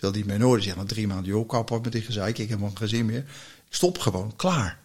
Terwijl 0.00 0.12
die 0.24 0.32
minor 0.32 0.54
die 0.56 0.64
zegt 0.64 0.76
na 0.76 0.84
drie 0.84 1.06
maanden, 1.06 1.26
joh, 1.26 1.48
kap 1.48 1.70
op 1.70 1.82
met 1.84 1.92
die 1.92 2.02
gezeik. 2.02 2.38
Ik 2.38 2.48
heb 2.48 2.60
wel 2.60 2.70
geen 2.74 2.88
zin 2.88 3.06
meer. 3.06 3.18
Ik 3.68 3.74
stop 3.74 3.98
gewoon. 3.98 4.36
Klaar. 4.36 4.78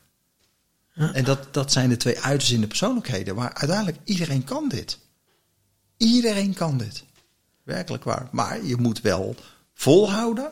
En 0.94 1.24
dat, 1.24 1.54
dat 1.54 1.72
zijn 1.72 1.90
de 1.90 1.98
twee 1.98 2.20
uitersten 2.20 2.56
in 2.56 2.62
de 2.62 2.68
persoonlijkheden. 2.68 3.36
Maar 3.36 3.54
uiteindelijk, 3.54 3.98
iedereen 4.04 4.44
kan 4.44 4.70
dit. 4.70 4.98
Iedereen 5.98 6.54
kan 6.54 6.78
dit. 6.78 7.04
Werkelijk 7.64 8.04
waar. 8.04 8.28
Maar 8.32 8.64
je 8.66 8.76
moet 8.76 9.02
wel 9.02 9.36
volhouden. 9.74 10.52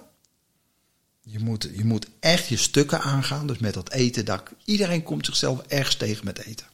Je 1.22 1.40
moet, 1.40 1.70
je 1.76 1.86
moet 1.86 2.08
echt 2.20 2.48
je 2.48 2.58
stukken 2.58 3.02
aangaan. 3.02 3.48
Dus 3.48 3.58
met 3.58 3.74
dat 3.74 3.92
eten. 3.92 4.26
Dat, 4.26 4.44
iedereen 4.66 5.04
komt 5.04 5.26
zichzelf 5.26 5.62
ergens 5.68 5.96
tegen 5.96 6.26
met 6.26 6.40
eten. 6.46 6.66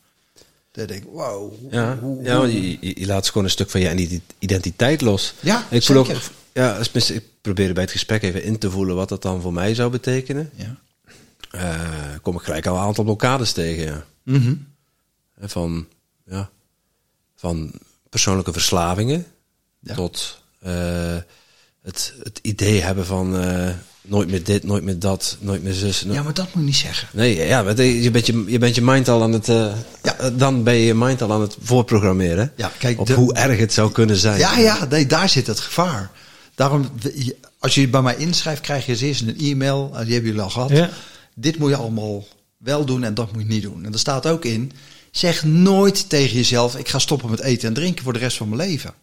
Dan 0.71 0.85
denk 0.87 1.03
ik, 1.03 1.09
wow. 1.11 1.53
Ja, 1.71 1.97
hoe- 1.97 2.23
ja 2.23 2.43
je, 2.45 3.05
laat 3.05 3.27
gewoon 3.27 3.43
een 3.43 3.49
stuk 3.49 3.69
van 3.69 3.81
je 3.81 4.21
identiteit 4.39 5.01
los. 5.01 5.33
Ja, 5.39 5.65
ik 5.69 5.83
voel 5.83 5.97
ook, 5.97 6.07
ja, 6.53 6.77
als 6.77 6.91
mensen- 6.91 7.15
ik 7.15 7.23
probeerde 7.41 7.73
bij 7.73 7.83
het 7.83 7.91
gesprek 7.91 8.21
even 8.23 8.43
in 8.43 8.57
te 8.57 8.71
voelen 8.71 8.95
wat 8.95 9.09
dat 9.09 9.21
dan 9.21 9.41
voor 9.41 9.53
mij 9.53 9.75
zou 9.75 9.89
betekenen. 9.91 10.49
ja. 10.55 10.75
Eh, 11.51 11.79
kom 12.21 12.35
ik 12.35 12.41
gelijk 12.41 12.65
al 12.67 12.75
een 12.75 12.81
aantal 12.81 13.03
blokkades 13.03 13.51
tegen. 13.51 13.85
Ja. 13.85 14.03
Mhm. 14.23 14.53
Van, 15.41 15.87
ja, 16.25 16.49
van 17.35 17.71
persoonlijke 18.09 18.51
verslavingen 18.53 19.25
Ja. 19.79 19.95
tot 19.95 20.41
eh, 20.59 21.15
het, 21.81 22.13
het 22.23 22.39
idee 22.41 22.81
hebben 22.81 23.05
van 23.05 23.39
eh, 23.39 23.69
nooit 24.01 24.29
meer 24.29 24.43
dit, 24.43 24.63
nooit 24.63 24.83
meer 24.83 24.99
dat, 24.99 25.37
nooit 25.39 25.63
meer 25.63 25.73
zus. 25.73 26.03
no- 26.03 26.13
ja, 26.13 26.23
maar 26.23 26.33
dat 26.33 26.45
moet 26.45 26.53
je 26.53 26.59
niet 26.61 26.75
zeggen. 26.75 27.07
Nee, 27.13 27.35
ja, 27.35 27.59
je 27.81 28.11
bent 28.11 28.25
je, 28.25 28.43
je 28.47 28.57
bent 28.59 28.75
je 28.75 28.81
mind 28.81 29.07
al 29.07 29.21
aan 29.23 29.31
het. 29.33 29.45
Ja. 30.03 30.29
Dan 30.33 30.63
ben 30.63 30.73
je 30.73 30.85
je 30.85 30.93
mind 30.95 31.21
al 31.21 31.31
aan 31.33 31.41
het 31.41 31.57
voorprogrammeren. 31.61 32.53
Ja, 32.55 32.71
kijk, 32.79 32.99
op 32.99 33.07
de- 33.07 33.13
hoe 33.13 33.33
erg 33.33 33.59
het 33.59 33.73
zou 33.73 33.91
kunnen 33.91 34.15
zijn. 34.15 34.39
Ja, 34.39 34.57
ja, 34.57 34.85
nee, 34.85 35.05
daar 35.05 35.29
zit 35.29 35.47
het 35.47 35.59
gevaar. 35.59 36.11
Daarom, 36.59 36.89
als 37.59 37.75
je 37.75 37.87
bij 37.87 38.01
mij 38.01 38.15
inschrijft, 38.15 38.61
krijg 38.61 38.85
je 38.85 39.05
eerst 39.05 39.21
een 39.21 39.37
e-mail. 39.37 39.89
eh, 39.93 39.99
Die 40.05 40.13
hebben 40.13 40.29
jullie 40.29 40.41
al 40.41 40.49
gehad. 40.49 40.69
Ja. 40.69 40.89
Dit 41.35 41.57
moet 41.57 41.69
je 41.69 41.75
allemaal 41.75 42.27
wel 42.57 42.85
doen 42.85 43.03
en 43.03 43.13
dat 43.13 43.31
moet 43.31 43.41
je 43.41 43.47
niet 43.47 43.61
doen. 43.61 43.85
En 43.85 43.93
er 43.93 43.99
staat 43.99 44.27
ook 44.27 44.45
in, 44.45 44.71
zeg 45.11 45.43
nooit 45.43 46.09
tegen 46.09 46.35
jezelf, 46.35 46.75
ik 46.75 46.87
ga 46.89 46.99
stoppen 46.99 47.29
met 47.29 47.39
eten 47.39 47.67
en 47.67 47.73
drinken 47.73 48.03
voor 48.03 48.13
de 48.13 48.19
rest 48.19 48.37
van 48.37 48.49
mijn 48.49 48.69
leven. 48.69 48.93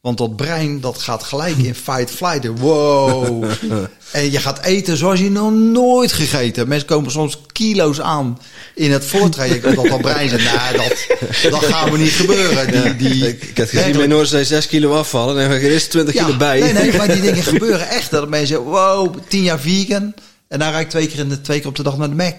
Want 0.00 0.18
dat 0.18 0.36
brein, 0.36 0.80
dat 0.80 0.98
gaat 0.98 1.22
gelijk 1.22 1.56
in 1.56 1.74
fight, 1.74 2.10
flight. 2.10 2.46
Wow. 2.58 3.44
en 4.12 4.30
je 4.30 4.38
gaat 4.38 4.64
eten 4.64 4.96
zoals 4.96 5.20
je 5.20 5.30
nog 5.30 5.52
nooit 5.52 6.12
gegeten 6.12 6.54
hebt. 6.54 6.68
Mensen 6.68 6.88
komen 6.88 7.10
soms 7.10 7.38
kilo's 7.52 8.00
aan 8.00 8.38
in 8.74 8.92
het 8.92 9.04
voortraject. 9.04 9.62
Dat 9.62 9.88
dat 9.88 10.00
brein 10.00 10.28
zegt, 10.28 10.44
nou, 10.44 10.76
dat, 10.76 11.06
dat 11.50 11.64
gaat 11.64 11.90
me 11.90 11.98
niet 11.98 12.10
gebeuren. 12.10 12.70
Die, 12.72 12.96
die, 12.96 13.28
Ik, 13.28 13.42
ik 13.42 13.58
had 13.58 13.68
gezien, 13.68 14.14
oor 14.14 14.26
zei 14.26 14.44
6 14.44 14.66
kilo 14.66 14.94
afvallen. 14.94 15.38
En 15.38 15.50
er 15.50 15.60
eerst 15.60 15.90
20 15.90 16.14
kilo 16.14 16.36
bij. 16.36 16.60
Nee, 16.60 16.72
nee, 16.72 16.96
maar 16.96 17.12
die 17.12 17.20
dingen 17.20 17.42
gebeuren 17.54 17.88
echt. 17.88 18.10
Dat 18.10 18.28
mensen 18.28 18.48
zeggen, 18.48 18.66
wow, 18.66 19.16
tien 19.28 19.42
jaar 19.42 19.60
vegan. 19.60 20.14
En 20.48 20.58
dan 20.58 20.70
rijd 20.70 20.84
ik 20.84 20.90
twee 20.90 21.06
keer, 21.06 21.18
in 21.18 21.28
de, 21.28 21.40
twee 21.40 21.58
keer 21.58 21.68
op 21.68 21.76
de 21.76 21.82
dag 21.82 21.96
naar 21.96 22.08
de 22.08 22.14
Mac. 22.14 22.38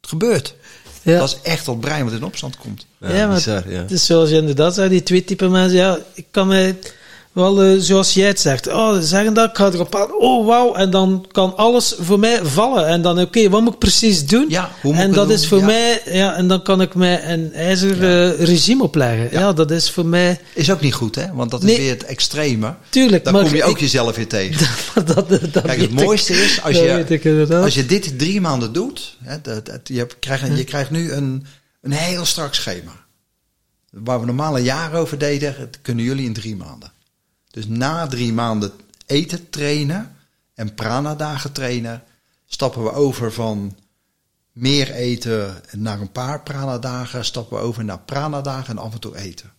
Het 0.00 0.08
gebeurt. 0.08 0.54
Ja. 1.04 1.18
Dat 1.18 1.28
is 1.28 1.50
echt 1.50 1.66
dat 1.66 1.80
brein 1.80 2.04
wat 2.04 2.12
in 2.12 2.24
opstand 2.24 2.56
komt. 2.56 2.86
Ja, 3.00 3.14
Ja, 3.14 3.26
maar 3.26 3.34
bizar, 3.34 3.70
ja. 3.70 3.78
het 3.78 3.90
is 3.90 4.06
zoals 4.06 4.30
je 4.30 4.36
inderdaad 4.36 4.74
zei, 4.74 4.88
die 4.88 5.02
twee 5.02 5.24
typen 5.24 5.50
mensen. 5.50 5.78
Ja, 5.78 5.98
ik 6.14 6.26
kan 6.30 6.46
me 6.46 6.74
wel 7.34 7.62
eh, 7.62 7.74
zoals 7.78 8.14
jij 8.14 8.26
het 8.26 8.40
zegt. 8.40 8.66
Oh, 8.68 8.94
ze 8.94 9.02
zeggen 9.02 9.34
dat, 9.34 9.50
ik 9.50 9.56
ga 9.56 9.66
erop 9.66 9.94
aan. 9.96 10.12
Oh, 10.12 10.46
wauw. 10.46 10.74
En 10.74 10.90
dan 10.90 11.26
kan 11.32 11.56
alles 11.56 11.94
voor 11.98 12.18
mij 12.18 12.40
vallen. 12.44 12.86
En 12.86 13.02
dan, 13.02 13.20
oké, 13.20 13.48
wat 13.48 13.60
moet 13.62 13.72
ik 13.72 13.78
precies 13.78 14.26
doen? 14.26 14.46
Ja, 14.48 14.70
hoe 14.82 14.92
moet 14.92 15.02
en 15.02 15.08
ik 15.08 15.14
dat 15.14 15.30
is 15.30 15.46
voor 15.48 15.58
Ja. 15.58 15.64
mij, 15.64 16.00
ja, 16.04 16.34
en 16.34 16.48
dan 16.48 16.62
kan 16.62 16.80
ik 16.80 16.94
mij 16.94 17.32
een 17.32 17.52
ijzer 17.52 17.92
eh, 18.02 18.44
regime 18.44 18.82
opleggen. 18.82 19.28
Ja. 19.32 19.40
Ja. 19.40 19.52
dat 19.52 19.70
is 19.70 19.90
voor 19.90 20.06
mij, 20.06 20.40
Is 20.54 20.70
ook 20.70 20.80
niet 20.80 20.94
goed, 20.94 21.14
hè? 21.14 21.32
Want 21.32 21.50
dat 21.50 21.62
is 21.62 21.68
Nee. 21.68 21.76
weer 21.78 21.90
het 21.90 22.04
extreme. 22.04 22.74
tuurlijk. 22.88 23.24
Dan 23.24 23.32
kom 23.32 23.54
je 23.54 23.64
ook 23.64 23.74
ik- 23.74 23.80
jezelf 23.80 24.16
weer 24.16 24.28
tegen. 24.28 24.66
dat, 25.04 25.28
dat, 25.28 25.28
dat 25.28 25.62
Kijk, 25.64 25.80
het 25.80 25.90
ik. 25.90 25.92
mooiste 26.04 26.32
is 26.32 26.62
als 26.62 26.76
je, 26.76 27.50
als 27.62 27.74
je 27.74 27.86
dit 27.86 28.18
drie 28.18 28.40
maanden 28.40 28.72
doet. 28.72 29.16
Hè, 29.22 29.36
dat, 29.42 29.66
dat- 29.66 29.80
je, 29.84 30.06
krijgt, 30.20 30.56
je 30.56 30.64
krijgt 30.64 30.90
nu 30.90 31.12
een, 31.12 31.46
een 31.82 31.92
heel 31.92 32.24
strak 32.24 32.54
schema. 32.54 32.92
Waar 33.90 34.20
we 34.20 34.26
normaal 34.26 34.56
een 34.56 34.64
jaar 34.64 34.94
over 34.94 35.18
deden, 35.18 35.54
dat 35.58 35.78
kunnen 35.82 36.04
jullie 36.04 36.24
in 36.26 36.32
drie 36.32 36.56
maanden. 36.56 36.92
Dus 37.54 37.66
na 37.66 38.06
drie 38.06 38.32
maanden 38.32 38.72
eten 39.06 39.50
trainen 39.50 40.16
en 40.54 40.74
prana-dagen 40.74 41.52
trainen, 41.52 42.02
stappen 42.46 42.82
we 42.84 42.92
over 42.92 43.32
van 43.32 43.76
meer 44.52 44.90
eten 44.90 45.62
naar 45.72 46.00
een 46.00 46.12
paar 46.12 46.42
prana-dagen, 46.42 47.24
stappen 47.24 47.56
we 47.56 47.62
over 47.62 47.84
naar 47.84 48.00
prana-dagen 48.00 48.76
en 48.76 48.82
af 48.82 48.92
en 48.92 49.00
toe 49.00 49.16
eten. 49.16 49.52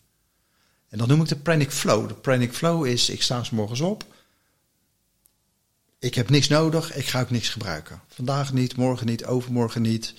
En 0.90 0.98
dan 0.98 1.08
noem 1.08 1.22
ik 1.22 1.28
de 1.28 1.36
pranic 1.36 1.72
flow. 1.72 2.08
De 2.08 2.14
pranic 2.14 2.54
flow 2.54 2.86
is, 2.86 3.10
ik 3.10 3.22
sta 3.22 3.44
's 3.44 3.50
morgens 3.50 3.82
op, 3.82 4.06
ik 6.00 6.16
heb 6.16 6.30
niks 6.30 6.48
nodig, 6.48 6.96
ik 6.96 7.08
ga 7.08 7.22
ook 7.22 7.32
niks 7.32 7.50
gebruiken. 7.50 8.02
Vandaag 8.08 8.54
niet, 8.54 8.76
morgen 8.76 9.06
niet, 9.06 9.26
overmorgen 9.26 9.82
niet. 9.82 10.14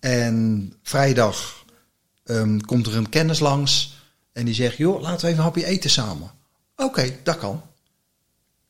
En 0.00 0.72
vrijdag 0.82 1.64
ehm, 2.24 2.58
komt 2.58 2.86
er 2.86 2.96
een 2.96 3.08
kennis 3.08 3.38
langs 3.38 3.98
en 4.32 4.44
die 4.44 4.54
zegt, 4.54 4.76
joh, 4.76 5.00
laten 5.00 5.20
we 5.20 5.26
even 5.26 5.38
een 5.38 5.44
hapje 5.44 5.64
eten 5.64 5.90
samen. 5.90 6.38
Oké, 6.80 7.16
dat 7.22 7.38
kan. 7.38 7.62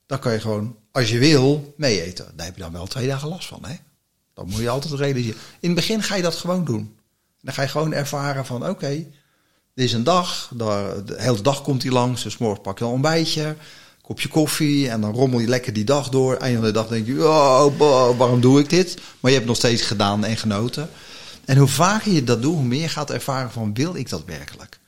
Dan 0.07 0.19
kan 0.19 0.33
je 0.33 0.41
gewoon, 0.41 0.77
als 0.91 1.11
je 1.11 1.19
wil, 1.19 1.75
mee 1.77 2.03
eten. 2.03 2.33
Daar 2.37 2.47
heb 2.47 2.57
je 2.57 2.63
dan 2.63 2.73
wel 2.73 2.87
twee 2.87 3.07
dagen 3.07 3.29
last 3.29 3.49
van, 3.49 3.65
hè. 3.65 3.75
Dan 4.35 4.49
moet 4.49 4.61
je 4.61 4.69
altijd 4.69 4.95
realiseren. 4.95 5.41
In 5.61 5.69
het 5.69 5.79
begin 5.79 6.03
ga 6.03 6.15
je 6.15 6.23
dat 6.23 6.35
gewoon 6.35 6.65
doen. 6.65 6.97
Dan 7.41 7.55
ga 7.55 7.63
je 7.63 7.69
gewoon 7.69 7.93
ervaren 7.93 8.47
van, 8.47 8.69
oké, 8.69 8.89
dit 9.75 9.85
is 9.85 9.93
een 9.93 10.05
dag, 10.05 10.51
de, 10.55 11.03
de 11.07 11.15
hele 11.19 11.41
dag 11.41 11.63
komt 11.63 11.83
hij 11.83 11.93
langs, 11.93 12.23
dus 12.23 12.39
morgen 12.39 12.63
pak 12.63 12.79
je 12.79 12.85
een 12.85 12.91
ontbijtje, 12.91 13.57
kopje 14.03 14.29
koffie 14.29 14.89
en 14.89 15.01
dan 15.01 15.13
rommel 15.13 15.41
je 15.41 15.47
lekker 15.47 15.73
die 15.73 15.85
dag 15.85 16.09
door. 16.09 16.37
Einde 16.37 16.59
van 16.59 16.67
de 16.67 16.73
dag 16.73 16.89
denk 16.89 17.07
je, 17.07 17.29
oh, 17.29 17.79
waarom 18.19 18.41
doe 18.41 18.61
ik 18.61 18.69
dit? 18.69 18.97
Maar 19.21 19.31
je 19.31 19.37
hebt 19.37 19.49
nog 19.49 19.57
steeds 19.57 19.83
gedaan 19.83 20.25
en 20.25 20.37
genoten. 20.37 20.91
En 21.45 21.57
hoe 21.57 21.69
vaker 21.69 22.13
je 22.13 22.25
dat 22.25 22.43
doet, 22.43 22.55
hoe 22.55 22.65
meer 22.65 22.81
je 22.81 22.89
gaat 22.89 23.11
ervaren 23.11 23.51
van, 23.51 23.75
wil 23.75 23.95
ik 23.95 24.09
dat 24.09 24.25
werkelijk? 24.25 24.80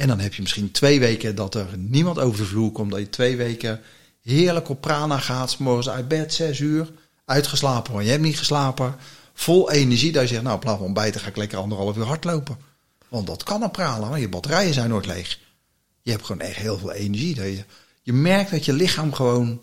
En 0.00 0.06
dan 0.06 0.20
heb 0.20 0.34
je 0.34 0.42
misschien 0.42 0.70
twee 0.70 1.00
weken 1.00 1.34
dat 1.34 1.54
er 1.54 1.66
niemand 1.76 2.18
over 2.18 2.38
de 2.38 2.46
vloer 2.46 2.72
komt, 2.72 2.90
dat 2.90 3.00
je 3.00 3.08
twee 3.08 3.36
weken 3.36 3.80
heerlijk 4.22 4.68
op 4.68 4.80
prana 4.80 5.18
gaat, 5.18 5.58
morgens 5.58 5.88
uit 5.88 6.08
bed, 6.08 6.34
zes 6.34 6.58
uur, 6.58 6.90
uitgeslapen, 7.24 7.92
want 7.92 8.04
je 8.04 8.10
hebt 8.10 8.22
niet 8.22 8.38
geslapen, 8.38 8.96
vol 9.34 9.70
energie, 9.70 10.12
dat 10.12 10.22
je 10.22 10.28
zegt, 10.28 10.42
nou, 10.42 10.54
in 10.54 10.60
plaats 10.60 10.76
van 10.76 10.86
ontbijten 10.86 11.20
ga 11.20 11.28
ik 11.28 11.36
lekker 11.36 11.58
anderhalf 11.58 11.96
uur 11.96 12.04
hardlopen. 12.04 12.58
Want 13.08 13.26
dat 13.26 13.42
kan 13.42 13.64
op 13.64 13.72
pralen, 13.72 14.08
want 14.08 14.20
je 14.20 14.28
batterijen 14.28 14.74
zijn 14.74 14.88
nooit 14.88 15.06
leeg. 15.06 15.38
Je 16.02 16.10
hebt 16.10 16.24
gewoon 16.24 16.40
echt 16.40 16.56
heel 16.56 16.78
veel 16.78 16.92
energie. 16.92 17.34
Dat 17.34 17.44
je, 17.44 17.64
je 18.02 18.12
merkt 18.12 18.50
dat 18.50 18.64
je 18.64 18.72
lichaam 18.72 19.12
gewoon 19.12 19.62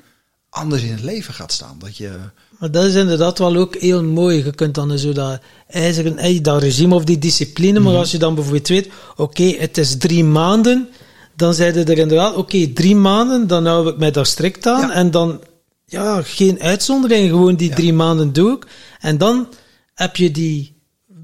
anders 0.50 0.82
in 0.82 0.92
het 0.92 1.04
leven 1.04 1.34
gaat 1.34 1.52
staan. 1.52 1.80
Dat 1.80 1.98
je, 1.98 2.20
Maar 2.60 2.72
dat 2.72 2.86
is 2.86 2.96
inderdaad 2.96 3.40
wel 3.40 3.56
ook 3.56 3.76
heel 3.76 4.04
mooi. 4.04 4.44
Je 4.44 4.52
kunt 4.52 4.76
dan 4.76 4.98
zo 5.00 5.12
dat 5.14 5.40
ijzeren, 5.68 6.44
dat 6.44 6.62
regime 6.62 6.96
of 6.96 7.04
die 7.04 7.18
discipline, 7.18 7.80
Mhm. 7.80 7.88
maar 7.88 7.98
als 7.98 8.12
je 8.12 8.18
dan 8.18 8.36
bijvoorbeeld 8.36 8.68
weet, 8.68 8.90
oké, 9.16 9.44
het 9.44 9.78
is 9.78 9.98
drie 9.98 10.24
maanden, 10.24 10.90
dan 11.36 11.54
zijn 11.54 11.76
er 11.76 11.98
inderdaad, 11.98 12.36
oké, 12.36 12.68
drie 12.68 12.96
maanden, 12.96 13.48
dan 13.48 13.66
hou 13.66 13.90
ik 13.90 13.98
mij 13.98 14.12
daar 14.12 14.26
strikt 14.26 14.68
aan 14.68 14.88
Ja. 14.88 14.94
en 14.94 15.12
dan, 15.12 15.42
ja, 15.86 16.22
geen 16.22 16.62
uitzondering, 16.62 17.30
gewoon 17.30 17.56
die 17.56 17.70
Ja. 17.70 17.76
drie 17.76 17.94
maanden 17.94 18.34
doe 18.34 18.56
ik. 18.56 18.66
En 19.00 19.18
dan 19.18 19.48
heb 19.94 20.16
je 20.16 20.32
die 20.32 20.76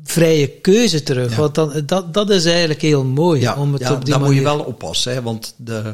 vrije 0.04 0.48
keuze 0.48 1.04
terug, 1.04 1.32
Ja. 1.32 1.38
want 1.38 1.56
dan, 1.56 1.82
dat, 1.86 2.14
dat 2.14 2.30
is 2.30 2.46
eigenlijk 2.46 2.82
heel 2.82 3.04
mooi, 3.04 3.42
ja, 3.42 3.56
om 3.56 3.74
het 3.74 3.92
op 3.92 4.06
die 4.06 4.14
manier... 4.14 4.28
moet 4.28 4.36
je 4.36 4.44
wel 4.44 4.60
oppassen. 4.60 5.14
Hè? 5.14 5.22
Want 5.22 5.54
de, 5.58 5.94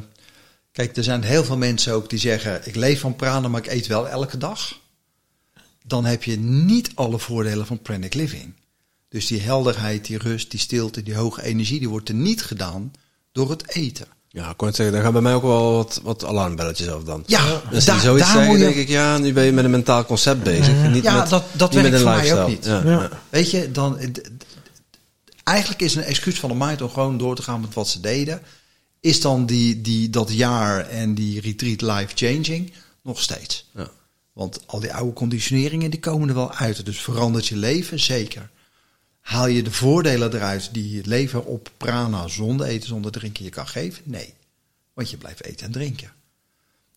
kijk, 0.71 0.97
er 0.97 1.03
zijn 1.03 1.23
heel 1.23 1.43
veel 1.43 1.57
mensen 1.57 1.93
ook 1.93 2.09
die 2.09 2.19
zeggen, 2.19 2.61
ik 2.63 2.75
leef 2.75 2.99
van 2.99 3.15
prana, 3.15 3.47
maar 3.47 3.65
ik 3.65 3.71
eet 3.71 3.87
wel 3.87 4.07
elke 4.07 4.37
dag. 4.37 4.77
Dan 5.89 6.05
heb 6.05 6.23
je 6.23 6.37
niet 6.39 6.91
alle 6.95 7.19
voordelen 7.19 7.65
van 7.65 7.79
pranic 7.81 8.13
living. 8.13 8.53
Dus 9.09 9.27
die 9.27 9.39
helderheid, 9.41 10.05
die 10.05 10.17
rust, 10.17 10.51
die 10.51 10.59
stilte, 10.59 11.03
die 11.03 11.15
hoge 11.15 11.43
energie, 11.43 11.79
die 11.79 11.89
wordt 11.89 12.09
er 12.09 12.15
niet 12.15 12.41
gedaan 12.43 12.91
door 13.31 13.49
het 13.49 13.69
eten. 13.75 14.05
Ja, 14.29 14.49
ik 14.49 14.57
kon 14.57 14.67
het 14.67 14.75
zeggen, 14.75 14.93
daar 14.95 15.03
gaan 15.03 15.13
bij 15.13 15.21
mij 15.21 15.33
ook 15.33 15.41
wel 15.41 15.73
wat, 15.73 15.99
wat 16.03 16.25
alarmbelletjes 16.25 16.87
af 16.89 17.03
dan. 17.03 17.23
Ja, 17.25 17.61
Dus 17.69 17.85
daar- 17.85 17.99
zoiets 17.99 18.25
daar 18.25 18.33
zeggen, 18.35 18.51
moet 18.51 18.59
je- 18.59 18.65
denk 18.65 18.75
ik, 18.75 18.87
ja, 18.87 19.17
nu 19.17 19.33
ben 19.33 19.43
je 19.43 19.51
met 19.51 19.63
een 19.63 19.71
mentaal 19.71 20.05
concept 20.05 20.43
bezig. 20.43 20.91
Niet 20.91 21.03
Ja, 21.03 21.17
met, 21.19 21.29
dat- 21.29 21.43
dat 21.51 21.71
niet 21.73 21.81
met 21.81 21.93
een 21.93 21.99
voor 21.99 22.09
mij 22.09 22.33
ook 22.39 22.47
lifestyle. 22.47 22.75
niet. 22.77 22.85
Ja, 22.85 22.91
Ja. 22.91 23.01
ja. 23.01 23.09
Weet 23.29 23.51
je, 23.51 23.71
dan, 23.71 23.97
eigenlijk 25.43 25.81
is 25.81 25.95
een 25.95 26.03
excuus 26.03 26.39
van 26.39 26.49
de 26.49 26.55
mind 26.55 26.81
om 26.81 26.89
gewoon 26.89 27.17
door 27.17 27.35
te 27.35 27.41
gaan 27.41 27.61
met 27.61 27.73
wat 27.73 27.87
ze 27.87 27.99
deden. 27.99 28.41
Is 28.99 29.21
dan 29.21 29.45
die, 29.45 29.81
die, 29.81 30.09
dat 30.09 30.31
jaar 30.31 30.87
en 30.87 31.13
die 31.15 31.41
retreat 31.41 31.81
life 31.81 32.15
changing 32.15 32.73
nog 33.03 33.21
steeds. 33.21 33.65
Ja. 33.75 33.89
Want 34.39 34.67
al 34.67 34.79
die 34.79 34.93
oude 34.93 35.13
conditioneringen 35.13 35.91
die 35.91 35.99
komen 35.99 36.29
er 36.29 36.35
wel 36.35 36.53
uit. 36.53 36.85
Dus 36.85 37.01
verandert 37.01 37.47
je 37.47 37.55
leven, 37.57 37.99
zeker. 37.99 38.49
Haal 39.19 39.47
je 39.47 39.63
de 39.63 39.71
voordelen 39.71 40.33
eruit 40.33 40.69
die 40.73 40.97
het 40.97 41.05
leven 41.05 41.45
op 41.45 41.71
prana 41.77 42.27
zonder 42.27 42.67
eten, 42.67 42.87
zonder 42.87 43.11
drinken 43.11 43.43
je 43.43 43.49
kan 43.49 43.67
geven? 43.67 44.01
Nee. 44.05 44.33
Want 44.93 45.09
je 45.09 45.17
blijft 45.17 45.43
eten 45.43 45.65
en 45.65 45.71
drinken. 45.71 46.11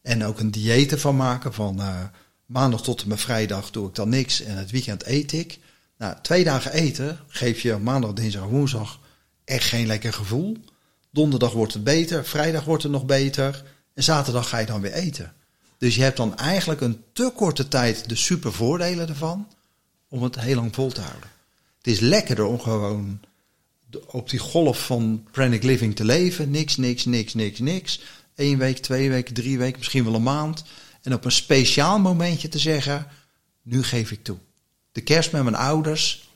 En 0.03 0.25
ook 0.25 0.41
een 0.41 0.51
dieet 0.51 0.93
ervan 0.93 1.17
maken 1.17 1.55
van 1.55 1.81
eh, 1.81 2.05
maandag 2.47 2.83
tot 2.83 3.03
en 3.03 3.09
met 3.09 3.21
vrijdag 3.21 3.71
doe 3.71 3.89
ik 3.89 3.95
dan 3.95 4.09
niks 4.09 4.41
en 4.41 4.57
het 4.57 4.71
weekend 4.71 5.07
eet 5.07 5.33
ik. 5.33 5.59
Nou, 5.99 6.17
twee 6.23 6.45
dagen 6.45 6.73
eten 6.73 7.19
geef 7.29 7.61
je 7.61 7.77
maandag, 7.77 8.13
dinsdag, 8.13 8.45
woensdag 8.45 9.01
echt 9.45 9.69
geen 9.69 9.87
lekker 9.87 10.13
gevoel. 10.13 10.57
Donderdag 11.11 11.53
wordt 11.53 11.73
het 11.73 11.85
beter, 11.85 12.25
vrijdag 12.25 12.65
wordt 12.65 12.83
het 12.83 12.93
nog 12.93 13.07
beter 13.07 13.65
en 13.95 14.03
zaterdag 14.03 14.49
ga 14.49 14.59
je 14.59 14.67
dan 14.67 14.81
weer 14.81 14.93
eten. 14.93 15.33
Dus 15.83 15.95
je 15.95 16.03
hebt 16.03 16.17
dan 16.17 16.37
eigenlijk 16.37 16.81
een 16.81 17.05
te 17.13 17.33
korte 17.35 17.69
tijd 17.69 18.09
de 18.09 18.17
super 18.17 18.53
voordelen 18.53 19.09
ervan 19.09 19.49
om 20.09 20.23
het 20.23 20.41
heel 20.41 20.55
lang 20.55 20.75
vol 20.75 20.93
te 20.93 21.01
houden. 21.01 21.31
Het 21.79 21.87
is 21.87 22.01
lekkerder 22.01 22.45
om 22.45 22.61
gewoon 22.61 23.21
op 24.07 24.31
die 24.31 24.39
golf 24.39 24.87
van 24.87 25.27
pranic 25.31 25.63
living 25.63 25.97
te 25.97 26.05
leven. 26.05 26.51
Niks, 26.51 26.77
niks, 26.77 27.05
niks, 27.05 27.35
niks, 27.35 27.59
niks. 27.59 28.01
Eén 28.35 28.59
week, 28.59 28.79
twee 28.79 29.11
weken, 29.11 29.35
drie 29.35 29.59
weken, 29.59 29.79
misschien 29.79 30.05
wel 30.05 30.15
een 30.15 30.23
maand. 30.23 30.65
En 31.03 31.15
op 31.15 31.25
een 31.25 31.33
speciaal 31.33 31.99
momentje 31.99 32.49
te 32.49 32.59
zeggen, 32.59 33.07
nu 33.63 33.83
geef 33.83 34.11
ik 34.11 34.23
toe. 34.23 34.39
De 34.93 35.01
kerst 35.01 35.33
met 35.33 35.43
mijn 35.43 35.55
ouders 35.55 36.29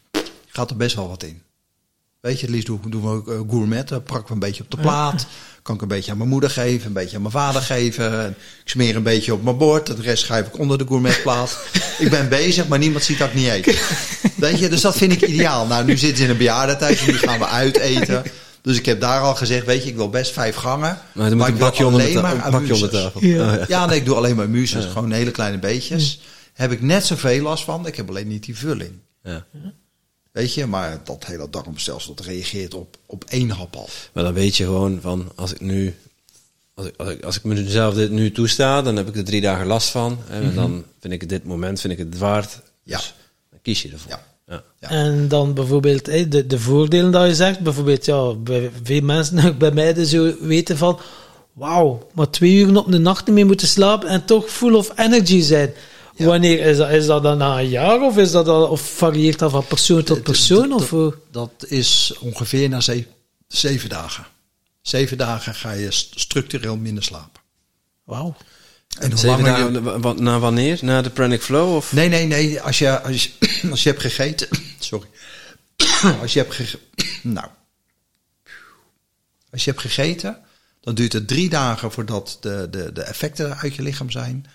gaat 0.47 0.71
er 0.71 0.77
best 0.77 0.97
wel 0.97 1.09
wat 1.09 1.23
in. 1.23 1.43
Weet 2.27 2.41
je, 2.41 2.47
het 2.47 2.55
liefst 2.55 2.67
doen, 2.67 2.81
doen 2.89 3.03
we 3.03 3.09
ook 3.09 3.29
eh, 3.29 3.41
gourmet. 3.51 3.89
Dan 3.89 4.03
prakken 4.03 4.29
we 4.29 4.33
een 4.33 4.39
beetje 4.39 4.63
op 4.63 4.71
de 4.71 4.77
plaat. 4.77 5.27
Kan 5.63 5.75
ik 5.75 5.83
een 5.83 5.89
beetje 5.89 6.11
aan 6.11 6.17
mijn 6.17 6.29
moeder 6.29 6.51
geven, 6.51 6.87
een 6.87 6.93
beetje 6.93 7.17
aan 7.17 7.23
mijn 7.23 7.35
vader 7.35 7.63
geven. 7.63 8.21
En 8.25 8.31
Ik 8.65 8.71
smeer 8.71 8.97
een 8.97 9.03
beetje 9.03 9.33
op 9.33 9.43
mijn 9.43 9.57
bord. 9.57 9.87
De 9.87 10.03
rest 10.03 10.25
schrijf 10.25 10.47
ik 10.47 10.59
onder 10.59 10.79
de 10.79 10.87
gourmetplaat. 10.87 11.59
ik 11.99 12.11
ben 12.11 12.29
bezig, 12.29 12.69
maar 12.69 12.79
niemand 12.79 13.05
ziet 13.05 13.19
dat 13.19 13.29
ik 13.29 13.35
niet 13.35 13.49
eet. 13.49 13.83
Weet 14.37 14.59
je, 14.59 14.69
dus 14.69 14.81
dat 14.81 14.97
vind 14.97 15.13
ik 15.13 15.23
ideaal. 15.23 15.67
Nou, 15.67 15.85
nu 15.85 15.97
zitten 15.97 16.17
ze 16.19 16.25
in 16.25 16.31
een 16.31 16.37
bejaardentehuis 16.37 17.01
en 17.01 17.07
nu 17.07 17.19
gaan 17.19 17.39
we 17.39 17.47
uiteten. 17.47 18.23
Dus 18.63 18.79
ik 18.79 18.87
heb 18.87 19.01
daar 19.01 19.21
al 19.21 19.35
gezegd, 19.35 19.67
weet 19.67 19.83
je, 19.83 19.89
ik 19.89 19.97
wil 19.97 20.11
best 20.11 20.33
vijf 20.33 20.57
gangen. 20.57 20.99
Maar 21.13 21.29
dan 21.29 21.39
moet 21.39 21.47
ik 21.47 21.53
een 21.53 21.59
bakje 21.59 21.87
onder 21.87 22.13
de, 22.13 22.21
maar 22.21 22.45
een 22.45 22.51
bakje 22.51 22.75
onder 22.75 22.91
tafel. 22.91 23.25
Ja. 23.25 23.53
Oh, 23.53 23.59
ja. 23.59 23.65
Ja, 23.69 23.87
nee, 23.87 23.99
ik 23.99 24.05
doe 24.05 24.17
alleen 24.17 24.37
maar 24.37 24.51
muses. 24.51 24.85
Gewoon 24.85 25.13
hele 25.13 25.31
kleine 25.31 25.59
beetjes. 25.59 26.21
Heb 26.53 26.73
ik 26.73 26.83
net 26.83 27.07
zoveel 27.07 27.43
last 27.43 27.65
van. 27.65 27.87
Ik 27.87 27.97
heb 27.97 28.09
alleen 28.09 28.29
niet 28.29 28.45
die 28.45 28.57
vulling. 28.57 28.93
Ja. 29.23 29.47
Weet 30.37 30.55
je, 30.55 30.67
maar 30.67 31.01
dat 31.05 31.27
hele 31.27 31.51
darmstelsel 31.51 32.15
dat 32.15 32.27
reageert 32.27 32.75
op, 32.75 32.97
op 33.07 33.25
één 33.25 33.51
hap 33.51 33.77
al. 33.77 33.89
Maar 34.13 34.25
dan 34.25 34.33
weet 34.33 34.57
je 34.57 34.65
gewoon 34.65 34.99
van, 35.01 35.33
als 35.35 35.53
ik 35.53 35.61
nu, 35.61 35.95
als 36.75 36.87
ik, 36.87 36.95
als 36.97 37.09
ik, 37.09 37.25
als 37.25 37.37
ik 37.37 37.45
mezelf 37.45 37.95
dit 37.95 38.11
nu 38.11 38.33
toesta, 38.33 38.83
dan 38.83 38.97
heb 38.97 39.09
ik 39.09 39.17
er 39.17 39.25
drie 39.25 39.41
dagen 39.41 39.67
last 39.67 39.89
van. 39.89 40.19
En 40.29 40.55
dan 40.55 40.85
vind 41.01 41.13
ik 41.13 41.21
het 41.21 41.29
dit 41.29 41.45
moment, 41.45 41.81
vind 41.81 41.93
ik 41.93 41.99
het 41.99 42.19
waard. 42.19 42.61
Ja. 42.83 42.97
Dus 42.97 43.15
dan 43.51 43.59
kies 43.63 43.83
je 43.83 43.91
ervoor. 43.93 44.11
Ja. 44.11 44.25
Ja. 44.47 44.63
Ja. 44.81 44.89
En 44.89 45.29
dan 45.29 45.55
bijvoorbeeld 45.55 46.07
hè, 46.07 46.29
de, 46.29 46.47
de 46.47 46.59
voordelen 46.59 47.13
dat 47.13 47.27
je 47.27 47.35
zegt, 47.35 47.61
bijvoorbeeld 47.61 48.05
ja, 48.05 48.35
bij 48.35 48.71
veel 48.83 49.03
mensen, 49.03 49.47
ook 49.47 49.59
bij 49.67 49.73
mij, 49.73 49.95
dus 49.95 50.13
weten 50.41 50.77
van, 50.77 50.99
wauw, 51.53 52.07
maar 52.13 52.31
twee 52.31 52.55
uur 52.55 52.77
op 52.77 52.91
de 52.93 52.99
nacht 52.99 53.27
niet 53.27 53.35
meer 53.35 53.47
moeten 53.47 53.69
slapen 53.69 54.09
en 54.09 54.25
toch 54.25 54.51
full 54.51 54.75
of 54.75 54.99
energy 54.99 55.41
zijn. 55.41 55.73
Ja. 56.17 56.27
Wanneer 56.27 56.61
is 56.61 56.77
dat? 56.77 56.91
Is 56.91 57.07
dat 57.07 57.23
dan 57.23 57.39
na 57.39 57.59
een 57.61 57.69
jaar 57.69 58.01
of, 58.03 58.17
is 58.17 58.31
dat 58.31 58.49
al, 58.49 58.67
of 58.69 58.81
varieert 58.81 59.39
dat 59.39 59.51
van 59.51 59.67
persoon 59.67 60.03
tot 60.03 60.23
persoon? 60.23 60.73
Of, 60.73 60.91
hoe? 60.91 61.15
Dat 61.31 61.65
is 61.69 62.13
ongeveer 62.21 62.69
na 62.69 62.81
ze- 62.81 63.07
zeven 63.49 63.89
dagen. 63.89 64.27
Zeven 64.83 65.19
dagen 65.19 65.55
ga 65.55 65.71
je 65.73 65.91
st- 65.91 66.21
structureel 66.21 66.77
minder 66.77 67.05
slapen. 67.05 67.41
wauw. 68.05 68.37
En 68.99 69.11
hoe 69.11 69.19
Zeven 69.21 69.43
langer 69.43 69.73
je- 69.75 69.83
dagen, 69.83 70.23
na 70.23 70.39
wanneer? 70.39 70.79
Na 70.83 71.03
de 71.03 71.11
Pranic 71.11 71.43
Flow? 71.43 71.75
Of? 71.77 71.93
Nee, 71.93 72.09
nee, 72.09 72.27
nee. 72.27 72.61
Als 72.61 72.79
je, 72.79 73.01
als 73.03 73.25
je, 73.25 73.31
als 73.71 73.83
je 73.83 73.89
hebt 73.89 74.01
gegeten. 74.03 74.49
Sorry. 74.79 75.07
Als 76.23 76.33
je 76.33 76.39
hebt 76.39 76.55
gegeten. 76.55 76.81
Nou. 77.23 77.47
Als 79.51 79.65
je 79.65 79.71
hebt 79.71 79.83
gegeten, 79.83 80.39
Dan 80.81 80.95
duurt 80.95 81.13
het 81.13 81.29
drie 81.29 81.49
dagen 81.49 81.93
voordat 81.93 82.39
de, 82.41 82.69
de, 82.71 82.93
de 82.93 83.03
effecten 83.03 83.57
uit 83.57 83.75
je 83.75 83.83
lichaam 83.83 84.11
zijn. 84.11 84.47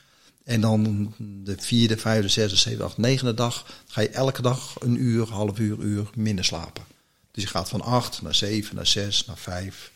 En 0.44 0.62
dan 0.62 1.14
de 1.44 1.56
vierde, 1.58 1.98
vijfde, 1.98 2.28
zesde, 2.28 2.56
zevende, 2.56 2.84
achtste, 2.84 3.02
negende 3.02 3.34
dag 3.34 3.84
ga 3.88 4.02
je 4.02 4.10
elke 4.10 4.42
dag 4.42 4.76
een 4.80 5.02
uur, 5.02 5.30
half 5.30 5.60
uur, 5.60 5.80
uur 5.80 6.10
minder 6.16 6.46
slapen. 6.46 6.84
Dus 7.32 7.44
je 7.44 7.50
gaat 7.50 7.70
van 7.70 7.82
acht 7.82 8.22
naar 8.22 8.36
zeven, 8.36 8.76
naar 8.76 8.88
zes, 8.88 9.26
naar 9.26 9.38
vijf, 9.38 9.92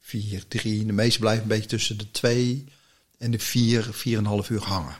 vier, 0.00 0.44
drie. 0.48 0.86
De 0.86 0.92
meeste 0.92 1.18
blijven 1.18 1.42
een 1.42 1.48
beetje 1.48 1.68
tussen 1.68 1.98
de 1.98 2.10
twee 2.10 2.64
en 3.18 3.30
de 3.30 3.38
vier, 3.38 3.82
vier 3.82 4.12
en 4.18 4.24
een 4.24 4.30
half 4.30 4.50
uur 4.50 4.62
hangen. 4.62 4.96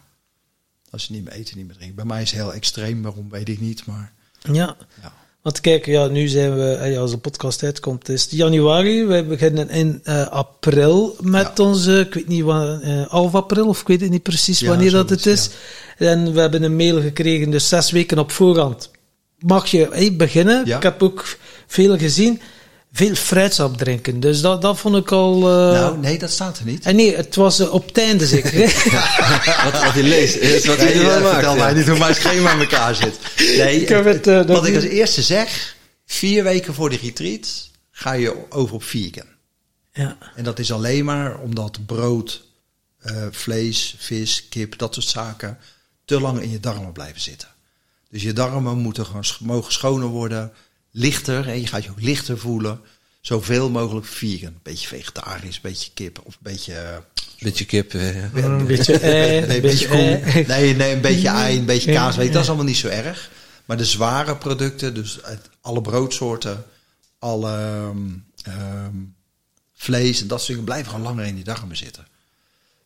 Als 0.90 1.06
je 1.06 1.12
niet 1.12 1.24
meer 1.24 1.32
eten, 1.32 1.56
niet 1.56 1.66
meer 1.66 1.76
drinken. 1.76 1.96
Bij 1.96 2.04
mij 2.04 2.22
is 2.22 2.30
het 2.30 2.40
heel 2.40 2.52
extreem, 2.52 3.02
waarom 3.02 3.30
weet 3.30 3.48
ik 3.48 3.60
niet, 3.60 3.86
maar 3.86 4.12
Ja. 4.42 4.76
ja. 5.02 5.12
Want 5.46 5.60
kijk, 5.60 5.86
ja, 5.86 6.06
nu 6.06 6.28
zijn 6.28 6.56
we, 6.56 6.72
eh, 6.72 6.98
als 6.98 7.10
de 7.10 7.18
podcast 7.18 7.62
uitkomt, 7.62 8.08
is 8.08 8.22
het 8.22 8.30
januari. 8.30 9.04
Wij 9.04 9.26
beginnen 9.26 9.68
in 9.70 10.00
eh, 10.04 10.26
april 10.28 11.16
met 11.20 11.50
Ja. 11.56 11.64
onze, 11.64 11.98
ik 11.98 12.14
weet 12.14 12.28
niet, 12.28 12.42
wat, 12.42 12.80
eh, 12.80 13.06
half 13.06 13.34
april, 13.34 13.66
of 13.66 13.80
ik 13.80 13.86
weet 13.86 14.00
het 14.00 14.10
niet 14.10 14.22
precies 14.22 14.60
Ja, 14.60 14.68
wanneer 14.68 14.90
dat 14.90 15.10
het 15.10 15.26
is. 15.26 15.50
En 15.98 16.32
we 16.32 16.40
hebben 16.40 16.62
een 16.62 16.76
mail 16.76 17.00
gekregen, 17.00 17.50
dus 17.50 17.68
zes 17.68 17.90
weken 17.90 18.18
op 18.18 18.30
voorhand 18.30 18.90
mag 19.38 19.66
je 19.66 20.12
beginnen. 20.16 20.66
Ik 20.66 20.82
heb 20.82 21.02
ook 21.02 21.36
veel 21.66 21.98
gezien, 21.98 22.40
veel 22.96 23.14
fruitsap 23.14 23.76
drinken. 23.76 24.20
Dus 24.20 24.40
dat, 24.40 24.62
dat 24.62 24.78
vond 24.78 24.96
ik 24.96 25.12
al... 25.12 25.34
eh, 25.36 25.72
nou, 25.80 25.98
nee, 25.98 26.18
dat 26.18 26.30
staat 26.30 26.58
er 26.58 26.64
niet. 26.64 26.84
en 26.84 26.96
nee, 26.96 27.16
het 27.16 27.34
was 27.34 27.58
eh, 27.58 27.72
op 27.72 27.86
het 27.86 27.98
einde 27.98 28.26
zeker. 28.26 28.52
Wat, 29.64 29.72
wat 29.82 29.92
hij 29.92 30.02
leest, 30.02 30.36
is 30.36 30.66
wat 30.66 30.76
hij 30.76 30.94
Nee, 30.94 31.04
ervan 31.04 31.22
maakt. 31.22 31.34
vertel 31.34 31.56
ja. 31.56 31.64
mij 31.64 31.72
niet 31.74 31.88
hoe 31.88 31.98
mijn 31.98 32.14
schema 32.14 32.52
in 32.52 32.58
elkaar 32.60 32.94
zit. 32.94 33.18
Nee, 33.56 33.80
Ik 33.80 33.88
heb 33.88 34.04
het, 34.04 34.26
eh, 34.26 34.34
dat 34.34 34.46
wat 34.46 34.66
ik 34.66 34.74
als 34.74 34.84
eerste 34.84 35.22
zeg, 35.22 35.76
vier 36.06 36.44
weken 36.44 36.74
voor 36.74 36.90
de 36.90 36.98
retreat 37.02 37.68
ga 37.90 38.12
je 38.12 38.34
over 38.50 38.74
op 38.74 38.82
vegan. 38.82 39.26
ja. 39.92 40.16
En 40.36 40.44
dat 40.44 40.58
is 40.58 40.72
alleen 40.72 41.04
maar 41.04 41.38
omdat 41.38 41.86
brood, 41.86 42.44
eh, 42.98 43.16
vlees, 43.30 43.94
vis, 43.98 44.46
kip, 44.48 44.78
dat 44.78 44.94
soort 44.94 45.06
zaken 45.06 45.58
te 46.04 46.20
lang 46.20 46.40
in 46.40 46.50
je 46.50 46.60
darmen 46.60 46.92
blijven 46.92 47.20
zitten. 47.20 47.48
Dus 48.10 48.22
je 48.22 48.32
darmen 48.32 48.78
moeten 48.78 49.06
gewoon 49.06 49.24
mogen 49.40 49.72
schoner 49.72 50.08
worden, 50.08 50.52
lichter. 50.96 51.48
En 51.48 51.60
je 51.60 51.66
gaat 51.66 51.84
je 51.84 51.90
ook 51.90 52.00
lichter 52.02 52.38
voelen. 52.38 52.80
Zoveel 53.20 53.70
mogelijk 53.70 54.06
vegan. 54.06 54.48
Een 54.48 54.60
beetje 54.62 54.88
vegetarisch, 54.88 55.54
een 55.54 55.60
beetje 55.62 55.90
kip 55.94 56.20
of 56.24 56.34
een 56.34 56.40
beetje... 56.42 56.74
eh, 56.74 56.96
Beetje 57.40 57.64
kip. 57.64 57.94
eh, 57.94 58.14
ja. 58.34 58.42
Een 58.42 58.66
beetje 58.66 58.98
nee, 59.02 59.54
een 59.56 59.60
beetje 59.60 59.88
koe. 59.88 59.98
ei. 59.98 60.44
Nee, 60.46 60.74
nee, 60.74 60.92
een 60.94 61.00
beetje 61.00 61.28
ei, 61.28 61.58
een 61.58 61.64
beetje 61.64 61.92
kaas. 61.92 62.16
Weet 62.16 62.26
je, 62.26 62.32
dat 62.32 62.42
is 62.42 62.48
allemaal 62.48 62.66
niet 62.66 62.76
zo 62.76 62.88
erg. 62.88 63.30
Maar 63.64 63.76
de 63.76 63.84
zware 63.84 64.36
producten, 64.36 64.94
dus 64.94 65.22
uit 65.22 65.50
alle 65.60 65.80
broodsoorten, 65.80 66.64
alle 67.18 67.50
ehm, 67.56 67.98
ehm, 68.42 68.94
vlees 69.74 70.20
en 70.20 70.26
dat 70.26 70.38
soort 70.38 70.48
dingen, 70.48 70.64
blijven 70.64 70.90
gewoon 70.90 71.04
langer 71.06 71.24
in 71.26 71.34
die 71.34 71.44
darmen 71.44 71.76
zitten. 71.76 72.06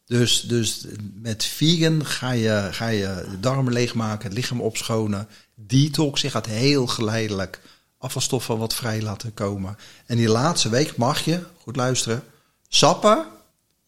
Dus, 0.07 0.41
dus 0.41 0.85
met 1.15 1.45
vegan 1.45 2.07
ga 2.07 2.31
je, 2.32 2.69
ga 2.70 2.89
je 2.89 3.27
de 3.31 3.41
darmen 3.41 3.73
leegmaken, 3.73 4.24
het 4.28 4.37
lichaam 4.37 4.61
opschonen. 4.61 5.28
Detox, 5.55 6.20
je 6.20 6.31
gaat 6.31 6.47
heel 6.47 6.87
geleidelijk 6.87 7.61
afvalstoffen 8.01 8.59
wat 8.59 8.74
vrij 8.74 9.02
laten 9.02 9.35
komen. 9.35 9.78
En 10.06 10.16
die 10.16 10.28
laatste 10.28 10.68
week 10.68 10.97
mag 10.97 11.24
je, 11.24 11.43
goed 11.62 11.77
luisteren, 11.77 12.22
sappen, 12.68 13.27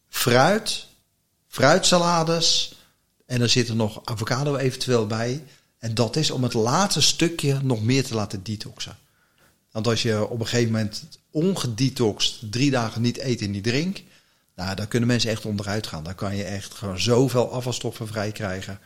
fruit, 0.09 0.87
fruitsalades. 1.47 2.75
En 3.25 3.41
er 3.41 3.49
zit 3.49 3.69
er 3.69 3.75
nog 3.75 4.01
avocado 4.03 4.55
eventueel 4.55 5.07
bij. 5.07 5.43
En 5.79 5.93
dat 5.93 6.15
is 6.15 6.31
om 6.31 6.43
het 6.43 6.53
laatste 6.53 7.01
stukje 7.01 7.59
nog 7.63 7.83
meer 7.83 8.03
te 8.03 8.15
laten 8.15 8.43
detoxen. 8.43 8.97
Want 9.71 9.87
als 9.87 10.01
je 10.01 10.27
op 10.27 10.39
een 10.39 10.47
gegeven 10.47 10.71
moment 10.71 11.03
ongedetoxed 11.31 12.51
drie 12.51 12.71
dagen 12.71 13.01
niet 13.01 13.19
eet 13.19 13.41
en 13.41 13.51
niet 13.51 13.63
drink, 13.63 14.01
nou, 14.55 14.75
dan 14.75 14.87
kunnen 14.87 15.09
mensen 15.09 15.29
echt 15.29 15.45
onderuit 15.45 15.87
gaan. 15.87 16.03
Dan 16.03 16.15
kan 16.15 16.35
je 16.35 16.43
echt 16.43 16.73
gewoon 16.73 16.99
zoveel 16.99 17.51
afvalstoffen 17.51 18.07
vrij 18.07 18.31
krijgen. 18.31 18.79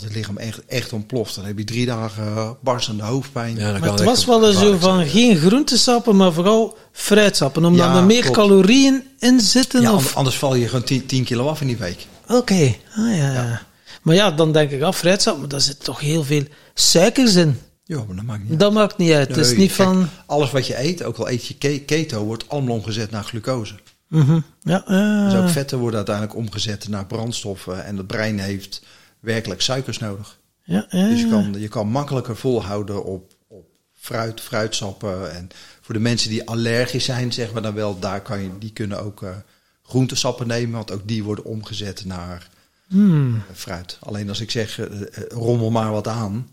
Dat 0.00 0.02
het 0.02 0.14
lichaam 0.14 0.36
echt, 0.36 0.60
echt 0.66 0.92
ontploft. 0.92 1.34
Dan 1.34 1.44
heb 1.44 1.58
je 1.58 1.64
drie 1.64 1.86
dagen 1.86 2.56
barstende 2.62 3.02
hoofdpijn. 3.02 3.56
Ja, 3.56 3.70
dan 3.72 3.80
Maar 3.80 3.90
het 3.90 4.02
was 4.04 4.24
wel 4.24 4.48
eens 4.48 4.58
zo 4.58 4.76
van 4.78 4.94
zijn. 4.98 5.08
geen 5.08 5.36
groentesappen, 5.36 6.16
maar 6.16 6.32
vooral 6.32 6.76
fruitsappen. 6.92 7.64
Omdat 7.64 7.86
Ja, 7.86 7.96
er 7.96 8.04
meer 8.04 8.20
klopt. 8.20 8.36
calorieën 8.36 9.02
in 9.18 9.40
zitten. 9.40 9.80
Ja, 9.82 9.92
of... 9.94 10.16
anders 10.16 10.38
val 10.38 10.54
je 10.54 10.66
gewoon 10.68 10.84
10, 10.84 11.06
10 11.06 11.24
kilo 11.24 11.48
af 11.48 11.60
in 11.60 11.66
die 11.66 11.76
week. 11.76 12.06
Oké, 12.28 12.74
ah, 12.96 13.16
ja. 13.16 13.32
ja. 13.32 13.62
Maar 14.02 14.14
ja, 14.14 14.30
dan 14.30 14.52
denk 14.52 14.70
ik 14.70 14.82
af, 14.82 14.96
fruitsap, 14.96 15.38
maar 15.38 15.48
daar 15.48 15.60
zit 15.60 15.84
toch 15.84 16.00
heel 16.00 16.24
veel 16.24 16.42
suikers 16.74 17.34
in. 17.34 17.58
Ja, 17.84 17.96
maar 18.06 18.16
dat 18.16 18.24
maakt 18.24 18.40
niet 18.42 18.50
uit. 18.50 18.60
Dat 18.60 18.72
maakt 18.72 18.96
niet 18.98 19.12
uit. 19.12 19.28
Het 19.28 19.36
is 19.36 19.56
niet 19.56 19.74
kijk, 19.74 19.88
van... 19.88 20.08
Alles 20.26 20.50
wat 20.50 20.66
je 20.66 20.82
eet, 20.84 21.02
ook 21.04 21.16
al 21.16 21.30
eet 21.30 21.46
je 21.46 21.54
ke- 21.54 21.78
keto, 21.86 22.24
wordt 22.24 22.48
allemaal 22.48 22.74
omgezet 22.76 23.10
naar 23.10 23.24
glucose. 23.24 23.74
Mhm. 24.08 24.40
Ja, 24.62 24.84
eh, 24.86 25.30
Dus 25.30 25.40
ook 25.40 25.48
vetten 25.48 25.78
worden 25.78 25.96
uiteindelijk 25.96 26.36
omgezet 26.36 26.88
naar 26.88 27.06
brandstoffen. 27.06 27.84
En 27.84 27.96
het 27.96 28.06
brein 28.06 28.38
heeft 28.38 28.82
werkelijk 29.24 29.60
suikers 29.60 29.98
nodig. 29.98 30.38
ja, 30.64 30.86
ja, 30.90 31.08
Dus 31.08 31.20
je 31.20 31.28
kan, 31.28 31.54
je 31.58 31.68
kan 31.68 31.88
makkelijker 31.88 32.36
volhouden 32.36 33.04
op, 33.04 33.32
op 33.48 33.66
fruit, 33.94 34.40
fruitsappen. 34.40 35.32
En 35.34 35.48
voor 35.80 35.94
de 35.94 36.00
mensen 36.00 36.30
die 36.30 36.48
allergisch 36.48 37.04
zijn, 37.04 37.32
zeg 37.32 37.52
maar 37.52 37.62
dan 37.62 37.74
wel, 37.74 37.98
daar 37.98 38.20
kan 38.22 38.42
je, 38.42 38.58
die 38.58 38.72
kunnen 38.72 39.02
ook 39.02 39.22
eh, 39.22 39.36
groentesappen 39.82 40.46
nemen. 40.46 40.74
Want 40.74 40.90
ook 40.92 41.08
die 41.08 41.24
worden 41.24 41.44
omgezet 41.44 42.04
naar 42.04 42.48
Hmm. 42.88 43.34
eh, 43.34 43.56
fruit. 43.56 43.96
Alleen 44.00 44.28
als 44.28 44.40
ik 44.40 44.50
zeg, 44.50 44.78
eh, 44.78 44.86
rommel 45.28 45.70
maar 45.70 45.90
wat 45.90 46.08
aan. 46.08 46.48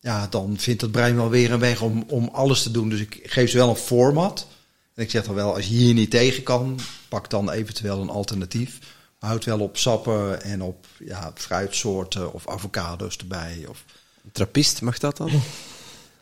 Ja, 0.00 0.26
dan 0.30 0.54
vindt 0.58 0.80
het 0.80 0.90
brein 0.90 1.16
wel 1.16 1.30
weer 1.30 1.52
een 1.52 1.58
weg 1.58 1.82
om, 1.82 2.04
om 2.08 2.28
alles 2.32 2.62
te 2.62 2.70
doen. 2.70 2.88
Dus 2.88 3.00
ik 3.00 3.20
geef 3.22 3.50
ze 3.50 3.56
wel 3.56 3.68
een 3.68 3.76
format. 3.76 4.46
En 4.94 5.02
ik 5.02 5.10
zeg 5.10 5.24
dan 5.24 5.34
wel, 5.34 5.54
als 5.54 5.66
je 5.66 5.74
hier 5.74 5.94
niet 5.94 6.10
tegen 6.10 6.42
kan, 6.42 6.78
pak 7.08 7.30
dan 7.30 7.50
eventueel 7.50 8.00
een 8.00 8.08
alternatief. 8.10 8.78
Maar 9.24 9.32
houd 9.32 9.44
wel 9.44 9.60
op 9.60 9.76
sappen 9.76 10.42
en 10.42 10.62
op 10.62 10.86
ja, 11.04 11.32
fruitsoorten 11.34 12.32
of 12.32 12.48
avocado's 12.48 13.16
erbij. 13.16 13.64
Of... 13.68 13.84
Trappist, 14.32 14.80
mag 14.82 14.98
dat 14.98 15.16
dan? 15.16 15.30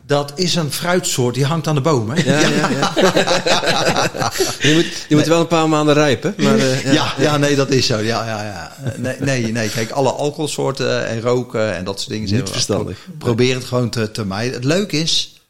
Dat 0.07 0.33
is 0.39 0.55
een 0.55 0.73
fruitsoort, 0.73 1.35
die 1.35 1.45
hangt 1.45 1.67
aan 1.67 1.75
de 1.75 1.81
boom. 1.81 2.11
Hè? 2.11 2.23
Ja, 2.23 2.49
ja, 2.49 2.69
ja. 2.71 2.93
die 4.63 4.75
moet, 4.75 5.05
die 5.09 5.17
moet 5.17 5.27
wel 5.27 5.41
een 5.41 5.47
paar 5.47 5.69
maanden 5.69 5.95
rijpen. 5.95 6.35
Maar, 6.39 6.59
eh, 6.59 6.85
ja. 6.85 6.93
Ja, 6.93 7.15
ja, 7.19 7.37
nee, 7.37 7.57
dat 7.57 7.71
is 7.71 7.87
zo. 7.87 7.99
Ja, 7.99 8.27
ja, 8.27 8.45
ja. 8.45 8.77
Nee, 8.97 9.17
nee, 9.21 9.53
nee, 9.53 9.69
kijk, 9.71 9.91
alle 9.91 10.11
alcoholsoorten 10.13 11.07
en 11.07 11.21
roken 11.21 11.75
en 11.75 11.85
dat 11.85 11.99
soort 11.99 12.11
dingen. 12.11 12.25
Niet 12.27 12.35
zijn 12.35 12.47
verstandig. 12.49 13.05
pro- 13.05 13.17
probeer 13.19 13.55
het 13.55 13.65
gewoon 13.65 13.91
te, 13.91 14.11
te 14.11 14.25
mijden. 14.25 14.55
Het 14.55 14.65
leuke 14.65 14.97
is, 14.97 15.41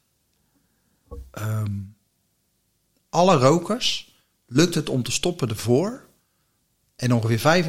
ehm, 1.31 1.71
alle 3.11 3.37
rokers 3.37 4.15
lukt 4.47 4.75
het 4.75 4.89
om 4.89 5.03
te 5.03 5.13
stoppen 5.13 5.49
ervoor. 5.49 6.11
En 7.03 7.15
ongeveer 7.15 7.65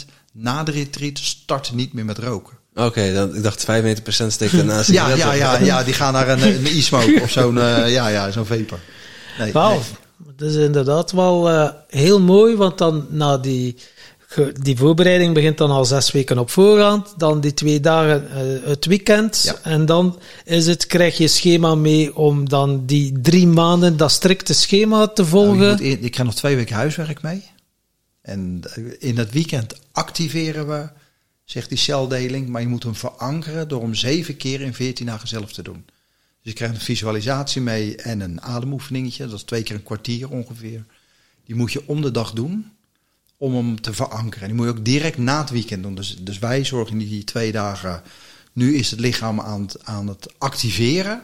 95% 0.00 0.04
na 0.32 0.62
de 0.62 0.70
retreat 0.70 1.18
starten 1.18 1.76
niet 1.76 1.92
meer 1.92 2.04
met 2.04 2.18
roken. 2.18 2.52
Oké, 2.74 3.12
dan 3.14 3.34
ik 3.36 3.42
dacht 3.42 3.66
95% 3.66 4.26
steekt 4.26 4.52
daarnaast. 4.56 4.90
Ja, 4.98 5.08
ja, 5.14 5.32
ja, 5.32 5.58
ja, 5.58 5.82
die 5.82 5.94
gaan 5.94 6.12
naar 6.12 6.28
een, 6.28 6.42
een 6.42 6.66
e-smoke 6.66 7.18
of 7.22 7.30
zo'n 7.30 7.58
eh, 7.60 7.92
ja, 7.92 8.08
ja, 8.08 8.30
zo'n 8.30 8.46
vapor. 8.46 8.78
Nee, 9.38 9.52
Wauw, 9.52 9.70
nee. 9.72 10.34
dat 10.36 10.48
is 10.50 10.56
inderdaad 10.56 11.12
wel 11.12 11.50
eh, 11.50 11.68
heel 11.88 12.20
mooi, 12.20 12.56
want 12.56 12.78
dan 12.78 13.06
na 13.10 13.38
die, 13.38 13.76
die 14.62 14.76
voorbereiding 14.76 15.34
begint 15.34 15.58
dan 15.58 15.70
al 15.70 15.84
zes 15.84 16.12
weken 16.12 16.38
op 16.38 16.50
voorhand, 16.50 17.14
dan 17.16 17.40
die 17.40 17.54
twee 17.54 17.80
dagen 17.80 18.30
eh, 18.30 18.68
het 18.68 18.86
weekend, 18.86 19.40
Ja. 19.42 19.70
en 19.70 19.86
dan 19.86 20.18
is 20.44 20.66
het, 20.66 20.86
krijg 20.86 21.16
je 21.18 21.28
schema 21.28 21.74
mee 21.74 22.16
om 22.16 22.48
dan 22.48 22.86
die 22.86 23.20
drie 23.22 23.46
maanden 23.46 23.96
dat 23.96 24.10
strikte 24.10 24.54
schema 24.54 25.06
te 25.06 25.22
Nou, 25.22 25.32
volgen. 25.34 25.68
moet 25.70 25.80
ik 25.80 26.10
krijg 26.10 26.28
nog 26.28 26.34
twee 26.34 26.56
weken 26.56 26.74
huiswerk 26.76 27.22
mee. 27.22 27.52
En 28.24 28.62
in 28.98 29.18
het 29.18 29.32
weekend 29.32 29.80
activeren 29.92 30.68
we, 30.68 30.88
zegt 31.44 31.68
die 31.68 31.78
celdeling, 31.78 32.48
maar 32.48 32.60
je 32.60 32.68
moet 32.68 32.82
hem 32.82 32.94
verankeren 32.94 33.68
door 33.68 33.82
hem 33.82 33.94
zeven 33.94 34.36
keer 34.36 34.60
in 34.60 34.74
14 34.74 35.06
dagen 35.06 35.28
zelf 35.28 35.52
te 35.52 35.62
doen. 35.62 35.84
Dus 36.42 36.52
je 36.52 36.52
krijgt 36.52 36.74
een 36.74 36.80
visualisatie 36.80 37.60
mee 37.62 37.96
en 37.96 38.20
een 38.20 38.40
ademoefeningetje, 38.40 39.26
dat 39.26 39.34
is 39.34 39.42
twee 39.42 39.62
keer 39.62 39.76
een 39.76 39.82
kwartier 39.82 40.30
ongeveer. 40.30 40.84
Die 41.44 41.54
moet 41.54 41.72
je 41.72 41.88
om 41.88 42.02
de 42.02 42.10
dag 42.10 42.32
doen 42.32 42.72
om 43.36 43.54
hem 43.54 43.80
te 43.80 43.92
verankeren. 43.92 44.40
En 44.40 44.46
die 44.46 44.56
moet 44.56 44.66
je 44.66 44.78
ook 44.78 44.84
direct 44.84 45.18
na 45.18 45.40
het 45.40 45.50
weekend 45.50 45.82
doen. 45.82 45.94
Dus, 45.94 46.16
dus 46.20 46.38
wij 46.38 46.64
zorgen 46.64 46.98
die 46.98 47.24
twee 47.24 47.52
dagen, 47.52 48.02
nu 48.52 48.76
is 48.76 48.90
het 48.90 49.00
lichaam 49.00 49.40
aan 49.40 49.60
het, 49.62 49.84
aan 49.84 50.06
het 50.06 50.34
activeren. 50.38 51.22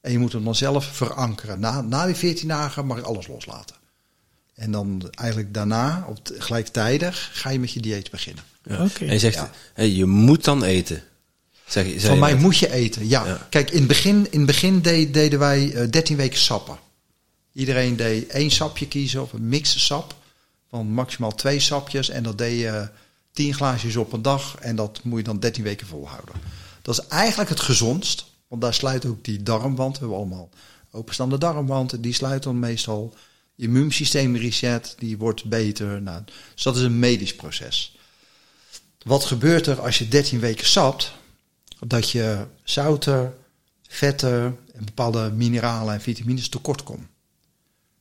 En 0.00 0.12
je 0.12 0.18
moet 0.18 0.32
hem 0.32 0.44
dan 0.44 0.54
zelf 0.54 0.84
verankeren. 0.84 1.60
Na, 1.60 1.80
na 1.80 2.06
die 2.06 2.14
14 2.14 2.48
dagen 2.48 2.86
mag 2.86 2.96
je 2.96 3.04
alles 3.04 3.26
loslaten. 3.26 3.76
En 4.60 4.70
dan 4.70 5.10
eigenlijk 5.14 5.54
daarna, 5.54 6.04
op 6.08 6.24
t- 6.24 6.32
gelijktijdig, 6.38 7.30
ga 7.32 7.50
je 7.50 7.58
met 7.60 7.72
je 7.72 7.80
dieet 7.80 8.10
beginnen. 8.10 8.44
Ja. 8.64 8.84
Oké. 8.84 9.04
En 9.04 9.12
je 9.12 9.18
zegt, 9.18 9.34
Ja. 9.34 9.50
hey, 9.74 9.88
je 9.90 10.06
moet 10.06 10.44
dan 10.44 10.62
eten. 10.64 11.02
Zeg, 11.66 12.00
Van 12.02 12.14
je 12.14 12.20
mij 12.20 12.34
moet 12.34 12.58
je 12.58 12.72
eten, 12.72 13.08
ja. 13.08 13.26
Ja. 13.26 13.46
Kijk, 13.50 13.70
in 13.70 13.78
het 13.78 13.88
begin, 13.88 14.26
in 14.30 14.38
het 14.38 14.46
begin 14.46 14.82
de- 14.82 15.10
deden 15.10 15.38
wij 15.38 15.72
eh 15.74 15.90
13 15.90 16.16
weken 16.16 16.38
sappen. 16.38 16.78
Iedereen 17.52 17.96
deed 17.96 18.26
één 18.28 18.50
sapje 18.50 18.88
kiezen 18.88 19.22
of 19.22 19.32
een 19.32 19.48
mixte 19.48 19.80
sap. 19.80 20.14
Van 20.70 20.86
maximaal 20.86 21.34
twee 21.34 21.60
sapjes. 21.60 22.08
En 22.08 22.22
dat 22.22 22.38
deed 22.38 22.58
je 22.60 22.88
10 23.32 23.54
glaasjes 23.54 23.96
op 23.96 24.12
een 24.12 24.22
dag. 24.22 24.56
En 24.60 24.76
dat 24.76 25.00
moet 25.02 25.18
je 25.18 25.24
dan 25.24 25.40
13 25.40 25.62
weken 25.64 25.86
volhouden. 25.86 26.34
Dat 26.82 26.98
is 26.98 27.06
eigenlijk 27.06 27.50
het 27.50 27.60
gezondst. 27.60 28.24
Want 28.48 28.62
daar 28.62 28.74
sluit 28.74 29.06
ook 29.06 29.24
die 29.24 29.42
darmwand. 29.42 29.92
We 29.92 29.98
hebben 29.98 30.18
allemaal 30.18 30.48
openstaande 30.92 31.38
darmwand. 31.38 32.02
Die 32.02 32.14
sluit 32.14 32.42
dan 32.42 32.58
meestal. 32.58 33.14
Je 33.60 33.66
immuunsysteem 33.66 34.36
reset, 34.36 34.94
die 34.98 35.18
wordt 35.18 35.44
beter. 35.44 36.02
Nou, 36.02 36.22
dus 36.54 36.62
dat 36.62 36.76
is 36.76 36.82
een 36.82 36.98
medisch 36.98 37.34
proces. 37.34 37.96
Wat 39.02 39.24
gebeurt 39.24 39.66
er 39.66 39.80
als 39.80 39.98
je 39.98 40.08
13 40.08 40.40
weken 40.40 40.66
sapt? 40.66 41.12
Dat 41.86 42.10
je 42.10 42.46
zouten, 42.64 43.34
vetten 43.88 44.58
en 44.72 44.84
bepaalde 44.84 45.30
mineralen 45.30 45.94
en 45.94 46.00
vitamines 46.00 46.48
tekort 46.48 46.82
komt. 46.82 47.06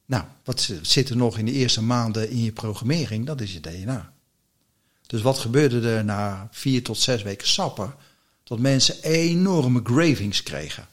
Nou, 0.05 0.23
wat 0.43 0.73
zit 0.81 1.09
er 1.09 1.17
nog 1.17 1.37
in 1.37 1.45
de 1.45 1.51
eerste 1.51 1.83
maanden 1.83 2.29
in 2.29 2.43
je 2.43 2.51
programmering? 2.51 3.25
Dat 3.25 3.41
is 3.41 3.53
je 3.53 3.59
DNA. 3.59 4.13
Dus 5.07 5.21
wat 5.21 5.39
gebeurde 5.39 5.89
er 5.89 6.05
na 6.05 6.47
vier 6.51 6.83
tot 6.83 6.97
zes 6.97 7.21
weken 7.21 7.47
sappen? 7.47 7.93
Dat 8.43 8.59
mensen 8.59 9.03
enorme 9.03 9.81
gravings 9.83 10.43
kregen. 10.43 10.87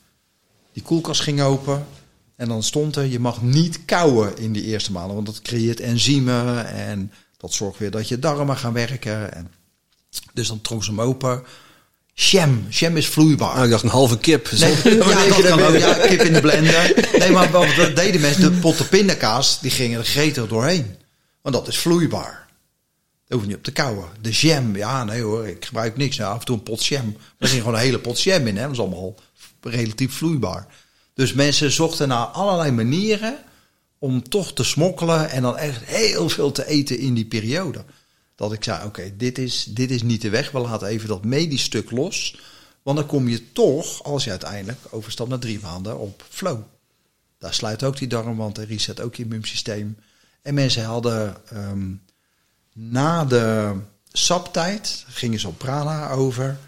Die 0.72 0.82
koelkast 0.82 1.20
ging 1.20 1.42
open 1.42 1.86
en 2.36 2.48
dan 2.48 2.62
stond 2.62 2.96
er: 2.96 3.04
je 3.04 3.20
mag 3.20 3.42
niet 3.42 3.84
kauwen 3.84 4.38
in 4.38 4.52
die 4.52 4.64
eerste 4.64 4.92
maanden, 4.92 5.14
want 5.14 5.26
dat 5.26 5.42
creëert 5.42 5.80
enzymen 5.80 6.66
en 6.66 7.12
dat 7.36 7.52
zorgt 7.52 7.78
weer 7.78 7.90
dat 7.90 8.08
je 8.08 8.18
darmen 8.18 8.56
gaan 8.56 8.72
werken. 8.72 9.34
En 9.34 9.50
dus 10.32 10.48
dan 10.48 10.60
trok 10.60 10.84
ze 10.84 10.90
hem 10.90 11.00
open. 11.00 11.42
Jam 12.12 12.96
is 12.96 13.06
vloeibaar. 13.06 13.48
Ah, 13.48 13.64
ik 13.64 13.70
dacht 13.70 13.82
een 13.82 13.88
halve 13.88 14.18
kip. 14.18 14.50
Nee, 14.50 14.70
ja, 14.98 15.28
dat 15.28 15.42
kan 15.42 15.62
ook. 15.62 15.76
Ja, 15.76 16.06
kip 16.06 16.20
in 16.20 16.32
de 16.32 16.40
blender. 16.40 17.08
Nee, 17.18 17.30
maar 17.30 17.50
wat 17.50 17.96
deden 17.96 18.20
mensen? 18.20 18.42
De 18.42 18.60
potten 18.60 18.88
pindakaas, 18.88 19.60
die 19.60 19.70
gingen 19.70 19.98
er 19.98 20.04
gretig 20.04 20.48
doorheen. 20.48 20.94
Want 21.42 21.54
dat 21.54 21.68
is 21.68 21.78
vloeibaar. 21.78 22.46
Daar 23.26 23.38
hoef 23.38 23.40
je 23.40 23.46
niet 23.46 23.56
op 23.56 23.62
te 23.62 23.72
kouwen. 23.72 24.08
De 24.20 24.30
jam, 24.30 24.76
ja, 24.76 25.04
nee 25.04 25.22
hoor, 25.22 25.48
ik 25.48 25.64
gebruik 25.64 25.96
niks. 25.96 26.16
Nou, 26.16 26.32
af 26.32 26.38
en 26.38 26.44
toe 26.44 26.56
een 26.56 26.62
pot 26.62 26.86
jam. 26.86 27.16
Er 27.38 27.48
ging 27.48 27.60
gewoon 27.60 27.76
een 27.76 27.84
hele 27.84 27.98
pot 27.98 28.22
jam 28.22 28.46
in, 28.46 28.56
hè. 28.56 28.62
Dat 28.62 28.72
is 28.72 28.78
allemaal 28.78 29.14
relatief 29.60 30.12
vloeibaar. 30.12 30.66
Dus 31.16 31.32
mensen 31.32 31.70
zochten 31.70 32.08
naar 32.08 32.26
allerlei 32.26 32.70
manieren 32.70 33.38
om 33.98 34.28
toch 34.28 34.52
te 34.52 34.64
smokkelen 34.64 35.30
en 35.30 35.42
dan 35.42 35.56
echt 35.56 35.84
heel 35.84 36.28
veel 36.28 36.52
te 36.52 36.66
eten 36.66 36.98
in 36.98 37.14
die 37.14 37.24
periode. 37.24 37.84
Dat 38.34 38.52
ik 38.52 38.64
zei, 38.64 38.84
oké, 38.84 39.16
dit, 39.16 39.38
is, 39.38 39.64
dit 39.64 39.90
is 39.90 40.02
niet 40.02 40.22
de 40.22 40.30
weg. 40.30 40.50
We 40.50 40.58
laten 40.58 40.88
even 40.88 41.08
dat 41.08 41.24
medisch 41.24 41.62
stuk 41.62 41.90
los. 41.90 42.38
Want 42.82 42.96
dan 42.96 43.06
kom 43.06 43.28
je 43.28 43.52
toch, 43.52 44.04
als 44.04 44.24
je 44.24 44.30
uiteindelijk 44.30 44.78
overstapt 44.90 45.28
naar 45.28 45.38
drie 45.38 45.60
maanden, 45.60 45.98
op 45.98 46.24
flow. 46.28 46.60
Daar 47.38 47.54
sluit 47.54 47.84
ook 47.84 47.98
die 47.98 48.08
darmwand 48.08 48.58
en 48.58 48.66
reset 48.66 49.00
ook 49.00 49.14
je 49.14 49.22
immuunsysteem. 49.22 49.96
En 50.42 50.54
mensen 50.54 50.84
hadden 50.84 51.36
ehm, 51.48 51.92
na 52.72 53.24
de 53.24 53.74
saptijd, 54.12 55.04
gingen 55.08 55.40
ze 55.40 55.48
op 55.48 55.58
prana 55.58 56.10
over. 56.10 56.58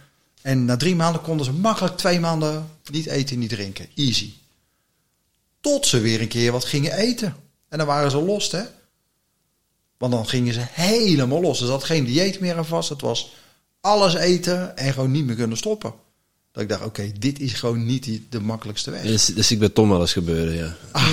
En 0.42 0.64
na 0.64 0.76
drie 0.76 0.96
maanden 0.96 1.22
konden 1.22 1.46
ze 1.46 1.52
makkelijk 1.52 1.96
twee 1.96 2.20
maanden 2.20 2.68
niet 2.90 3.06
eten, 3.06 3.38
niet 3.38 3.50
drinken. 3.50 3.86
Easy. 3.94 4.32
Tot 5.60 5.86
ze 5.86 6.01
weer 6.01 6.20
een 6.20 6.28
keer 6.28 6.52
wat 6.52 6.64
gingen 6.64 6.93
eten. 6.93 7.36
En 7.68 7.78
dan 7.78 7.86
waren 7.86 8.10
ze 8.10 8.22
los, 8.22 8.51
hè. 8.51 8.62
Want 9.98 10.12
dan 10.12 10.26
gingen 10.26 10.55
ze 10.55 10.60
helemaal 10.70 11.40
los. 11.40 11.60
Er 11.60 11.66
zat 11.66 11.85
geen 11.85 12.05
dieet 12.05 12.40
meer 12.40 12.56
aan 12.56 12.66
vast. 12.66 12.89
Het 12.89 13.01
was 13.01 13.35
alles 13.80 14.14
eten 14.14 14.76
en 14.76 14.93
gewoon 14.93 15.10
niet 15.10 15.24
meer 15.24 15.36
kunnen 15.36 15.56
stoppen. 15.56 15.94
Dat 16.52 16.62
ik 16.62 16.68
dacht, 16.68 16.84
oké, 16.84 17.12
dit 17.18 17.40
is 17.40 17.52
gewoon 17.52 17.86
niet 17.86 18.04
die, 18.04 18.26
de 18.30 18.40
makkelijkste 18.40 18.90
weg. 18.90 19.02
Dus, 19.02 19.24
dus 19.24 19.50
ik 19.50 19.58
ben 19.58 19.72
Tom 19.72 19.88
wel 19.88 20.00
eens 20.00 20.12
gebeuren, 20.12 20.54
ja. 20.54 20.76
Ah. 20.92 21.08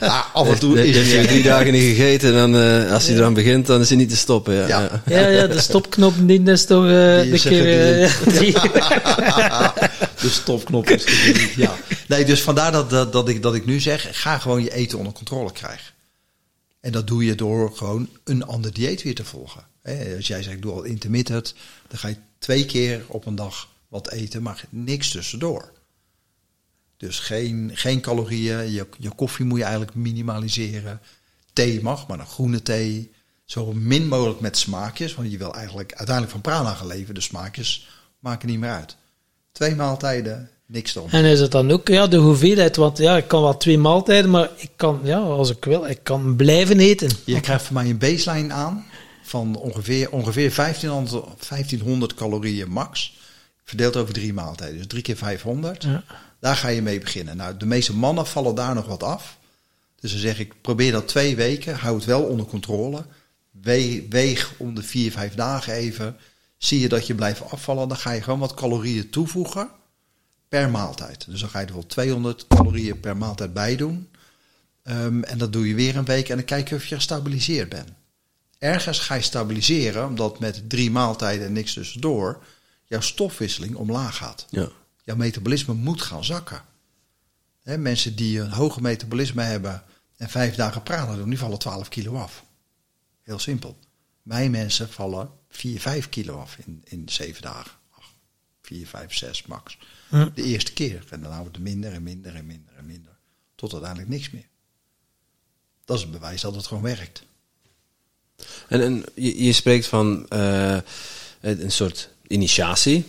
ja 0.00 0.26
af 0.32 0.48
en 0.48 0.58
toe 0.58 0.86
is 0.86 1.12
hebt 1.12 1.28
drie 1.28 1.42
dagen 1.42 1.72
niet 1.72 1.96
gegeten 1.96 2.28
en 2.28 2.34
dan, 2.34 2.56
uh, 2.56 2.92
als 2.92 3.06
hij 3.06 3.16
eraan 3.16 3.34
begint, 3.34 3.66
dan 3.66 3.80
is 3.80 3.88
hij 3.88 3.98
niet 3.98 4.08
te 4.08 4.16
stoppen. 4.16 4.54
Ja, 4.54 4.66
ja. 4.66 5.02
ja, 5.06 5.28
ja 5.28 5.46
de 5.46 5.60
stopknop 5.60 6.16
niet 6.16 6.48
is 6.48 6.64
toch 6.64 6.84
uh, 6.84 6.90
de 6.90 7.40
keer... 7.42 8.02
Uh, 8.02 8.10
de 10.22 10.30
stopknop 10.30 10.90
is 10.90 11.04
niet, 11.26 11.52
ja. 11.56 11.76
Nee, 12.08 12.24
dus 12.24 12.42
vandaar 12.42 12.72
dat, 12.72 12.90
dat, 12.90 13.12
dat, 13.12 13.28
ik, 13.28 13.42
dat 13.42 13.54
ik 13.54 13.66
nu 13.66 13.80
zeg, 13.80 14.08
ga 14.10 14.38
gewoon 14.38 14.62
je 14.62 14.74
eten 14.74 14.98
onder 14.98 15.12
controle 15.12 15.52
krijgen. 15.52 15.92
En 16.80 16.92
dat 16.92 17.06
doe 17.06 17.24
je 17.24 17.34
door 17.34 17.72
gewoon 17.76 18.08
een 18.24 18.44
ander 18.44 18.72
dieet 18.72 19.02
weer 19.02 19.14
te 19.14 19.24
volgen. 19.24 19.64
Als 20.16 20.26
jij 20.26 20.42
zegt, 20.42 20.56
ik 20.56 20.62
doe 20.62 20.72
al 20.72 20.82
intermittent, 20.82 21.54
dan 21.88 21.98
ga 21.98 22.08
je 22.08 22.16
twee 22.42 22.66
keer 22.66 23.04
op 23.08 23.26
een 23.26 23.34
dag 23.34 23.68
wat 23.88 24.10
eten, 24.10 24.42
maar 24.42 24.64
niks 24.68 25.10
tussendoor. 25.10 25.72
Dus 26.96 27.18
geen, 27.18 27.70
geen 27.74 28.00
calorieën, 28.00 28.72
je, 28.72 28.86
je 28.98 29.10
koffie 29.10 29.44
moet 29.44 29.58
je 29.58 29.64
eigenlijk 29.64 29.94
minimaliseren. 29.94 31.00
Thee 31.52 31.82
mag, 31.82 32.06
maar 32.06 32.18
een 32.18 32.26
groene 32.26 32.62
thee. 32.62 33.10
Zo 33.44 33.72
min 33.72 34.08
mogelijk 34.08 34.40
met 34.40 34.56
smaakjes, 34.56 35.14
want 35.14 35.30
je 35.30 35.38
wil 35.38 35.54
eigenlijk 35.54 35.92
uiteindelijk 35.94 36.30
van 36.30 36.40
prana 36.40 36.74
gaan 36.74 36.86
leven. 36.86 37.14
De 37.14 37.20
smaakjes 37.20 37.88
maken 38.18 38.48
niet 38.48 38.58
meer 38.58 38.70
uit. 38.70 38.96
Twee 39.52 39.74
maaltijden, 39.74 40.50
niks 40.66 40.92
dan. 40.92 41.10
En 41.10 41.24
is 41.24 41.40
het 41.40 41.50
dan 41.50 41.70
ook 41.70 41.88
ja, 41.88 42.06
de 42.06 42.16
hoeveelheid? 42.16 42.76
Want 42.76 42.98
ja, 42.98 43.16
ik 43.16 43.28
kan 43.28 43.42
wel 43.42 43.56
twee 43.56 43.78
maaltijden, 43.78 44.30
maar 44.30 44.50
ik 44.56 44.70
kan, 44.76 45.00
ja, 45.02 45.18
als 45.18 45.50
ik 45.50 45.64
wil, 45.64 45.86
ik 45.86 46.00
kan 46.02 46.36
blijven 46.36 46.80
eten. 46.80 47.10
Je 47.24 47.40
krijgt 47.40 47.64
van 47.64 47.74
mij 47.74 47.90
een 47.90 47.98
baseline 47.98 48.52
aan 48.52 48.84
van 49.22 49.56
ongeveer, 49.56 50.10
ongeveer 50.10 50.54
1500, 50.54 51.48
1500 51.48 52.14
calorieën 52.14 52.70
max. 52.70 53.20
Verdeeld 53.64 53.96
over 53.96 54.14
drie 54.14 54.32
maaltijden. 54.32 54.76
Dus 54.76 54.86
drie 54.86 55.02
keer 55.02 55.16
500. 55.16 55.82
Ja. 55.82 56.04
Daar 56.40 56.56
ga 56.56 56.68
je 56.68 56.82
mee 56.82 56.98
beginnen. 56.98 57.36
Nou, 57.36 57.56
de 57.56 57.66
meeste 57.66 57.96
mannen 57.96 58.26
vallen 58.26 58.54
daar 58.54 58.74
nog 58.74 58.86
wat 58.86 59.02
af. 59.02 59.38
Dus 60.00 60.10
dan 60.10 60.20
zeg 60.20 60.38
ik, 60.38 60.60
probeer 60.60 60.92
dat 60.92 61.08
twee 61.08 61.36
weken. 61.36 61.74
Hou 61.76 61.96
het 61.96 62.04
wel 62.04 62.22
onder 62.22 62.46
controle. 62.46 63.04
Weeg, 63.50 64.02
weeg 64.08 64.54
om 64.58 64.74
de 64.74 64.82
vier, 64.82 65.12
vijf 65.12 65.34
dagen 65.34 65.72
even. 65.72 66.16
Zie 66.58 66.80
je 66.80 66.88
dat 66.88 67.06
je 67.06 67.14
blijft 67.14 67.50
afvallen, 67.50 67.88
dan 67.88 67.96
ga 67.96 68.10
je 68.10 68.22
gewoon 68.22 68.38
wat 68.38 68.54
calorieën 68.54 69.10
toevoegen 69.10 69.70
per 70.48 70.70
maaltijd. 70.70 71.26
Dus 71.28 71.40
dan 71.40 71.48
ga 71.48 71.60
je 71.60 71.66
er 71.66 71.72
wel 71.72 71.86
200 71.86 72.46
calorieën 72.46 73.00
per 73.00 73.16
maaltijd 73.16 73.52
bij 73.52 73.76
doen. 73.76 74.08
Um, 74.84 75.24
en 75.24 75.38
dat 75.38 75.52
doe 75.52 75.68
je 75.68 75.74
weer 75.74 75.96
een 75.96 76.04
week 76.04 76.28
en 76.28 76.36
dan 76.36 76.44
kijk 76.44 76.68
je 76.68 76.74
of 76.74 76.86
je 76.86 76.94
gestabiliseerd 76.94 77.68
bent. 77.68 77.88
Ergens 78.62 78.98
ga 78.98 79.14
je 79.14 79.22
stabiliseren, 79.22 80.06
omdat 80.06 80.38
met 80.38 80.70
drie 80.70 80.90
maaltijden 80.90 81.46
en 81.46 81.52
niks 81.52 81.72
tussendoor, 81.72 82.44
jouw 82.84 83.00
stofwisseling 83.00 83.74
omlaag 83.74 84.16
gaat. 84.16 84.46
Ja. 84.50 84.68
Jouw 85.04 85.16
metabolisme 85.16 85.74
moet 85.74 86.02
gaan 86.02 86.24
zakken. 86.24 86.62
He, 87.62 87.78
mensen 87.78 88.16
die 88.16 88.40
een 88.40 88.50
hoge 88.50 88.80
metabolisme 88.80 89.42
hebben 89.42 89.82
en 90.16 90.28
vijf 90.30 90.54
dagen 90.54 90.82
praten 90.82 91.16
doen, 91.16 91.28
die 91.28 91.38
vallen 91.38 91.58
12 91.58 91.88
kilo 91.88 92.16
af. 92.16 92.44
Heel 93.22 93.38
simpel. 93.38 93.78
Mijn 94.22 94.50
mensen 94.50 94.88
vallen 94.88 95.30
4, 95.48 95.80
5 95.80 96.08
kilo 96.08 96.38
af 96.38 96.56
in, 96.56 96.82
in 96.84 97.08
zeven 97.08 97.42
dagen. 97.42 97.72
4, 98.62 98.86
5, 98.86 99.14
6 99.14 99.46
max. 99.46 99.78
Hm. 100.08 100.28
De 100.34 100.42
eerste 100.42 100.72
keer. 100.72 101.04
En 101.10 101.22
dan 101.22 101.38
wordt 101.38 101.56
het 101.56 101.64
minder 101.64 101.92
en 101.92 102.02
minder 102.02 102.34
en 102.34 102.46
minder 102.46 102.74
en 102.76 102.86
minder. 102.86 103.18
Tot 103.54 103.72
uiteindelijk 103.72 104.10
niks 104.10 104.30
meer. 104.30 104.48
Dat 105.84 105.96
is 105.96 106.02
het 106.02 106.12
bewijs 106.12 106.40
dat 106.40 106.54
het 106.54 106.66
gewoon 106.66 106.82
werkt. 106.82 107.24
En, 108.68 108.82
en 108.82 109.04
je, 109.14 109.44
je 109.44 109.52
spreekt 109.52 109.86
van 109.86 110.26
uh, 110.32 110.76
een 111.40 111.72
soort 111.72 112.08
initiatie. 112.26 113.04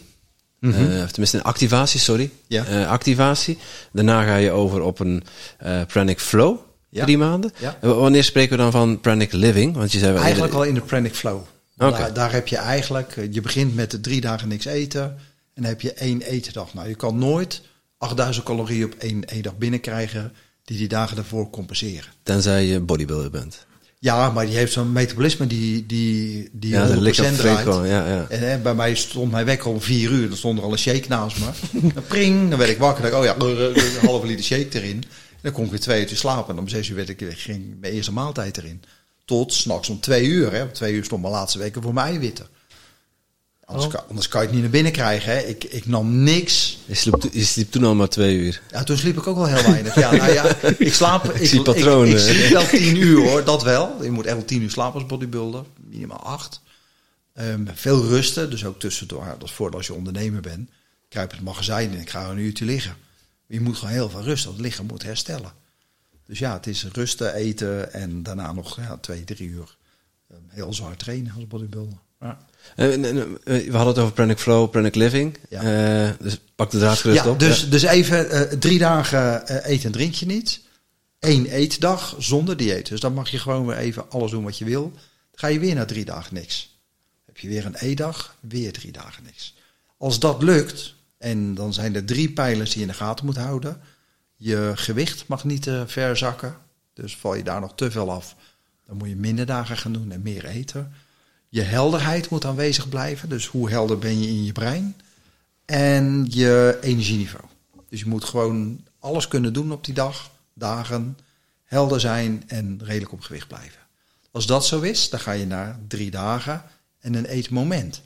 Mm 0.60 0.72
-hmm. 0.72 0.92
uh, 0.92 1.04
tenminste 1.04 1.38
een 1.38 1.44
activatie, 1.44 2.00
sorry. 2.00 2.30
Ja. 2.48 2.66
Uh, 2.70 2.90
activatie. 2.90 3.58
Daarna 3.92 4.24
ga 4.24 4.36
je 4.36 4.52
over 4.52 4.82
op 4.82 5.00
een 5.00 5.24
pranic 5.88 6.20
flow. 6.20 6.58
Ja. 6.90 7.04
Drie 7.04 7.18
maanden. 7.18 7.52
Ja. 7.60 7.78
Wanneer 7.82 8.24
spreken 8.24 8.58
we 8.58 8.64
dan 8.64 8.72
van 8.72 9.00
pranic 9.00 9.32
living? 9.32 9.76
Want 9.76 9.92
je 9.92 10.00
zei 10.00 10.14
wel 10.14 10.22
eigenlijk 10.22 10.54
al 10.54 10.64
in 10.64 10.74
de 10.74 10.82
pranic 10.82 11.16
flow. 11.16 11.42
Okay. 11.78 12.00
Daar, 12.00 12.14
daar, 12.14 12.32
heb 12.32 12.48
je 12.48 12.58
eigenlijk, 12.58 13.16
je 13.32 13.42
begint 13.42 13.76
met 13.76 13.92
de 13.92 14.02
drie 14.02 14.22
dagen 14.22 14.48
niks 14.48 14.66
eten. 14.66 15.04
En 15.54 15.62
dan 15.62 15.66
heb 15.66 15.82
je 15.82 15.94
één 15.94 16.22
etendag. 16.22 16.74
Nou, 16.74 16.88
je 16.88 16.96
kan 16.96 17.18
nooit 17.18 17.62
8000 17.98 18.46
calorieën 18.46 18.86
op 18.86 18.94
één, 18.94 19.26
één 19.26 19.42
dag 19.42 19.58
binnenkrijgen 19.58 20.34
die 20.64 20.78
die 20.78 20.88
dagen 20.88 21.16
daarvoor 21.16 21.50
compenseren. 21.50 22.12
Tenzij 22.24 22.66
je 22.66 22.80
bodybuilder 22.80 23.30
bent. 23.32 23.66
Ja, 24.04 24.30
maar 24.30 24.46
die 24.46 24.56
heeft 24.56 24.74
zo'n 24.74 24.92
metabolisme 24.92 25.48
die, 25.48 25.86
die, 25.86 26.50
die 26.52 26.72
ja, 26.72 26.88
100% 26.88 26.94
draait. 27.38 27.66
Ja, 27.66 28.08
ja. 28.08 28.28
En 28.30 28.62
bij 28.62 28.74
mij 28.74 28.96
stond 28.96 29.32
mijn 29.32 29.46
wekker 29.46 29.70
om 29.70 29.82
vier 29.82 30.12
uur. 30.12 30.28
Dan 30.28 30.38
stond 30.38 30.58
er 30.58 30.64
al 30.64 30.72
een 30.72 30.78
shake 30.78 31.08
naast 31.08 31.38
me. 31.40 31.46
dan 31.94 32.04
pring, 32.08 32.50
dan 32.50 32.60
werd 32.60 32.72
ik 32.72 32.78
wakker. 32.78 33.12
Dan, 33.12 33.20
oh 33.20 33.26
ja, 33.26 33.36
een 33.40 34.06
halve 34.06 34.26
liter 34.26 34.44
shake 34.44 34.68
erin. 34.72 35.04
En 35.30 35.40
dan 35.42 35.52
kon 35.52 35.64
ik 35.64 35.70
weer 35.70 35.80
twee 35.80 36.10
uur 36.10 36.18
slapen. 36.18 36.54
En 36.54 36.60
om 36.60 36.68
zes 36.68 36.90
uur 36.90 36.96
werd 36.96 37.10
ik, 37.10 37.26
ging 37.30 37.76
mijn 37.80 37.94
eerste 37.94 38.12
maaltijd 38.12 38.58
erin. 38.58 38.82
Tot 39.26 39.54
s'nachts 39.54 39.90
om 39.90 40.00
twee 40.00 40.26
uur. 40.26 40.52
Hè. 40.54 40.62
Om 40.62 40.74
twee 40.74 40.94
uur 40.94 41.04
stond 41.04 41.22
mijn 41.22 41.34
laatste 41.34 41.58
weken 41.58 41.82
voor 41.82 41.94
mijn 41.94 42.08
eiwitten. 42.08 42.48
Anders, 43.65 43.85
oh. 43.85 43.94
kan, 43.94 44.07
anders 44.07 44.27
kan 44.27 44.41
je 44.41 44.45
het 44.45 44.56
niet 44.56 44.64
naar 44.64 44.73
binnen 44.73 44.91
krijgen. 44.91 45.31
Hè. 45.31 45.40
Ik, 45.40 45.64
ik 45.64 45.85
nam 45.85 46.23
niks. 46.23 46.77
Je 46.85 46.95
sliep, 46.95 47.27
je 47.31 47.44
sliep 47.44 47.72
toen 47.72 47.84
al 47.84 47.95
maar 47.95 48.10
twee 48.10 48.38
uur. 48.38 48.61
Ja, 48.72 48.84
toen 48.84 48.98
sliep 48.98 49.18
ik 49.18 49.27
ook 49.27 49.35
wel 49.35 49.45
heel 49.45 49.72
weinig. 49.72 49.95
Ja, 49.95 50.11
nou 50.15 50.31
ja, 50.31 50.56
ik 50.77 50.94
slaap... 50.94 51.26
ik, 51.26 51.48
zie 51.48 51.61
patronen. 51.61 52.07
Ik, 52.07 52.14
ik, 52.14 52.19
sliep 52.19 52.49
wel 52.49 52.65
tien 52.65 52.98
uur 52.98 53.22
hoor, 53.30 53.44
dat 53.44 53.64
wel. 53.64 54.03
Je 54.03 54.11
moet 54.11 54.26
echt 54.26 54.35
wel 54.35 54.45
tien 54.45 54.61
uur 54.61 54.72
slapen 54.72 54.99
als 54.99 55.10
bodybuilder. 55.10 55.64
Minimaal 55.90 56.23
acht. 56.23 56.61
Um, 57.35 57.68
veel 57.73 58.06
rusten, 58.07 58.49
dus 58.49 58.65
ook 58.65 58.80
tussendoor. 58.80 59.26
Dat 59.40 59.48
is 59.48 59.52
voordat 59.52 59.77
als 59.77 59.88
je 59.88 59.94
ondernemer 59.94 60.41
bent. 60.41 60.69
Kruip 61.10 61.31
het 61.31 61.41
magazijn 61.41 61.91
en 61.91 61.99
ik 61.99 62.10
ga 62.10 62.30
een 62.30 62.38
uurtje 62.38 62.65
liggen. 62.65 62.95
Je 63.48 63.61
moet 63.61 63.77
gewoon 63.77 63.94
heel 63.94 64.10
veel 64.10 64.23
rusten. 64.23 64.52
Het 64.52 64.61
lichaam 64.61 64.85
moet 64.85 65.03
herstellen. 65.03 65.52
Dus 66.26 66.40
ja, 66.40 66.53
het 66.53 66.68
is 66.68 66.85
rusten, 66.91 67.34
eten 67.34 67.94
en 67.94 68.23
daarna 68.23 68.52
nog 68.52 68.77
ja, 68.77 68.98
twee, 68.98 69.23
drie 69.23 69.49
uur 69.49 69.77
um, 70.31 70.38
heel 70.48 70.73
zwaar 70.73 70.95
trainen 70.95 71.34
als 71.35 71.48
bodybuilder. 71.48 71.98
Ja. 72.19 72.45
Uh, 72.76 72.95
we 73.44 73.69
hadden 73.72 73.88
het 73.88 73.98
over 73.98 74.14
Pranic 74.14 74.40
Flow, 74.40 74.69
Pranic 74.69 74.95
Living. 74.95 75.38
Ja. 75.49 75.64
Uh, 76.07 76.11
dus 76.19 76.40
pak 76.56 76.72
de 76.72 76.77
draad 76.77 76.98
gerust 76.98 77.23
ja, 77.23 77.30
op. 77.30 77.40
Dus, 77.40 77.61
ja. 77.61 77.68
dus 77.68 77.84
even 77.84 78.60
drie 78.60 78.80
dagen 78.80 79.44
eet 79.72 79.85
en 79.85 79.91
drink 79.91 80.14
je 80.14 80.26
niet. 80.26 80.61
één 81.19 81.45
eetdag 81.45 82.15
zonder 82.18 82.57
dieet. 82.57 82.88
Dus 82.90 82.99
dan 82.99 83.14
mag 83.14 83.30
je 83.30 83.40
gewoon 83.40 83.65
weer 83.65 83.77
even 83.77 84.10
alles 84.10 84.31
doen 84.31 84.44
wat 84.44 84.57
je 84.57 84.65
wil. 84.65 84.91
Dan 84.91 85.02
ga 85.31 85.48
je 85.48 85.60
weer 85.60 85.76
naar 85.76 85.88
drie 85.88 86.06
dagen 86.06 86.34
niks. 86.34 86.77
Heb 87.26 87.38
je 87.38 87.48
weer 87.48 87.65
een 87.65 87.76
eetdag, 87.76 88.35
weer 88.40 88.72
drie 88.72 88.91
dagen 88.91 89.23
niks. 89.23 89.56
Als 89.98 90.19
dat 90.19 90.44
lukt, 90.44 90.95
en 91.18 91.53
dan 91.53 91.73
zijn 91.73 91.95
er 91.95 92.06
drie 92.06 92.31
pijlers 92.31 92.69
die 92.69 92.80
je 92.80 92.85
in 92.85 92.91
de 92.91 92.98
gaten 92.98 93.26
moet 93.26 93.38
houden. 93.38 93.81
Je 94.35 94.72
gewicht 94.76 95.27
mag 95.27 95.44
niet 95.44 95.61
te 95.61 95.84
ver 95.88 96.18
zakken. 96.18 96.57
Dus 96.94 97.15
val 97.15 97.35
je 97.35 97.44
daar 97.44 97.61
nog 97.61 97.76
te 97.76 97.91
veel 97.91 98.11
af, 98.11 98.35
dan 98.85 98.98
moet 98.98 99.10
je 99.10 99.15
minder 99.15 99.45
dagen 99.45 99.77
gaan 99.77 99.94
doen 99.94 100.11
en 100.11 100.22
meer 100.22 100.45
eten. 100.45 100.94
Je 101.54 101.62
helderheid 101.62 102.30
moet 102.30 102.46
aanwezig 102.46 102.90
blijven. 102.90 103.30
Dus 103.30 103.48
hoe 103.48 103.70
helder 103.70 104.00
ben 104.00 104.20
je 104.22 104.28
in 104.28 104.44
je 104.44 104.52
brein? 104.52 104.96
En 105.66 106.26
je 106.30 106.78
energieniveau. 106.82 107.44
Dus 107.90 108.00
je 108.00 108.06
moet 108.06 108.24
gewoon 108.24 108.84
alles 109.00 109.28
kunnen 109.28 109.54
doen 109.54 109.72
op 109.72 109.86
die 109.86 109.94
dag, 109.94 110.32
dagen, 110.54 111.18
helder 111.64 112.00
zijn 112.00 112.44
en 112.48 112.80
redelijk 112.84 113.12
op 113.12 113.22
gewicht 113.22 113.48
blijven. 113.48 113.80
Als 114.32 114.46
dat 114.46 114.66
zo 114.66 114.82
is, 114.82 115.10
dan 115.10 115.20
ga 115.20 115.32
je 115.32 115.46
naar 115.46 115.80
drie 115.88 116.12
dagen 116.12 116.64
en 117.00 117.14
een 117.14 117.26
eetmoment. 117.26 118.02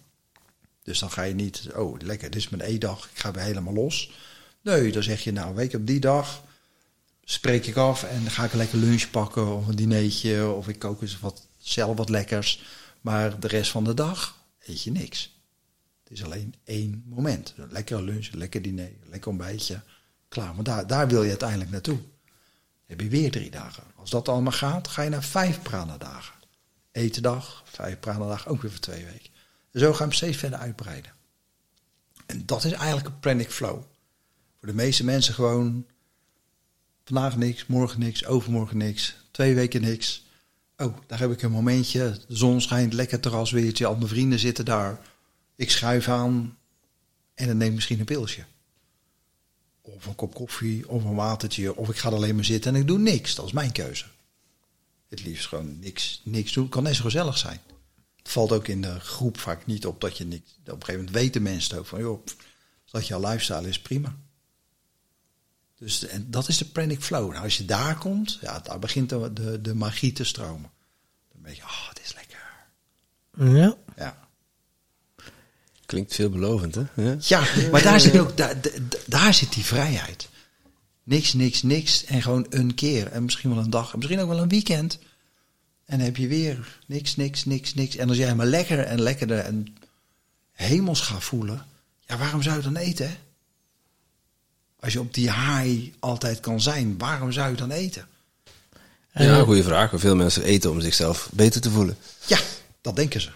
Dus 0.83 0.99
dan 0.99 1.11
ga 1.11 1.21
je 1.21 1.33
niet, 1.33 1.67
oh 1.75 1.99
lekker, 1.99 2.29
dit 2.29 2.41
is 2.41 2.49
mijn 2.49 2.69
eetdag, 2.69 3.09
ik 3.13 3.19
ga 3.19 3.31
weer 3.31 3.43
helemaal 3.43 3.73
los. 3.73 4.11
Nee, 4.61 4.91
dan 4.91 5.03
zeg 5.03 5.21
je 5.21 5.31
nou, 5.31 5.55
weet 5.55 5.71
je, 5.71 5.77
op 5.77 5.87
die 5.87 5.99
dag 5.99 6.43
spreek 7.23 7.65
ik 7.65 7.75
af 7.75 8.03
en 8.03 8.21
dan 8.23 8.31
ga 8.31 8.43
ik 8.43 8.53
lekker 8.53 8.77
lunch 8.77 9.09
pakken 9.09 9.55
of 9.55 9.67
een 9.67 9.75
dinertje 9.75 10.47
of 10.47 10.67
ik 10.67 10.79
kook 10.79 11.01
eens 11.01 11.19
wat, 11.19 11.47
zelf 11.57 11.97
wat 11.97 12.09
lekkers. 12.09 12.61
Maar 13.07 13.39
de 13.39 13.47
rest 13.47 13.71
van 13.71 13.83
de 13.83 13.93
dag 13.93 14.37
eet 14.59 14.83
je 14.83 14.91
niks. 14.91 15.39
Het 16.03 16.11
is 16.11 16.23
alleen 16.23 16.55
één 16.63 17.03
moment. 17.05 17.53
Een 17.57 17.71
lekkere 17.71 18.01
lunch, 18.01 18.31
een 18.31 18.37
lekker 18.37 18.61
diner, 18.61 18.85
een 18.85 19.09
lekker 19.09 19.29
ontbijtje. 19.29 19.81
Klaar, 20.27 20.55
maar 20.55 20.63
daar, 20.63 20.87
daar 20.87 21.07
wil 21.07 21.23
je 21.23 21.29
uiteindelijk 21.29 21.69
naartoe. 21.69 21.95
Dan 21.97 22.05
heb 22.85 23.01
je 23.01 23.09
weer 23.09 23.31
drie 23.31 23.49
dagen. 23.49 23.83
Als 23.95 24.09
dat 24.09 24.29
allemaal 24.29 24.51
gaat, 24.51 24.87
ga 24.87 25.01
je 25.01 25.09
naar 25.09 25.23
vijf 25.23 25.61
prana-dagen. 25.61 26.33
Etendag, 26.91 27.63
vijf 27.65 27.99
prana-dagen, 27.99 28.51
ook 28.51 28.61
weer 28.61 28.71
voor 28.71 28.79
twee 28.79 29.05
weken. 29.05 29.29
En 29.71 29.79
zo 29.79 29.93
gaan 29.93 30.09
we 30.09 30.15
steeds 30.15 30.37
verder 30.37 30.59
uitbreiden. 30.59 31.11
En 32.25 32.45
dat 32.45 32.63
is 32.63 32.71
eigenlijk 32.71 33.07
een 33.07 33.19
pranic 33.19 33.51
flow. 33.51 33.83
Voor 34.59 34.67
de 34.67 34.73
meeste 34.73 35.03
mensen 35.03 35.33
gewoon 35.33 35.85
vandaag 37.03 37.37
niks, 37.37 37.65
morgen 37.65 37.99
niks, 37.99 38.25
overmorgen 38.25 38.77
niks, 38.77 39.15
twee 39.31 39.55
weken 39.55 39.81
niks. 39.81 40.26
Oh, 40.77 40.97
daar 41.07 41.19
heb 41.19 41.31
ik 41.31 41.41
een 41.41 41.51
momentje. 41.51 42.17
De 42.27 42.35
zon 42.35 42.61
schijnt, 42.61 42.93
lekker 42.93 43.19
terrasweertje, 43.19 43.85
al 43.85 43.95
mijn 43.95 44.07
vrienden 44.07 44.39
zitten 44.39 44.65
daar. 44.65 44.99
Ik 45.55 45.71
schuif 45.71 46.07
aan 46.07 46.57
en 47.33 47.47
dan 47.47 47.57
neem 47.57 47.69
ik 47.69 47.75
misschien 47.75 47.99
een 47.99 48.05
pilsje. 48.05 48.43
Of 49.81 50.05
een 50.05 50.15
kop 50.15 50.33
koffie, 50.33 50.89
of 50.89 51.03
een 51.03 51.15
watertje, 51.15 51.75
of 51.75 51.89
ik 51.89 51.97
ga 51.97 52.09
alleen 52.09 52.35
maar 52.35 52.45
zitten 52.45 52.75
en 52.75 52.81
ik 52.81 52.87
doe 52.87 52.99
niks. 52.99 53.35
Dat 53.35 53.45
is 53.45 53.51
mijn 53.51 53.71
keuze. 53.71 54.05
Het 55.09 55.23
liefst 55.23 55.47
gewoon 55.47 55.79
niks, 55.79 56.21
niks 56.23 56.53
doen. 56.53 56.69
Kan 56.69 56.83
net 56.83 56.95
zo 56.95 57.03
gezellig 57.03 57.37
zijn. 57.37 57.59
Het 58.15 58.29
valt 58.29 58.51
ook 58.51 58.67
in 58.67 58.81
de 58.81 58.99
groep 58.99 59.39
vaak 59.39 59.65
niet 59.65 59.85
op 59.85 60.01
dat 60.01 60.17
je 60.17 60.25
niks... 60.25 60.51
Op 60.59 60.67
een 60.67 60.73
gegeven 60.73 60.95
moment 60.95 61.15
weten 61.15 61.41
mensen 61.41 61.69
het 61.69 61.79
ook 61.79 61.85
van... 61.85 61.99
joh, 61.99 62.25
dat 62.91 63.07
jouw 63.07 63.19
lifestyle 63.19 63.67
is, 63.67 63.79
prima. 63.79 64.17
Dus 65.77 66.07
en 66.07 66.31
dat 66.31 66.47
is 66.47 66.57
de 66.57 66.65
pranic 66.65 67.01
flow. 67.03 67.31
Nou, 67.31 67.43
als 67.43 67.57
je 67.57 67.65
daar 67.65 67.97
komt, 67.97 68.37
ja, 68.41 68.59
daar 68.59 68.79
begint 68.79 69.09
de, 69.09 69.33
de, 69.33 69.61
de 69.61 69.73
magie 69.73 70.11
te 70.13 70.23
stromen. 70.23 70.69
Dan 71.31 71.41
ben 71.41 71.55
je, 71.55 71.61
oh, 71.61 71.89
het 71.89 71.99
is 72.03 72.13
lekker. 72.15 72.35
Ja. 73.57 73.75
Ja. 73.97 74.27
Klinkt 75.85 76.15
veelbelovend, 76.15 76.75
hè? 76.75 76.83
Ja. 76.95 77.15
Ja, 77.19 77.43
maar 77.71 77.81
daar 77.83 77.99
zit 77.99 78.17
ook 78.19 78.37
daar, 78.37 78.61
daar- 78.61 78.71
daar 79.05 79.33
zit 79.33 79.53
die 79.53 79.65
vrijheid. 79.65 80.29
Niks, 81.03 81.33
niks, 81.33 81.61
niks. 81.63 82.03
En 82.05 82.21
gewoon 82.21 82.45
een 82.49 82.73
keer. 82.75 83.07
En 83.07 83.23
misschien 83.23 83.49
wel 83.49 83.63
een 83.63 83.69
dag. 83.69 83.91
En 83.91 83.97
misschien 83.97 84.19
ook 84.19 84.27
wel 84.29 84.39
een 84.41 84.49
weekend. 84.49 84.99
En 85.85 85.97
dan 85.97 86.05
heb 86.05 86.17
je 86.17 86.27
weer 86.27 86.77
niks, 86.87 87.15
niks, 87.15 87.45
niks, 87.45 87.73
niks. 87.73 87.95
En 87.95 88.07
als 88.07 88.17
jij 88.17 88.35
maar 88.35 88.45
lekker 88.45 88.79
en 88.79 89.01
lekkerder 89.01 89.39
en 89.39 89.75
hemels 90.51 91.01
gaat 91.01 91.23
voelen. 91.23 91.65
Ja, 92.05 92.17
waarom 92.17 92.41
zou 92.41 92.55
je 92.57 92.63
dan 92.63 92.75
eten? 92.75 93.17
Als 94.79 94.93
je 94.93 94.99
op 94.99 95.13
die 95.13 95.31
high 95.31 95.87
altijd 95.99 96.39
kan 96.39 96.61
zijn, 96.61 96.95
waarom 96.97 97.31
zou 97.31 97.49
je 97.49 97.55
dan 97.55 97.71
eten? 97.71 98.05
Ja, 99.13 99.41
goede 99.41 99.63
vraag. 99.63 99.91
Veel 99.95 100.15
mensen 100.15 100.43
eten 100.43 100.71
om 100.71 100.81
zichzelf 100.81 101.29
beter 101.31 101.61
te 101.61 101.69
voelen. 101.69 101.97
Ja, 102.25 102.37
dat 102.81 102.95
denken 102.95 103.21
ze. 103.21 103.29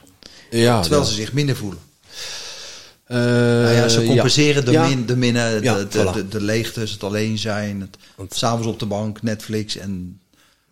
Ja, 0.49 0.81
Terwijl 0.81 1.05
ze 1.05 1.13
zich 1.13 1.33
minder 1.33 1.55
voelen. 1.55 1.79
Eh, 3.05 3.17
Nou 3.17 3.71
ja, 3.75 3.87
ze 3.87 4.03
compenseren 4.05 4.65
de, 4.65 4.71
min, 4.79 5.05
de, 5.05 5.15
minnen, 5.15 5.57
de, 5.61 5.63
Ja, 5.63 5.75
de, 5.83 5.87
voilà. 5.89 6.13
de, 6.13 6.27
de 6.27 6.41
leegtes, 6.41 6.91
het 6.91 7.03
alleen 7.03 7.37
zijn, 7.37 7.81
het 7.81 7.97
Want- 8.15 8.33
s'avonds 8.35 8.67
op 8.67 8.79
de 8.79 8.85
bank, 8.85 9.21
Netflix 9.21 9.77
en 9.77 10.19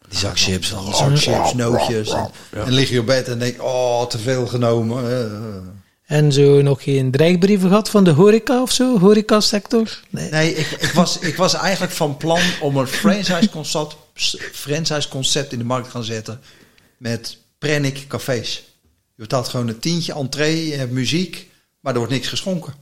Die 0.10 0.20
zak 0.20 0.40
chips. 0.40 0.70
dan 0.70 0.80
alles. 0.94 0.98
zak 0.98 1.18
chips, 1.18 1.54
nootjes. 1.54 2.10
En, 2.10 2.32
en 2.52 2.72
lig 2.72 2.90
je 2.90 3.00
op 3.00 3.06
bed 3.06 3.28
en 3.28 3.40
denk, 3.40 3.62
oh, 3.62 4.06
te 4.06 4.18
veel 4.20 4.48
genomen. 4.48 5.12
eh. 5.12 5.58
En 6.10 6.32
zo 6.32 6.62
nog 6.62 6.84
geen 6.84 7.12
dreigbrieven 7.12 7.68
gehad 7.68 7.90
van 7.90 8.04
de 8.04 8.12
horeca 8.12 8.62
of 8.62 8.72
zo? 8.72 9.00
Horecasector? 9.00 10.00
Nee. 10.10 10.30
Nee, 10.30 10.56
ik, 10.56 10.68
ik, 10.68 10.92
was, 10.92 11.20
ik 11.20 11.36
was 11.36 11.54
eigenlijk 11.54 11.94
van 11.94 12.18
plan 12.18 12.42
om 12.62 12.78
een 12.78 12.88
franchise 12.88 13.50
concept, 13.50 13.96
franchise 14.52 15.10
concept 15.10 15.52
in 15.52 15.58
de 15.58 15.66
markt 15.66 15.86
te 15.86 15.92
gaan 15.92 16.04
zetten 16.04 16.42
met 16.98 17.38
Pranic 17.58 18.06
cafés. 18.08 18.64
Je 19.16 19.22
betaalt 19.22 19.48
gewoon 19.48 19.68
een 19.68 19.80
tientje 19.80 20.14
entree, 20.14 20.68
je 20.68 20.76
hebt 20.76 20.92
muziek, 20.92 21.50
maar 21.80 21.94
er 21.94 22.00
wordt 22.00 22.14
niks 22.14 22.28
geschonken. 22.28 22.74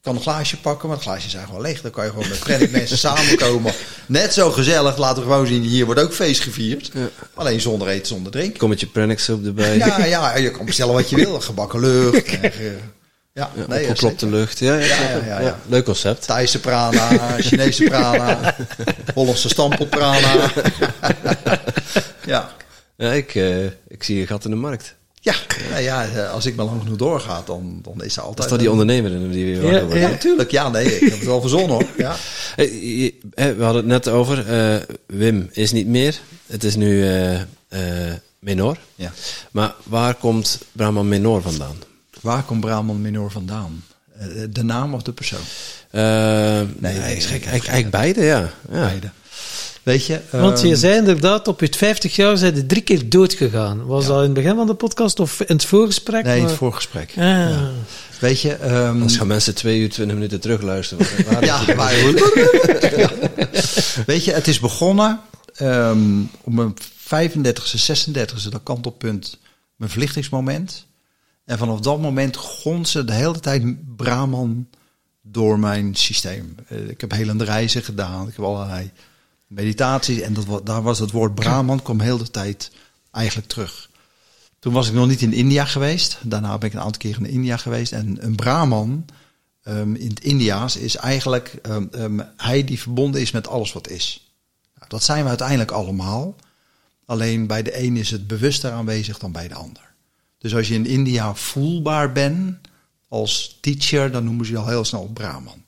Je 0.00 0.04
kan 0.04 0.14
een 0.16 0.22
glaasje 0.22 0.60
pakken, 0.60 0.88
maar 0.88 0.96
het 0.96 1.06
glaasje 1.06 1.26
is 1.26 1.34
eigenlijk 1.34 1.62
wel 1.64 1.72
leeg. 1.72 1.82
Dan 1.82 1.90
kan 1.90 2.04
je 2.04 2.10
gewoon 2.10 2.28
met 2.28 2.38
Pranic 2.38 2.70
mensen 2.70 2.98
samenkomen. 3.08 3.72
Net 4.06 4.32
zo 4.34 4.50
gezellig, 4.50 4.96
laten 4.96 5.22
we 5.22 5.28
gewoon 5.28 5.46
zien, 5.46 5.62
hier 5.62 5.84
wordt 5.84 6.00
ook 6.00 6.12
feest 6.12 6.40
gevierd. 6.42 6.90
Ja. 6.94 7.08
Alleen 7.34 7.60
zonder 7.60 7.88
eten, 7.88 8.06
zonder 8.06 8.32
drinken. 8.32 8.58
Kommetje 8.58 8.86
Prenix 8.86 9.24
soep 9.24 9.44
erbij. 9.46 9.76
Ja, 9.76 10.04
ja, 10.04 10.36
je 10.36 10.50
kan 10.50 10.66
bestellen 10.66 10.94
wat 10.94 11.10
je 11.10 11.16
wil. 11.16 11.40
Gebakken 11.40 11.80
lucht. 11.80 12.26
En, 12.40 12.52
eh, 12.52 12.70
ja, 13.32 13.50
Ja, 13.56 13.64
nee, 13.68 13.80
opgeklopte 13.82 14.24
zeker. 14.24 14.38
lucht. 14.38 14.58
Ja, 14.58 14.74
ja, 14.74 14.84
Ja, 14.86 14.94
snap 14.96 15.08
ja, 15.08 15.14
het. 15.14 15.24
ja, 15.24 15.40
Ja, 15.40 15.46
ja. 15.46 15.58
Leuk 15.66 15.84
concept. 15.84 16.26
Thaise 16.26 16.60
prana, 16.60 17.08
Chinese 17.40 17.82
prana, 17.84 18.56
Hollandse 19.14 19.48
stampelprana. 19.48 20.50
ja. 22.26 22.50
Ja, 22.96 23.12
ik, 23.12 23.34
eh, 23.34 23.64
ik 23.64 24.02
zie 24.02 24.20
een 24.20 24.26
gat 24.26 24.44
in 24.44 24.50
de 24.50 24.56
markt. 24.56 24.94
Ja, 25.28 25.34
nou 25.70 25.82
ja, 25.82 26.04
eh, 26.08 26.30
als 26.32 26.46
ik 26.46 26.56
maar 26.56 26.64
lang 26.66 26.80
genoeg 26.82 26.96
doorga, 26.96 27.42
dan, 27.46 27.78
dan 27.82 28.04
is 28.04 28.10
er 28.16 28.16
Dat 28.16 28.24
altijd... 28.24 28.44
is 28.46 28.50
toch 28.52 28.58
die 28.60 28.70
ondernemer 28.70 29.10
in 29.10 29.30
die 29.30 29.44
weer 29.44 29.54
Ja, 29.54 29.62
wakker 29.62 29.86
wordt. 29.86 30.00
Ja, 30.00 30.08
natuurlijk. 30.08 30.50
Ja, 30.50 30.68
nee, 30.68 30.84
ik 30.94 31.00
heb 31.00 31.18
het 31.18 31.24
wel 31.28 31.40
verzonnen 31.40 31.70
hoor. 31.70 31.86
Ja. 31.96 32.16
Eh, 32.56 33.12
We 33.34 33.54
hadden 33.64 33.76
het 33.76 33.86
net 33.86 34.08
over. 34.08 34.48
eh, 34.48 34.76
Wim 35.06 35.48
is 35.52 35.72
niet 35.72 35.86
meer. 35.86 36.18
Het 36.46 36.64
is 36.64 36.76
nu 36.76 37.04
eh 37.04 37.40
eh, 37.68 38.14
Menor. 38.38 38.76
ja. 38.94 39.12
Maar 39.50 39.74
waar 39.82 40.14
komt 40.14 40.58
Brahman 40.72 41.08
Menor 41.08 41.42
vandaan? 41.42 41.76
Waar 42.20 42.42
komt 42.42 42.60
Brahman 42.60 43.00
Minor 43.00 43.30
vandaan? 43.30 43.84
De 44.50 44.62
naam 44.64 44.94
of 44.94 45.02
de 45.02 45.12
persoon? 45.12 45.40
Eh, 45.90 46.02
nee, 46.02 46.92
nee, 46.94 46.98
eigenlijk, 47.00 47.44
eigenlijk 47.46 47.90
beide, 47.90 48.24
ja. 48.24 48.38
ja. 48.72 48.80
Beide. 48.80 49.10
Weet 49.88 50.06
je? 50.06 50.20
Want 50.30 50.60
je 50.60 50.66
ehm, 50.68 50.76
zei 50.76 50.96
inderdaad, 50.96 51.48
op 51.48 51.60
je 51.60 51.68
50 51.76 52.16
jaar 52.16 52.36
zijn 52.36 52.66
drie 52.66 52.82
keer 52.82 53.08
dood 53.08 53.32
gegaan. 53.34 53.86
Was 53.86 54.06
dat 54.06 54.16
in 54.16 54.22
het 54.22 54.32
begin 54.32 54.54
van 54.56 54.66
de 54.66 54.74
podcast 54.74 55.20
of 55.20 55.40
in 55.40 55.54
het 55.54 55.64
voorgesprek? 55.64 56.24
Nee, 56.24 56.38
in 56.38 56.44
het 56.44 56.52
voorgesprek. 56.54 57.12
Ah. 57.18 57.62
Weet 58.20 58.40
je? 58.40 58.52
ehm, 58.54 59.02
Als 59.02 59.16
gaan 59.16 59.26
mensen 59.26 59.54
twee 59.54 59.80
uur, 59.80 59.90
twintig 59.90 60.14
minuten 60.16 60.40
terugluisteren. 60.40 61.06
waar- 61.24 61.34
waar- 61.34 61.44
Ja, 61.44 61.74
maar 61.74 61.96
Ja. 62.98 63.10
Weet 64.06 64.24
je, 64.24 64.32
het 64.32 64.48
is 64.48 64.60
begonnen 64.60 65.20
ehm, 65.54 66.20
op 66.40 66.52
mijn 66.52 66.74
35e, 66.96 67.78
36e, 67.78 68.48
dat 68.50 68.62
kantelpunt, 68.62 69.38
mijn 69.76 69.90
verlichtingsmoment. 69.90 70.86
En 71.44 71.58
vanaf 71.58 71.80
dat 71.80 72.00
moment 72.00 72.36
gonste 72.36 73.04
de 73.04 73.12
hele 73.12 73.40
tijd 73.40 73.62
Brahman 73.96 74.68
door 75.22 75.58
mijn 75.58 75.94
systeem. 75.94 76.54
Eh, 76.68 76.88
ik 76.88 77.00
heb 77.00 77.10
hele 77.12 77.44
reizen 77.44 77.82
gedaan, 77.82 78.28
ik 78.28 78.36
heb 78.36 78.44
allerlei 78.44 78.90
meditaties 79.48 80.20
en 80.20 80.34
dat, 80.34 80.66
daar 80.66 80.82
was 80.82 80.98
het 80.98 81.10
woord 81.10 81.34
Brahman, 81.34 81.82
kwam 81.82 82.00
heel 82.00 82.18
de 82.18 82.30
tijd 82.30 82.70
eigenlijk 83.10 83.48
terug. 83.48 83.90
Toen 84.58 84.72
was 84.72 84.88
ik 84.88 84.94
nog 84.94 85.08
niet 85.08 85.22
in 85.22 85.32
India 85.32 85.64
geweest. 85.64 86.18
Daarna 86.22 86.58
ben 86.58 86.68
ik 86.68 86.74
een 86.74 86.80
aantal 86.80 87.00
keer 87.00 87.16
in 87.16 87.26
India 87.26 87.56
geweest. 87.56 87.92
En 87.92 88.24
een 88.24 88.34
Brahman 88.34 89.04
ehm, 89.62 89.94
in 89.94 90.08
het 90.08 90.20
Indiaas 90.20 90.76
is 90.76 90.96
eigenlijk 90.96 91.54
ehm, 91.62 91.86
ehm, 91.90 92.20
hij 92.36 92.64
die 92.64 92.80
verbonden 92.80 93.20
is 93.20 93.30
met 93.30 93.48
alles 93.48 93.72
wat 93.72 93.88
is. 93.88 94.32
Nou, 94.74 94.88
dat 94.88 95.02
zijn 95.02 95.22
we 95.22 95.28
uiteindelijk 95.28 95.70
allemaal. 95.70 96.36
Alleen 97.04 97.46
bij 97.46 97.62
de 97.62 97.82
een 97.82 97.96
is 97.96 98.10
het 98.10 98.26
bewuster 98.26 98.70
aanwezig 98.70 99.18
dan 99.18 99.32
bij 99.32 99.48
de 99.48 99.54
ander. 99.54 99.94
Dus 100.38 100.54
als 100.54 100.68
je 100.68 100.74
in 100.74 100.86
India 100.86 101.34
voelbaar 101.34 102.12
bent 102.12 102.58
als 103.08 103.58
teacher, 103.60 104.10
dan 104.10 104.24
noemen 104.24 104.46
ze 104.46 104.52
je 104.52 104.58
al 104.58 104.68
heel 104.68 104.84
snel 104.84 105.10
Brahman. 105.12 105.62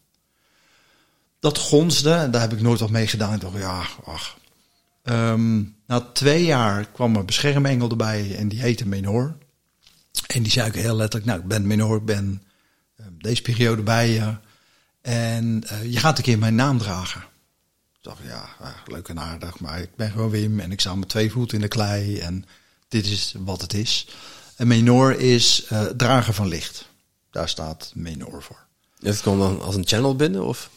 Dat 1.40 1.58
gonsde, 1.58 2.12
en 2.12 2.30
daar 2.30 2.40
heb 2.40 2.52
ik 2.52 2.60
nooit 2.60 2.80
wat 2.80 2.90
mee 2.90 3.06
gedaan. 3.06 3.34
Ik 3.34 3.40
dacht, 3.40 3.56
ja, 3.56 3.86
ach. 4.04 4.38
Ehm, 5.02 5.62
na 5.86 6.00
twee 6.00 6.44
jaar 6.44 6.84
kwam 6.84 7.16
een 7.16 7.26
beschermengel 7.26 7.90
erbij 7.90 8.36
en 8.36 8.48
die 8.48 8.60
heette 8.60 8.88
Menor. 8.88 9.36
En 10.26 10.42
die 10.42 10.52
zei 10.52 10.68
ook 10.68 10.74
heel 10.74 10.96
letterlijk, 10.96 11.30
nou, 11.30 11.40
ik 11.40 11.48
ben 11.48 11.66
Menor, 11.66 11.96
ik 11.96 12.04
ben 12.04 12.42
eh, 12.96 13.06
deze 13.18 13.42
periode 13.42 13.82
bij 13.82 14.10
je. 14.10 14.34
En 15.00 15.64
eh, 15.66 15.92
je 15.92 15.98
gaat 15.98 16.18
een 16.18 16.24
keer 16.24 16.38
mijn 16.38 16.54
naam 16.54 16.78
dragen. 16.78 17.20
Ik 17.92 18.06
dacht, 18.06 18.22
ja, 18.22 18.48
ah, 18.60 18.70
leuk 18.86 19.08
en 19.08 19.20
aardig, 19.20 19.60
maar 19.60 19.80
ik 19.80 19.96
ben 19.96 20.10
gewoon 20.10 20.30
Wim 20.30 20.60
en 20.60 20.72
ik 20.72 20.80
sta 20.80 20.94
met 20.94 21.08
twee 21.08 21.30
voeten 21.30 21.56
in 21.56 21.62
de 21.62 21.68
klei 21.68 22.18
en 22.18 22.44
dit 22.88 23.06
is 23.06 23.34
wat 23.38 23.60
het 23.60 23.74
is. 23.74 24.06
En 24.56 24.66
Menor 24.66 25.20
is 25.20 25.66
uh, 25.72 25.82
drager 25.82 26.34
van 26.34 26.48
licht. 26.48 26.88
Daar 27.30 27.48
staat 27.48 27.92
Menor 27.94 28.42
voor. 28.42 28.66
Het 28.98 29.20
komt 29.20 29.40
dan 29.40 29.62
als 29.62 29.74
een 29.74 29.86
channel 29.86 30.16
binnen 30.16 30.44
of? 30.44 30.70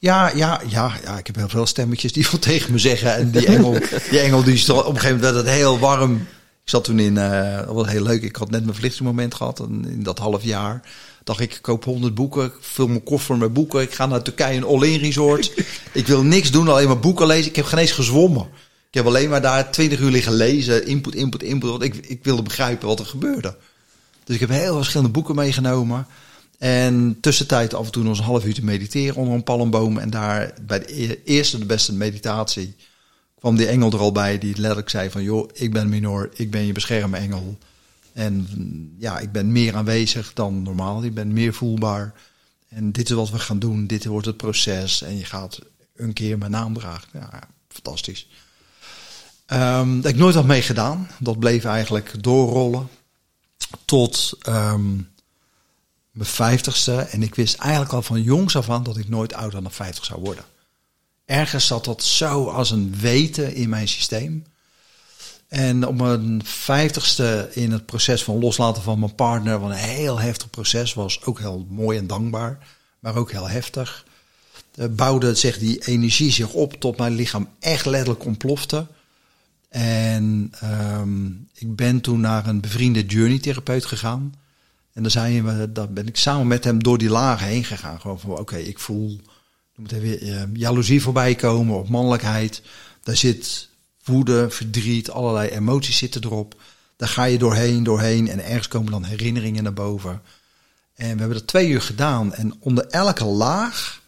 Ja, 0.00 0.30
ja, 0.34 0.60
ja, 0.68 0.92
ja, 1.02 1.18
ik 1.18 1.26
heb 1.26 1.36
heel 1.36 1.48
veel 1.48 1.66
stemmetjes 1.66 2.12
die 2.12 2.26
wat 2.32 2.42
tegen 2.42 2.72
me 2.72 2.78
zeggen. 2.78 3.14
En 3.14 3.30
die 3.30 3.46
engel, 3.46 3.72
die 4.10 4.18
engel 4.18 4.42
die 4.42 4.56
stond, 4.56 4.80
op 4.80 4.86
een 4.86 5.00
gegeven 5.00 5.16
moment 5.16 5.34
werd 5.34 5.46
het 5.46 5.54
heel 5.54 5.78
warm. 5.78 6.14
Ik 6.64 6.74
zat 6.74 6.84
toen 6.84 6.98
in, 6.98 7.16
uh, 7.16 7.56
dat 7.56 7.74
was 7.74 7.88
heel 7.88 8.02
leuk. 8.02 8.22
Ik 8.22 8.36
had 8.36 8.50
net 8.50 8.60
mijn 8.60 8.74
verlichtingsmoment 8.74 9.34
gehad. 9.34 9.60
En 9.60 9.84
in 9.88 10.02
dat 10.02 10.18
half 10.18 10.42
jaar 10.42 10.82
dacht 11.24 11.40
ik, 11.40 11.54
ik 11.54 11.62
koop 11.62 11.84
100 11.84 12.14
boeken. 12.14 12.44
Ik 12.44 12.52
vul 12.60 12.86
mijn 12.86 13.02
koffer 13.02 13.36
met 13.36 13.52
boeken. 13.52 13.80
Ik 13.80 13.94
ga 13.94 14.06
naar 14.06 14.22
Turkije, 14.22 14.56
een 14.56 14.64
all-in 14.64 15.00
resort. 15.00 15.52
ik 15.92 16.06
wil 16.06 16.22
niks 16.22 16.50
doen, 16.50 16.68
alleen 16.68 16.86
maar 16.86 16.98
boeken 16.98 17.26
lezen. 17.26 17.50
Ik 17.50 17.56
heb 17.56 17.64
geen 17.64 17.78
eens 17.78 17.92
gezwommen. 17.92 18.48
Ik 18.88 18.94
heb 18.94 19.06
alleen 19.06 19.28
maar 19.28 19.42
daar 19.42 19.70
20 19.70 19.98
uur 19.98 20.10
liggen 20.10 20.32
lezen. 20.32 20.86
Input, 20.86 21.14
input, 21.14 21.42
input. 21.42 21.70
Want 21.70 21.82
ik, 21.82 21.94
ik 21.94 22.24
wilde 22.24 22.42
begrijpen 22.42 22.88
wat 22.88 23.00
er 23.00 23.06
gebeurde. 23.06 23.56
Dus 24.24 24.34
ik 24.34 24.40
heb 24.40 24.50
heel 24.50 24.76
verschillende 24.76 25.12
boeken 25.12 25.34
meegenomen. 25.34 26.06
En 26.58 27.18
tussentijd 27.20 27.74
af 27.74 27.86
en 27.86 27.92
toe 27.92 28.02
nog 28.02 28.10
eens 28.10 28.20
een 28.20 28.24
half 28.24 28.44
uur 28.44 28.54
te 28.54 28.64
mediteren 28.64 29.16
onder 29.16 29.34
een 29.34 29.42
palmboom. 29.42 29.98
En 29.98 30.10
daar 30.10 30.54
bij 30.66 30.78
de 30.78 31.02
e-, 31.02 31.20
eerste 31.24 31.58
de 31.58 31.66
beste 31.66 31.92
meditatie 31.92 32.76
kwam 33.38 33.56
die 33.56 33.66
engel 33.66 33.92
er 33.92 33.98
al 33.98 34.12
bij. 34.12 34.38
Die 34.38 34.56
letterlijk 34.56 34.90
zei 34.90 35.10
van, 35.10 35.22
joh, 35.22 35.48
ik 35.52 35.72
ben 35.72 35.88
minor, 35.88 36.30
ik 36.34 36.50
ben 36.50 36.66
je 36.66 36.72
beschermengel. 36.72 37.58
En 38.12 38.46
ja, 38.98 39.18
ik 39.18 39.32
ben 39.32 39.52
meer 39.52 39.76
aanwezig 39.76 40.32
dan 40.32 40.62
normaal. 40.62 41.04
Ik 41.04 41.14
ben 41.14 41.32
meer 41.32 41.54
voelbaar. 41.54 42.14
En 42.68 42.92
dit 42.92 43.08
is 43.10 43.16
wat 43.16 43.30
we 43.30 43.38
gaan 43.38 43.58
doen. 43.58 43.86
Dit 43.86 44.04
wordt 44.04 44.26
het 44.26 44.36
proces. 44.36 45.02
En 45.02 45.18
je 45.18 45.24
gaat 45.24 45.58
een 45.96 46.12
keer 46.12 46.38
mijn 46.38 46.50
naam 46.50 46.74
dragen. 46.74 47.08
Ja, 47.12 47.48
fantastisch. 47.68 48.28
Um, 49.52 49.94
dat 49.94 50.04
heb 50.04 50.12
ik 50.12 50.20
nooit 50.20 50.34
wat 50.34 50.46
mee 50.46 50.62
gedaan. 50.62 51.08
Dat 51.18 51.38
bleef 51.38 51.64
eigenlijk 51.64 52.22
doorrollen. 52.22 52.88
Tot 53.84 54.38
um, 54.48 55.08
mijn 56.18 56.30
vijftigste. 56.30 56.96
En 56.96 57.22
ik 57.22 57.34
wist 57.34 57.56
eigenlijk 57.56 57.92
al 57.92 58.02
van 58.02 58.22
jongs 58.22 58.56
af 58.56 58.70
aan 58.70 58.82
dat 58.82 58.96
ik 58.96 59.08
nooit 59.08 59.34
ouder 59.34 59.62
dan 59.62 59.72
50 59.72 60.04
zou 60.04 60.20
worden. 60.20 60.44
Ergens 61.24 61.66
zat 61.66 61.84
dat 61.84 62.02
zo 62.02 62.48
als 62.48 62.70
een 62.70 62.94
weten 63.00 63.54
in 63.54 63.68
mijn 63.68 63.88
systeem. 63.88 64.44
En 65.48 65.86
op 65.86 65.96
mijn 65.96 66.40
vijftigste 66.44 67.48
in 67.52 67.72
het 67.72 67.86
proces 67.86 68.24
van 68.24 68.38
loslaten 68.38 68.82
van 68.82 68.98
mijn 68.98 69.14
partner, 69.14 69.60
wat 69.60 69.70
een 69.70 69.76
heel 69.76 70.18
heftig 70.18 70.50
proces 70.50 70.94
was, 70.94 71.24
ook 71.24 71.38
heel 71.38 71.66
mooi 71.68 71.98
en 71.98 72.06
dankbaar, 72.06 72.58
maar 72.98 73.16
ook 73.16 73.30
heel 73.30 73.48
heftig, 73.48 74.04
uh, 74.74 74.86
bouwde 74.90 75.34
zich 75.34 75.58
die 75.58 75.86
energie 75.86 76.32
zich 76.32 76.52
op 76.52 76.74
tot 76.74 76.96
mijn 76.96 77.14
lichaam 77.14 77.48
echt 77.60 77.86
letterlijk 77.86 78.24
ontplofte. 78.24 78.86
En 79.68 80.52
um, 80.64 81.48
ik 81.54 81.76
ben 81.76 82.00
toen 82.00 82.20
naar 82.20 82.46
een 82.46 82.60
bevriende 82.60 83.06
journey-therapeut 83.06 83.84
gegaan. 83.84 84.34
En 84.98 85.04
dan 85.04 85.12
zijn 85.12 85.44
we, 85.44 85.72
daar 85.72 85.92
ben 85.92 86.06
ik 86.06 86.16
samen 86.16 86.46
met 86.46 86.64
hem 86.64 86.82
door 86.82 86.98
die 86.98 87.10
lagen 87.10 87.46
heen 87.46 87.64
gegaan. 87.64 88.00
Gewoon 88.00 88.20
van, 88.20 88.30
oké, 88.30 88.56
ik 88.56 88.78
voel, 88.78 89.20
moet 89.74 89.92
even 89.92 90.26
uh, 90.26 90.42
jaloezie 90.52 91.02
voorbij 91.02 91.34
komen 91.34 91.76
op 91.76 91.88
mannelijkheid. 91.88 92.62
Daar 93.02 93.16
zit 93.16 93.68
woede, 94.04 94.50
verdriet, 94.50 95.10
allerlei 95.10 95.48
emoties 95.48 95.96
zitten 95.96 96.24
erop. 96.24 96.60
Daar 96.96 97.08
ga 97.08 97.24
je 97.24 97.38
doorheen, 97.38 97.82
doorheen 97.82 98.28
en 98.28 98.44
ergens 98.44 98.68
komen 98.68 98.92
dan 98.92 99.04
herinneringen 99.04 99.62
naar 99.62 99.72
boven. 99.72 100.22
En 100.94 101.12
we 101.12 101.18
hebben 101.18 101.38
dat 101.38 101.46
twee 101.46 101.68
uur 101.68 101.82
gedaan 101.82 102.34
en 102.34 102.54
onder 102.58 102.86
elke 102.86 103.24
laag 103.24 104.02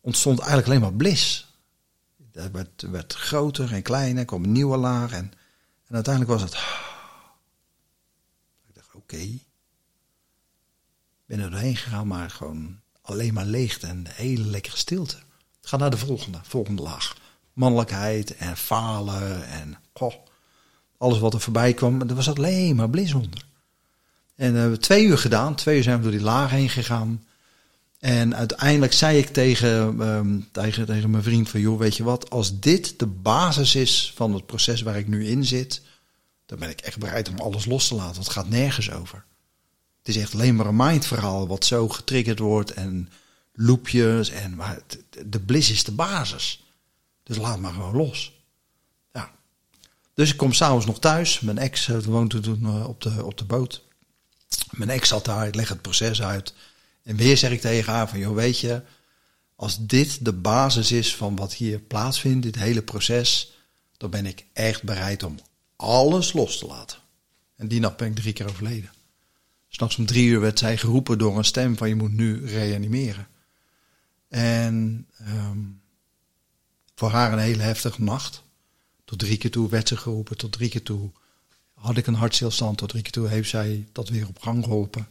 ontstond 0.00 0.38
eigenlijk 0.38 0.68
alleen 0.68 0.80
maar 0.80 0.94
bliss. 0.94 1.54
Dat 2.32 2.50
werd, 2.50 2.82
werd 2.90 3.14
groter 3.14 3.72
en 3.72 3.82
kleiner, 3.82 4.24
kwam 4.24 4.44
een 4.44 4.52
nieuwe 4.52 4.76
laag 4.76 5.12
en, 5.12 5.32
en 5.86 5.94
uiteindelijk 5.94 6.32
was 6.32 6.42
het... 6.50 6.88
Okay. 9.12 9.46
ben 11.26 11.40
er 11.40 11.50
doorheen 11.50 11.76
gegaan, 11.76 12.06
maar 12.06 12.30
gewoon 12.30 12.80
alleen 13.02 13.34
maar 13.34 13.44
leegte 13.44 13.86
en 13.86 14.04
hele 14.08 14.44
lekkere 14.44 14.76
stilte. 14.76 15.16
Ga 15.62 15.76
naar 15.76 15.90
de 15.90 15.96
volgende, 15.96 16.38
volgende 16.42 16.82
laag 16.82 17.16
mannelijkheid 17.52 18.36
en 18.36 18.56
falen 18.56 19.48
en 19.48 19.78
alles 20.98 21.18
wat 21.18 21.34
er 21.34 21.40
voorbij 21.40 21.74
kwam. 21.74 22.00
Er 22.00 22.14
was 22.14 22.28
alleen 22.28 22.76
maar 22.76 22.90
bliss 22.90 23.14
onder. 23.14 23.44
En 24.34 24.52
we 24.52 24.58
hebben 24.58 24.80
twee 24.80 25.04
uur 25.04 25.18
gedaan. 25.18 25.54
Twee 25.54 25.76
uur 25.76 25.82
zijn 25.82 25.96
we 25.96 26.02
door 26.02 26.12
die 26.12 26.20
laag 26.20 26.50
heen 26.50 26.68
gegaan. 26.68 27.24
En 27.98 28.36
uiteindelijk 28.36 28.92
zei 28.92 29.18
ik 29.18 29.28
tegen, 29.28 30.00
um, 30.00 30.48
tegen, 30.52 30.86
tegen 30.86 31.10
mijn 31.10 31.22
vriend 31.22 31.48
van... 31.48 31.60
joh, 31.60 31.78
weet 31.78 31.96
je 31.96 32.02
wat, 32.02 32.30
als 32.30 32.60
dit 32.60 32.98
de 32.98 33.06
basis 33.06 33.74
is 33.74 34.12
van 34.14 34.34
het 34.34 34.46
proces 34.46 34.82
waar 34.82 34.98
ik 34.98 35.08
nu 35.08 35.26
in 35.26 35.44
zit... 35.44 35.82
dan 36.50 36.58
ben 36.58 36.68
ik 36.68 36.80
echt 36.80 36.98
bereid 36.98 37.28
om 37.28 37.38
alles 37.38 37.64
los 37.64 37.88
te 37.88 37.94
laten. 37.94 38.14
Want 38.14 38.26
het 38.26 38.36
gaat 38.36 38.48
nergens 38.48 38.90
over. 38.90 39.24
Het 39.98 40.08
is 40.08 40.16
echt 40.16 40.34
alleen 40.34 40.56
maar 40.56 40.66
een 40.66 40.76
mindverhaal 40.76 41.46
wat 41.46 41.64
zo 41.64 41.88
getriggerd 41.88 42.38
wordt... 42.38 42.72
en 42.72 43.10
loopjes 43.52 44.30
en 44.30 44.54
maar 44.54 44.78
de 45.26 45.40
bliss 45.40 45.70
is 45.70 45.84
de 45.84 45.92
basis. 45.92 46.64
Dus 47.22 47.36
laat 47.36 47.58
maar 47.58 47.72
gewoon 47.72 47.96
los. 47.96 48.32
Ja. 49.12 49.30
Dus 50.14 50.30
ik 50.30 50.36
kom 50.36 50.52
s'avonds 50.52 50.86
nog 50.86 50.98
thuis. 50.98 51.40
Mijn 51.40 51.58
ex 51.58 51.88
uh, 51.88 51.98
woonde 51.98 52.40
toen 52.40 52.62
uh, 52.62 52.88
op, 52.88 53.00
de, 53.00 53.24
op 53.24 53.38
de 53.38 53.44
boot. 53.44 53.84
Mijn 54.70 54.90
ex 54.90 55.08
zat 55.08 55.24
daar, 55.24 55.46
ik 55.46 55.54
leg 55.54 55.68
het 55.68 55.82
proces 55.82 56.22
uit. 56.22 56.54
En 57.02 57.16
weer 57.16 57.36
zeg 57.36 57.50
ik 57.50 57.60
tegen 57.60 57.92
haar 57.92 58.08
van, 58.08 58.18
joh, 58.18 58.34
weet 58.34 58.58
je, 58.58 58.82
als 59.56 59.86
dit 59.86 60.24
de 60.24 60.32
basis 60.32 60.92
is 60.92 61.16
van 61.16 61.36
wat 61.36 61.54
hier 61.54 61.78
plaatsvindt, 61.78 62.42
dit 62.42 62.54
hele 62.54 62.82
proces, 62.82 63.52
dan 63.96 64.10
ben 64.10 64.26
ik 64.26 64.46
echt 64.52 64.82
bereid 64.82 65.22
om 65.22 65.38
alles 65.80 66.32
los 66.32 66.58
te 66.58 66.66
laten. 66.66 66.98
En 67.56 67.68
die 67.68 67.80
nacht 67.80 67.96
ben 67.96 68.08
ik 68.08 68.14
drie 68.14 68.32
keer 68.32 68.48
overleden. 68.48 68.92
S'nachts 69.68 69.96
om 69.96 70.06
drie 70.06 70.28
uur 70.28 70.40
werd 70.40 70.58
zij 70.58 70.76
geroepen 70.76 71.18
door 71.18 71.38
een 71.38 71.44
stem 71.44 71.76
van 71.76 71.88
je 71.88 71.94
moet 71.94 72.12
nu 72.12 72.46
reanimeren. 72.46 73.28
En 74.28 75.06
um, 75.28 75.80
voor 76.94 77.10
haar 77.10 77.32
een 77.32 77.38
hele 77.38 77.62
heftige 77.62 78.02
nacht. 78.02 78.42
Tot 79.04 79.18
drie 79.18 79.36
keer 79.36 79.50
toe 79.50 79.68
werd 79.68 79.88
ze 79.88 79.96
geroepen, 79.96 80.36
tot 80.36 80.52
drie 80.52 80.68
keer 80.68 80.82
toe 80.82 81.10
had 81.74 81.96
ik 81.96 82.06
een 82.06 82.14
hartstilstand, 82.14 82.78
tot 82.78 82.88
drie 82.88 83.02
keer 83.02 83.12
toe 83.12 83.28
heeft 83.28 83.48
zij 83.48 83.86
dat 83.92 84.08
weer 84.08 84.28
op 84.28 84.38
gang 84.38 84.64
geholpen. 84.64 85.08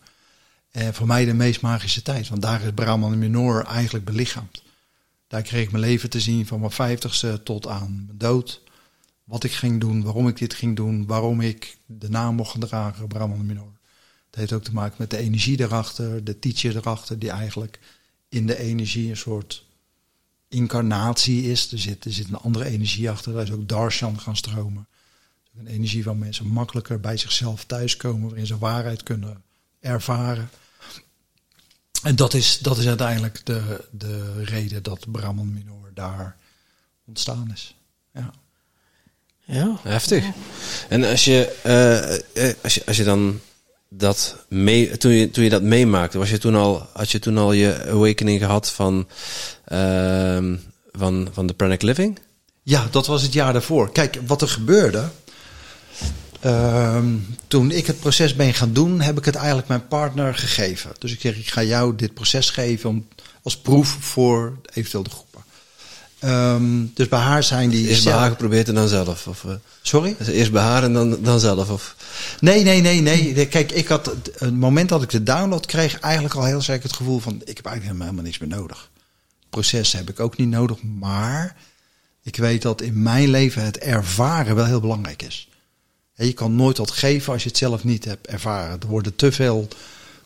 En 0.72 0.94
voor 0.94 1.08
mij 1.08 1.26
de 1.26 1.34
meest 1.34 1.62
magische 1.62 2.02
tijd, 2.02 2.30
want 2.30 2.42
daar 2.42 2.62
is 2.62 2.72
Brahman 2.76 3.20
Minor 3.20 3.66
eigenlijk 3.66 4.06
belichaamd. 4.06 4.64
Daar 5.28 5.42
kreeg 5.42 5.64
ik 5.64 5.72
mijn 5.72 5.84
leven 5.84 6.10
te 6.10 6.20
zien 6.20 6.48
van 6.48 6.60
mijn 6.60 6.72
vijftigste 6.72 7.42
tot 7.44 7.68
aan 7.68 8.04
mijn 8.06 8.18
dood. 8.18 8.62
Wat 9.30 9.44
ik 9.44 9.52
ging 9.52 9.80
doen, 9.80 10.04
waarom 10.04 10.28
ik 10.28 10.38
dit 10.38 10.54
ging 10.54 10.76
doen, 10.76 11.06
waarom 11.06 11.42
ik 11.42 11.78
de 11.86 12.10
naam 12.10 12.36
mocht 12.36 12.60
dragen, 12.60 13.08
Brahman 13.08 13.46
Minor. 13.46 13.72
Dat 14.30 14.40
heeft 14.40 14.54
ook 14.54 14.64
te 14.64 14.74
maken 14.74 14.96
met 14.98 15.10
de 15.10 15.18
energie 15.18 15.60
erachter, 15.60 16.24
de 16.24 16.40
teacher 16.40 16.76
erachter, 16.76 17.20
die 17.20 17.30
eigenlijk 17.30 17.80
in 18.30 18.48
de 18.48 18.58
energie 18.58 19.10
een 19.10 19.18
soort 19.18 19.66
incarnatie 20.48 21.52
is. 21.52 21.72
Er 21.72 21.80
zit, 21.80 22.06
er 22.06 22.14
zit 22.14 22.28
een 22.28 22.36
andere 22.36 22.66
energie 22.66 23.10
achter. 23.10 23.34
Daar 23.34 23.44
is 23.44 23.52
ook 23.52 23.68
darshan 23.68 24.20
gaan 24.20 24.36
stromen. 24.36 24.88
Een 25.58 25.68
energie 25.68 26.04
waar 26.04 26.18
mensen 26.18 26.48
makkelijker 26.48 27.00
bij 27.00 27.18
zichzelf 27.18 27.66
thuiskomen, 27.66 28.28
waarin 28.28 28.48
ze 28.48 28.58
waarheid 28.58 29.04
kunnen 29.04 29.44
ervaren. 29.80 30.50
En 32.04 32.16
dat 32.16 32.34
is, 32.34 32.58
dat 32.58 32.78
is 32.78 32.88
uiteindelijk 32.88 33.46
de, 33.46 33.88
de 33.92 34.44
reden 34.44 34.84
dat 34.84 35.12
Brahman 35.12 35.54
Minor 35.54 35.92
daar 35.94 36.38
ontstaan 37.06 37.52
is. 37.52 37.76
Ja. 38.14 38.34
Ja. 39.50 39.80
Heftig. 39.84 40.24
En 40.90 41.04
als 41.04 41.26
je, 41.26 41.56
uh, 42.36 42.54
als 42.64 42.74
je, 42.76 42.82
als 42.86 42.98
je 42.98 43.04
dan 43.04 43.40
dat 43.90 44.36
mee, 44.48 44.98
toen, 44.98 45.12
je, 45.12 45.30
toen 45.30 45.44
je 45.44 45.50
dat 45.50 45.62
meemaakte, 45.62 46.18
was 46.18 46.30
je 46.30 46.38
toen 46.38 46.56
al, 46.56 46.88
had 46.94 47.12
je 47.12 47.20
toen 47.20 47.38
al 47.38 47.52
je 47.52 47.86
awakening 47.88 48.40
gehad 48.40 48.70
van, 48.72 49.08
uh, 49.68 50.54
van, 50.92 51.28
van 51.32 51.48
de 51.48 51.54
Pranic 51.54 51.82
Living? 51.82 52.20
Ja, 52.64 52.88
dat 52.92 53.08
was 53.08 53.22
het 53.22 53.34
jaar 53.34 53.54
daarvoor. 53.54 53.92
Kijk, 53.92 54.20
wat 54.26 54.42
er 54.42 54.48
gebeurde. 54.48 55.10
Uh, 56.46 57.04
toen 57.48 57.72
ik 57.72 57.88
het 57.88 58.00
proces 58.00 58.36
ben 58.36 58.54
gaan 58.54 58.74
doen, 58.74 59.02
heb 59.02 59.18
ik 59.18 59.26
het 59.26 59.36
eigenlijk 59.36 59.68
mijn 59.68 59.88
partner 59.88 60.36
gegeven. 60.36 60.92
Dus 61.00 61.12
ik 61.12 61.22
zeg, 61.22 61.38
ik 61.38 61.50
ga 61.50 61.64
jou 61.64 61.96
dit 61.96 62.14
proces 62.14 62.50
geven 62.50 62.90
om, 62.90 63.08
als 63.44 63.58
proef 63.58 63.98
voor 64.00 64.58
eventueel 64.74 65.04
de 65.04 65.10
groep. 65.10 65.29
Um, 66.26 66.92
dus 66.94 67.08
bij 67.08 67.20
haar 67.20 67.44
zijn 67.44 67.70
die. 67.70 67.88
Eerst 67.88 68.04
bij 68.04 68.14
haar 68.14 68.30
geprobeerd 68.30 68.68
en 68.68 68.76
dan 68.76 68.88
zelf? 68.88 69.28
Of, 69.28 69.44
uh, 69.44 69.52
Sorry? 69.82 70.16
Eerst 70.28 70.52
bij 70.52 70.62
haar 70.62 70.84
en 70.84 70.94
dan, 70.94 71.24
dan 71.24 71.40
zelf? 71.40 71.70
Of? 71.70 71.96
Nee, 72.40 72.64
nee, 72.64 72.82
nee, 72.82 73.02
nee. 73.02 73.48
Kijk, 73.48 73.72
ik 73.72 73.88
had 73.88 74.16
het 74.38 74.56
moment 74.56 74.90
dat 74.90 75.02
ik 75.02 75.10
de 75.10 75.24
download 75.24 75.66
kreeg, 75.66 76.00
eigenlijk 76.00 76.36
al 76.36 76.46
heel 76.46 76.62
zeker 76.62 76.84
het 76.84 76.96
gevoel 76.96 77.20
van: 77.20 77.42
ik 77.46 77.58
heb 77.58 77.66
eigenlijk 77.66 78.00
helemaal 78.00 78.24
niks 78.24 78.38
meer 78.38 78.50
nodig. 78.50 78.90
Proces 79.50 79.92
heb 79.92 80.10
ik 80.10 80.20
ook 80.20 80.38
niet 80.38 80.50
nodig, 80.50 80.84
maar 80.84 81.56
ik 82.24 82.36
weet 82.36 82.62
dat 82.62 82.82
in 82.82 83.02
mijn 83.02 83.30
leven 83.30 83.64
het 83.64 83.78
ervaren 83.78 84.56
wel 84.56 84.66
heel 84.66 84.80
belangrijk 84.80 85.22
is. 85.22 85.50
Je 86.14 86.34
kan 86.34 86.56
nooit 86.56 86.78
wat 86.78 86.92
geven 86.92 87.34
als 87.34 87.44
je 87.44 87.50
het 87.50 87.58
zelf 87.58 87.84
niet 87.84 88.06
hebt 88.06 88.28
ervaren. 88.28 88.80
Er 88.82 88.88
worden 88.88 89.16
te 89.16 89.32
veel 89.32 89.68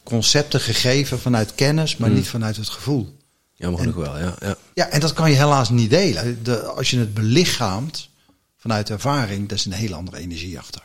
concepten 0.04 0.60
gegeven 0.60 1.20
vanuit 1.20 1.56
kennis, 1.56 1.98
maar 1.98 2.10
hmm. 2.10 2.18
niet 2.18 2.28
vanuit 2.28 2.56
het 2.56 2.70
gevoel. 2.70 3.18
Jammer 3.64 3.82
genoeg 3.82 3.96
wel, 3.96 4.20
ja, 4.20 4.36
ja. 4.40 4.56
Ja, 4.74 4.88
en 4.88 5.00
dat 5.00 5.14
kan 5.14 5.30
je 5.30 5.36
helaas 5.36 5.70
niet 5.70 5.90
delen. 5.90 6.44
De, 6.44 6.64
als 6.64 6.90
je 6.90 7.00
het 7.00 7.14
belichaamt 7.14 8.10
vanuit 8.58 8.90
ervaring, 8.90 9.50
dat 9.50 9.58
is 9.58 9.66
een 9.66 9.72
hele 9.72 9.96
andere 9.96 10.18
energie 10.18 10.60
achter. 10.60 10.82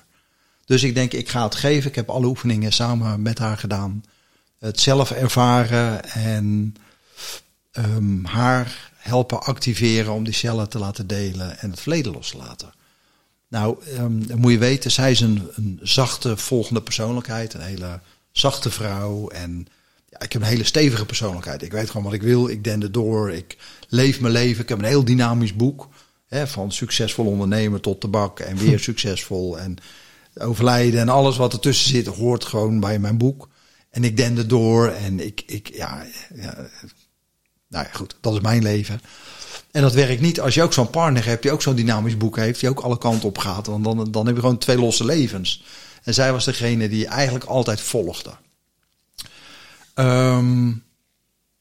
Dus 0.64 0.82
ik 0.82 0.94
denk, 0.94 1.12
ik 1.12 1.28
ga 1.28 1.44
het 1.44 1.54
geven. 1.54 1.90
Ik 1.90 1.96
heb 1.96 2.08
alle 2.10 2.26
oefeningen 2.26 2.72
samen 2.72 3.22
met 3.22 3.38
haar 3.38 3.58
gedaan. 3.58 4.04
Het 4.58 4.80
zelf 4.80 5.10
ervaren 5.10 6.04
en 6.04 6.74
ehm, 7.72 8.24
haar 8.24 8.92
helpen 8.96 9.42
activeren 9.42 10.12
om 10.12 10.24
die 10.24 10.34
cellen 10.34 10.68
te 10.68 10.78
laten 10.78 11.06
delen 11.06 11.58
en 11.58 11.70
het 11.70 11.80
verleden 11.80 12.12
los 12.12 12.30
te 12.30 12.36
laten. 12.36 12.72
Nou, 13.48 13.78
um, 13.98 14.26
dan 14.26 14.38
moet 14.38 14.52
je 14.52 14.58
weten, 14.58 14.90
zij 14.90 15.10
is 15.10 15.20
een, 15.20 15.48
een 15.54 15.80
zachte 15.82 16.36
volgende 16.36 16.82
persoonlijkheid, 16.82 17.54
een 17.54 17.60
hele 17.60 18.00
zachte 18.32 18.70
vrouw. 18.70 19.28
En 19.28 19.66
ja, 20.18 20.24
ik 20.24 20.32
heb 20.32 20.42
een 20.42 20.48
hele 20.48 20.64
stevige 20.64 21.06
persoonlijkheid. 21.06 21.62
Ik 21.62 21.72
weet 21.72 21.90
gewoon 21.90 22.02
wat 22.02 22.12
ik 22.12 22.22
wil, 22.22 22.48
ik 22.48 22.64
dende 22.64 22.90
door, 22.90 23.32
ik 23.32 23.56
leef 23.88 24.20
mijn 24.20 24.32
leven. 24.32 24.62
Ik 24.62 24.68
heb 24.68 24.78
een 24.78 24.84
heel 24.84 25.04
dynamisch 25.04 25.54
boek, 25.54 25.88
hè, 26.26 26.46
van 26.46 26.72
succesvol 26.72 27.26
ondernemer 27.26 27.80
tot 27.80 28.00
tabak 28.00 28.40
en 28.40 28.56
weer 28.56 28.78
succesvol. 28.90 29.58
En 29.58 29.76
overlijden 30.34 31.00
en 31.00 31.08
alles 31.08 31.36
wat 31.36 31.52
ertussen 31.52 31.90
zit, 31.90 32.06
hoort 32.06 32.44
gewoon 32.44 32.80
bij 32.80 32.98
mijn 32.98 33.18
boek. 33.18 33.48
En 33.90 34.04
ik 34.04 34.16
dende 34.16 34.46
door 34.46 34.88
en 34.88 35.26
ik, 35.26 35.42
ik 35.46 35.70
ja, 35.74 36.04
ja, 36.34 36.68
nou 37.68 37.84
ja, 37.84 37.90
goed, 37.92 38.16
dat 38.20 38.34
is 38.34 38.40
mijn 38.40 38.62
leven. 38.62 39.00
En 39.70 39.82
dat 39.82 39.94
werkt 39.94 40.20
niet 40.20 40.40
als 40.40 40.54
je 40.54 40.62
ook 40.62 40.72
zo'n 40.72 40.90
partner 40.90 41.24
hebt, 41.24 41.42
die 41.42 41.50
ook 41.52 41.62
zo'n 41.62 41.74
dynamisch 41.74 42.16
boek 42.16 42.36
heeft, 42.36 42.60
die 42.60 42.68
ook 42.68 42.80
alle 42.80 42.98
kanten 42.98 43.28
op 43.28 43.38
gaat. 43.38 43.66
Want 43.66 43.84
dan, 43.84 44.10
dan 44.10 44.26
heb 44.26 44.34
je 44.34 44.40
gewoon 44.40 44.58
twee 44.58 44.78
losse 44.78 45.04
levens. 45.04 45.64
En 46.02 46.14
zij 46.14 46.32
was 46.32 46.44
degene 46.44 46.88
die 46.88 47.06
eigenlijk 47.06 47.44
altijd 47.44 47.80
volgde. 47.80 48.30
Ehm, 49.98 50.72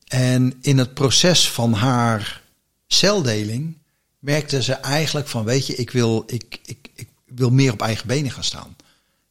en 0.07 0.53
in 0.61 0.77
het 0.77 0.93
proces 0.93 1.51
van 1.51 1.73
haar 1.73 2.41
celdeling 2.87 3.77
merkte 4.19 4.63
ze 4.63 4.73
eigenlijk 4.73 5.27
van, 5.27 5.43
weet 5.43 5.67
je, 5.67 5.75
ik 5.75 5.91
wil, 5.91 6.23
ik, 6.27 6.59
ik, 6.65 6.89
ik 6.95 7.07
wil 7.25 7.49
meer 7.49 7.73
op 7.73 7.81
eigen 7.81 8.07
benen 8.07 8.31
gaan 8.31 8.43
staan. 8.43 8.75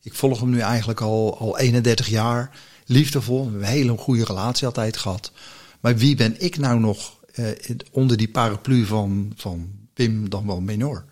Ik 0.03 0.15
volg 0.15 0.41
hem 0.41 0.51
nu 0.51 0.61
eigenlijk 0.61 1.01
al, 1.01 1.39
al 1.39 1.59
31 1.59 2.09
jaar, 2.09 2.51
liefdevol, 2.87 3.37
we 3.37 3.51
hebben 3.51 3.69
een 3.69 3.75
hele 3.75 3.99
goede 3.99 4.25
relatie 4.25 4.67
altijd 4.67 4.97
gehad. 4.97 5.33
Maar 5.81 5.97
wie 5.97 6.17
ben 6.17 6.43
ik 6.43 6.59
nou 6.59 6.81
nog 6.81 7.17
eh, 7.33 7.45
onder 7.91 8.17
die 8.17 8.29
paraplu 8.29 8.87
van, 8.87 9.33
van 9.37 9.71
Pim 9.95 10.29
dan 10.31 10.47
wel 10.47 10.61
Menor? 10.61 11.05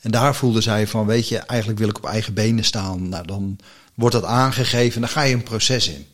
En 0.00 0.10
daar 0.10 0.34
voelde 0.34 0.60
zij 0.60 0.86
van, 0.86 1.06
weet 1.06 1.28
je, 1.28 1.38
eigenlijk 1.38 1.78
wil 1.80 1.88
ik 1.88 1.96
op 1.96 2.06
eigen 2.06 2.34
benen 2.34 2.64
staan. 2.64 3.08
Nou, 3.08 3.26
dan 3.26 3.58
wordt 3.94 4.14
dat 4.14 4.24
aangegeven, 4.24 5.00
dan 5.00 5.10
ga 5.10 5.22
je 5.22 5.34
een 5.34 5.42
proces 5.42 5.88
in. 5.88 6.06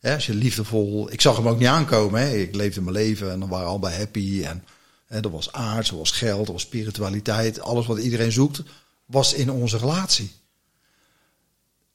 Als 0.00 0.26
je 0.26 0.34
liefdevol, 0.34 1.12
ik 1.12 1.20
zag 1.20 1.36
hem 1.36 1.48
ook 1.48 1.58
niet 1.58 1.68
aankomen. 1.68 2.20
Hè. 2.20 2.36
Ik 2.36 2.54
leefde 2.54 2.80
mijn 2.80 2.96
leven 2.96 3.32
en 3.32 3.40
dan 3.40 3.48
waren 3.48 3.66
we 3.66 3.72
al 3.72 3.78
bij 3.78 3.96
happy. 3.96 4.42
En 4.44 4.64
hè, 5.06 5.20
er 5.20 5.30
was 5.30 5.52
aard, 5.52 5.88
er 5.88 5.96
was 5.96 6.10
geld, 6.10 6.46
er 6.46 6.52
was 6.52 6.62
spiritualiteit. 6.62 7.60
Alles 7.60 7.86
wat 7.86 7.98
iedereen 7.98 8.32
zoekt, 8.32 8.62
was 9.06 9.34
in 9.34 9.50
onze 9.50 9.78
relatie. 9.78 10.30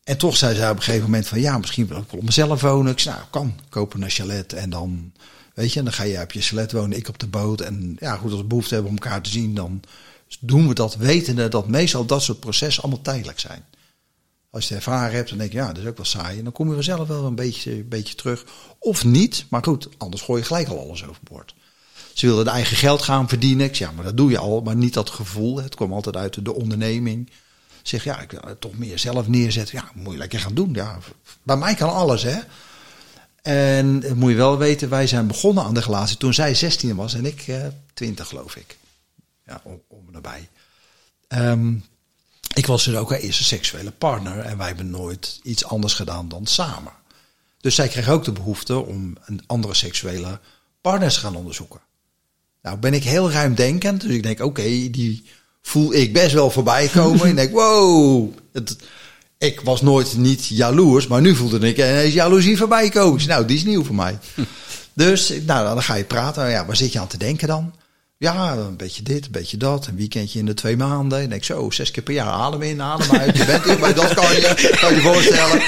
En 0.03 0.17
toch 0.17 0.37
zei 0.37 0.55
zij 0.55 0.69
op 0.69 0.75
een 0.75 0.83
gegeven 0.83 1.05
moment 1.05 1.27
van, 1.27 1.39
ja, 1.39 1.57
misschien 1.57 1.87
wil 1.87 1.97
ik 1.97 2.11
wel 2.11 2.19
op 2.19 2.25
mezelf 2.25 2.61
wonen. 2.61 2.91
Ik 2.91 2.99
zei, 2.99 3.15
nou, 3.15 3.27
kan, 3.29 3.59
kopen 3.69 4.01
een 4.01 4.09
chalet 4.09 4.53
en 4.53 4.69
dan, 4.69 5.13
weet 5.53 5.73
je, 5.73 5.83
dan 5.83 5.93
ga 5.93 6.03
je 6.03 6.21
op 6.21 6.31
je 6.31 6.41
chalet 6.41 6.71
wonen, 6.71 6.97
ik 6.97 7.07
op 7.07 7.19
de 7.19 7.27
boot. 7.27 7.61
En 7.61 7.97
ja, 7.99 8.15
goed, 8.15 8.31
als 8.31 8.41
we 8.41 8.47
behoefte 8.47 8.73
hebben 8.73 8.91
om 8.91 8.97
elkaar 8.97 9.21
te 9.21 9.29
zien, 9.29 9.55
dan 9.55 9.83
doen 10.39 10.67
we 10.67 10.73
dat 10.73 10.95
wetende 10.95 11.47
dat 11.47 11.67
meestal 11.67 12.05
dat 12.05 12.23
soort 12.23 12.39
processen 12.39 12.83
allemaal 12.83 13.01
tijdelijk 13.01 13.39
zijn. 13.39 13.65
Als 14.51 14.67
je 14.67 14.73
het 14.73 14.83
ervaren 14.83 15.15
hebt, 15.15 15.29
dan 15.29 15.37
denk 15.37 15.51
je, 15.51 15.57
ja, 15.57 15.67
dat 15.67 15.77
is 15.77 15.89
ook 15.89 15.97
wel 15.97 16.05
saai. 16.05 16.37
En 16.37 16.43
dan 16.43 16.53
kom 16.53 16.67
je 16.67 16.73
vanzelf 16.73 17.07
wel 17.07 17.25
een 17.25 17.35
beetje, 17.35 17.71
een 17.71 17.87
beetje 17.87 18.15
terug. 18.15 18.45
Of 18.79 19.03
niet, 19.05 19.45
maar 19.49 19.63
goed, 19.63 19.89
anders 19.97 20.21
gooi 20.21 20.41
je 20.41 20.47
gelijk 20.47 20.67
al 20.67 20.79
alles 20.79 21.05
overboord. 21.07 21.53
Ze 22.13 22.25
wilden 22.25 22.45
het 22.45 22.53
eigen 22.53 22.77
geld 22.77 23.01
gaan 23.01 23.29
verdienen. 23.29 23.65
Ik 23.65 23.75
zeg, 23.75 23.87
ja, 23.87 23.93
maar 23.93 24.05
dat 24.05 24.17
doe 24.17 24.29
je 24.29 24.37
al, 24.37 24.61
maar 24.61 24.75
niet 24.75 24.93
dat 24.93 25.09
gevoel. 25.09 25.57
Het 25.57 25.75
kwam 25.75 25.93
altijd 25.93 26.15
uit 26.15 26.45
de 26.45 26.53
onderneming. 26.53 27.29
Zeg, 27.81 28.03
ja, 28.03 28.19
ik 28.19 28.31
wil 28.31 28.57
toch 28.59 28.77
meer 28.77 28.99
zelf 28.99 29.27
neerzetten. 29.27 29.75
Ja, 29.75 29.91
moet 29.93 30.11
je 30.11 30.17
lekker 30.17 30.39
gaan 30.39 30.53
doen. 30.53 30.73
Ja, 30.73 30.97
bij 31.43 31.57
mij 31.57 31.75
kan 31.75 31.93
alles, 31.93 32.23
hè. 32.23 32.39
En 33.41 34.17
moet 34.17 34.29
je 34.29 34.35
wel 34.35 34.57
weten, 34.57 34.89
wij 34.89 35.07
zijn 35.07 35.27
begonnen 35.27 35.63
aan 35.63 35.73
de 35.73 35.79
relatie 35.79 36.17
toen 36.17 36.33
zij 36.33 36.55
16 36.55 36.95
was 36.95 37.13
en 37.13 37.25
ik 37.25 37.47
eh, 37.47 37.65
20, 37.93 38.27
geloof 38.27 38.55
ik. 38.55 38.77
Ja, 39.45 39.61
om, 39.63 39.81
om 39.87 40.05
nabij. 40.11 40.49
Um, 41.27 41.83
ik 42.53 42.65
was 42.65 42.83
dus 42.83 42.95
ook 42.95 43.11
een 43.11 43.17
eerste 43.17 43.43
seksuele 43.43 43.91
partner 43.91 44.39
en 44.39 44.57
wij 44.57 44.67
hebben 44.67 44.89
nooit 44.89 45.39
iets 45.43 45.65
anders 45.65 45.93
gedaan 45.93 46.29
dan 46.29 46.45
samen. 46.45 46.91
Dus 47.61 47.75
zij 47.75 47.87
kreeg 47.87 48.09
ook 48.09 48.23
de 48.23 48.31
behoefte 48.31 48.85
om 48.85 49.17
een 49.25 49.41
andere 49.45 49.73
seksuele 49.73 50.39
partners 50.81 51.13
te 51.13 51.19
gaan 51.19 51.35
onderzoeken. 51.35 51.81
Nou 52.61 52.77
ben 52.77 52.93
ik 52.93 53.03
heel 53.03 53.31
ruimdenkend, 53.31 54.01
dus 54.01 54.11
ik 54.11 54.23
denk 54.23 54.39
oké, 54.39 54.89
die 54.89 55.25
voel 55.61 55.93
ik 55.93 56.13
best 56.13 56.33
wel 56.33 56.51
voorbij 56.51 56.87
komen. 56.87 57.27
ik 57.27 57.35
denk 57.35 57.51
wow, 57.51 58.29
het, 58.53 58.75
ik 59.37 59.61
was 59.61 59.81
nooit 59.81 60.17
niet 60.17 60.47
jaloers, 60.47 61.07
maar 61.07 61.21
nu 61.21 61.35
voelde 61.35 61.67
ik 61.67 61.77
ineens 61.77 62.13
jaloezie 62.13 62.57
voorbij 62.57 62.89
komen. 62.89 63.27
Nou, 63.27 63.45
die 63.45 63.57
is 63.57 63.63
nieuw 63.63 63.83
voor 63.83 63.95
mij. 63.95 64.19
Dus 64.93 65.33
nou, 65.45 65.65
dan 65.65 65.83
ga 65.83 65.95
je 65.95 66.03
praten. 66.03 66.49
Ja, 66.49 66.65
waar 66.65 66.75
zit 66.75 66.91
je 66.91 66.99
aan 66.99 67.07
te 67.07 67.17
denken 67.17 67.47
dan? 67.47 67.73
Ja, 68.21 68.53
een 68.53 68.77
beetje 68.77 69.03
dit, 69.03 69.25
een 69.25 69.31
beetje 69.31 69.57
dat. 69.57 69.87
Een 69.87 69.95
weekendje 69.95 70.39
in 70.39 70.45
de 70.45 70.53
twee 70.53 70.77
maanden. 70.77 71.19
En 71.19 71.31
ik 71.31 71.43
zo, 71.43 71.69
zes 71.69 71.91
keer 71.91 72.03
per 72.03 72.13
jaar 72.13 72.27
adem 72.27 72.61
in, 72.61 72.81
adem 72.81 73.19
uit. 73.19 73.37
Je 73.37 73.45
bent 73.45 73.65
er, 73.65 73.79
maar 73.79 73.93
dat 73.95 74.13
kan 74.13 74.35
je, 74.35 74.77
kan 74.79 74.95
je 74.95 75.01
voorstellen. 75.01 75.61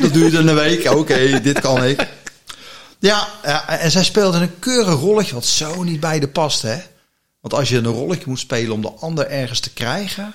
Dat 0.00 0.12
duurde 0.12 0.38
een 0.38 0.54
week. 0.54 0.90
Oké, 0.90 1.40
dit 1.40 1.60
kan 1.60 1.84
ik. 1.84 2.08
Ja, 2.98 3.28
ja, 3.42 3.68
en 3.68 3.90
zij 3.90 4.04
speelde 4.04 4.38
een 4.38 4.58
keurig 4.58 5.00
rolletje 5.00 5.34
wat 5.34 5.46
zo 5.46 5.82
niet 5.82 6.00
bij 6.00 6.20
de 6.20 6.28
past, 6.28 6.62
hè. 6.62 6.76
Want 7.40 7.54
als 7.54 7.68
je 7.68 7.76
een 7.76 7.86
rolletje 7.86 8.24
moet 8.26 8.38
spelen 8.38 8.72
om 8.72 8.82
de 8.82 8.92
ander 8.92 9.26
ergens 9.26 9.60
te 9.60 9.72
krijgen, 9.72 10.34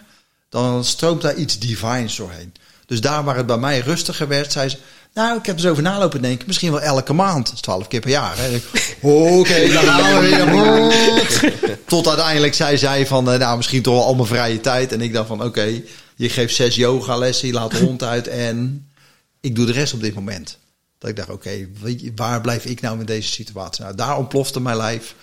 dan 0.50 0.86
stroomt 0.86 1.22
daar 1.22 1.36
iets 1.36 1.60
divines 1.60 2.16
doorheen. 2.16 2.54
Dus 2.86 3.02
daar 3.02 3.24
waar 3.24 3.38
het 3.38 3.46
bij 3.46 3.58
mij 3.58 3.80
rustiger 3.80 4.28
werd, 4.28 4.52
zei 4.52 4.70
ze, 4.70 4.78
nou, 5.14 5.38
ik 5.38 5.46
heb 5.46 5.56
er 5.56 5.62
zo 5.62 5.70
over 5.70 5.84
nalopen 5.84 6.22
denken. 6.22 6.48
Misschien 6.48 6.72
wel 6.72 6.82
elke 6.82 7.14
maand. 7.14 7.46
Dat 7.46 7.56
is 7.56 7.62
twaalf 7.62 7.88
keer 7.88 8.00
per 8.00 8.10
jaar. 8.10 8.38
Oké, 9.02 9.16
okay, 9.16 9.72
dan 9.72 9.84
gaan 9.84 10.22
we 10.22 10.30
weer. 10.30 11.78
Tot 11.86 12.08
uiteindelijk 12.08 12.54
zei 12.54 12.78
zij 12.78 13.08
van, 13.08 13.32
eh, 13.32 13.40
nou, 13.40 13.58
misschien 13.58 13.82
toch 13.82 13.94
wel 13.94 14.06
al 14.06 14.16
mijn 14.16 14.28
vrije 14.28 14.62
tijd. 14.62 14.92
En 14.92 15.02
ik 15.02 15.14
dacht 15.14 15.28
van, 15.28 15.44
oké, 15.44 15.82
je 16.16 16.30
geeft 16.30 16.56
zes 16.56 16.76
yogalessen, 16.76 17.48
je 17.48 17.54
laat 17.54 17.72
de 17.72 17.86
hond 17.86 18.04
uit 18.04 18.28
en 18.28 18.88
ik 19.40 19.56
doe 19.56 19.66
de 19.66 19.72
rest 19.72 19.94
op 19.94 20.02
dit 20.02 20.16
moment. 20.16 20.58
Dat 20.98 21.10
ik 21.10 21.16
dacht, 21.16 21.30
oké, 21.30 21.68
okay, 21.82 22.12
waar 22.16 22.42
blijf 22.42 22.66
ik 22.66 22.82
nou 22.82 23.00
in 23.00 23.06
deze 23.06 23.32
situatie? 23.32 23.84
Nou, 23.84 23.96
daar 23.96 24.18
ontplofte 24.18 24.62
mijn 24.62 24.78
lijf. 24.78 25.16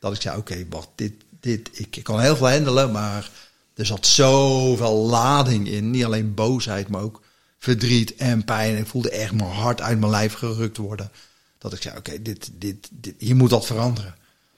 Dat 0.00 0.14
ik 0.14 0.20
zei, 0.20 0.36
oké, 0.36 0.64
wacht, 0.70 0.88
dit, 0.94 1.12
dit, 1.40 1.70
ik 1.72 2.00
kan 2.02 2.20
heel 2.20 2.36
veel 2.36 2.50
handelen, 2.50 2.92
maar 2.92 3.30
er 3.74 3.86
zat 3.86 4.06
zoveel 4.06 4.94
lading 4.94 5.68
in. 5.68 5.90
Niet 5.90 6.04
alleen 6.04 6.34
boosheid, 6.34 6.88
maar 6.88 7.02
ook 7.02 7.22
verdriet 7.58 8.14
en 8.14 8.44
pijn. 8.44 8.76
Ik 8.76 8.86
voelde 8.86 9.10
echt 9.10 9.32
mijn 9.32 9.50
hart 9.50 9.80
uit 9.80 9.98
mijn 9.98 10.10
lijf 10.10 10.32
gerukt 10.32 10.76
worden. 10.76 11.10
Dat 11.58 11.72
ik 11.72 11.82
zei, 11.82 11.96
oké, 11.96 12.22
dit, 12.22 12.50
dit, 12.52 12.88
dit, 12.92 13.14
hier 13.18 13.36
moet 13.36 13.50
dat 13.50 13.66
veranderen. 13.66 14.14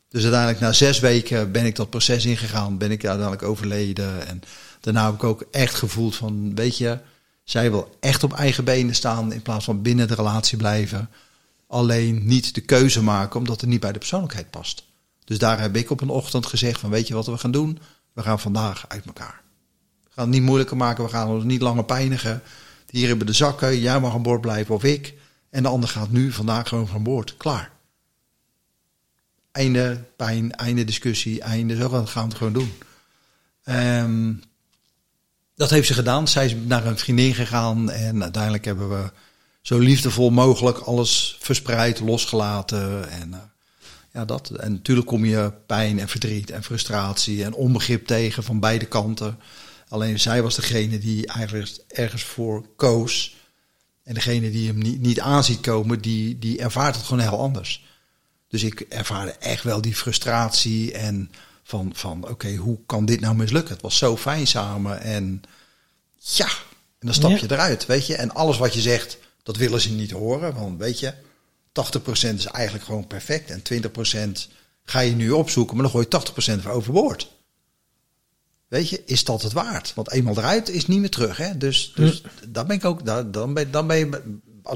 Dus 0.08 0.22
uiteindelijk 0.22 0.60
na 0.60 0.72
zes 0.72 0.98
weken 1.00 1.52
ben 1.52 1.64
ik 1.64 1.76
dat 1.76 1.90
proces 1.90 2.24
ingegaan. 2.24 2.78
Ben 2.78 2.90
ik 2.90 3.04
uiteindelijk 3.04 3.48
overleden. 3.48 4.26
En 4.26 4.42
daarna 4.80 5.04
heb 5.04 5.14
ik 5.14 5.24
ook 5.24 5.44
echt 5.50 5.74
gevoeld 5.74 6.16
van, 6.16 6.54
weet 6.54 6.78
je, 6.78 6.98
zij 7.44 7.70
wil 7.70 7.96
echt 8.00 8.22
op 8.22 8.32
eigen 8.32 8.64
benen 8.64 8.94
staan 8.94 9.32
in 9.32 9.42
plaats 9.42 9.64
van 9.64 9.82
binnen 9.82 10.08
de 10.08 10.14
relatie 10.14 10.58
blijven. 10.58 11.10
Alleen 11.66 12.26
niet 12.26 12.54
de 12.54 12.60
keuze 12.60 13.02
maken 13.02 13.38
omdat 13.38 13.60
het 13.60 13.70
niet 13.70 13.80
bij 13.80 13.92
de 13.92 13.98
persoonlijkheid 13.98 14.50
past. 14.50 14.84
Dus 15.24 15.38
daar 15.38 15.60
heb 15.60 15.76
ik 15.76 15.90
op 15.90 16.00
een 16.00 16.08
ochtend 16.08 16.46
gezegd 16.46 16.80
van, 16.80 16.90
weet 16.90 17.08
je 17.08 17.14
wat 17.14 17.26
we 17.26 17.38
gaan 17.38 17.50
doen? 17.50 17.78
We 18.12 18.22
gaan 18.22 18.40
vandaag 18.40 18.84
uit 18.88 19.04
elkaar. 19.06 19.40
We 20.04 20.10
gaan 20.14 20.24
het 20.24 20.34
niet 20.34 20.42
moeilijker 20.42 20.76
maken, 20.76 21.04
we 21.04 21.10
gaan 21.10 21.28
ons 21.28 21.44
niet 21.44 21.60
langer 21.60 21.84
pijnigen. 21.84 22.42
Hier 22.90 23.08
hebben 23.08 23.26
de 23.26 23.32
zakken, 23.32 23.80
jij 23.80 24.00
mag 24.00 24.14
aan 24.14 24.22
boord 24.22 24.40
blijven 24.40 24.74
of 24.74 24.84
ik. 24.84 25.14
En 25.50 25.62
de 25.62 25.68
ander 25.68 25.88
gaat 25.88 26.10
nu 26.10 26.32
vandaag 26.32 26.68
gewoon 26.68 26.88
van 26.88 27.02
boord. 27.02 27.36
Klaar. 27.36 27.70
Einde 29.52 30.04
pijn, 30.16 30.52
einde 30.52 30.84
discussie, 30.84 31.40
einde. 31.40 31.76
Zo 31.76 31.88
gaan 31.88 32.04
we 32.04 32.20
het 32.20 32.34
gewoon 32.34 32.52
doen. 32.52 32.72
Um, 33.64 34.42
dat 35.54 35.70
heeft 35.70 35.86
ze 35.86 35.94
gedaan. 35.94 36.28
Zij 36.28 36.44
is 36.44 36.54
naar 36.64 36.86
een 36.86 36.98
vriendin 36.98 37.34
gegaan 37.34 37.90
en 37.90 38.22
uiteindelijk 38.22 38.64
hebben 38.64 38.88
we 38.88 39.10
zo 39.62 39.78
liefdevol 39.78 40.30
mogelijk 40.30 40.78
alles 40.78 41.36
verspreid, 41.40 42.00
losgelaten. 42.00 43.10
En 43.10 43.28
uh, 43.30 43.38
ja, 44.12 44.24
dat. 44.24 44.50
En 44.50 44.72
natuurlijk 44.72 45.06
kom 45.06 45.24
je 45.24 45.52
pijn 45.66 45.98
en 45.98 46.08
verdriet 46.08 46.50
en 46.50 46.62
frustratie 46.62 47.44
en 47.44 47.54
onbegrip 47.54 48.06
tegen 48.06 48.42
van 48.42 48.60
beide 48.60 48.86
kanten. 48.86 49.38
Alleen 49.88 50.20
zij 50.20 50.42
was 50.42 50.54
degene 50.54 50.98
die 50.98 51.26
eigenlijk 51.26 51.76
ergens 51.88 52.22
voor 52.22 52.66
koos. 52.76 53.36
En 54.02 54.14
degene 54.14 54.50
die 54.50 54.66
hem 54.66 54.78
niet, 54.78 55.00
niet 55.00 55.20
aanziet 55.20 55.60
komen, 55.60 56.00
die, 56.00 56.38
die 56.38 56.58
ervaart 56.58 56.96
het 56.96 57.04
gewoon 57.04 57.22
heel 57.22 57.38
anders. 57.38 57.86
Dus 58.48 58.62
ik 58.62 58.80
ervaarde 58.80 59.30
echt 59.32 59.62
wel 59.62 59.80
die 59.80 59.94
frustratie 59.94 60.92
en 60.92 61.30
van, 61.62 61.90
van 61.94 62.28
oké, 62.28 62.54
hoe 62.54 62.78
kan 62.86 63.04
dit 63.04 63.20
nou 63.20 63.34
mislukken? 63.34 63.72
Het 63.72 63.82
was 63.82 63.98
zo 63.98 64.16
fijn 64.16 64.46
samen 64.46 65.00
en 65.00 65.42
ja, 66.18 66.48
en 66.98 67.06
dan 67.06 67.14
stap 67.14 67.36
je 67.36 67.50
eruit, 67.50 67.86
weet 67.86 68.06
je. 68.06 68.14
En 68.14 68.34
alles 68.34 68.58
wat 68.58 68.74
je 68.74 68.80
zegt, 68.80 69.18
dat 69.42 69.56
willen 69.56 69.80
ze 69.80 69.90
niet 69.90 70.10
horen, 70.10 70.54
want 70.54 70.78
weet 70.78 70.98
je, 71.00 71.14
80% 71.78 72.34
is 72.34 72.46
eigenlijk 72.46 72.84
gewoon 72.84 73.06
perfect. 73.06 73.50
En 73.50 73.62
20% 74.48 74.52
ga 74.84 75.00
je 75.00 75.14
nu 75.14 75.30
opzoeken, 75.30 75.74
maar 75.74 75.82
dan 75.82 75.92
gooi 75.92 76.06
je 76.08 76.58
80% 76.58 76.62
voor 76.62 76.70
overboord. 76.70 77.32
Weet 78.68 78.88
je, 78.88 79.02
is 79.04 79.24
dat 79.24 79.42
het 79.42 79.52
waard? 79.52 79.92
Want 79.94 80.10
eenmaal 80.12 80.36
eruit 80.38 80.68
is 80.70 80.86
niet 80.86 81.00
meer 81.00 81.10
terug. 81.10 81.36
Hè? 81.36 81.56
Dus, 81.58 81.92
dus 81.94 82.22
daar 82.48 82.66
ben 82.66 82.76
ik 82.76 82.84
ook, 82.84 83.04
daar, 83.04 83.30
dan, 83.30 83.54
ben, 83.54 83.70
dan 83.70 83.86
ben 83.86 83.96
je 83.98 84.06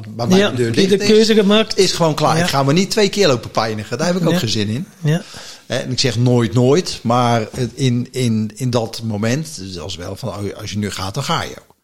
bij 0.08 0.26
mij 0.26 0.38
Ja, 0.38 0.50
de 0.50 0.56
deur 0.56 0.72
de 0.72 0.96
is, 0.96 1.06
keuze 1.06 1.34
gemaakt? 1.34 1.78
is 1.78 1.92
gewoon 1.92 2.14
klaar. 2.14 2.36
Ja. 2.36 2.42
Ik 2.42 2.48
ga 2.50 2.62
me 2.62 2.72
niet 2.72 2.90
twee 2.90 3.08
keer 3.08 3.26
lopen 3.26 3.50
pijnigen. 3.50 3.98
Daar 3.98 4.06
heb 4.06 4.16
ik 4.16 4.26
ook 4.26 4.32
Ja. 4.32 4.38
geen 4.38 4.48
zin 4.48 4.68
in. 4.68 4.86
Ja. 5.02 5.22
En 5.66 5.90
ik 5.90 5.98
zeg 6.00 6.16
nooit 6.18 6.52
nooit, 6.54 7.00
maar 7.02 7.48
in, 7.74 8.08
in, 8.10 8.50
in 8.54 8.70
dat 8.70 9.02
moment, 9.02 9.56
dus 9.56 9.78
als 9.78 9.96
wel 9.96 10.16
van 10.16 10.28
oh, 10.28 10.54
als 10.56 10.70
je 10.70 10.78
nu 10.78 10.90
gaat, 10.90 11.14
dan 11.14 11.24
ga 11.24 11.42
je 11.42 11.50
ook. 11.58 11.76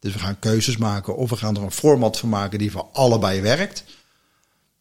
Dus 0.00 0.12
we 0.12 0.18
gaan 0.18 0.38
keuzes 0.38 0.76
maken 0.76 1.16
of 1.16 1.30
we 1.30 1.36
gaan 1.36 1.56
er 1.56 1.62
een 1.62 1.70
format 1.70 2.18
van 2.18 2.28
maken 2.28 2.58
die 2.58 2.70
voor 2.70 2.86
allebei 2.92 3.40
werkt. 3.40 3.84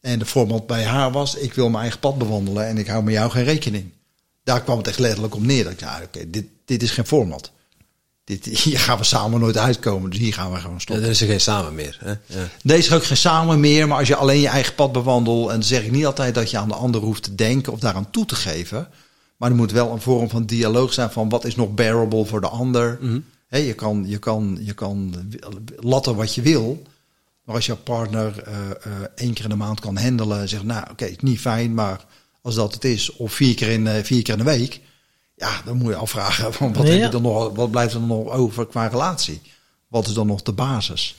En 0.01 0.19
de 0.19 0.25
format 0.25 0.67
bij 0.67 0.83
haar 0.83 1.11
was, 1.11 1.35
ik 1.35 1.53
wil 1.53 1.69
mijn 1.69 1.81
eigen 1.81 1.99
pad 1.99 2.17
bewandelen 2.17 2.67
en 2.67 2.77
ik 2.77 2.87
hou 2.87 3.03
met 3.03 3.13
jou 3.13 3.31
geen 3.31 3.43
rekening. 3.43 3.91
Daar 4.43 4.61
kwam 4.63 4.77
het 4.77 4.88
echt 4.88 4.99
letterlijk 4.99 5.35
op 5.35 5.41
neer. 5.43 5.63
Dat 5.63 5.73
ik 5.73 5.80
zei, 5.80 5.91
ah, 5.91 6.01
oké, 6.03 6.30
dit, 6.30 6.45
dit 6.65 6.83
is 6.83 6.91
geen 6.91 7.05
format. 7.05 7.51
Dit, 8.23 8.45
hier 8.63 8.80
gaan 8.80 8.97
we 8.97 9.03
samen 9.03 9.39
nooit 9.39 9.57
uitkomen, 9.57 10.09
dus 10.09 10.19
hier 10.19 10.33
gaan 10.33 10.51
we 10.51 10.57
gewoon 10.57 10.73
Ja, 10.73 10.80
stoppen. 10.80 11.03
dan 11.03 11.13
is 11.13 11.22
er 11.22 11.27
geen 11.27 11.41
samen 11.41 11.75
meer. 11.75 11.97
Hè? 11.99 12.09
Ja. 12.09 12.47
Deze 12.63 12.88
is 12.88 12.93
ook 12.93 13.03
geen 13.03 13.17
samen 13.17 13.59
meer, 13.59 13.88
maar 13.88 13.97
als 13.97 14.07
je 14.07 14.15
alleen 14.15 14.39
je 14.39 14.47
eigen 14.47 14.75
pad 14.75 14.91
bewandelt, 14.91 15.47
en 15.47 15.53
dan 15.53 15.63
zeg 15.63 15.83
ik 15.83 15.91
niet 15.91 16.05
altijd 16.05 16.35
dat 16.35 16.51
je 16.51 16.57
aan 16.57 16.67
de 16.67 16.75
ander 16.75 17.01
hoeft 17.01 17.23
te 17.23 17.35
denken 17.35 17.73
of 17.73 17.80
daaraan 17.80 18.09
toe 18.09 18.25
te 18.25 18.35
geven, 18.35 18.88
maar 19.38 19.49
er 19.49 19.55
moet 19.55 19.72
wel 19.72 19.91
een 19.91 20.01
vorm 20.01 20.30
van 20.30 20.45
dialoog 20.45 20.93
zijn 20.93 21.11
van 21.11 21.30
wat 21.30 21.45
is 21.45 21.55
nog 21.55 21.73
bearable 21.73 22.25
voor 22.25 22.41
de 22.41 22.47
ander. 22.47 22.99
Hè, 23.47 23.57
je, 23.57 23.73
kan, 23.73 24.03
je, 24.07 24.17
kan, 24.17 24.57
je 24.61 24.73
kan 24.73 25.13
latten 25.80 26.15
wat 26.15 26.35
je 26.35 26.41
wil, 26.41 26.81
maar 27.43 27.55
als 27.55 27.65
jouw 27.65 27.77
partner 27.83 28.43
eh, 28.43 28.53
eh, 28.69 28.91
één 29.15 29.33
keer 29.33 29.43
in 29.43 29.49
de 29.49 29.55
maand 29.55 29.80
kan 29.80 29.97
handelen 29.97 30.39
en 30.39 30.49
zegt, 30.49 30.63
nou 30.63 30.85
oké, 30.91 31.03
het 31.03 31.13
is 31.13 31.19
niet 31.22 31.39
fijn, 31.39 31.73
maar 31.73 32.05
als 32.43 32.55
dat 32.55 32.73
het 32.73 32.83
is, 32.85 33.11
of 33.15 33.33
vier 33.33 33.55
keer 33.55 33.69
in, 33.69 33.88
eh, 33.88 34.03
vier 34.03 34.22
keer 34.22 34.33
in 34.33 34.39
de 34.45 34.51
week, 34.51 34.80
ja, 35.35 35.61
dan 35.65 35.77
moet 35.77 35.88
je 35.89 35.95
afvragen 35.95 36.53
van 36.53 36.73
wat, 36.73 36.88
Ja. 36.88 36.91
heb 36.93 37.01
je 37.01 37.09
dan 37.09 37.22
nog, 37.22 37.55
wat 37.55 37.72
blijft 37.72 37.93
er 37.93 37.99
dan 37.99 38.07
nog 38.07 38.30
over 38.30 38.65
qua 38.67 38.88
relatie? 38.88 39.41
Wat 39.88 40.07
is 40.07 40.13
dan 40.13 40.27
nog 40.27 40.41
de 40.41 40.51
basis? 40.51 41.15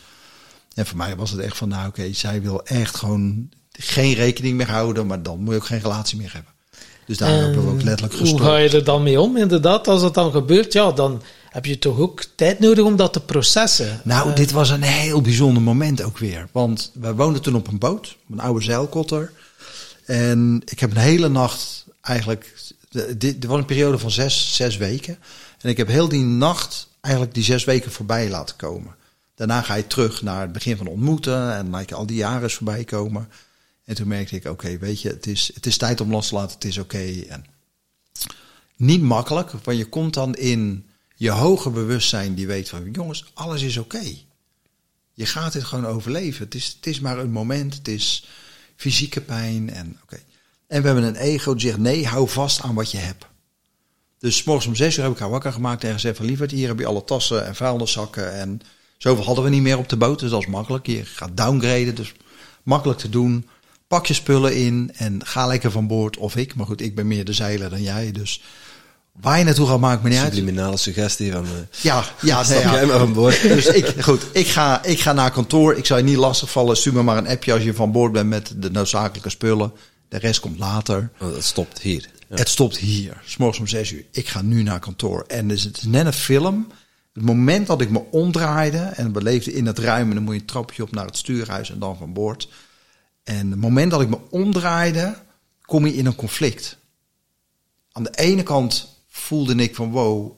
En 0.75 0.87
voor 0.87 0.97
mij 0.97 1.17
was 1.17 1.31
het 1.31 1.41
echt 1.41 1.57
van, 1.57 1.69
nou 1.69 1.89
oké, 1.89 2.13
zij 2.13 2.43
wil 2.43 2.65
echt 2.65 2.97
gewoon 2.97 3.49
geen 3.73 4.15
rekening 4.15 4.57
meer 4.57 4.71
houden, 4.71 5.07
maar 5.07 5.23
dan 5.23 5.39
moet 5.41 5.55
je 5.55 5.61
ook 5.61 5.67
geen 5.67 5.81
relatie 5.81 6.19
meer 6.19 6.33
hebben. 6.33 6.53
Dus 7.07 7.17
daar 7.19 7.31
hebben 7.31 7.65
we 7.65 7.71
ook 7.71 7.83
letterlijk 7.83 8.19
Hoe 8.29 8.41
ga 8.41 8.57
je 8.57 8.69
er 8.69 8.85
dan 8.85 9.03
mee 9.03 9.21
om? 9.21 9.37
Inderdaad, 9.37 9.89
als 9.89 10.01
dat 10.01 10.15
dan 10.15 10.31
gebeurt, 10.33 10.73
ja, 10.73 10.93
dan 10.93 11.23
heb 11.49 11.65
je 11.67 11.79
toch 11.79 11.99
ook 11.99 12.25
tijd 12.35 12.59
nodig 12.59 12.85
om 12.85 12.97
dat 12.97 13.13
te 13.13 13.21
processen. 13.21 14.01
Nou, 14.05 14.29
Eh, 14.31 14.37
dit 14.37 14.51
was 14.51 14.71
een 14.71 14.83
heel 14.83 15.21
bijzonder 15.21 15.63
moment 15.63 16.03
ook 16.03 16.19
weer. 16.19 16.49
Want 16.53 16.91
wij 16.95 17.15
woonden 17.15 17.43
toen 17.43 17.55
op 17.55 17.69
een 17.69 17.79
boot, 17.79 18.17
een 18.31 18.41
oude 18.41 18.65
zeilkotter. 18.65 19.33
En 20.07 20.63
ik 20.65 20.81
heb 20.81 20.91
een 20.91 20.97
hele 20.97 21.29
nacht 21.29 21.87
eigenlijk... 22.01 22.55
Dit, 23.17 23.45
was 23.45 23.59
een 23.59 23.65
periode 23.65 23.99
van 23.99 24.11
zes, 24.11 24.55
zes 24.57 24.77
weken. 24.77 25.19
En 25.61 25.71
ik 25.71 25.77
heb 25.77 25.89
heel 25.89 26.09
die 26.09 26.25
nacht 26.25 26.89
eigenlijk 27.01 27.35
die 27.35 27.45
zes 27.45 27.65
weken 27.65 27.93
voorbij 27.93 28.29
laten 28.29 28.57
komen. 28.57 28.95
Daarna 29.35 29.63
ga 29.63 29.75
je 29.75 29.87
terug 29.87 30.23
naar 30.23 30.41
het 30.41 30.53
begin 30.53 30.77
van 30.77 30.87
ontmoeten. 30.87 31.55
En 31.55 31.71
laat 31.71 31.89
je 31.89 31.95
al 31.95 32.07
die 32.07 32.17
jaren 32.17 32.51
voorbij 32.51 32.85
komen. 32.85 33.29
En 33.85 33.95
toen 33.95 34.09
merkte 34.09 34.37
ik, 34.37 34.45
oké, 34.45 34.79
weet 34.79 35.01
je, 35.01 35.09
het 35.09 35.27
is, 35.27 35.51
het 35.55 35.67
is 35.67 35.77
tijd 35.77 36.01
om 36.01 36.11
los 36.11 36.29
te 36.29 36.35
laten. 36.35 36.55
Het 36.55 36.65
is 36.65 36.79
oké. 36.79 37.25
En 37.29 37.45
niet 38.77 39.03
makkelijk, 39.03 39.51
want 39.51 39.79
je 39.79 39.89
komt 39.89 40.15
dan 40.15 40.35
in 40.35 40.87
je 41.15 41.31
hoger 41.31 41.73
bewustzijn 41.73 42.35
die 42.35 42.47
weet 42.47 42.69
van, 42.69 42.91
jongens, 42.93 43.31
alles 43.35 43.63
is 43.63 43.77
oké. 43.77 44.03
Je 45.13 45.27
gaat 45.27 45.53
dit 45.53 45.65
gewoon 45.65 45.87
overleven. 45.87 46.45
Het 46.45 46.55
is, 46.55 46.73
het 46.77 46.87
is 46.87 47.01
maar 47.01 47.19
een 47.19 47.31
moment, 47.31 47.75
het 47.75 47.89
is 47.89 48.29
fysieke 48.77 49.21
pijn 49.21 49.71
en 49.71 49.99
oké. 50.03 50.19
En 50.67 50.81
we 50.81 50.87
hebben 50.87 51.05
een 51.05 51.17
ego 51.17 51.53
die 51.55 51.67
zegt, 51.67 51.79
nee, 51.79 52.07
hou 52.07 52.29
vast 52.29 52.61
aan 52.61 52.75
wat 52.75 52.91
je 52.91 52.99
hebt. 52.99 53.27
Dus 54.19 54.45
morgens 54.45 54.67
om 54.67 54.75
zes 54.75 54.97
uur 54.97 55.03
heb 55.03 55.13
ik 55.13 55.19
haar 55.19 55.31
wakker 55.31 55.53
gemaakt 55.53 55.85
en 55.85 55.93
gezegd 55.93 56.17
van, 56.17 56.27
lieverd, 56.27 56.51
hier 56.51 56.69
heb 56.69 56.79
je 56.79 56.87
alle 56.87 57.05
tassen 57.05 57.47
en 57.47 57.55
vuilniszakken 57.55 58.33
en 58.33 58.61
zoveel 58.99 59.25
hadden 59.25 59.45
we 59.45 59.51
niet 59.51 59.63
meer 59.63 59.79
op 59.79 59.89
de 59.89 59.97
boot, 59.97 60.19
dus 60.19 60.31
dat 60.31 60.41
is 60.41 60.47
makkelijk. 60.47 60.87
Je 60.87 61.05
gaat 61.05 61.37
downgraden, 61.37 61.95
dus 61.95 62.15
makkelijk 62.63 62.99
te 62.99 63.09
doen. 63.09 63.49
Pak 63.87 64.07
je 64.07 64.15
spullen 64.15 64.57
in 64.57 64.91
en 64.95 65.27
ga 65.27 65.47
lekker 65.47 65.71
van 65.71 65.87
boord, 65.87 66.17
of 66.17 66.37
ik. 66.37 66.55
Maar 66.55 66.67
goed, 66.67 66.81
ik 66.81 66.95
ben 66.95 67.07
meer 67.07 67.25
de 67.25 67.33
zeiler 67.33 67.71
dan 67.71 67.83
jij, 67.83 68.13
dus 68.13 68.43
waar 69.21 69.39
je 69.39 69.45
naartoe 69.45 69.67
gaat 69.67 69.81
maakt 69.81 70.03
me 70.03 70.09
niet 70.09 70.19
uit. 70.19 70.35
Subliminale 70.35 70.77
suggestie 70.77 71.33
van... 71.33 71.45
eh, 71.45 71.51
Ja, 71.83 72.05
ja, 72.21 72.37
nee, 72.43 72.45
Stap 72.45 72.63
ja. 72.63 72.73
jij 72.75 72.87
maar 72.87 72.99
van 72.99 73.13
boord. 73.13 73.43
Dus 73.57 73.67
ik, 73.67 74.03
goed, 74.03 74.23
ik 74.33 74.47
ga, 74.47 74.83
ik 74.85 75.01
ga 75.01 75.13
naar 75.13 75.31
kantoor. 75.31 75.75
Ik 75.77 75.87
zal 75.87 75.97
je 75.97 76.03
niet 76.03 76.17
lastigvallen. 76.17 76.77
Stuur 76.77 76.93
me 76.93 77.03
maar 77.03 77.17
een 77.17 77.29
appje 77.29 77.53
als 77.53 77.63
je 77.63 77.75
van 77.75 77.93
boord 77.93 78.13
bent 78.13 78.29
met 78.29 78.53
de 78.57 78.71
noodzakelijke 78.71 79.31
spullen. 79.31 79.73
De 80.09 80.19
rest 80.19 80.41
komt 80.41 80.59
later. 80.59 81.11
oh, 81.21 81.31
dat 81.33 81.45
stopt 81.45 81.79
hier. 81.81 82.09
Ja. 82.29 82.37
Het 82.37 82.49
stopt 82.49 82.77
hier. 82.77 83.23
S 83.25 83.37
morgens 83.37 83.59
om 83.61 83.67
zes 83.67 83.91
uur. 83.93 84.05
Ik 84.11 84.29
ga 84.29 84.43
nu 84.43 84.63
naar 84.63 84.79
kantoor. 84.81 85.25
En 85.27 85.49
dus 85.49 85.63
het 85.63 85.77
is 85.77 85.83
net 85.83 86.07
een 86.07 86.13
film. 86.13 86.67
Het 87.13 87.23
moment 87.23 87.67
dat 87.67 87.81
ik 87.81 87.91
me 87.91 88.03
omdraaide 88.11 88.79
en 88.79 89.13
beleefde 89.13 89.53
in 89.53 89.67
het 89.67 89.79
ruim. 89.79 90.09
En 90.09 90.15
dan 90.15 90.25
moet 90.25 90.35
je 90.35 90.41
een 90.41 90.47
trapje 90.47 90.83
op 90.83 90.91
naar 90.93 91.07
het 91.07 91.17
stuurhuis 91.17 91.71
en 91.71 91.79
dan 91.79 91.97
van 91.97 92.13
boord. 92.13 92.49
En 93.25 93.51
het 93.51 93.61
moment 93.61 93.91
dat 93.91 94.01
ik 94.01 94.09
me 94.09 94.19
omdraaide, 94.31 95.15
kom 95.63 95.87
je 95.87 95.95
in 95.95 96.07
een 96.07 96.15
conflict. 96.17 96.77
Aan 97.93 98.03
de 98.03 98.11
ene 98.15 98.43
kant 98.43 98.94
voelde 99.17 99.55
ik 99.55 99.75
van 99.75 99.91
wow, 99.91 100.33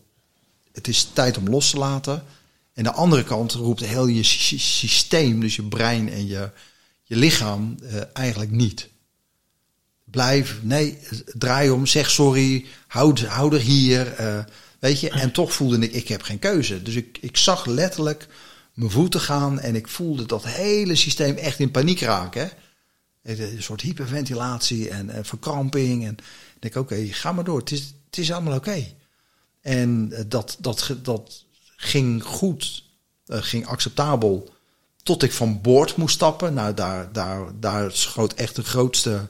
het 0.72 0.88
is 0.88 1.04
tijd 1.12 1.36
om 1.36 1.48
los 1.48 1.70
te 1.70 1.78
laten. 1.78 2.24
En 2.72 2.84
de 2.84 2.92
andere 2.92 3.24
kant 3.24 3.52
roept 3.52 3.84
heel 3.84 4.06
je 4.06 4.22
sy- 4.22 4.58
systeem, 4.58 5.40
dus 5.40 5.56
je 5.56 5.62
brein 5.62 6.08
en 6.08 6.26
je, 6.26 6.50
je 7.02 7.16
lichaam, 7.16 7.76
eh, 7.82 8.00
eigenlijk 8.12 8.50
niet. 8.50 8.88
Blijf, 10.04 10.58
nee, 10.62 10.98
draai 11.38 11.70
om, 11.70 11.86
zeg 11.86 12.10
sorry, 12.10 12.64
houd, 12.86 13.20
hou 13.20 13.54
er 13.54 13.60
hier. 13.60 14.12
eh, 14.12 14.44
weet 14.78 15.00
je, 15.00 15.10
en 15.10 15.32
toch 15.32 15.52
voelde 15.52 15.78
ik, 15.78 15.92
ik 15.92 16.08
heb 16.08 16.22
geen 16.22 16.38
keuze. 16.38 16.82
Dus 16.82 16.94
ik, 16.94 17.18
ik 17.20 17.36
zag 17.36 17.66
letterlijk 17.66 18.26
mijn 18.74 18.90
voeten 18.90 19.20
gaan 19.20 19.60
en 19.60 19.74
ik 19.74 19.88
voelde 19.88 20.26
dat 20.26 20.44
hele 20.44 20.94
systeem 20.94 21.36
echt 21.36 21.58
in 21.58 21.70
paniek 21.70 22.00
raken. 22.00 22.50
Een 23.22 23.62
soort 23.62 23.80
hyperventilatie 23.80 24.88
en, 24.88 25.10
en 25.10 25.24
verkramping. 25.24 26.04
En 26.06 26.16
ik 26.54 26.62
denk, 26.62 26.74
oké, 26.76 27.06
ga 27.10 27.32
maar 27.32 27.44
door. 27.44 27.58
Het 27.58 27.70
is, 27.72 27.94
het 28.16 28.24
is 28.24 28.32
allemaal 28.32 28.56
oké. 28.56 28.86
En 29.60 30.12
eh, 30.12 30.24
dat, 30.26 30.56
dat, 30.60 30.94
dat 31.02 31.44
ging 31.76 32.24
goed, 32.24 32.84
eh, 33.26 33.38
ging 33.42 33.66
acceptabel. 33.66 34.54
Tot 35.02 35.22
ik 35.22 35.32
van 35.32 35.60
boord 35.60 35.96
moest 35.96 36.14
stappen. 36.14 36.54
Nou, 36.54 36.74
daar, 36.74 37.12
daar, 37.12 37.60
daar 37.60 37.92
schoot 37.92 38.34
echt 38.34 38.56
de 38.56 38.64
grootste 38.64 39.28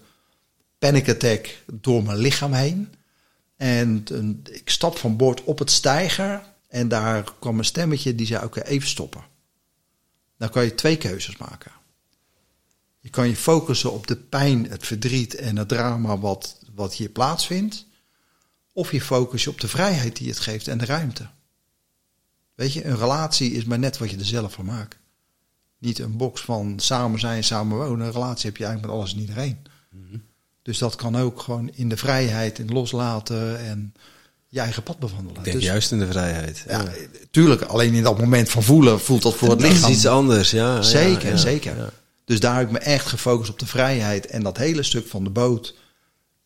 panic 0.79 1.09
attack 1.09 1.63
door 1.73 2.03
mijn 2.03 2.19
lichaam 2.19 2.53
heen. 2.53 2.95
En 3.57 4.05
ik 4.51 4.71
stap 4.71 4.99
van 4.99 5.17
boord 5.17 5.45
op 5.45 5.59
het 5.59 5.71
steiger. 5.71 6.43
En 6.69 6.89
daar 6.89 7.33
kwam 7.39 7.59
een 7.59 7.65
stemmetje 7.65 8.15
die 8.15 8.27
zei, 8.27 8.45
oké, 8.45 8.61
even 8.61 8.89
stoppen. 8.89 9.25
Dan 10.39 10.51
kan 10.51 10.65
je 10.65 10.75
twee 10.75 10.97
keuzes 10.97 11.37
maken. 11.37 11.73
Je 13.01 13.11
kan 13.11 13.29
je 13.29 13.37
focussen 13.37 13.93
op 13.93 14.07
de 14.07 14.17
pijn, 14.17 14.71
het 14.71 14.87
verdriet 14.87 15.35
en 15.35 15.57
het 15.57 15.69
drama 15.69 16.19
wat, 16.19 16.59
wat 16.75 16.95
hier 16.95 17.09
plaatsvindt. 17.09 17.87
Of 18.77 18.93
je 18.93 19.01
focus 19.01 19.45
je 19.45 19.51
op 19.51 19.61
de 19.61 19.69
vrijheid 19.69 20.17
die 20.17 20.29
het 20.29 20.41
geeft 20.41 20.69
en 20.69 20.79
de 20.79 20.85
ruimte. 20.85 21.27
Weet 22.55 22.73
je, 22.73 22.85
een 22.85 22.97
relatie 22.97 23.53
is 23.53 23.65
maar 23.65 23.79
net 23.79 23.99
wat 23.99 24.11
je 24.11 24.17
er 24.17 24.25
zelf 24.25 24.53
van 24.53 24.65
maakt. 24.65 24.99
Niet 25.79 25.99
een 25.99 26.17
box 26.17 26.41
van 26.41 26.75
samen 26.77 27.21
zijn, 27.21 27.45
samen 27.45 27.77
wonen. 27.77 28.07
Een 28.07 28.13
relatie 28.13 28.47
heb 28.47 28.57
je 28.57 28.65
eigenlijk 28.65 28.93
met 28.93 29.03
alles 29.03 29.15
en 29.15 29.21
iedereen. 29.21 29.59
Dus 30.63 30.79
dat 30.79 30.95
kan 30.95 31.17
ook 31.17 31.41
gewoon 31.41 31.71
in 31.75 31.89
de 31.89 31.97
vrijheid, 31.97 32.59
in 32.59 32.73
loslaten 32.73 33.59
en 33.59 33.95
je 34.49 34.61
eigen 34.61 34.83
pad 34.83 34.99
bewandelen. 34.99 35.37
Ik 35.37 35.45
denk 35.45 35.57
dus, 35.57 35.65
juist 35.65 35.93
in 35.93 35.99
de 35.99 36.07
vrijheid. 36.07 36.65
ja, 36.69 36.85
tuurlijk, 37.31 37.63
alleen 37.63 37.95
in 37.95 38.03
dat 38.03 38.19
moment 38.19 38.49
van 38.49 38.63
voelen 38.63 39.01
voelt 39.01 39.23
dat 39.23 39.35
voor 39.35 39.51
het 39.51 39.59
Dat 39.59 39.69
is 39.69 39.75
lichaam. 39.75 39.93
iets 39.93 40.07
anders, 40.07 40.51
ja. 40.51 40.83
Zeker, 40.83 41.25
ja, 41.25 41.31
ja, 41.31 41.37
zeker. 41.37 41.93
Dus 42.25 42.41
daar 42.41 42.57
heb 42.57 42.67
ik 42.67 42.73
me 42.73 42.79
echt 42.79 43.07
gefocust 43.07 43.51
op 43.51 43.59
de 43.59 43.67
vrijheid. 43.67 44.27
En 44.27 44.43
dat 44.43 44.57
hele 44.57 44.83
stuk 44.83 45.07
van 45.09 45.25
de 45.25 45.31
boot, 45.31 45.75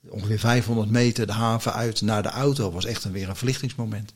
ongeveer 0.09 0.39
500 0.39 0.91
meter 0.91 1.27
de 1.27 1.33
haven 1.33 1.73
uit 1.73 2.01
naar 2.01 2.23
de 2.23 2.29
auto, 2.29 2.71
was 2.71 2.85
echt 2.85 3.05
een, 3.05 3.13
weer 3.13 3.29
een 3.29 3.37
verlichtingsmoment. 3.37 4.13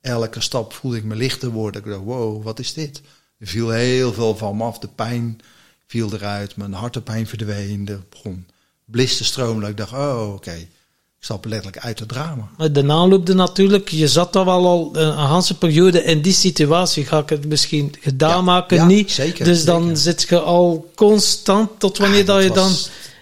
Elke 0.00 0.40
stap 0.40 0.72
voelde 0.72 0.96
ik 0.96 1.04
me 1.04 1.14
lichter 1.16 1.48
worden. 1.50 1.80
Ik 1.84 1.86
dacht, 1.90 2.04
wow, 2.04 2.42
wat 2.42 2.58
is 2.58 2.72
dit? 2.74 3.00
Er 3.38 3.46
viel 3.46 3.70
heel 3.70 4.12
veel 4.12 4.36
van 4.36 4.56
me 4.56 4.64
af. 4.64 4.78
De 4.78 4.88
pijn 4.88 5.40
viel 5.86 6.12
eruit. 6.14 6.56
Mijn 6.56 6.72
hartepijn 6.72 7.26
verdween. 7.26 7.88
Er 7.88 8.00
begon 8.10 8.46
blis 8.84 9.16
te 9.16 9.24
stromen. 9.24 9.60
Dat 9.60 9.70
ik 9.70 9.76
dacht, 9.76 9.92
oh, 9.92 10.32
oké. 10.34 10.52
Ik 10.54 11.26
stap 11.26 11.44
letterlijk 11.44 11.84
uit 11.84 11.98
het 11.98 12.08
drama. 12.08 12.48
Maar 12.58 12.72
de 12.72 12.88
aanloopde 12.92 13.34
natuurlijk, 13.34 13.88
je 13.88 14.08
zat 14.08 14.32
toch 14.32 14.44
wel 14.44 14.66
al 14.66 14.90
een, 14.96 15.28
hele 15.28 15.54
periode 15.58 16.02
in 16.04 16.22
die 16.22 16.32
situatie. 16.32 17.04
Ga 17.06 17.18
ik 17.18 17.28
het 17.28 17.46
misschien 17.46 17.94
gedaan 18.00 18.30
Ja, 18.36 18.40
maken? 18.42 18.76
ja, 18.76 18.86
niet. 18.86 19.10
zeker, 19.10 19.44
dus 19.44 19.64
dan 19.64 19.82
zeker. 19.82 19.96
zit 19.96 20.28
je 20.28 20.40
al 20.40 20.90
constant 20.94 21.70
tot 21.78 21.98
wanneer 21.98 22.20
Ah, 22.20 22.26
dat 22.26 22.36
dat 22.36 22.44
je 22.44 22.52
dan 22.54 22.72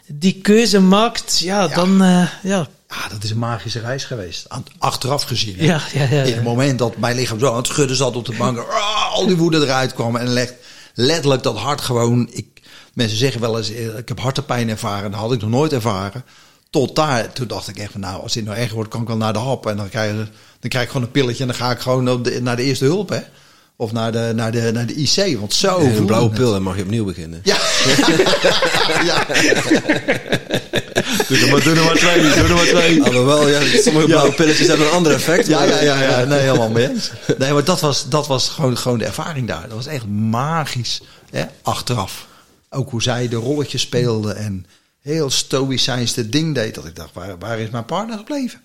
die 0.08 0.40
keuze 0.42 0.80
maakt. 0.80 1.38
Ja, 1.38 1.62
Ja. 1.62 1.74
dan 1.74 2.02
eh, 2.02 2.28
ja. 2.42 2.66
Ja, 2.88 3.08
dat 3.08 3.24
is 3.24 3.30
een 3.30 3.38
magische 3.38 3.80
reis 3.80 4.04
geweest. 4.04 4.46
Achteraf 4.78 5.22
gezien. 5.22 5.56
hè. 5.58 5.64
Ja, 5.64 5.80
ja, 5.92 6.02
ja, 6.02 6.22
In 6.22 6.34
het 6.34 6.42
moment 6.42 6.78
dat 6.78 6.96
mijn 6.96 7.16
lichaam 7.16 7.38
zo 7.38 7.50
aan 7.50 7.56
het 7.56 7.66
schudden 7.66 7.96
zat 7.96 8.16
op 8.16 8.24
de 8.26 8.34
bank. 8.36 8.58
ah, 8.70 9.12
al 9.12 9.26
die 9.26 9.36
woede 9.36 9.58
eruit 9.58 9.94
kwam. 9.94 10.16
En 10.16 10.28
legt 10.28 10.54
letterlijk 10.94 11.42
dat 11.42 11.56
hart 11.58 11.80
gewoon. 11.80 12.28
Ik, 12.30 12.46
Mensen 12.94 13.18
zeggen 13.18 13.40
wel 13.40 13.56
eens, 13.56 13.70
eh, 13.72 13.98
ik 13.98 14.08
heb 14.08 14.20
hartepijn 14.20 14.68
ervaren. 14.68 15.10
Dat 15.10 15.20
had 15.20 15.32
ik 15.32 15.40
nog 15.40 15.50
nooit 15.50 15.72
ervaren. 15.72 16.24
Tot 16.70 16.96
daar, 16.96 17.32
toen 17.32 17.46
dacht 17.46 17.68
ik 17.68 17.78
echt 17.78 17.92
van, 17.92 18.00
nou, 18.00 18.22
als 18.22 18.32
dit 18.32 18.44
nou 18.44 18.56
erger 18.56 18.74
wordt, 18.74 18.90
kan 18.90 19.00
ik 19.02 19.06
wel 19.08 19.16
naar 19.16 19.32
de 19.32 19.38
hap. 19.38 19.66
En 19.66 19.76
dan 19.76 19.88
krijg, 19.88 20.10
je, 20.10 20.16
dan 20.60 20.70
krijg 20.70 20.84
ik 20.84 20.90
gewoon 20.90 21.06
een 21.06 21.12
pilletje 21.12 21.42
en 21.42 21.48
dan 21.48 21.56
ga 21.58 21.70
ik 21.70 21.78
gewoon 21.80 22.10
op 22.10 22.24
de- 22.24 22.40
naar 22.42 22.56
de 22.56 22.62
eerste 22.62 22.84
hulp, 22.84 23.08
hè. 23.08 23.20
Of 23.80 23.92
naar 23.92 24.12
de, 24.12 24.32
naar 24.34 24.52
de, 24.52 24.70
naar 24.72 24.86
de 24.86 24.94
IC, 24.94 25.38
want 25.38 25.54
zo 25.54 25.78
een 25.78 26.06
blauwe 26.06 26.30
pil, 26.30 26.52
dan 26.52 26.62
mag 26.62 26.76
je 26.76 26.82
opnieuw 26.82 27.04
beginnen. 27.04 27.40
Ja. 27.44 27.56
ja. 29.10 29.26
Doe 31.28 31.38
er 31.38 31.50
maar, 31.50 31.62
doe 31.62 31.74
er 31.74 31.84
maar 31.84 31.96
twee, 31.96 32.22
doe 32.22 32.32
er 32.32 32.54
maar 32.54 32.64
twee. 32.64 33.02
Alhoewel, 33.02 33.48
ja, 33.48 33.60
sommige 33.82 34.06
blauwe 34.06 34.32
pilletjes 34.32 34.66
hebben 34.66 34.86
een 34.86 34.92
ander 34.92 35.12
effect. 35.12 35.46
Ja, 35.46 35.62
ja, 35.62 35.80
ja, 35.80 36.02
ja. 36.02 36.24
Nee, 36.24 36.38
helemaal 36.38 36.70
mee 36.70 36.88
eens. 36.88 37.10
Nee, 37.38 37.52
maar 37.52 37.64
dat 37.64 37.80
was, 37.80 38.08
dat 38.08 38.26
was 38.26 38.48
gewoon, 38.48 38.78
gewoon 38.78 38.98
de 38.98 39.04
ervaring 39.04 39.48
daar. 39.48 39.62
Dat 39.62 39.76
was 39.76 39.86
echt 39.86 40.06
magisch. 40.06 41.02
Hè? 41.30 41.44
Achteraf. 41.62 42.26
Ook 42.70 42.90
hoe 42.90 43.02
zij 43.02 43.28
de 43.28 43.36
rolletjes 43.36 43.82
speelde 43.82 44.32
en 44.32 44.66
heel 45.00 45.30
stoïcijns 45.30 46.14
de 46.14 46.28
ding 46.28 46.54
deed. 46.54 46.74
Dat 46.74 46.86
ik 46.86 46.96
dacht, 46.96 47.14
waar, 47.14 47.38
waar 47.38 47.58
is 47.58 47.70
mijn 47.70 47.84
partner 47.84 48.18
gebleven? 48.18 48.60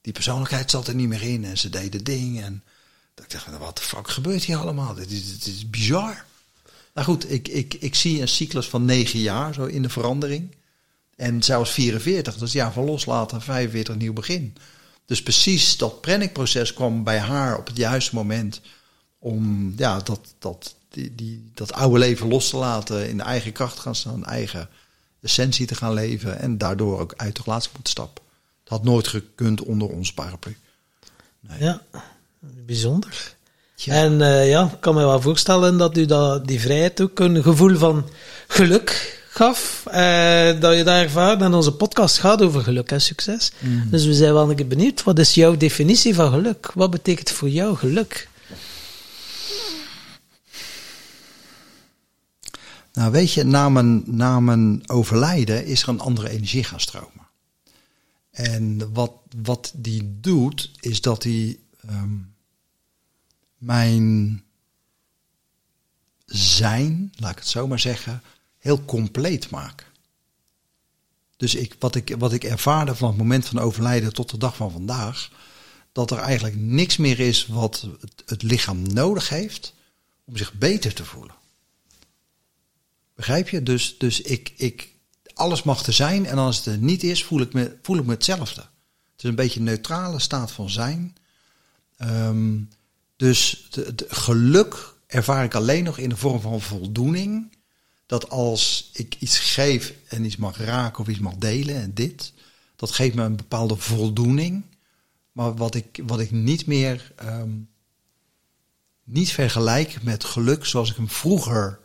Die 0.00 0.12
persoonlijkheid 0.12 0.70
zat 0.70 0.86
er 0.86 0.94
niet 0.94 1.08
meer 1.08 1.22
in 1.22 1.44
en 1.44 1.58
ze 1.58 1.68
deed 1.68 1.92
het 1.92 2.04
ding. 2.04 2.42
En 2.42 2.62
dat 3.14 3.24
ik 3.24 3.30
dacht, 3.30 3.58
wat 3.58 3.76
de 3.76 3.82
fuck 3.82 4.08
gebeurt 4.08 4.44
hier 4.44 4.56
allemaal? 4.56 4.94
Dit 4.94 5.10
is, 5.10 5.38
dit 5.38 5.54
is 5.54 5.70
bizar. 5.70 6.24
Nou 6.94 7.06
goed, 7.06 7.30
ik, 7.30 7.48
ik, 7.48 7.74
ik 7.74 7.94
zie 7.94 8.20
een 8.20 8.28
cyclus 8.28 8.66
van 8.68 8.84
negen 8.84 9.18
jaar 9.18 9.54
zo 9.54 9.64
in 9.64 9.82
de 9.82 9.88
verandering. 9.88 10.54
En 11.16 11.42
zelfs 11.42 11.70
44, 11.70 12.36
dus 12.36 12.52
ja, 12.52 12.72
van 12.72 12.84
loslaten, 12.84 13.42
45 13.42 13.96
nieuw 13.96 14.12
begin. 14.12 14.56
Dus 15.06 15.22
precies 15.22 15.76
dat 15.76 16.00
panic-proces 16.00 16.74
kwam 16.74 17.04
bij 17.04 17.18
haar 17.18 17.58
op 17.58 17.66
het 17.66 17.76
juiste 17.76 18.14
moment. 18.14 18.60
Om 19.18 19.72
ja, 19.76 19.98
dat, 19.98 20.34
dat, 20.38 20.74
die, 20.88 21.50
dat 21.54 21.72
oude 21.72 21.98
leven 21.98 22.28
los 22.28 22.48
te 22.50 22.56
laten, 22.56 23.08
in 23.08 23.20
eigen 23.20 23.52
kracht 23.52 23.78
gaan 23.78 23.94
staan, 23.94 24.24
eigen 24.24 24.68
essentie 25.20 25.66
te 25.66 25.74
gaan 25.74 25.92
leven. 25.92 26.38
En 26.38 26.58
daardoor 26.58 27.00
ook 27.00 27.14
uit 27.16 27.36
de 27.36 27.42
relatie 27.44 27.70
moeten 27.72 27.92
stappen. 27.92 28.24
Dat 28.64 28.78
had 28.78 28.84
nooit 28.84 29.08
gekund 29.08 29.62
onder 29.62 29.88
ons 29.88 30.12
paraplu. 30.12 30.56
Ja, 31.58 31.82
bijzonder. 32.66 33.34
Ja. 33.74 33.94
En 33.94 34.20
eh, 34.20 34.48
ja, 34.48 34.64
ik 34.72 34.80
kan 34.80 34.94
me 34.94 35.00
wel 35.00 35.20
voorstellen 35.20 35.78
dat 35.78 35.96
u 35.96 36.06
dat, 36.06 36.46
die 36.46 36.60
vrijheid 36.60 37.00
ook 37.00 37.18
een 37.18 37.42
gevoel 37.42 37.76
van 37.76 38.08
geluk 38.48 39.20
gaf. 39.30 39.86
eh, 39.86 40.60
dat 40.60 40.76
je 40.76 40.84
daar 40.84 41.02
ervaart. 41.02 41.40
En 41.40 41.54
onze 41.54 41.72
podcast 41.72 42.18
gaat 42.18 42.42
over 42.42 42.62
geluk 42.62 42.90
en 42.90 43.00
succes. 43.00 43.52
Dus 43.90 44.04
we 44.04 44.14
zijn 44.14 44.32
wel 44.32 44.50
een 44.50 44.56
keer 44.56 44.66
benieuwd. 44.66 45.02
Wat 45.02 45.18
is 45.18 45.34
jouw 45.34 45.56
definitie 45.56 46.14
van 46.14 46.32
geluk? 46.32 46.70
Wat 46.74 46.90
betekent 46.90 47.30
voor 47.30 47.48
jou 47.48 47.76
geluk? 47.76 48.28
Nou, 52.92 53.12
weet 53.12 53.32
je, 53.32 53.44
na 53.44 53.68
mijn, 53.68 54.02
na 54.06 54.40
mijn 54.40 54.82
overlijden 54.90 55.66
is 55.66 55.82
er 55.82 55.88
een 55.88 56.00
andere 56.00 56.28
energie 56.30 56.64
gaan 56.64 56.80
stromen. 56.80 57.28
En 58.30 58.92
wat, 58.92 59.12
wat 59.36 59.72
die 59.76 60.18
doet, 60.20 60.70
is 60.80 61.00
dat 61.00 61.22
hij 61.22 61.56
ehm, 61.88 62.10
mijn 63.62 64.42
zijn, 66.26 67.12
laat 67.16 67.30
ik 67.30 67.38
het 67.38 67.48
zo 67.48 67.66
maar 67.66 67.78
zeggen, 67.78 68.22
heel 68.58 68.84
compleet 68.84 69.50
maakt. 69.50 69.84
Dus 71.36 71.54
ik, 71.54 71.76
wat, 71.78 71.94
ik, 71.94 72.14
wat 72.18 72.32
ik 72.32 72.44
ervaarde 72.44 72.94
van 72.94 73.08
het 73.08 73.16
moment 73.16 73.46
van 73.46 73.58
overlijden 73.58 74.12
tot 74.12 74.30
de 74.30 74.38
dag 74.38 74.56
van 74.56 74.70
vandaag, 74.70 75.30
dat 75.92 76.10
er 76.10 76.18
eigenlijk 76.18 76.56
niks 76.56 76.96
meer 76.96 77.20
is 77.20 77.46
wat 77.46 77.86
het, 78.24 78.42
lichaam 78.42 78.82
nodig 78.82 79.28
heeft 79.28 79.74
om 80.24 80.36
zich 80.36 80.52
beter 80.52 80.94
te 80.94 81.04
voelen. 81.04 81.34
Begrijp 83.14 83.48
je? 83.48 83.62
Dus, 83.62 83.98
dus 83.98 84.20
ik, 84.20 84.52
ik, 84.56 84.88
alles 85.34 85.62
mag 85.62 85.86
er 85.86 85.92
zijn 85.92 86.26
en 86.26 86.38
als 86.38 86.56
het 86.56 86.66
er 86.66 86.78
niet 86.78 87.02
is, 87.02 87.24
voel 87.24 87.40
ik 87.40 87.52
me, 87.52 87.78
voel 87.82 87.98
ik 87.98 88.04
me 88.04 88.12
hetzelfde. 88.12 88.60
Het 88.60 89.22
is 89.22 89.28
een 89.28 89.34
beetje 89.34 89.58
een 89.58 89.66
neutrale 89.66 90.18
staat 90.18 90.52
van 90.52 90.70
zijn. 90.70 91.16
Ehm, 91.96 92.58
dus 93.22 93.66
de 93.70 94.06
geluk 94.08 94.94
ervaar 95.06 95.44
ik 95.44 95.54
alleen 95.54 95.84
nog 95.84 95.98
in 95.98 96.08
de 96.08 96.16
vorm 96.16 96.40
van 96.40 96.60
voldoening. 96.60 97.56
Dat 98.06 98.30
als 98.30 98.90
ik 98.92 99.16
iets 99.18 99.38
geef 99.38 99.94
en 100.08 100.24
iets 100.24 100.36
mag 100.36 100.56
raken 100.56 101.00
of 101.00 101.08
iets 101.08 101.18
mag 101.18 101.34
delen 101.34 101.74
en 101.74 101.94
dit, 101.94 102.32
dat 102.76 102.90
geeft 102.90 103.14
me 103.14 103.22
een 103.22 103.36
bepaalde 103.36 103.76
voldoening. 103.76 104.64
Maar 105.32 105.54
wat 105.54 105.74
ik, 105.74 106.00
wat 106.06 106.20
ik 106.20 106.30
niet 106.30 106.66
meer 106.66 107.12
ehm, 107.16 107.50
niet 109.04 109.32
vergelijk 109.32 110.02
met 110.02 110.24
geluk 110.24 110.64
zoals 110.64 110.90
ik 110.90 110.96
hem 110.96 111.10
vroeger 111.10 111.78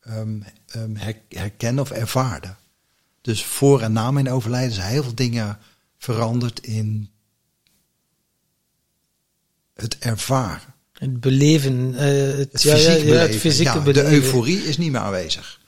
ehm, 0.00 0.40
ehm, 0.66 0.94
her- 0.94 1.22
herken 1.28 1.78
of 1.78 1.90
ervaarde. 1.90 2.54
Dus 3.20 3.44
voor 3.44 3.80
en 3.80 3.92
na 3.92 4.10
mijn 4.10 4.30
overlijden 4.30 4.74
zijn 4.74 4.90
heel 4.90 5.02
veel 5.02 5.14
dingen 5.14 5.58
veranderd 5.98 6.60
in 6.66 7.10
het 9.74 9.98
ervaren. 9.98 10.74
Het 10.92 11.20
beleven, 11.20 11.94
eh, 11.94 12.06
het, 12.38 12.52
Het 12.52 12.62
ja, 12.62 12.74
fysieke 12.74 12.98
ja, 12.98 13.04
beleven. 13.04 13.20
het 13.20 13.36
fysieke 13.36 13.72
Ja, 13.78 13.84
de 13.84 13.92
beleven. 13.92 14.12
euforie 14.12 14.64
is 14.64 14.78
niet 14.78 14.90
meer 14.92 15.00
aanwezig. 15.00 15.60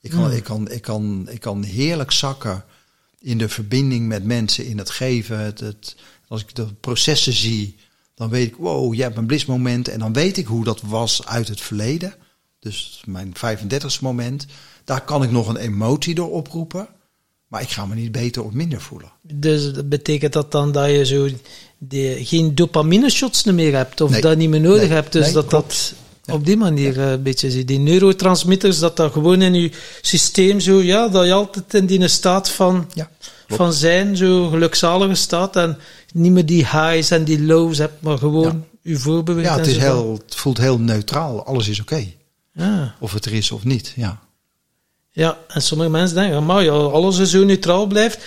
Ik 0.00 0.10
kan, 0.10 0.20
Hmm. 0.24 0.32
ik, 0.32 0.44
kan, 0.44 0.70
ik, 0.70 0.82
kan, 0.82 1.28
ik 1.30 1.40
kan 1.40 1.62
heerlijk 1.62 2.12
zakken 2.12 2.64
in 3.20 3.38
de 3.38 3.48
verbinding 3.48 4.06
met 4.08 4.24
mensen, 4.24 4.66
in 4.66 4.78
het 4.78 4.90
geven. 4.90 5.38
Het, 5.38 5.60
het, 5.60 5.96
als 6.28 6.40
ik 6.42 6.54
de 6.54 6.66
processen 6.80 7.32
zie, 7.32 7.76
dan 8.14 8.28
weet 8.28 8.46
ik, 8.48 8.56
wow, 8.56 8.94
je 8.94 9.02
hebt 9.02 9.16
een 9.16 9.26
blismoment. 9.26 9.88
En 9.88 9.98
dan 9.98 10.12
weet 10.12 10.36
ik 10.36 10.46
hoe 10.46 10.64
dat 10.64 10.80
was 10.80 11.26
uit 11.26 11.48
het 11.48 11.60
verleden. 11.60 12.14
Dus 12.60 13.02
mijn 13.06 13.32
35ste 13.36 14.00
moment. 14.00 14.46
Daar 14.84 15.04
kan 15.04 15.22
ik 15.22 15.30
nog 15.30 15.48
een 15.48 15.56
emotie 15.56 16.14
door 16.14 16.30
oproepen. 16.30 16.88
Maar 17.48 17.62
ik 17.62 17.68
ga 17.70 17.86
me 17.86 17.94
niet 17.94 18.12
beter 18.12 18.44
of 18.44 18.52
minder 18.52 18.80
voelen. 18.80 19.12
Dus 19.22 19.70
betekent 19.84 20.32
dat 20.32 20.52
dan 20.52 20.72
dat 20.72 20.90
je 20.90 21.06
zo 21.06 21.28
de, 21.78 22.16
geen 22.24 22.54
dopamine 22.54 23.10
shots 23.10 23.44
meer 23.44 23.74
hebt 23.76 24.00
of 24.00 24.10
Nee. 24.10 24.20
dat 24.20 24.36
niet 24.36 24.48
meer 24.48 24.60
nodig 24.60 24.80
Nee. 24.82 24.90
hebt. 24.90 25.12
Dus 25.12 25.24
Nee, 25.24 25.32
dat 25.34 25.46
klopt. 25.46 25.94
dat 26.24 26.34
op 26.36 26.44
die 26.46 26.56
manier 26.56 27.00
eh, 27.00 27.10
een 27.10 27.22
beetje 27.22 27.50
zie. 27.50 27.64
Die 27.64 27.78
neurotransmitters, 27.78 28.78
dat 28.78 28.96
dat 28.96 29.12
gewoon 29.12 29.42
in 29.42 29.54
je 29.54 29.70
systeem 30.00 30.60
zo, 30.60 30.82
ja, 30.82 31.08
dat 31.08 31.26
je 31.26 31.32
altijd 31.32 31.74
in 31.74 31.86
die 31.86 32.08
staat 32.08 32.50
van, 32.50 32.90
Ja, 32.94 33.10
van 33.48 33.72
zijn, 33.72 34.16
zo 34.16 34.48
gelukzalige 34.48 35.14
staat 35.14 35.56
en 35.56 35.78
niet 36.12 36.32
meer 36.32 36.46
die 36.46 36.66
highs 36.66 37.10
en 37.10 37.24
die 37.24 37.42
lows 37.42 37.78
hebt, 37.78 38.02
maar 38.02 38.18
gewoon 38.18 38.64
je 38.82 38.96
voorbeweegt. 38.96 39.48
ja 39.48 39.56
het, 39.56 39.66
is 39.66 39.76
heel, 39.76 40.18
het 40.24 40.34
voelt 40.34 40.58
heel 40.58 40.78
neutraal. 40.78 41.44
Alles 41.44 41.68
is 41.68 41.80
oké. 41.80 42.04
Ja. 42.52 42.94
Of 43.00 43.12
het 43.12 43.24
er 43.24 43.32
is 43.32 43.50
of 43.50 43.64
niet. 43.64 43.92
Ja. 43.96 44.18
Ja, 45.10 45.38
en 45.48 45.62
sommige 45.62 45.90
mensen 45.90 46.16
denken, 46.16 46.44
maar 46.46 46.64
ja, 46.64 46.70
alles 46.72 47.18
is 47.18 47.30
zo 47.30 47.44
neutraal 47.44 47.86
blijft, 47.86 48.18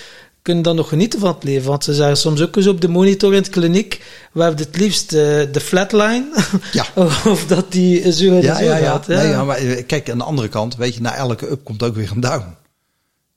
kunnen 0.42 0.62
dan 0.62 0.76
nog 0.76 0.88
genieten 0.88 1.20
van 1.20 1.34
het 1.34 1.44
leven. 1.44 1.68
Want 1.68 1.84
ze 1.84 1.94
zeggen 1.94 2.16
soms 2.16 2.40
ook 2.42 2.56
eens 2.56 2.66
op 2.66 2.80
de 2.80 2.88
monitor 2.88 3.34
in 3.34 3.42
de 3.42 3.48
kliniek, 3.48 4.04
we 4.32 4.42
hebben 4.42 4.66
het 4.66 4.76
liefst 4.76 5.12
eh, 5.12 5.18
de 5.52 5.60
flatline, 5.60 6.24
Ja. 6.72 6.86
of 7.24 7.46
dat 7.46 7.72
die 7.72 8.12
zo 8.12 8.24
en 8.24 8.42
Ja, 8.42 8.56
zo 8.58 8.64
ja, 8.64 8.76
ja. 8.76 8.84
gaat. 8.90 9.06
Nee, 9.06 9.26
ja, 9.28 9.44
maar 9.44 9.56
eh, 9.56 9.86
kijk, 9.86 10.10
aan 10.10 10.18
de 10.18 10.24
andere 10.24 10.48
kant, 10.48 10.76
weet 10.76 10.94
je, 10.94 11.00
na 11.00 11.14
elke 11.14 11.50
up 11.50 11.64
komt 11.64 11.82
ook 11.82 11.94
weer 11.94 12.10
een 12.14 12.20
down. 12.20 12.44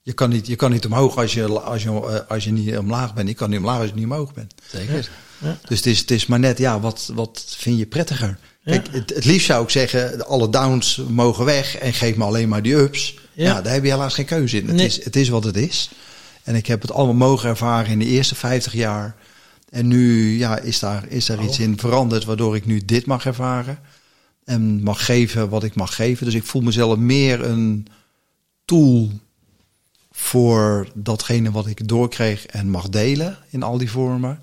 Je 0.02 0.14
kan 0.14 0.30
niet, 0.30 0.48
je 0.48 0.56
kan 0.56 0.72
niet 0.72 0.86
omhoog 0.86 1.18
als 1.18 1.34
je, 1.34 1.46
als, 1.60 1.84
je, 1.84 1.90
eh, 1.90 2.32
als 2.32 2.44
je 2.44 2.52
niet 2.52 2.78
omlaag 2.78 3.14
bent. 3.14 3.28
Je 3.28 3.34
kan 3.34 3.50
niet 3.50 3.60
omlaag 3.60 3.80
als 3.80 3.90
je 3.90 3.96
niet 3.96 4.06
omhoog 4.06 4.34
bent. 4.34 4.54
Zeker. 4.72 5.10
Dus 5.68 5.78
het 5.78 5.86
is, 5.86 6.00
het 6.00 6.12
is 6.12 6.26
maar 6.26 6.40
net, 6.40 6.58
ja, 6.58 6.80
wat, 6.80 7.12
wat 7.14 7.46
vind 7.58 7.78
je 7.78 7.86
prettiger? 7.86 8.38
Kijk, 8.66 8.88
het, 8.92 9.14
het 9.16 9.26
liefst 9.26 9.46
zou 9.46 9.64
ik 9.64 9.70
zeggen, 9.70 10.26
alle 10.28 10.50
downs 10.50 11.02
mogen 11.10 11.46
weg 11.46 11.78
en 11.78 11.94
geef 11.94 12.16
me 12.16 12.24
alleen 12.24 12.50
maar 12.50 12.62
die 12.62 12.76
ups. 12.76 13.18
Ja. 13.34 13.46
Ja, 13.46 13.62
daar 13.62 13.74
heb 13.74 13.84
je 13.84 13.90
helaas 13.90 14.14
geen 14.14 14.26
keuze 14.26 14.58
in. 14.58 14.68
Het, 14.68 14.76
Nee. 14.76 14.86
is, 14.86 15.04
het 15.04 15.16
is 15.16 15.30
wat 15.30 15.44
het 15.44 15.58
is. 15.58 15.90
En 16.46 16.56
ik 16.56 16.68
heb 16.68 16.82
het 16.82 16.92
allemaal 16.92 17.30
mogen 17.30 17.50
ervaren 17.50 17.92
in 17.92 18.00
de 18.00 18.06
eerste 18.06 18.36
50 18.36 18.74
jaar. 18.74 19.16
En 19.70 19.88
nu 19.88 20.38
ja, 20.38 20.58
is 20.58 20.80
daar, 20.80 21.08
is 21.08 21.26
daar 21.26 21.44
iets 21.44 21.60
in 21.60 21.80
veranderd 21.80 22.26
waardoor 22.26 22.56
ik 22.56 22.66
nu 22.66 22.86
dit 22.86 23.06
mag 23.06 23.26
ervaren. 23.26 23.80
En 24.44 24.84
mag 24.84 25.06
geven 25.06 25.50
wat 25.50 25.64
ik 25.64 25.76
mag 25.76 25.96
geven. 25.96 26.26
Dus 26.26 26.36
ik 26.36 26.44
voel 26.44 26.62
mezelf 26.62 26.98
meer 26.98 27.44
een 27.44 27.88
tool 28.66 29.12
voor 30.12 30.88
datgene 30.94 31.52
wat 31.52 31.68
ik 31.68 31.88
doorkreeg 31.88 32.46
en 32.46 32.70
mag 32.70 32.90
delen 32.90 33.38
in 33.50 33.64
al 33.64 33.78
die 33.78 33.92
vormen. 33.92 34.40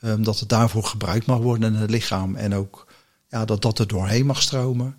Ehm, 0.00 0.22
dat 0.22 0.40
het 0.40 0.48
daarvoor 0.48 0.84
gebruikt 0.84 1.26
mag 1.26 1.38
worden 1.38 1.74
in 1.74 1.80
het 1.80 1.90
lichaam. 1.90 2.36
En 2.36 2.54
ook 2.54 2.86
ja, 3.28 3.44
dat 3.44 3.62
dat 3.62 3.78
er 3.78 3.86
doorheen 3.86 4.26
mag 4.26 4.42
stromen. 4.42 4.96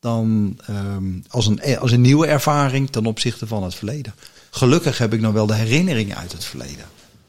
Dan 0.00 0.58
ehm, 0.66 1.12
als, 1.28 1.46
een, 1.46 1.78
als 1.78 1.92
een 1.92 2.00
nieuwe 2.00 2.26
ervaring 2.26 2.90
ten 2.90 3.06
opzichte 3.06 3.46
van 3.46 3.62
het 3.62 3.74
verleden. 3.74 4.14
Gelukkig 4.56 4.98
heb 4.98 5.12
ik 5.12 5.20
nog 5.20 5.32
wel 5.32 5.46
de 5.46 5.54
herinneringen 5.54 6.16
uit 6.16 6.32
het 6.32 6.44
verleden. 6.44 6.84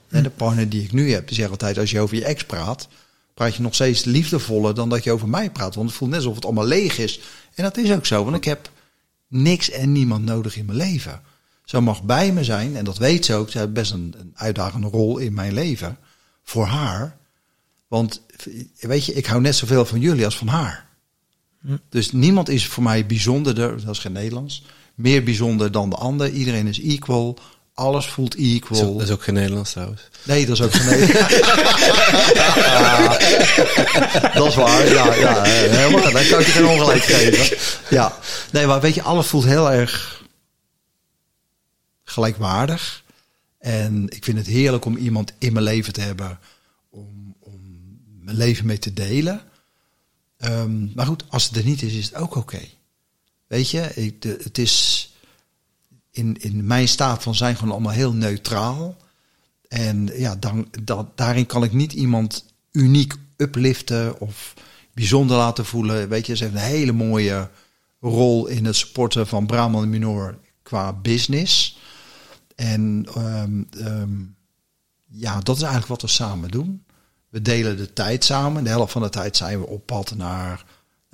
En 0.09 0.23
de 0.23 0.29
partner 0.29 0.69
die 0.69 0.83
ik 0.83 0.91
nu 0.91 1.11
heb, 1.11 1.27
die 1.27 1.35
zegt 1.35 1.49
altijd: 1.49 1.77
als 1.77 1.91
je 1.91 1.99
over 1.99 2.15
je 2.15 2.25
ex 2.25 2.45
praat, 2.45 2.87
praat 3.33 3.55
je 3.55 3.61
nog 3.61 3.73
steeds 3.73 4.03
liefdevoller 4.03 4.75
dan 4.75 4.89
dat 4.89 5.03
je 5.03 5.11
over 5.11 5.29
mij 5.29 5.51
praat. 5.51 5.75
Want 5.75 5.87
het 5.87 5.97
voelt 5.97 6.09
net 6.09 6.19
alsof 6.19 6.35
het 6.35 6.45
allemaal 6.45 6.65
leeg 6.65 6.97
is. 6.97 7.19
En 7.55 7.63
dat 7.63 7.77
is 7.77 7.91
ook 7.91 8.05
zo, 8.05 8.23
want 8.23 8.35
ik 8.35 8.43
heb 8.43 8.71
niks 9.27 9.69
en 9.69 9.91
niemand 9.91 10.25
nodig 10.25 10.57
in 10.57 10.65
mijn 10.65 10.77
leven. 10.77 11.21
Ze 11.65 11.79
mag 11.79 12.03
bij 12.03 12.31
me 12.33 12.43
zijn, 12.43 12.75
en 12.75 12.85
dat 12.85 12.97
weet 12.97 13.25
ze 13.25 13.33
ook. 13.33 13.49
Ze 13.49 13.57
heeft 13.57 13.73
best 13.73 13.91
een, 13.91 14.15
een 14.17 14.31
uitdagende 14.35 14.87
rol 14.87 15.17
in 15.17 15.33
mijn 15.33 15.53
leven. 15.53 15.97
Voor 16.43 16.65
haar. 16.65 17.17
Want 17.87 18.21
weet 18.79 19.05
je, 19.05 19.13
ik 19.13 19.25
hou 19.25 19.41
net 19.41 19.55
zoveel 19.55 19.85
van 19.85 19.99
jullie 19.99 20.25
als 20.25 20.37
van 20.37 20.47
haar. 20.47 20.87
Dus 21.89 22.11
niemand 22.11 22.49
is 22.49 22.67
voor 22.67 22.83
mij 22.83 23.05
bijzonderder, 23.05 23.85
dat 23.85 23.95
is 23.95 23.99
geen 23.99 24.11
Nederlands, 24.11 24.63
meer 24.97 25.23
bijzonder 25.23 25.71
dan 25.71 25.89
de 25.89 25.95
ander. 25.95 26.29
Iedereen 26.29 26.67
is 26.67 26.81
equal. 26.81 27.37
Alles 27.73 28.05
voelt 28.05 28.35
equal. 28.35 28.97
Dat 28.97 29.07
is 29.07 29.13
ook 29.13 29.23
geen 29.23 29.33
Nederlands 29.33 29.71
trouwens. 29.71 30.01
Nee, 30.23 30.45
dat 30.45 30.55
is 30.55 30.61
ook 30.61 30.71
van 30.71 30.85
nee. 30.85 31.07
dat 34.37 34.47
is 34.47 34.55
waar. 34.55 34.87
Ja, 34.87 35.13
ja, 35.13 35.43
helemaal. 35.43 36.01
Dan 36.01 36.11
kan 36.11 36.39
ik 36.39 36.45
je 36.45 36.51
geen 36.51 36.65
ongelijk 36.65 37.03
geven. 37.03 37.57
Ja, 37.89 38.17
nee, 38.51 38.65
maar 38.65 38.81
weet 38.81 38.95
je, 38.95 39.01
alles 39.01 39.27
voelt 39.27 39.45
heel 39.45 39.71
erg 39.71 40.23
gelijkwaardig. 42.03 43.03
En 43.59 44.05
ik 44.09 44.23
vind 44.23 44.37
het 44.37 44.47
heerlijk 44.47 44.85
om 44.85 44.97
iemand 44.97 45.33
in 45.37 45.53
mijn 45.53 45.65
leven 45.65 45.93
te 45.93 46.01
hebben 46.01 46.39
om, 46.89 47.35
om 47.39 47.59
mijn 48.21 48.37
leven 48.37 48.65
mee 48.65 48.79
te 48.79 48.93
delen. 48.93 49.41
Ehm, 50.37 50.93
maar 50.93 51.05
goed, 51.05 51.23
als 51.27 51.43
het 51.43 51.55
er 51.55 51.63
niet 51.63 51.81
is, 51.81 51.93
is 51.93 52.05
het 52.05 52.15
ook 52.15 52.35
oké. 52.35 52.61
Weet 53.47 53.69
je, 53.69 53.79
het 54.43 54.57
is 54.57 55.07
in, 56.11 56.37
in 56.39 56.65
mijn 56.65 56.87
staat 56.87 57.23
van 57.23 57.35
zijn 57.35 57.55
gewoon 57.55 57.73
allemaal 57.73 57.91
heel 57.91 58.13
neutraal. 58.13 58.95
En 59.67 60.09
ja, 60.13 60.35
dan, 60.35 60.69
daarin 61.15 61.45
kan 61.45 61.63
ik 61.63 61.73
niet 61.73 61.93
iemand 61.93 62.45
uniek 62.71 63.15
upliften 63.37 64.19
of 64.19 64.53
bijzonder 64.93 65.37
laten 65.37 65.65
voelen. 65.65 66.09
Weet 66.09 66.25
je, 66.25 66.35
ze 66.35 66.43
heeft 66.43 66.55
een 66.55 66.61
hele 66.61 66.91
mooie 66.91 67.49
rol 67.99 68.47
in 68.47 68.65
het 68.65 68.75
supporten 68.75 69.27
van 69.27 69.45
Brahman 69.45 69.89
Minor 69.89 70.37
qua 70.63 70.93
business. 70.93 71.79
En 72.55 73.07
um, 73.17 73.67
um, 73.77 74.35
ja, 75.05 75.39
dat 75.39 75.55
is 75.55 75.61
eigenlijk 75.61 75.91
wat 75.91 76.01
we 76.01 76.15
samen 76.15 76.49
doen. 76.51 76.85
We 77.29 77.41
delen 77.41 77.77
de 77.77 77.93
tijd 77.93 78.23
samen. 78.23 78.63
De 78.63 78.69
helft 78.69 78.91
van 78.91 79.01
de 79.01 79.09
tijd 79.09 79.37
zijn 79.37 79.59
we 79.59 79.67
op 79.67 79.85
pad 79.85 80.15
naar 80.15 80.65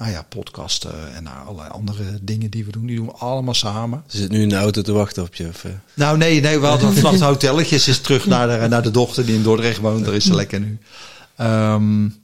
nou 0.04 0.16
ja, 0.16 0.26
podcasten 0.30 1.16
en 1.16 1.24
naar 1.24 1.44
allerlei 1.46 1.70
andere 1.70 2.04
dingen 2.22 2.50
die 2.50 2.66
we 2.66 2.72
doen. 2.72 2.86
Die 2.86 2.96
doen 2.96 3.06
we 3.06 3.12
allemaal 3.12 3.54
samen. 3.54 4.04
Ze 4.08 4.18
zit 4.18 4.32
nu 4.32 4.42
in 4.42 4.50
de 4.50 4.56
auto 4.56 4.82
te 4.82 4.92
wachten 4.92 5.24
op 5.24 5.36
je? 5.36 5.48
Of, 5.48 5.64
uh... 5.64 5.72
Nou 5.94 6.18
nee, 6.18 6.42
nee, 6.42 6.60
we 6.60 6.66
hadden 6.66 6.94
vannacht 6.94 7.20
hotelletjes. 7.20 7.88
is 7.88 8.00
terug 8.00 8.26
naar 8.26 8.60
de, 8.60 8.68
naar 8.68 8.82
de 8.82 8.92
dochter 8.92 9.26
die 9.26 9.36
in 9.36 9.44
Dordrecht 9.44 9.80
woont. 9.80 10.06
Daar 10.06 10.14
is 10.14 10.26
ze 10.26 10.36
lekker 10.36 10.60
nu. 10.60 10.78
Um, 11.42 12.22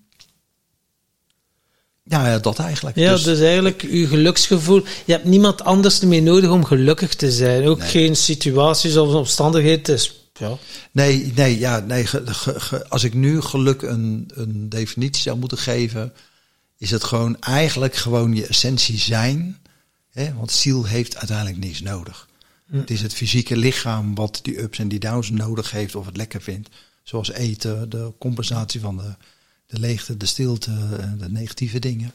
ja, 2.04 2.28
ja, 2.28 2.40
dat 2.40 2.60
eigenlijk. 2.60 2.96
Ja, 2.96 3.12
dus, 3.12 3.24
dus 3.24 3.40
eigenlijk 3.40 3.82
uw 3.82 4.08
geluksgevoel. 4.08 4.84
Je 5.06 5.12
hebt 5.12 5.26
niemand 5.26 5.64
anders 5.64 6.00
meer 6.00 6.22
nodig 6.22 6.50
om 6.50 6.66
gelukkig 6.66 7.16
te 7.16 7.32
zijn. 7.32 7.68
Ook 7.68 7.80
nee. 7.80 7.88
geen 7.88 8.16
situaties 8.16 8.98
of 8.98 9.14
omstandigheden. 9.14 9.84
Dus, 9.84 10.30
ja. 10.34 10.58
Nee, 10.92 11.32
nee, 11.36 11.60
ja, 11.60 11.80
nee. 11.80 12.06
Ge, 12.06 12.22
ge, 12.26 12.60
ge, 12.60 12.90
als 12.90 13.04
ik 13.04 13.14
nu 13.14 13.42
geluk 13.42 13.82
een, 13.82 14.32
een 14.34 14.70
definitie 14.70 15.22
zou 15.22 15.38
moeten 15.38 15.58
geven, 15.58 16.14
is 16.80 16.92
het 16.92 17.04
gewoon 17.04 17.40
eigenlijk 17.40 17.96
gewoon 17.96 18.36
je 18.36 18.48
essentie 18.48 18.98
zijn. 18.98 19.58
Hè? 20.12 20.34
Want 20.34 20.52
ziel 20.52 20.86
heeft 20.86 21.18
uiteindelijk 21.18 21.58
niets 21.58 21.82
nodig. 21.82 22.28
Het 22.72 22.90
is 22.90 23.02
het 23.02 23.14
fysieke 23.14 23.58
lichaam 23.58 24.16
wat 24.16 24.40
die 24.42 24.62
ups 24.62 24.80
en 24.80 24.88
die 24.88 25.00
downs 25.00 25.30
nodig 25.30 25.72
heeft 25.72 25.96
of 25.96 26.06
het 26.06 26.18
lekker 26.18 26.42
vindt. 26.42 26.70
Zoals 27.04 27.32
eten, 27.32 27.90
de 27.90 28.14
compensatie 28.20 28.80
van 28.80 28.98
de, 28.98 29.16
de 29.66 29.80
leegte, 29.80 30.18
de 30.18 30.26
stilte, 30.26 30.72
de 31.18 31.30
negatieve 31.30 31.80
dingen. 31.80 32.12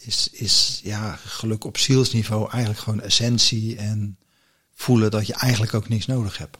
Is, 0.00 0.28
is 0.32 0.80
ja, 0.82 1.18
geluk 1.24 1.64
op 1.64 1.78
zielsniveau 1.78 2.50
eigenlijk 2.50 2.82
gewoon 2.82 3.00
essentie 3.00 3.76
en 3.76 4.16
voelen 4.74 5.10
dat 5.10 5.26
je 5.26 5.34
eigenlijk 5.34 5.74
ook 5.74 5.88
niks 5.88 6.06
nodig 6.06 6.38
hebt. 6.38 6.56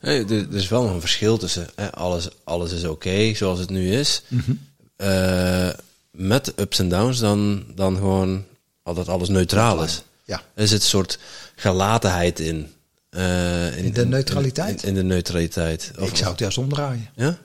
Nee, 0.00 0.24
er, 0.24 0.54
is 0.54 0.68
wel 0.68 0.86
een 0.86 1.00
verschil 1.00 1.38
tussen 1.38 1.68
hè, 1.74 1.92
alles, 1.92 2.28
alles 2.44 2.72
is 2.72 2.84
oké 2.84 3.34
zoals 3.34 3.58
het 3.58 3.70
nu 3.70 3.92
is. 3.92 4.22
Mm 4.28 4.42
-hmm. 4.44 4.60
uh, 4.96 5.70
met 6.10 6.52
ups 6.60 6.78
en 6.78 6.88
downs 6.88 7.18
dan, 7.18 7.64
dan 7.74 7.96
gewoon 7.96 8.44
altijd 8.82 9.08
alles 9.08 9.28
neutraal 9.28 9.82
is. 9.82 10.02
Ja. 10.24 10.42
Er 10.54 10.68
zit 10.68 10.80
een 10.80 10.86
soort 10.86 11.18
gelatenheid 11.54 12.40
in. 12.40 12.72
Uh, 13.10 13.78
in, 13.78 13.84
in, 13.84 13.92
de 13.92 14.06
neutraliteit? 14.06 14.82
In, 14.82 14.88
in, 14.88 14.94
de 14.94 15.02
neutraliteit. 15.02 15.92
Of, 15.98 16.08
Ik 16.08 16.16
zou 16.16 16.30
het 16.30 16.38
juist 16.38 16.58
omdraaien. 16.58 17.10
Ja? 17.14 17.38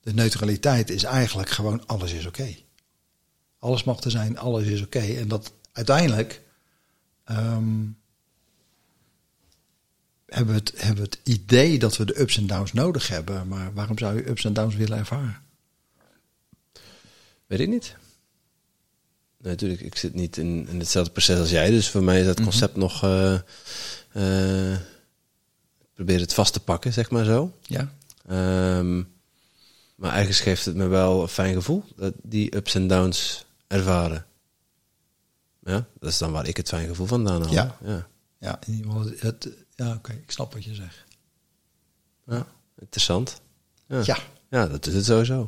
De 0.00 0.14
neutraliteit 0.14 0.90
is 0.90 1.02
eigenlijk 1.02 1.50
gewoon 1.50 1.86
alles 1.86 2.12
is 2.12 2.26
oké. 2.26 2.40
Okay. 2.40 2.64
Alles 3.58 3.84
mag 3.84 4.00
er 4.00 4.10
zijn, 4.10 4.38
alles 4.38 4.66
is 4.66 4.82
oké. 4.82 4.98
Okay. 4.98 5.16
En 5.16 5.28
dat 5.28 5.52
uiteindelijk 5.72 6.40
um, 7.30 7.96
hebben, 10.26 10.54
we 10.54 10.60
het, 10.60 10.72
hebben 10.76 11.04
we 11.04 11.10
het 11.10 11.18
idee 11.22 11.78
dat 11.78 11.96
we 11.96 12.04
de 12.04 12.20
ups 12.20 12.36
en 12.36 12.46
downs 12.46 12.72
nodig 12.72 13.08
hebben. 13.08 13.48
Maar 13.48 13.74
waarom 13.74 13.98
zou 13.98 14.16
je 14.16 14.28
ups 14.28 14.44
en 14.44 14.52
downs 14.52 14.74
willen 14.74 14.98
ervaren? 14.98 15.41
Weet 17.52 17.60
ik 17.60 17.68
niet. 17.68 17.96
Nee, 19.38 19.52
natuurlijk, 19.52 19.80
ik 19.80 19.96
zit 19.96 20.14
niet 20.14 20.36
in, 20.36 20.68
in 20.68 20.78
hetzelfde 20.78 21.12
proces 21.12 21.38
als 21.38 21.50
jij. 21.50 21.70
Dus 21.70 21.90
voor 21.90 22.02
mij 22.02 22.20
is 22.20 22.26
dat 22.26 22.38
mhm. 22.38 22.44
concept 22.48 22.76
mm 22.76 22.82
-hmm. 22.82 22.90
nog... 22.90 23.04
Uh, 23.04 24.70
uh, 24.72 24.78
probeer 25.94 26.20
het 26.20 26.34
vast 26.34 26.52
te 26.52 26.60
pakken, 26.60 26.92
zeg 26.92 27.10
maar 27.10 27.24
zo. 27.24 27.52
Ja. 27.62 27.92
Um, 28.78 29.12
maar 29.94 30.14
ergens 30.14 30.40
geeft 30.40 30.64
het 30.64 30.74
me 30.74 30.86
wel 30.86 31.22
een 31.22 31.28
fijn 31.28 31.54
gevoel. 31.54 31.84
Dat 31.96 32.14
die 32.22 32.56
ups 32.56 32.74
en 32.74 32.86
downs 32.86 33.44
ervaren. 33.66 34.26
Ja, 35.64 35.86
dat 36.00 36.10
is 36.10 36.18
dan 36.18 36.32
waar 36.32 36.46
ik 36.46 36.56
het 36.56 36.68
fijn 36.68 36.88
gevoel 36.88 37.06
vandaan 37.06 37.42
haal. 37.42 37.52
Ja, 37.52 37.76
ja. 37.84 38.08
ja, 38.38 38.60
in 38.66 38.72
ieder 38.74 38.92
geval 38.92 39.10
het, 39.18 39.48
ja 39.74 39.86
oké, 39.86 39.96
okay, 39.96 40.16
ik 40.16 40.30
snap 40.30 40.52
wat 40.52 40.64
je 40.64 40.74
zegt. 40.74 41.04
Ja, 42.26 42.46
interessant. 42.78 43.40
Ja. 43.86 44.02
ja. 44.04 44.18
Ja, 44.48 44.66
dat 44.66 44.86
is 44.86 44.94
het 44.94 45.04
sowieso. 45.04 45.46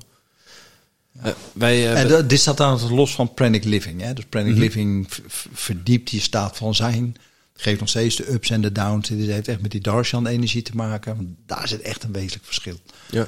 Uh, 1.23 1.33
wij, 1.52 1.76
uh, 1.76 2.01
en 2.01 2.09
de, 2.09 2.26
dit 2.26 2.41
staat 2.41 2.57
dan 2.57 2.94
los 2.94 3.15
van 3.15 3.34
Pranic 3.34 3.65
Living. 3.65 4.01
Hè? 4.01 4.12
Dus 4.12 4.25
Pranic 4.28 4.49
mm 4.49 4.55
-hmm. 4.55 4.62
Living 4.62 5.09
verdiept 5.52 6.10
die 6.10 6.20
staat 6.20 6.57
van 6.57 6.75
zijn. 6.75 7.17
Geeft 7.57 7.81
nog 7.81 7.89
steeds 7.89 8.17
de 8.17 8.33
ups 8.33 8.51
en 8.51 8.60
de 8.60 8.73
downs. 8.73 9.09
Dit 9.09 9.28
heeft 9.28 9.49
echt 9.49 9.60
met 9.60 9.70
die 9.70 9.81
Darshan-energie 9.81 10.62
te 10.62 10.75
maken. 10.75 11.17
Want 11.17 11.28
daar 11.47 11.68
zit 11.68 11.81
echt 11.81 12.02
een 12.02 12.12
wezenlijk 12.12 12.44
verschil. 12.44 12.78
Ja. 13.10 13.26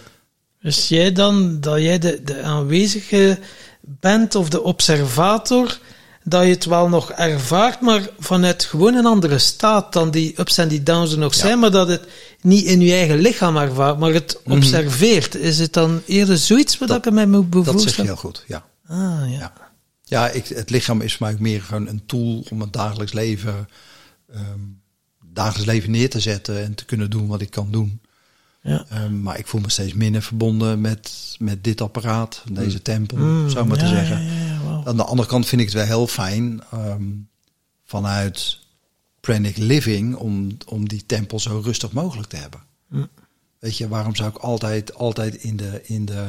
Dus 0.61 0.89
jij 0.89 1.13
dan, 1.13 1.61
dat 1.61 1.81
jij 1.81 1.99
de, 1.99 2.23
de 2.25 2.43
aanwezige 2.43 3.39
bent 3.81 4.35
of 4.35 4.49
de 4.49 4.63
observator, 4.63 5.79
dat 6.25 6.43
je 6.43 6.51
het 6.51 6.65
wel 6.65 6.89
nog 6.89 7.13
ervaart, 7.13 7.81
maar 7.81 8.09
vanuit 8.19 8.65
gewoon 8.65 8.95
een 8.95 9.07
andere 9.07 9.39
staat 9.39 9.93
dan 9.93 10.11
die 10.11 10.41
ups 10.41 10.59
en 10.59 10.69
die 10.69 10.83
downs 10.83 11.13
er 11.13 11.19
nog 11.19 11.35
ja. 11.35 11.41
zijn, 11.41 11.59
maar 11.59 11.71
dat 11.71 11.89
het 11.89 12.07
niet 12.47 12.65
in 12.65 12.81
je 12.81 12.93
eigen 12.93 13.19
lichaam 13.19 13.57
ervaart, 13.57 13.99
maar 13.99 14.13
het 14.13 14.41
mm 14.45 14.53
-hmm. 14.53 14.63
observeert. 14.63 15.35
Is 15.35 15.59
het 15.59 15.73
dan 15.73 16.03
eerder 16.07 16.39
zoiets 16.39 16.79
wat 16.79 16.89
dat, 16.89 17.07
ik 17.07 17.13
mij 17.13 17.27
moet 17.27 17.51
bevoelen? 17.51 17.73
Dat 17.73 17.83
zeg 17.83 17.97
je 17.97 18.03
heel 18.03 18.17
goed, 18.17 18.45
ja. 18.47 18.67
Ah, 18.87 18.97
ja. 18.99 19.27
ja. 19.27 19.53
ja 20.05 20.29
ik, 20.29 20.47
het 20.47 20.71
lichaam 20.71 21.01
is 21.01 21.17
voor 21.17 21.27
mij 21.27 21.37
meer 21.39 21.63
gewoon 21.63 21.89
een 21.89 22.07
tool 22.07 22.45
om 22.51 22.61
het 22.61 22.73
dagelijks 22.73 23.13
leven, 23.13 23.69
um, 24.35 24.81
dagelijks 25.33 25.73
leven 25.73 25.91
neer 25.91 26.11
te 26.11 26.21
zetten 26.21 26.63
en 26.63 26.75
te 26.75 26.85
kunnen 26.85 27.11
doen 27.11 27.27
wat 27.27 27.41
ik 27.41 27.51
kan 27.51 27.71
doen. 27.71 28.01
Ja. 28.63 28.87
Um, 28.93 29.23
maar 29.23 29.39
ik 29.39 29.47
voel 29.47 29.61
me 29.61 29.71
steeds 29.71 29.95
minder 29.95 30.23
verbonden 30.23 30.81
met, 30.81 31.37
met 31.39 31.65
dit 31.65 31.81
apparaat, 31.81 32.43
deze 32.51 32.83
tempel, 32.83 33.17
mm, 33.17 33.51
zou 33.51 33.63
ik 33.65 33.71
maar 33.71 33.79
ja, 33.79 33.89
te 33.89 33.95
zeggen. 33.95 34.29
Wow. 34.65 34.89
Aan 34.89 34.97
de 34.97 35.05
andere 35.05 35.29
kant 35.29 35.47
vind 35.47 35.61
ik 35.61 35.67
het 35.67 35.77
wel 35.77 35.87
heel 35.87 36.07
fijn 36.07 36.63
um, 36.75 37.29
vanuit 37.85 38.59
Pranic 39.27 39.57
Living 39.57 40.17
om, 40.17 40.57
om 40.67 40.89
die 40.89 41.07
tempel 41.07 41.41
zo 41.41 41.61
rustig 41.65 41.93
mogelijk 41.93 42.29
te 42.29 42.37
hebben. 42.37 42.63
Mm. 42.89 43.09
Weet 43.59 43.77
je, 43.77 43.89
waarom 43.89 44.17
zou 44.17 44.29
ik 44.29 44.37
altijd, 44.37 44.95
altijd 44.95 45.35
in 45.35 45.57
de, 45.57 45.81
in 45.85 46.05
de, 46.05 46.27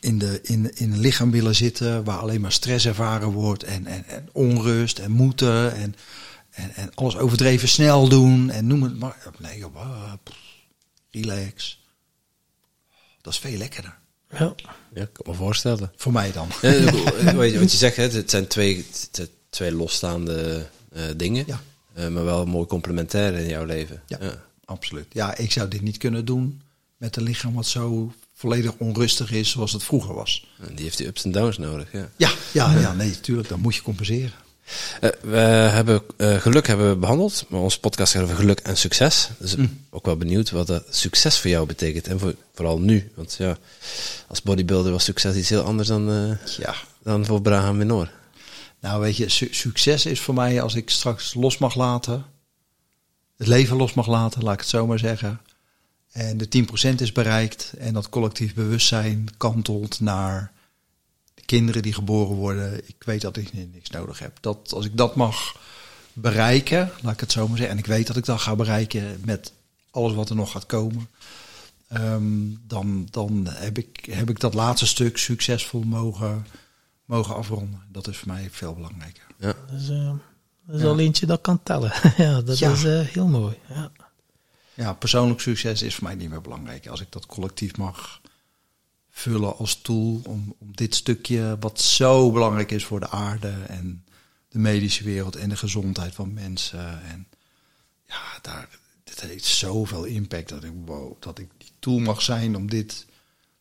in 0.00 0.18
de, 0.18 0.40
in, 0.42 0.76
in 0.76 0.92
een 0.92 1.00
lichaam 1.00 1.30
willen 1.30 1.54
zitten 1.54 2.04
waar 2.04 2.18
alleen 2.18 2.40
maar 2.40 2.52
stress 2.52 2.86
ervaren 2.86 3.28
wordt 3.28 3.62
en, 3.62 3.86
en, 3.86 4.04
en 4.04 4.28
onrust 4.32 4.98
en 4.98 5.10
moeten 5.10 5.74
en, 5.74 5.94
en, 6.50 6.74
en 6.74 6.94
alles 6.94 7.16
overdreven 7.16 7.68
snel 7.68 8.08
doen 8.08 8.50
en 8.50 8.66
noem 8.66 8.82
het 8.82 8.98
maar. 8.98 9.32
Nee, 9.38 9.58
joh, 9.58 10.12
relax. 11.10 11.84
Dat 13.20 13.32
is 13.32 13.38
veel 13.38 13.58
lekkerder. 13.58 13.98
Ja. 14.30 14.54
ja, 14.94 15.02
ik 15.02 15.12
kan 15.12 15.24
me 15.26 15.34
voorstellen. 15.34 15.92
Voor 15.96 16.12
mij 16.12 16.32
dan. 16.32 16.48
Ja, 16.62 16.70
weet 17.34 17.52
je 17.52 17.58
wat 17.58 17.72
je 17.72 17.78
zegt, 17.78 17.96
hè? 17.96 18.02
het 18.02 18.30
zijn 18.30 18.46
twee, 18.46 18.86
twee 19.50 19.72
losstaande 19.72 20.68
dingen, 21.16 21.44
ja. 21.46 21.60
uh, 21.98 22.08
maar 22.08 22.24
wel 22.24 22.46
mooi 22.46 22.66
complementair 22.66 23.34
in 23.34 23.48
jouw 23.48 23.64
leven. 23.64 24.02
Ja, 24.06 24.18
ja, 24.20 24.42
absoluut. 24.64 25.06
Ja, 25.12 25.36
ik 25.36 25.52
zou 25.52 25.68
dit 25.68 25.82
niet 25.82 25.96
kunnen 25.96 26.24
doen 26.24 26.60
met 26.96 27.16
een 27.16 27.22
lichaam 27.22 27.54
wat 27.54 27.66
zo 27.66 28.12
volledig 28.34 28.72
onrustig 28.78 29.32
is 29.32 29.50
zoals 29.50 29.72
het 29.72 29.82
vroeger 29.82 30.14
was. 30.14 30.46
En 30.68 30.74
die 30.74 30.84
heeft 30.84 30.98
die 30.98 31.06
ups 31.06 31.24
en 31.24 31.32
downs 31.32 31.58
nodig, 31.58 31.92
ja. 31.92 32.08
Ja, 32.16 32.30
ja, 32.52 32.78
ja 32.78 32.92
nee, 32.92 33.08
natuurlijk. 33.08 33.48
Dan 33.48 33.60
moet 33.60 33.74
je 33.74 33.82
compenseren. 33.82 34.32
Uh, 35.00 35.10
we 35.20 35.36
hebben 35.36 36.02
uh, 36.16 36.36
geluk 36.36 36.66
hebben 36.66 36.88
we 36.88 36.96
behandeld, 36.96 37.44
maar 37.48 37.60
onze 37.60 37.80
podcast 37.80 38.12
gaat 38.12 38.22
over 38.22 38.36
geluk 38.36 38.60
en 38.60 38.76
succes. 38.76 39.28
Dus 39.38 39.56
mm. 39.56 39.84
ook 39.90 40.06
wel 40.06 40.16
benieuwd 40.16 40.50
wat 40.50 40.66
dat 40.66 40.84
succes 40.90 41.38
voor 41.38 41.50
jou 41.50 41.66
betekent 41.66 42.06
en 42.06 42.18
voor, 42.18 42.34
vooral 42.54 42.78
nu. 42.78 43.10
Want 43.14 43.34
ja, 43.38 43.58
als 44.28 44.42
bodybuilder 44.42 44.92
was 44.92 45.04
succes 45.04 45.36
iets 45.36 45.48
heel 45.48 45.62
anders 45.62 45.88
dan, 45.88 46.10
uh, 46.10 46.36
ja. 46.58 46.74
dan 47.02 47.24
voor 47.24 47.42
Braham 47.42 47.76
Minor. 47.76 48.10
Nou 48.86 49.00
weet 49.00 49.16
je, 49.16 49.28
su 49.28 49.48
succes 49.50 50.06
is 50.06 50.20
voor 50.20 50.34
mij 50.34 50.62
als 50.62 50.74
ik 50.74 50.90
straks 50.90 51.34
los 51.34 51.58
mag 51.58 51.74
laten, 51.74 52.24
het 53.36 53.46
leven 53.46 53.76
los 53.76 53.94
mag 53.94 54.06
laten, 54.06 54.42
laat 54.42 54.52
ik 54.52 54.60
het 54.60 54.68
zo 54.68 54.86
maar 54.86 54.98
zeggen. 54.98 55.40
En 56.10 56.38
de 56.38 56.66
10% 56.92 56.94
is 57.00 57.12
bereikt 57.12 57.72
en 57.78 57.94
dat 57.94 58.08
collectief 58.08 58.54
bewustzijn 58.54 59.28
kantelt 59.36 60.00
naar 60.00 60.52
kinderen 61.44 61.82
die 61.82 61.92
geboren 61.92 62.36
worden, 62.36 62.88
ik 62.88 62.96
weet 62.98 63.20
dat 63.20 63.36
ik 63.36 63.52
niks 63.52 63.90
nodig 63.90 64.18
heb. 64.18 64.38
Dat, 64.40 64.72
als 64.72 64.84
ik 64.84 64.96
dat 64.96 65.16
mag 65.16 65.60
bereiken, 66.12 66.90
laat 67.02 67.12
ik 67.12 67.20
het 67.20 67.32
zo 67.32 67.48
maar 67.48 67.56
zeggen. 67.56 67.76
En 67.76 67.82
ik 67.82 67.86
weet 67.86 68.06
dat 68.06 68.16
ik 68.16 68.24
dat 68.24 68.40
ga 68.40 68.54
bereiken 68.54 69.20
met 69.24 69.52
alles 69.90 70.14
wat 70.14 70.30
er 70.30 70.36
nog 70.36 70.50
gaat 70.50 70.66
komen. 70.66 71.08
Ehm, 71.88 72.24
dan 72.66 73.08
dan 73.10 73.46
heb, 73.50 73.78
ik, 73.78 74.06
heb 74.10 74.30
ik 74.30 74.40
dat 74.40 74.54
laatste 74.54 74.86
stuk 74.86 75.18
succesvol 75.18 75.82
mogen, 75.82 76.46
mogen 77.06 77.34
afronden. 77.34 77.82
Dat 77.88 78.08
is 78.08 78.16
voor 78.16 78.28
mij 78.28 78.48
veel 78.50 78.74
belangrijker. 78.74 79.24
Ja. 79.38 79.54
Dat 79.70 79.80
is, 79.80 79.88
eh, 79.88 80.12
dat 80.66 80.76
is 80.76 80.82
Ja. 80.82 80.88
al 80.88 80.98
eentje 80.98 81.26
dat 81.26 81.40
kan 81.40 81.62
tellen. 81.62 81.92
ja, 82.16 82.40
dat 82.40 82.58
Ja. 82.58 82.70
is 82.70 82.84
eh, 82.84 83.00
heel 83.00 83.26
mooi. 83.26 83.58
Ja. 83.68 83.90
Ja, 84.74 84.92
persoonlijk 84.92 85.40
succes 85.40 85.82
is 85.82 85.94
voor 85.94 86.04
mij 86.04 86.14
niet 86.14 86.30
meer 86.30 86.40
belangrijk. 86.40 86.86
Als 86.86 87.00
ik 87.00 87.12
dat 87.12 87.26
collectief 87.26 87.76
mag 87.76 88.20
vullen 89.10 89.56
als 89.56 89.74
tool 89.82 90.20
om, 90.26 90.54
om 90.58 90.76
dit 90.76 90.94
stukje, 90.94 91.56
wat 91.60 91.80
zo 91.80 92.32
belangrijk 92.32 92.70
is 92.70 92.84
voor 92.84 93.00
de 93.00 93.08
aarde 93.10 93.48
en 93.66 94.04
de 94.48 94.58
medische 94.58 95.04
wereld 95.04 95.36
en 95.36 95.48
de 95.48 95.56
gezondheid 95.56 96.14
van 96.14 96.34
mensen. 96.34 97.02
En 97.02 97.26
ja, 98.06 98.22
daar, 98.42 98.68
dit 99.04 99.20
heeft 99.20 99.44
zoveel 99.44 100.04
impact 100.04 100.48
dat 100.48 100.64
ik, 100.64 100.72
wow, 100.84 101.16
dat 101.22 101.38
ik 101.38 101.48
die 101.58 101.70
tool 101.78 101.98
mag 101.98 102.22
zijn 102.22 102.56
om 102.56 102.70
dit 102.70 103.06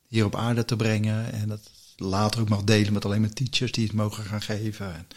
hier 0.07 0.25
op 0.25 0.35
aarde 0.35 0.65
te 0.65 0.75
brengen. 0.75 1.31
En 1.33 1.47
dat 1.47 1.69
later 1.95 2.41
ook 2.41 2.49
mag 2.49 2.63
delen 2.63 2.93
met 2.93 3.05
alleen 3.05 3.21
maar 3.21 3.33
teachers 3.33 3.71
die 3.71 3.83
het 3.83 3.93
mogen 3.93 4.23
gaan 4.23 4.41
geven. 4.41 4.93
En 4.95 5.07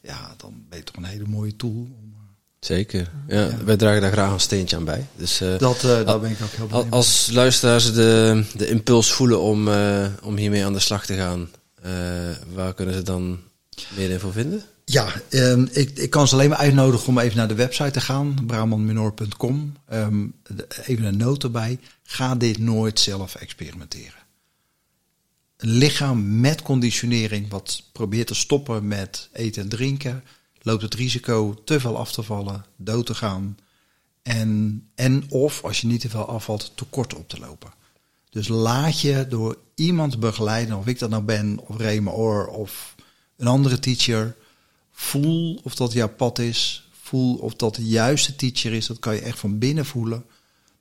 ja, 0.00 0.34
dan 0.36 0.54
ben 0.68 0.78
je 0.78 0.84
toch 0.84 0.96
een 0.96 1.04
hele 1.04 1.26
mooie 1.26 1.56
tool. 1.56 1.70
Om, 1.70 2.14
eh, 2.14 2.20
Zeker. 2.60 3.10
Ja, 3.28 3.50
Wij 3.64 3.76
dragen 3.76 4.00
daar 4.00 4.12
graag 4.12 4.32
een 4.32 4.40
steentje 4.40 4.76
aan 4.76 4.84
bij. 4.84 5.06
Dus 5.16 5.40
eh, 5.40 5.58
dat, 5.58 5.76
eh, 5.84 6.06
daar 6.06 6.20
ben 6.20 6.30
ik 6.30 6.42
ook 6.42 6.50
heel 6.50 6.66
blij 6.66 6.82
mee. 6.82 6.90
als 6.92 7.28
luisteraars 7.32 7.92
de, 7.92 8.44
de 8.56 8.68
impuls 8.68 9.12
voelen 9.12 9.40
om, 9.40 9.68
eh, 9.68 10.06
om 10.22 10.36
hiermee 10.36 10.64
aan 10.64 10.72
de 10.72 10.78
slag 10.78 11.06
te 11.06 11.14
gaan, 11.14 11.48
eh, 11.82 11.90
waar 12.54 12.74
kunnen 12.74 12.94
ze 12.94 13.02
dan 13.02 13.38
meer 13.96 14.10
info 14.10 14.30
vinden? 14.30 14.62
Ja, 14.84 15.06
ehm, 15.28 15.66
ik, 15.70 15.98
ik 15.98 16.10
kan 16.10 16.28
ze 16.28 16.34
alleen 16.34 16.48
maar 16.48 16.58
uitnodigen 16.58 17.08
om 17.08 17.18
even 17.18 17.36
naar 17.36 17.48
de 17.48 17.54
website 17.54 17.90
te 17.90 18.00
gaan, 18.00 18.38
bramanminor.com. 18.46 19.76
Ehm, 19.88 20.24
even 20.84 21.04
een 21.04 21.16
noot 21.16 21.42
erbij. 21.42 21.78
Ga 22.02 22.34
dit 22.34 22.58
nooit 22.58 23.00
zelf 23.00 23.34
experimenteren. 23.34 24.24
Een 25.56 25.68
lichaam 25.68 26.40
met 26.40 26.62
conditionering 26.62 27.48
wat 27.50 27.82
probeert 27.92 28.26
te 28.26 28.34
stoppen 28.34 28.88
met 28.88 29.28
eten 29.32 29.62
en 29.62 29.68
drinken, 29.68 30.24
loopt 30.62 30.82
het 30.82 30.94
risico 30.94 31.54
te 31.64 31.80
veel 31.80 31.96
af 31.96 32.12
te 32.12 32.22
vallen, 32.22 32.64
dood 32.76 33.06
te 33.06 33.14
gaan. 33.14 33.58
En, 34.22 34.82
en 34.94 35.30
of, 35.30 35.64
als 35.64 35.80
je 35.80 35.86
niet 35.86 36.00
te 36.00 36.08
veel 36.08 36.28
afvalt, 36.28 36.72
tekort 36.74 37.14
op 37.14 37.28
te 37.28 37.38
lopen. 37.38 37.72
Dus 38.30 38.48
laat 38.48 39.00
je 39.00 39.26
door 39.28 39.58
iemand 39.74 40.20
begeleiden, 40.20 40.76
of 40.76 40.86
ik 40.86 40.98
dat 40.98 41.10
nou 41.10 41.22
ben, 41.22 41.58
of 41.58 41.76
Reme 41.76 42.10
Oor, 42.10 42.46
of 42.46 42.94
een 43.36 43.46
andere 43.46 43.78
teacher. 43.78 44.36
Voel 44.92 45.60
of 45.62 45.74
dat 45.74 45.92
jouw 45.92 46.08
pad 46.08 46.38
is. 46.38 46.88
Voel 47.02 47.36
of 47.36 47.54
dat 47.54 47.74
de 47.74 47.84
juiste 47.84 48.36
teacher 48.36 48.72
is. 48.72 48.86
Dat 48.86 48.98
kan 48.98 49.14
je 49.14 49.20
echt 49.20 49.38
van 49.38 49.58
binnen 49.58 49.86
voelen. 49.86 50.24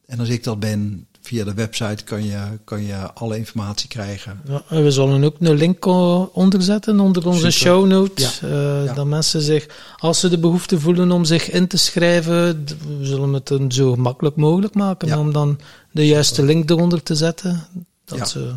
En 0.06 0.20
als 0.20 0.30
ik 0.30 0.44
dat 0.44 0.60
ben, 0.60 1.08
via 1.26 1.44
de 1.44 1.54
website 1.54 2.04
kan 2.04 2.24
je, 2.24 2.40
kan 2.64 2.84
je 2.84 3.14
alle 3.14 3.38
informatie 3.38 3.88
krijgen. 3.90 4.42
Ja, 4.48 4.64
we 4.68 4.92
zullen 4.92 5.24
ook 5.24 5.36
een 5.40 5.54
link 5.56 5.86
eh, 5.86 6.24
onderzetten 6.36 7.00
onder 7.00 7.28
onze 7.28 7.52
Super. 7.52 7.52
show 7.52 7.86
notes. 7.88 8.40
Ja. 8.40 8.48
eh, 8.48 8.86
Ja. 8.86 8.94
Dat 8.94 9.06
mensen 9.06 9.42
zich, 9.42 9.68
als 9.98 10.20
ze 10.20 10.30
de 10.30 10.40
behoefte 10.40 10.80
voelen 10.80 11.12
om 11.12 11.26
zich 11.26 11.52
in 11.52 11.68
te 11.68 11.78
schrijven, 11.78 12.66
we 13.00 13.06
zullen 13.06 13.34
het 13.34 13.52
zo 13.68 13.94
gemakkelijk 13.94 14.36
mogelijk 14.36 14.74
maken 14.74 15.18
om 15.20 15.32
dan 15.34 15.60
de 15.92 16.08
juiste 16.08 16.44
link 16.44 16.70
eronder 16.70 17.04
te 17.04 17.16
zetten. 17.16 17.68
Dat 18.06 18.18
Ja. 18.18 18.26
ze, 18.26 18.54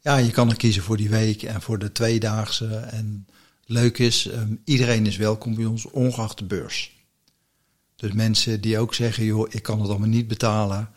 Ja, 0.00 0.16
je 0.16 0.30
kan 0.30 0.50
er 0.50 0.56
kiezen 0.56 0.82
voor 0.82 0.96
die 0.96 1.10
week 1.10 1.42
en 1.42 1.60
voor 1.62 1.78
de 1.78 1.92
tweedaagse. 1.92 2.66
En 2.66 3.26
leuk 3.66 3.98
is, 3.98 4.28
ehm, 4.28 4.54
iedereen 4.64 5.06
is 5.06 5.16
welkom 5.16 5.54
bij 5.54 5.64
ons, 5.64 5.90
ongeacht 5.90 6.38
de 6.38 6.44
beurs. 6.44 6.96
Dus 7.96 8.12
mensen 8.12 8.60
die 8.60 8.78
ook 8.78 8.94
zeggen, 8.94 9.24
joh, 9.24 9.46
ik 9.50 9.62
kan 9.62 9.80
het 9.80 9.90
allemaal 9.90 10.08
niet 10.08 10.28
betalen. 10.28 10.88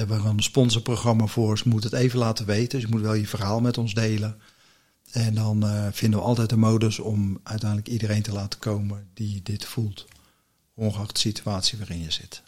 Daar 0.00 0.08
hebben 0.08 0.26
we 0.26 0.36
een 0.36 0.42
sponsorprogramma 0.42 1.26
voor. 1.26 1.58
Ze 1.58 1.68
moeten 1.68 1.90
het 1.90 2.00
even 2.00 2.18
laten 2.18 2.46
weten. 2.46 2.68
Dus 2.68 2.88
je 2.88 2.94
moet 2.94 3.00
wel 3.00 3.14
je 3.14 3.26
verhaal 3.26 3.60
met 3.60 3.78
ons 3.78 3.94
delen. 3.94 4.40
En 5.10 5.34
dan 5.34 5.62
eh, 5.62 5.86
vinden 5.92 6.18
we 6.18 6.24
altijd 6.24 6.52
een 6.52 6.58
modus 6.58 6.98
om 6.98 7.40
uiteindelijk 7.42 7.88
iedereen 7.88 8.22
te 8.22 8.32
laten 8.32 8.58
komen 8.58 9.08
die 9.14 9.42
dit 9.42 9.64
voelt. 9.64 10.06
Ongeacht 10.74 11.12
de 11.12 11.20
situatie 11.20 11.78
waarin 11.78 12.02
je 12.02 12.10
zit. 12.10 12.42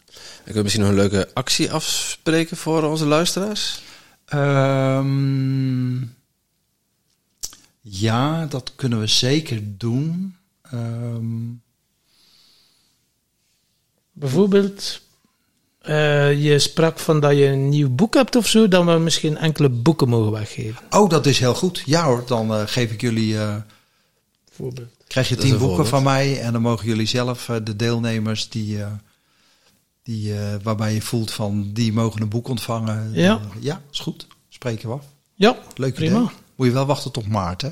Ik 0.45 0.53
wil 0.53 0.63
misschien 0.63 0.83
nog 0.83 0.91
een 0.91 0.99
leuke 0.99 1.29
actie 1.33 1.71
afspreken 1.71 2.57
voor 2.57 2.83
onze 2.83 3.05
luisteraars. 3.05 3.81
Ehm, 4.25 6.01
ja, 7.81 8.45
dat 8.45 8.71
kunnen 8.75 8.99
we 8.99 9.07
zeker 9.07 9.77
doen. 9.77 10.35
Ehm, 10.61 11.51
bijvoorbeeld, 14.11 15.01
eh, 15.83 16.43
je 16.43 16.59
sprak 16.59 16.99
van 16.99 17.19
dat 17.19 17.31
je 17.37 17.45
een 17.45 17.69
nieuw 17.69 17.89
boek 17.89 18.13
hebt 18.13 18.35
of 18.35 18.47
zo, 18.47 18.67
dan 18.67 18.85
we 18.85 18.97
misschien 18.97 19.37
enkele 19.37 19.69
boeken 19.69 20.09
mogen 20.09 20.31
weggeven. 20.31 20.81
oh, 20.89 21.09
dat 21.09 21.25
is 21.25 21.39
heel 21.39 21.53
goed. 21.55 21.81
Ja 21.85 22.03
hoor, 22.05 22.23
dan 22.27 22.53
eh, 22.53 22.61
geef 22.65 22.91
ik 22.91 23.01
jullie. 23.01 23.37
eh, 23.37 23.55
Bijvoorbeeld. 24.45 24.87
krijg 25.07 25.29
je 25.29 25.35
Dat 25.35 25.43
tien 25.43 25.51
boeken 25.57 25.67
voorbeeld. 25.75 25.89
van 25.95 26.03
mij 26.03 26.39
en 26.41 26.53
dan 26.53 26.61
mogen 26.61 26.85
jullie 26.87 27.05
zelf 27.07 27.49
eh, 27.49 27.55
de 27.63 27.75
deelnemers 27.75 28.49
die, 28.49 28.81
eh, 28.83 28.91
die 30.03 30.33
eh, 30.39 30.55
waarbij 30.63 30.93
je 30.93 31.01
voelt 31.01 31.31
van 31.31 31.69
die 31.73 31.93
mogen 31.93 32.21
een 32.21 32.29
boek 32.29 32.47
ontvangen. 32.47 33.11
Ja. 33.13 33.41
Ja, 33.59 33.81
is 33.91 33.99
goed. 33.99 34.27
Spreken 34.49 34.89
we 34.89 34.95
af. 34.95 35.05
Ja, 35.35 35.57
Leuk 35.75 35.93
prima. 35.93 36.15
idee. 36.19 36.29
Moet 36.55 36.67
je 36.67 36.73
wel 36.73 36.85
wachten 36.85 37.11
tot 37.11 37.27
maart, 37.27 37.61
hè? 37.61 37.69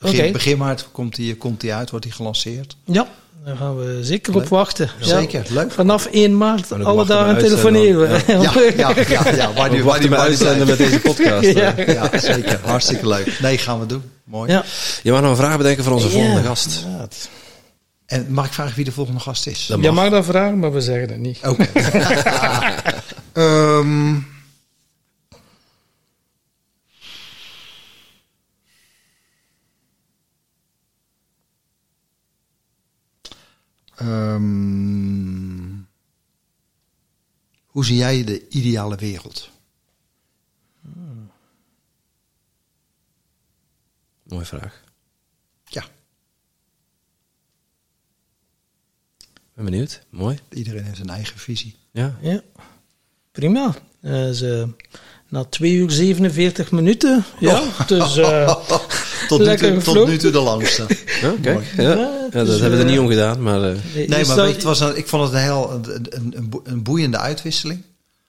Begin, 0.00 0.20
Oké. 0.20 0.30
begin 0.32 0.58
maart 0.58 0.88
komt 0.92 1.14
die, 1.16 1.36
komt 1.36 1.60
die 1.60 1.74
uit, 1.74 1.90
wordt 1.90 2.04
die 2.04 2.14
gelanceerd. 2.14 2.76
Ja, 2.84 3.08
daar 3.44 3.56
gaan 3.56 3.76
we 3.76 3.98
zeker 4.02 4.32
Leuk. 4.32 4.42
op 4.42 4.48
wachten. 4.48 4.90
Ja. 4.98 5.06
Zeker, 5.06 5.46
leuk. 5.48 5.72
Vanaf 5.72 6.06
1 6.06 6.36
maart, 6.36 6.72
alle 6.84 7.06
dagen 7.06 7.38
telefoneren 7.38 8.00
we. 8.00 8.22
Ja, 8.42 8.52
ja, 8.76 8.94
ja, 9.08 9.34
ja. 9.34 9.52
Waar 9.52 9.70
die, 9.70 9.84
waar 9.84 10.18
uitzenden 10.18 10.66
met 10.66 10.78
deze 10.78 11.00
podcast. 11.00 11.46
Ja. 11.58 11.74
Ja, 11.86 12.18
zeker. 12.18 12.60
Hartstikke 12.64 13.08
leuk. 13.08 13.38
Nee, 13.40 13.58
gaan 13.58 13.80
we 13.80 13.86
doen. 13.86 14.02
Mooi. 14.24 14.50
Ja. 14.50 14.64
Je 15.02 15.10
mag 15.12 15.20
nog 15.20 15.30
een 15.30 15.36
vraag 15.36 15.56
bedenken 15.56 15.84
voor 15.84 15.92
onze 15.92 16.08
volgende 16.08 16.42
gast. 16.42 16.82
inderdaad. 16.84 17.28
En 18.06 18.26
mag 18.28 18.46
ik 18.46 18.52
vragen 18.52 18.76
wie 18.76 18.84
de 18.84 18.92
volgende 18.92 19.20
gast 19.20 19.46
is? 19.46 19.66
Je 19.66 19.76
mag. 19.76 19.92
mag 19.94 20.10
dat 20.10 20.24
vragen, 20.24 20.58
maar 20.58 20.72
we 20.72 20.80
zeggen 20.80 21.08
het 21.08 21.18
niet. 21.18 21.38
Oké. 21.44 21.66
Ehm, 23.32 24.14
ehm, 34.00 35.78
hoe 37.66 37.84
zie 37.84 37.96
jij 37.96 38.24
de 38.24 38.48
ideale 38.48 38.96
wereld? 38.96 39.50
Mooie 44.22 44.44
vraag. 44.44 44.82
Ja, 45.64 45.84
Ben 49.54 49.64
benieuwd. 49.64 50.02
Mooi. 50.10 50.38
iedereen 50.48 50.84
heeft 50.84 50.96
zijn 50.96 51.08
eigen 51.08 51.38
visie. 51.38 51.76
Ja. 51.90 52.18
Ja. 52.20 52.42
Prima. 53.32 53.74
Eh, 54.00 54.30
ze, 54.30 54.68
na 55.28 55.44
2 55.44 55.72
uur 55.74 55.90
47 55.90 56.70
minuten. 56.70 57.24
Ja, 57.40 57.72
dus... 57.86 58.16
eh, 58.16 58.56
Tot 59.38 59.46
nu, 59.46 59.56
toe, 59.56 59.82
tot 59.94 60.06
nu 60.06 60.16
toe 60.18 60.30
de 60.30 60.40
langste. 60.40 60.86
Ja, 61.22 61.34
kijk. 61.42 61.64
Ja. 61.76 61.88
Het 62.30 62.46
dat 62.46 62.60
hebben 62.60 62.70
we 62.70 62.76
er 62.76 62.80
eh, 62.84 62.90
niet 62.90 62.98
om 62.98 63.08
gedaan, 63.08 63.42
maar 63.42 63.62
eh, 63.62 63.76
Nee, 63.94 64.06
is 64.06 64.26
maar 64.26 64.36
dat- 64.36 64.36
weet 64.36 64.46
je, 64.48 64.52
het 64.54 64.62
was 64.62 64.80
een, 64.80 64.96
ik 64.96 65.06
vond 65.08 65.22
het 65.22 65.32
een 65.32 65.40
heel 65.40 65.70
een, 65.72 66.06
een, 66.10 66.32
een, 66.36 66.48
boe- 66.48 66.60
een 66.64 66.82
boeiende 66.82 67.18
uitwisseling. 67.18 67.82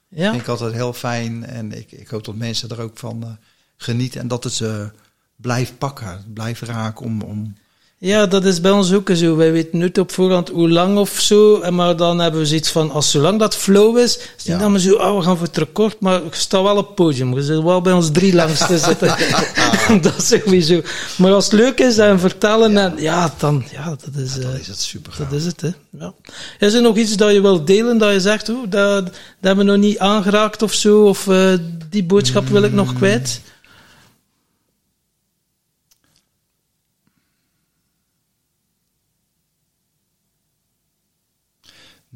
Ja, 0.09 0.29
Vind 0.31 0.41
ik 0.41 0.47
altijd 0.47 0.73
heel 0.73 0.93
fijn. 0.93 1.45
En 1.45 1.71
ik, 1.71 1.91
ik 1.91 2.07
hoop 2.07 2.25
dat 2.25 2.35
mensen 2.35 2.69
er 2.69 2.81
ook 2.81 2.97
van 2.97 3.23
eh, 3.23 3.29
genieten. 3.77 4.21
En 4.21 4.27
dat 4.27 4.43
het 4.43 4.53
ze 4.53 4.89
blijft 5.35 5.77
pakken, 5.77 6.23
blijft 6.33 6.61
raken 6.61 7.05
om... 7.05 7.21
om 7.21 7.55
ja, 8.03 8.25
dat 8.25 8.45
is 8.45 8.61
bij 8.61 8.71
ons 8.71 8.93
ook 8.93 9.09
zo. 9.13 9.35
Wij 9.35 9.51
weten 9.51 9.77
nooit 9.79 9.97
op 9.97 10.11
voorhand 10.11 10.49
hoe 10.49 10.69
lang 10.69 10.97
of 10.97 11.19
zo. 11.19 11.59
En 11.59 11.75
Maar 11.75 11.95
dan 11.95 12.19
hebben 12.19 12.39
we 12.39 12.45
zoiets 12.45 12.69
van, 12.71 12.91
als 12.91 13.11
zolang 13.11 13.39
dat 13.39 13.55
flow 13.55 13.97
is, 13.97 14.17
is 14.17 14.21
het 14.21 14.45
Ja. 14.45 14.53
niet 14.53 14.61
dat 14.61 14.71
we 14.71 14.79
zo, 14.79 14.93
oh, 14.95 15.17
we 15.17 15.23
gaan 15.23 15.37
voor 15.37 15.45
het 15.47 15.57
record, 15.57 15.99
maar 15.99 16.23
ik 16.25 16.33
sta 16.33 16.63
wel 16.63 16.77
op 16.77 16.85
het 16.85 16.95
podium. 16.95 17.35
Je 17.35 17.43
zit 17.43 17.61
wel 17.63 17.81
bij 17.81 17.93
ons 17.93 18.11
drie 18.11 18.33
langs 18.33 18.67
te 18.67 18.77
zitten. 18.77 19.15
dat 20.01 20.17
is 20.17 20.27
sowieso. 20.27 20.81
Maar 21.17 21.33
als 21.33 21.43
het 21.45 21.53
leuk 21.53 21.79
is 21.79 21.97
en 21.97 22.19
vertellen, 22.19 22.71
ja, 22.71 22.85
en, 22.85 23.01
ja 23.01 23.33
dan, 23.37 23.63
ja, 23.71 23.89
dat 23.89 24.23
is... 24.23 24.33
dan 24.33 24.51
eh, 24.53 24.59
is 24.59 24.67
het 24.67 24.79
super 24.79 25.13
Dat 25.17 25.31
is 25.31 25.45
het, 25.45 25.61
hè. 25.61 25.69
Ja. 25.99 26.13
Is 26.59 26.73
er 26.73 26.81
nog 26.81 26.97
iets 26.97 27.15
dat 27.17 27.31
je 27.31 27.41
wilt 27.41 27.67
delen, 27.67 27.97
dat 27.97 28.11
je 28.11 28.19
zegt, 28.19 28.49
oh, 28.49 28.61
dat, 28.69 29.05
dat 29.05 29.13
hebben 29.41 29.65
we 29.65 29.71
nog 29.71 29.81
niet 29.81 29.99
aangeraakt 29.99 30.61
of 30.61 30.73
zo, 30.73 31.03
of 31.03 31.27
eh, 31.27 31.53
die 31.89 32.03
boodschap 32.03 32.47
wil 32.47 32.63
ik 32.63 32.73
nog 32.73 32.93
kwijt? 32.93 33.41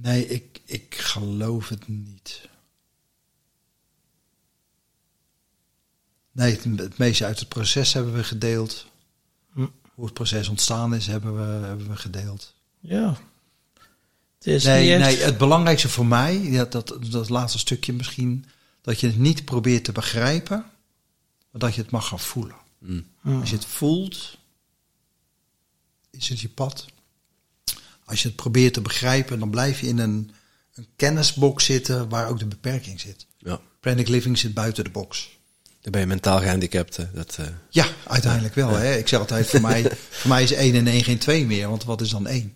Nee, 0.05 0.27
ik, 0.27 0.61
ik 0.65 0.95
geloof 0.95 1.69
het 1.69 1.87
niet. 1.87 2.49
Nee, 6.31 6.51
het, 6.51 6.79
het 6.79 6.97
meeste 6.97 7.25
uit 7.25 7.39
het 7.39 7.49
proces 7.49 7.93
hebben 7.93 8.13
we 8.13 8.23
gedeeld. 8.23 8.85
Hm. 9.53 9.67
Hoe 9.93 10.05
het 10.05 10.13
proces 10.13 10.47
ontstaan 10.47 10.95
is, 10.95 11.07
hebben 11.07 11.35
we, 11.35 11.65
hebben 11.65 11.87
we 11.89 11.95
gedeeld. 11.95 12.53
Ja. 12.79 13.17
Het 14.37 14.47
is 14.47 14.63
Nee, 14.63 14.93
echt- 14.93 15.05
nee, 15.05 15.17
het 15.25 15.37
belangrijkste 15.37 15.89
voor 15.89 16.05
mij, 16.05 16.37
ja, 16.39 16.65
dat, 16.65 16.97
dat 17.09 17.29
laatste 17.29 17.59
stukje 17.59 17.93
misschien, 17.93 18.45
dat 18.81 18.99
je 18.99 19.07
het 19.07 19.17
niet 19.17 19.45
probeert 19.45 19.83
te 19.83 19.91
begrijpen, 19.91 20.57
maar 21.51 21.61
dat 21.61 21.75
je 21.75 21.81
het 21.81 21.91
mag 21.91 22.07
gaan 22.07 22.19
voelen. 22.19 22.55
Als 23.23 23.49
je 23.49 23.55
het 23.55 23.65
voelt, 23.65 24.37
is 26.09 26.29
het 26.29 26.39
je 26.39 26.49
pad. 26.49 26.85
Als 28.05 28.21
je 28.21 28.27
het 28.27 28.37
probeert 28.37 28.73
te 28.73 28.81
begrijpen, 28.81 29.39
dan 29.39 29.49
blijf 29.49 29.79
je 29.79 29.87
in 29.87 29.97
een, 29.97 30.31
een 30.73 30.87
kennisbox 30.95 31.65
zitten 31.65 32.09
waar 32.09 32.27
ook 32.29 32.39
de 32.39 32.45
beperking 32.45 32.99
zit. 32.99 33.25
Ja. 33.37 33.59
Living 33.81 34.37
zit 34.37 34.53
buiten 34.53 34.83
de 34.83 34.89
box. 34.89 35.37
Dan 35.81 35.91
ben 35.91 36.01
je 36.01 36.07
mentaal 36.07 36.39
gehandicapt. 36.39 36.99
Dat, 37.13 37.37
eh, 37.39 37.45
Ja, 37.69 37.87
uiteindelijk 38.07 38.55
wel. 38.55 38.69
Hè? 38.69 38.95
Ik 38.97 39.07
zeg 39.07 39.19
altijd, 39.19 39.47
voor 39.47 39.61
mij, 39.61 39.91
voor 40.09 40.29
mij 40.29 40.43
is 40.43 40.51
1 40.51 40.75
en 40.75 40.87
1 40.87 41.03
geen 41.03 41.17
2 41.17 41.45
meer, 41.45 41.69
want 41.69 41.83
wat 41.83 42.01
is 42.01 42.09
dan 42.09 42.27
1? 42.27 42.55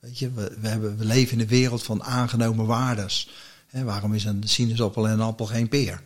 Weet 0.00 0.18
je, 0.18 0.32
we, 0.32 0.56
we, 0.60 0.68
hebben, 0.68 0.96
we 0.98 1.04
leven 1.04 1.32
in 1.32 1.40
een 1.40 1.46
wereld 1.46 1.82
van 1.82 2.02
aangenomen 2.02 2.66
waardes. 2.66 3.30
Hè, 3.66 3.84
waarom 3.84 4.14
is 4.14 4.24
een 4.24 4.42
sinaasappel 4.48 5.06
en 5.06 5.12
een 5.12 5.20
appel 5.20 5.46
geen 5.46 5.68
peer? 5.68 6.02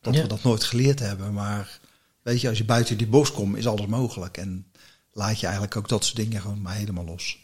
Dat 0.00 0.14
Ja. 0.14 0.22
we 0.22 0.28
dat 0.28 0.42
nooit 0.42 0.64
geleerd 0.64 0.98
hebben, 0.98 1.32
maar 1.32 1.80
weet 2.22 2.40
je, 2.40 2.48
als 2.48 2.58
je 2.58 2.64
buiten 2.64 2.96
die 2.96 3.06
box 3.06 3.32
komt, 3.32 3.56
is 3.56 3.66
alles 3.66 3.86
mogelijk. 3.86 4.36
En 4.36 4.66
laat 5.12 5.40
je 5.40 5.44
eigenlijk 5.46 5.76
ook 5.76 5.88
dat 5.88 6.04
soort 6.04 6.16
dingen 6.16 6.40
gewoon 6.40 6.62
maar 6.62 6.74
helemaal 6.74 7.04
los. 7.04 7.42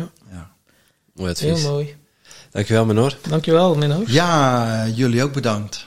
Ja. 0.00 0.10
Ja, 0.32 0.50
mooi 1.14 1.30
advies. 1.30 1.60
Heel 1.60 1.70
mooi. 1.70 1.94
Dankjewel, 2.50 2.84
Menor. 2.84 3.16
Dankjewel, 3.28 3.74
Menno. 3.74 4.02
ja 4.06 4.86
jullie 4.94 5.22
ook 5.22 5.32
bedankt. 5.32 5.86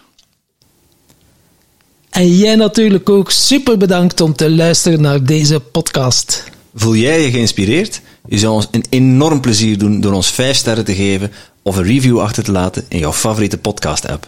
En 2.09 2.35
jij 2.37 2.55
natuurlijk 2.55 3.09
ook 3.09 3.31
super 3.31 3.77
bedankt 3.77 4.21
om 4.21 4.35
te 4.35 4.51
luisteren 4.51 5.01
naar 5.01 5.23
deze 5.23 5.59
podcast. 5.59 6.43
Voel 6.75 6.95
jij 6.95 7.21
je 7.21 7.31
geïnspireerd? 7.31 8.01
Je 8.27 8.37
zou 8.37 8.53
ons 8.53 8.67
een 8.71 8.85
enorm 8.89 9.41
plezier 9.41 9.77
doen 9.77 10.01
door 10.01 10.13
ons 10.13 10.27
5 10.29 10.57
sterren 10.57 10.85
te 10.85 10.95
geven 10.95 11.31
of 11.61 11.75
een 11.75 11.83
review 11.83 12.19
achter 12.19 12.43
te 12.43 12.51
laten 12.51 12.85
in 12.87 12.99
jouw 12.99 13.13
favoriete 13.13 13.57
podcast-app. 13.57 14.27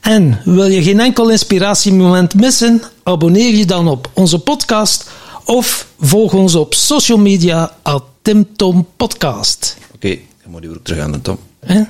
En 0.00 0.40
wil 0.44 0.66
je 0.66 0.82
geen 0.82 1.00
enkel 1.00 1.30
inspiratiemoment 1.30 2.34
missen? 2.34 2.82
Abonneer 3.02 3.54
je 3.54 3.66
dan 3.66 3.88
op 3.88 4.10
onze 4.12 4.38
podcast 4.38 5.10
of 5.44 5.86
volg 6.00 6.32
ons 6.34 6.54
op 6.54 6.74
social 6.74 7.18
media 7.18 7.76
at 7.82 8.04
Tim 8.26 8.46
Tom 8.56 8.86
Podcast. 8.96 9.76
Oké, 9.94 10.18
dan 10.42 10.50
moet 10.50 10.62
je 10.62 10.68
ook 10.68 10.78
terug 10.82 11.02
aan 11.02 11.12
de 11.12 11.20
Tom. 11.20 11.38
Hè? 11.60 11.82